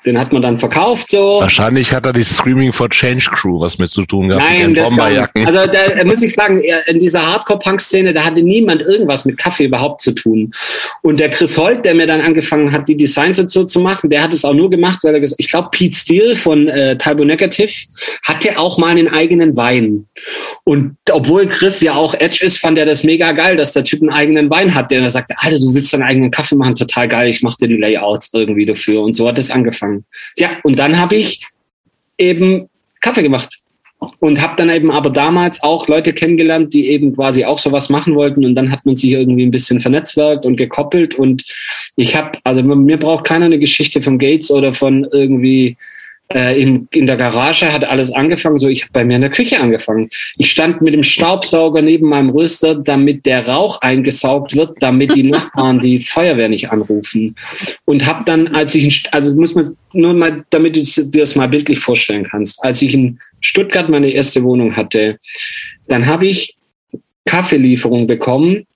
den 0.05 0.19
hat 0.19 0.33
man 0.33 0.43
dann 0.43 0.59
verkauft 0.59 1.11
so. 1.11 1.41
Wahrscheinlich 1.41 1.93
hat 1.93 2.07
er 2.07 2.13
die 2.13 2.25
Screaming 2.25 2.73
for 2.73 2.91
Change 2.91 3.31
Crew 3.33 3.61
was 3.61 3.79
mit 3.79 3.91
zu 3.91 4.05
tun 4.05 4.29
gehabt. 4.29 4.45
Nein, 4.45 4.75
das 4.75 4.89
Bomberjacken. 4.89 5.47
also 5.47 5.61
da 5.71 6.05
muss 6.05 6.23
ich 6.23 6.35
sagen, 6.35 6.61
in 6.87 6.99
dieser 6.99 7.25
Hardcore-Punk-Szene, 7.25 8.13
da 8.13 8.25
hatte 8.25 8.43
niemand 8.43 8.83
irgendwas 8.83 9.25
mit 9.25 9.39
Kaffee 9.39 9.67
überhaupt 9.67 10.01
zu 10.01 10.13
tun. 10.13 10.53
Und 11.03 11.21
der 11.21 11.31
Chris 11.31 11.57
Holt, 11.57 11.85
der 11.85 11.95
mir 11.95 12.07
dann 12.07 12.21
angefangen 12.21 12.73
hat, 12.73 12.89
die 12.89 12.97
Designs 12.97 13.39
und 13.39 13.51
so 13.51 13.65
zu 13.65 13.81
machen, 13.81 14.11
der 14.11 14.23
hat 14.23 14.35
es 14.35 14.45
auch 14.45 14.55
nur 14.55 14.71
gemacht, 14.71 15.01
weil 15.03 15.15
er 15.15 15.21
gesagt, 15.21 15.41
ich 15.41 15.49
glaube, 15.49 15.69
Pete 15.71 15.97
Steele 15.97 16.35
von 16.35 16.69
äh, 16.69 16.97
Typo 16.99 17.25
Negative 17.25 17.71
hatte 18.25 18.59
auch 18.59 18.79
mal 18.79 18.89
einen 18.89 19.09
eigenen 19.09 19.57
Wein. 19.57 20.07
Und 20.65 20.97
obwohl 21.13 21.47
Chris 21.47 21.81
ja 21.81 21.95
auch 21.95 22.15
Edge 22.15 22.45
ist, 22.45 22.59
fand 22.59 22.79
er 22.79 22.87
das 22.87 23.05
mega 23.05 23.33
geil, 23.33 23.57
dass 23.57 23.73
der 23.73 23.85
Typ 23.85 24.01
einen 24.01 24.11
eigenen 24.11 24.51
Wein 24.51 24.75
hat, 24.75 24.91
der 24.91 25.09
sagte, 25.11 25.35
Alter, 25.39 25.59
du 25.59 25.75
willst 25.75 25.93
deinen 25.93 26.03
eigenen 26.03 26.31
Kaffee 26.31 26.57
machen, 26.57 26.75
total 26.75 27.09
geil, 27.09 27.29
ich 27.29 27.43
mach 27.43 27.55
dir 27.57 27.69
die 27.69 27.77
Layouts 27.77 28.31
irgendwie 28.33 28.65
dafür. 28.65 29.03
Und 29.03 29.15
so 29.15 29.29
hat 29.29 29.39
es 29.39 29.51
angefangen 29.51 29.92
angefangen. 29.93 30.05
Ja, 30.37 30.51
und 30.63 30.79
dann 30.79 30.99
habe 30.99 31.17
ich 31.17 31.47
eben 32.19 32.69
Kaffee 33.01 33.23
gemacht 33.23 33.59
und 34.19 34.41
habe 34.41 34.55
dann 34.57 34.71
eben 34.71 34.91
aber 34.91 35.11
damals 35.11 35.63
auch 35.63 35.87
Leute 35.89 36.13
kennengelernt, 36.13 36.73
die 36.73 36.91
eben 36.91 37.15
quasi 37.15 37.45
auch 37.45 37.59
sowas 37.59 37.89
machen 37.89 38.15
wollten 38.15 38.45
und 38.45 38.55
dann 38.55 38.71
hat 38.71 38.85
man 38.85 38.97
sich 38.97 39.11
irgendwie 39.11 39.45
ein 39.45 39.51
bisschen 39.51 39.81
vernetzwerkt 39.81 40.45
und 40.45 40.57
gekoppelt 40.57 41.15
und 41.15 41.45
ich 41.97 42.17
habe, 42.17 42.39
also 42.45 42.63
mir 42.63 42.99
braucht 42.99 43.25
keiner 43.25 43.47
eine 43.47 43.59
Geschichte 43.59 44.03
von 44.03 44.19
Gates 44.19 44.51
oder 44.51 44.73
von 44.73 45.07
irgendwie 45.13 45.77
äh, 46.35 46.61
in, 46.61 46.89
in 46.91 47.07
der 47.07 47.17
Garage 47.17 47.73
hat 47.73 47.85
alles 47.85 48.13
angefangen, 48.13 48.59
so 48.59 48.69
ich 48.69 48.83
habe 48.83 48.93
bei 48.93 49.05
mir 49.05 49.17
in 49.17 49.23
der 49.23 49.31
Küche 49.31 49.61
angefangen. 49.61 50.09
Ich 50.39 50.51
stand 50.51 50.83
mit 50.83 50.95
dem 50.95 51.03
Staubsauger 51.03 51.83
neben 51.83 52.09
meinem 52.09 52.31
Röster, 52.31 52.75
damit 52.75 53.27
der 53.27 53.47
Rauch 53.47 53.81
eingesaugt 53.81 54.55
wird, 54.55 54.77
damit 54.81 55.15
die 55.15 55.23
Nachbarn 55.31 55.81
die 55.81 56.01
Feuerwehr 56.01 56.49
nicht 56.49 56.71
anrufen. 56.71 57.35
Und 57.85 58.07
habe 58.07 58.25
dann, 58.25 58.49
als 58.49 58.75
ich, 58.75 59.05
also 59.13 59.39
muss 59.39 59.55
man 59.55 59.67
nur 59.93 60.15
mal, 60.15 60.45
damit 60.51 60.77
du 60.77 60.83
dir 60.83 61.21
das 61.21 61.37
mal 61.37 61.49
bildlich 61.49 61.79
vorstellen 61.79 62.27
kannst, 62.31 62.63
als 62.65 62.83
ich 62.83 62.95
in 62.95 63.19
Stuttgart 63.41 63.89
meine 63.89 64.11
erste 64.11 64.43
Wohnung 64.43 64.77
hatte, 64.77 65.19
dann 65.89 66.07
habe 66.07 66.27
ich 66.27 66.57
Kaffeelieferung 67.27 68.07
bekommen 68.07 68.67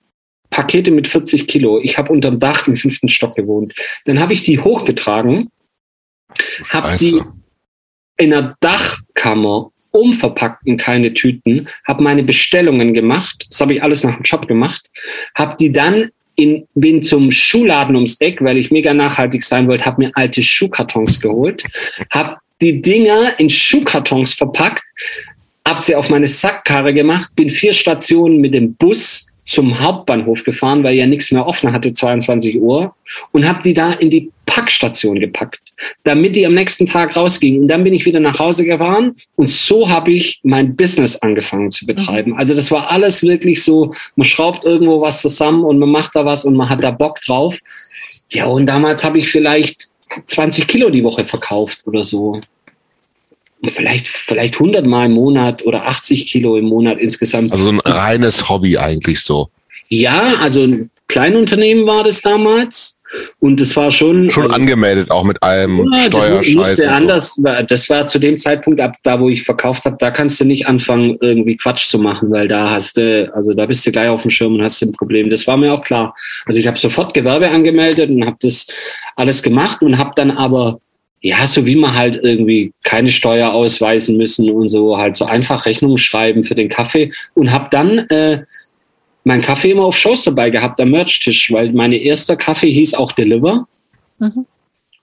Pakete 0.49 0.91
mit 0.91 1.07
40 1.07 1.47
Kilo. 1.47 1.79
Ich 1.81 1.97
habe 1.97 2.11
unterm 2.11 2.39
Dach 2.39 2.67
im 2.67 2.75
fünften 2.75 3.09
Stock 3.09 3.35
gewohnt. 3.35 3.73
Dann 4.05 4.19
habe 4.19 4.33
ich 4.33 4.43
die 4.43 4.59
hochgetragen, 4.59 5.49
habe 6.69 6.97
die 6.97 7.21
in 8.17 8.31
der 8.31 8.55
Dachkammer 8.59 9.71
umverpackt 9.91 10.65
in 10.65 10.77
keine 10.77 11.13
Tüten, 11.13 11.67
habe 11.87 12.03
meine 12.03 12.23
Bestellungen 12.23 12.93
gemacht, 12.93 13.45
das 13.49 13.61
habe 13.61 13.75
ich 13.75 13.83
alles 13.83 14.03
nach 14.03 14.15
dem 14.15 14.23
Job 14.23 14.47
gemacht, 14.47 14.89
habe 15.35 15.55
die 15.59 15.71
dann 15.71 16.11
in, 16.35 16.67
bin 16.75 17.01
zum 17.01 17.31
Schuhladen 17.31 17.95
ums 17.95 18.21
Eck, 18.21 18.41
weil 18.41 18.57
ich 18.57 18.69
mega 18.69 18.93
nachhaltig 18.93 19.43
sein 19.43 19.67
wollte, 19.67 19.85
habe 19.85 20.03
mir 20.03 20.11
alte 20.13 20.41
Schuhkartons 20.41 21.19
geholt, 21.19 21.63
habe 22.11 22.37
die 22.61 22.81
Dinger 22.81 23.39
in 23.39 23.49
Schuhkartons 23.49 24.33
verpackt, 24.33 24.83
habe 25.67 25.81
sie 25.81 25.95
auf 25.95 26.09
meine 26.09 26.27
Sackkarre 26.27 26.93
gemacht, 26.93 27.35
bin 27.35 27.49
vier 27.49 27.73
Stationen 27.73 28.39
mit 28.39 28.53
dem 28.53 28.75
Bus 28.75 29.27
zum 29.47 29.79
Hauptbahnhof 29.79 30.43
gefahren, 30.43 30.83
weil 30.83 30.95
ja 30.95 31.05
nichts 31.05 31.31
mehr 31.31 31.47
offen 31.47 31.71
hatte, 31.71 31.93
22 31.93 32.59
Uhr, 32.59 32.93
und 33.31 33.47
habe 33.47 33.63
die 33.63 33.73
da 33.73 33.93
in 33.93 34.09
die 34.09 34.29
Packstation 34.45 35.19
gepackt, 35.19 35.59
damit 36.03 36.35
die 36.35 36.45
am 36.45 36.53
nächsten 36.53 36.85
Tag 36.85 37.15
rausgingen. 37.15 37.61
Und 37.61 37.67
dann 37.69 37.83
bin 37.83 37.93
ich 37.93 38.05
wieder 38.05 38.19
nach 38.19 38.39
Hause 38.39 38.65
gefahren 38.65 39.15
und 39.35 39.49
so 39.49 39.89
habe 39.89 40.11
ich 40.11 40.39
mein 40.43 40.75
Business 40.75 41.15
angefangen 41.17 41.71
zu 41.71 41.85
betreiben. 41.85 42.35
Also 42.37 42.53
das 42.53 42.71
war 42.71 42.91
alles 42.91 43.23
wirklich 43.23 43.63
so, 43.63 43.93
man 44.15 44.25
schraubt 44.25 44.65
irgendwo 44.65 45.01
was 45.01 45.21
zusammen 45.21 45.63
und 45.63 45.79
man 45.79 45.89
macht 45.89 46.15
da 46.15 46.25
was 46.25 46.43
und 46.43 46.55
man 46.55 46.69
hat 46.69 46.83
da 46.83 46.91
Bock 46.91 47.21
drauf. 47.21 47.57
Ja, 48.29 48.47
und 48.47 48.65
damals 48.65 49.03
habe 49.03 49.19
ich 49.19 49.29
vielleicht 49.29 49.87
20 50.25 50.67
Kilo 50.67 50.89
die 50.89 51.03
Woche 51.03 51.23
verkauft 51.23 51.85
oder 51.85 52.03
so. 52.03 52.41
Vielleicht, 53.65 54.07
vielleicht 54.07 54.55
100 54.55 54.85
Mal 54.85 55.07
im 55.07 55.13
Monat 55.13 55.65
oder 55.65 55.87
80 55.87 56.27
Kilo 56.27 56.57
im 56.57 56.65
Monat 56.65 56.99
insgesamt. 56.99 57.51
Also 57.51 57.69
ein 57.69 57.79
reines 57.79 58.49
Hobby 58.49 58.77
eigentlich 58.77 59.21
so. 59.21 59.49
Ja, 59.89 60.35
also 60.41 60.63
ein 60.63 60.91
Kleinunternehmen 61.07 61.87
war 61.87 62.03
das 62.03 62.21
damals. 62.21 62.97
Und 63.39 63.61
das 63.61 63.75
war 63.75 63.89
schon. 63.89 64.29
Schon 64.31 64.43
also, 64.43 64.55
angemeldet, 64.55 65.09
auch 65.11 65.23
mit 65.23 65.41
allem 65.41 65.89
ja, 65.93 66.07
Steuerscheiß. 66.07 66.81
anders. 66.81 67.41
Das 67.67 67.89
war 67.89 68.05
zu 68.05 68.19
dem 68.19 68.37
Zeitpunkt, 68.37 68.81
ab 68.81 68.95
da, 69.03 69.19
wo 69.19 69.29
ich 69.29 69.43
verkauft 69.43 69.85
habe, 69.85 69.95
da 69.97 70.11
kannst 70.11 70.41
du 70.41 70.45
nicht 70.45 70.67
anfangen, 70.67 71.17
irgendwie 71.21 71.55
Quatsch 71.55 71.87
zu 71.87 71.99
machen, 71.99 72.29
weil 72.31 72.49
da 72.49 72.71
hast 72.71 72.97
du, 72.97 73.33
also 73.33 73.53
da 73.53 73.65
bist 73.65 73.85
du 73.85 73.91
gleich 73.91 74.09
auf 74.09 74.23
dem 74.23 74.31
Schirm 74.31 74.55
und 74.55 74.61
hast 74.61 74.81
ein 74.81 74.91
Problem. 74.91 75.29
Das 75.29 75.47
war 75.47 75.55
mir 75.55 75.73
auch 75.73 75.83
klar. 75.83 76.13
Also 76.45 76.59
ich 76.59 76.67
habe 76.67 76.77
sofort 76.77 77.13
Gewerbe 77.13 77.49
angemeldet 77.49 78.09
und 78.09 78.25
habe 78.25 78.37
das 78.41 78.67
alles 79.15 79.41
gemacht 79.41 79.81
und 79.81 79.97
habe 79.97 80.11
dann 80.15 80.31
aber 80.31 80.79
ja, 81.21 81.47
so 81.47 81.65
wie 81.65 81.75
man 81.75 81.93
halt 81.93 82.19
irgendwie 82.21 82.73
keine 82.83 83.11
Steuer 83.11 83.51
ausweisen 83.51 84.17
müssen 84.17 84.49
und 84.51 84.67
so 84.67 84.97
halt 84.97 85.17
so 85.17 85.25
einfach 85.25 85.65
Rechnungen 85.65 85.97
schreiben 85.97 86.43
für 86.43 86.55
den 86.55 86.69
Kaffee 86.69 87.11
und 87.33 87.51
habe 87.51 87.67
dann 87.71 87.99
äh, 88.09 88.43
meinen 89.23 89.41
Kaffee 89.41 89.71
immer 89.71 89.83
auf 89.85 89.97
Shows 89.97 90.23
dabei 90.23 90.49
gehabt 90.49 90.79
am 90.79 90.91
Merch-Tisch, 90.91 91.51
weil 91.51 91.73
meine 91.73 91.97
erste 91.97 92.37
Kaffee 92.37 92.71
hieß 92.71 92.93
auch 92.93 93.11
Deliver. 93.11 93.67
Mhm. 94.19 94.45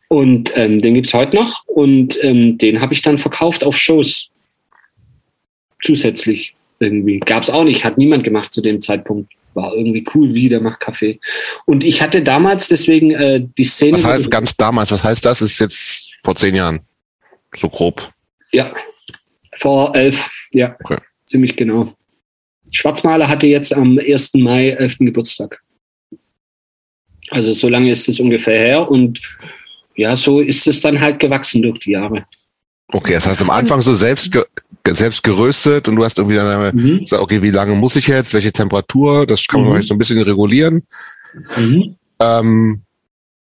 Und 0.09 0.57
ähm, 0.57 0.81
den 0.81 0.95
gibt's 0.95 1.15
heute 1.15 1.35
noch 1.35 1.65
und 1.66 2.23
ähm, 2.23 2.57
den 2.59 2.81
habe 2.81 2.95
ich 2.95 3.03
dann 3.03 3.19
verkauft 3.19 3.65
auf 3.65 3.77
Shows. 3.77 4.31
Zusätzlich 5.82 6.55
irgendwie. 6.85 7.20
Gab's 7.20 7.51
auch 7.51 7.65
nicht, 7.65 7.85
hat 7.85 7.98
niemand 7.98 8.24
gemacht 8.24 8.52
zu 8.52 8.61
dem 8.61 8.81
Zeitpunkt. 8.81 9.32
War 9.55 9.73
irgendwie 9.73 10.05
cool, 10.15 10.35
wie 10.35 10.48
der 10.48 10.61
macht 10.61 10.81
Kaffee. 10.81 11.20
Und 11.65 11.85
ich 11.85 12.02
hatte 12.02 12.23
damals 12.23 12.69
deswegen 12.69 13.12
äh, 13.12 13.40
die 13.56 13.65
Szene. 13.65 13.97
Was 13.97 14.05
heißt 14.05 14.31
ganz 14.31 14.56
damals? 14.56 14.90
Was 14.90 15.05
heißt 15.05 15.24
das? 15.24 15.43
Ist 15.43 15.59
jetzt 15.61 16.11
vor 16.24 16.35
zehn 16.35 16.55
Jahren. 16.55 16.81
So 17.56 17.69
grob. 17.69 18.12
Ja. 18.52 18.74
Vor 19.61 19.94
elf, 19.94 20.28
ja. 20.52 20.77
Okay. 20.82 20.98
Ziemlich 21.27 21.56
genau. 21.56 21.94
Schwarzmaler 22.73 23.28
hatte 23.28 23.47
jetzt 23.47 23.73
am 23.73 23.98
1. 23.98 24.35
Mai 24.35 24.70
11. 24.70 24.98
Geburtstag. 24.98 25.62
Also 27.31 27.52
so 27.52 27.69
lange 27.69 27.90
ist 27.90 28.09
es 28.09 28.20
ungefähr 28.20 28.59
her 28.59 28.90
und 28.90 29.20
ja, 29.97 30.16
so 30.16 30.40
ist 30.40 30.66
es 30.66 30.81
dann 30.81 31.01
halt 31.01 31.20
gewachsen 31.20 31.62
durch 31.62 31.78
die 31.78 31.93
Jahre. 31.93 32.27
Okay, 32.89 33.15
das 33.15 33.27
heißt 33.27 33.43
am 33.43 33.51
Anfang 33.51 33.82
so 33.82 33.94
selbst, 33.94 34.31
ge 34.31 34.44
selbst 34.86 35.23
geröstet 35.23 35.89
und 35.89 35.97
du 35.97 36.05
hast 36.05 36.19
irgendwie 36.19 36.36
dann 36.36 36.77
mhm. 36.77 37.01
gesagt, 37.01 37.23
okay, 37.23 37.40
wie 37.40 37.51
lange 37.51 37.74
muss 37.74 37.97
ich 37.97 38.06
jetzt, 38.06 38.35
welche 38.35 38.52
Temperatur, 38.52 39.27
das 39.27 39.47
kann 39.47 39.62
man 39.62 39.77
mhm. 39.77 39.82
so 39.82 39.94
ein 39.94 39.98
bisschen 39.98 40.20
regulieren. 40.20 40.82
Mhm. 41.56 41.97
Ähm, 42.20 42.82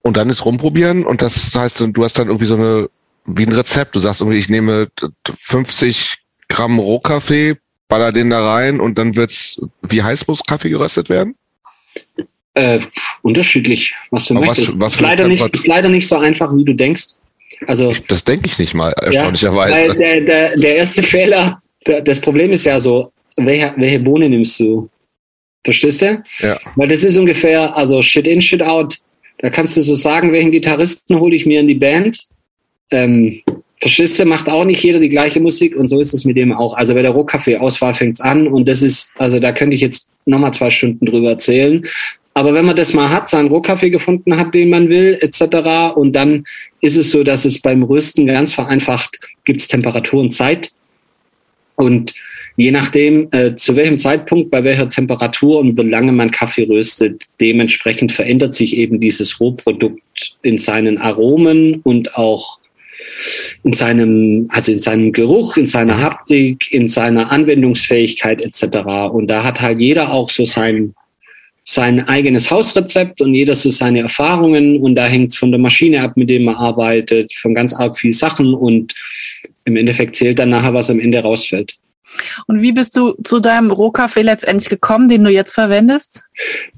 und 0.02 0.16
dann 0.16 0.30
ist 0.30 0.44
rumprobieren 0.44 1.04
und 1.04 1.22
das 1.22 1.52
heißt, 1.54 1.88
du 1.92 2.04
hast 2.04 2.18
dann 2.18 2.28
irgendwie 2.28 2.46
so 2.46 2.54
eine, 2.54 2.88
wie 3.26 3.46
ein 3.46 3.52
Rezept, 3.52 3.96
du 3.96 4.00
sagst 4.00 4.20
irgendwie, 4.20 4.38
ich 4.38 4.48
nehme 4.48 4.88
50 5.40 6.18
Gramm 6.48 6.78
Rohkaffee 6.78 7.56
baller 7.88 8.12
den 8.12 8.30
da 8.30 8.54
rein 8.54 8.80
und 8.80 8.98
dann 8.98 9.16
wird's, 9.16 9.60
wie 9.82 10.02
heiß 10.02 10.26
muss 10.26 10.42
Kaffee 10.42 10.70
geröstet 10.70 11.08
werden? 11.08 11.36
Äh, 12.54 12.80
unterschiedlich, 13.22 13.94
was 14.10 14.26
du 14.26 14.36
Aber 14.36 14.46
möchtest. 14.46 14.74
Was, 14.74 14.80
was 14.80 14.94
ist, 14.94 15.00
leider 15.00 15.28
nicht, 15.28 15.48
ist 15.48 15.66
leider 15.66 15.88
nicht 15.88 16.06
so 16.06 16.16
einfach, 16.16 16.54
wie 16.54 16.64
du 16.64 16.74
denkst. 16.74 17.14
Also, 17.66 17.90
ich, 17.90 18.04
das 18.06 18.24
denke 18.24 18.46
ich 18.46 18.58
nicht 18.58 18.74
mal, 18.74 18.92
erstaunlicherweise. 18.92 19.88
Ja, 19.88 19.94
der, 19.94 20.20
der, 20.20 20.56
der 20.56 20.76
erste 20.76 21.02
Fehler, 21.02 21.62
der, 21.86 22.00
das 22.00 22.20
Problem 22.20 22.50
ist 22.50 22.64
ja 22.64 22.78
so, 22.80 23.12
welche, 23.36 23.74
welche 23.76 24.00
Bohne 24.00 24.28
nimmst 24.28 24.60
du? 24.60 24.88
Verstehst 25.64 26.02
du? 26.02 26.22
Ja. 26.40 26.58
Weil 26.76 26.88
das 26.88 27.02
ist 27.02 27.16
ungefähr, 27.16 27.74
also 27.76 28.02
Shit 28.02 28.26
in, 28.26 28.40
Shit 28.40 28.62
out. 28.62 28.96
Da 29.38 29.50
kannst 29.50 29.76
du 29.76 29.82
so 29.82 29.94
sagen, 29.94 30.32
welchen 30.32 30.52
Gitarristen 30.52 31.18
hole 31.18 31.34
ich 31.34 31.46
mir 31.46 31.60
in 31.60 31.68
die 31.68 31.74
Band. 31.74 32.18
Ähm, 32.90 33.42
Verschisse 33.80 34.24
macht 34.24 34.48
auch 34.48 34.64
nicht 34.64 34.82
jeder 34.82 35.00
die 35.00 35.08
gleiche 35.08 35.40
Musik 35.40 35.76
und 35.76 35.88
so 35.88 36.00
ist 36.00 36.14
es 36.14 36.24
mit 36.24 36.36
dem 36.36 36.52
auch. 36.52 36.74
Also 36.74 36.94
bei 36.94 37.02
der 37.02 37.10
Rohkaffee-Auswahl 37.10 37.92
fängt's 37.92 38.20
an 38.20 38.46
und 38.46 38.66
das 38.68 38.80
ist, 38.82 39.10
also 39.18 39.40
da 39.40 39.52
könnte 39.52 39.74
ich 39.74 39.82
jetzt 39.82 40.08
nochmal 40.24 40.54
zwei 40.54 40.70
Stunden 40.70 41.04
drüber 41.04 41.30
erzählen. 41.30 41.84
Aber 42.36 42.52
wenn 42.52 42.66
man 42.66 42.74
das 42.74 42.92
mal 42.92 43.10
hat, 43.10 43.28
seinen 43.28 43.48
Rohkaffee 43.48 43.90
gefunden 43.90 44.36
hat, 44.36 44.54
den 44.54 44.68
man 44.68 44.88
will, 44.88 45.18
etc., 45.20 45.94
und 45.94 46.14
dann 46.14 46.44
ist 46.80 46.96
es 46.96 47.12
so, 47.12 47.22
dass 47.22 47.44
es 47.44 47.60
beim 47.60 47.84
Rösten 47.84 48.26
ganz 48.26 48.52
vereinfacht 48.52 49.20
gibt's 49.44 49.68
Temperatur 49.68 50.20
und 50.20 50.32
Zeit. 50.32 50.72
Und 51.76 52.12
je 52.56 52.72
nachdem, 52.72 53.28
äh, 53.30 53.54
zu 53.54 53.76
welchem 53.76 53.98
Zeitpunkt, 53.98 54.50
bei 54.50 54.64
welcher 54.64 54.88
Temperatur 54.88 55.60
und 55.60 55.76
wie 55.76 55.88
lange 55.88 56.12
man 56.12 56.30
Kaffee 56.30 56.64
röstet, 56.64 57.22
dementsprechend 57.40 58.10
verändert 58.10 58.54
sich 58.54 58.76
eben 58.76 59.00
dieses 59.00 59.38
Rohprodukt 59.40 60.36
in 60.42 60.58
seinen 60.58 60.98
Aromen 60.98 61.80
und 61.84 62.16
auch 62.16 62.58
in 63.62 63.72
seinem, 63.72 64.46
also 64.50 64.72
in 64.72 64.80
seinem 64.80 65.12
Geruch, 65.12 65.56
in 65.56 65.66
seiner 65.66 66.00
Haptik, 66.00 66.72
in 66.72 66.88
seiner 66.88 67.30
Anwendungsfähigkeit 67.30 68.40
etc. 68.40 68.78
Und 69.12 69.28
da 69.28 69.44
hat 69.44 69.60
halt 69.60 69.80
jeder 69.80 70.12
auch 70.12 70.30
so 70.30 70.44
sein, 70.44 70.94
sein 71.64 72.06
eigenes 72.06 72.50
Hausrezept 72.50 73.22
und 73.22 73.34
jeder 73.34 73.54
so 73.54 73.70
seine 73.70 74.00
Erfahrungen 74.00 74.80
und 74.80 74.94
da 74.94 75.06
hängt 75.06 75.30
es 75.30 75.36
von 75.36 75.50
der 75.50 75.58
Maschine 75.58 76.02
ab, 76.02 76.16
mit 76.16 76.28
dem 76.28 76.44
man 76.44 76.56
arbeitet, 76.56 77.32
von 77.34 77.54
ganz 77.54 77.72
arg 77.72 77.98
viel 77.98 78.12
Sachen 78.12 78.52
und 78.52 78.94
im 79.64 79.76
Endeffekt 79.76 80.16
zählt 80.16 80.38
dann 80.38 80.50
nachher, 80.50 80.74
was 80.74 80.90
am 80.90 81.00
Ende 81.00 81.20
rausfällt. 81.20 81.76
Und 82.46 82.62
wie 82.62 82.72
bist 82.72 82.96
du 82.96 83.14
zu 83.24 83.40
deinem 83.40 83.70
Rohkaffee 83.70 84.22
letztendlich 84.22 84.68
gekommen, 84.68 85.08
den 85.08 85.24
du 85.24 85.30
jetzt 85.30 85.52
verwendest? 85.52 86.22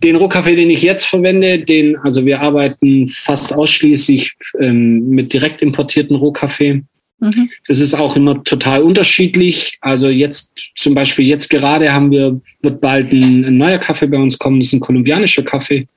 Den 0.03 0.17
Rohkaffee, 0.17 0.57
den 0.57 0.71
ich 0.71 0.83
jetzt 0.83 1.05
verwende, 1.05 1.59
den, 1.59 1.97
also 1.99 2.25
wir 2.25 2.41
arbeiten 2.41 3.09
fast 3.09 3.53
ausschließlich 3.53 4.33
ähm, 4.61 5.09
mit 5.09 5.33
direkt 5.33 5.63
importierten 5.63 6.17
Rohkaffee. 6.17 6.83
Mhm. 7.19 7.51
Das 7.67 7.79
ist 7.79 7.95
auch 7.95 8.17
immer 8.17 8.43
total 8.45 8.83
unterschiedlich. 8.83 9.79
Also 9.81 10.09
jetzt 10.09 10.53
zum 10.77 10.95
Beispiel 10.95 11.27
jetzt 11.27 11.49
gerade 11.49 11.93
haben 11.93 12.11
wir, 12.11 12.41
wird 12.63 12.81
bald 12.81 13.13
ein, 13.13 13.45
ein 13.45 13.57
neuer 13.57 13.79
Kaffee 13.79 14.07
bei 14.07 14.19
uns 14.19 14.39
kommen. 14.39 14.61
Das 14.61 14.69
ist 14.69 14.75
ein 14.75 14.81
kolumbianischer 14.81 15.43
Kaffee, 15.43 15.89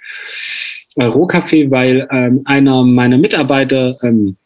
äh, 0.96 1.06
Rohkaffee, 1.06 1.70
weil 1.70 2.08
ähm, 2.12 2.41
einer 2.46 2.84
meiner 2.84 3.18
Mitarbeiter 3.18 3.98
ähm, 4.04 4.38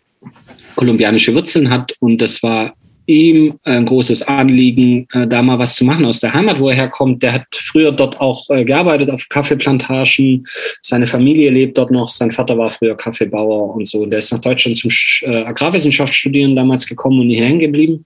kolumbianische 0.75 1.33
Wurzeln 1.35 1.69
hat 1.69 1.95
und 1.99 2.19
das 2.21 2.41
war 2.41 2.73
ihm 3.05 3.57
ein 3.63 3.85
großes 3.85 4.23
Anliegen, 4.23 5.07
äh, 5.13 5.27
da 5.27 5.41
mal 5.41 5.59
was 5.59 5.75
zu 5.75 5.85
machen 5.85 6.05
aus 6.05 6.19
der 6.19 6.33
Heimat, 6.33 6.59
wo 6.59 6.69
er 6.69 6.75
herkommt. 6.75 7.21
Der 7.23 7.33
hat 7.33 7.45
früher 7.51 7.91
dort 7.91 8.19
auch 8.19 8.49
äh, 8.49 8.63
gearbeitet 8.63 9.09
auf 9.09 9.27
Kaffeeplantagen. 9.29 10.45
Seine 10.81 11.07
Familie 11.07 11.49
lebt 11.49 11.77
dort 11.77 11.91
noch. 11.91 12.09
Sein 12.09 12.31
Vater 12.31 12.57
war 12.57 12.69
früher 12.69 12.95
Kaffeebauer 12.95 13.75
und 13.75 13.87
so. 13.87 14.05
Der 14.05 14.19
ist 14.19 14.31
nach 14.31 14.41
Deutschland 14.41 14.77
zum 14.77 14.91
äh, 15.21 15.43
Agrarwissenschaft 15.43 16.13
studieren 16.13 16.55
damals 16.55 16.87
gekommen 16.87 17.19
und 17.19 17.29
hier 17.29 17.43
hängen 17.43 17.59
geblieben. 17.59 18.05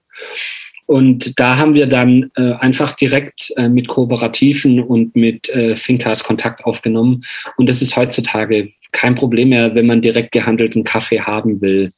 Und 0.87 1.37
da 1.37 1.57
haben 1.57 1.73
wir 1.73 1.85
dann 1.85 2.31
äh, 2.37 2.53
einfach 2.53 2.95
direkt 2.95 3.51
äh, 3.57 3.67
mit 3.67 3.89
Kooperativen 3.89 4.81
und 4.81 5.15
mit 5.15 5.49
äh, 5.49 5.75
Finkas 5.75 6.23
Kontakt 6.23 6.63
aufgenommen. 6.63 7.23
Und 7.57 7.67
das 7.67 7.81
ist 7.81 7.97
heutzutage 7.97 8.71
kein 8.93 9.15
Problem 9.15 9.49
mehr, 9.49 9.75
wenn 9.75 9.85
man 9.85 10.01
direkt 10.01 10.31
gehandelten 10.31 10.85
Kaffee 10.85 11.19
haben 11.19 11.59
will 11.59 11.91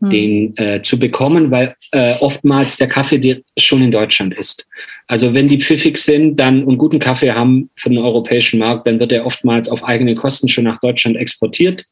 hm. 0.00 0.10
den 0.10 0.56
äh, 0.56 0.82
zu 0.82 0.98
bekommen, 0.98 1.50
weil 1.50 1.74
äh, 1.92 2.14
oftmals 2.20 2.76
der 2.76 2.88
Kaffee 2.88 3.42
schon 3.58 3.82
in 3.82 3.90
Deutschland 3.90 4.34
ist. 4.34 4.66
Also 5.06 5.34
wenn 5.34 5.48
die 5.48 5.60
pfiffig 5.60 5.98
sind 5.98 6.36
dann 6.38 6.64
und 6.64 6.78
guten 6.78 6.98
Kaffee 6.98 7.32
haben 7.32 7.70
für 7.76 7.90
den 7.90 7.98
europäischen 7.98 8.58
Markt, 8.58 8.86
dann 8.86 9.00
wird 9.00 9.12
er 9.12 9.26
oftmals 9.26 9.68
auf 9.68 9.84
eigene 9.84 10.14
Kosten 10.14 10.48
schon 10.48 10.64
nach 10.64 10.80
Deutschland 10.80 11.16
exportiert, 11.16 11.84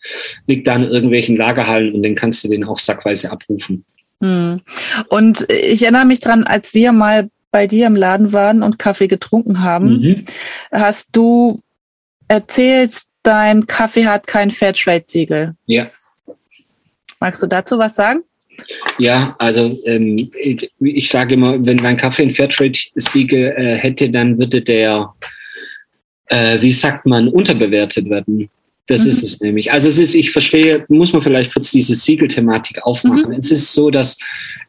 liegt 0.46 0.66
da 0.66 0.76
in 0.76 0.84
irgendwelchen 0.84 1.36
Lagerhallen 1.36 1.94
und 1.94 2.02
dann 2.02 2.14
kannst 2.14 2.44
du 2.44 2.48
den 2.48 2.64
auch 2.64 2.78
sackweise 2.78 3.30
abrufen. 3.30 3.84
Hm. 4.22 4.60
Und 5.08 5.46
ich 5.50 5.82
erinnere 5.82 6.04
mich 6.04 6.20
dran, 6.20 6.44
als 6.44 6.74
wir 6.74 6.92
mal 6.92 7.30
bei 7.50 7.66
dir 7.66 7.86
im 7.86 7.96
Laden 7.96 8.32
waren 8.32 8.62
und 8.62 8.78
Kaffee 8.78 9.08
getrunken 9.08 9.60
haben, 9.60 10.00
mhm. 10.00 10.24
hast 10.70 11.08
du 11.12 11.60
erzählt, 12.28 13.02
dein 13.22 13.66
Kaffee 13.66 14.06
hat 14.06 14.26
kein 14.26 14.50
Fairtrade-Siegel. 14.50 15.54
Ja. 15.66 15.90
Magst 17.20 17.42
du 17.42 17.46
dazu 17.46 17.78
was 17.78 17.94
sagen? 17.94 18.22
Ja, 18.98 19.34
also 19.38 19.78
ähm, 19.84 20.30
ich, 20.38 20.70
ich 20.80 21.08
sage 21.08 21.34
immer, 21.34 21.64
wenn 21.64 21.76
mein 21.76 21.96
Kaffee 21.96 22.22
ein 22.22 22.30
Fairtrade-Siegel 22.30 23.54
äh, 23.56 23.76
hätte, 23.76 24.10
dann 24.10 24.38
würde 24.38 24.60
der, 24.60 25.14
äh, 26.26 26.60
wie 26.60 26.70
sagt 26.70 27.06
man, 27.06 27.28
unterbewertet 27.28 28.08
werden. 28.10 28.50
Das 28.90 29.04
mhm. 29.04 29.08
ist 29.08 29.22
es 29.22 29.40
nämlich. 29.40 29.70
Also 29.70 29.88
es 29.88 29.98
ist, 29.98 30.14
ich 30.14 30.32
verstehe, 30.32 30.84
muss 30.88 31.12
man 31.12 31.22
vielleicht 31.22 31.52
kurz 31.52 31.70
diese 31.70 31.94
Siegelthematik 31.94 32.82
aufmachen. 32.82 33.30
Mhm. 33.30 33.38
Es 33.38 33.52
ist 33.52 33.72
so, 33.72 33.88
dass 33.88 34.18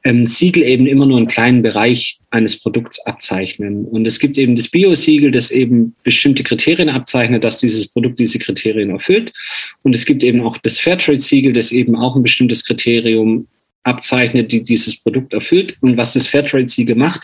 ähm, 0.04 0.28
Siegel 0.28 0.62
eben 0.62 0.86
immer 0.86 1.08
nur 1.08 1.18
einen 1.18 1.26
kleinen 1.26 1.64
Bereich 1.64 2.20
eines 2.30 2.60
Produkts 2.60 3.04
abzeichnen. 3.08 3.86
Und 3.86 4.06
es 4.06 4.20
gibt 4.20 4.38
eben 4.38 4.56
das 4.56 4.68
Bio-Siegel, 4.68 5.32
das 5.32 5.50
eben 5.50 5.96
bestimmte 6.04 6.44
Kriterien 6.44 6.90
abzeichnet, 6.90 7.44
dass 7.44 7.60
dieses 7.60 7.88
Produkt 7.88 8.20
diese 8.20 8.38
Kriterien 8.38 8.92
erfüllt. 8.92 9.34
Und 9.82 9.96
es 9.96 10.06
gibt 10.06 10.24
eben 10.24 10.42
auch 10.42 10.58
das 10.58 10.80
Fairtrade-Siegel, 10.80 11.54
das 11.54 11.72
eben 11.72 11.96
auch 11.96 12.16
ein 12.16 12.22
bestimmtes 12.22 12.64
Kriterium 12.64 13.48
abzeichnet, 13.84 14.52
die 14.52 14.64
dieses 14.64 15.00
Produkt 15.00 15.34
erfüllt. 15.34 15.78
Und 15.82 15.98
was 15.98 16.14
das 16.14 16.28
Fairtrade-Siegel 16.28 16.96
macht, 16.96 17.22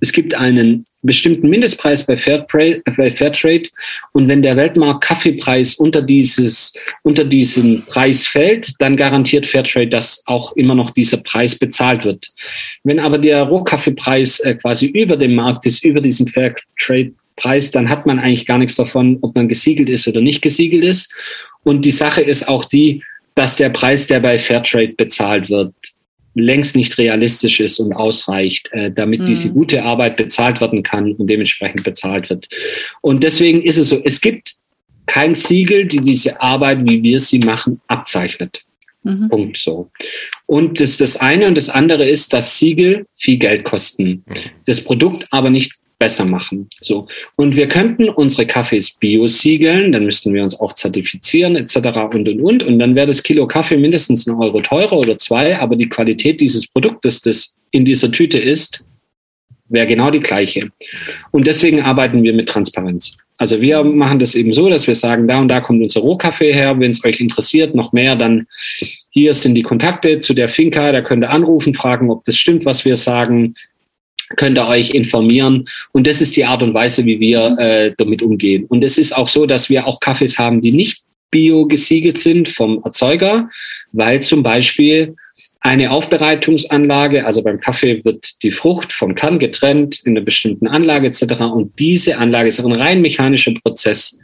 es 0.00 0.12
gibt 0.12 0.34
einen 0.34 0.84
bestimmten 1.02 1.48
Mindestpreis 1.48 2.04
bei 2.06 2.16
Fairtrade. 2.16 3.68
Und 4.12 4.28
wenn 4.28 4.42
der 4.42 4.56
Weltmarkt-Kaffeepreis 4.56 5.74
unter 5.74 6.02
dieses, 6.02 6.74
unter 7.02 7.24
diesen 7.24 7.84
Preis 7.86 8.26
fällt, 8.26 8.72
dann 8.80 8.96
garantiert 8.96 9.46
Fairtrade, 9.46 9.88
dass 9.88 10.22
auch 10.26 10.52
immer 10.56 10.74
noch 10.74 10.90
dieser 10.90 11.18
Preis 11.18 11.54
bezahlt 11.54 12.04
wird. 12.04 12.32
Wenn 12.84 12.98
aber 12.98 13.18
der 13.18 13.42
Rohkaffeepreis 13.44 14.40
äh, 14.40 14.54
quasi 14.54 14.86
über 14.86 15.16
dem 15.16 15.34
Markt 15.34 15.66
ist, 15.66 15.84
über 15.84 16.00
diesem 16.00 16.26
Fairtrade 16.26 17.12
Preis, 17.36 17.70
dann 17.70 17.88
hat 17.88 18.06
man 18.06 18.18
eigentlich 18.18 18.46
gar 18.46 18.58
nichts 18.58 18.76
davon, 18.76 19.18
ob 19.22 19.34
man 19.34 19.48
gesiegelt 19.48 19.88
ist 19.88 20.06
oder 20.06 20.20
nicht 20.20 20.42
gesiegelt 20.42 20.84
ist. 20.84 21.12
Und 21.64 21.84
die 21.84 21.90
Sache 21.90 22.20
ist 22.20 22.46
auch 22.46 22.64
die, 22.64 23.02
dass 23.34 23.56
der 23.56 23.70
Preis, 23.70 24.06
der 24.06 24.20
bei 24.20 24.38
Fairtrade 24.38 24.94
bezahlt 24.94 25.50
wird, 25.50 25.74
längst 26.34 26.76
nicht 26.76 26.96
realistisch 26.98 27.60
ist 27.60 27.78
und 27.78 27.92
ausreicht, 27.92 28.70
äh, 28.72 28.90
damit 28.90 29.20
mhm. 29.20 29.24
diese 29.24 29.50
gute 29.50 29.82
Arbeit 29.82 30.16
bezahlt 30.16 30.60
werden 30.60 30.82
kann 30.82 31.12
und 31.12 31.28
dementsprechend 31.28 31.84
bezahlt 31.84 32.30
wird. 32.30 32.48
Und 33.00 33.22
deswegen 33.22 33.62
ist 33.62 33.76
es 33.76 33.90
so, 33.90 34.00
es 34.02 34.20
gibt 34.20 34.54
kein 35.06 35.34
Siegel, 35.34 35.86
die 35.86 36.00
diese 36.00 36.40
Arbeit, 36.40 36.84
wie 36.84 37.02
wir 37.02 37.18
sie 37.18 37.38
machen, 37.38 37.80
abzeichnet. 37.86 38.64
Mhm. 39.02 39.28
Punkt 39.28 39.56
so. 39.56 39.90
Und 40.46 40.80
das, 40.80 40.96
das 40.96 41.16
eine 41.16 41.46
und 41.46 41.56
das 41.56 41.68
andere 41.68 42.08
ist, 42.08 42.32
dass 42.32 42.58
Siegel 42.58 43.04
viel 43.18 43.36
Geld 43.36 43.64
kosten. 43.64 44.24
Das 44.64 44.82
Produkt 44.82 45.26
aber 45.30 45.50
nicht 45.50 45.74
besser 46.02 46.24
machen. 46.24 46.68
So. 46.80 47.06
Und 47.36 47.54
wir 47.54 47.68
könnten 47.68 48.08
unsere 48.08 48.44
Kaffees 48.44 48.90
bio-siegeln, 48.98 49.92
dann 49.92 50.04
müssten 50.04 50.34
wir 50.34 50.42
uns 50.42 50.58
auch 50.58 50.72
zertifizieren, 50.72 51.54
etc. 51.54 51.76
und 52.12 52.28
und 52.28 52.40
und. 52.40 52.64
Und 52.64 52.80
dann 52.80 52.96
wäre 52.96 53.06
das 53.06 53.22
Kilo 53.22 53.46
Kaffee 53.46 53.76
mindestens 53.76 54.26
ein 54.26 54.34
Euro 54.34 54.60
teurer 54.62 54.94
oder 54.94 55.16
zwei, 55.16 55.56
aber 55.56 55.76
die 55.76 55.88
Qualität 55.88 56.40
dieses 56.40 56.66
Produktes, 56.66 57.20
das 57.20 57.54
in 57.70 57.84
dieser 57.84 58.10
Tüte 58.10 58.40
ist, 58.40 58.84
wäre 59.68 59.86
genau 59.86 60.10
die 60.10 60.18
gleiche. 60.18 60.72
Und 61.30 61.46
deswegen 61.46 61.80
arbeiten 61.82 62.24
wir 62.24 62.34
mit 62.34 62.48
Transparenz. 62.48 63.12
Also 63.36 63.60
wir 63.60 63.84
machen 63.84 64.18
das 64.18 64.34
eben 64.34 64.52
so, 64.52 64.68
dass 64.68 64.88
wir 64.88 64.96
sagen, 64.96 65.28
da 65.28 65.38
und 65.38 65.48
da 65.48 65.60
kommt 65.60 65.82
unser 65.82 66.00
Rohkaffee 66.00 66.52
her. 66.52 66.80
Wenn 66.80 66.90
es 66.90 67.04
euch 67.04 67.20
interessiert, 67.20 67.76
noch 67.76 67.92
mehr, 67.92 68.16
dann 68.16 68.48
hier 69.10 69.34
sind 69.34 69.54
die 69.54 69.62
Kontakte 69.62 70.18
zu 70.18 70.34
der 70.34 70.48
Finca. 70.48 70.90
Da 70.90 71.00
könnt 71.00 71.24
ihr 71.24 71.30
anrufen, 71.30 71.74
fragen, 71.74 72.10
ob 72.10 72.24
das 72.24 72.36
stimmt, 72.36 72.64
was 72.64 72.84
wir 72.84 72.96
sagen 72.96 73.54
könnt 74.36 74.58
ihr 74.58 74.66
euch 74.66 74.90
informieren. 74.90 75.64
Und 75.92 76.06
das 76.06 76.20
ist 76.20 76.36
die 76.36 76.44
Art 76.44 76.62
und 76.62 76.74
Weise, 76.74 77.04
wie 77.04 77.20
wir 77.20 77.56
äh, 77.58 77.94
damit 77.96 78.22
umgehen. 78.22 78.64
Und 78.66 78.84
es 78.84 78.98
ist 78.98 79.16
auch 79.16 79.28
so, 79.28 79.46
dass 79.46 79.70
wir 79.70 79.86
auch 79.86 80.00
Kaffees 80.00 80.38
haben, 80.38 80.60
die 80.60 80.72
nicht 80.72 81.02
bio 81.30 81.66
gesiegelt 81.66 82.18
sind 82.18 82.48
vom 82.48 82.82
Erzeuger, 82.84 83.48
weil 83.92 84.20
zum 84.20 84.42
Beispiel 84.42 85.14
eine 85.60 85.92
Aufbereitungsanlage, 85.92 87.24
also 87.24 87.42
beim 87.42 87.60
Kaffee 87.60 88.04
wird 88.04 88.42
die 88.42 88.50
Frucht 88.50 88.92
vom 88.92 89.14
Kern 89.14 89.38
getrennt 89.38 90.00
in 90.04 90.16
einer 90.16 90.24
bestimmten 90.24 90.66
Anlage 90.66 91.06
etc. 91.06 91.22
Und 91.40 91.78
diese 91.78 92.18
Anlage 92.18 92.48
ist 92.48 92.60
ein 92.60 92.72
rein 92.72 93.00
mechanischer 93.00 93.54
Prozess. 93.62 94.18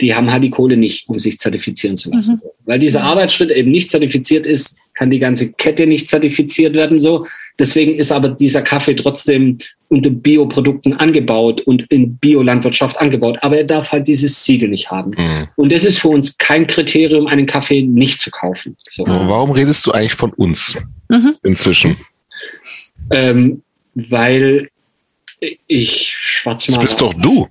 Die 0.00 0.14
haben 0.14 0.32
halt 0.32 0.44
die 0.44 0.50
Kohle 0.50 0.76
nicht, 0.76 1.08
um 1.08 1.18
sich 1.18 1.38
zertifizieren 1.38 1.96
zu 1.96 2.10
lassen. 2.10 2.34
Mhm. 2.34 2.48
Weil 2.66 2.78
dieser 2.78 3.02
Arbeitsschritt 3.02 3.50
eben 3.50 3.70
nicht 3.70 3.90
zertifiziert 3.90 4.46
ist, 4.46 4.78
kann 4.94 5.10
die 5.10 5.18
ganze 5.18 5.52
Kette 5.52 5.86
nicht 5.86 6.08
zertifiziert 6.08 6.74
werden 6.74 6.98
so. 6.98 7.26
Deswegen 7.58 7.94
ist 7.96 8.10
aber 8.10 8.30
dieser 8.30 8.62
Kaffee 8.62 8.94
trotzdem 8.94 9.58
unter 9.88 10.10
Bioprodukten 10.10 10.94
angebaut 10.94 11.60
und 11.60 11.82
in 11.90 12.16
Biolandwirtschaft 12.16 13.00
angebaut. 13.00 13.38
Aber 13.42 13.58
er 13.58 13.64
darf 13.64 13.92
halt 13.92 14.08
dieses 14.08 14.44
Siegel 14.44 14.68
nicht 14.68 14.90
haben. 14.90 15.12
Mhm. 15.16 15.48
Und 15.56 15.72
das 15.72 15.84
ist 15.84 16.00
für 16.00 16.08
uns 16.08 16.36
kein 16.38 16.66
Kriterium, 16.66 17.26
einen 17.26 17.46
Kaffee 17.46 17.82
nicht 17.82 18.20
zu 18.20 18.30
kaufen. 18.30 18.76
So. 18.90 19.04
Warum 19.06 19.50
redest 19.52 19.86
du 19.86 19.92
eigentlich 19.92 20.14
von 20.14 20.32
uns 20.32 20.76
mhm. 21.08 21.36
inzwischen? 21.42 21.96
Ähm, 23.10 23.62
weil 23.94 24.68
ich 25.66 26.14
Schwarzmaler. 26.18 26.82
Das 26.82 26.88
bist 26.88 27.00
doch 27.00 27.14
du. 27.14 27.48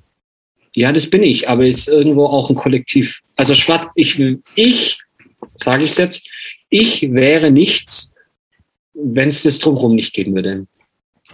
Ja, 0.73 0.91
das 0.91 1.09
bin 1.09 1.23
ich, 1.23 1.47
aber 1.47 1.65
ist 1.65 1.87
irgendwo 1.87 2.25
auch 2.25 2.49
ein 2.49 2.55
Kollektiv. 2.55 3.21
Also 3.35 3.53
Schwarz, 3.53 3.89
ich, 3.95 4.19
ich, 4.55 4.99
sage 5.63 5.83
ich 5.83 5.95
jetzt, 5.97 6.27
ich 6.73 7.13
wäre 7.13 7.51
nichts, 7.51 8.13
wenn 8.95 9.29
es 9.29 9.43
das 9.43 9.59
drumherum 9.59 9.95
nicht 9.95 10.11
geben 10.13 10.33
würde. 10.33 10.65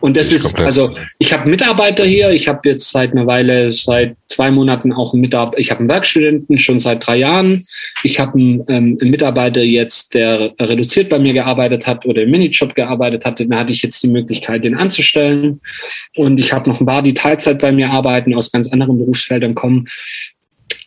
Und 0.01 0.17
das 0.17 0.31
ist, 0.31 0.57
also 0.59 0.93
ich 1.17 1.33
habe 1.33 1.49
Mitarbeiter 1.49 2.05
hier, 2.05 2.31
ich 2.31 2.47
habe 2.47 2.67
jetzt 2.69 2.91
seit 2.91 3.11
einer 3.11 3.25
Weile, 3.25 3.71
seit 3.71 4.15
zwei 4.25 4.51
Monaten 4.51 4.93
auch 4.93 5.13
einen 5.13 5.21
Mitarbeiter, 5.21 5.59
ich 5.59 5.71
habe 5.71 5.79
einen 5.79 5.89
Werkstudenten 5.89 6.59
schon 6.59 6.77
seit 6.77 7.05
drei 7.05 7.17
Jahren. 7.17 7.65
Ich 8.03 8.19
habe 8.19 8.37
einen, 8.37 8.63
ähm, 8.67 8.97
einen, 9.01 9.11
Mitarbeiter 9.11 9.63
jetzt, 9.63 10.13
der 10.13 10.53
reduziert 10.59 11.09
bei 11.09 11.19
mir 11.19 11.33
gearbeitet 11.33 11.87
hat 11.87 12.05
oder 12.05 12.21
im 12.23 12.31
Minijob 12.31 12.75
gearbeitet 12.75 13.25
hat, 13.25 13.39
da 13.39 13.57
hatte 13.57 13.73
ich 13.73 13.81
jetzt 13.81 14.03
die 14.03 14.09
Möglichkeit, 14.09 14.63
den 14.63 14.75
anzustellen. 14.75 15.61
Und 16.15 16.39
ich 16.39 16.51
habe 16.53 16.69
noch 16.69 16.81
ein 16.81 16.85
paar, 16.85 17.01
die 17.01 17.13
Teilzeit 17.13 17.59
bei 17.59 17.71
mir 17.71 17.89
arbeiten, 17.89 18.33
aus 18.33 18.51
ganz 18.51 18.71
anderen 18.71 18.97
Berufsfeldern 18.97 19.55
kommen. 19.55 19.87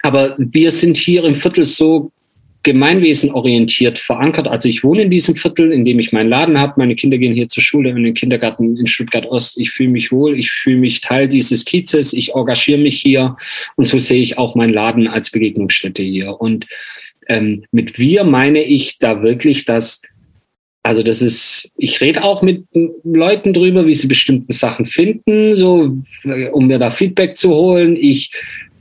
Aber 0.03 0.37
wir 0.39 0.71
sind 0.71 0.97
hier 0.97 1.25
im 1.25 1.37
Viertel 1.37 1.65
so 1.65 2.13
gemeinwesenorientiert 2.63 3.99
verankert. 3.99 4.47
Also 4.47 4.69
ich 4.69 4.85
wohne 4.85 5.03
in 5.03 5.11
diesem 5.11 5.35
Viertel, 5.35 5.73
in 5.73 5.85
dem 5.85 5.99
ich 5.99 6.13
meinen 6.13 6.29
Laden 6.29 6.61
habe. 6.61 6.75
Meine 6.77 6.95
Kinder 6.95 7.19
gehen 7.19 7.35
hier 7.35 7.49
zur 7.49 7.63
Schule 7.63 7.91
und 7.91 8.03
den 8.03 8.15
Kindergarten 8.15 8.77
in 8.77 8.87
Stuttgart 8.87 9.27
Ost. 9.27 9.59
Ich 9.59 9.71
fühle 9.71 9.91
mich 9.91 10.13
wohl, 10.13 10.39
ich 10.39 10.51
fühle 10.51 10.77
mich 10.77 11.01
Teil 11.01 11.29
dieses 11.29 11.65
Kiezes, 11.65 12.13
ich 12.13 12.35
engagiere 12.35 12.79
mich 12.79 13.01
hier 13.01 13.37
und 13.77 13.87
so 13.87 13.99
sehe 13.99 14.23
ich 14.23 14.39
auch 14.39 14.55
meinen 14.55 14.73
Laden 14.73 15.09
als 15.09 15.31
Begegnungsstätte 15.31 16.03
hier. 16.03 16.41
Und 16.41 16.67
ähm, 17.29 17.65
mit 17.73 17.99
wir 17.99 18.25
meine 18.25 18.63
ich 18.63 18.99
da 18.99 19.23
wirklich, 19.23 19.65
dass 19.65 20.03
also 20.85 21.03
das 21.03 21.23
ist, 21.23 21.71
ich 21.77 22.01
rede 22.01 22.25
auch 22.25 22.43
mit 22.43 22.65
Leuten 23.05 23.53
drüber, 23.53 23.87
wie 23.87 23.95
sie 23.95 24.09
bestimmte 24.09 24.53
Sachen 24.53 24.85
finden, 24.85 25.55
so 25.55 25.97
um 26.53 26.67
mir 26.67 26.81
da 26.81 26.91
Feedback 26.91 27.37
zu 27.37 27.51
holen. 27.51 27.97
Ich 27.97 28.33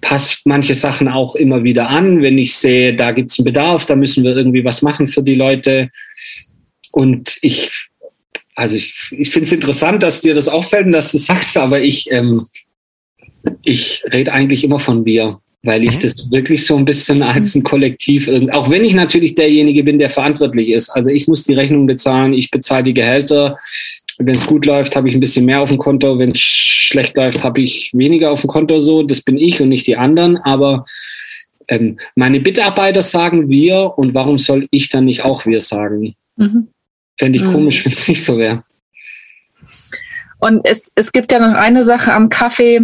passe 0.01 0.37
manche 0.45 0.75
Sachen 0.75 1.07
auch 1.07 1.35
immer 1.35 1.63
wieder 1.63 1.89
an, 1.89 2.21
wenn 2.21 2.37
ich 2.37 2.55
sehe, 2.55 2.95
da 2.95 3.11
gibt 3.11 3.31
es 3.31 3.39
einen 3.39 3.45
Bedarf, 3.45 3.85
da 3.85 3.95
müssen 3.95 4.23
wir 4.23 4.35
irgendwie 4.35 4.65
was 4.65 4.81
machen 4.81 5.07
für 5.07 5.23
die 5.23 5.35
Leute. 5.35 5.89
Und 6.91 7.37
ich, 7.41 7.71
also 8.55 8.75
ich, 8.75 8.93
ich 9.11 9.29
finde 9.29 9.45
es 9.45 9.53
interessant, 9.53 10.03
dass 10.03 10.21
dir 10.21 10.33
das 10.33 10.49
auffällt 10.49 10.87
und 10.87 10.91
dass 10.91 11.11
du 11.11 11.17
sagst, 11.17 11.55
aber 11.55 11.81
ich, 11.81 12.11
ähm, 12.11 12.45
ich 13.63 14.03
rede 14.11 14.33
eigentlich 14.33 14.63
immer 14.63 14.79
von 14.79 15.05
wir, 15.05 15.39
weil 15.63 15.83
ich 15.83 15.97
mhm. 15.97 16.01
das 16.01 16.31
wirklich 16.31 16.65
so 16.65 16.75
ein 16.75 16.85
bisschen 16.85 17.21
als 17.21 17.55
ein 17.55 17.63
Kollektiv, 17.63 18.29
auch 18.51 18.69
wenn 18.69 18.83
ich 18.83 18.93
natürlich 18.93 19.35
derjenige 19.35 19.83
bin, 19.83 19.99
der 19.99 20.09
verantwortlich 20.09 20.69
ist. 20.69 20.89
Also 20.89 21.09
ich 21.09 21.27
muss 21.27 21.43
die 21.43 21.53
Rechnung 21.53 21.85
bezahlen, 21.85 22.33
ich 22.33 22.51
bezahle 22.51 22.83
die 22.83 22.93
Gehälter, 22.93 23.57
wenn 24.25 24.35
es 24.35 24.45
gut 24.45 24.65
läuft, 24.65 24.95
habe 24.95 25.09
ich 25.09 25.15
ein 25.15 25.19
bisschen 25.19 25.45
mehr 25.45 25.61
auf 25.61 25.69
dem 25.69 25.77
Konto. 25.77 26.17
Wenn 26.19 26.31
es 26.31 26.39
schlecht 26.39 27.17
läuft, 27.17 27.43
habe 27.43 27.61
ich 27.61 27.91
weniger 27.93 28.31
auf 28.31 28.41
dem 28.41 28.49
Konto. 28.49 28.79
So, 28.79 29.03
das 29.03 29.21
bin 29.21 29.37
ich 29.37 29.61
und 29.61 29.69
nicht 29.69 29.87
die 29.87 29.97
anderen. 29.97 30.37
Aber 30.37 30.85
ähm, 31.67 31.99
meine 32.15 32.39
Mitarbeiter 32.39 33.01
sagen 33.01 33.49
wir 33.49 33.97
und 33.97 34.13
warum 34.13 34.37
soll 34.37 34.67
ich 34.71 34.89
dann 34.89 35.05
nicht 35.05 35.23
auch 35.23 35.45
wir 35.45 35.61
sagen? 35.61 36.15
Mhm. 36.35 36.67
Fände 37.17 37.39
ich 37.39 37.45
mhm. 37.45 37.53
komisch, 37.53 37.85
wenn 37.85 37.93
es 37.93 38.07
nicht 38.07 38.23
so 38.23 38.37
wäre. 38.37 38.63
Und 40.39 40.61
es, 40.63 40.91
es 40.95 41.11
gibt 41.11 41.31
ja 41.31 41.39
noch 41.39 41.55
eine 41.55 41.85
Sache 41.85 42.13
am 42.13 42.29
Kaffee, 42.29 42.81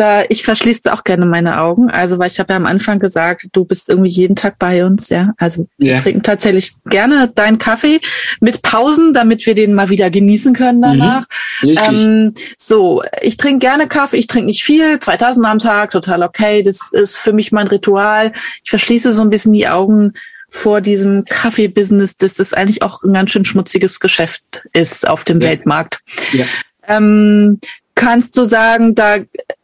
da 0.00 0.22
ich 0.30 0.44
verschließe 0.44 0.90
auch 0.94 1.04
gerne 1.04 1.26
meine 1.26 1.60
Augen. 1.60 1.90
Also, 1.90 2.18
weil 2.18 2.28
ich 2.28 2.40
habe 2.40 2.54
ja 2.54 2.56
am 2.56 2.64
Anfang 2.64 2.98
gesagt, 2.98 3.48
du 3.52 3.66
bist 3.66 3.90
irgendwie 3.90 4.08
jeden 4.08 4.34
Tag 4.34 4.58
bei 4.58 4.86
uns, 4.86 5.10
ja. 5.10 5.34
Also 5.36 5.68
wir 5.76 5.98
trinken 5.98 6.22
tatsächlich 6.22 6.72
gerne 6.86 7.28
deinen 7.28 7.58
Kaffee 7.58 8.00
mit 8.40 8.62
Pausen, 8.62 9.12
damit 9.12 9.44
wir 9.44 9.54
den 9.54 9.74
mal 9.74 9.90
wieder 9.90 10.08
genießen 10.08 10.54
können 10.54 10.78
mhm. 10.78 10.82
danach. 10.82 11.26
Mhm. 11.60 11.78
Ähm, 11.90 12.34
so, 12.56 13.02
ich 13.20 13.36
trinke 13.36 13.58
gerne 13.58 13.88
Kaffee, 13.88 14.16
ich 14.16 14.26
trinke 14.26 14.46
nicht 14.46 14.64
viel, 14.64 14.98
2000 14.98 15.44
am 15.44 15.58
Tag, 15.58 15.90
total 15.90 16.22
okay. 16.22 16.62
Das 16.62 16.92
ist 16.92 17.18
für 17.18 17.34
mich 17.34 17.52
mein 17.52 17.68
Ritual. 17.68 18.32
Ich 18.64 18.70
verschließe 18.70 19.12
so 19.12 19.20
ein 19.20 19.28
bisschen 19.28 19.52
die 19.52 19.68
Augen 19.68 20.14
vor 20.48 20.80
diesem 20.80 21.26
Kaffee-Business, 21.26 22.16
dass 22.16 22.34
das 22.34 22.54
eigentlich 22.54 22.82
auch 22.82 23.02
ein 23.02 23.12
ganz 23.12 23.32
schön 23.32 23.44
schmutziges 23.44 24.00
Geschäft 24.00 24.62
ist 24.72 25.06
auf 25.06 25.24
dem 25.24 25.42
ja. 25.42 25.48
Weltmarkt. 25.48 26.00
Ja. 26.32 26.46
Ähm, 26.88 27.60
kannst 27.94 28.38
du 28.38 28.44
sagen, 28.44 28.94
da 28.94 29.18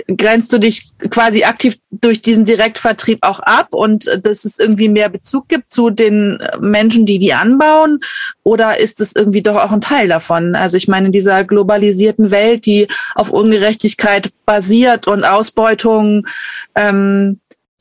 grenzt 0.09 0.53
du 0.53 0.59
dich 0.59 0.89
quasi 1.11 1.45
aktiv 1.45 1.79
durch 1.91 2.23
diesen 2.23 2.45
Direktvertrieb 2.45 3.19
auch 3.23 3.41
ab 3.41 3.69
und 3.73 4.07
äh, 4.07 4.21
dass 4.21 4.45
es 4.45 4.59
irgendwie 4.59 4.89
mehr 4.89 5.09
Bezug 5.09 5.49
gibt 5.49 5.71
zu 5.71 5.91
den 5.91 6.41
äh, 6.41 6.59
Menschen, 6.61 7.07
die 7.07 7.19
die 7.19 7.33
anbauen? 7.33 8.01
Oder 8.43 8.79
ist 8.79 9.01
es 9.01 9.15
irgendwie 9.17 9.43
doch 9.43 9.57
auch 9.57 9.73
ein 9.73 9.81
Teil 9.81 10.09
davon? 10.09 10.55
Also 10.55 10.77
ich 10.77 10.89
meine, 10.89 11.07
in 11.07 11.13
dieser 11.13 11.45
globalisierten 11.45 12.31
Welt, 12.31 12.67
die 12.67 12.87
auf 13.15 13.31
Ungerechtigkeit 13.31 14.31
basiert 14.45 15.09
und 15.09 15.25
Ausbeutung, 15.25 16.27
ähm, 16.75 17.41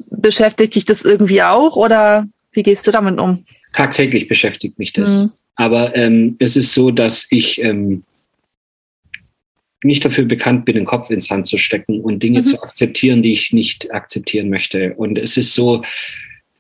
beschäftigt 0.10 0.76
dich 0.76 0.86
das 0.86 1.04
irgendwie 1.04 1.44
auch 1.44 1.76
oder 1.76 2.28
wie 2.52 2.64
gehst 2.64 2.88
du 2.88 2.92
damit 2.92 3.20
um? 3.20 3.46
Tagtäglich 3.74 4.28
beschäftigt 4.28 4.80
mich 4.80 4.94
das. 4.94 5.24
Mhm. 5.24 5.32
Aber 5.56 5.96
ähm, 5.96 6.36
es 6.40 6.56
ist 6.56 6.74
so, 6.74 6.92
dass 6.92 7.28
ich 7.30 7.62
ähm, 7.62 8.04
nicht 9.86 10.04
dafür 10.04 10.26
bekannt 10.26 10.66
bin, 10.66 10.76
den 10.76 10.86
Kopf 10.86 11.10
ins 11.10 11.30
Hand 11.30 11.48
zu 11.48 11.58
stecken 11.58 12.02
und 12.02 12.22
Dinge 12.22 12.40
mhm. 12.40 12.44
zu 12.46 12.62
akzeptieren, 12.62 13.24
die 13.24 13.32
ich 13.32 13.54
nicht 13.54 13.94
akzeptieren 13.94 14.50
möchte. 14.50 14.94
Und 14.96 15.18
es 15.18 15.38
ist 15.38 15.54
so, 15.54 15.84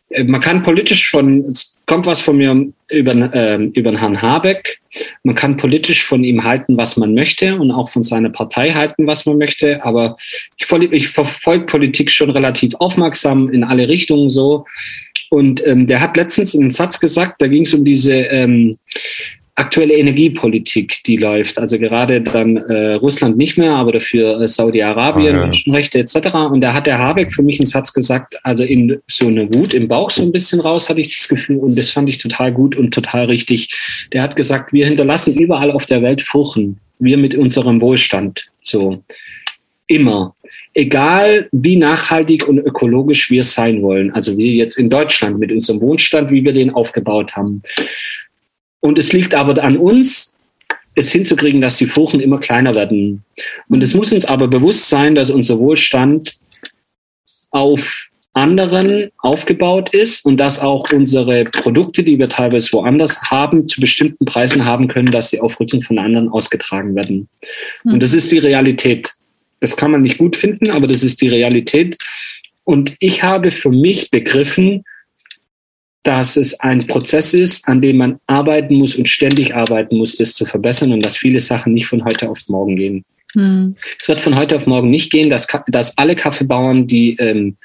äh, 0.09 0.23
man 0.23 0.41
kann 0.41 0.63
politisch 0.63 1.09
von, 1.09 1.45
es 1.45 1.73
kommt 1.85 2.05
was 2.05 2.21
von 2.21 2.37
mir 2.37 2.67
über, 2.89 3.33
äh, 3.33 3.63
über 3.73 3.91
den 3.91 3.99
Herrn 3.99 4.21
Habeck, 4.21 4.79
man 5.23 5.35
kann 5.35 5.57
politisch 5.57 6.03
von 6.03 6.23
ihm 6.23 6.43
halten, 6.43 6.77
was 6.77 6.97
man 6.97 7.13
möchte 7.13 7.57
und 7.57 7.71
auch 7.71 7.89
von 7.89 8.03
seiner 8.03 8.29
Partei 8.29 8.71
halten, 8.71 9.07
was 9.07 9.25
man 9.25 9.37
möchte, 9.37 9.83
aber 9.83 10.15
ich, 10.57 10.71
ich 10.91 11.07
verfolge 11.09 11.65
Politik 11.65 12.09
schon 12.09 12.29
relativ 12.29 12.73
aufmerksam 12.75 13.49
in 13.49 13.63
alle 13.63 13.87
Richtungen 13.87 14.29
so. 14.29 14.65
Und 15.29 15.65
ähm, 15.67 15.87
der 15.87 16.01
hat 16.01 16.15
letztens 16.17 16.55
einen 16.55 16.71
Satz 16.71 16.99
gesagt, 16.99 17.41
da 17.41 17.47
ging 17.47 17.63
es 17.63 17.73
um 17.73 17.83
diese 17.83 18.13
ähm, 18.13 18.71
aktuelle 19.55 19.93
Energiepolitik, 19.93 21.01
die 21.05 21.15
läuft. 21.17 21.57
Also 21.57 21.79
gerade 21.79 22.21
dann 22.21 22.57
äh, 22.57 22.93
Russland 22.93 23.37
nicht 23.37 23.57
mehr, 23.57 23.73
aber 23.73 23.93
dafür 23.93 24.41
äh, 24.41 24.47
Saudi-Arabien, 24.47 25.35
ah, 25.35 25.37
ja. 25.37 25.43
Menschenrechte 25.43 25.99
etc. 25.99 26.35
Und 26.51 26.61
da 26.61 26.73
hat 26.73 26.87
der 26.87 26.99
Habeck 26.99 27.31
für 27.31 27.41
mich 27.41 27.59
einen 27.59 27.65
Satz 27.65 27.93
gesagt, 27.93 28.37
also 28.43 28.63
in 28.65 29.01
so 29.07 29.27
eine 29.27 29.53
Wut 29.55 29.73
im 29.73 29.87
Bauch 29.87 30.09
so 30.09 30.21
ein 30.21 30.33
bisschen 30.33 30.59
raus, 30.59 30.89
hatte 30.89 30.99
ich 30.99 31.15
das 31.15 31.27
Gefühl. 31.27 31.57
Und 31.57 31.77
das 31.77 31.89
fand 31.89 32.09
ich 32.09 32.17
total 32.17 32.51
gut 32.51 32.75
und 32.75 32.93
total 32.93 33.25
richtig. 33.25 33.69
Der 34.11 34.21
hat 34.21 34.35
gesagt, 34.35 34.73
wir 34.73 34.85
hinterlassen 34.85 35.35
überall 35.35 35.71
auf 35.71 35.85
der 35.85 36.01
Welt 36.01 36.21
Furchen. 36.21 36.77
Wir 36.99 37.17
mit 37.17 37.35
unserem 37.35 37.79
Wohlstand. 37.79 38.47
So. 38.59 39.03
Immer 39.87 40.35
egal 40.75 41.47
wie 41.53 41.77
nachhaltig 41.77 42.47
und 42.47 42.59
ökologisch 42.59 43.31
wir 43.31 43.43
sein 43.43 43.81
wollen, 43.81 44.11
also 44.11 44.37
wir 44.37 44.51
jetzt 44.51 44.77
in 44.77 44.89
Deutschland 44.89 45.39
mit 45.39 45.51
unserem 45.51 45.81
Wohnstand, 45.81 46.31
wie 46.31 46.43
wir 46.43 46.53
den 46.53 46.69
aufgebaut 46.69 47.35
haben. 47.35 47.61
Und 48.85 48.99
es 48.99 49.13
liegt 49.13 49.33
aber 49.33 49.61
an 49.63 49.77
uns, 49.77 50.35
es 50.93 51.11
hinzukriegen, 51.11 51.59
dass 51.59 51.77
die 51.77 51.87
Furchen 51.87 52.19
immer 52.19 52.39
kleiner 52.39 52.75
werden. 52.75 53.23
Und 53.67 53.81
es 53.81 53.95
muss 53.95 54.13
uns 54.13 54.25
aber 54.25 54.47
bewusst 54.47 54.89
sein, 54.89 55.15
dass 55.15 55.31
unser 55.31 55.57
Wohlstand 55.57 56.37
auf 57.49 58.09
anderen 58.33 59.09
aufgebaut 59.17 59.89
ist 59.89 60.23
und 60.23 60.37
dass 60.37 60.59
auch 60.59 60.91
unsere 60.91 61.45
Produkte, 61.45 62.03
die 62.03 62.19
wir 62.19 62.29
teilweise 62.29 62.71
woanders 62.73 63.19
haben, 63.23 63.67
zu 63.67 63.81
bestimmten 63.81 64.25
Preisen 64.25 64.65
haben 64.65 64.87
können, 64.87 65.11
dass 65.11 65.31
sie 65.31 65.39
auf 65.39 65.59
Rücken 65.59 65.81
von 65.81 65.97
anderen 65.97 66.29
ausgetragen 66.29 66.93
werden. 66.93 67.27
Und 67.85 68.03
das 68.03 68.13
ist 68.13 68.31
die 68.31 68.37
Realität. 68.37 69.13
Das 69.61 69.75
kann 69.75 69.91
man 69.91 70.03
nicht 70.03 70.19
gut 70.19 70.35
finden, 70.35 70.69
aber 70.69 70.85
das 70.85 71.01
ist 71.01 71.21
die 71.21 71.29
Realität. 71.29 71.97
Und 72.65 72.93
ich 72.99 73.23
habe 73.23 73.49
für 73.49 73.71
mich 73.71 74.11
begriffen, 74.11 74.83
dass 76.05 76.37
es 76.37 76.59
ein 76.59 76.85
Prozess 76.85 77.33
ist, 77.33 77.67
an 77.67 77.81
dem 77.81 77.97
man 77.97 78.19
arbeiten 78.27 78.75
muss 78.75 78.95
und 78.95 79.09
ständig 79.09 79.55
arbeiten 79.55 79.97
muss, 79.97 80.15
das 80.15 80.35
zu 80.35 80.45
verbessern 80.45 80.93
und 80.93 81.03
dass 81.03 81.17
viele 81.17 81.39
Sachen 81.39 81.73
nicht 81.73 81.87
von 81.87 82.05
heute 82.05 82.29
auf 82.29 82.39
morgen 82.47 82.75
gehen. 82.75 83.03
Hm. 83.33 83.75
Es 83.99 84.07
wird 84.07 84.19
von 84.19 84.35
heute 84.35 84.55
auf 84.55 84.67
morgen 84.67 84.91
nicht 84.91 85.11
gehen, 85.11 85.31
dass, 85.31 85.47
dass 85.67 85.97
alle 85.97 86.15
Kaffeebauern, 86.15 86.85
die 86.85 87.17
ähm, 87.17 87.57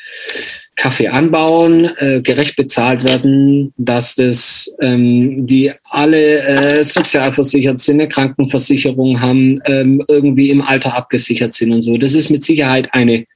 Kaffee 0.74 1.08
anbauen, 1.08 1.90
äh, 1.98 2.22
gerecht 2.22 2.56
bezahlt 2.56 3.04
werden, 3.04 3.74
dass 3.76 4.14
das 4.14 4.74
ähm, 4.80 5.46
die 5.46 5.72
alle 5.84 6.40
äh, 6.40 6.82
sozialversichert 6.82 7.78
sind, 7.78 8.00
eine 8.00 8.08
Krankenversicherung 8.08 9.20
haben, 9.20 9.60
ähm, 9.66 10.02
irgendwie 10.08 10.48
im 10.48 10.62
Alter 10.62 10.96
abgesichert 10.96 11.52
sind 11.52 11.72
und 11.72 11.82
so. 11.82 11.98
Das 11.98 12.14
ist 12.14 12.30
mit 12.30 12.42
Sicherheit 12.42 12.94
eine 12.94 13.26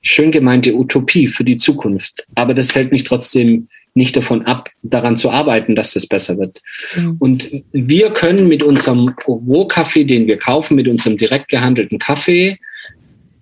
schön 0.00 0.30
gemeinte 0.30 0.76
Utopie 0.76 1.26
für 1.26 1.42
die 1.42 1.56
Zukunft. 1.56 2.28
Aber 2.36 2.54
das 2.54 2.72
hält 2.76 2.92
mich 2.92 3.02
trotzdem 3.02 3.68
nicht 3.98 4.16
davon 4.16 4.46
ab, 4.46 4.70
daran 4.82 5.16
zu 5.16 5.30
arbeiten, 5.30 5.76
dass 5.76 5.92
das 5.92 6.06
besser 6.06 6.38
wird. 6.38 6.62
Mhm. 6.96 7.16
Und 7.18 7.50
wir 7.72 8.10
können 8.10 8.48
mit 8.48 8.62
unserem 8.62 9.14
Rohkaffee, 9.26 10.04
den 10.04 10.26
wir 10.26 10.38
kaufen, 10.38 10.76
mit 10.76 10.88
unserem 10.88 11.18
direkt 11.18 11.48
gehandelten 11.48 11.98
Kaffee, 11.98 12.58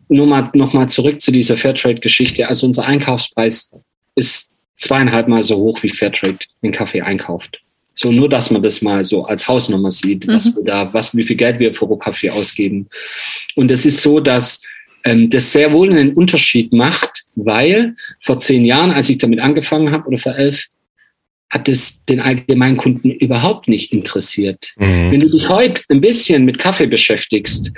nur 0.09 0.27
mal 0.27 0.51
noch 0.55 0.73
mal 0.73 0.89
zurück 0.89 1.21
zu 1.21 1.31
dieser 1.31 1.57
Fairtrade-Geschichte. 1.57 2.49
Also 2.49 2.67
unser 2.67 2.87
Einkaufspreis 2.87 3.73
ist 4.15 4.51
zweieinhalb 4.77 5.29
Mal 5.29 5.43
so 5.43 5.57
hoch, 5.57 5.83
wie 5.83 5.89
Fairtrade 5.89 6.39
den 6.63 6.73
Kaffee 6.73 7.03
einkauft. 7.03 7.61
So 7.93 8.13
nur, 8.13 8.29
dass 8.29 8.51
man 8.51 8.63
das 8.63 8.83
mal 8.83 9.05
so 9.05 9.25
als 9.25 9.49
Hausnummer 9.49 9.91
sieht, 9.91 10.27
mhm. 10.27 10.33
was 10.33 10.55
wir 10.55 10.65
da, 10.65 10.93
was, 10.93 11.17
wie 11.17 11.23
viel 11.23 11.37
Geld 11.37 11.59
wir 11.59 11.75
für 11.75 11.87
Rohkaffee 11.87 12.31
ausgeben. 12.31 12.89
Und 13.55 13.71
es 13.71 13.87
ist 13.87 14.03
so, 14.03 14.21
dass 14.21 14.63
ähm, 15.05 15.31
das 15.31 15.53
sehr 15.53 15.73
wohl 15.73 15.91
einen 15.91 16.13
Unterschied 16.13 16.73
macht, 16.73 17.16
weil 17.37 17.95
vor 18.21 18.39
zehn 18.39 18.65
Jahren, 18.65 18.91
als 18.91 19.09
ich 19.09 19.19
damit 19.19 19.39
angefangen 19.39 19.93
habe, 19.93 20.09
oder 20.09 20.19
vor 20.19 20.35
elf, 20.35 20.67
hat 21.51 21.69
es 21.69 22.05
den 22.07 22.21
allgemeinen 22.21 22.77
Kunden 22.77 23.11
überhaupt 23.11 23.69
nicht 23.69 23.93
interessiert. 23.93 24.73
Mhm. 24.77 25.13
Wenn 25.13 25.21
du 25.21 25.29
dich 25.29 25.49
heute 25.49 25.83
ein 25.91 26.01
bisschen 26.01 26.45
mit 26.45 26.59
Kaffee 26.59 26.87
beschäftigst, 26.87 27.73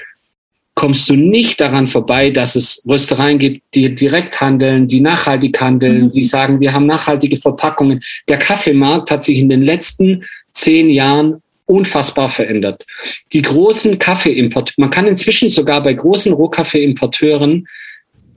kommst 0.74 1.08
du 1.08 1.16
nicht 1.16 1.60
daran 1.60 1.88
vorbei, 1.88 2.30
dass 2.30 2.54
es 2.54 2.82
Röstereien 2.86 3.38
gibt, 3.38 3.62
die 3.74 3.94
direkt 3.94 4.40
handeln, 4.40 4.86
die 4.86 5.00
nachhaltig 5.00 5.60
handeln, 5.60 6.04
mhm. 6.04 6.12
die 6.12 6.22
sagen, 6.22 6.60
wir 6.60 6.72
haben 6.72 6.86
nachhaltige 6.86 7.36
Verpackungen. 7.36 8.00
Der 8.28 8.38
Kaffeemarkt 8.38 9.10
hat 9.10 9.24
sich 9.24 9.38
in 9.38 9.48
den 9.48 9.62
letzten 9.62 10.24
zehn 10.52 10.88
Jahren 10.88 11.42
unfassbar 11.66 12.28
verändert. 12.28 12.86
Die 13.32 13.42
großen 13.42 13.98
Kaffeeimport, 13.98 14.72
man 14.78 14.90
kann 14.90 15.06
inzwischen 15.06 15.50
sogar 15.50 15.82
bei 15.82 15.92
großen 15.92 16.32
Rohkaffeeimporteuren 16.32 17.66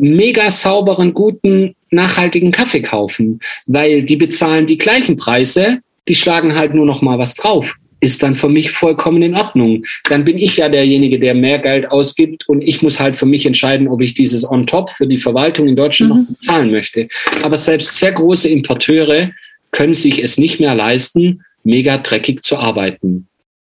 mega 0.02 0.50
sauberen, 0.50 1.14
guten, 1.14 1.76
nachhaltigen 1.92 2.52
Kaffee 2.52 2.82
kaufen, 2.82 3.40
weil 3.68 4.04
die 4.04 4.16
bezahlen 4.16 4.66
die 4.66 4.78
gleichen 4.78 5.16
Preise, 5.16 5.80
die 6.08 6.16
schlagen 6.16 6.56
halt 6.56 6.74
nur 6.74 6.86
noch 6.86 7.02
mal 7.02 7.20
was 7.20 7.36
drauf. 7.36 7.76
Ist 8.00 8.24
dann 8.24 8.36
für 8.36 8.50
mich 8.50 8.72
vollkommen 8.72 9.22
in 9.22 9.36
Ordnung. 9.36 9.84
Dann 10.10 10.26
bin 10.26 10.40
ich 10.40 10.58
ja 10.58 10.70
derjenige, 10.70 11.20
der 11.20 11.36
mehr 11.36 11.60
Geld 11.60 11.92
ausgibt 11.92 12.50
und 12.50 12.64
ich 12.64 12.82
muss 12.82 13.00
halt 13.00 13.16
für 13.16 13.28
mich 13.28 13.46
entscheiden, 13.46 13.88
ob 13.88 14.02
ich 14.02 14.16
dieses 14.16 14.50
on 14.50 14.66
top 14.66 14.90
für 14.90 15.06
die 15.06 15.18
Verwaltung 15.18 15.68
in 15.68 15.76
Deutschland 15.76 16.12
mhm. 16.12 16.20
noch 16.22 16.28
bezahlen 16.30 16.72
möchte. 16.72 17.08
Aber 17.44 17.58
selbst 17.58 18.00
sehr 18.00 18.14
große 18.14 18.50
Importeure 18.50 19.30
können 19.70 19.94
sich 19.94 20.24
es 20.24 20.40
nicht 20.40 20.60
mehr 20.60 20.74
leisten, 20.74 21.44
mega 21.64 21.98
dreckig 21.98 22.42
zu 22.42 22.58
arbeiten. 22.58 23.28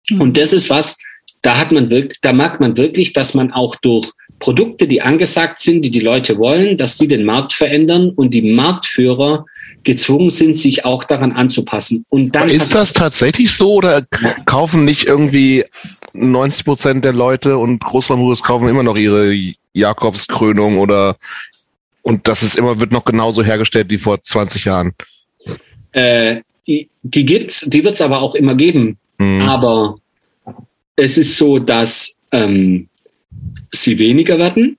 Mhm. 0.10 0.22
Und 0.22 0.38
das 0.38 0.52
ist 0.52 0.72
was, 0.72 0.98
da 1.44 1.60
hat 1.60 1.72
man 1.72 1.92
wirklich, 1.92 2.20
da 2.22 2.34
merkt 2.34 2.60
man 2.60 2.76
wirklich, 2.76 3.14
dass 3.14 3.36
man 3.36 3.52
auch 3.52 3.76
durch 3.76 4.12
Produkte, 4.40 4.88
die 4.88 5.02
angesagt 5.02 5.60
sind, 5.60 5.84
die 5.84 5.92
die 5.92 6.00
Leute 6.00 6.38
wollen, 6.38 6.78
dass 6.78 6.98
die 6.98 7.08
den 7.08 7.24
Markt 7.24 7.53
verändern 7.53 8.10
und 8.10 8.34
die 8.34 8.42
Marktführer 8.42 9.45
gezwungen 9.84 10.30
sind, 10.30 10.56
sich 10.56 10.86
auch 10.86 11.03
daran 11.03 11.32
anzupassen. 11.32 12.06
Und 12.10 12.36
dann 12.36 12.50
ist 12.50 12.76
das 12.76 12.94
tatsächlich 12.94 13.52
so 13.52 13.74
oder 13.74 14.06
kaufen 14.45 14.86
nicht 14.86 15.06
irgendwie 15.06 15.66
90 16.14 16.66
Prozent 16.66 17.06
der 17.06 17.14
Leute 17.14 17.58
und 17.58 17.80
Großlandbrüder 17.80 18.42
kaufen 18.42 18.68
immer 18.68 18.84
noch 18.84 18.98
ihre 18.98 19.34
Jakobskrönung 19.74 20.78
oder 20.78 21.18
und 22.02 22.28
das 22.28 22.44
ist 22.44 22.58
immer 22.58 22.80
wird 22.80 22.92
noch 22.92 23.06
genauso 23.06 23.44
hergestellt 23.44 23.90
wie 23.90 23.98
vor 23.98 24.22
20 24.22 24.66
Jahren? 24.66 24.94
Äh, 25.94 26.42
die, 26.68 26.90
die 27.02 27.26
gibt's, 27.26 27.62
die 27.62 27.84
wird's 27.84 28.02
aber 28.02 28.22
auch 28.22 28.36
immer 28.36 28.56
geben. 28.56 28.98
Mhm. 29.18 29.42
Aber 29.42 29.98
es 30.95 31.18
ist 31.18 31.38
so, 31.38 31.60
dass 31.60 32.18
ähm, 32.32 32.88
sie 33.74 33.98
weniger 33.98 34.38
werden 34.38 34.77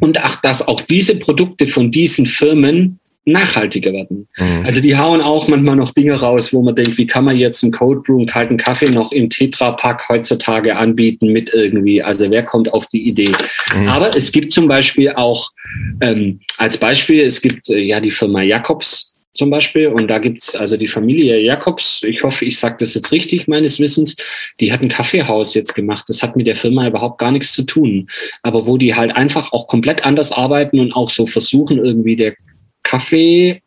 und 0.00 0.22
auch, 0.22 0.36
dass 0.36 0.66
auch 0.66 0.80
diese 0.80 1.16
Produkte 1.16 1.66
von 1.66 1.90
diesen 1.90 2.26
Firmen 2.26 2.98
nachhaltiger 3.26 3.92
werden. 3.92 4.28
Mhm. 4.36 4.64
Also 4.64 4.80
die 4.80 4.96
hauen 4.96 5.20
auch 5.20 5.46
manchmal 5.46 5.76
noch 5.76 5.92
Dinge 5.92 6.14
raus, 6.14 6.52
wo 6.52 6.62
man 6.62 6.74
denkt, 6.74 6.96
wie 6.96 7.06
kann 7.06 7.24
man 7.24 7.36
jetzt 7.36 7.62
einen 7.62 7.72
Cold 7.72 8.02
Brew, 8.04 8.18
einen 8.18 8.26
kalten 8.26 8.56
Kaffee 8.56 8.90
noch 8.90 9.12
im 9.12 9.28
Tetra-Pack 9.28 10.08
heutzutage 10.08 10.76
anbieten 10.76 11.28
mit 11.28 11.52
irgendwie, 11.54 12.02
also 12.02 12.30
wer 12.30 12.42
kommt 12.42 12.72
auf 12.72 12.86
die 12.86 13.06
Idee? 13.06 13.32
Mhm. 13.76 13.88
Aber 13.88 14.16
es 14.16 14.32
gibt 14.32 14.52
zum 14.52 14.68
Beispiel 14.68 15.10
auch, 15.12 15.50
ähm, 16.00 16.40
als 16.56 16.78
Beispiel, 16.78 17.24
es 17.24 17.40
gibt 17.40 17.68
äh, 17.68 17.78
ja 17.78 18.00
die 18.00 18.10
Firma 18.10 18.42
Jacobs, 18.42 19.09
zum 19.34 19.50
Beispiel. 19.50 19.88
Und 19.88 20.08
da 20.08 20.18
gibt's 20.18 20.54
also 20.54 20.76
die 20.76 20.88
Familie 20.88 21.40
Jakobs, 21.40 22.02
ich 22.02 22.22
hoffe, 22.22 22.44
ich 22.44 22.58
sage 22.58 22.76
das 22.80 22.94
jetzt 22.94 23.12
richtig 23.12 23.48
meines 23.48 23.80
Wissens, 23.80 24.16
die 24.60 24.72
hat 24.72 24.82
ein 24.82 24.88
Kaffeehaus 24.88 25.54
jetzt 25.54 25.74
gemacht. 25.74 26.04
Das 26.08 26.22
hat 26.22 26.36
mit 26.36 26.46
der 26.46 26.56
Firma 26.56 26.86
überhaupt 26.86 27.18
gar 27.18 27.32
nichts 27.32 27.52
zu 27.52 27.62
tun. 27.62 28.08
Aber 28.42 28.66
wo 28.66 28.76
die 28.76 28.94
halt 28.94 29.14
einfach 29.14 29.52
auch 29.52 29.66
komplett 29.66 30.04
anders 30.04 30.32
arbeiten 30.32 30.80
und 30.80 30.92
auch 30.92 31.10
so 31.10 31.26
versuchen, 31.26 31.78
irgendwie 31.78 32.16
der 32.16 32.34
Kaffee 32.82 33.62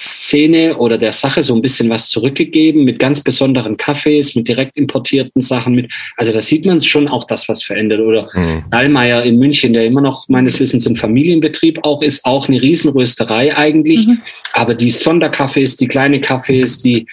Szene 0.00 0.76
oder 0.76 0.96
der 0.96 1.12
Sache 1.12 1.42
so 1.42 1.54
ein 1.54 1.62
bisschen 1.62 1.90
was 1.90 2.08
zurückgegeben 2.08 2.84
mit 2.84 3.00
ganz 3.00 3.20
besonderen 3.20 3.76
Kaffees, 3.76 4.36
mit 4.36 4.46
direkt 4.46 4.76
importierten 4.76 5.42
Sachen 5.42 5.74
mit. 5.74 5.92
Also 6.16 6.32
da 6.32 6.40
sieht 6.40 6.64
man 6.66 6.80
schon 6.80 7.08
auch 7.08 7.24
das, 7.24 7.48
was 7.48 7.64
verändert. 7.64 8.00
Oder 8.00 8.28
mhm. 8.32 8.64
Dallmayr 8.70 9.24
in 9.24 9.38
München, 9.38 9.72
der 9.72 9.86
immer 9.86 10.00
noch 10.00 10.28
meines 10.28 10.60
Wissens 10.60 10.86
ein 10.86 10.94
Familienbetrieb 10.94 11.80
auch 11.82 12.00
ist, 12.02 12.24
auch 12.24 12.48
eine 12.48 12.62
Riesenrösterei 12.62 13.56
eigentlich. 13.56 14.06
Mhm. 14.06 14.20
Aber 14.52 14.74
die 14.74 14.90
Sonderkaffees, 14.90 15.76
die 15.76 15.88
kleine 15.88 16.20
Kaffees, 16.20 16.78
die 16.78 17.06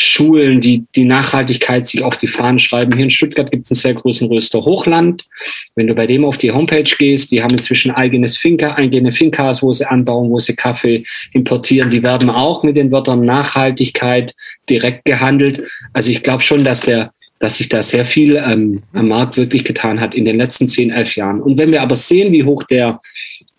Schulen, 0.00 0.60
die 0.60 0.84
die 0.94 1.04
Nachhaltigkeit 1.04 1.84
sich 1.84 2.04
auf 2.04 2.16
die 2.16 2.28
Fahnen 2.28 2.60
schreiben. 2.60 2.94
Hier 2.94 3.04
in 3.04 3.10
Stuttgart 3.10 3.50
gibt 3.50 3.64
es 3.64 3.72
einen 3.72 3.80
sehr 3.80 3.94
großen 3.94 4.28
Röster 4.28 4.64
Hochland. 4.64 5.26
Wenn 5.74 5.88
du 5.88 5.94
bei 5.94 6.06
dem 6.06 6.24
auf 6.24 6.38
die 6.38 6.52
Homepage 6.52 6.84
gehst, 6.84 7.32
die 7.32 7.42
haben 7.42 7.50
inzwischen 7.50 7.90
eigenes 7.90 8.36
Finca, 8.36 8.74
eigene 8.76 9.10
Fincas, 9.10 9.60
wo 9.60 9.72
sie 9.72 9.90
anbauen, 9.90 10.30
wo 10.30 10.38
sie 10.38 10.54
Kaffee 10.54 11.02
importieren. 11.32 11.90
Die 11.90 12.04
werden 12.04 12.30
auch 12.30 12.62
mit 12.62 12.76
den 12.76 12.92
Wörtern 12.92 13.22
Nachhaltigkeit 13.22 14.36
direkt 14.70 15.04
gehandelt. 15.04 15.64
Also 15.92 16.10
ich 16.10 16.22
glaube 16.22 16.42
schon, 16.42 16.64
dass 16.64 16.82
der 16.82 17.12
dass 17.40 17.58
sich 17.58 17.68
da 17.68 17.82
sehr 17.82 18.04
viel 18.04 18.34
ähm, 18.34 18.82
am 18.92 19.08
Markt 19.08 19.36
wirklich 19.36 19.64
getan 19.64 20.00
hat 20.00 20.16
in 20.16 20.24
den 20.24 20.36
letzten 20.36 20.66
zehn, 20.66 20.90
elf 20.90 21.14
Jahren. 21.14 21.40
Und 21.40 21.56
wenn 21.56 21.70
wir 21.70 21.82
aber 21.82 21.94
sehen, 21.94 22.32
wie 22.32 22.42
hoch 22.42 22.64
der 22.64 23.00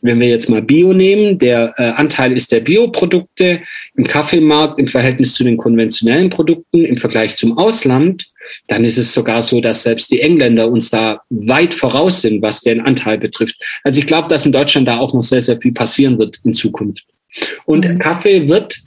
wenn 0.01 0.19
wir 0.19 0.29
jetzt 0.29 0.49
mal 0.49 0.61
Bio 0.61 0.93
nehmen, 0.93 1.39
der 1.39 1.73
äh, 1.77 1.89
Anteil 1.89 2.31
ist 2.33 2.51
der 2.51 2.61
Bioprodukte 2.61 3.61
im 3.95 4.05
Kaffeemarkt 4.05 4.79
im 4.79 4.87
Verhältnis 4.87 5.33
zu 5.33 5.43
den 5.43 5.57
konventionellen 5.57 6.29
Produkten 6.29 6.85
im 6.85 6.97
Vergleich 6.97 7.35
zum 7.35 7.57
Ausland, 7.57 8.27
dann 8.67 8.83
ist 8.83 8.97
es 8.97 9.13
sogar 9.13 9.41
so, 9.41 9.59
dass 9.61 9.83
selbst 9.83 10.11
die 10.11 10.21
Engländer 10.21 10.71
uns 10.71 10.89
da 10.89 11.21
weit 11.29 11.73
voraus 11.73 12.21
sind, 12.21 12.41
was 12.41 12.61
den 12.61 12.81
Anteil 12.81 13.17
betrifft. 13.17 13.59
Also 13.83 13.99
ich 13.99 14.07
glaube, 14.07 14.29
dass 14.29 14.45
in 14.45 14.53
Deutschland 14.53 14.87
da 14.87 14.99
auch 14.99 15.13
noch 15.13 15.23
sehr, 15.23 15.41
sehr 15.41 15.59
viel 15.59 15.73
passieren 15.73 16.17
wird 16.17 16.39
in 16.43 16.53
Zukunft. 16.53 17.05
Und 17.65 17.87
mhm. 17.87 17.99
Kaffee 17.99 18.47
wird 18.47 18.81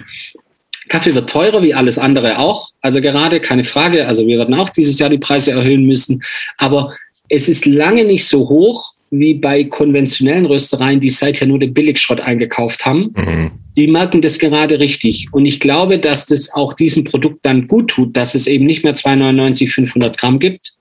Kaffee 0.89 1.15
wird 1.15 1.31
teurer, 1.31 1.63
wie 1.63 1.73
alles 1.73 1.99
andere 1.99 2.39
auch. 2.39 2.71
Also 2.83 3.01
gerade 3.01 3.41
keine 3.41 3.65
Frage. 3.65 4.07
Also 4.07 4.27
wir 4.27 4.39
werden 4.39 4.55
auch 4.55 4.69
dieses 4.69 4.99
Jahr 4.99 5.09
die 5.09 5.19
Preise 5.19 5.53
erhöhen 5.53 5.85
müssen. 5.85 6.23
Aber 6.59 6.95
es 7.31 7.49
ist 7.49 7.65
lange 7.65 8.05
nicht 8.05 8.27
so 8.27 8.49
hoch, 8.49 8.93
wie 9.13 9.35
bei 9.35 9.65
konventionellen 9.65 10.47
Röstereien, 10.47 10.99
die 10.99 11.11
seither 11.11 11.47
nur 11.47 11.59
den 11.59 11.75
Billigschrott 11.75 12.21
eingekauft 12.21 12.87
haben. 12.87 13.15
Mhm. 13.15 13.51
Die 13.77 13.87
merken 13.87 14.23
das 14.23 14.39
gerade 14.39 14.81
richtig. 14.81 15.29
Und 15.33 15.45
ich 15.45 15.61
glaube, 15.61 15.99
dass 15.99 16.27
das 16.27 16.53
auch 16.55 16.73
diesem 16.73 17.05
Produkt 17.05 17.45
dann 17.45 17.67
gut 17.67 17.91
tut, 17.91 18.17
dass 18.17 18.35
es 18.35 18.47
eben 18.47 18.65
nicht 18.65 18.85
mehr 18.85 18.95
2,99 18.95 19.69
500 19.69 20.19
Gramm 20.19 20.39
gibt, 20.39 20.73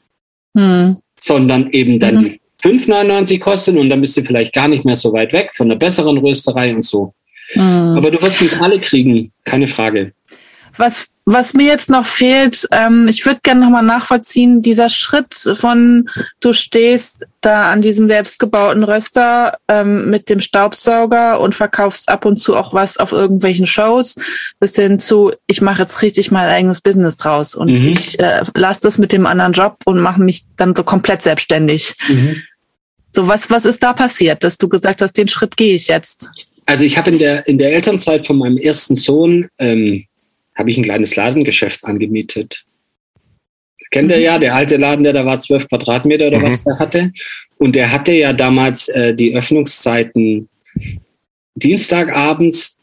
mhm. 0.53 0.97
sondern 1.19 1.71
eben 1.71 1.99
dann 1.99 2.15
mhm. 2.15 2.23
die 2.23 2.39
5,99 2.63 3.39
kosten 3.39 3.77
und 3.77 3.89
dann 3.89 4.01
bist 4.01 4.15
du 4.15 4.23
vielleicht 4.23 4.53
gar 4.53 4.69
nicht 4.69 4.85
mehr 4.85 4.95
so 4.95 5.11
weit 5.11 5.33
weg 5.33 5.51
von 5.53 5.69
einer 5.69 5.79
besseren 5.79 6.17
Rösterei 6.17 6.73
und 6.73 6.85
so. 6.85 7.13
Mhm. 7.55 7.61
Aber 7.61 8.11
du 8.11 8.21
wirst 8.21 8.41
nicht 8.41 8.61
alle 8.61 8.79
kriegen, 8.79 9.31
keine 9.43 9.67
Frage. 9.67 10.13
Was 10.77 11.11
was 11.25 11.53
mir 11.53 11.67
jetzt 11.67 11.89
noch 11.89 12.07
fehlt, 12.07 12.67
ähm, 12.71 13.07
ich 13.07 13.25
würde 13.25 13.41
gerne 13.43 13.61
nochmal 13.61 13.83
nachvollziehen, 13.83 14.61
dieser 14.61 14.89
Schritt 14.89 15.33
von 15.53 16.09
du 16.39 16.51
stehst 16.53 17.27
da 17.41 17.71
an 17.71 17.81
diesem 17.81 18.07
selbstgebauten 18.07 18.83
Röster 18.83 19.57
ähm, 19.67 20.09
mit 20.09 20.29
dem 20.29 20.39
Staubsauger 20.39 21.39
und 21.39 21.53
verkaufst 21.53 22.09
ab 22.09 22.25
und 22.25 22.37
zu 22.37 22.55
auch 22.57 22.73
was 22.73 22.97
auf 22.97 23.11
irgendwelchen 23.11 23.67
Shows, 23.67 24.15
bis 24.59 24.75
hin 24.75 24.97
zu, 24.97 25.31
ich 25.45 25.61
mache 25.61 25.83
jetzt 25.83 26.01
richtig 26.01 26.31
mein 26.31 26.49
eigenes 26.49 26.81
Business 26.81 27.17
draus 27.17 27.53
und 27.53 27.71
mhm. 27.71 27.87
ich 27.87 28.19
äh, 28.19 28.43
lasse 28.55 28.81
das 28.81 28.97
mit 28.97 29.11
dem 29.11 29.27
anderen 29.27 29.53
Job 29.53 29.77
und 29.85 29.99
mache 29.99 30.21
mich 30.21 30.43
dann 30.57 30.75
so 30.75 30.83
komplett 30.83 31.21
selbstständig. 31.21 31.93
Mhm. 32.09 32.41
So, 33.13 33.27
was, 33.27 33.49
was 33.51 33.65
ist 33.65 33.83
da 33.83 33.93
passiert, 33.93 34.43
dass 34.43 34.57
du 34.57 34.67
gesagt 34.69 35.01
hast, 35.01 35.13
den 35.13 35.27
Schritt 35.27 35.55
gehe 35.55 35.75
ich 35.75 35.87
jetzt? 35.87 36.31
Also 36.65 36.83
ich 36.83 36.97
habe 36.97 37.11
in 37.11 37.19
der, 37.19 37.47
in 37.47 37.57
der 37.57 37.73
Elternzeit 37.73 38.25
von 38.25 38.37
meinem 38.37 38.57
ersten 38.57 38.95
Sohn 38.95 39.47
ähm, 39.59 40.05
habe 40.61 40.69
ich 40.69 40.77
ein 40.77 40.83
kleines 40.83 41.15
Ladengeschäft 41.15 41.83
angemietet. 41.83 42.63
Kennt 43.89 44.07
mhm. 44.07 44.13
ihr 44.13 44.19
ja, 44.19 44.39
der 44.39 44.55
alte 44.55 44.77
Laden, 44.77 45.03
der 45.03 45.13
da 45.13 45.25
war 45.25 45.39
zwölf 45.39 45.67
Quadratmeter 45.67 46.27
oder 46.27 46.37
mhm. 46.37 46.43
was 46.43 46.63
der 46.63 46.79
hatte. 46.79 47.11
Und 47.57 47.75
der 47.75 47.91
hatte 47.91 48.13
ja 48.13 48.31
damals 48.31 48.87
äh, 48.89 49.13
die 49.13 49.35
Öffnungszeiten 49.35 50.47
Dienstagabends 51.55 52.77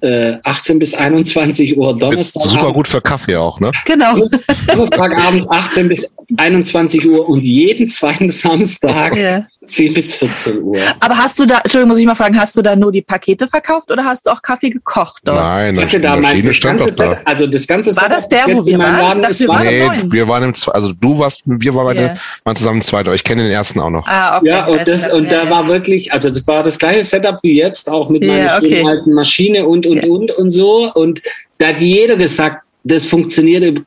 äh, 0.00 0.36
18 0.44 0.78
bis 0.78 0.94
21 0.94 1.76
Uhr, 1.76 1.96
Donnerstag. 1.98 2.42
Super 2.42 2.72
gut 2.72 2.86
für 2.86 3.00
Kaffee 3.00 3.36
auch, 3.36 3.60
ne? 3.60 3.72
Genau. 3.86 4.28
Donnerstagabend 4.68 5.50
18 5.50 5.88
bis 5.88 6.12
21 6.36 7.06
Uhr 7.06 7.28
und 7.28 7.40
jeden 7.40 7.88
zweiten 7.88 8.28
Samstag 8.28 9.16
yeah. 9.16 9.48
10 9.64 9.94
bis 9.94 10.14
14 10.14 10.60
Uhr. 10.60 10.78
Aber 11.00 11.16
hast 11.16 11.38
du 11.38 11.46
da, 11.46 11.58
Entschuldigung, 11.58 11.90
muss 11.90 11.98
ich 11.98 12.06
mal 12.06 12.14
fragen, 12.14 12.38
hast 12.38 12.56
du 12.56 12.62
da 12.62 12.74
nur 12.74 12.90
die 12.90 13.02
Pakete 13.02 13.46
verkauft 13.46 13.90
oder 13.90 14.04
hast 14.04 14.26
du 14.26 14.30
auch 14.30 14.42
Kaffee 14.42 14.70
gekocht 14.70 15.22
dort? 15.24 15.38
Nein, 15.38 15.76
ich 15.78 15.84
hatte 15.84 16.00
da 16.00 16.16
mein, 16.16 16.44
das 16.44 16.60
ganze 16.60 16.92
Set, 16.92 17.18
also 17.24 17.46
das 17.46 17.66
ganze 17.66 17.96
War 17.96 18.08
das 18.08 18.28
der, 18.28 18.46
wo 18.46 18.64
wir 18.66 18.78
waren? 18.78 18.98
Laden, 18.98 19.22
dachte, 19.22 19.48
war 19.48 19.62
nee, 19.62 19.88
wir 20.04 20.26
waren 20.26 20.44
im, 20.44 20.54
also 20.72 20.92
du 20.92 21.18
warst, 21.18 21.42
wir 21.46 21.74
waren, 21.74 21.96
yeah. 21.96 22.16
waren 22.44 22.56
zusammen 22.56 22.78
im 22.78 22.82
zweiten, 22.82 23.08
aber 23.08 23.14
ich 23.14 23.24
kenne 23.24 23.44
den 23.44 23.52
ersten 23.52 23.78
auch 23.80 23.90
noch. 23.90 24.06
Ah, 24.06 24.38
okay. 24.38 24.48
Ja, 24.48 24.66
und 24.66 24.86
das, 24.86 25.12
und 25.12 25.30
da 25.30 25.48
war 25.48 25.68
wirklich, 25.68 26.12
also 26.12 26.28
das 26.28 26.46
war 26.46 26.62
das 26.62 26.78
gleiche 26.78 27.04
Setup 27.04 27.38
wie 27.42 27.56
jetzt, 27.56 27.88
auch 27.88 28.08
mit 28.08 28.24
meiner 28.24 28.56
okay. 28.56 28.84
alten 28.84 29.12
Maschine 29.12 29.66
und, 29.66 29.86
und, 29.86 30.00
und, 30.00 30.30
und 30.32 30.50
so. 30.50 30.90
Und 30.94 31.22
da 31.58 31.68
hat 31.68 31.80
jeder 31.80 32.16
gesagt, 32.16 32.66
das 32.84 33.06
funktioniert 33.06 33.82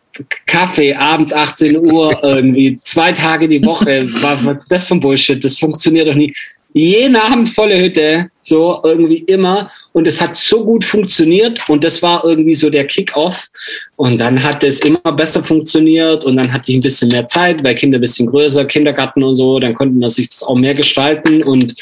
Kaffee 0.46 0.94
abends 0.94 1.34
18 1.34 1.78
Uhr 1.78 2.18
irgendwie 2.24 2.80
zwei 2.84 3.12
Tage 3.12 3.48
die 3.48 3.64
Woche. 3.64 4.08
Was, 4.22 4.46
was 4.46 4.68
das 4.68 4.86
für 4.86 4.96
ein 4.96 5.00
Bullshit? 5.00 5.44
Das 5.44 5.58
funktioniert 5.58 6.08
doch 6.08 6.16
nie. 6.16 6.34
Jeden 6.74 7.16
Abend 7.16 7.48
volle 7.48 7.80
Hütte, 7.80 8.30
so 8.42 8.82
irgendwie 8.84 9.20
immer. 9.28 9.72
Und 9.94 10.08
es 10.08 10.20
hat 10.20 10.36
so 10.36 10.66
gut 10.66 10.84
funktioniert 10.84 11.62
und 11.70 11.86
das 11.86 12.02
war 12.02 12.26
irgendwie 12.26 12.54
so 12.54 12.70
der 12.70 12.86
Kick-Off. 12.86 13.48
Und 13.96 14.18
dann 14.18 14.44
hat 14.44 14.62
es 14.64 14.80
immer 14.82 15.12
besser 15.14 15.42
funktioniert 15.42 16.26
und 16.26 16.36
dann 16.36 16.52
hatte 16.52 16.72
ich 16.72 16.78
ein 16.78 16.82
bisschen 16.82 17.10
mehr 17.10 17.28
Zeit, 17.28 17.64
weil 17.64 17.76
Kinder 17.76 17.98
ein 17.98 18.02
bisschen 18.02 18.28
größer, 18.28 18.66
Kindergarten 18.66 19.24
und 19.24 19.36
so, 19.36 19.60
dann 19.60 19.74
konnten 19.74 20.00
wir 20.00 20.10
sich 20.10 20.28
das 20.28 20.44
auch 20.44 20.56
mehr 20.56 20.76
gestalten 20.76 21.44
und 21.44 21.76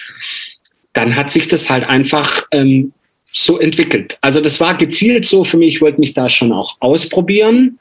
dann 0.94 1.16
hat 1.16 1.32
sich 1.32 1.48
das 1.48 1.72
halt 1.72 1.84
einfach 1.86 2.46
ähm, 2.52 2.94
so 3.34 3.60
entwickelt. 3.60 4.18
Also 4.22 4.40
das 4.40 4.60
war 4.60 4.78
gezielt 4.78 5.26
so 5.26 5.44
für 5.44 5.58
mich, 5.58 5.76
ich 5.76 5.82
wollte 5.82 6.00
mich 6.00 6.14
da 6.14 6.30
schon 6.30 6.52
auch 6.52 6.78
ausprobieren. 6.80 7.80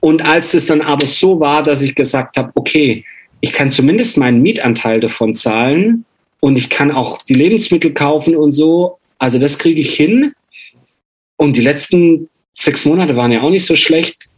Und 0.00 0.22
als 0.22 0.54
es 0.54 0.66
dann 0.66 0.80
aber 0.80 1.06
so 1.06 1.40
war, 1.40 1.62
dass 1.62 1.82
ich 1.82 1.94
gesagt 1.94 2.36
habe, 2.36 2.52
okay, 2.54 3.04
ich 3.40 3.52
kann 3.52 3.70
zumindest 3.70 4.18
meinen 4.18 4.42
Mietanteil 4.42 5.00
davon 5.00 5.34
zahlen 5.34 6.04
und 6.40 6.58
ich 6.58 6.68
kann 6.68 6.90
auch 6.90 7.22
die 7.22 7.34
Lebensmittel 7.34 7.94
kaufen 7.94 8.36
und 8.36 8.50
so. 8.50 8.98
Also 9.18 9.38
das 9.38 9.58
kriege 9.58 9.80
ich 9.80 9.94
hin. 9.94 10.34
Und 11.36 11.56
die 11.56 11.62
letzten 11.62 12.28
sechs 12.54 12.84
Monate 12.84 13.16
waren 13.16 13.30
ja 13.30 13.42
auch 13.42 13.50
nicht 13.50 13.66
so 13.66 13.76
schlecht. 13.76 14.28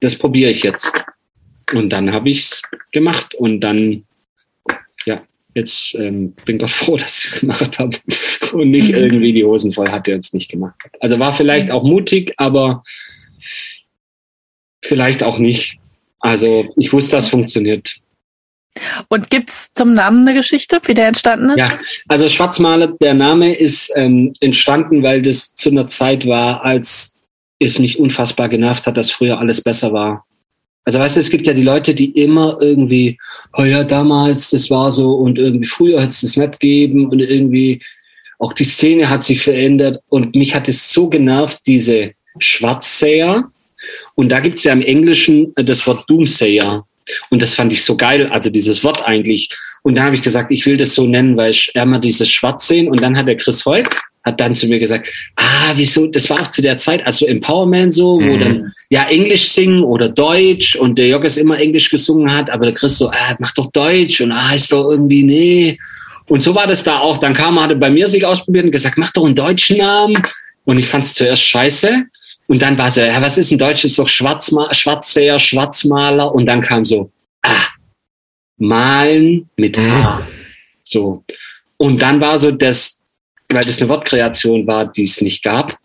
Das 0.00 0.16
probiere 0.16 0.50
ich 0.50 0.62
jetzt. 0.62 1.04
Und 1.74 1.90
dann 1.90 2.12
habe 2.12 2.28
ich 2.28 2.40
es 2.40 2.62
gemacht 2.92 3.34
und 3.34 3.60
dann, 3.60 4.04
ja, 5.04 5.22
jetzt 5.56 5.94
ähm, 5.94 6.34
bin 6.44 6.60
ich 6.60 6.70
froh, 6.70 6.96
dass 6.96 7.18
ich 7.18 7.24
es 7.24 7.40
gemacht 7.40 7.78
habe 7.78 7.98
und 8.52 8.70
nicht 8.70 8.90
mhm. 8.90 8.98
irgendwie 8.98 9.32
die 9.32 9.44
Hosen 9.44 9.72
voll 9.72 9.90
hatte 9.90 10.14
und 10.14 10.24
es 10.24 10.32
nicht 10.32 10.50
gemacht 10.50 10.76
habe. 10.84 10.94
Also 11.00 11.18
war 11.18 11.32
vielleicht 11.32 11.70
auch 11.70 11.82
mutig, 11.82 12.34
aber 12.36 12.82
vielleicht 14.84 15.22
auch 15.22 15.38
nicht. 15.38 15.78
Also 16.20 16.72
ich 16.76 16.92
wusste, 16.92 17.16
das 17.16 17.28
funktioniert. 17.28 17.96
Und 19.08 19.30
gibt's 19.30 19.72
zum 19.72 19.94
Namen 19.94 20.20
eine 20.20 20.34
Geschichte, 20.34 20.80
wie 20.84 20.92
der 20.92 21.06
entstanden 21.06 21.48
ist? 21.48 21.58
Ja, 21.58 21.78
also 22.08 22.28
Schwarzmaler, 22.28 22.88
der 22.88 23.14
Name 23.14 23.54
ist 23.54 23.90
ähm, 23.96 24.34
entstanden, 24.40 25.02
weil 25.02 25.22
das 25.22 25.54
zu 25.54 25.70
einer 25.70 25.88
Zeit 25.88 26.26
war, 26.26 26.62
als 26.62 27.16
es 27.58 27.78
mich 27.78 27.98
unfassbar 27.98 28.50
genervt 28.50 28.86
hat, 28.86 28.98
dass 28.98 29.10
früher 29.10 29.38
alles 29.38 29.62
besser 29.62 29.94
war. 29.94 30.25
Also 30.86 31.00
weißt 31.00 31.16
du, 31.16 31.20
es 31.20 31.30
gibt 31.30 31.48
ja 31.48 31.52
die 31.52 31.64
Leute, 31.64 31.94
die 31.94 32.12
immer 32.12 32.58
irgendwie, 32.60 33.18
oh 33.58 33.64
ja, 33.64 33.82
damals, 33.82 34.50
das 34.50 34.70
war 34.70 34.92
so 34.92 35.14
und 35.14 35.36
irgendwie 35.36 35.66
früher 35.66 36.00
hat 36.00 36.10
es 36.10 36.20
das 36.20 36.36
nicht 36.36 36.52
gegeben 36.52 37.08
und 37.08 37.20
irgendwie 37.20 37.82
auch 38.38 38.52
die 38.52 38.64
Szene 38.64 39.10
hat 39.10 39.24
sich 39.24 39.42
verändert 39.42 40.00
und 40.08 40.36
mich 40.36 40.54
hat 40.54 40.68
es 40.68 40.92
so 40.92 41.08
genervt, 41.08 41.60
diese 41.66 42.12
Schwarzsäher. 42.38 43.50
Und 44.14 44.30
da 44.30 44.40
gibt's 44.40 44.62
ja 44.62 44.72
im 44.72 44.82
Englischen 44.82 45.52
das 45.56 45.86
Wort 45.86 46.08
Doomsayer. 46.08 46.86
Und 47.30 47.42
das 47.42 47.54
fand 47.54 47.72
ich 47.72 47.82
so 47.82 47.96
geil, 47.96 48.28
also 48.30 48.50
dieses 48.50 48.84
Wort 48.84 49.04
eigentlich. 49.04 49.48
Und 49.82 49.96
dann 49.96 50.04
habe 50.04 50.16
ich 50.16 50.22
gesagt, 50.22 50.50
ich 50.50 50.66
will 50.66 50.76
das 50.76 50.94
so 50.94 51.06
nennen, 51.06 51.36
weil 51.36 51.50
ich 51.50 51.72
immer 51.74 51.98
dieses 51.98 52.30
Schwarz 52.30 52.68
sehen. 52.68 52.88
Und 52.88 53.00
dann 53.00 53.16
hat 53.16 53.28
der 53.28 53.36
Chris 53.36 53.64
Holt 53.64 53.88
hat 54.26 54.40
dann 54.40 54.54
zu 54.54 54.66
mir 54.66 54.80
gesagt, 54.80 55.08
ah, 55.36 55.72
wieso, 55.76 56.08
das 56.08 56.28
war 56.28 56.42
auch 56.42 56.50
zu 56.50 56.60
der 56.60 56.78
Zeit, 56.78 57.06
also 57.06 57.26
Empowerment 57.26 57.94
so, 57.94 58.20
wo 58.20 58.32
mhm. 58.32 58.40
dann 58.40 58.72
ja 58.90 59.04
Englisch 59.04 59.48
singen 59.48 59.84
oder 59.84 60.08
Deutsch 60.08 60.74
und 60.74 60.98
der 60.98 61.06
Joggers 61.06 61.36
immer 61.36 61.58
Englisch 61.58 61.88
gesungen 61.88 62.30
hat, 62.30 62.50
aber 62.50 62.66
der 62.66 62.74
Chris 62.74 62.98
so, 62.98 63.08
ah, 63.08 63.36
mach 63.38 63.54
doch 63.54 63.70
Deutsch 63.70 64.20
und 64.20 64.32
ah, 64.32 64.52
ist 64.52 64.72
doch 64.72 64.90
irgendwie, 64.90 65.22
nee. 65.22 65.78
Und 66.28 66.40
so 66.40 66.54
war 66.56 66.66
das 66.66 66.82
da 66.82 66.98
auch. 66.98 67.18
Dann 67.18 67.34
kam 67.34 67.56
er, 67.56 67.72
bei 67.76 67.88
mir 67.88 68.08
sich 68.08 68.26
ausprobiert 68.26 68.64
und 68.64 68.72
gesagt, 68.72 68.98
mach 68.98 69.12
doch 69.12 69.24
einen 69.24 69.36
deutschen 69.36 69.78
Namen. 69.78 70.20
Und 70.64 70.78
ich 70.78 70.88
fand 70.88 71.04
es 71.04 71.14
zuerst 71.14 71.42
scheiße. 71.42 72.02
Und 72.48 72.60
dann 72.62 72.76
war 72.76 72.90
so, 72.90 73.00
ja, 73.00 73.22
was 73.22 73.38
ist 73.38 73.52
ein 73.52 73.58
Deutsch? 73.58 73.84
Ist 73.84 73.96
doch 73.96 74.08
Schwarzma 74.08 74.74
Schwarzseher, 74.74 75.38
Schwarzmaler. 75.38 76.34
Und 76.34 76.46
dann 76.46 76.60
kam 76.60 76.84
so, 76.84 77.10
ah, 77.42 77.68
malen 78.58 79.48
mit 79.56 79.78
H. 79.78 80.26
So. 80.82 81.22
Und 81.76 82.02
dann 82.02 82.20
war 82.20 82.40
so 82.40 82.50
das, 82.50 82.95
weil 83.52 83.64
das 83.64 83.80
eine 83.80 83.88
Wortkreation 83.88 84.66
war, 84.66 84.90
die 84.90 85.04
es 85.04 85.20
nicht 85.20 85.42
gab, 85.42 85.78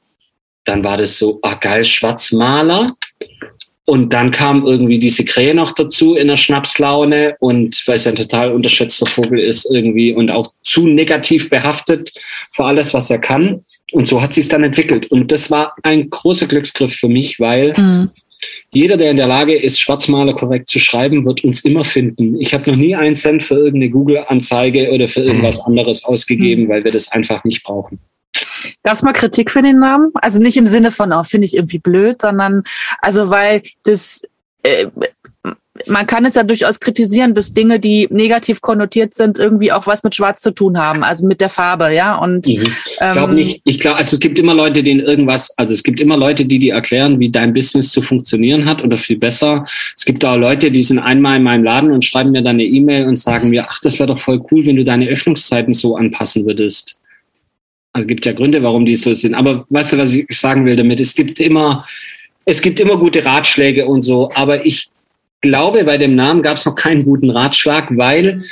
dann 0.66 0.84
war 0.84 0.98
das 0.98 1.18
so, 1.18 1.40
ah 1.42 1.56
geil, 1.56 1.84
Schwarzmaler. 1.84 2.88
Und 3.86 4.14
dann 4.14 4.32
kam 4.32 4.66
irgendwie 4.66 5.00
diese 5.00 5.26
Krähe 5.26 5.56
noch 5.56 5.72
dazu 5.72 6.16
in 6.16 6.28
der 6.28 6.38
Schnapslaune 6.38 7.36
und 7.40 7.82
weil 7.88 7.96
es 7.96 8.08
ein 8.08 8.16
total 8.16 8.54
unterschätzter 8.54 9.06
Vogel 9.06 9.40
ist 9.40 9.70
irgendwie 9.70 10.14
und 10.14 10.30
auch 10.30 10.54
zu 10.64 10.88
negativ 10.88 11.50
behaftet 11.50 12.14
für 12.54 12.64
alles, 12.64 12.94
was 12.94 13.10
er 13.10 13.20
kann. 13.20 13.66
Und 13.92 14.08
so 14.08 14.22
hat 14.22 14.34
sich 14.34 14.48
dann 14.48 14.64
entwickelt. 14.64 15.08
Und 15.08 15.32
das 15.32 15.52
war 15.52 15.76
ein 15.84 16.10
großer 16.10 16.48
Glücksgriff 16.48 16.96
für 16.96 17.10
mich, 17.10 17.40
weil 17.40 17.74
mhm. 17.76 18.12
Jeder, 18.72 18.98
der 18.98 19.12
in 19.12 19.18
der 19.18 19.28
Lage 19.28 19.56
ist, 19.58 19.80
Schwarzmaler 19.80 20.34
korrekt 20.34 20.68
zu 20.68 20.80
schreiben, 20.80 21.26
wird 21.26 21.44
uns 21.44 21.62
immer 21.62 21.84
finden. 21.84 22.40
Ich 22.40 22.54
habe 22.54 22.70
noch 22.70 22.78
nie 22.78 22.96
einen 22.96 23.16
Cent 23.16 23.44
für 23.44 23.56
irgendeine 23.56 23.90
Google-Anzeige 23.90 24.92
oder 24.92 25.08
für 25.08 25.22
irgendwas 25.22 25.56
mhm. 25.58 25.66
anderes 25.66 26.04
ausgegeben, 26.04 26.64
mhm. 26.64 26.70
weil 26.70 26.84
wir 26.84 26.92
das 26.92 27.12
einfach 27.12 27.44
nicht 27.44 27.64
brauchen. 27.64 28.00
Gab 28.84 28.94
es 28.94 29.04
mal 29.04 29.14
Kritik 29.14 29.52
für 29.52 29.62
den 29.62 29.80
Namen? 29.80 30.12
Also 30.16 30.40
nicht 30.40 30.58
im 30.58 30.68
Sinne 30.68 30.92
von, 30.92 31.12
oh, 31.14 31.24
finde 31.24 31.46
ich 31.46 31.56
irgendwie 31.56 31.80
blöd, 31.80 32.22
sondern 32.22 32.64
also 33.00 33.30
weil 33.30 33.62
das 33.84 34.22
äh, 34.64 34.88
man 35.88 36.08
kann 36.08 36.26
es 36.26 36.36
ja 36.36 36.44
durchaus 36.44 36.80
kritisieren, 36.80 37.34
dass 37.34 37.54
Dinge, 37.54 37.80
die 37.80 38.08
negativ 38.10 38.62
konnotiert 38.62 39.14
sind, 39.14 39.40
irgendwie 39.40 39.72
auch 39.72 39.88
was 39.88 40.04
mit 40.04 40.16
Schwarz 40.16 40.42
zu 40.42 40.52
tun 40.52 40.78
haben, 40.78 41.04
also 41.04 41.26
mit 41.26 41.42
der 41.42 41.50
Farbe, 41.50 41.94
ja. 41.94 42.16
Und 42.16 42.48
mhm. 42.48 42.54
ich 42.54 42.98
glaube 42.98 43.32
ähm, 43.32 43.36
nicht. 43.36 43.62
Ich 43.66 43.80
glaube, 43.80 43.98
also 43.98 44.16
es 44.16 44.20
gibt 44.20 44.40
immer 44.40 44.54
Leute, 44.54 44.84
denen 44.84 45.00
irgendwas, 45.00 45.52
also 45.58 45.74
es 45.74 45.84
gibt 45.84 46.00
immer 46.00 46.18
Leute, 46.18 46.46
die 46.46 46.60
dir 46.60 46.74
erklären, 46.74 47.20
wie 47.20 47.30
dein 47.30 47.54
Business 47.54 47.92
zu 47.92 48.02
funktionieren 48.02 48.66
hat 48.66 48.84
oder 48.84 48.98
viel 48.98 49.18
besser. 49.18 49.66
Es 49.96 50.06
gibt 50.06 50.24
auch 50.26 50.38
Leute, 50.38 50.72
die 50.72 50.84
sind 50.84 51.00
einmal 51.00 51.38
in 51.38 51.44
meinem 51.44 51.64
Laden 51.64 51.92
und 51.92 52.06
schreiben 52.06 52.32
mir 52.32 52.42
dann 52.42 52.56
eine 52.56 52.66
E-Mail 52.66 53.08
und 53.08 53.18
sagen 53.18 53.50
mir, 53.50 53.66
ach, 53.70 53.80
das 53.82 54.00
wäre 54.00 54.08
doch 54.08 54.20
voll 54.20 54.42
cool, 54.52 54.66
wenn 54.66 54.76
du 54.76 54.84
deine 54.84 55.08
Öffnungszeiten 55.08 55.74
so 55.74 55.96
anpassen 55.96 56.46
würdest. 56.46 56.98
Also 57.94 58.06
es 58.06 58.08
gibt 58.08 58.26
ja 58.26 58.34
Gründe, 58.34 58.64
warum 58.64 58.86
die 58.86 58.96
so 58.96 59.14
sind. 59.14 59.34
Aber 59.36 59.66
weißt 59.70 59.94
du, 59.94 59.98
was 59.98 60.14
ich 60.14 60.26
sagen 60.32 60.66
will 60.66 60.76
damit? 60.76 61.00
Es 61.02 61.14
gibt 61.14 61.40
immer, 61.40 61.86
es 62.46 62.62
gibt 62.62 62.80
immer 62.80 62.98
gute 62.98 63.26
Ratschläge 63.26 63.86
und 63.86 64.02
so, 64.02 64.32
aber 64.34 64.66
ich 64.66 64.90
glaube, 65.42 65.84
bei 65.84 65.98
dem 65.98 66.16
Namen 66.16 66.42
gab 66.42 66.58
es 66.58 66.66
noch 66.66 66.76
keinen 66.76 67.04
guten 67.04 67.30
Ratschlag, 67.30 67.90
weil 67.92 68.44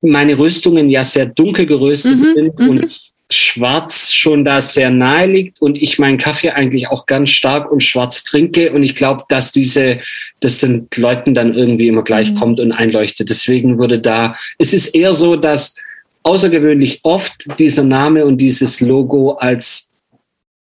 meine 0.00 0.38
Rüstungen 0.38 0.88
ja 0.88 1.04
sehr 1.04 1.26
dunkel 1.26 1.66
geröstet 1.66 2.16
mhm, 2.16 2.34
sind 2.34 2.58
mhm. 2.58 2.68
und 2.68 3.10
schwarz 3.32 4.12
schon 4.12 4.44
da 4.44 4.60
sehr 4.60 4.90
nahe 4.90 5.26
liegt 5.26 5.62
und 5.62 5.80
ich 5.80 6.00
meinen 6.00 6.18
Kaffee 6.18 6.50
eigentlich 6.50 6.88
auch 6.88 7.06
ganz 7.06 7.30
stark 7.30 7.70
und 7.70 7.80
schwarz 7.80 8.24
trinke 8.24 8.72
und 8.72 8.82
ich 8.82 8.96
glaube, 8.96 9.24
dass 9.28 9.52
diese, 9.52 10.00
das 10.40 10.58
den 10.58 10.88
Leuten 10.96 11.34
dann 11.34 11.54
irgendwie 11.54 11.86
immer 11.86 12.02
gleich 12.02 12.32
mhm. 12.32 12.36
kommt 12.36 12.60
und 12.60 12.72
einleuchtet. 12.72 13.30
Deswegen 13.30 13.78
würde 13.78 14.00
da, 14.00 14.34
es 14.58 14.72
ist 14.72 14.94
eher 14.94 15.14
so, 15.14 15.36
dass 15.36 15.76
außergewöhnlich 16.24 17.00
oft 17.04 17.46
dieser 17.58 17.84
Name 17.84 18.26
und 18.26 18.38
dieses 18.38 18.80
Logo 18.80 19.34
als 19.34 19.90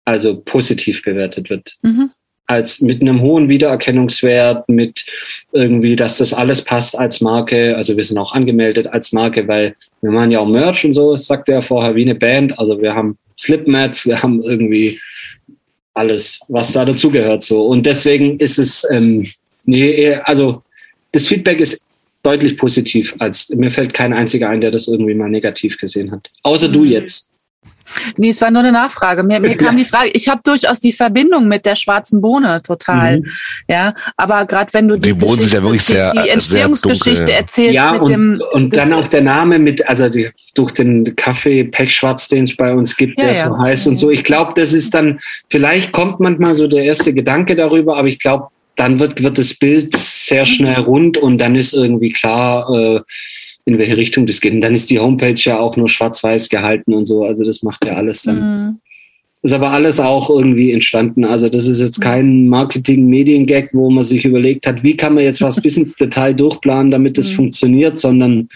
also 0.05 0.37
positiv 0.37 1.03
bewertet 1.03 1.51
wird. 1.51 1.77
Mhm 1.83 2.11
als 2.49 2.81
mit 2.81 3.01
einem 3.01 3.21
hohen 3.21 3.49
Wiedererkennungswert, 3.49 4.69
mit 4.69 5.05
irgendwie, 5.53 5.95
dass 5.97 6.19
das 6.19 6.33
alles 6.33 6.63
passt 6.63 6.99
als 6.99 7.21
Marke. 7.21 7.77
Also 7.77 7.97
wir 7.97 8.03
sind 8.03 8.19
auch 8.19 8.33
angemeldet 8.33 8.89
als 8.89 9.13
Marke, 9.13 9.47
weil 9.47 9.77
wir 10.01 10.11
machen 10.11 10.31
ja 10.31 10.41
auch 10.41 10.49
Merch 10.49 10.85
und 10.85 10.95
so, 10.95 11.17
sagte 11.17 11.53
er 11.53 11.63
vorher, 11.63 11.95
wie 11.95 12.03
eine 12.03 12.15
Band. 12.15 12.59
Also 12.59 12.81
wir 12.81 12.95
haben 12.95 13.19
Slipmats, 13.37 14.07
wir 14.07 14.23
haben 14.23 14.43
irgendwie 14.43 14.99
alles, 15.93 16.41
was 16.49 16.73
da 16.73 16.85
dazugehört 16.85 17.43
so. 17.43 17.67
Und 17.67 17.85
deswegen 17.85 18.39
ist 18.39 18.59
es, 18.59 18.87
ähm, 18.91 19.27
nee, 19.65 20.15
also 20.23 20.63
das 21.13 21.27
Feedback 21.27 21.61
ist 21.61 21.85
deutlich 22.23 22.57
positiv, 22.57 23.15
als 23.19 23.51
mir 23.51 23.71
fällt 23.71 23.93
kein 23.93 24.15
einziger 24.15 24.49
ein, 24.49 24.61
der 24.61 24.71
das 24.71 24.89
irgendwie 24.89 25.15
mal 25.15 25.29
negativ 25.29 25.77
gesehen 25.77 26.11
hat. 26.11 26.31
Außer 26.43 26.69
mhm. 26.69 26.73
du 26.73 26.85
jetzt. 26.85 27.29
Nee, 28.17 28.31
es 28.31 28.41
war 28.41 28.51
nur 28.51 28.61
eine 28.61 28.73
Nachfrage. 28.73 29.23
Mir, 29.23 29.41
mir 29.41 29.57
kam 29.59 29.77
die 29.77 29.85
Frage, 29.85 30.11
ich 30.13 30.29
habe 30.29 30.41
durchaus 30.45 30.81
die 30.81 30.93
Verbindung 30.93 31.49
mit 31.49 31.67
der 31.67 31.77
schwarzen 31.77 32.21
Bohne 32.21 32.63
total. 32.63 33.21
Mhm. 33.21 33.27
Ja, 33.69 33.95
aber 34.17 34.45
gerade 34.47 34.73
wenn 34.73 34.89
du 34.89 34.97
die, 34.97 35.09
die 35.09 35.13
Bohnen 35.15 35.41
sind 35.41 35.53
ja 35.53 35.63
wirklich 35.63 35.83
sehr 35.83 36.13
die 36.13 36.29
Entstehungsgeschichte 36.29 37.27
sehr 37.27 37.39
erzählst 37.39 37.75
ja, 37.75 37.93
mit 37.93 38.03
und, 38.03 38.11
dem 38.11 38.43
und 38.53 38.77
dann 38.77 38.93
auch 38.93 39.09
der 39.09 39.23
Name 39.23 39.59
mit 39.59 39.87
also 39.89 40.09
die, 40.09 40.31
durch 40.55 40.73
den 40.73 41.17
Kaffee 41.17 41.65
Pechschwarz, 41.65 42.29
den 42.29 42.45
es 42.45 42.57
bei 42.57 42.75
uns 42.75 42.97
gibt, 42.97 43.19
ja, 43.21 43.27
der 43.27 43.35
ja. 43.35 43.49
so 43.49 43.59
heißt 43.59 43.87
und 43.87 43.97
so. 43.97 44.11
Ich 44.11 44.25
glaube, 44.25 44.53
das 44.57 44.73
ist 44.73 44.95
dann 44.95 45.19
vielleicht 45.49 45.93
kommt 45.93 46.21
manchmal 46.21 46.55
so 46.55 46.67
der 46.67 46.85
erste 46.85 47.13
Gedanke 47.13 47.57
darüber, 47.57 47.97
aber 47.97 48.09
ich 48.09 48.19
glaube, 48.19 48.49
dann 48.77 49.01
wird 49.01 49.23
wird 49.23 49.39
das 49.39 49.55
Bild 49.55 49.97
sehr 49.97 50.45
schnell 50.45 50.81
rund 50.81 51.19
und 51.19 51.39
dann 51.39 51.57
ist 51.57 51.73
irgendwie 51.73 52.13
klar. 52.13 52.71
Äh, 52.73 53.01
in 53.69 53.77
welche 53.77 53.99
Richtung 53.99 54.25
das 54.25 54.41
geht. 54.41 54.55
Und 54.55 54.63
dann 54.63 54.73
ist 54.73 54.89
die 54.89 54.99
Homepage 54.99 55.35
ja 55.37 55.59
auch 55.59 55.77
nur 55.77 55.89
schwarz-weiß 55.89 56.49
gehalten 56.49 56.95
und 56.95 57.05
so. 57.05 57.25
Also 57.25 57.45
das 57.45 57.63
macht 57.63 57.85
ja 57.85 57.97
alles 57.97 58.23
dann. 58.23 58.39
Mhm. 58.39 58.81
Ist 59.43 59.53
aber 59.53 59.71
alles 59.71 60.01
auch 60.01 60.31
irgendwie 60.31 60.73
entstanden. 60.73 61.27
Also 61.27 61.51
das 61.51 61.67
ist 61.67 61.83
jetzt 61.83 62.01
kein 62.01 62.49
Marketing-Medien-Gag, 62.49 63.71
wo 63.75 63.91
man 63.91 64.05
sich 64.05 64.25
überlegt 64.25 64.67
hat, 64.67 64.83
wie 64.83 64.97
kann 64.97 65.15
man 65.15 65.23
jetzt 65.23 65.43
was 65.43 65.57
bis 65.63 65.77
ins 65.77 65.95
Detail 65.97 66.33
durchplanen, 66.33 66.91
damit 66.91 67.19
es 67.19 67.31
mhm. 67.33 67.37
funktioniert, 67.37 67.99
sondern 67.99 68.49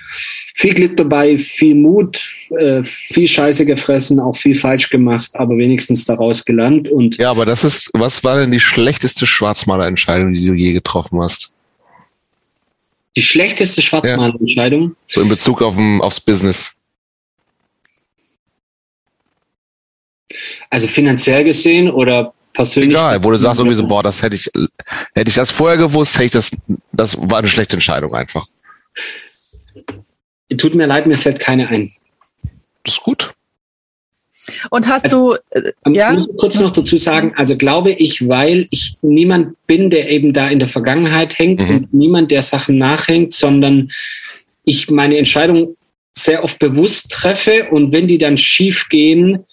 viel 0.55 0.73
Glück 0.73 0.97
dabei, 0.97 1.37
viel 1.37 1.75
Mut, 1.75 2.27
äh, 2.59 2.83
viel 2.83 3.29
Scheiße 3.29 3.67
gefressen, 3.67 4.19
auch 4.19 4.35
viel 4.35 4.55
falsch 4.55 4.89
gemacht, 4.89 5.31
aber 5.35 5.59
wenigstens 5.59 6.07
daraus 6.07 6.43
gelernt. 6.43 6.89
Und 6.89 7.19
ja, 7.19 7.31
aber 7.31 7.45
das 7.45 7.65
ist, 7.65 7.91
was 7.93 8.25
war 8.25 8.39
denn 8.39 8.51
die 8.51 8.61
schlechteste 8.61 9.27
Schwarzmalerentscheidung, 9.27 10.33
die 10.33 10.47
du 10.47 10.55
je 10.55 10.73
getroffen 10.73 11.21
hast? 11.21 11.53
Die 13.17 13.23
schlechteste 13.23 13.83
Schwarzmalerentscheidung. 13.83 14.97
So 15.09 15.21
in 15.21 15.29
Bezug 15.29 15.61
auf 15.63 15.75
dem, 15.75 16.01
aufs 16.01 16.21
Business. 16.21 16.73
Also 20.71 20.87
finanziell 20.87 21.45
gesehen 21.45 21.91
oder 21.91 22.33
persönlich? 22.55 22.93
Egal, 22.93 23.23
wo 23.23 23.31
du 23.31 23.39
sagst 23.39 23.59
irgendwie 23.59 23.77
so, 23.77 23.87
boah, 23.87 24.03
das 24.03 24.23
hätte 24.23 24.37
ich, 24.37 24.51
hätte 25.15 25.29
ich 25.29 25.35
das 25.35 25.51
vorher 25.51 25.77
gewusst, 25.77 26.15
hätte 26.15 26.25
ich 26.25 26.33
das, 26.33 26.51
das 26.93 27.19
war 27.19 27.39
eine 27.39 27.49
schlechte 27.49 27.77
Entscheidung 27.77 28.15
einfach. 28.15 28.47
Tut 30.57 30.75
mir 30.75 30.87
leid, 30.87 31.07
mir 31.07 31.17
fällt 31.17 31.41
keine 31.41 31.69
ein. 31.69 31.93
Das 32.85 32.95
ist 32.95 33.03
gut. 33.03 33.35
Und 34.71 34.89
hast 34.89 35.05
also, 35.05 35.37
du, 35.53 35.59
äh, 35.59 35.73
ja? 35.93 36.13
Ich 36.13 36.19
muss 36.19 36.37
kurz 36.37 36.61
noch 36.61 36.71
dazu 36.71 36.97
sagen, 36.97 37.33
also 37.37 37.57
glaube 37.57 37.93
ich, 37.93 38.29
weil 38.29 38.67
ich 38.71 38.97
niemand 39.03 39.57
bin, 39.67 39.91
der 39.91 40.11
eben 40.11 40.33
da 40.33 40.49
in 40.49 40.59
der 40.59 40.69
Vergangenheit 40.69 41.39
hängt 41.39 41.61
mhm. 41.61 41.77
und 41.77 41.95
niemand, 41.95 42.31
der 42.31 42.43
Sachen 42.43 42.79
nachhängt, 42.79 43.33
sondern 43.33 43.91
ich 44.65 44.91
meine 44.91 45.19
Entscheidung 45.19 45.77
sehr 46.15 46.45
oft 46.45 46.59
bewusst 46.59 47.11
treffe 47.11 47.69
und 47.71 47.93
wenn 47.93 48.07
die 48.07 48.19
dann 48.19 48.37
schief 48.37 48.89
gehen, 48.89 49.45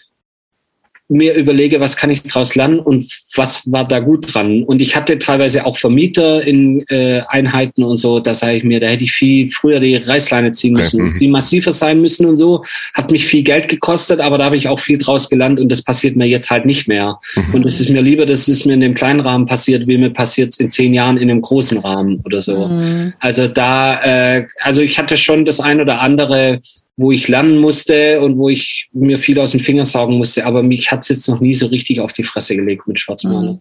mir 1.09 1.33
überlege, 1.33 1.79
was 1.79 1.97
kann 1.97 2.11
ich 2.11 2.21
daraus 2.21 2.53
lernen 2.53 2.79
und 2.79 3.19
was 3.35 3.63
war 3.65 3.87
da 3.87 3.99
gut 3.99 4.33
dran. 4.33 4.63
Und 4.63 4.79
ich 4.79 4.95
hatte 4.95 5.17
teilweise 5.17 5.65
auch 5.65 5.75
Vermieter 5.75 6.43
in 6.43 6.85
äh, 6.87 7.21
Einheiten 7.27 7.83
und 7.83 7.97
so, 7.97 8.19
da 8.19 8.35
sage 8.35 8.57
ich 8.57 8.63
mir, 8.63 8.79
da 8.79 8.87
hätte 8.87 9.03
ich 9.03 9.11
viel 9.11 9.49
früher 9.49 9.79
die 9.79 9.95
Reißleine 9.95 10.51
ziehen 10.51 10.73
müssen, 10.73 11.01
okay. 11.01 11.17
viel 11.17 11.29
massiver 11.31 11.71
sein 11.71 11.99
müssen 11.99 12.27
und 12.27 12.35
so. 12.35 12.63
Hat 12.93 13.11
mich 13.11 13.25
viel 13.25 13.41
Geld 13.41 13.67
gekostet, 13.67 14.19
aber 14.19 14.37
da 14.37 14.45
habe 14.45 14.57
ich 14.57 14.67
auch 14.67 14.79
viel 14.79 14.99
draus 14.99 15.29
gelernt 15.29 15.59
und 15.59 15.71
das 15.71 15.81
passiert 15.81 16.15
mir 16.15 16.27
jetzt 16.27 16.51
halt 16.51 16.65
nicht 16.65 16.87
mehr. 16.87 17.19
Mhm. 17.35 17.55
Und 17.55 17.65
es 17.65 17.79
ist 17.79 17.89
mir 17.89 18.03
lieber, 18.03 18.27
dass 18.27 18.47
es 18.47 18.65
mir 18.65 18.73
in 18.73 18.81
dem 18.81 18.93
kleinen 18.93 19.21
Rahmen 19.21 19.47
passiert, 19.47 19.87
wie 19.87 19.97
mir 19.97 20.11
passiert 20.11 20.49
es 20.51 20.59
in 20.59 20.69
zehn 20.69 20.93
Jahren 20.93 21.17
in 21.17 21.31
einem 21.31 21.41
großen 21.41 21.79
Rahmen 21.79 22.21
oder 22.23 22.39
so. 22.39 22.67
Mhm. 22.67 23.13
Also 23.19 23.47
da, 23.47 24.35
äh, 24.35 24.45
also 24.61 24.81
ich 24.81 24.99
hatte 24.99 25.17
schon 25.17 25.45
das 25.45 25.59
ein 25.59 25.81
oder 25.81 26.01
andere 26.01 26.59
wo 26.99 27.13
ich 27.13 27.29
lernen 27.29 27.57
musste 27.57 28.19
und 28.19 28.37
wo 28.37 28.49
ich 28.49 28.89
mir 28.91 29.17
viel 29.17 29.39
aus 29.39 29.51
den 29.51 29.61
Fingern 29.61 29.85
saugen 29.85 30.17
musste. 30.17 30.45
Aber 30.45 30.63
mich 30.63 30.91
hat 30.91 31.03
es 31.03 31.09
jetzt 31.09 31.29
noch 31.29 31.39
nie 31.39 31.53
so 31.53 31.67
richtig 31.67 32.01
auf 32.01 32.11
die 32.11 32.23
Fresse 32.23 32.57
gelegt 32.57 32.87
mit 32.87 32.99
Schwarzmaler. 32.99 33.53
Mhm. 33.53 33.59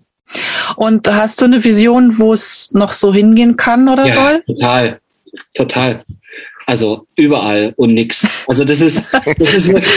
Und 0.75 1.08
hast 1.08 1.41
du 1.41 1.44
eine 1.44 1.62
Vision, 1.62 2.18
wo 2.18 2.33
es 2.33 2.70
noch 2.73 2.92
so 2.92 3.15
hingehen 3.15 3.57
kann 3.57 3.89
oder 3.89 4.07
ja, 4.07 4.12
soll? 4.12 4.42
Total, 4.44 5.00
total. 5.55 6.05
Also 6.68 7.06
überall 7.16 7.72
und 7.78 7.94
nix. 7.94 8.26
Also 8.47 8.62
das 8.62 8.82
ist, 8.82 9.02
das 9.38 9.55
ist 9.55 9.72
wirklich, 9.72 9.90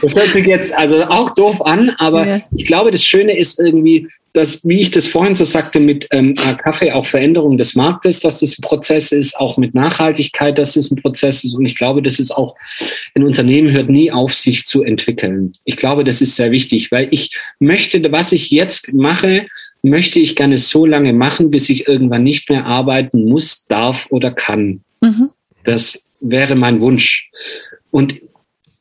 das 0.00 0.16
hört 0.16 0.32
sich 0.32 0.46
jetzt 0.46 0.74
also 0.74 1.04
auch 1.04 1.28
doof 1.34 1.60
an, 1.60 1.90
aber 1.98 2.26
ja. 2.26 2.40
ich 2.56 2.64
glaube, 2.64 2.90
das 2.90 3.04
Schöne 3.04 3.36
ist 3.36 3.60
irgendwie, 3.60 4.08
dass, 4.32 4.66
wie 4.66 4.80
ich 4.80 4.90
das 4.90 5.06
vorhin 5.06 5.34
so 5.34 5.44
sagte, 5.44 5.78
mit 5.78 6.08
ähm, 6.12 6.34
Kaffee 6.34 6.92
auch 6.92 7.04
Veränderung 7.04 7.58
des 7.58 7.74
Marktes, 7.74 8.20
dass 8.20 8.40
das 8.40 8.58
ein 8.58 8.62
Prozess 8.62 9.12
ist, 9.12 9.38
auch 9.38 9.58
mit 9.58 9.74
Nachhaltigkeit, 9.74 10.56
dass 10.56 10.72
das 10.72 10.90
ein 10.90 10.96
Prozess 10.96 11.44
ist. 11.44 11.54
Und 11.54 11.66
ich 11.66 11.76
glaube, 11.76 12.00
das 12.00 12.18
ist 12.18 12.30
auch, 12.30 12.54
ein 13.14 13.22
Unternehmen 13.22 13.70
hört 13.72 13.90
nie 13.90 14.10
auf, 14.10 14.32
sich 14.32 14.64
zu 14.64 14.82
entwickeln. 14.84 15.52
Ich 15.66 15.76
glaube, 15.76 16.02
das 16.02 16.22
ist 16.22 16.36
sehr 16.36 16.50
wichtig, 16.50 16.90
weil 16.92 17.08
ich 17.10 17.36
möchte, 17.58 18.00
was 18.10 18.32
ich 18.32 18.50
jetzt 18.50 18.94
mache, 18.94 19.48
möchte 19.82 20.18
ich 20.18 20.34
gerne 20.34 20.56
so 20.56 20.86
lange 20.86 21.12
machen, 21.12 21.50
bis 21.50 21.68
ich 21.68 21.86
irgendwann 21.86 22.22
nicht 22.22 22.48
mehr 22.48 22.64
arbeiten 22.64 23.28
muss, 23.28 23.66
darf 23.66 24.06
oder 24.08 24.30
kann. 24.30 24.80
Mhm. 25.02 25.32
Das 25.62 26.05
wäre 26.20 26.54
mein 26.54 26.80
Wunsch. 26.80 27.30
Und 27.90 28.20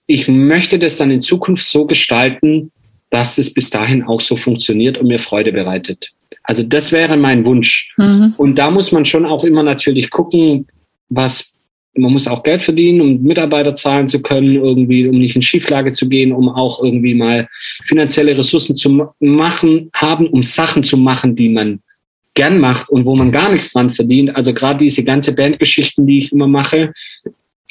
ich 0.07 0.27
möchte 0.27 0.80
das 0.80 0.97
dann 0.97 1.11
in 1.11 1.22
Zukunft 1.22 1.65
so 1.65 1.85
gestalten, 1.85 2.72
dass 3.09 3.38
es 3.38 3.53
bis 3.53 3.69
dahin 3.69 4.03
auch 4.03 4.22
so 4.22 4.35
funktioniert 4.35 4.97
und 4.97 5.07
mir 5.07 5.19
Freude 5.19 5.51
bereitet. 5.51 6.11
Also 6.43 6.64
das 6.64 6.91
wäre 6.91 7.17
mein 7.17 7.45
Wunsch. 7.45 7.93
Mhm. 7.97 8.33
Und 8.38 8.55
da 8.57 8.69
muss 8.69 8.91
man 8.91 9.05
schon 9.05 9.25
auch 9.25 9.43
immer 9.43 9.64
natürlich 9.64 10.09
gucken, 10.09 10.67
was 11.09 11.53
man 11.97 12.11
muss 12.11 12.27
auch 12.27 12.43
Geld 12.43 12.61
verdienen, 12.61 13.01
um 13.01 13.22
Mitarbeiter 13.23 13.73
zahlen 13.73 14.07
zu 14.07 14.22
können, 14.22 14.55
irgendwie, 14.55 15.07
um 15.07 15.17
nicht 15.17 15.35
in 15.35 15.41
Schieflage 15.41 15.91
zu 15.93 16.09
gehen, 16.09 16.33
um 16.33 16.49
auch 16.49 16.83
irgendwie 16.83 17.14
mal 17.14 17.47
finanzielle 17.85 18.38
Ressourcen 18.38 18.75
zu 18.75 19.09
machen, 19.19 19.89
haben, 19.93 20.27
um 20.27 20.43
Sachen 20.43 20.83
zu 20.83 20.97
machen, 20.97 21.35
die 21.35 21.49
man 21.49 21.80
gern 22.35 22.59
macht 22.59 22.89
und 22.89 23.05
wo 23.05 23.15
man 23.15 23.31
gar 23.31 23.51
nichts 23.51 23.73
dran 23.73 23.89
verdient. 23.89 24.35
Also 24.35 24.53
gerade 24.53 24.83
diese 24.83 25.03
ganze 25.03 25.33
Bandgeschichten, 25.33 26.05
die 26.05 26.19
ich 26.19 26.31
immer 26.31 26.47
mache, 26.47 26.93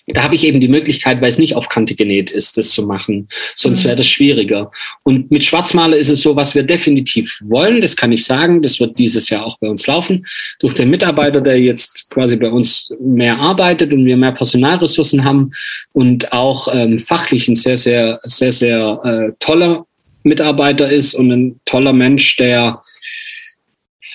da 0.07 0.23
habe 0.23 0.35
ich 0.35 0.45
eben 0.45 0.61
die 0.61 0.69
Möglichkeit, 0.69 1.23
weil 1.23 1.31
es 1.31 1.39
nicht 1.39 1.57
auf 1.57 1.71
Kante 1.71 1.95
genäht 1.95 2.31
ist, 2.31 2.59
das 2.59 2.71
zu 2.71 2.83
machen. 2.87 3.29
Sonst 3.55 3.83
mhm. 3.83 3.87
wäre 3.87 3.97
das 3.97 4.07
schwieriger. 4.07 4.71
Und 5.03 5.31
mit 5.31 5.45
Schwarzmaler 5.45 5.97
ist 5.97 6.11
es 6.11 6.21
so, 6.21 6.37
was 6.37 6.55
wir 6.55 6.63
definitiv 6.63 7.41
wollen, 7.45 7.81
das 7.81 7.97
kann 7.97 8.13
ich 8.13 8.27
sagen, 8.27 8.61
das 8.61 8.81
wird 8.81 8.99
dieses 8.99 9.31
Jahr 9.31 9.47
auch 9.47 9.59
bei 9.59 9.69
uns 9.69 9.87
laufen. 9.87 10.27
Durch 10.61 10.75
den 10.75 10.91
Mitarbeiter, 10.91 11.41
der 11.41 11.59
jetzt 11.59 12.11
quasi 12.11 12.37
bei 12.37 12.51
uns 12.51 12.93
mehr 13.01 13.39
arbeitet 13.39 13.93
und 13.93 14.05
wir 14.05 14.17
mehr 14.19 14.33
Personalressourcen 14.33 15.25
haben 15.25 15.51
und 15.93 16.33
auch 16.33 16.69
ähm, 16.75 16.99
fachlich 16.99 17.49
ein 17.49 17.55
sehr, 17.55 17.79
sehr, 17.79 18.21
sehr, 18.25 18.53
sehr 18.53 19.01
äh, 19.05 19.33
toller 19.39 19.87
Mitarbeiter 20.23 20.91
ist 20.91 21.15
und 21.15 21.31
ein 21.31 21.61
toller 21.65 21.93
Mensch, 21.95 22.37
der 22.37 22.83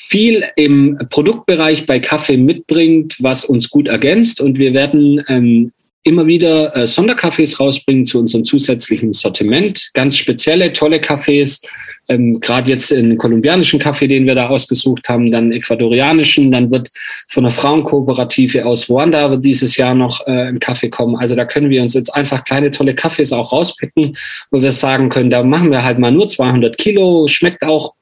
viel 0.10 0.44
im 0.56 0.98
Produktbereich 1.12 1.86
bei 1.86 2.00
Kaffee 2.00 2.38
mitbringt, 2.38 3.18
was 3.20 3.46
uns 3.46 3.70
gut 3.70 3.88
ergänzt. 3.88 4.42
Und 4.42 4.58
wir 4.58 4.74
werden 4.74 5.24
ähm, 5.28 5.72
immer 6.02 6.26
wieder 6.26 6.76
äh, 6.76 6.88
Sonderkaffees 6.88 7.60
rausbringen 7.60 8.06
zu 8.06 8.18
unserem 8.18 8.44
zusätzlichen 8.44 9.14
Sortiment. 9.14 9.92
Ganz 9.94 10.18
spezielle, 10.18 10.74
tolle 10.74 11.00
Kaffees. 11.00 11.62
Ähm, 12.08 12.40
Gerade 12.40 12.72
jetzt 12.72 12.92
einen 12.92 13.20
kolumbianischen 13.20 13.80
Kaffee, 13.80 14.08
den 14.08 14.26
wir 14.26 14.34
da 14.34 14.48
ausgesucht 14.48 15.08
haben, 15.10 15.30
dann 15.30 15.52
ecuadorianischen, 15.52 16.52
dann 16.52 16.72
wird 16.72 16.90
von 17.28 17.46
einer 17.46 17.52
Frauenkooperative 17.52 18.66
aus 18.66 18.90
Ruanda 18.90 19.30
wird 19.30 19.46
dieses 19.46 19.78
Jahr 19.78 19.94
noch 19.94 20.26
äh, 20.26 20.48
ein 20.48 20.60
Kaffee 20.60 20.90
kommen. 20.90 21.18
Also 21.18 21.36
da 21.36 21.46
können 21.46 21.70
wir 21.70 21.84
uns 21.84 21.94
jetzt 21.94 22.16
einfach 22.16 22.44
kleine 22.46 22.72
tolle 22.72 22.96
Kaffees 22.96 23.32
auch 23.32 23.52
rauspicken, 23.52 24.18
wo 24.50 24.60
wir 24.60 24.72
sagen 24.72 25.10
können, 25.10 25.30
da 25.30 25.44
machen 25.44 25.70
wir 25.70 25.84
halt 25.84 26.00
mal 26.00 26.12
nur 26.12 26.28
200 26.28 26.80
Kilo, 26.80 27.28
schmeckt 27.28 27.64
auch 27.64 27.94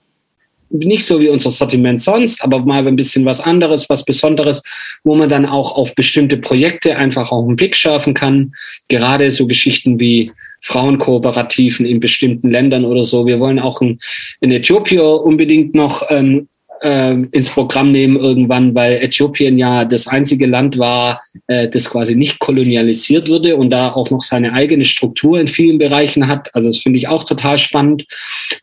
nicht 0.69 1.05
so 1.05 1.19
wie 1.19 1.29
unser 1.29 1.49
Sortiment 1.49 2.01
sonst, 2.01 2.43
aber 2.43 2.59
mal 2.59 2.87
ein 2.87 2.95
bisschen 2.95 3.25
was 3.25 3.39
anderes, 3.39 3.89
was 3.89 4.05
Besonderes, 4.05 4.63
wo 5.03 5.15
man 5.15 5.29
dann 5.29 5.45
auch 5.45 5.75
auf 5.75 5.95
bestimmte 5.95 6.37
Projekte 6.37 6.97
einfach 6.97 7.31
auch 7.31 7.45
einen 7.45 7.55
Blick 7.55 7.75
schärfen 7.75 8.13
kann. 8.13 8.53
Gerade 8.87 9.31
so 9.31 9.47
Geschichten 9.47 9.99
wie 9.99 10.31
Frauenkooperativen 10.61 11.85
in 11.85 11.99
bestimmten 11.99 12.49
Ländern 12.49 12.85
oder 12.85 13.03
so. 13.03 13.25
Wir 13.25 13.39
wollen 13.39 13.59
auch 13.59 13.81
in, 13.81 13.99
in 14.41 14.51
Äthiopien 14.51 15.01
unbedingt 15.01 15.75
noch 15.75 16.03
ähm, 16.09 16.47
äh, 16.81 17.13
ins 17.31 17.49
Programm 17.49 17.91
nehmen 17.91 18.17
irgendwann, 18.17 18.75
weil 18.75 19.01
Äthiopien 19.01 19.57
ja 19.57 19.85
das 19.85 20.07
einzige 20.07 20.45
Land 20.45 20.77
war, 20.77 21.21
äh, 21.47 21.69
das 21.69 21.89
quasi 21.89 22.15
nicht 22.15 22.39
kolonialisiert 22.39 23.29
wurde 23.29 23.55
und 23.55 23.69
da 23.69 23.93
auch 23.93 24.09
noch 24.09 24.23
seine 24.23 24.53
eigene 24.53 24.83
Struktur 24.83 25.39
in 25.39 25.47
vielen 25.47 25.77
Bereichen 25.77 26.27
hat. 26.27 26.53
Also 26.53 26.69
das 26.69 26.79
finde 26.79 26.99
ich 26.99 27.07
auch 27.07 27.23
total 27.23 27.57
spannend. 27.57 28.05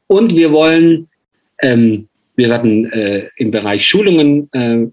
Und 0.07 0.37
wir 0.37 0.53
wollen 0.53 1.09
ähm, 1.61 2.09
wir 2.37 2.49
werden 2.49 2.93
äh, 2.93 3.29
im 3.37 3.51
Bereich 3.51 3.87
Schulungen 3.87 4.49
äh, 4.53 4.87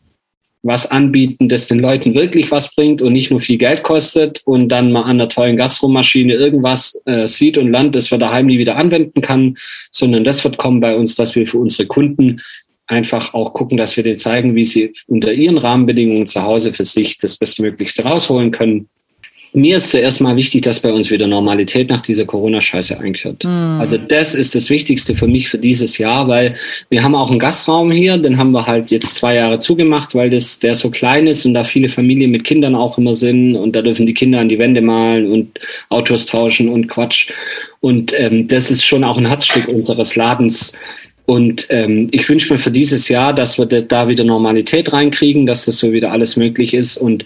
was 0.63 0.89
anbieten, 0.91 1.49
das 1.49 1.67
den 1.67 1.79
Leuten 1.79 2.13
wirklich 2.13 2.51
was 2.51 2.75
bringt 2.75 3.01
und 3.01 3.13
nicht 3.13 3.31
nur 3.31 3.39
viel 3.39 3.57
Geld 3.57 3.81
kostet 3.81 4.41
und 4.45 4.69
dann 4.69 4.91
mal 4.91 5.03
an 5.03 5.17
der 5.17 5.27
tollen 5.27 5.57
Gastromaschine 5.57 6.35
irgendwas 6.35 7.01
äh, 7.05 7.25
sieht 7.25 7.57
und 7.57 7.71
lernt, 7.71 7.95
das 7.95 8.11
wir 8.11 8.19
daheim 8.19 8.45
nie 8.45 8.59
wieder 8.59 8.77
anwenden 8.77 9.21
kann, 9.21 9.57
sondern 9.89 10.23
das 10.23 10.43
wird 10.43 10.57
kommen 10.57 10.79
bei 10.79 10.95
uns, 10.95 11.15
dass 11.15 11.35
wir 11.35 11.47
für 11.47 11.57
unsere 11.57 11.87
Kunden 11.87 12.41
einfach 12.85 13.33
auch 13.33 13.53
gucken, 13.53 13.77
dass 13.77 13.97
wir 13.97 14.03
denen 14.03 14.17
zeigen, 14.17 14.53
wie 14.53 14.65
sie 14.65 14.91
unter 15.07 15.33
ihren 15.33 15.57
Rahmenbedingungen 15.57 16.27
zu 16.27 16.43
Hause 16.43 16.73
für 16.73 16.85
sich 16.85 17.17
das 17.17 17.37
Bestmöglichste 17.37 18.03
rausholen 18.03 18.51
können 18.51 18.87
mir 19.53 19.77
ist 19.77 19.89
zuerst 19.89 20.21
mal 20.21 20.35
wichtig, 20.37 20.61
dass 20.61 20.79
bei 20.79 20.91
uns 20.93 21.11
wieder 21.11 21.27
Normalität 21.27 21.89
nach 21.89 21.99
dieser 21.99 22.25
Corona-Scheiße 22.25 22.97
einkehrt. 22.99 23.43
Mhm. 23.43 23.79
Also 23.79 23.97
das 23.97 24.33
ist 24.33 24.55
das 24.55 24.69
Wichtigste 24.69 25.13
für 25.13 25.27
mich 25.27 25.49
für 25.49 25.57
dieses 25.57 25.97
Jahr, 25.97 26.27
weil 26.27 26.55
wir 26.89 27.03
haben 27.03 27.15
auch 27.15 27.29
einen 27.29 27.39
Gastraum 27.39 27.91
hier, 27.91 28.17
den 28.17 28.37
haben 28.37 28.51
wir 28.51 28.65
halt 28.65 28.91
jetzt 28.91 29.15
zwei 29.15 29.35
Jahre 29.35 29.57
zugemacht, 29.57 30.15
weil 30.15 30.29
das, 30.29 30.59
der 30.59 30.75
so 30.75 30.89
klein 30.89 31.27
ist 31.27 31.45
und 31.45 31.53
da 31.53 31.65
viele 31.65 31.89
Familien 31.89 32.31
mit 32.31 32.45
Kindern 32.45 32.75
auch 32.75 32.97
immer 32.97 33.13
sind 33.13 33.57
und 33.57 33.75
da 33.75 33.81
dürfen 33.81 34.05
die 34.05 34.13
Kinder 34.13 34.39
an 34.39 34.49
die 34.49 34.59
Wände 34.59 34.81
malen 34.81 35.29
und 35.29 35.59
Autos 35.89 36.25
tauschen 36.25 36.69
und 36.69 36.87
Quatsch. 36.87 37.29
Und 37.81 38.17
ähm, 38.17 38.47
das 38.47 38.71
ist 38.71 38.85
schon 38.85 39.03
auch 39.03 39.17
ein 39.17 39.27
Herzstück 39.27 39.67
unseres 39.67 40.15
Ladens. 40.15 40.73
Und 41.25 41.67
ähm, 41.69 42.07
ich 42.11 42.27
wünsche 42.27 42.51
mir 42.51 42.57
für 42.57 42.71
dieses 42.71 43.09
Jahr, 43.09 43.33
dass 43.33 43.57
wir 43.57 43.65
da 43.65 44.07
wieder 44.07 44.23
Normalität 44.23 44.91
reinkriegen, 44.91 45.45
dass 45.45 45.65
das 45.65 45.77
so 45.77 45.91
wieder 45.91 46.11
alles 46.11 46.35
möglich 46.35 46.73
ist 46.73 46.97
und 46.97 47.25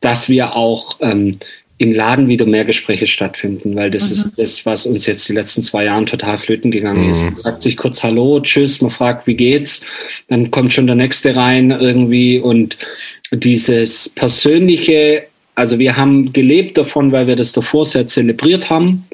dass 0.00 0.28
wir 0.28 0.56
auch 0.56 0.96
ähm, 1.00 1.32
im 1.80 1.92
Laden 1.92 2.28
wieder 2.28 2.44
mehr 2.44 2.66
Gespräche 2.66 3.06
stattfinden, 3.06 3.74
weil 3.74 3.90
das 3.90 4.08
mhm. 4.08 4.12
ist 4.12 4.38
das, 4.38 4.66
was 4.66 4.84
uns 4.84 5.06
jetzt 5.06 5.26
die 5.30 5.32
letzten 5.32 5.62
zwei 5.62 5.86
Jahren 5.86 6.04
total 6.04 6.36
flöten 6.36 6.70
gegangen 6.70 7.04
mhm. 7.04 7.10
ist. 7.10 7.22
Man 7.22 7.34
sagt 7.34 7.62
sich 7.62 7.78
kurz 7.78 8.02
Hallo, 8.02 8.38
Tschüss, 8.40 8.82
man 8.82 8.90
fragt, 8.90 9.26
wie 9.26 9.34
geht's, 9.34 9.80
dann 10.28 10.50
kommt 10.50 10.74
schon 10.74 10.86
der 10.86 10.94
nächste 10.94 11.34
rein 11.34 11.70
irgendwie 11.70 12.38
und 12.38 12.76
dieses 13.32 14.10
persönliche, 14.10 15.24
also 15.54 15.78
wir 15.78 15.96
haben 15.96 16.34
gelebt 16.34 16.76
davon, 16.76 17.12
weil 17.12 17.26
wir 17.26 17.36
das 17.36 17.52
davor 17.52 17.86
sehr 17.86 18.06
zelebriert 18.06 18.68
haben 18.68 19.06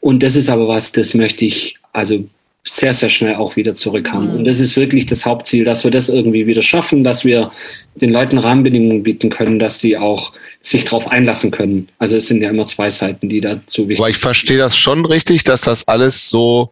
und 0.00 0.22
das 0.22 0.36
ist 0.36 0.50
aber 0.50 0.68
was, 0.68 0.92
das 0.92 1.14
möchte 1.14 1.46
ich 1.46 1.76
also 1.94 2.22
sehr, 2.62 2.92
sehr 2.92 3.08
schnell 3.08 3.36
auch 3.36 3.56
wieder 3.56 3.74
zurück 3.74 4.12
haben. 4.12 4.28
Mhm. 4.28 4.36
Und 4.38 4.44
das 4.46 4.60
ist 4.60 4.76
wirklich 4.76 5.06
das 5.06 5.24
Hauptziel, 5.24 5.64
dass 5.64 5.84
wir 5.84 5.90
das 5.90 6.08
irgendwie 6.08 6.46
wieder 6.46 6.62
schaffen, 6.62 7.04
dass 7.04 7.24
wir 7.24 7.50
den 7.94 8.10
Leuten 8.10 8.38
Rahmenbedingungen 8.38 9.02
bieten 9.02 9.30
können, 9.30 9.58
dass 9.58 9.78
die 9.78 9.96
auch 9.96 10.32
sich 10.60 10.84
darauf 10.84 11.08
einlassen 11.08 11.50
können. 11.50 11.88
Also 11.98 12.16
es 12.16 12.28
sind 12.28 12.42
ja 12.42 12.50
immer 12.50 12.66
zwei 12.66 12.90
Seiten, 12.90 13.28
die 13.28 13.40
dazu 13.40 13.88
wichtig 13.88 13.96
sind. 13.96 14.04
Aber 14.04 14.10
ich 14.10 14.18
verstehe 14.18 14.58
das 14.58 14.76
schon 14.76 15.06
richtig, 15.06 15.44
dass 15.44 15.62
das 15.62 15.88
alles 15.88 16.28
so 16.28 16.70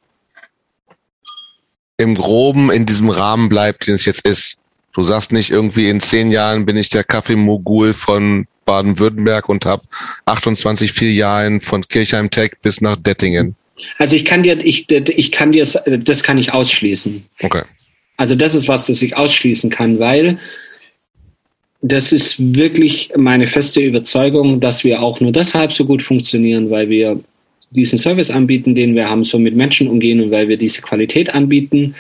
im 1.97 2.15
Groben 2.15 2.71
in 2.71 2.87
diesem 2.87 3.09
Rahmen 3.09 3.49
bleibt, 3.49 3.87
den 3.87 3.95
es 3.95 4.05
jetzt 4.05 4.27
ist. 4.27 4.57
Du 4.93 5.03
sagst 5.03 5.33
nicht 5.33 5.51
irgendwie 5.51 5.89
in 5.89 6.01
zehn 6.01 6.31
Jahren 6.31 6.67
bin 6.67 6.77
ich 6.77 6.91
der 6.91 7.05
Kaffeemogul 7.05 7.95
von 7.95 8.47
Baden-Württemberg 8.65 9.49
und 9.49 9.65
habe 9.65 9.85
28 10.27 10.93
Filialen 10.93 11.61
von 11.61 11.87
Kirchheim 11.89 12.31
Tech 12.31 12.53
bis 12.63 12.81
nach 12.81 12.97
Dettingen. 12.97 13.57
Also 13.99 14.17
ich 14.17 14.25
kann 14.25 14.43
dir, 14.43 14.59
ich, 14.65 14.91
ich 14.91 15.33
kann 15.33 15.53
dir, 15.53 15.65
das 15.65 16.23
kann 16.23 16.39
ich 16.39 16.53
ausschließen. 16.53 17.25
Okay. 17.43 17.63
Also 18.17 18.35
das 18.35 18.55
ist 18.55 18.69
was, 18.69 18.87
das 18.87 19.01
ich 19.01 19.17
ausschließen 19.17 19.71
kann, 19.71 19.99
weil 19.99 20.39
das 21.81 22.13
ist 22.13 22.55
wirklich 22.55 23.11
meine 23.17 23.47
feste 23.47 23.81
Überzeugung, 23.81 24.59
dass 24.59 24.83
wir 24.83 25.01
auch 25.01 25.21
nur 25.21 25.31
deshalb 25.31 25.73
so 25.73 25.85
gut 25.85 26.03
funktionieren, 26.03 26.71
weil 26.71 26.91
wir 26.91 27.21
diesen 27.71 27.99
Service 27.99 28.31
anbieten, 28.31 28.75
den 28.75 28.95
wir 28.95 29.09
haben, 29.09 29.25
so 29.25 29.39
mit 29.39 29.55
Menschen 29.55 29.89
umgehen 29.89 30.21
und 30.21 30.31
weil 30.31 30.49
wir 30.49 30.57
diese 30.57 30.83
Qualität 30.83 31.35
anbieten. 31.35 31.95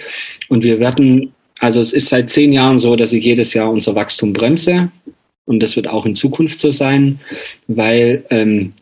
Und 0.49 0.65
wir 0.65 0.81
werden, 0.81 1.33
also 1.61 1.81
es 1.81 1.93
ist 1.93 2.09
seit 2.09 2.31
zehn 2.31 2.53
Jahren 2.53 2.79
so, 2.79 2.97
dass 2.97 3.13
ich 3.13 3.25
jedes 3.25 3.55
Jahr 3.55 3.71
unser 3.71 3.95
Wachstum 3.95 4.33
bremse. 4.33 4.91
Und 5.45 5.63
das 5.63 5.77
wird 5.77 5.89
auch 5.89 6.07
in 6.07 6.17
Zukunft 6.17 6.59
so 6.59 6.71
sein, 6.71 7.21
weil 7.69 8.25
ähm, 8.31 8.73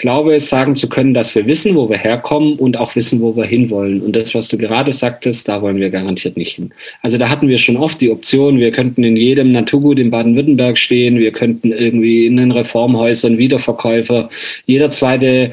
glaube, 0.00 0.40
sagen 0.40 0.74
zu 0.74 0.88
können, 0.88 1.14
dass 1.14 1.34
wir 1.34 1.46
wissen, 1.46 1.76
wo 1.76 1.88
wir 1.88 1.98
herkommen 1.98 2.54
und 2.54 2.76
auch 2.76 2.96
wissen, 2.96 3.20
wo 3.20 3.36
wir 3.36 3.44
hinwollen. 3.44 4.00
Und 4.00 4.16
das, 4.16 4.34
was 4.34 4.48
du 4.48 4.58
gerade 4.58 4.92
sagtest, 4.92 5.48
da 5.48 5.62
wollen 5.62 5.78
wir 5.78 5.90
garantiert 5.90 6.36
nicht 6.36 6.56
hin. 6.56 6.70
Also 7.02 7.18
da 7.18 7.28
hatten 7.28 7.48
wir 7.48 7.58
schon 7.58 7.76
oft 7.76 8.00
die 8.00 8.10
Option, 8.10 8.58
wir 8.58 8.72
könnten 8.72 9.04
in 9.04 9.16
jedem 9.16 9.52
Naturgut 9.52 9.98
in 9.98 10.10
Baden-Württemberg 10.10 10.76
stehen, 10.78 11.18
wir 11.18 11.32
könnten 11.32 11.72
irgendwie 11.72 12.26
in 12.26 12.36
den 12.36 12.50
Reformhäusern 12.50 13.38
Wiederverkäufer, 13.38 14.28
jeder 14.66 14.90
zweite 14.90 15.52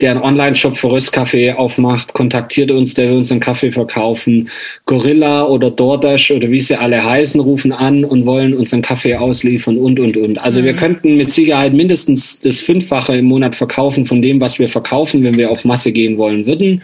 der 0.00 0.12
einen 0.12 0.22
Online-Shop 0.22 0.76
für 0.76 0.90
Röstkaffee 0.90 1.52
aufmacht, 1.52 2.14
kontaktiert 2.14 2.70
uns, 2.70 2.94
der 2.94 3.08
will 3.08 3.16
uns 3.18 3.30
einen 3.30 3.40
Kaffee 3.40 3.70
verkaufen. 3.70 4.48
Gorilla 4.86 5.44
oder 5.44 5.70
DoorDash 5.70 6.30
oder 6.32 6.50
wie 6.50 6.60
sie 6.60 6.78
alle 6.78 7.04
heißen, 7.04 7.40
rufen 7.40 7.72
an 7.72 8.04
und 8.04 8.26
wollen 8.26 8.54
uns 8.54 8.72
einen 8.72 8.82
Kaffee 8.82 9.14
ausliefern 9.14 9.78
und, 9.78 10.00
und, 10.00 10.16
und. 10.16 10.38
Also 10.38 10.60
mhm. 10.60 10.64
wir 10.64 10.76
könnten 10.76 11.16
mit 11.16 11.32
Sicherheit 11.32 11.72
mindestens 11.72 12.40
das 12.40 12.60
Fünffache 12.60 13.16
im 13.16 13.26
Monat 13.26 13.54
verkaufen 13.54 14.06
von 14.06 14.20
dem, 14.22 14.40
was 14.40 14.58
wir 14.58 14.68
verkaufen, 14.68 15.22
wenn 15.22 15.36
wir 15.36 15.50
auf 15.50 15.64
Masse 15.64 15.92
gehen 15.92 16.18
wollen 16.18 16.46
würden. 16.46 16.82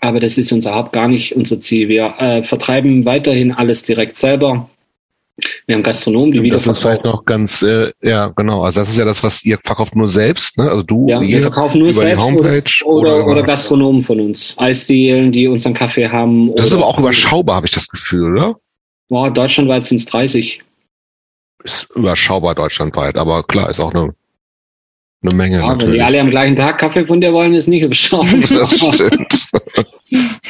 Aber 0.00 0.18
das 0.18 0.38
ist 0.38 0.50
unser 0.50 0.74
Haupt 0.74 0.92
gar 0.92 1.08
nicht 1.08 1.36
unser 1.36 1.60
Ziel. 1.60 1.88
Wir 1.88 2.14
äh, 2.18 2.42
vertreiben 2.42 3.04
weiterhin 3.04 3.52
alles 3.52 3.82
direkt 3.82 4.16
selber 4.16 4.68
wir 5.66 5.74
haben 5.74 5.82
Gastronomen, 5.82 6.32
die 6.32 6.42
wieder 6.42 6.56
Das 6.56 6.66
ist 6.66 6.78
vielleicht 6.78 7.04
noch 7.04 7.24
ganz, 7.24 7.62
äh, 7.62 7.92
ja, 8.02 8.28
genau. 8.28 8.62
Also 8.62 8.80
das 8.80 8.90
ist 8.90 8.98
ja 8.98 9.04
das, 9.04 9.22
was 9.22 9.44
ihr 9.44 9.58
verkauft 9.62 9.94
nur 9.94 10.08
selbst, 10.08 10.58
ne? 10.58 10.70
Also 10.70 10.82
du, 10.82 11.06
ja, 11.08 11.20
wir 11.20 11.42
verkaufen 11.42 11.78
nur 11.78 11.88
über 11.88 12.00
selbst 12.00 12.26
die 12.26 12.30
Homepage 12.30 12.84
oder, 12.84 13.16
oder, 13.16 13.26
oder 13.26 13.42
Gastronomen 13.42 14.02
von 14.02 14.20
uns. 14.20 14.54
Eisdielen, 14.56 15.32
die 15.32 15.48
unseren 15.48 15.74
Kaffee 15.74 16.08
haben. 16.08 16.54
Das 16.56 16.66
ist 16.66 16.74
aber 16.74 16.86
auch 16.86 16.98
überschaubar, 16.98 17.56
habe 17.56 17.66
ich 17.66 17.72
das 17.72 17.88
Gefühl, 17.88 18.36
oder? 18.36 18.56
Boah, 19.08 19.30
deutschlandweit 19.30 19.84
sind 19.84 19.98
es 19.98 20.06
30. 20.06 20.62
Ist 21.64 21.88
überschaubar 21.94 22.54
deutschlandweit, 22.54 23.16
aber 23.16 23.42
klar, 23.42 23.68
ist 23.70 23.80
auch 23.80 23.92
eine, 23.92 24.14
eine 25.22 25.34
Menge. 25.34 25.58
Ja, 25.58 25.68
natürlich. 25.68 25.86
wenn 25.86 25.92
die 25.92 26.02
alle 26.02 26.20
am 26.20 26.30
gleichen 26.30 26.56
Tag 26.56 26.78
Kaffee 26.78 27.06
von 27.06 27.20
dir 27.20 27.32
wollen, 27.32 27.52
ist 27.54 27.66
nicht 27.66 27.82
überschaubar. 27.82 28.28
das 28.48 28.76
stimmt. 28.94 29.48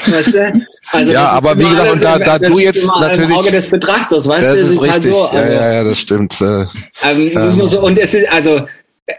Weißt 0.06 0.34
du? 0.34 0.66
Also 0.92 1.12
ja, 1.12 1.28
aber 1.28 1.56
wie 1.58 1.62
gesagt, 1.62 1.92
und 1.92 2.02
da, 2.02 2.18
da 2.18 2.38
du 2.38 2.58
jetzt 2.58 2.86
natürlich. 2.86 3.36
Auge 3.36 3.50
des 3.50 3.68
Betrachters, 3.68 4.26
weißt 4.26 4.46
das 4.46 4.54
du, 4.54 4.60
ist, 4.60 4.70
ist 4.70 4.82
richtig. 4.82 4.92
halt 4.92 5.04
so. 5.04 5.24
Also, 5.24 5.52
ja, 5.52 5.60
ja, 5.60 5.72
ja, 5.74 5.84
das 5.84 5.98
stimmt. 5.98 6.40
Äh, 6.40 6.66
ähm, 7.04 7.32
muss 7.34 7.56
man 7.56 7.68
so, 7.68 7.80
und 7.80 7.98
es 7.98 8.14
ist, 8.14 8.32
also, 8.32 8.62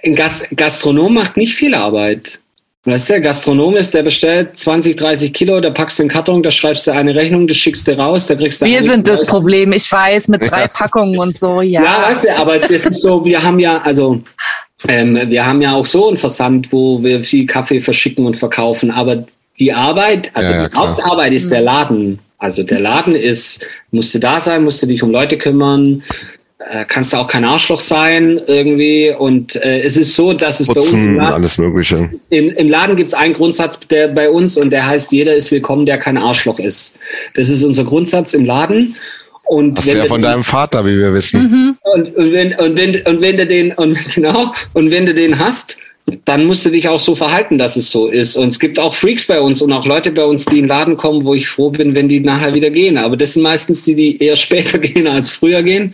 ein 0.03 0.15
Gas 0.15 0.43
Gastronom 0.55 1.13
macht 1.13 1.37
nicht 1.37 1.53
viel 1.53 1.75
Arbeit. 1.75 2.39
Weißt 2.83 3.11
du, 3.11 3.21
Gastronom 3.21 3.75
ist, 3.75 3.93
der 3.93 4.01
bestellt 4.01 4.57
20, 4.57 4.95
30 4.95 5.33
Kilo, 5.33 5.61
da 5.61 5.69
packst 5.69 5.99
du 5.99 6.03
einen 6.03 6.09
Karton, 6.09 6.41
da 6.41 6.49
schreibst 6.49 6.87
du 6.87 6.91
eine 6.91 7.13
Rechnung, 7.13 7.45
das 7.47 7.57
schickst 7.57 7.87
du 7.87 7.95
raus, 7.95 8.25
da 8.25 8.33
kriegst 8.33 8.59
du 8.59 8.65
Wir 8.65 8.81
sind 8.81 9.07
das 9.07 9.23
Problem, 9.23 9.71
ich 9.71 9.91
weiß, 9.91 10.29
mit 10.29 10.49
drei 10.49 10.67
Packungen 10.67 11.19
und 11.19 11.37
so, 11.37 11.61
ja. 11.61 11.83
Ja, 11.83 12.09
weißt 12.09 12.23
du, 12.23 12.37
aber 12.37 12.57
das 12.57 12.85
ist 12.85 13.01
so, 13.01 13.23
wir 13.23 13.43
haben 13.43 13.59
ja, 13.59 13.77
also, 13.77 14.19
ähm, 14.87 15.29
wir 15.29 15.45
haben 15.45 15.61
ja 15.61 15.75
auch 15.75 15.85
so 15.85 16.07
einen 16.07 16.17
Versand, 16.17 16.71
wo 16.71 17.03
wir 17.03 17.23
viel 17.23 17.45
Kaffee 17.45 17.79
verschicken 17.79 18.25
und 18.25 18.35
verkaufen, 18.35 18.89
aber 18.89 19.25
die 19.61 19.71
Arbeit, 19.71 20.31
also 20.33 20.51
Ja, 20.51 20.57
ja, 20.57 20.67
die 20.67 20.73
klar. 20.73 20.89
Hauptarbeit 20.89 21.33
ist 21.33 21.51
der 21.51 21.61
Laden. 21.61 22.19
Also 22.39 22.63
der 22.63 22.79
Laden 22.79 23.15
ist, 23.15 23.63
musst 23.91 24.13
du 24.15 24.19
da 24.19 24.39
sein, 24.39 24.63
musst 24.63 24.81
du 24.81 24.87
dich 24.87 25.03
um 25.03 25.11
Leute 25.11 25.37
kümmern, 25.37 26.01
äh, 26.57 26.83
kannst 26.87 27.13
du 27.13 27.17
auch 27.17 27.27
kein 27.27 27.45
Arschloch 27.45 27.79
sein 27.79 28.41
irgendwie. 28.47 29.13
Und 29.15 29.55
äh, 29.57 29.81
es 29.81 29.97
ist 29.97 30.15
so, 30.15 30.33
dass 30.33 30.59
es 30.59 30.67
bei 30.67 30.73
uns 30.73 30.91
im 30.91 30.97
Putzen, 30.97 31.15
Laden, 31.15 31.33
alles 31.33 31.57
Mögliche. 31.59 32.09
im, 32.29 32.49
im 32.49 32.69
Laden 32.69 32.95
gibt 32.95 33.09
es 33.09 33.13
einen 33.13 33.35
Grundsatz 33.35 33.79
der, 33.81 34.07
bei 34.07 34.31
uns 34.31 34.57
und 34.57 34.71
der 34.71 34.87
heißt, 34.87 35.11
jeder 35.11 35.35
ist 35.35 35.51
willkommen, 35.51 35.85
der 35.85 35.99
kein 35.99 36.17
Arschloch 36.17 36.57
ist. 36.57 36.97
Das 37.35 37.47
ist 37.49 37.63
unser 37.63 37.83
Grundsatz 37.83 38.33
im 38.33 38.43
Laden. 38.43 38.95
Und 39.43 39.77
Hast 39.77 39.93
du 39.93 39.97
ja 39.97 40.05
von 40.05 40.23
deinem 40.23 40.43
Vater, 40.43 40.83
wie 40.85 40.97
wir 40.97 41.13
wissen. 41.13 41.41
Mhm. 41.43 41.77
und, 41.93 42.15
und, 42.15 42.33
wenn, 42.33 42.55
und, 42.55 42.75
wenn, 42.75 43.01
und 43.05 43.21
wenn 43.21 43.37
du 43.37 43.45
den 43.45 43.73
und 43.73 43.99
genau 44.15 44.51
und 44.73 44.89
wenn 44.89 45.05
du 45.05 45.13
den 45.13 45.37
hast, 45.37 45.77
dann 46.25 46.45
musst 46.45 46.65
du 46.65 46.69
dich 46.69 46.87
auch 46.87 46.99
so 46.99 47.15
verhalten, 47.15 47.57
dass 47.57 47.75
es 47.75 47.89
so 47.89 48.07
ist. 48.07 48.35
Und 48.35 48.49
es 48.49 48.59
gibt 48.59 48.79
auch 48.79 48.93
Freaks 48.93 49.25
bei 49.25 49.39
uns 49.39 49.61
und 49.61 49.71
auch 49.71 49.85
Leute 49.85 50.11
bei 50.11 50.25
uns, 50.25 50.45
die 50.45 50.57
in 50.57 50.63
den 50.63 50.69
Laden 50.69 50.97
kommen, 50.97 51.23
wo 51.25 51.33
ich 51.33 51.47
froh 51.47 51.69
bin, 51.69 51.95
wenn 51.95 52.09
die 52.09 52.19
nachher 52.19 52.53
wieder 52.53 52.69
gehen. 52.69 52.97
Aber 52.97 53.17
das 53.17 53.33
sind 53.33 53.43
meistens 53.43 53.83
die, 53.83 53.95
die 53.95 54.21
eher 54.21 54.35
später 54.37 54.79
gehen 54.79 55.07
als 55.07 55.29
früher 55.31 55.63
gehen. 55.63 55.93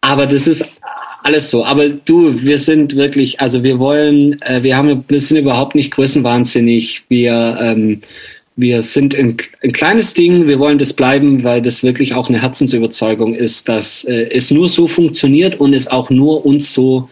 Aber 0.00 0.26
das 0.26 0.46
ist 0.46 0.66
alles 1.22 1.50
so. 1.50 1.64
Aber 1.64 1.88
du, 1.88 2.42
wir 2.42 2.58
sind 2.58 2.96
wirklich, 2.96 3.40
also 3.40 3.62
wir 3.62 3.78
wollen, 3.78 4.40
äh, 4.42 4.62
wir 4.62 4.76
haben, 4.76 5.04
wir 5.08 5.20
sind 5.20 5.38
überhaupt 5.38 5.74
nicht 5.74 5.90
größenwahnsinnig. 5.92 7.04
Wir, 7.08 7.58
ähm, 7.60 8.00
wir 8.56 8.82
sind 8.82 9.14
ein, 9.14 9.36
ein 9.62 9.72
kleines 9.72 10.14
Ding, 10.14 10.46
wir 10.46 10.58
wollen 10.58 10.78
das 10.78 10.92
bleiben, 10.92 11.44
weil 11.44 11.62
das 11.62 11.82
wirklich 11.82 12.14
auch 12.14 12.28
eine 12.28 12.42
Herzensüberzeugung 12.42 13.34
ist, 13.34 13.68
dass 13.68 14.04
äh, 14.04 14.28
es 14.30 14.50
nur 14.50 14.68
so 14.68 14.86
funktioniert 14.86 15.60
und 15.60 15.72
es 15.72 15.88
auch 15.88 16.10
nur 16.10 16.44
uns 16.44 16.72
so 16.72 17.08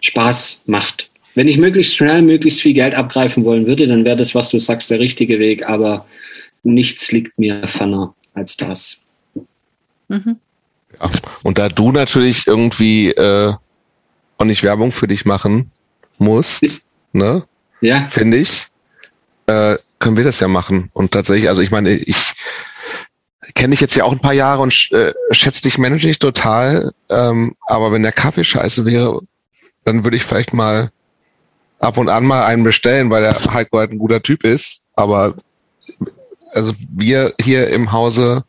Spaß 0.00 0.62
macht. 0.66 1.10
Wenn 1.34 1.48
ich 1.48 1.58
möglichst 1.58 1.94
schnell, 1.96 2.22
möglichst 2.22 2.60
viel 2.60 2.74
Geld 2.74 2.94
abgreifen 2.94 3.44
wollen 3.44 3.66
würde, 3.66 3.86
dann 3.86 4.04
wäre 4.04 4.16
das, 4.16 4.34
was 4.34 4.50
du 4.50 4.58
sagst, 4.58 4.90
der 4.90 5.00
richtige 5.00 5.38
Weg, 5.38 5.68
aber 5.68 6.06
nichts 6.62 7.10
liegt 7.12 7.38
mir 7.38 7.66
ferner 7.66 8.14
als 8.34 8.56
das. 8.56 8.98
Mhm. 10.08 10.36
Ja. 11.00 11.10
Und 11.42 11.58
da 11.58 11.68
du 11.68 11.90
natürlich 11.92 12.46
irgendwie 12.46 13.10
äh, 13.10 13.52
auch 14.38 14.44
nicht 14.44 14.62
Werbung 14.62 14.92
für 14.92 15.08
dich 15.08 15.24
machen 15.24 15.70
musst, 16.18 16.82
ne, 17.12 17.44
Ja, 17.80 18.06
finde 18.08 18.36
ich, 18.38 18.68
äh, 19.46 19.76
können 19.98 20.16
wir 20.16 20.24
das 20.24 20.40
ja 20.40 20.48
machen. 20.48 20.90
Und 20.92 21.12
tatsächlich, 21.12 21.48
also 21.48 21.62
ich 21.62 21.70
meine, 21.70 21.92
ich 21.92 22.34
kenne 23.54 23.72
dich 23.72 23.80
jetzt 23.80 23.96
ja 23.96 24.04
auch 24.04 24.12
ein 24.12 24.20
paar 24.20 24.32
Jahre 24.32 24.62
und 24.62 24.72
sch- 24.72 24.94
äh, 24.94 25.12
schätze 25.32 25.62
dich 25.62 25.78
menschlich 25.78 26.18
total, 26.18 26.92
ähm, 27.08 27.54
aber 27.66 27.92
wenn 27.92 28.02
der 28.02 28.12
Kaffee 28.12 28.44
scheiße 28.44 28.84
wäre, 28.84 29.20
dann 29.84 30.04
würde 30.04 30.16
ich 30.16 30.24
vielleicht 30.24 30.54
mal 30.54 30.90
ab 31.84 31.98
und 31.98 32.08
an 32.08 32.24
mal 32.24 32.44
einen 32.44 32.64
bestellen, 32.64 33.10
weil 33.10 33.22
der 33.22 33.34
Heiko 33.52 33.78
halt 33.78 33.90
ein 33.92 33.98
guter 33.98 34.22
Typ 34.22 34.44
ist. 34.44 34.84
Aber 34.94 35.34
also 36.52 36.72
wir 36.94 37.34
hier 37.40 37.68
im 37.68 37.92
Hause 37.92 38.44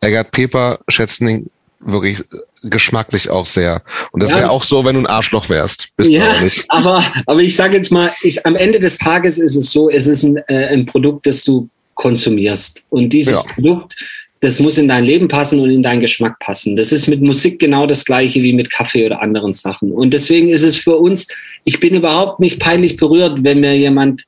Eggert 0.00 0.30
Peper 0.30 0.78
schätzen 0.88 1.28
ihn 1.28 1.50
wirklich 1.80 2.22
geschmacklich 2.62 3.30
auch 3.30 3.46
sehr. 3.46 3.82
Und 4.12 4.22
das 4.22 4.30
Ja. 4.30 4.38
wäre 4.38 4.50
auch 4.50 4.64
so, 4.64 4.84
wenn 4.84 4.94
du 4.94 5.02
ein 5.02 5.06
Arschloch 5.06 5.48
wärst. 5.48 5.88
Bist 5.96 6.10
du 6.10 6.14
ja 6.16 6.30
auch 6.32 6.40
nicht. 6.40 6.64
aber, 6.68 7.04
aber 7.26 7.40
ich 7.40 7.54
sage 7.56 7.76
jetzt 7.76 7.90
mal, 7.92 8.10
ich, 8.22 8.44
am 8.46 8.56
Ende 8.56 8.80
des 8.80 8.98
Tages 8.98 9.38
ist 9.38 9.56
es 9.56 9.70
so, 9.70 9.88
es 9.88 10.06
ist 10.06 10.22
ein, 10.24 10.36
äh, 10.48 10.66
ein 10.68 10.86
Produkt, 10.86 11.26
das 11.26 11.42
du 11.44 11.68
konsumierst. 11.94 12.84
Und 12.90 13.12
dieses 13.12 13.34
Ja. 13.34 13.42
Produkt, 13.54 13.96
das 14.40 14.60
muss 14.60 14.78
in 14.78 14.88
dein 14.88 15.04
Leben 15.04 15.28
passen 15.28 15.58
und 15.60 15.70
in 15.70 15.82
deinen 15.82 16.00
Geschmack 16.00 16.38
passen. 16.38 16.76
Das 16.76 16.92
ist 16.92 17.08
mit 17.08 17.20
Musik 17.20 17.58
genau 17.58 17.86
das 17.86 18.04
gleiche 18.04 18.42
wie 18.42 18.52
mit 18.52 18.70
Kaffee 18.70 19.04
oder 19.04 19.20
anderen 19.20 19.52
Sachen. 19.52 19.92
Und 19.92 20.14
deswegen 20.14 20.48
ist 20.48 20.62
es 20.62 20.76
für 20.76 20.96
uns, 20.96 21.26
ich 21.64 21.80
bin 21.80 21.94
überhaupt 21.94 22.40
nicht 22.40 22.60
peinlich 22.60 22.96
berührt, 22.96 23.42
wenn 23.42 23.60
mir 23.60 23.76
jemand 23.76 24.24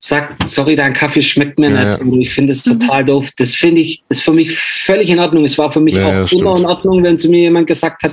sagt, 0.00 0.44
sorry, 0.44 0.76
dein 0.76 0.92
Kaffee 0.94 1.20
schmeckt 1.22 1.58
mir 1.58 1.70
Ja, 1.70 1.90
nicht. 1.90 2.00
Und 2.00 2.20
ich 2.20 2.30
finde 2.30 2.52
es 2.52 2.62
total 2.62 3.04
doof. 3.04 3.30
Das 3.36 3.54
finde 3.56 3.82
ich, 3.82 4.00
ist 4.08 4.22
für 4.22 4.32
mich 4.32 4.56
völlig 4.56 5.10
in 5.10 5.18
Ordnung. 5.18 5.44
Es 5.44 5.58
war 5.58 5.72
für 5.72 5.80
mich 5.80 5.96
Ja, 5.96 6.06
auch 6.06 6.12
ja, 6.12 6.18
immer 6.18 6.26
stimmt. 6.28 6.42
in 6.60 6.66
Ordnung, 6.66 7.02
wenn 7.02 7.18
zu 7.18 7.28
mir 7.28 7.40
jemand 7.40 7.66
gesagt 7.66 8.04
hat, 8.04 8.12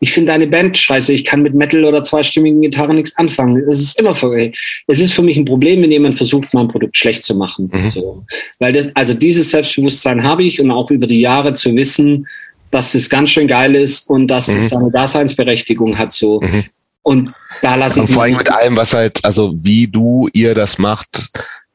ich 0.00 0.10
finde 0.12 0.32
deine 0.32 0.48
Band 0.48 0.76
scheiße, 0.76 1.12
ich 1.12 1.24
kann 1.24 1.42
mit 1.42 1.54
Metal 1.54 1.84
oder 1.84 2.02
zweistimmigen 2.02 2.60
Gitarre 2.62 2.94
nichts 2.94 3.16
anfangen. 3.16 3.62
Es 3.68 3.80
ist 3.80 3.98
immer 4.00 4.14
für, 4.14 4.50
es 4.88 4.98
ist 4.98 5.12
für 5.12 5.22
mich 5.22 5.36
ein 5.36 5.44
Problem, 5.44 5.82
wenn 5.82 5.92
jemand 5.92 6.16
versucht, 6.16 6.52
mein 6.52 6.66
Produkt 6.66 6.96
schlecht 6.96 7.22
zu 7.22 7.36
machen. 7.36 7.70
Mhm. 7.72 7.90
So. 7.90 8.24
Weil 8.58 8.72
das, 8.72 8.90
also 8.96 9.14
dieses 9.14 9.52
Selbstbewusstsein 9.52 10.24
habe 10.24 10.42
ich 10.42 10.60
und 10.60 10.72
auch 10.72 10.90
über 10.90 11.06
die 11.06 11.20
Jahre 11.20 11.54
zu 11.54 11.74
wissen, 11.76 12.26
dass 12.72 12.92
das 12.92 13.08
ganz 13.08 13.30
schön 13.30 13.46
geil 13.46 13.76
ist 13.76 14.08
und 14.10 14.26
dass 14.26 14.48
Mhm. 14.48 14.56
es 14.56 14.68
seine 14.70 14.90
Daseinsberechtigung 14.90 15.96
hat, 15.96 16.12
so. 16.12 16.40
Mhm. 16.40 16.64
Und 17.02 17.32
da 17.62 17.74
lasse 17.74 18.00
Und 18.00 18.08
ich 18.08 18.14
vor 18.14 18.24
allem 18.24 18.36
mit 18.36 18.50
allem, 18.50 18.76
was 18.76 18.94
halt, 18.94 19.24
also 19.24 19.54
wie 19.56 19.86
du, 19.86 20.28
ihr 20.32 20.54
das 20.54 20.78
macht, 20.78 21.30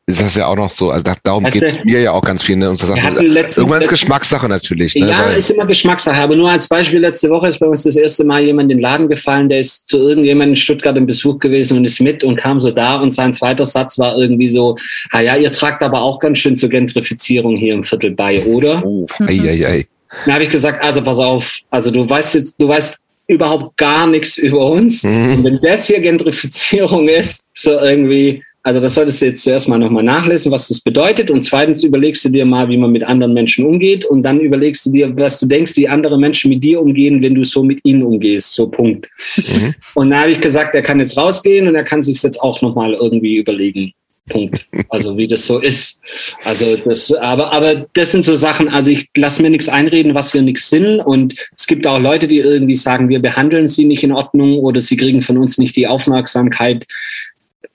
ist 0.08 0.22
das 0.22 0.36
ja 0.36 0.46
auch 0.46 0.56
noch 0.56 0.70
so, 0.70 0.92
also 0.92 1.04
darum 1.24 1.46
geht 1.46 1.64
es 1.64 1.84
mir 1.84 2.00
ja 2.00 2.12
auch 2.12 2.22
ganz 2.22 2.44
viel. 2.44 2.56
Ne? 2.58 2.70
Und 2.70 2.80
das 2.80 2.90
letzten, 2.90 3.62
irgendwann 3.62 3.82
ist 3.82 3.90
Geschmackssache 3.90 4.48
natürlich. 4.48 4.94
Ne? 4.94 5.10
Ja, 5.10 5.26
Weil, 5.26 5.38
ist 5.38 5.50
immer 5.50 5.66
Geschmackssache. 5.66 6.22
Aber 6.22 6.36
nur 6.36 6.52
als 6.52 6.68
Beispiel, 6.68 7.00
letzte 7.00 7.28
Woche 7.32 7.48
ist 7.48 7.60
bei 7.60 7.66
uns 7.66 7.84
das 7.84 7.96
erste 7.96 8.24
Mal 8.24 8.44
jemand 8.44 8.72
in 8.72 8.78
den 8.78 8.82
Laden 8.82 9.08
gefallen, 9.08 9.50
der 9.50 9.62
ist 9.62 9.88
zu 9.88 9.98
irgendjemandem 9.98 10.52
in 10.52 10.56
Stuttgart 10.58 10.96
im 10.96 11.08
Besuch 11.08 11.40
gewesen 11.40 11.78
und 11.78 11.86
ist 11.86 12.00
mit 12.02 12.24
und 12.24 12.36
kam 12.36 12.60
so 12.60 12.70
da 12.70 12.98
und 12.98 13.12
sein 13.12 13.34
zweiter 13.34 13.66
Satz 13.66 13.98
war 13.98 14.16
irgendwie 14.16 14.48
so, 14.48 14.78
ah 15.10 15.22
ja, 15.22 15.36
ihr 15.38 15.52
tragt 15.52 15.82
aber 15.82 16.02
auch 16.02 16.20
ganz 16.20 16.38
schön 16.38 16.56
zur 16.56 16.70
Gentrifizierung 16.70 17.58
hier 17.58 17.74
im 17.74 17.84
Viertel 17.84 18.12
bei, 18.12 18.44
oder? 18.46 18.86
Oh, 18.86 19.08
ei, 19.22 19.40
ei, 19.40 19.68
ei. 19.68 19.88
Dann 20.26 20.36
habe 20.36 20.44
ich 20.44 20.52
gesagt, 20.52 20.84
also 20.84 21.04
pass 21.04 21.18
auf, 21.18 21.58
also 21.72 21.90
du 21.90 22.08
weißt 22.08 22.36
jetzt, 22.36 22.62
du 22.62 22.68
weißt 22.68 23.00
überhaupt 23.28 23.78
gar 23.78 24.08
nichts 24.08 24.38
über 24.38 24.66
uns. 24.72 25.04
Mhm. 25.04 25.34
Und 25.36 25.44
wenn 25.44 25.60
das 25.62 25.88
hier 25.88 26.00
Gentrifizierung 26.00 27.08
ist, 27.08 27.50
so 27.54 27.72
irgendwie, 27.80 28.44
also 28.64 28.80
das 28.80 28.96
solltest 28.96 29.22
du 29.22 29.28
jetzt 29.28 29.44
zuerst 29.44 29.68
mal 29.68 29.78
nochmal 29.78 30.04
nachlesen, 30.04 30.52
was 30.52 30.68
das 30.68 30.82
bedeutet. 30.82 31.30
Und 31.30 31.44
zweitens 31.44 31.84
überlegst 31.84 32.26
du 32.26 32.30
dir 32.30 32.46
mal, 32.46 32.68
wie 32.70 32.78
man 32.78 32.92
mit 32.92 33.04
anderen 33.04 33.34
Menschen 33.34 33.66
umgeht. 33.66 34.06
Und 34.06 34.24
dann 34.24 34.40
überlegst 34.40 34.86
du 34.86 34.92
dir, 34.92 35.16
was 35.18 35.40
du 35.40 35.46
denkst, 35.46 35.76
wie 35.76 35.88
andere 35.88 36.18
Menschen 36.18 36.50
mit 36.50 36.64
dir 36.64 36.82
umgehen, 36.82 37.22
wenn 37.22 37.36
du 37.36 37.44
so 37.44 37.64
mit 37.64 37.80
ihnen 37.84 38.04
umgehst. 38.04 38.54
So 38.54 38.68
Punkt. 38.68 39.10
Mhm. 39.38 39.76
Und 39.94 40.10
da 40.10 40.22
habe 40.22 40.32
ich 40.32 40.42
gesagt, 40.42 40.76
er 40.76 40.82
kann 40.82 41.00
jetzt 41.00 41.18
rausgehen 41.18 41.68
und 41.68 41.76
er 41.76 41.84
kann 41.84 42.02
sich 42.02 42.22
jetzt 42.22 42.42
auch 42.42 42.62
nochmal 42.62 42.94
irgendwie 42.94 43.38
überlegen. 43.38 43.94
Punkt. 44.28 44.66
Also 44.90 45.18
wie 45.18 45.28
das 45.28 45.46
so 45.46 45.60
ist. 45.60 46.02
Also 46.44 46.78
das, 46.78 47.12
aber, 47.12 47.54
aber 47.54 47.86
das 47.94 48.12
sind 48.12 48.26
so 48.26 48.36
Sachen, 48.36 48.70
also 48.70 48.90
ich 48.90 49.10
lasse 49.16 49.42
mir 49.42 49.52
nichts 49.52 49.70
einreden, 49.70 50.16
was 50.16 50.34
wir 50.34 50.42
nichts 50.42 50.70
sind. 50.70 51.00
Und 51.00 51.36
es 51.56 51.68
gibt 51.68 51.86
auch 51.86 52.00
Leute, 52.00 52.28
die 52.28 52.40
irgendwie 52.40 52.76
sagen, 52.76 53.10
wir 53.10 53.22
behandeln 53.22 53.68
sie 53.68 53.86
nicht 53.86 54.04
in 54.04 54.12
Ordnung 54.12 54.60
oder 54.60 54.82
sie 54.82 54.98
kriegen 54.98 55.22
von 55.22 55.38
uns 55.38 55.58
nicht 55.58 55.76
die 55.76 55.88
Aufmerksamkeit, 55.88 56.88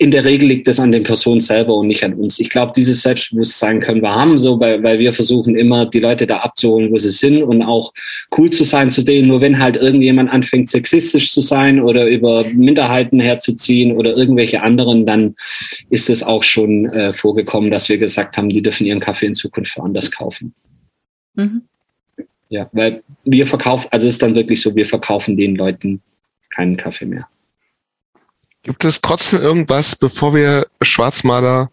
in 0.01 0.11
der 0.11 0.25
Regel 0.25 0.49
liegt 0.49 0.67
es 0.67 0.81
an 0.81 0.93
den 0.93 1.03
Personen 1.03 1.41
selber 1.41 1.75
und 1.75 1.87
nicht 1.87 2.03
an 2.03 2.15
uns. 2.15 2.41
Ich 2.41 2.49
glaube, 2.49 2.73
dieses 2.75 3.03
Selbstbewusstsein 3.03 3.81
können 3.81 4.01
wir 4.01 4.15
haben, 4.15 4.39
so, 4.39 4.59
weil, 4.59 4.83
weil 4.83 4.99
wir 4.99 5.13
versuchen 5.13 5.55
immer, 5.55 5.85
die 5.85 6.01
Leute 6.01 6.27
da 6.27 6.39
abzuholen, 6.39 6.91
wo 6.91 6.97
sie 6.97 7.11
sind 7.11 7.43
und 7.43 7.61
auch 7.61 7.93
cool 8.39 8.49
zu 8.49 8.65
sein 8.65 8.91
zu 8.91 9.05
denen. 9.05 9.29
Nur 9.29 9.43
wenn 9.43 9.59
halt 9.59 9.77
irgendjemand 9.77 10.31
anfängt, 10.31 10.71
sexistisch 10.71 11.31
zu 11.31 11.43
sein 11.43 11.83
oder 11.83 12.07
über 12.07 12.45
Minderheiten 12.45 13.21
herzuziehen 13.21 13.95
oder 13.95 14.17
irgendwelche 14.17 14.63
anderen, 14.63 15.05
dann 15.05 15.35
ist 15.91 16.09
es 16.09 16.23
auch 16.23 16.45
schon 16.45 16.87
äh, 16.87 17.13
vorgekommen, 17.13 17.71
dass 17.71 17.91
wir 17.91 17.99
gesagt 17.99 18.39
haben, 18.39 18.49
die 18.49 18.63
dürfen 18.63 18.87
ihren 18.87 19.01
Kaffee 19.01 19.27
in 19.27 19.35
Zukunft 19.35 19.77
woanders 19.77 20.11
kaufen. 20.11 20.55
Mhm. 21.35 21.61
Ja, 22.49 22.71
weil 22.73 23.03
wir 23.25 23.47
verkaufen, 23.47 23.89
also 23.91 24.07
es 24.07 24.15
ist 24.15 24.23
dann 24.23 24.35
wirklich 24.35 24.63
so, 24.63 24.75
wir 24.75 24.87
verkaufen 24.87 25.37
den 25.37 25.57
Leuten 25.57 26.01
keinen 26.49 26.79
Kaffee 26.79 27.05
mehr. 27.05 27.29
Gibt 28.71 28.85
es 28.85 29.01
trotzdem 29.01 29.43
irgendwas, 29.43 29.97
bevor 29.97 30.33
wir 30.33 30.69
Schwarzmaler 30.81 31.73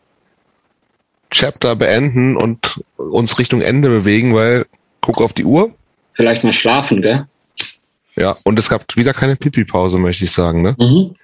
Chapter 1.30 1.76
beenden 1.76 2.36
und 2.36 2.82
uns 2.96 3.38
Richtung 3.38 3.62
Ende 3.62 3.88
bewegen, 3.88 4.34
weil 4.34 4.66
guck 5.00 5.22
auf 5.22 5.32
die 5.32 5.46
Uhr. 5.46 5.76
Vielleicht 6.14 6.44
mal 6.44 6.52
schlafen, 6.52 7.04
gell? 7.04 7.28
Ja, 8.16 8.36
und 8.44 8.58
es 8.58 8.68
gab 8.68 8.84
wieder 8.96 9.14
keine 9.14 9.36
Pipi-Pause, 9.36 10.00
möchte 10.00 10.26
ich 10.26 10.32
sagen, 10.32 10.64
ne? 10.64 10.76
Mhm. 10.80 11.16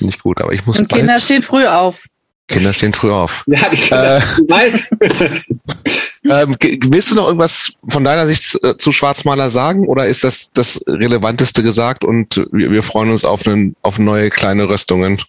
Nicht 0.00 0.22
gut, 0.22 0.40
aber 0.40 0.54
ich 0.54 0.64
muss. 0.64 0.78
Und 0.78 0.88
Kinder 0.88 1.18
stehen 1.18 1.42
früh 1.42 1.66
auf. 1.66 2.06
Kinder 2.52 2.72
stehen 2.72 2.92
früh 2.92 3.10
auf. 3.10 3.44
Ja, 3.46 3.68
die 3.70 3.76
Kinder, 3.76 4.18
äh, 4.18 4.20
weiß. 4.48 4.90
ähm, 6.24 6.56
willst 6.86 7.10
du 7.10 7.14
noch 7.14 7.26
irgendwas 7.26 7.72
von 7.88 8.04
deiner 8.04 8.26
Sicht 8.26 8.62
äh, 8.62 8.76
zu 8.76 8.92
Schwarzmaler 8.92 9.50
sagen 9.50 9.86
oder 9.86 10.06
ist 10.06 10.24
das 10.24 10.52
das 10.52 10.80
Relevanteste 10.86 11.62
gesagt 11.62 12.04
und 12.04 12.46
wir, 12.52 12.70
wir 12.70 12.82
freuen 12.82 13.10
uns 13.10 13.24
auf, 13.24 13.46
einen, 13.46 13.76
auf 13.82 13.98
neue 13.98 14.30
kleine 14.30 14.68
Röstungen? 14.68 15.20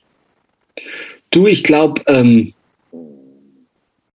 Du, 1.31 1.47
ich 1.47 1.63
glaube, 1.63 2.01
ähm, 2.07 2.53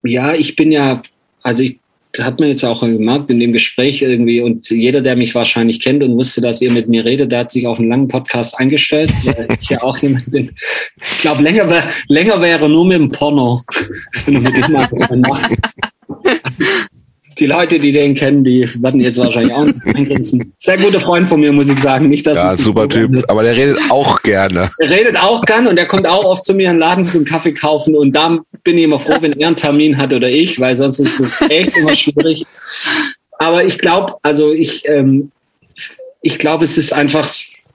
ja, 0.03 0.33
ich 0.33 0.55
bin 0.55 0.71
ja, 0.71 1.01
also 1.43 1.63
ich 1.63 1.79
hat 2.19 2.39
man 2.39 2.49
jetzt 2.49 2.63
auch 2.63 2.81
gemerkt 2.81 3.31
in 3.31 3.39
dem 3.39 3.53
Gespräch 3.53 4.01
irgendwie 4.01 4.41
und 4.41 4.69
jeder, 4.69 5.01
der 5.01 5.15
mich 5.15 5.33
wahrscheinlich 5.33 5.79
kennt 5.79 6.03
und 6.03 6.15
wusste, 6.17 6.41
dass 6.41 6.61
ihr 6.61 6.71
mit 6.71 6.87
mir 6.87 7.03
redet, 7.05 7.31
der 7.31 7.39
hat 7.39 7.51
sich 7.51 7.65
auf 7.65 7.79
einen 7.79 7.89
langen 7.89 8.07
Podcast 8.07 8.59
eingestellt. 8.59 9.11
ich 9.61 9.69
ja 9.69 9.81
auch 9.81 9.97
jemand 9.97 10.29
bin. 10.31 10.51
Ich 11.01 11.21
glaube, 11.21 11.41
länger, 11.41 11.69
wär, 11.69 11.87
länger 12.07 12.39
wäre 12.41 12.69
nur 12.69 12.85
mit 12.85 12.97
dem 12.97 13.09
Porno, 13.09 13.63
wenn 14.25 14.35
du 14.35 14.41
mit 14.41 14.55
dem 14.55 15.23
die 17.43 17.49
Leute, 17.49 17.77
die 17.77 17.91
den 17.91 18.15
kennen, 18.15 18.45
die 18.45 18.69
werden 18.81 19.01
jetzt 19.01 19.17
wahrscheinlich 19.17 19.53
auch 19.53 19.67
eingrenzen. 19.93 20.53
Sehr 20.57 20.77
guter 20.77 21.01
Freund 21.01 21.27
von 21.27 21.41
mir, 21.41 21.51
muss 21.51 21.67
ich 21.67 21.77
sagen. 21.77 22.07
Nicht, 22.07 22.25
dass 22.25 22.37
ja, 22.37 22.55
super 22.55 22.87
Typ. 22.87 23.21
Aber 23.27 23.43
der 23.43 23.53
redet 23.53 23.79
auch 23.89 24.21
gerne. 24.21 24.69
Er 24.79 24.89
redet 24.89 25.17
auch 25.17 25.41
gern 25.41 25.67
und 25.67 25.75
der 25.75 25.85
kommt 25.85 26.07
auch 26.07 26.23
oft 26.23 26.45
zu 26.45 26.53
mir 26.53 26.69
in 26.69 26.75
den 26.75 26.79
Laden 26.79 27.09
zum 27.09 27.25
Kaffee 27.25 27.51
kaufen. 27.51 27.97
Und 27.97 28.15
da 28.15 28.37
bin 28.63 28.77
ich 28.77 28.85
immer 28.85 28.97
froh, 28.97 29.17
wenn 29.19 29.33
er 29.33 29.47
einen 29.47 29.57
Termin 29.57 29.97
hat 29.97 30.13
oder 30.13 30.29
ich, 30.29 30.57
weil 30.57 30.77
sonst 30.77 30.99
ist 30.99 31.19
es 31.19 31.41
echt 31.49 31.75
immer 31.75 31.97
schwierig. 31.97 32.45
Aber 33.39 33.65
ich 33.65 33.77
glaube, 33.77 34.13
also 34.23 34.53
ich, 34.53 34.87
ähm, 34.87 35.29
ich 36.21 36.39
glaube, 36.39 36.63
es 36.63 36.77
ist 36.77 36.93
einfach, 36.93 37.29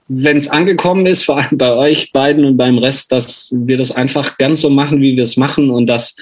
wenn 0.07 0.39
es 0.39 0.47
angekommen 0.47 1.05
ist, 1.05 1.25
vor 1.25 1.37
allem 1.37 1.59
bei 1.59 1.73
euch 1.73 2.11
beiden 2.11 2.43
und 2.43 2.57
beim 2.57 2.79
Rest, 2.79 3.11
dass 3.11 3.51
wir 3.53 3.77
das 3.77 3.91
einfach 3.91 4.39
gern 4.39 4.55
so 4.55 4.71
machen, 4.71 4.99
wie 4.99 5.15
wir 5.15 5.21
es 5.21 5.37
machen 5.37 5.69
und 5.69 5.85
dass 5.87 6.15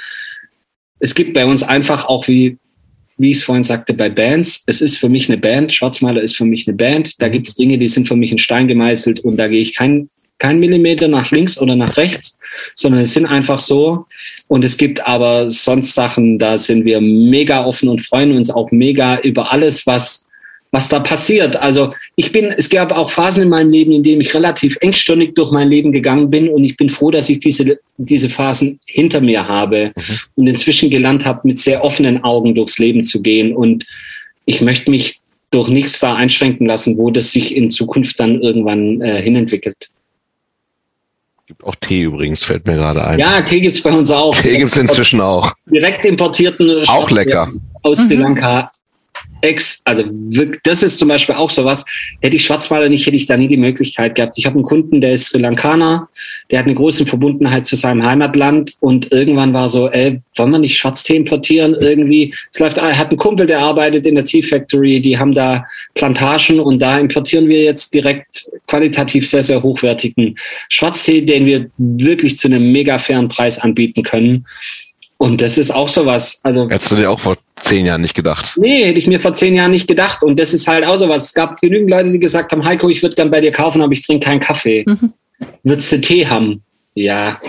es 0.99 1.15
gibt 1.15 1.33
bei 1.33 1.45
uns 1.45 1.63
einfach 1.63 2.03
auch 2.05 2.27
wie 2.27 2.57
wie 3.17 3.31
ich 3.31 3.37
es 3.37 3.43
vorhin 3.43 3.63
sagte, 3.63 3.93
bei 3.93 4.09
Bands. 4.09 4.63
Es 4.67 4.81
ist 4.81 4.97
für 4.97 5.09
mich 5.09 5.29
eine 5.29 5.37
Band. 5.37 5.73
Schwarzmaler 5.73 6.21
ist 6.21 6.35
für 6.35 6.45
mich 6.45 6.67
eine 6.67 6.75
Band. 6.75 7.21
Da 7.21 7.29
gibt 7.29 7.47
es 7.47 7.55
Dinge, 7.55 7.77
die 7.77 7.87
sind 7.87 8.07
für 8.07 8.15
mich 8.15 8.31
in 8.31 8.37
Stein 8.37 8.67
gemeißelt 8.67 9.21
und 9.21 9.37
da 9.37 9.47
gehe 9.47 9.61
ich 9.61 9.75
kein, 9.75 10.09
kein 10.37 10.59
Millimeter 10.59 11.07
nach 11.07 11.31
links 11.31 11.57
oder 11.57 11.75
nach 11.75 11.97
rechts, 11.97 12.37
sondern 12.75 13.01
es 13.01 13.13
sind 13.13 13.25
einfach 13.25 13.59
so. 13.59 14.05
Und 14.47 14.63
es 14.63 14.77
gibt 14.77 15.05
aber 15.07 15.49
sonst 15.49 15.93
Sachen, 15.93 16.37
da 16.37 16.57
sind 16.57 16.85
wir 16.85 17.01
mega 17.01 17.65
offen 17.65 17.89
und 17.89 18.01
freuen 18.01 18.35
uns 18.35 18.51
auch 18.51 18.71
mega 18.71 19.19
über 19.19 19.51
alles, 19.51 19.87
was 19.87 20.26
was 20.71 20.89
da 20.89 20.99
passiert. 20.99 21.55
Also 21.55 21.93
ich 22.15 22.31
bin, 22.31 22.45
es 22.45 22.69
gab 22.69 22.91
auch 22.91 23.09
Phasen 23.09 23.43
in 23.43 23.49
meinem 23.49 23.71
Leben, 23.71 23.91
in 23.91 24.03
denen 24.03 24.21
ich 24.21 24.33
relativ 24.33 24.77
engstirnig 24.81 25.33
durch 25.35 25.51
mein 25.51 25.69
Leben 25.69 25.91
gegangen 25.91 26.29
bin 26.29 26.49
und 26.49 26.63
ich 26.63 26.75
bin 26.75 26.89
froh, 26.89 27.11
dass 27.11 27.29
ich 27.29 27.39
diese, 27.39 27.79
diese 27.97 28.29
Phasen 28.29 28.79
hinter 28.85 29.21
mir 29.21 29.47
habe 29.47 29.93
mhm. 29.95 30.19
und 30.35 30.47
inzwischen 30.47 30.89
gelernt 30.89 31.25
habe, 31.25 31.41
mit 31.43 31.57
sehr 31.57 31.83
offenen 31.83 32.23
Augen 32.23 32.53
durchs 32.55 32.79
Leben 32.79 33.03
zu 33.03 33.21
gehen 33.21 33.55
und 33.55 33.85
ich 34.45 34.61
möchte 34.61 34.89
mich 34.89 35.19
durch 35.51 35.69
nichts 35.69 35.99
da 35.99 36.15
einschränken 36.15 36.67
lassen, 36.67 36.97
wo 36.97 37.09
das 37.09 37.31
sich 37.31 37.55
in 37.55 37.71
Zukunft 37.71 38.19
dann 38.19 38.41
irgendwann 38.41 39.01
äh, 39.01 39.21
hinentwickelt. 39.21 39.89
Gibt 41.45 41.63
auch 41.63 41.75
Tee 41.75 42.01
übrigens, 42.01 42.43
fällt 42.43 42.65
mir 42.67 42.75
gerade 42.75 43.05
ein. 43.07 43.19
Ja, 43.19 43.41
Tee 43.41 43.61
gibt's 43.61 43.81
bei 43.81 43.91
uns 43.93 44.11
auch. 44.11 44.35
Tee 44.35 44.57
gibt's 44.57 44.75
inzwischen 44.75 45.21
auch. 45.21 45.53
Direkt 45.65 46.03
importierten 46.03 46.83
Auch 46.87 47.09
lecker. 47.09 47.47
Aus 47.83 47.99
Sri 47.99 48.17
mhm. 48.17 48.23
Lanka. 48.23 48.71
Ex, 49.41 49.81
also 49.85 50.03
das 50.63 50.83
ist 50.83 50.97
zum 50.97 51.09
Beispiel 51.09 51.35
auch 51.35 51.49
sowas. 51.49 51.85
Hätte 52.21 52.35
ich 52.35 52.45
Schwarzmaler 52.45 52.89
nicht, 52.89 53.05
hätte 53.05 53.17
ich 53.17 53.25
da 53.25 53.37
nie 53.37 53.47
die 53.47 53.57
Möglichkeit 53.57 54.15
gehabt. 54.15 54.37
Ich 54.37 54.45
habe 54.45 54.55
einen 54.55 54.63
Kunden, 54.63 55.01
der 55.01 55.13
ist 55.13 55.27
Sri 55.27 55.39
Lankaner, 55.39 56.09
der 56.49 56.59
hat 56.59 56.65
eine 56.65 56.75
große 56.75 57.05
Verbundenheit 57.05 57.65
zu 57.65 57.75
seinem 57.75 58.03
Heimatland 58.03 58.73
und 58.79 59.11
irgendwann 59.11 59.53
war 59.53 59.69
so, 59.69 59.89
ey, 59.89 60.19
wollen 60.35 60.51
wir 60.51 60.59
nicht 60.59 60.77
Schwarztee 60.77 61.15
importieren 61.15 61.75
irgendwie? 61.79 62.33
Es 62.51 62.59
läuft, 62.59 62.77
er 62.77 62.97
hat 62.97 63.09
einen 63.09 63.17
Kumpel, 63.17 63.45
der 63.45 63.59
arbeitet 63.59 64.05
in 64.05 64.15
der 64.15 64.23
Tea 64.23 64.41
Factory, 64.41 64.99
die 64.99 65.17
haben 65.17 65.33
da 65.33 65.63
Plantagen 65.93 66.59
und 66.59 66.81
da 66.81 66.97
importieren 66.97 67.47
wir 67.47 67.63
jetzt 67.63 67.93
direkt 67.93 68.45
qualitativ 68.67 69.29
sehr, 69.29 69.43
sehr 69.43 69.61
hochwertigen 69.61 70.35
Schwarztee, 70.69 71.21
den 71.21 71.45
wir 71.45 71.69
wirklich 71.77 72.37
zu 72.37 72.47
einem 72.47 72.71
mega 72.71 72.97
fairen 72.97 73.29
Preis 73.29 73.59
anbieten 73.59 74.03
können. 74.03 74.45
Und 75.17 75.41
das 75.41 75.57
ist 75.57 75.71
auch 75.71 75.87
sowas. 75.87 76.39
Also 76.43 76.69
hättest 76.69 76.91
du 76.91 76.95
dir 76.95 77.09
auch 77.09 77.19
vor 77.19 77.35
zehn 77.61 77.85
Jahren 77.85 78.01
nicht 78.01 78.13
gedacht? 78.13 78.53
Nee, 78.57 78.85
hätte 78.85 78.99
ich 78.99 79.07
mir 79.07 79.19
vor 79.19 79.33
zehn 79.33 79.55
Jahren 79.55 79.71
nicht 79.71 79.87
gedacht. 79.87 80.21
Und 80.21 80.39
das 80.39 80.53
ist 80.53 80.67
halt 80.67 80.85
auch 80.85 80.97
sowas. 80.97 81.25
Es 81.25 81.33
gab 81.33 81.59
genügend 81.59 81.89
Leute, 81.89 82.11
die 82.11 82.19
gesagt 82.19 82.51
haben, 82.51 82.63
Heiko, 82.63 82.89
ich 82.89 83.01
würde 83.01 83.15
gern 83.15 83.31
bei 83.31 83.41
dir 83.41 83.51
kaufen, 83.51 83.81
aber 83.81 83.91
ich 83.93 84.05
trinke 84.05 84.25
keinen 84.25 84.39
Kaffee. 84.39 84.85
Mhm. 84.87 85.13
Würdest 85.63 85.91
du 85.91 86.01
Tee 86.01 86.27
haben? 86.27 86.61
Ja. 86.93 87.39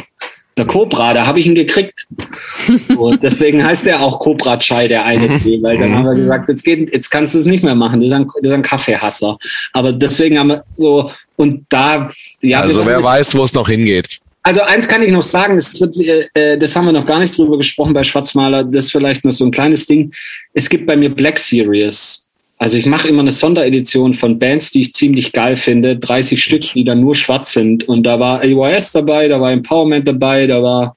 Der 0.57 0.67
Cobra, 0.67 1.15
da 1.15 1.27
habe 1.27 1.39
ich 1.39 1.47
ihn 1.47 1.55
gekriegt. 1.55 2.07
So, 2.89 3.15
deswegen 3.23 3.65
heißt 3.65 3.87
der 3.87 4.01
auch 4.01 4.19
Cobra 4.19 4.59
Chai, 4.59 4.89
der 4.89 5.05
eine 5.05 5.29
mhm. 5.29 5.43
Tee, 5.43 5.63
weil 5.63 5.79
dann 5.79 5.95
haben 5.95 6.05
wir 6.07 6.15
mhm. 6.15 6.23
gesagt, 6.23 6.49
jetzt 6.49 6.65
geht, 6.65 6.93
jetzt 6.93 7.11
kannst 7.11 7.35
du 7.35 7.39
es 7.39 7.47
nicht 7.47 7.63
mehr 7.63 7.75
machen. 7.75 8.01
Das 8.01 8.09
ist 8.09 8.15
ein, 8.15 8.27
das 8.43 8.51
ist 8.51 8.53
ein 8.53 8.63
Kaffeehasser. 8.63 9.39
Aber 9.73 9.93
deswegen 9.93 10.39
haben 10.39 10.49
wir 10.49 10.65
so, 10.71 11.11
und 11.37 11.67
da, 11.69 12.09
ja. 12.41 12.61
Also 12.61 12.85
wer 12.85 13.03
weiß, 13.03 13.35
wo 13.37 13.45
es 13.45 13.55
noch 13.55 13.69
hingeht. 13.69 14.21
Also 14.49 14.63
eins 14.63 14.89
kann 14.89 15.03
ich 15.03 15.13
noch 15.13 15.23
sagen, 15.23 15.57
das, 15.57 15.79
wird, 15.79 15.95
äh, 15.99 16.25
äh, 16.33 16.57
das 16.57 16.75
haben 16.75 16.87
wir 16.87 16.93
noch 16.93 17.05
gar 17.05 17.21
nicht 17.21 17.37
drüber 17.37 17.59
gesprochen 17.59 17.93
bei 17.93 18.03
Schwarzmaler, 18.03 18.65
das 18.65 18.87
ist 18.87 18.93
vielleicht 18.93 19.23
noch 19.23 19.33
so 19.33 19.45
ein 19.45 19.51
kleines 19.51 19.85
Ding. 19.85 20.11
Es 20.55 20.71
gibt 20.71 20.87
bei 20.87 20.97
mir 20.97 21.11
Black 21.11 21.39
Series. 21.39 22.27
Also 22.57 22.79
ich 22.79 22.87
mache 22.87 23.09
immer 23.09 23.21
eine 23.21 23.31
Sonderedition 23.31 24.15
von 24.15 24.39
Bands, 24.39 24.71
die 24.71 24.81
ich 24.81 24.95
ziemlich 24.95 25.35
geil 25.35 25.59
finde, 25.59 25.99
30 25.99 26.43
Stück, 26.43 26.63
die 26.73 26.83
dann 26.83 27.03
nur 27.03 27.15
schwarz 27.15 27.53
sind. 27.53 27.87
Und 27.89 28.05
da 28.05 28.19
war 28.21 28.41
AYS 28.41 28.93
dabei, 28.93 29.29
da 29.29 29.39
war 29.39 29.53
Empowerment 29.53 30.09
dabei, 30.09 30.47
da 30.47 30.63
war 30.63 30.97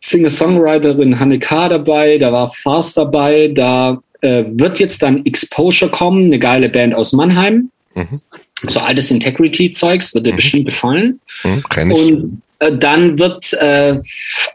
Singer-Songwriterin 0.00 1.20
Hanne 1.20 1.38
K. 1.38 1.68
dabei, 1.68 2.18
da 2.18 2.32
war 2.32 2.50
Fast 2.50 2.96
dabei, 2.96 3.52
da 3.54 4.00
äh, 4.20 4.42
wird 4.48 4.80
jetzt 4.80 5.00
dann 5.00 5.24
Exposure 5.24 5.92
kommen, 5.92 6.24
eine 6.24 6.40
geile 6.40 6.68
Band 6.68 6.92
aus 6.92 7.12
Mannheim. 7.12 7.70
Mhm. 7.94 8.20
So 8.66 8.80
altes 8.80 9.12
Integrity-Zeugs, 9.12 10.12
wird 10.12 10.26
dir 10.26 10.32
mhm. 10.32 10.36
bestimmt 10.36 10.66
gefallen. 10.66 11.20
Mhm, 11.44 11.62
kenn 11.70 11.90
ich. 11.92 11.98
Und 11.98 12.42
dann 12.72 13.18
wird 13.18 13.52
äh, 13.54 14.00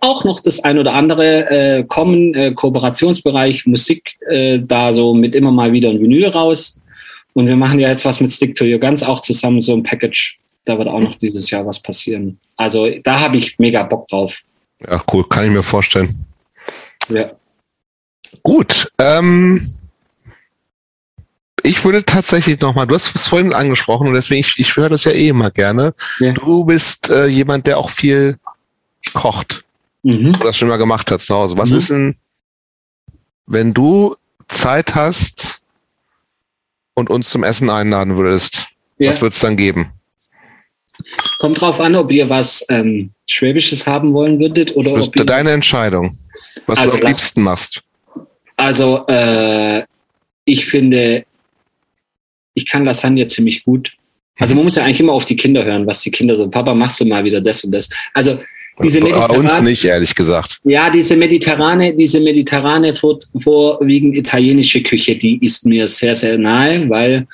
auch 0.02 0.24
noch 0.24 0.40
das 0.40 0.64
ein 0.64 0.78
oder 0.78 0.94
andere 0.94 1.50
äh, 1.50 1.84
kommen, 1.84 2.34
äh, 2.34 2.52
Kooperationsbereich, 2.52 3.66
Musik, 3.66 4.16
äh, 4.30 4.60
da 4.60 4.94
so 4.94 5.14
mit 5.14 5.36
immer 5.36 5.52
mal 5.52 5.72
wieder 5.72 5.90
ein 5.90 6.02
Vinyl 6.02 6.28
raus. 6.28 6.80
Und 7.34 7.48
wir 7.48 7.56
machen 7.56 7.80
ja 7.80 7.90
jetzt 7.90 8.06
was 8.06 8.20
mit 8.20 8.32
Stick 8.32 8.56
to 8.56 8.66
Your 8.66 8.80
Guns 8.80 9.04
auch 9.04 9.22
zusammen, 9.22 9.62
so 9.62 9.74
ein 9.74 9.84
Package. 9.84 10.40
Da 10.66 10.78
wird 10.78 10.88
auch 10.88 11.00
noch 11.00 11.16
dieses 11.16 11.50
Jahr 11.50 11.66
was 11.66 11.80
passieren. 11.80 12.40
Also 12.58 12.90
da 13.04 13.20
habe 13.20 13.38
ich 13.38 13.58
mega 13.60 13.84
Bock 13.84 14.08
drauf. 14.08 14.40
Ja, 14.82 15.04
cool, 15.12 15.28
kann 15.28 15.46
ich 15.46 15.52
mir 15.52 15.64
vorstellen. 15.64 16.26
Ja. 17.10 17.32
Gut. 18.44 18.92
Ähm, 19.00 19.79
ich 21.64 21.84
würde 21.84 22.04
tatsächlich 22.04 22.60
nochmal, 22.60 22.88
du 22.88 22.96
hast 22.96 23.16
es 23.16 23.28
vorhin 23.28 23.54
angesprochen 23.54 24.08
und 24.08 24.14
deswegen, 24.14 24.42
ich, 24.42 24.56
ich 24.58 24.76
höre 24.76 24.90
das 24.90 25.04
ja 25.04 25.12
eh 25.12 25.30
immer 25.30 25.52
gerne. 25.52 25.94
Ja. 26.20 26.34
Du 26.34 26.64
bist 26.66 27.10
äh, 27.10 27.28
jemand, 27.28 27.68
der 27.68 27.78
auch 27.78 27.90
viel 27.90 28.38
kocht. 29.14 29.64
Mhm. 30.04 30.32
das 30.42 30.56
schon 30.58 30.70
mal 30.70 30.78
gemacht 30.78 31.12
hat 31.12 31.22
zu 31.22 31.36
Hause. 31.36 31.58
Was 31.58 31.72
Mhm. 31.72 31.78
ist 31.78 31.90
denn, 31.90 32.16
wenn 33.48 33.74
du 33.74 34.16
Zeit 34.48 34.96
hast 34.96 35.60
und 36.94 37.10
uns 37.10 37.30
zum 37.30 37.44
Essen 37.44 37.70
einladen 37.70 38.18
würdest? 38.18 38.68
Ja. 38.98 39.12
Was 39.12 39.22
wird's 39.22 39.40
dann 39.40 39.58
geben? 39.58 39.92
Kommt 41.40 41.60
drauf 41.60 41.80
an, 41.80 41.96
ob 41.96 42.12
ihr 42.12 42.30
was 42.30 42.66
ähm, 42.70 43.12
Schwäbisches 43.28 43.88
haben 43.88 44.14
wollen 44.14 44.40
würdet 44.40 44.76
oder 44.76 44.94
Das 44.96 45.08
ob 45.08 45.16
ist 45.16 45.30
deine 45.30 45.52
Entscheidung. 45.52 46.18
Was 46.66 46.78
Also 46.80 46.98
du 46.98 47.04
am 47.04 47.08
liebsten 47.10 47.42
machst. 47.42 47.82
Also 48.56 49.06
äh, 49.08 49.84
ich 50.46 50.66
finde, 50.66 51.26
ich 52.60 52.68
kann 52.68 52.86
Lasagne 52.86 53.26
ziemlich 53.28 53.64
gut. 53.64 53.94
Also 54.38 54.56
man 54.56 54.64
muss 54.64 54.76
ja 54.76 54.84
eigentlich 54.84 55.00
immer 55.00 55.14
auf 55.14 55.26
die 55.26 55.36
Kinder 55.36 55.64
hören, 55.66 55.86
was 55.88 56.02
die 56.02 56.12
Kinder 56.12 56.36
so, 56.36 56.50
Papa, 56.50 56.74
machst 56.74 57.00
du 57.00 57.06
mal 57.06 57.24
wieder 57.24 57.42
das 57.42 57.64
und 57.64 57.72
das. 57.72 57.90
Also 58.14 58.40
diese 58.82 59.02
Bei 59.02 59.28
uns 59.38 59.60
nicht, 59.60 59.84
ehrlich 59.84 60.16
gesagt. 60.16 60.60
ja, 60.64 60.90
diese 60.90 61.18
mediterrane, 61.18 61.94
diese 61.94 62.22
mediterrane 62.22 62.96
vor, 62.96 63.20
vorwiegend 63.38 64.18
italienische 64.18 64.82
Küche, 64.82 65.18
die 65.18 65.44
ist 65.44 65.66
mir 65.66 65.86
sehr, 65.88 66.16
sehr 66.16 66.38
nahe, 66.38 66.90
weil 66.90 67.28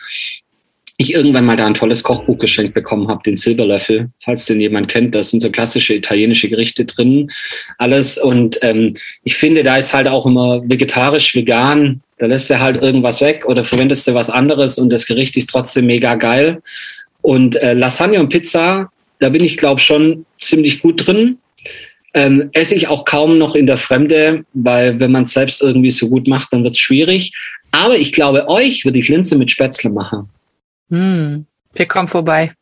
ich 0.97 1.13
irgendwann 1.13 1.45
mal 1.45 1.57
da 1.57 1.67
ein 1.67 1.73
tolles 1.73 2.01
Kochbuch 2.03 2.39
geschenkt 2.39 2.73
bekommen 2.73 3.09
habe, 3.09 3.21
den 3.23 3.35
Silberlöffel, 3.35 4.09
falls 4.23 4.45
den 4.45 4.61
jemand 4.61 4.87
kennt. 4.87 5.13
Da 5.13 5.23
sind 5.23 5.41
so 5.41 5.51
klassische 5.51 5.93
italienische 5.93 6.49
Gerichte 6.49 6.85
drin, 6.85 7.29
alles. 7.77 8.17
Und 8.17 8.57
ähm, 8.61 8.95
ich 9.23 9.35
finde, 9.35 9.63
da 9.63 9.77
ist 9.77 9.93
halt 9.93 10.07
auch 10.07 10.25
immer 10.25 10.61
vegetarisch, 10.67 11.35
vegan. 11.35 12.01
Da 12.17 12.27
lässt 12.27 12.49
er 12.49 12.61
halt 12.61 12.81
irgendwas 12.81 13.21
weg 13.21 13.45
oder 13.45 13.63
verwendest 13.63 14.07
du 14.07 14.13
was 14.13 14.29
anderes 14.29 14.77
und 14.77 14.91
das 14.91 15.05
Gericht 15.05 15.35
ist 15.37 15.49
trotzdem 15.49 15.87
mega 15.87 16.15
geil. 16.15 16.61
Und 17.21 17.55
äh, 17.57 17.73
Lasagne 17.73 18.19
und 18.19 18.29
Pizza, 18.29 18.89
da 19.19 19.29
bin 19.29 19.43
ich, 19.43 19.57
glaube 19.57 19.81
schon 19.81 20.25
ziemlich 20.39 20.81
gut 20.81 21.05
drin. 21.05 21.39
Ähm, 22.13 22.49
esse 22.53 22.75
ich 22.75 22.87
auch 22.87 23.03
kaum 23.03 23.37
noch 23.37 23.55
in 23.55 23.67
der 23.67 23.77
Fremde, 23.77 24.45
weil 24.53 24.99
wenn 24.99 25.11
man 25.11 25.23
es 25.23 25.33
selbst 25.33 25.61
irgendwie 25.61 25.89
so 25.89 26.07
gut 26.07 26.27
macht, 26.27 26.53
dann 26.53 26.63
wird 26.63 26.75
es 26.75 26.79
schwierig. 26.79 27.33
Aber 27.71 27.97
ich 27.97 28.13
glaube, 28.13 28.47
euch 28.47 28.85
würde 28.85 28.99
ich 28.99 29.09
Linse 29.09 29.35
mit 29.37 29.51
Spätzle 29.51 29.89
machen. 29.89 30.29
Hm. 30.89 31.45
Wir 31.73 31.85
kommen 31.87 32.07
vorbei. 32.07 32.53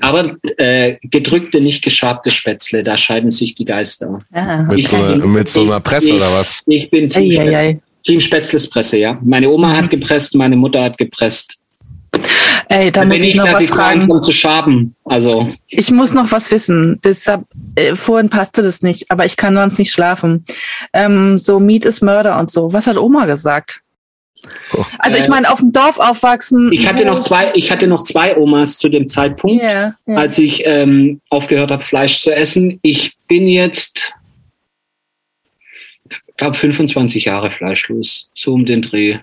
Aber 0.00 0.36
äh, 0.56 0.96
gedrückte, 1.02 1.60
nicht 1.60 1.84
geschabte 1.84 2.32
Spätzle, 2.32 2.82
da 2.82 2.96
scheiden 2.96 3.30
sich 3.30 3.54
die 3.54 3.64
Geister. 3.64 4.18
Ja. 4.34 4.62
Mit, 4.64 4.88
so, 4.88 4.96
einer, 4.96 5.26
mit 5.26 5.48
so 5.48 5.62
einer 5.62 5.78
Presse 5.78 6.08
ich, 6.08 6.14
oder 6.14 6.32
was? 6.32 6.62
Ich 6.66 6.90
bin 6.90 7.08
Team. 7.08 7.78
Team 8.04 8.20
Spätzles 8.20 8.68
Presse, 8.70 8.98
ja. 8.98 9.18
Meine 9.22 9.48
Oma 9.50 9.76
hat 9.76 9.90
gepresst, 9.90 10.34
meine 10.34 10.56
Mutter 10.56 10.82
hat 10.82 10.98
gepresst. 10.98 11.56
Ey, 12.68 12.90
da 12.90 13.04
muss 13.04 13.18
ich 13.18 13.22
nicht, 13.22 13.36
noch 13.36 13.52
was 13.52 13.60
ich 13.60 13.68
fragen. 13.70 14.10
um 14.10 14.20
zu 14.20 14.32
schaben. 14.32 14.94
Also, 15.04 15.48
Ich 15.68 15.90
muss 15.92 16.12
noch 16.12 16.30
was 16.32 16.50
wissen. 16.50 16.98
Deshalb, 17.04 17.42
äh, 17.76 17.94
vorhin 17.94 18.28
passte 18.30 18.62
das 18.62 18.82
nicht, 18.82 19.10
aber 19.10 19.24
ich 19.26 19.36
kann 19.36 19.54
sonst 19.54 19.78
nicht 19.78 19.92
schlafen. 19.92 20.44
Ähm, 20.92 21.38
so 21.38 21.60
Meat 21.60 21.84
is 21.84 22.00
Murder 22.02 22.38
und 22.38 22.50
so. 22.50 22.72
Was 22.72 22.86
hat 22.86 22.96
Oma 22.96 23.26
gesagt? 23.26 23.80
Oh. 24.72 24.84
Also 24.98 25.18
ich 25.18 25.26
Äh, 25.26 25.30
meine, 25.30 25.50
auf 25.52 25.60
dem 25.60 25.70
Dorf 25.70 25.98
aufwachsen. 25.98 26.72
ich 26.72 26.88
hatte 26.88 27.04
noch 27.04 27.20
zwei, 27.20 27.52
ich 27.54 27.70
hatte 27.70 27.86
noch 27.86 28.02
zwei 28.02 28.36
Omas 28.36 28.78
zu 28.78 28.88
dem 28.88 29.06
Zeitpunkt. 29.06 29.62
Ja, 29.62 29.94
ja. 30.06 30.14
als 30.16 30.38
ich 30.38 30.62
ähm, 30.66 31.20
aufgehört 31.28 31.70
habe, 31.70 31.82
Fleisch 31.82 32.20
zu 32.20 32.34
essen. 32.34 32.78
Ich 32.82 33.16
bin 33.28 33.46
jetzt, 33.46 33.98
ich 33.98 34.12
glaube, 36.40 36.56
25 36.56 37.26
Jahre 37.26 37.50
fleischlos, 37.50 38.30
so 38.34 38.54
um 38.54 38.64
den 38.64 38.82
Dreh. 38.82 39.18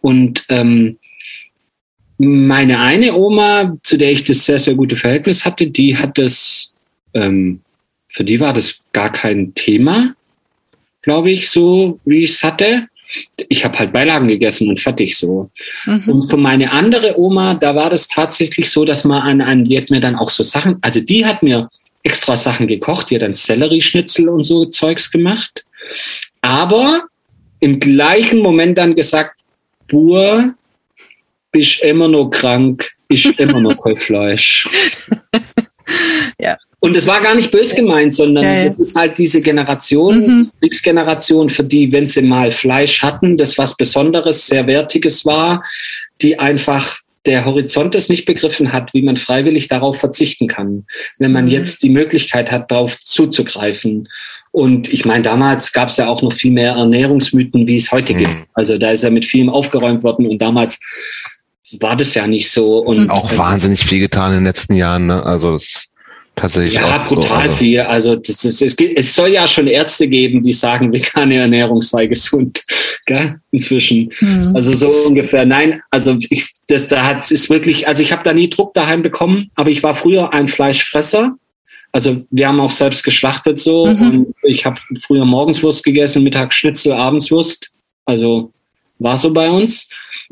Und 0.00 0.44
ähm, 0.50 0.98
meine 2.18 2.80
eine 2.80 3.14
Oma, 3.14 3.76
zu 3.82 3.96
der 3.96 4.12
ich 4.12 4.24
das 4.24 4.44
sehr, 4.44 4.58
sehr 4.58 4.74
gute 4.74 4.96
Verhältnis 4.96 5.44
hatte, 5.44 5.66
die 5.68 5.96
hat 5.96 6.18
das, 6.18 6.74
ähm, 7.14 7.60
für 8.08 8.22
die 8.22 8.38
war 8.38 8.52
das 8.52 8.80
gar 8.92 9.10
kein 9.10 9.54
Thema, 9.54 10.14
glaube 11.02 11.30
ich, 11.30 11.48
so 11.50 11.98
wie 12.04 12.22
ich 12.24 12.30
es 12.30 12.42
hatte. 12.42 12.88
Ich 13.48 13.64
habe 13.64 13.78
halt 13.78 13.92
Beilagen 13.92 14.28
gegessen 14.28 14.68
und 14.68 14.78
fertig 14.78 15.16
so. 15.16 15.50
Mhm. 15.86 16.04
Und 16.06 16.28
für 16.28 16.36
meine 16.36 16.70
andere 16.70 17.18
Oma, 17.18 17.54
da 17.54 17.74
war 17.74 17.88
das 17.88 18.08
tatsächlich 18.08 18.68
so, 18.68 18.84
dass 18.84 19.04
man 19.04 19.22
an 19.22 19.40
einem, 19.40 19.64
die 19.64 19.78
hat 19.78 19.88
mir 19.88 20.00
dann 20.00 20.16
auch 20.16 20.28
so 20.28 20.42
Sachen, 20.42 20.76
also 20.82 21.00
die 21.00 21.24
hat 21.24 21.42
mir 21.42 21.70
extra 22.02 22.36
Sachen 22.36 22.66
gekocht, 22.66 23.08
die 23.08 23.14
hat 23.14 23.22
dann 23.22 23.32
Sellerieschnitzel 23.32 24.28
und 24.28 24.42
so 24.42 24.66
Zeugs 24.66 25.10
gemacht. 25.10 25.64
Aber 26.42 27.04
im 27.60 27.78
gleichen 27.80 28.40
Moment 28.40 28.78
dann 28.78 28.94
gesagt, 28.94 29.40
Bur, 29.88 30.54
bist 31.52 31.82
immer 31.82 32.08
noch 32.08 32.28
krank, 32.30 32.90
ist 33.08 33.26
immer 33.38 33.60
noch 33.60 33.82
kein 33.82 33.96
Fleisch. 33.96 34.68
Ja. 36.38 36.56
Und 36.80 36.96
es 36.98 37.06
war 37.06 37.20
gar 37.22 37.34
nicht 37.34 37.50
bös 37.50 37.74
gemeint, 37.74 38.12
sondern 38.14 38.44
Ja, 38.44 38.52
ja. 38.58 38.64
das 38.64 38.78
ist 38.78 38.94
halt 38.94 39.16
diese 39.16 39.40
Generation, 39.40 40.20
Mhm. 40.20 40.50
Kriegsgeneration, 40.60 41.48
für 41.48 41.64
die, 41.64 41.90
wenn 41.92 42.06
sie 42.06 42.20
mal 42.22 42.52
Fleisch 42.52 43.02
hatten, 43.02 43.36
das 43.38 43.56
was 43.56 43.74
Besonderes, 43.76 44.46
sehr 44.46 44.66
Wertiges 44.66 45.24
war, 45.24 45.64
die 46.20 46.38
einfach 46.38 46.98
der 47.24 47.46
Horizont 47.46 47.94
es 47.94 48.08
nicht 48.10 48.26
begriffen 48.26 48.72
hat, 48.72 48.92
wie 48.94 49.02
man 49.02 49.16
freiwillig 49.16 49.68
darauf 49.68 49.98
verzichten 49.98 50.46
kann, 50.46 50.84
wenn 51.18 51.32
man 51.32 51.46
Mhm. 51.46 51.50
jetzt 51.52 51.82
die 51.82 51.90
Möglichkeit 51.90 52.52
hat, 52.52 52.70
darauf 52.70 53.00
zuzugreifen. 53.00 54.08
Und 54.58 54.92
ich 54.92 55.04
meine, 55.04 55.22
damals 55.22 55.72
gab 55.72 55.90
es 55.90 55.98
ja 55.98 56.08
auch 56.08 56.20
noch 56.20 56.32
viel 56.32 56.50
mehr 56.50 56.72
Ernährungsmythen, 56.72 57.68
wie 57.68 57.76
es 57.76 57.92
heute 57.92 58.12
Mhm. 58.12 58.18
gibt. 58.18 58.34
Also 58.54 58.76
da 58.76 58.90
ist 58.90 59.04
ja 59.04 59.10
mit 59.10 59.24
vielem 59.24 59.48
aufgeräumt 59.50 60.02
worden 60.02 60.26
und 60.26 60.38
damals 60.42 60.78
war 61.78 61.96
das 61.96 62.12
ja 62.14 62.26
nicht 62.26 62.50
so. 62.50 62.78
Und. 62.78 63.08
Auch 63.08 63.36
wahnsinnig 63.38 63.84
viel 63.84 64.00
getan 64.00 64.32
in 64.32 64.38
den 64.38 64.44
letzten 64.46 64.74
Jahren, 64.74 65.06
ne? 65.06 65.24
Also 65.24 65.52
das 65.52 65.62
ist 65.62 65.88
tatsächlich 66.34 66.74
Ja, 66.74 67.02
auch 67.02 67.06
so. 67.08 67.14
brutal 67.14 67.42
Also, 67.42 67.54
viel. 67.54 67.80
Also 67.82 68.16
das 68.16 68.44
ist, 68.44 68.60
es, 68.60 68.74
gibt, 68.74 68.98
es 68.98 69.14
soll 69.14 69.28
ja 69.28 69.46
schon 69.46 69.68
Ärzte 69.68 70.08
geben, 70.08 70.42
die 70.42 70.52
sagen, 70.52 70.92
vegane 70.92 71.36
Ernährung 71.36 71.80
sei 71.80 72.06
gesund. 72.06 72.64
Gell? 73.06 73.36
Inzwischen. 73.52 74.10
Mhm. 74.20 74.56
Also 74.56 74.72
so 74.72 74.88
ungefähr. 75.06 75.46
Nein, 75.46 75.80
also 75.92 76.16
ich, 76.30 76.48
das 76.66 76.88
da 76.88 77.04
hat 77.04 77.30
ist 77.30 77.48
wirklich, 77.48 77.86
also 77.86 78.02
ich 78.02 78.10
habe 78.10 78.24
da 78.24 78.32
nie 78.32 78.50
Druck 78.50 78.74
daheim 78.74 79.02
bekommen, 79.02 79.50
aber 79.54 79.70
ich 79.70 79.84
war 79.84 79.94
früher 79.94 80.32
ein 80.32 80.48
Fleischfresser. 80.48 81.36
Also 81.92 82.24
wir 82.30 82.48
haben 82.48 82.60
auch 82.60 82.70
selbst 82.70 83.02
geschlachtet 83.02 83.58
so 83.58 83.86
Mhm. 83.86 84.26
und 84.26 84.34
ich 84.42 84.64
habe 84.66 84.78
früher 85.00 85.24
morgens 85.24 85.62
Wurst 85.62 85.84
gegessen, 85.84 86.22
mittags 86.22 86.54
Schnitzel, 86.56 86.92
abends 86.92 87.30
Wurst. 87.30 87.72
Also 88.04 88.52
war 88.98 89.16
so 89.16 89.32
bei 89.32 89.50
uns. 89.50 89.88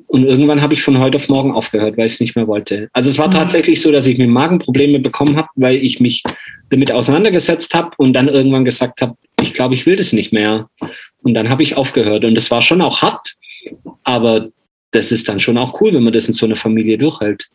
Und 0.08 0.24
irgendwann 0.24 0.60
habe 0.60 0.74
ich 0.74 0.82
von 0.82 0.98
heute 0.98 1.16
auf 1.16 1.28
morgen 1.28 1.52
aufgehört, 1.52 1.96
weil 1.96 2.06
ich 2.06 2.12
es 2.12 2.20
nicht 2.20 2.36
mehr 2.36 2.46
wollte. 2.46 2.88
Also 2.92 3.08
es 3.08 3.16
war 3.18 3.28
Mhm. 3.28 3.32
tatsächlich 3.32 3.80
so, 3.80 3.90
dass 3.92 4.06
ich 4.06 4.18
mir 4.18 4.26
Magenprobleme 4.28 4.98
bekommen 4.98 5.36
habe, 5.36 5.48
weil 5.54 5.76
ich 5.76 6.00
mich 6.00 6.22
damit 6.68 6.92
auseinandergesetzt 6.92 7.74
habe 7.74 7.92
und 7.96 8.12
dann 8.12 8.28
irgendwann 8.28 8.64
gesagt 8.64 9.00
habe, 9.00 9.16
ich 9.40 9.54
glaube, 9.54 9.74
ich 9.74 9.86
will 9.86 9.96
das 9.96 10.12
nicht 10.12 10.32
mehr. 10.32 10.68
Und 11.22 11.34
dann 11.34 11.48
habe 11.48 11.62
ich 11.62 11.76
aufgehört. 11.76 12.24
Und 12.24 12.34
das 12.34 12.50
war 12.50 12.60
schon 12.60 12.80
auch 12.82 13.00
hart, 13.02 13.34
aber 14.02 14.48
das 14.90 15.12
ist 15.12 15.28
dann 15.28 15.38
schon 15.38 15.58
auch 15.58 15.80
cool, 15.80 15.94
wenn 15.94 16.02
man 16.02 16.12
das 16.12 16.26
in 16.26 16.32
so 16.34 16.44
einer 16.46 16.56
Familie 16.56 16.98
durchhält. 16.98 17.48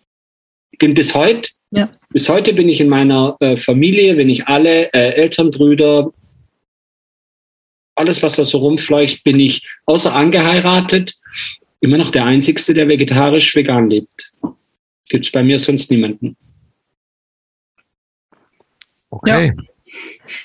Ich 0.71 0.79
bin 0.79 0.93
bis 0.93 1.13
heute, 1.13 1.51
Ja. 1.73 1.89
bis 2.09 2.27
heute 2.27 2.53
bin 2.53 2.67
ich 2.67 2.81
in 2.81 2.89
meiner 2.89 3.37
äh, 3.39 3.55
Familie, 3.55 4.17
wenn 4.17 4.29
ich 4.29 4.45
alle 4.47 4.91
äh, 4.93 5.13
Eltern, 5.13 5.51
Brüder, 5.51 6.11
alles, 7.95 8.21
was 8.21 8.35
da 8.35 8.43
so 8.43 8.57
rumfleucht, 8.57 9.23
bin 9.23 9.39
ich 9.39 9.65
außer 9.85 10.13
angeheiratet 10.13 11.15
immer 11.81 11.97
noch 11.97 12.11
der 12.11 12.25
Einzigste, 12.25 12.73
der 12.73 12.87
vegetarisch 12.87 13.55
vegan 13.55 13.89
lebt. 13.89 14.31
Gibt 15.09 15.25
es 15.25 15.31
bei 15.31 15.43
mir 15.43 15.59
sonst 15.59 15.91
niemanden. 15.91 16.37
Okay. 19.09 19.53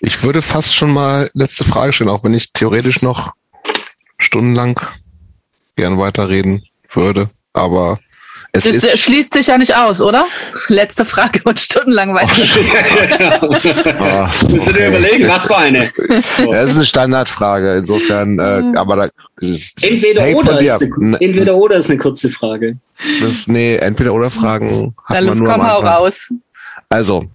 Ich 0.00 0.22
würde 0.24 0.42
fast 0.42 0.74
schon 0.74 0.90
mal 0.90 1.30
letzte 1.34 1.62
Frage 1.62 1.92
stellen, 1.92 2.10
auch 2.10 2.24
wenn 2.24 2.34
ich 2.34 2.52
theoretisch 2.52 3.00
noch 3.02 3.32
stundenlang 4.18 4.80
gern 5.76 5.98
weiterreden 5.98 6.64
würde. 6.90 7.30
Aber 7.52 8.00
es 8.56 8.64
Das 8.64 8.74
ist 8.74 8.98
schließt 9.00 9.34
sich 9.34 9.46
ja 9.48 9.58
nicht 9.58 9.74
aus, 9.76 10.00
oder? 10.00 10.26
Letzte 10.68 11.04
Frage 11.04 11.40
und 11.44 11.58
stundenlang 11.60 12.14
weiter. 12.14 12.32
Ah, 13.98 14.30
Willst 14.48 14.68
du 14.68 14.72
dir 14.72 14.88
überlegen, 14.88 15.28
was 15.28 15.46
für 15.46 15.56
eine? 15.56 15.90
Das 16.50 16.70
ist 16.70 16.76
eine 16.76 16.86
Standardfrage. 16.86 17.76
Insofern, 17.76 18.38
äh, 18.38 18.62
aber 18.76 18.96
da 18.96 19.08
Entweder 19.82 20.36
oder, 20.36 20.60
ist 20.60 20.82
eine, 20.82 20.90
Ne, 20.98 21.18
entweder 21.20 21.56
oder 21.56 21.76
ist 21.76 21.90
eine 21.90 21.98
kurze 21.98 22.30
Frage. 22.30 22.78
Das, 23.20 23.46
nee, 23.46 23.76
entweder 23.76 24.14
oder 24.14 24.30
Fragen 24.30 24.94
hat 25.04 25.10
Na 25.10 25.14
man 25.16 25.24
los, 25.26 25.38
nur 25.40 25.52
komm, 25.52 25.62
hau 25.66 25.80
raus. 25.80 26.28
Also, 26.88 27.26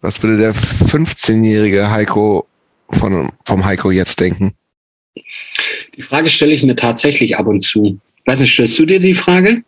Was 0.00 0.22
würde 0.22 0.36
der 0.36 0.54
15-jährige 0.54 1.90
Heiko 1.90 2.46
von, 2.90 3.32
vom 3.44 3.64
Heiko 3.64 3.90
jetzt 3.90 4.18
denken? 4.20 4.54
Die 5.96 6.02
Frage 6.02 6.28
stelle 6.28 6.52
ich 6.52 6.62
mir 6.62 6.74
tatsächlich 6.76 7.36
ab 7.36 7.46
und 7.46 7.62
zu. 7.62 7.98
Weiß 8.24 8.40
nicht, 8.40 8.52
stellst 8.52 8.78
du 8.78 8.86
dir 8.86 9.00
die 9.00 9.14
Frage? 9.14 9.62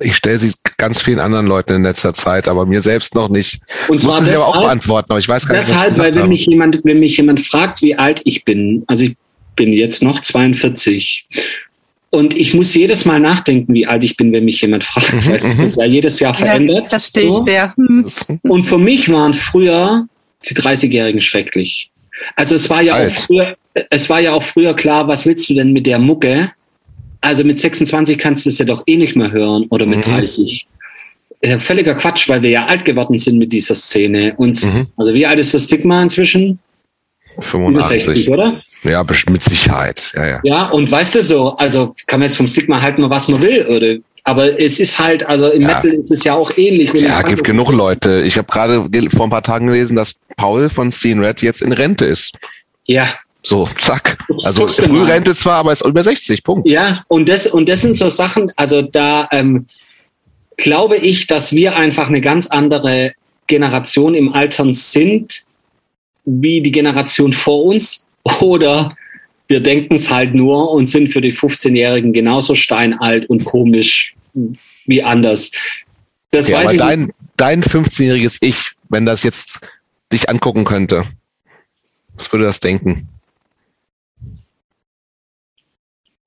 Ich 0.00 0.16
stelle 0.16 0.38
sie 0.38 0.52
ganz 0.78 1.02
vielen 1.02 1.18
anderen 1.18 1.46
Leuten 1.46 1.74
in 1.74 1.82
letzter 1.82 2.14
Zeit, 2.14 2.48
aber 2.48 2.64
mir 2.64 2.80
selbst 2.80 3.14
noch 3.14 3.28
nicht. 3.28 3.60
Und 3.88 4.00
zwar 4.00 4.20
muss 4.20 4.28
sie 4.28 4.34
aber 4.34 4.48
auch 4.48 4.60
beantworten, 4.60 5.10
aber 5.10 5.18
ich 5.18 5.28
weiß 5.28 5.46
gar 5.46 5.58
nicht, 5.58 5.68
was 5.68 5.76
Deshalb, 5.76 5.98
weil 5.98 6.14
wenn 6.14 6.28
mich 6.28 6.46
jemand, 6.46 6.80
wenn 6.84 7.00
mich 7.00 7.16
jemand 7.16 7.40
fragt, 7.40 7.82
wie 7.82 7.94
alt 7.94 8.22
ich 8.24 8.44
bin, 8.44 8.84
also 8.86 9.04
ich 9.04 9.16
bin 9.56 9.72
jetzt 9.72 10.02
noch 10.02 10.20
42 10.20 11.26
und 12.10 12.36
ich 12.36 12.54
muss 12.54 12.74
jedes 12.74 13.04
Mal 13.04 13.20
nachdenken, 13.20 13.74
wie 13.74 13.86
alt 13.86 14.04
ich 14.04 14.16
bin, 14.16 14.32
wenn 14.32 14.44
mich 14.44 14.60
jemand 14.60 14.84
fragt, 14.84 15.12
mhm, 15.12 15.30
weil 15.30 15.38
sich 15.40 15.56
das 15.56 15.76
ja 15.76 15.84
jedes 15.84 16.20
Jahr 16.20 16.34
verändert. 16.34 16.84
Ja, 16.84 16.88
verstehe 16.90 17.30
so. 17.30 17.40
ich 17.40 17.44
sehr. 17.44 17.74
Mhm. 17.76 18.06
Und 18.42 18.64
für 18.64 18.78
mich 18.78 19.10
waren 19.10 19.34
früher 19.34 20.06
die 20.48 20.54
30-Jährigen 20.54 21.20
schrecklich. 21.20 21.90
Also 22.36 22.54
es 22.54 22.70
war 22.70 22.82
ja 22.82 22.94
Alt. 22.94 23.10
auch 23.10 23.20
früher, 23.22 23.56
es 23.90 24.08
war 24.08 24.20
ja 24.20 24.32
auch 24.32 24.42
früher 24.42 24.74
klar, 24.74 25.08
was 25.08 25.26
willst 25.26 25.48
du 25.48 25.54
denn 25.54 25.72
mit 25.72 25.86
der 25.86 25.98
Mucke? 25.98 26.52
Also 27.24 27.42
mit 27.42 27.58
26 27.58 28.18
kannst 28.18 28.44
du 28.44 28.50
es 28.50 28.58
ja 28.58 28.66
doch 28.66 28.82
eh 28.86 28.96
nicht 28.96 29.16
mehr 29.16 29.32
hören 29.32 29.66
oder 29.70 29.86
mit 29.86 30.06
mhm. 30.06 30.10
30. 30.10 30.66
Ja, 31.42 31.58
völliger 31.58 31.94
Quatsch, 31.94 32.28
weil 32.28 32.42
wir 32.42 32.50
ja 32.50 32.66
alt 32.66 32.84
geworden 32.84 33.16
sind 33.16 33.38
mit 33.38 33.52
dieser 33.52 33.74
Szene. 33.74 34.34
Und 34.36 34.62
mhm. 34.62 34.86
also 34.96 35.14
wie 35.14 35.26
alt 35.26 35.40
ist 35.40 35.54
das 35.54 35.64
Stigma 35.64 36.02
inzwischen? 36.02 36.58
85. 37.40 38.04
60, 38.04 38.30
oder? 38.30 38.62
Ja, 38.82 39.04
mit 39.30 39.42
Sicherheit. 39.42 40.12
Ja, 40.14 40.26
ja. 40.26 40.40
ja, 40.44 40.68
und 40.68 40.90
weißt 40.90 41.14
du 41.16 41.22
so, 41.22 41.56
also 41.56 41.94
kann 42.06 42.20
man 42.20 42.28
jetzt 42.28 42.36
vom 42.36 42.46
Stigma 42.46 42.80
halten, 42.80 43.08
was 43.08 43.28
man 43.28 43.42
will, 43.42 43.66
oder 43.66 43.96
aber 44.26 44.58
es 44.58 44.80
ist 44.80 44.98
halt, 44.98 45.26
also 45.26 45.50
im 45.50 45.62
ja. 45.62 45.68
Metal 45.68 45.90
ist 45.92 46.10
es 46.10 46.24
ja 46.24 46.34
auch 46.34 46.56
ähnlich. 46.56 46.92
Ja, 46.94 47.20
gibt 47.22 47.44
genug 47.44 47.70
Leute. 47.72 48.22
Ich 48.22 48.38
habe 48.38 48.50
gerade 48.50 48.88
vor 49.10 49.26
ein 49.26 49.30
paar 49.30 49.42
Tagen 49.42 49.66
gelesen, 49.66 49.96
dass 49.96 50.14
Paul 50.36 50.70
von 50.70 50.92
Scene 50.92 51.26
Red 51.26 51.42
jetzt 51.42 51.60
in 51.60 51.72
Rente 51.72 52.06
ist. 52.06 52.38
Ja. 52.86 53.06
So, 53.44 53.68
zack. 53.78 54.18
Also 54.42 54.68
Frührente 54.68 55.34
zwar, 55.34 55.58
aber 55.58 55.72
ist 55.72 55.84
über 55.84 56.02
60, 56.02 56.42
Punkt. 56.42 56.66
Ja, 56.66 57.04
und 57.08 57.28
das, 57.28 57.46
und 57.46 57.68
das 57.68 57.82
sind 57.82 57.96
so 57.96 58.08
Sachen, 58.08 58.50
also 58.56 58.80
da 58.80 59.28
ähm, 59.32 59.66
glaube 60.56 60.96
ich, 60.96 61.26
dass 61.26 61.52
wir 61.52 61.76
einfach 61.76 62.08
eine 62.08 62.22
ganz 62.22 62.46
andere 62.46 63.12
Generation 63.46 64.14
im 64.14 64.32
Altern 64.32 64.72
sind, 64.72 65.44
wie 66.24 66.62
die 66.62 66.72
Generation 66.72 67.34
vor 67.34 67.64
uns. 67.64 68.06
Oder 68.40 68.96
wir 69.46 69.60
denken 69.60 69.96
es 69.96 70.10
halt 70.10 70.34
nur 70.34 70.70
und 70.70 70.86
sind 70.86 71.12
für 71.12 71.20
die 71.20 71.32
15-Jährigen 71.32 72.14
genauso 72.14 72.54
steinalt 72.54 73.28
und 73.28 73.44
komisch 73.44 74.14
wie 74.86 75.02
anders. 75.02 75.50
Das 76.30 76.48
ja, 76.48 76.56
weiß 76.56 76.64
aber 76.64 76.72
ich 76.72 76.78
dein, 76.78 77.12
dein 77.36 77.62
15-jähriges 77.62 78.38
Ich, 78.40 78.72
wenn 78.88 79.04
das 79.04 79.22
jetzt 79.22 79.60
dich 80.12 80.30
angucken 80.30 80.64
könnte, 80.64 81.04
was 82.16 82.32
würde 82.32 82.46
das 82.46 82.60
denken? 82.60 83.08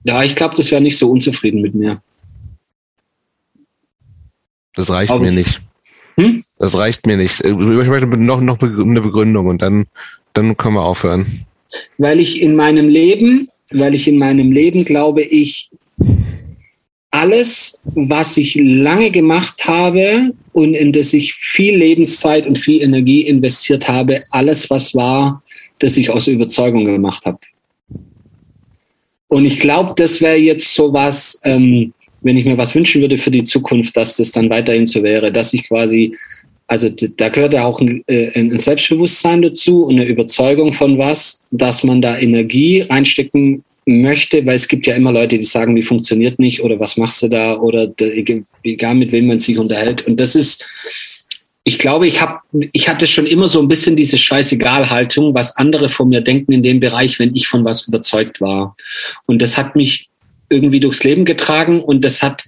Ja, 0.03 0.23
ich 0.23 0.35
glaube, 0.35 0.55
das 0.55 0.71
wäre 0.71 0.81
nicht 0.81 0.97
so 0.97 1.09
unzufrieden 1.09 1.61
mit 1.61 1.75
mir. 1.75 2.01
Das 4.75 4.89
reicht 4.89 5.11
Aber, 5.11 5.21
mir 5.21 5.31
nicht. 5.31 5.61
Hm? 6.15 6.43
Das 6.59 6.77
reicht 6.77 7.05
mir 7.05 7.17
nicht. 7.17 7.41
Ich 7.41 7.53
möchte 7.53 8.07
noch, 8.07 8.41
noch 8.41 8.61
eine 8.61 9.01
Begründung 9.01 9.47
und 9.47 9.61
dann, 9.61 9.85
dann 10.33 10.55
können 10.55 10.75
wir 10.75 10.83
aufhören. 10.83 11.45
Weil 11.97 12.19
ich 12.19 12.41
in 12.41 12.55
meinem 12.55 12.87
Leben, 12.87 13.49
weil 13.71 13.95
ich 13.95 14.07
in 14.07 14.17
meinem 14.17 14.51
Leben 14.51 14.85
glaube 14.85 15.23
ich, 15.23 15.69
alles, 17.11 17.79
was 17.95 18.37
ich 18.37 18.55
lange 18.55 19.11
gemacht 19.11 19.65
habe 19.65 20.33
und 20.53 20.75
in 20.75 20.91
das 20.91 21.13
ich 21.13 21.33
viel 21.33 21.75
Lebenszeit 21.75 22.45
und 22.45 22.59
viel 22.59 22.81
Energie 22.81 23.21
investiert 23.21 23.87
habe, 23.87 24.23
alles, 24.29 24.69
was 24.69 24.93
war, 24.93 25.41
das 25.79 25.97
ich 25.97 26.09
aus 26.09 26.27
Überzeugung 26.27 26.85
gemacht 26.85 27.25
habe. 27.25 27.39
Und 29.27 29.45
ich 29.45 29.59
glaube, 29.59 29.93
das 29.95 30.21
wäre 30.21 30.37
jetzt 30.37 30.73
so 30.73 30.93
was, 30.93 31.39
ähm, 31.43 31.93
wenn 32.21 32.37
ich 32.37 32.45
mir 32.45 32.57
was 32.57 32.75
wünschen 32.75 33.01
würde 33.01 33.17
für 33.17 33.31
die 33.31 33.43
Zukunft, 33.43 33.95
dass 33.97 34.17
das 34.17 34.31
dann 34.31 34.49
weiterhin 34.49 34.85
so 34.85 35.03
wäre, 35.03 35.31
dass 35.31 35.53
ich 35.53 35.67
quasi, 35.67 36.15
also 36.67 36.89
da 36.89 37.29
gehört 37.29 37.53
ja 37.53 37.65
auch 37.65 37.79
ein, 37.79 38.03
äh, 38.07 38.31
ein 38.39 38.57
Selbstbewusstsein 38.57 39.41
dazu 39.41 39.85
und 39.85 39.95
eine 39.95 40.05
Überzeugung 40.05 40.73
von 40.73 40.97
was, 40.97 41.43
dass 41.51 41.83
man 41.83 42.01
da 42.01 42.17
Energie 42.17 42.81
reinstecken 42.81 43.63
möchte, 43.85 44.45
weil 44.45 44.55
es 44.55 44.67
gibt 44.67 44.85
ja 44.85 44.95
immer 44.95 45.13
Leute, 45.13 45.37
die 45.37 45.45
sagen, 45.45 45.75
die 45.75 45.81
funktioniert 45.81 46.39
nicht 46.39 46.61
oder 46.61 46.79
was 46.79 46.97
machst 46.97 47.23
du 47.23 47.29
da 47.29 47.57
oder 47.57 47.89
egal 48.63 48.95
mit 48.95 49.11
wem 49.13 49.27
man 49.27 49.39
sich 49.39 49.57
unterhält. 49.57 50.05
Und 50.05 50.19
das 50.19 50.35
ist, 50.35 50.65
ich 51.67 51.79
glaube, 51.79 52.07
ich 52.07 52.21
habe, 52.21 52.39
ich 52.71 52.87
hatte 52.87 53.05
schon 53.07 53.27
immer 53.27 53.49
so 53.49 53.59
ein 53.59 53.67
bisschen 53.67 53.97
diese 53.97 54.17
Scheißegal-Haltung, 54.17 55.33
was 55.33 55.57
andere 55.57 55.89
von 55.89 56.07
mir 56.07 56.21
denken 56.21 56.53
in 56.53 56.63
dem 56.63 56.79
Bereich, 56.79 57.19
wenn 57.19 57.35
ich 57.35 57.49
von 57.49 57.65
was 57.65 57.89
überzeugt 57.89 58.39
war. 58.39 58.77
Und 59.25 59.41
das 59.41 59.57
hat 59.57 59.75
mich 59.75 60.07
irgendwie 60.47 60.79
durchs 60.79 61.03
Leben 61.03 61.25
getragen 61.25 61.81
und 61.81 62.05
das 62.05 62.23
hat 62.23 62.45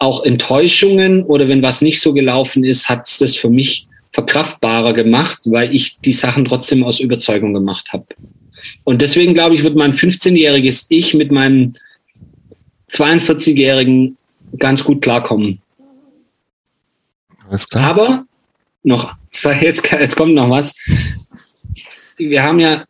auch 0.00 0.24
Enttäuschungen 0.24 1.22
oder 1.22 1.46
wenn 1.46 1.62
was 1.62 1.80
nicht 1.80 2.00
so 2.00 2.12
gelaufen 2.12 2.64
ist, 2.64 2.88
hat 2.88 3.06
es 3.06 3.18
das 3.18 3.36
für 3.36 3.50
mich 3.50 3.86
verkraftbarer 4.10 4.94
gemacht, 4.94 5.42
weil 5.44 5.72
ich 5.72 6.00
die 6.00 6.12
Sachen 6.12 6.44
trotzdem 6.44 6.82
aus 6.82 6.98
Überzeugung 6.98 7.54
gemacht 7.54 7.92
habe. 7.92 8.06
Und 8.82 9.00
deswegen 9.00 9.32
glaube 9.32 9.54
ich, 9.54 9.62
wird 9.62 9.76
mein 9.76 9.92
15-jähriges 9.92 10.86
Ich 10.88 11.14
mit 11.14 11.30
meinem 11.30 11.74
42-jährigen 12.90 14.16
ganz 14.58 14.82
gut 14.82 15.02
klarkommen. 15.02 15.60
Aber 17.70 18.26
noch, 18.86 19.14
jetzt, 19.60 19.90
jetzt 19.90 20.16
kommt 20.16 20.34
noch 20.34 20.50
was. 20.50 20.74
Wir 22.16 22.42
haben 22.42 22.60
ja, 22.60 22.84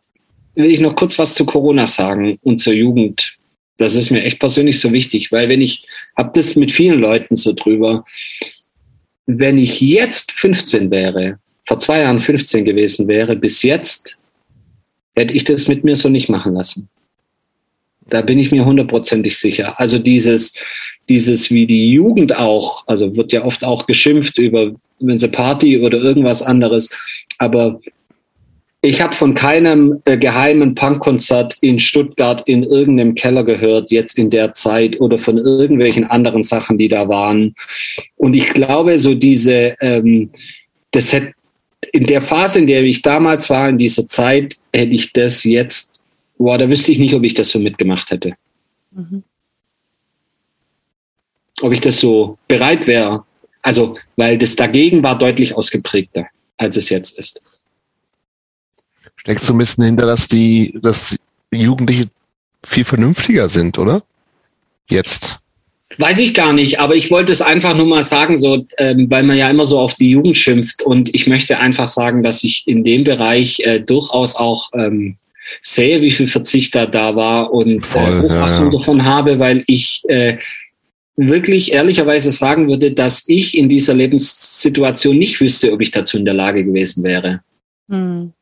will 0.55 0.71
ich 0.71 0.79
noch 0.79 0.95
kurz 0.95 1.19
was 1.19 1.35
zu 1.35 1.45
Corona 1.45 1.87
sagen 1.87 2.39
und 2.43 2.59
zur 2.59 2.73
Jugend. 2.73 3.35
Das 3.77 3.93
ist 3.93 4.09
mir 4.09 4.23
echt 4.23 4.39
persönlich 4.39 4.79
so 4.79 4.91
wichtig, 4.91 5.31
weil 5.31 5.49
wenn 5.49 5.61
ich, 5.61 5.85
habe 6.15 6.31
das 6.33 6.55
mit 6.55 6.71
vielen 6.71 6.99
Leuten 6.99 7.35
so 7.35 7.53
drüber, 7.53 8.05
wenn 9.27 9.57
ich 9.57 9.81
jetzt 9.81 10.31
15 10.31 10.89
wäre, 10.89 11.37
vor 11.65 11.79
zwei 11.79 11.99
Jahren 11.99 12.21
15 12.21 12.65
gewesen 12.65 13.07
wäre, 13.07 13.35
bis 13.35 13.61
jetzt, 13.61 14.17
hätte 15.15 15.33
ich 15.33 15.43
das 15.43 15.67
mit 15.67 15.83
mir 15.83 15.95
so 15.95 16.09
nicht 16.09 16.29
machen 16.29 16.53
lassen. 16.53 16.89
Da 18.09 18.21
bin 18.21 18.39
ich 18.39 18.51
mir 18.51 18.65
hundertprozentig 18.65 19.37
sicher. 19.37 19.79
Also 19.79 19.99
dieses, 19.99 20.53
dieses 21.09 21.51
wie 21.51 21.67
die 21.67 21.91
Jugend 21.91 22.35
auch, 22.35 22.87
also 22.87 23.15
wird 23.17 23.33
ja 23.33 23.43
oft 23.43 23.65
auch 23.65 23.85
geschimpft 23.85 24.37
über, 24.37 24.73
wenn 24.99 25.19
sie 25.19 25.27
Party 25.27 25.79
oder 25.79 25.97
irgendwas 25.97 26.41
anderes, 26.41 26.89
aber 27.37 27.77
ich 28.81 29.01
habe 29.01 29.15
von 29.15 29.33
keinem 29.33 30.01
äh, 30.05 30.17
geheimen 30.17 30.75
Punkkonzert 30.75 31.57
in 31.61 31.79
Stuttgart 31.79 32.47
in 32.47 32.63
irgendeinem 32.63 33.15
Keller 33.15 33.43
gehört, 33.43 33.91
jetzt 33.91 34.17
in 34.17 34.29
der 34.29 34.53
Zeit 34.53 35.01
oder 35.01 35.17
von 35.17 35.37
irgendwelchen 35.37 36.03
anderen 36.05 36.43
Sachen, 36.43 36.77
die 36.77 36.87
da 36.87 37.09
waren. 37.09 37.55
Und 38.17 38.35
ich 38.35 38.47
glaube, 38.49 38.99
so 38.99 39.15
diese, 39.15 39.75
ähm, 39.81 40.29
das 40.91 41.11
hätte 41.11 41.33
in 41.91 42.05
der 42.05 42.21
Phase, 42.21 42.59
in 42.59 42.67
der 42.67 42.83
ich 42.83 43.01
damals 43.01 43.49
war, 43.49 43.67
in 43.67 43.77
dieser 43.77 44.07
Zeit, 44.07 44.55
hätte 44.71 44.93
ich 44.93 45.11
das 45.11 45.43
jetzt, 45.43 46.03
boah, 46.37 46.57
da 46.57 46.69
wüsste 46.69 46.91
ich 46.91 46.99
nicht, 46.99 47.15
ob 47.15 47.23
ich 47.23 47.33
das 47.33 47.51
so 47.51 47.59
mitgemacht 47.59 48.11
hätte. 48.11 48.35
Mhm 48.91 49.23
ob 51.61 51.71
ich 51.71 51.81
das 51.81 51.99
so 51.99 52.37
bereit 52.47 52.87
wäre. 52.87 53.23
Also, 53.67 53.97
weil 54.15 54.37
das 54.37 54.55
dagegen 54.55 55.03
war 55.03 55.17
deutlich 55.17 55.53
ausgeprägter, 55.53 56.27
als 56.55 56.77
es 56.77 56.87
jetzt 56.87 57.19
ist. 57.19 57.41
Steckst 59.17 59.49
du 59.49 59.53
ein 59.53 59.57
bisschen 59.57 59.83
hinter, 59.83 60.05
dass 60.05 60.29
die, 60.29 60.79
dass 60.81 61.17
Jugendliche 61.51 62.05
viel 62.63 62.85
vernünftiger 62.85 63.49
sind, 63.49 63.77
oder? 63.77 64.03
Jetzt. 64.87 65.39
Weiß 65.97 66.17
ich 66.17 66.33
gar 66.33 66.53
nicht, 66.53 66.79
aber 66.79 66.95
ich 66.95 67.11
wollte 67.11 67.33
es 67.33 67.41
einfach 67.41 67.75
nur 67.75 67.87
mal 67.87 68.03
sagen, 68.03 68.37
so, 68.37 68.65
ähm, 68.77 69.07
weil 69.09 69.23
man 69.23 69.35
ja 69.35 69.49
immer 69.49 69.65
so 69.65 69.81
auf 69.81 69.95
die 69.95 70.11
Jugend 70.11 70.37
schimpft 70.37 70.83
und 70.83 71.13
ich 71.13 71.27
möchte 71.27 71.59
einfach 71.59 71.89
sagen, 71.89 72.23
dass 72.23 72.45
ich 72.45 72.63
in 72.67 72.85
dem 72.85 73.03
Bereich 73.03 73.59
äh, 73.65 73.81
durchaus 73.81 74.37
auch 74.37 74.69
ähm, 74.75 75.17
sehe, 75.61 76.01
wie 76.01 76.11
viel 76.11 76.27
Verzicht 76.27 76.73
da 76.73 76.85
da 76.85 77.17
war 77.17 77.51
und 77.51 77.79
äh, 77.79 77.85
Voll, 77.85 78.13
äh, 78.13 78.21
Hochachtung 78.21 78.65
ja, 78.67 78.71
ja. 78.71 78.77
davon 78.77 79.03
habe, 79.03 79.39
weil 79.39 79.65
ich 79.67 80.03
äh, 80.07 80.37
wirklich 81.17 81.73
ehrlicherweise 81.73 82.31
sagen 82.31 82.69
würde, 82.69 82.91
dass 82.91 83.23
ich 83.27 83.57
in 83.57 83.67
dieser 83.67 83.95
Lebenssituation 83.95 85.17
nicht 85.17 85.41
wüsste, 85.41 85.73
ob 85.73 85.81
ich 85.81 85.91
dazu 85.91 86.17
in 86.17 86.25
der 86.25 86.35
Lage 86.35 86.63
gewesen 86.63 87.03
wäre. 87.03 87.41
Hm. 87.89 88.33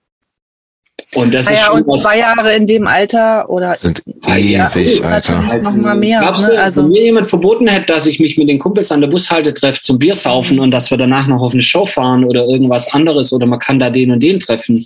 Und 1.13 1.33
das 1.33 1.45
naja, 1.45 1.57
ist 1.57 1.65
schon 1.65 1.81
und 1.83 1.99
zwei 1.99 2.19
Jahre 2.19 2.55
in 2.55 2.67
dem 2.67 2.87
Alter 2.87 3.49
oder 3.49 3.77
sind 3.81 4.01
ewig, 4.05 5.03
Alter. 5.03 5.61
noch 5.61 5.75
mal 5.75 5.95
mehr. 5.95 6.19
Glaubst 6.19 6.49
ne? 6.49 6.59
also, 6.59 6.83
wenn 6.83 6.89
mir 6.89 7.03
jemand 7.03 7.27
verboten 7.27 7.67
hätte, 7.67 7.93
dass 7.93 8.05
ich 8.05 8.19
mich 8.19 8.37
mit 8.37 8.49
den 8.49 8.59
Kumpels 8.59 8.91
an 8.91 9.01
der 9.01 9.07
Bushalte 9.07 9.53
treffe 9.53 9.81
zum 9.81 9.99
Bier 9.99 10.15
saufen 10.15 10.57
mhm. 10.57 10.63
und 10.63 10.71
dass 10.71 10.91
wir 10.91 10.97
danach 10.97 11.27
noch 11.27 11.41
auf 11.41 11.53
eine 11.53 11.61
Show 11.61 11.85
fahren 11.85 12.23
oder 12.23 12.45
irgendwas 12.45 12.93
anderes 12.93 13.31
oder 13.31 13.45
man 13.45 13.59
kann 13.59 13.79
da 13.79 13.89
den 13.89 14.11
und 14.11 14.23
den 14.23 14.39
treffen, 14.39 14.85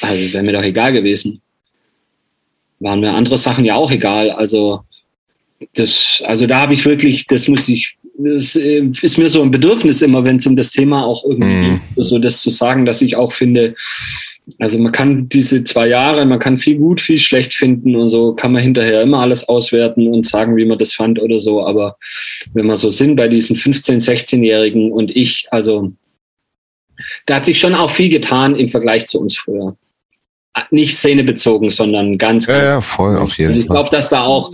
also 0.00 0.32
wäre 0.32 0.44
mir 0.44 0.52
doch 0.52 0.62
egal 0.62 0.92
gewesen. 0.92 1.40
Waren 2.80 3.00
mir 3.00 3.12
andere 3.12 3.36
Sachen 3.36 3.64
ja 3.64 3.74
auch 3.74 3.90
egal. 3.90 4.30
Also 4.30 4.82
das, 5.74 6.22
also 6.26 6.46
da 6.46 6.60
habe 6.60 6.74
ich 6.74 6.84
wirklich, 6.84 7.26
das 7.26 7.48
muss 7.48 7.68
ich 7.68 7.96
das 8.16 8.54
äh, 8.54 8.90
ist 9.02 9.18
mir 9.18 9.28
so 9.28 9.42
ein 9.42 9.50
Bedürfnis 9.50 10.00
immer, 10.02 10.22
wenn 10.22 10.36
es 10.36 10.46
um 10.46 10.54
das 10.54 10.70
Thema 10.70 11.04
auch 11.04 11.24
irgendwie 11.24 11.72
mm. 11.72 11.80
so 11.96 12.18
das 12.18 12.40
zu 12.40 12.50
sagen, 12.50 12.86
dass 12.86 13.02
ich 13.02 13.16
auch 13.16 13.32
finde, 13.32 13.74
also 14.58 14.78
man 14.78 14.92
kann 14.92 15.28
diese 15.28 15.64
zwei 15.64 15.88
Jahre, 15.88 16.24
man 16.24 16.38
kann 16.38 16.58
viel 16.58 16.76
gut, 16.76 17.00
viel 17.00 17.18
schlecht 17.18 17.54
finden 17.54 17.96
und 17.96 18.08
so 18.08 18.34
kann 18.34 18.52
man 18.52 18.62
hinterher 18.62 19.02
immer 19.02 19.20
alles 19.20 19.48
auswerten 19.48 20.08
und 20.08 20.26
sagen, 20.26 20.56
wie 20.56 20.66
man 20.66 20.78
das 20.78 20.92
fand 20.92 21.20
oder 21.20 21.40
so. 21.40 21.66
Aber 21.66 21.96
wenn 22.52 22.66
wir 22.66 22.76
so 22.76 22.90
sind 22.90 23.16
bei 23.16 23.28
diesen 23.28 23.56
15-, 23.56 24.04
16-Jährigen 24.04 24.92
und 24.92 25.14
ich, 25.16 25.46
also 25.50 25.92
da 27.26 27.36
hat 27.36 27.46
sich 27.46 27.58
schon 27.58 27.74
auch 27.74 27.90
viel 27.90 28.10
getan 28.10 28.54
im 28.54 28.68
Vergleich 28.68 29.06
zu 29.06 29.20
uns 29.20 29.36
früher. 29.36 29.76
Nicht 30.70 30.96
szenebezogen, 30.96 31.70
sondern 31.70 32.16
ganz, 32.16 32.46
ganz. 32.46 32.62
Ja, 32.62 32.68
ja 32.68 32.80
voll, 32.80 33.16
auf 33.18 33.36
jeden 33.38 33.52
Fall. 33.52 33.60
Ich 33.60 33.66
glaube, 33.66 33.90
dass 33.90 34.10
da 34.10 34.22
auch 34.22 34.52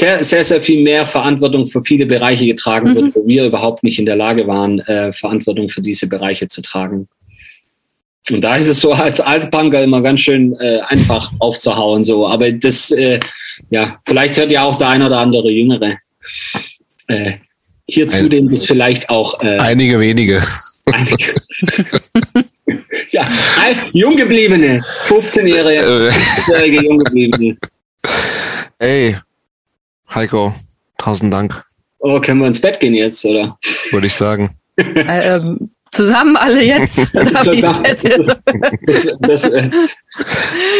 sehr, 0.00 0.24
sehr, 0.24 0.44
sehr 0.44 0.60
viel 0.60 0.82
mehr 0.82 1.06
Verantwortung 1.06 1.66
für 1.66 1.82
viele 1.82 2.06
Bereiche 2.06 2.46
getragen 2.46 2.90
mhm. 2.90 2.94
wird, 2.96 3.14
wo 3.14 3.26
wir 3.26 3.46
überhaupt 3.46 3.82
nicht 3.82 3.98
in 3.98 4.06
der 4.06 4.16
Lage 4.16 4.46
waren, 4.46 4.80
äh, 4.80 5.12
Verantwortung 5.12 5.68
für 5.68 5.80
diese 5.80 6.08
Bereiche 6.08 6.48
zu 6.48 6.62
tragen. 6.62 7.08
Und 8.30 8.40
da 8.42 8.56
ist 8.56 8.66
es 8.66 8.80
so 8.80 8.92
als 8.92 9.20
Altbanker 9.20 9.84
immer 9.84 10.02
ganz 10.02 10.20
schön 10.20 10.56
äh, 10.58 10.80
einfach 10.80 11.30
aufzuhauen, 11.38 12.02
so. 12.02 12.26
Aber 12.26 12.50
das, 12.50 12.90
äh, 12.90 13.20
ja, 13.70 14.00
vielleicht 14.04 14.36
hört 14.36 14.50
ja 14.50 14.64
auch 14.64 14.74
der 14.74 14.88
ein 14.88 15.02
oder 15.02 15.18
andere 15.18 15.48
Jüngere 15.48 15.98
äh, 17.06 17.34
hier 17.86 18.08
zu, 18.08 18.28
dem 18.28 18.50
das 18.50 18.64
vielleicht 18.64 19.08
auch. 19.10 19.40
Äh, 19.40 19.58
einige 19.58 20.00
wenige. 20.00 20.42
Einige. 20.86 21.34
Junggebliebene, 23.92 24.84
15-jährige, 25.06 26.10
15-jährige 26.10 26.84
Junggebliebene. 26.84 27.56
Ey, 28.78 29.16
Heiko, 30.14 30.54
tausend 30.98 31.32
Dank. 31.32 31.64
Oh, 31.98 32.20
können 32.20 32.40
wir 32.40 32.46
ins 32.46 32.60
Bett 32.60 32.78
gehen 32.80 32.94
jetzt, 32.94 33.24
oder? 33.24 33.58
Würde 33.90 34.06
ich 34.06 34.14
sagen. 34.14 34.50
Äh, 34.76 35.36
ähm, 35.36 35.70
Zusammen 35.92 36.36
alle 36.36 36.62
jetzt? 36.62 36.96
Zusammen. 37.42 37.84
Das, 38.86 39.18
das, 39.20 39.44
äh, 39.44 39.70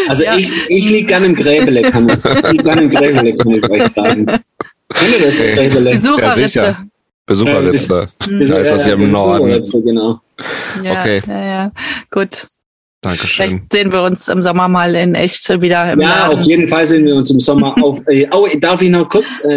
also 0.09 0.23
ja. 0.25 0.36
ich, 0.36 0.51
ich 0.68 0.91
liege 0.91 1.07
gerne 1.07 1.26
im 1.26 1.35
Gräbele, 1.35 1.83
kann 1.83 2.09
ich, 2.09 2.17
ich 2.17 2.51
liege 2.51 2.65
gerne 2.65 2.83
im 2.83 2.91
Gräbele, 2.91 3.36
kann 3.36 3.51
ich 3.51 3.70
euch 3.70 3.83
sagen. 3.94 4.26
Kennt 4.26 5.18
ihr 5.18 5.26
das 5.26 5.39
Gräbele? 5.39 5.91
Besucherritze. 5.91 6.59
Ja, 6.59 6.86
Besucherritze. 7.25 8.10
Äh, 8.20 8.47
da 8.47 8.59
ist 8.59 8.70
das 8.70 8.86
ja 8.86 8.94
im 8.94 9.10
Norden. 9.10 9.65
Genau. 9.85 10.20
Ja, 10.82 11.00
okay. 11.00 11.23
Ja, 11.26 11.47
ja. 11.47 11.73
Gut. 12.10 12.48
Dankeschön. 13.02 13.28
Vielleicht 13.50 13.73
sehen 13.73 13.92
wir 13.92 14.02
uns 14.02 14.28
im 14.28 14.42
Sommer 14.42 14.68
mal 14.68 14.94
in 14.94 15.15
echt 15.15 15.48
wieder 15.60 15.92
im 15.92 16.00
Ja, 16.00 16.08
Laden. 16.28 16.39
auf 16.39 16.44
jeden 16.44 16.66
Fall 16.66 16.86
sehen 16.86 17.05
wir 17.05 17.15
uns 17.15 17.31
im 17.31 17.39
Sommer 17.39 17.74
auf. 17.82 18.00
Äh, 18.08 18.26
oh, 18.32 18.48
darf 18.58 18.82
ich 18.82 18.90
noch 18.90 19.08
kurz 19.08 19.44
äh, 19.44 19.56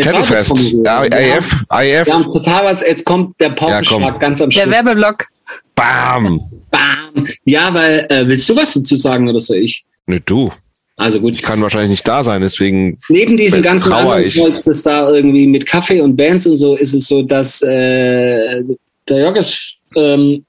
Kettlefest. 0.00 0.74
Ja, 0.84 1.04
IF, 1.04 1.64
IF. 1.70 2.06
Wir 2.06 2.14
haben 2.14 2.32
total 2.32 2.64
was. 2.64 2.80
Jetzt 2.80 3.04
kommt 3.04 3.40
der 3.40 3.50
Paukenschlag 3.50 4.00
ja, 4.00 4.10
ganz 4.18 4.42
am 4.42 4.50
Schluss. 4.50 4.64
Der 4.64 4.72
Werbeblock. 4.72 5.26
Bam. 5.74 6.40
Bam. 6.70 7.26
Ja, 7.44 7.72
weil 7.72 8.06
äh, 8.08 8.26
willst 8.26 8.48
du 8.48 8.56
was 8.56 8.74
dazu 8.74 8.96
sagen 8.96 9.28
oder 9.28 9.38
soll 9.38 9.58
ich? 9.58 9.84
Ne, 10.06 10.20
du. 10.20 10.50
Also 10.96 11.20
gut. 11.20 11.34
Ich 11.34 11.42
kann 11.42 11.60
wahrscheinlich 11.60 11.90
nicht 11.90 12.08
da 12.08 12.24
sein, 12.24 12.40
deswegen. 12.40 12.98
Neben 13.10 13.36
diesem 13.36 13.60
ganzen 13.62 13.92
anderen 13.92 14.28
Zeugs, 14.30 14.64
das 14.64 14.82
da 14.82 15.10
irgendwie 15.10 15.46
mit 15.46 15.66
Kaffee 15.66 16.00
und 16.00 16.16
Bands 16.16 16.46
und 16.46 16.56
so, 16.56 16.74
ist 16.74 16.94
es 16.94 17.06
so, 17.06 17.22
dass 17.22 17.60
äh, 17.60 18.64
der 19.08 19.18
Jörges 19.18 19.75
ähm, 19.96 20.44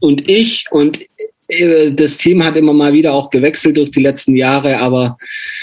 und 0.00 0.30
ich 0.30 0.66
und 0.70 1.00
äh, 1.48 1.92
das 1.92 2.16
Team 2.16 2.44
hat 2.44 2.56
immer 2.56 2.72
mal 2.72 2.92
wieder 2.92 3.12
auch 3.12 3.30
gewechselt 3.30 3.76
durch 3.76 3.90
die 3.90 4.02
letzten 4.02 4.36
Jahre, 4.36 4.78
aber 4.78 5.16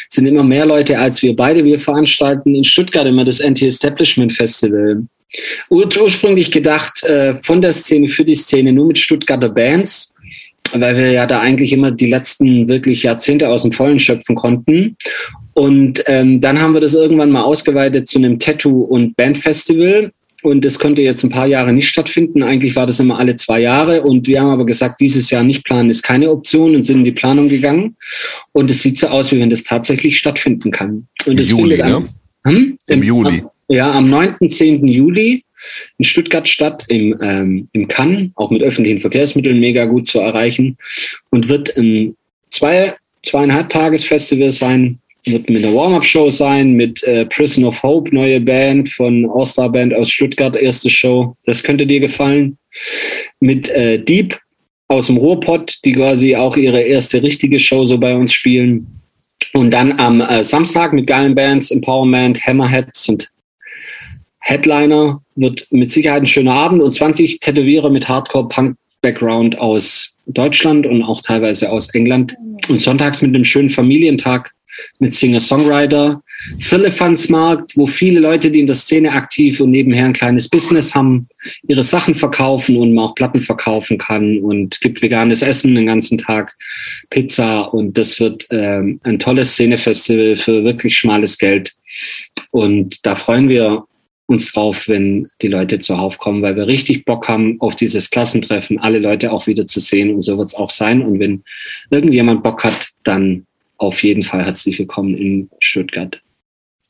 sind 0.10 0.26
immer 0.26 0.44
mehr 0.44 0.66
Leute 0.66 1.00
als 1.00 1.22
wir 1.22 1.36
beide. 1.36 1.64
Wir 1.64 1.80
veranstalten 1.80 2.56
in 2.56 2.64
Stuttgart 2.64 3.08
immer 3.08 3.26
das 3.26 3.42
Anti-Establishment 3.42 4.34
Festival. 4.34 5.04
Ur 5.70 5.88
ursprünglich 6.02 6.52
gedacht 6.52 7.04
äh, 7.04 7.36
von 7.38 7.62
der 7.62 7.72
Szene 7.72 8.10
für 8.10 8.26
die 8.26 8.36
Szene 8.36 8.74
nur 8.74 8.88
mit 8.88 8.98
Stuttgarter 8.98 9.50
Bands, 9.50 10.14
weil 10.74 10.98
wir 10.98 11.12
ja 11.12 11.26
da 11.26 11.40
eigentlich 11.40 11.72
immer 11.72 11.92
die 11.92 12.10
letzten 12.10 12.68
wirklich 12.68 13.04
Jahrzehnte 13.04 13.48
aus 13.48 13.62
dem 13.64 13.72
Vollen 13.72 14.00
schöpfen 14.00 14.36
konnten. 14.36 14.98
Und 15.54 16.04
ähm, 16.08 16.42
dann 16.42 16.62
haben 16.62 16.74
wir 16.74 16.82
das 16.82 16.94
irgendwann 16.94 17.32
mal 17.32 17.44
ausgeweitet 17.44 18.08
zu 18.08 18.18
einem 18.18 18.40
Tattoo- 18.40 18.84
und 18.84 19.16
Bandfestival 19.16 20.12
und 20.44 20.66
das 20.66 20.80
konnte 20.80 21.02
jetzt 21.02 21.24
ein 21.24 21.30
paar 21.30 21.48
Jahre 21.48 21.74
nicht 21.74 21.88
stattfinden. 21.88 22.44
Eigentlich 22.44 22.76
war 22.76 22.86
das 22.86 23.00
immer 23.00 23.20
alle 23.20 23.36
zwei 23.36 23.62
Jahre. 23.62 24.02
Und 24.02 24.28
wir 24.28 24.42
haben 24.42 24.50
aber 24.50 24.66
gesagt, 24.66 25.00
dieses 25.00 25.30
Jahr 25.30 25.44
nicht 25.44 25.64
planen 25.64 25.90
ist 25.90 26.04
keine 26.04 26.32
Option 26.32 26.76
und 26.76 26.82
sind 26.82 27.00
in 27.00 27.06
die 27.06 27.12
Planung 27.12 27.50
gegangen. 27.50 27.96
Und 28.52 28.72
es 28.72 28.82
sieht 28.82 28.98
so 28.98 29.08
aus, 29.08 29.32
wie 29.32 29.40
wenn 29.40 29.50
das 29.50 29.64
tatsächlich 29.64 30.18
stattfinden 30.18 30.72
kann. 30.72 31.08
Und 31.26 31.40
Im 31.40 31.46
Juli, 31.46 31.78
ne? 31.78 32.08
hm? 32.44 32.78
Im, 32.88 33.02
Im 33.02 33.04
Juli. 33.04 33.40
Am, 33.40 33.50
ja, 33.70 33.92
am 33.92 34.10
9., 34.10 34.50
10. 34.50 34.88
Juli 34.88 35.44
in 36.00 36.06
Stuttgart 36.06 36.50
statt, 36.50 36.86
im, 36.88 37.16
ähm, 37.22 37.68
im 37.72 37.88
Cannes, 37.88 38.32
auch 38.36 38.50
mit 38.50 38.64
öffentlichen 38.64 39.00
Verkehrsmitteln 39.00 39.60
mega 39.60 39.86
gut 39.86 40.08
zu 40.08 40.20
erreichen. 40.20 40.78
Und 41.30 41.50
wird 41.50 41.78
ein 41.78 42.16
zwei, 42.52 42.96
zweieinhalb 43.24 43.70
Tagesfestival 43.70 44.52
sein 44.52 45.00
wird 45.26 45.50
mit 45.50 45.64
einer 45.64 45.76
Warm-Up-Show 45.76 46.30
sein, 46.30 46.74
mit 46.74 47.04
äh, 47.04 47.26
Prison 47.26 47.66
of 47.66 47.82
Hope, 47.84 48.14
neue 48.14 48.40
Band 48.40 48.90
von 48.90 49.30
All-Star 49.30 49.70
Band 49.70 49.94
aus 49.94 50.10
Stuttgart, 50.10 50.56
erste 50.56 50.90
Show. 50.90 51.36
Das 51.46 51.62
könnte 51.62 51.86
dir 51.86 52.00
gefallen. 52.00 52.58
Mit 53.40 53.70
äh, 53.70 54.00
Deep 54.00 54.40
aus 54.88 55.08
dem 55.08 55.18
Ruhrpott, 55.18 55.80
die 55.86 55.94
quasi 55.94 56.36
auch 56.36 56.58
ihre 56.58 56.82
erste 56.82 57.22
richtige 57.22 57.60
Show 57.60 57.86
so 57.86 57.98
bei 57.98 58.16
uns 58.16 58.34
spielen. 58.34 58.88
Und 59.54 59.72
dann 59.72 60.00
am 60.00 60.22
äh, 60.22 60.44
Samstag 60.44 60.94
mit 60.94 61.08
geilen 61.08 61.36
Bands, 61.36 61.72
Empowerment, 61.72 62.46
Hammerheads 62.46 63.10
und 63.10 63.30
Headliner 64.40 65.22
wird 65.36 65.68
mit 65.72 65.92
Sicherheit 65.92 66.24
ein 66.24 66.28
schöner 66.28 66.54
Abend 66.54 66.82
und 66.82 66.94
20 66.94 67.40
Tätowierer 67.40 67.90
mit 67.90 68.10
Hardcore-Punk-Background 68.10 69.60
aus 69.60 70.14
Deutschland 70.26 70.86
und 70.86 71.04
auch 71.04 71.22
teilweise 71.22 71.72
aus 71.72 71.94
England. 71.94 72.36
Und 72.70 72.78
sonntags 72.78 73.22
mit 73.22 73.36
einem 73.36 73.46
schönen 73.46 73.70
Familientag 73.70 74.52
mit 75.00 75.14
Singer-Songwriter, 75.14 76.22
Firlefanzmarkt, 76.60 77.76
wo 77.76 77.88
viele 77.88 78.20
Leute, 78.20 78.52
die 78.52 78.60
in 78.60 78.68
der 78.68 78.76
Szene 78.76 79.12
aktiv 79.12 79.60
und 79.60 79.72
nebenher 79.72 80.06
ein 80.06 80.14
kleines 80.14 80.50
Business 80.50 80.96
haben, 80.96 81.28
ihre 81.68 81.84
Sachen 81.84 82.16
verkaufen 82.16 82.78
und 82.78 82.94
man 82.94 83.06
auch 83.06 83.16
Platten 83.16 83.42
verkaufen 83.42 83.98
kann 83.98 84.40
und 84.40 84.80
gibt 84.82 85.02
veganes 85.02 85.42
Essen 85.42 85.76
den 85.76 85.86
ganzen 85.86 86.18
Tag, 86.18 86.56
Pizza 87.10 87.62
und 87.74 87.98
das 87.98 88.20
wird 88.20 88.48
ähm, 88.52 89.00
ein 89.04 89.20
tolles 89.20 89.54
Szenefestival 89.54 90.36
für 90.36 90.64
wirklich 90.64 90.98
schmales 90.98 91.38
Geld. 91.38 91.74
Und 92.52 93.06
da 93.06 93.16
freuen 93.16 93.50
wir 93.50 93.86
uns 94.32 94.52
drauf, 94.54 94.88
wenn 94.88 95.28
die 95.42 95.48
Leute 95.48 95.80
zuhauf 95.80 96.18
kommen, 96.18 96.42
weil 96.42 96.56
wir 96.56 96.66
richtig 96.66 97.06
Bock 97.06 97.28
haben 97.28 97.60
auf 97.60 97.76
dieses 97.76 98.10
Klassentreffen, 98.10 98.80
alle 98.80 99.00
Leute 99.00 99.32
auch 99.32 99.46
wieder 99.46 99.66
zu 99.66 99.80
sehen 99.80 100.14
und 100.14 100.22
so 100.22 100.38
wird 100.38 100.48
es 100.48 100.56
auch 100.56 100.70
sein. 100.70 101.02
Und 101.02 101.20
wenn 101.20 101.44
irgendjemand 101.90 102.42
Bock 102.42 102.64
hat, 102.64 102.90
dann 103.04 103.46
auf 103.82 104.04
jeden 104.04 104.24
Fall 104.24 104.46
herzlich 104.46 104.78
willkommen 104.78 105.16
in 105.16 105.50
Stuttgart. 105.60 106.22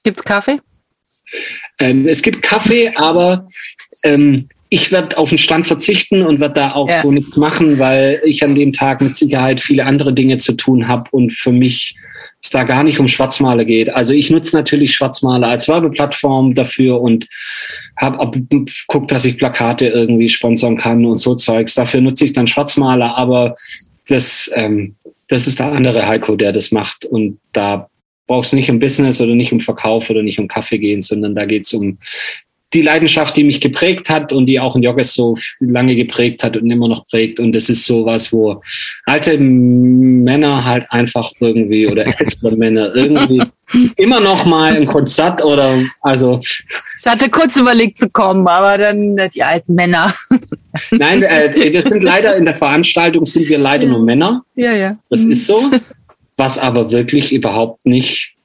Gibt's 0.04 0.24
Kaffee? 0.24 0.60
Ähm, 1.80 2.08
es 2.08 2.22
gibt 2.22 2.42
Kaffee, 2.42 2.94
aber 2.96 3.48
ähm, 4.04 4.50
ich 4.68 4.92
werde 4.92 5.18
auf 5.18 5.30
den 5.30 5.38
Stand 5.38 5.68
verzichten 5.68 6.26
und 6.26 6.42
werde 6.42 6.56
da 6.56 6.74
auch 6.74 6.90
ja. 6.90 7.02
so 7.02 7.12
nichts 7.12 7.38
machen, 7.38 7.80
weil 7.80 8.22
ich 8.26 8.44
an 8.44 8.56
dem 8.56 8.74
Tag 8.74 9.02
mit 9.02 9.16
Sicherheit 9.16 9.62
viele 9.62 9.86
andere 9.86 10.14
Dinge 10.14 10.38
zu 10.40 10.54
tun 10.54 10.88
habe 10.88 11.10
und 11.12 11.32
für 11.32 11.54
mich 11.54 11.96
es 12.42 12.50
da 12.50 12.64
gar 12.64 12.84
nicht 12.84 13.00
um 13.00 13.08
Schwarzmaler 13.08 13.66
geht. 13.66 13.90
Also 13.90 14.14
ich 14.14 14.30
nutze 14.30 14.56
natürlich 14.56 14.94
Schwarzmaler 14.94 15.48
als 15.48 15.68
Werbeplattform 15.68 16.56
dafür 16.56 17.00
und 17.00 17.28
habe 17.98 18.46
guckt, 18.88 19.12
dass 19.12 19.26
ich 19.26 19.38
Plakate 19.38 19.88
irgendwie 19.88 20.28
sponsern 20.28 20.78
kann 20.78 21.06
und 21.06 21.20
so 21.20 21.36
Zeugs. 21.36 21.74
Dafür 21.74 22.02
nutze 22.02 22.26
ich 22.26 22.34
dann 22.34 22.48
Schwarzmaler, 22.48 23.16
aber 23.16 23.56
das 24.08 24.52
ähm, 24.56 24.96
das 25.32 25.48
ist 25.48 25.60
der 25.60 25.72
andere 25.72 26.06
Heiko, 26.06 26.36
der 26.36 26.52
das 26.52 26.72
macht. 26.72 27.06
Und 27.06 27.40
da 27.54 27.90
brauchst 28.28 28.52
du 28.52 28.58
nicht 28.58 28.70
um 28.70 28.80
Business 28.80 29.22
oder 29.22 29.34
nicht 29.34 29.54
um 29.54 29.62
Verkauf 29.62 30.10
oder 30.10 30.24
nicht 30.24 30.40
um 30.40 30.50
Kaffee 30.50 30.78
gehen, 30.78 31.02
sondern 31.02 31.36
da 31.36 31.46
geht 31.46 31.66
es 31.66 31.74
um 31.74 31.98
die 32.74 32.82
Leidenschaft, 32.82 33.36
die 33.36 33.44
mich 33.44 33.60
geprägt 33.60 34.10
hat 34.10 34.32
und 34.32 34.46
die 34.46 34.60
auch 34.60 34.76
in 34.76 34.84
Jogges 34.84 35.14
so 35.14 35.36
lange 35.60 35.96
geprägt 35.96 36.44
hat 36.44 36.56
und 36.58 36.70
immer 36.70 36.88
noch 36.88 37.06
prägt. 37.08 37.40
Und 37.40 37.54
das 37.54 37.70
ist 37.70 37.86
so 37.86 38.06
was, 38.06 38.32
wo 38.32 38.62
alte 39.06 39.38
Männer 39.38 40.66
halt 40.66 40.86
einfach 40.90 41.32
irgendwie 41.40 41.88
oder 41.88 42.06
ältere 42.20 42.56
Männer 42.56 42.94
irgendwie 42.94 43.42
immer 43.96 44.20
noch 44.20 44.46
mal 44.46 44.76
ein 44.76 44.86
Konzert 44.86 45.44
oder 45.44 45.82
also. 46.02 46.40
Ich 46.42 47.06
hatte 47.06 47.30
kurz 47.30 47.58
überlegt 47.58 47.98
zu 47.98 48.10
kommen, 48.10 48.48
aber 48.48 48.78
dann 48.78 49.18
die 49.34 49.44
alten 49.44 49.76
Männer. 49.76 50.14
Nein, 50.92 51.24
äh, 51.24 51.72
das 51.72 51.86
sind 51.86 52.04
leider 52.04 52.36
in 52.36 52.46
der 52.46 52.56
Veranstaltung 52.56 53.26
sind 53.26 53.50
wir 53.50 53.58
leider 53.58 53.86
ja. 53.86 53.90
nur 53.90 54.04
Männer. 54.04 54.44
Ja, 54.56 54.74
ja. 54.74 54.98
Das 55.10 55.24
mhm. 55.24 55.32
ist 55.32 55.46
so. 55.46 55.72
Was 56.38 56.58
aber 56.58 56.92
wirklich 56.92 57.34
überhaupt 57.34 57.86
nicht 57.86 58.36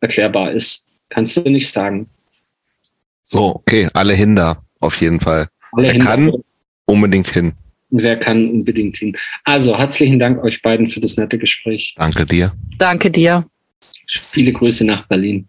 erklärbar 0.00 0.52
ist. 0.52 0.86
Kannst 1.10 1.36
du 1.36 1.42
nicht 1.42 1.68
sagen. 1.68 2.08
So, 3.22 3.56
okay, 3.56 3.88
alle 3.92 4.14
hin 4.14 4.36
da, 4.36 4.62
auf 4.80 5.00
jeden 5.00 5.20
Fall. 5.20 5.48
Alle 5.72 5.92
Wer 5.92 5.98
kann, 5.98 6.32
unbedingt 6.86 7.28
hin. 7.28 7.52
Wer 7.90 8.18
kann 8.18 8.48
unbedingt 8.48 8.96
hin. 8.96 9.16
Also, 9.44 9.76
herzlichen 9.76 10.18
Dank 10.18 10.42
euch 10.42 10.62
beiden 10.62 10.88
für 10.88 11.00
das 11.00 11.16
nette 11.16 11.38
Gespräch. 11.38 11.94
Danke 11.98 12.24
dir. 12.24 12.52
Danke 12.78 13.10
dir. 13.10 13.44
Viele 14.06 14.52
Grüße 14.52 14.86
nach 14.86 15.06
Berlin. 15.06 15.46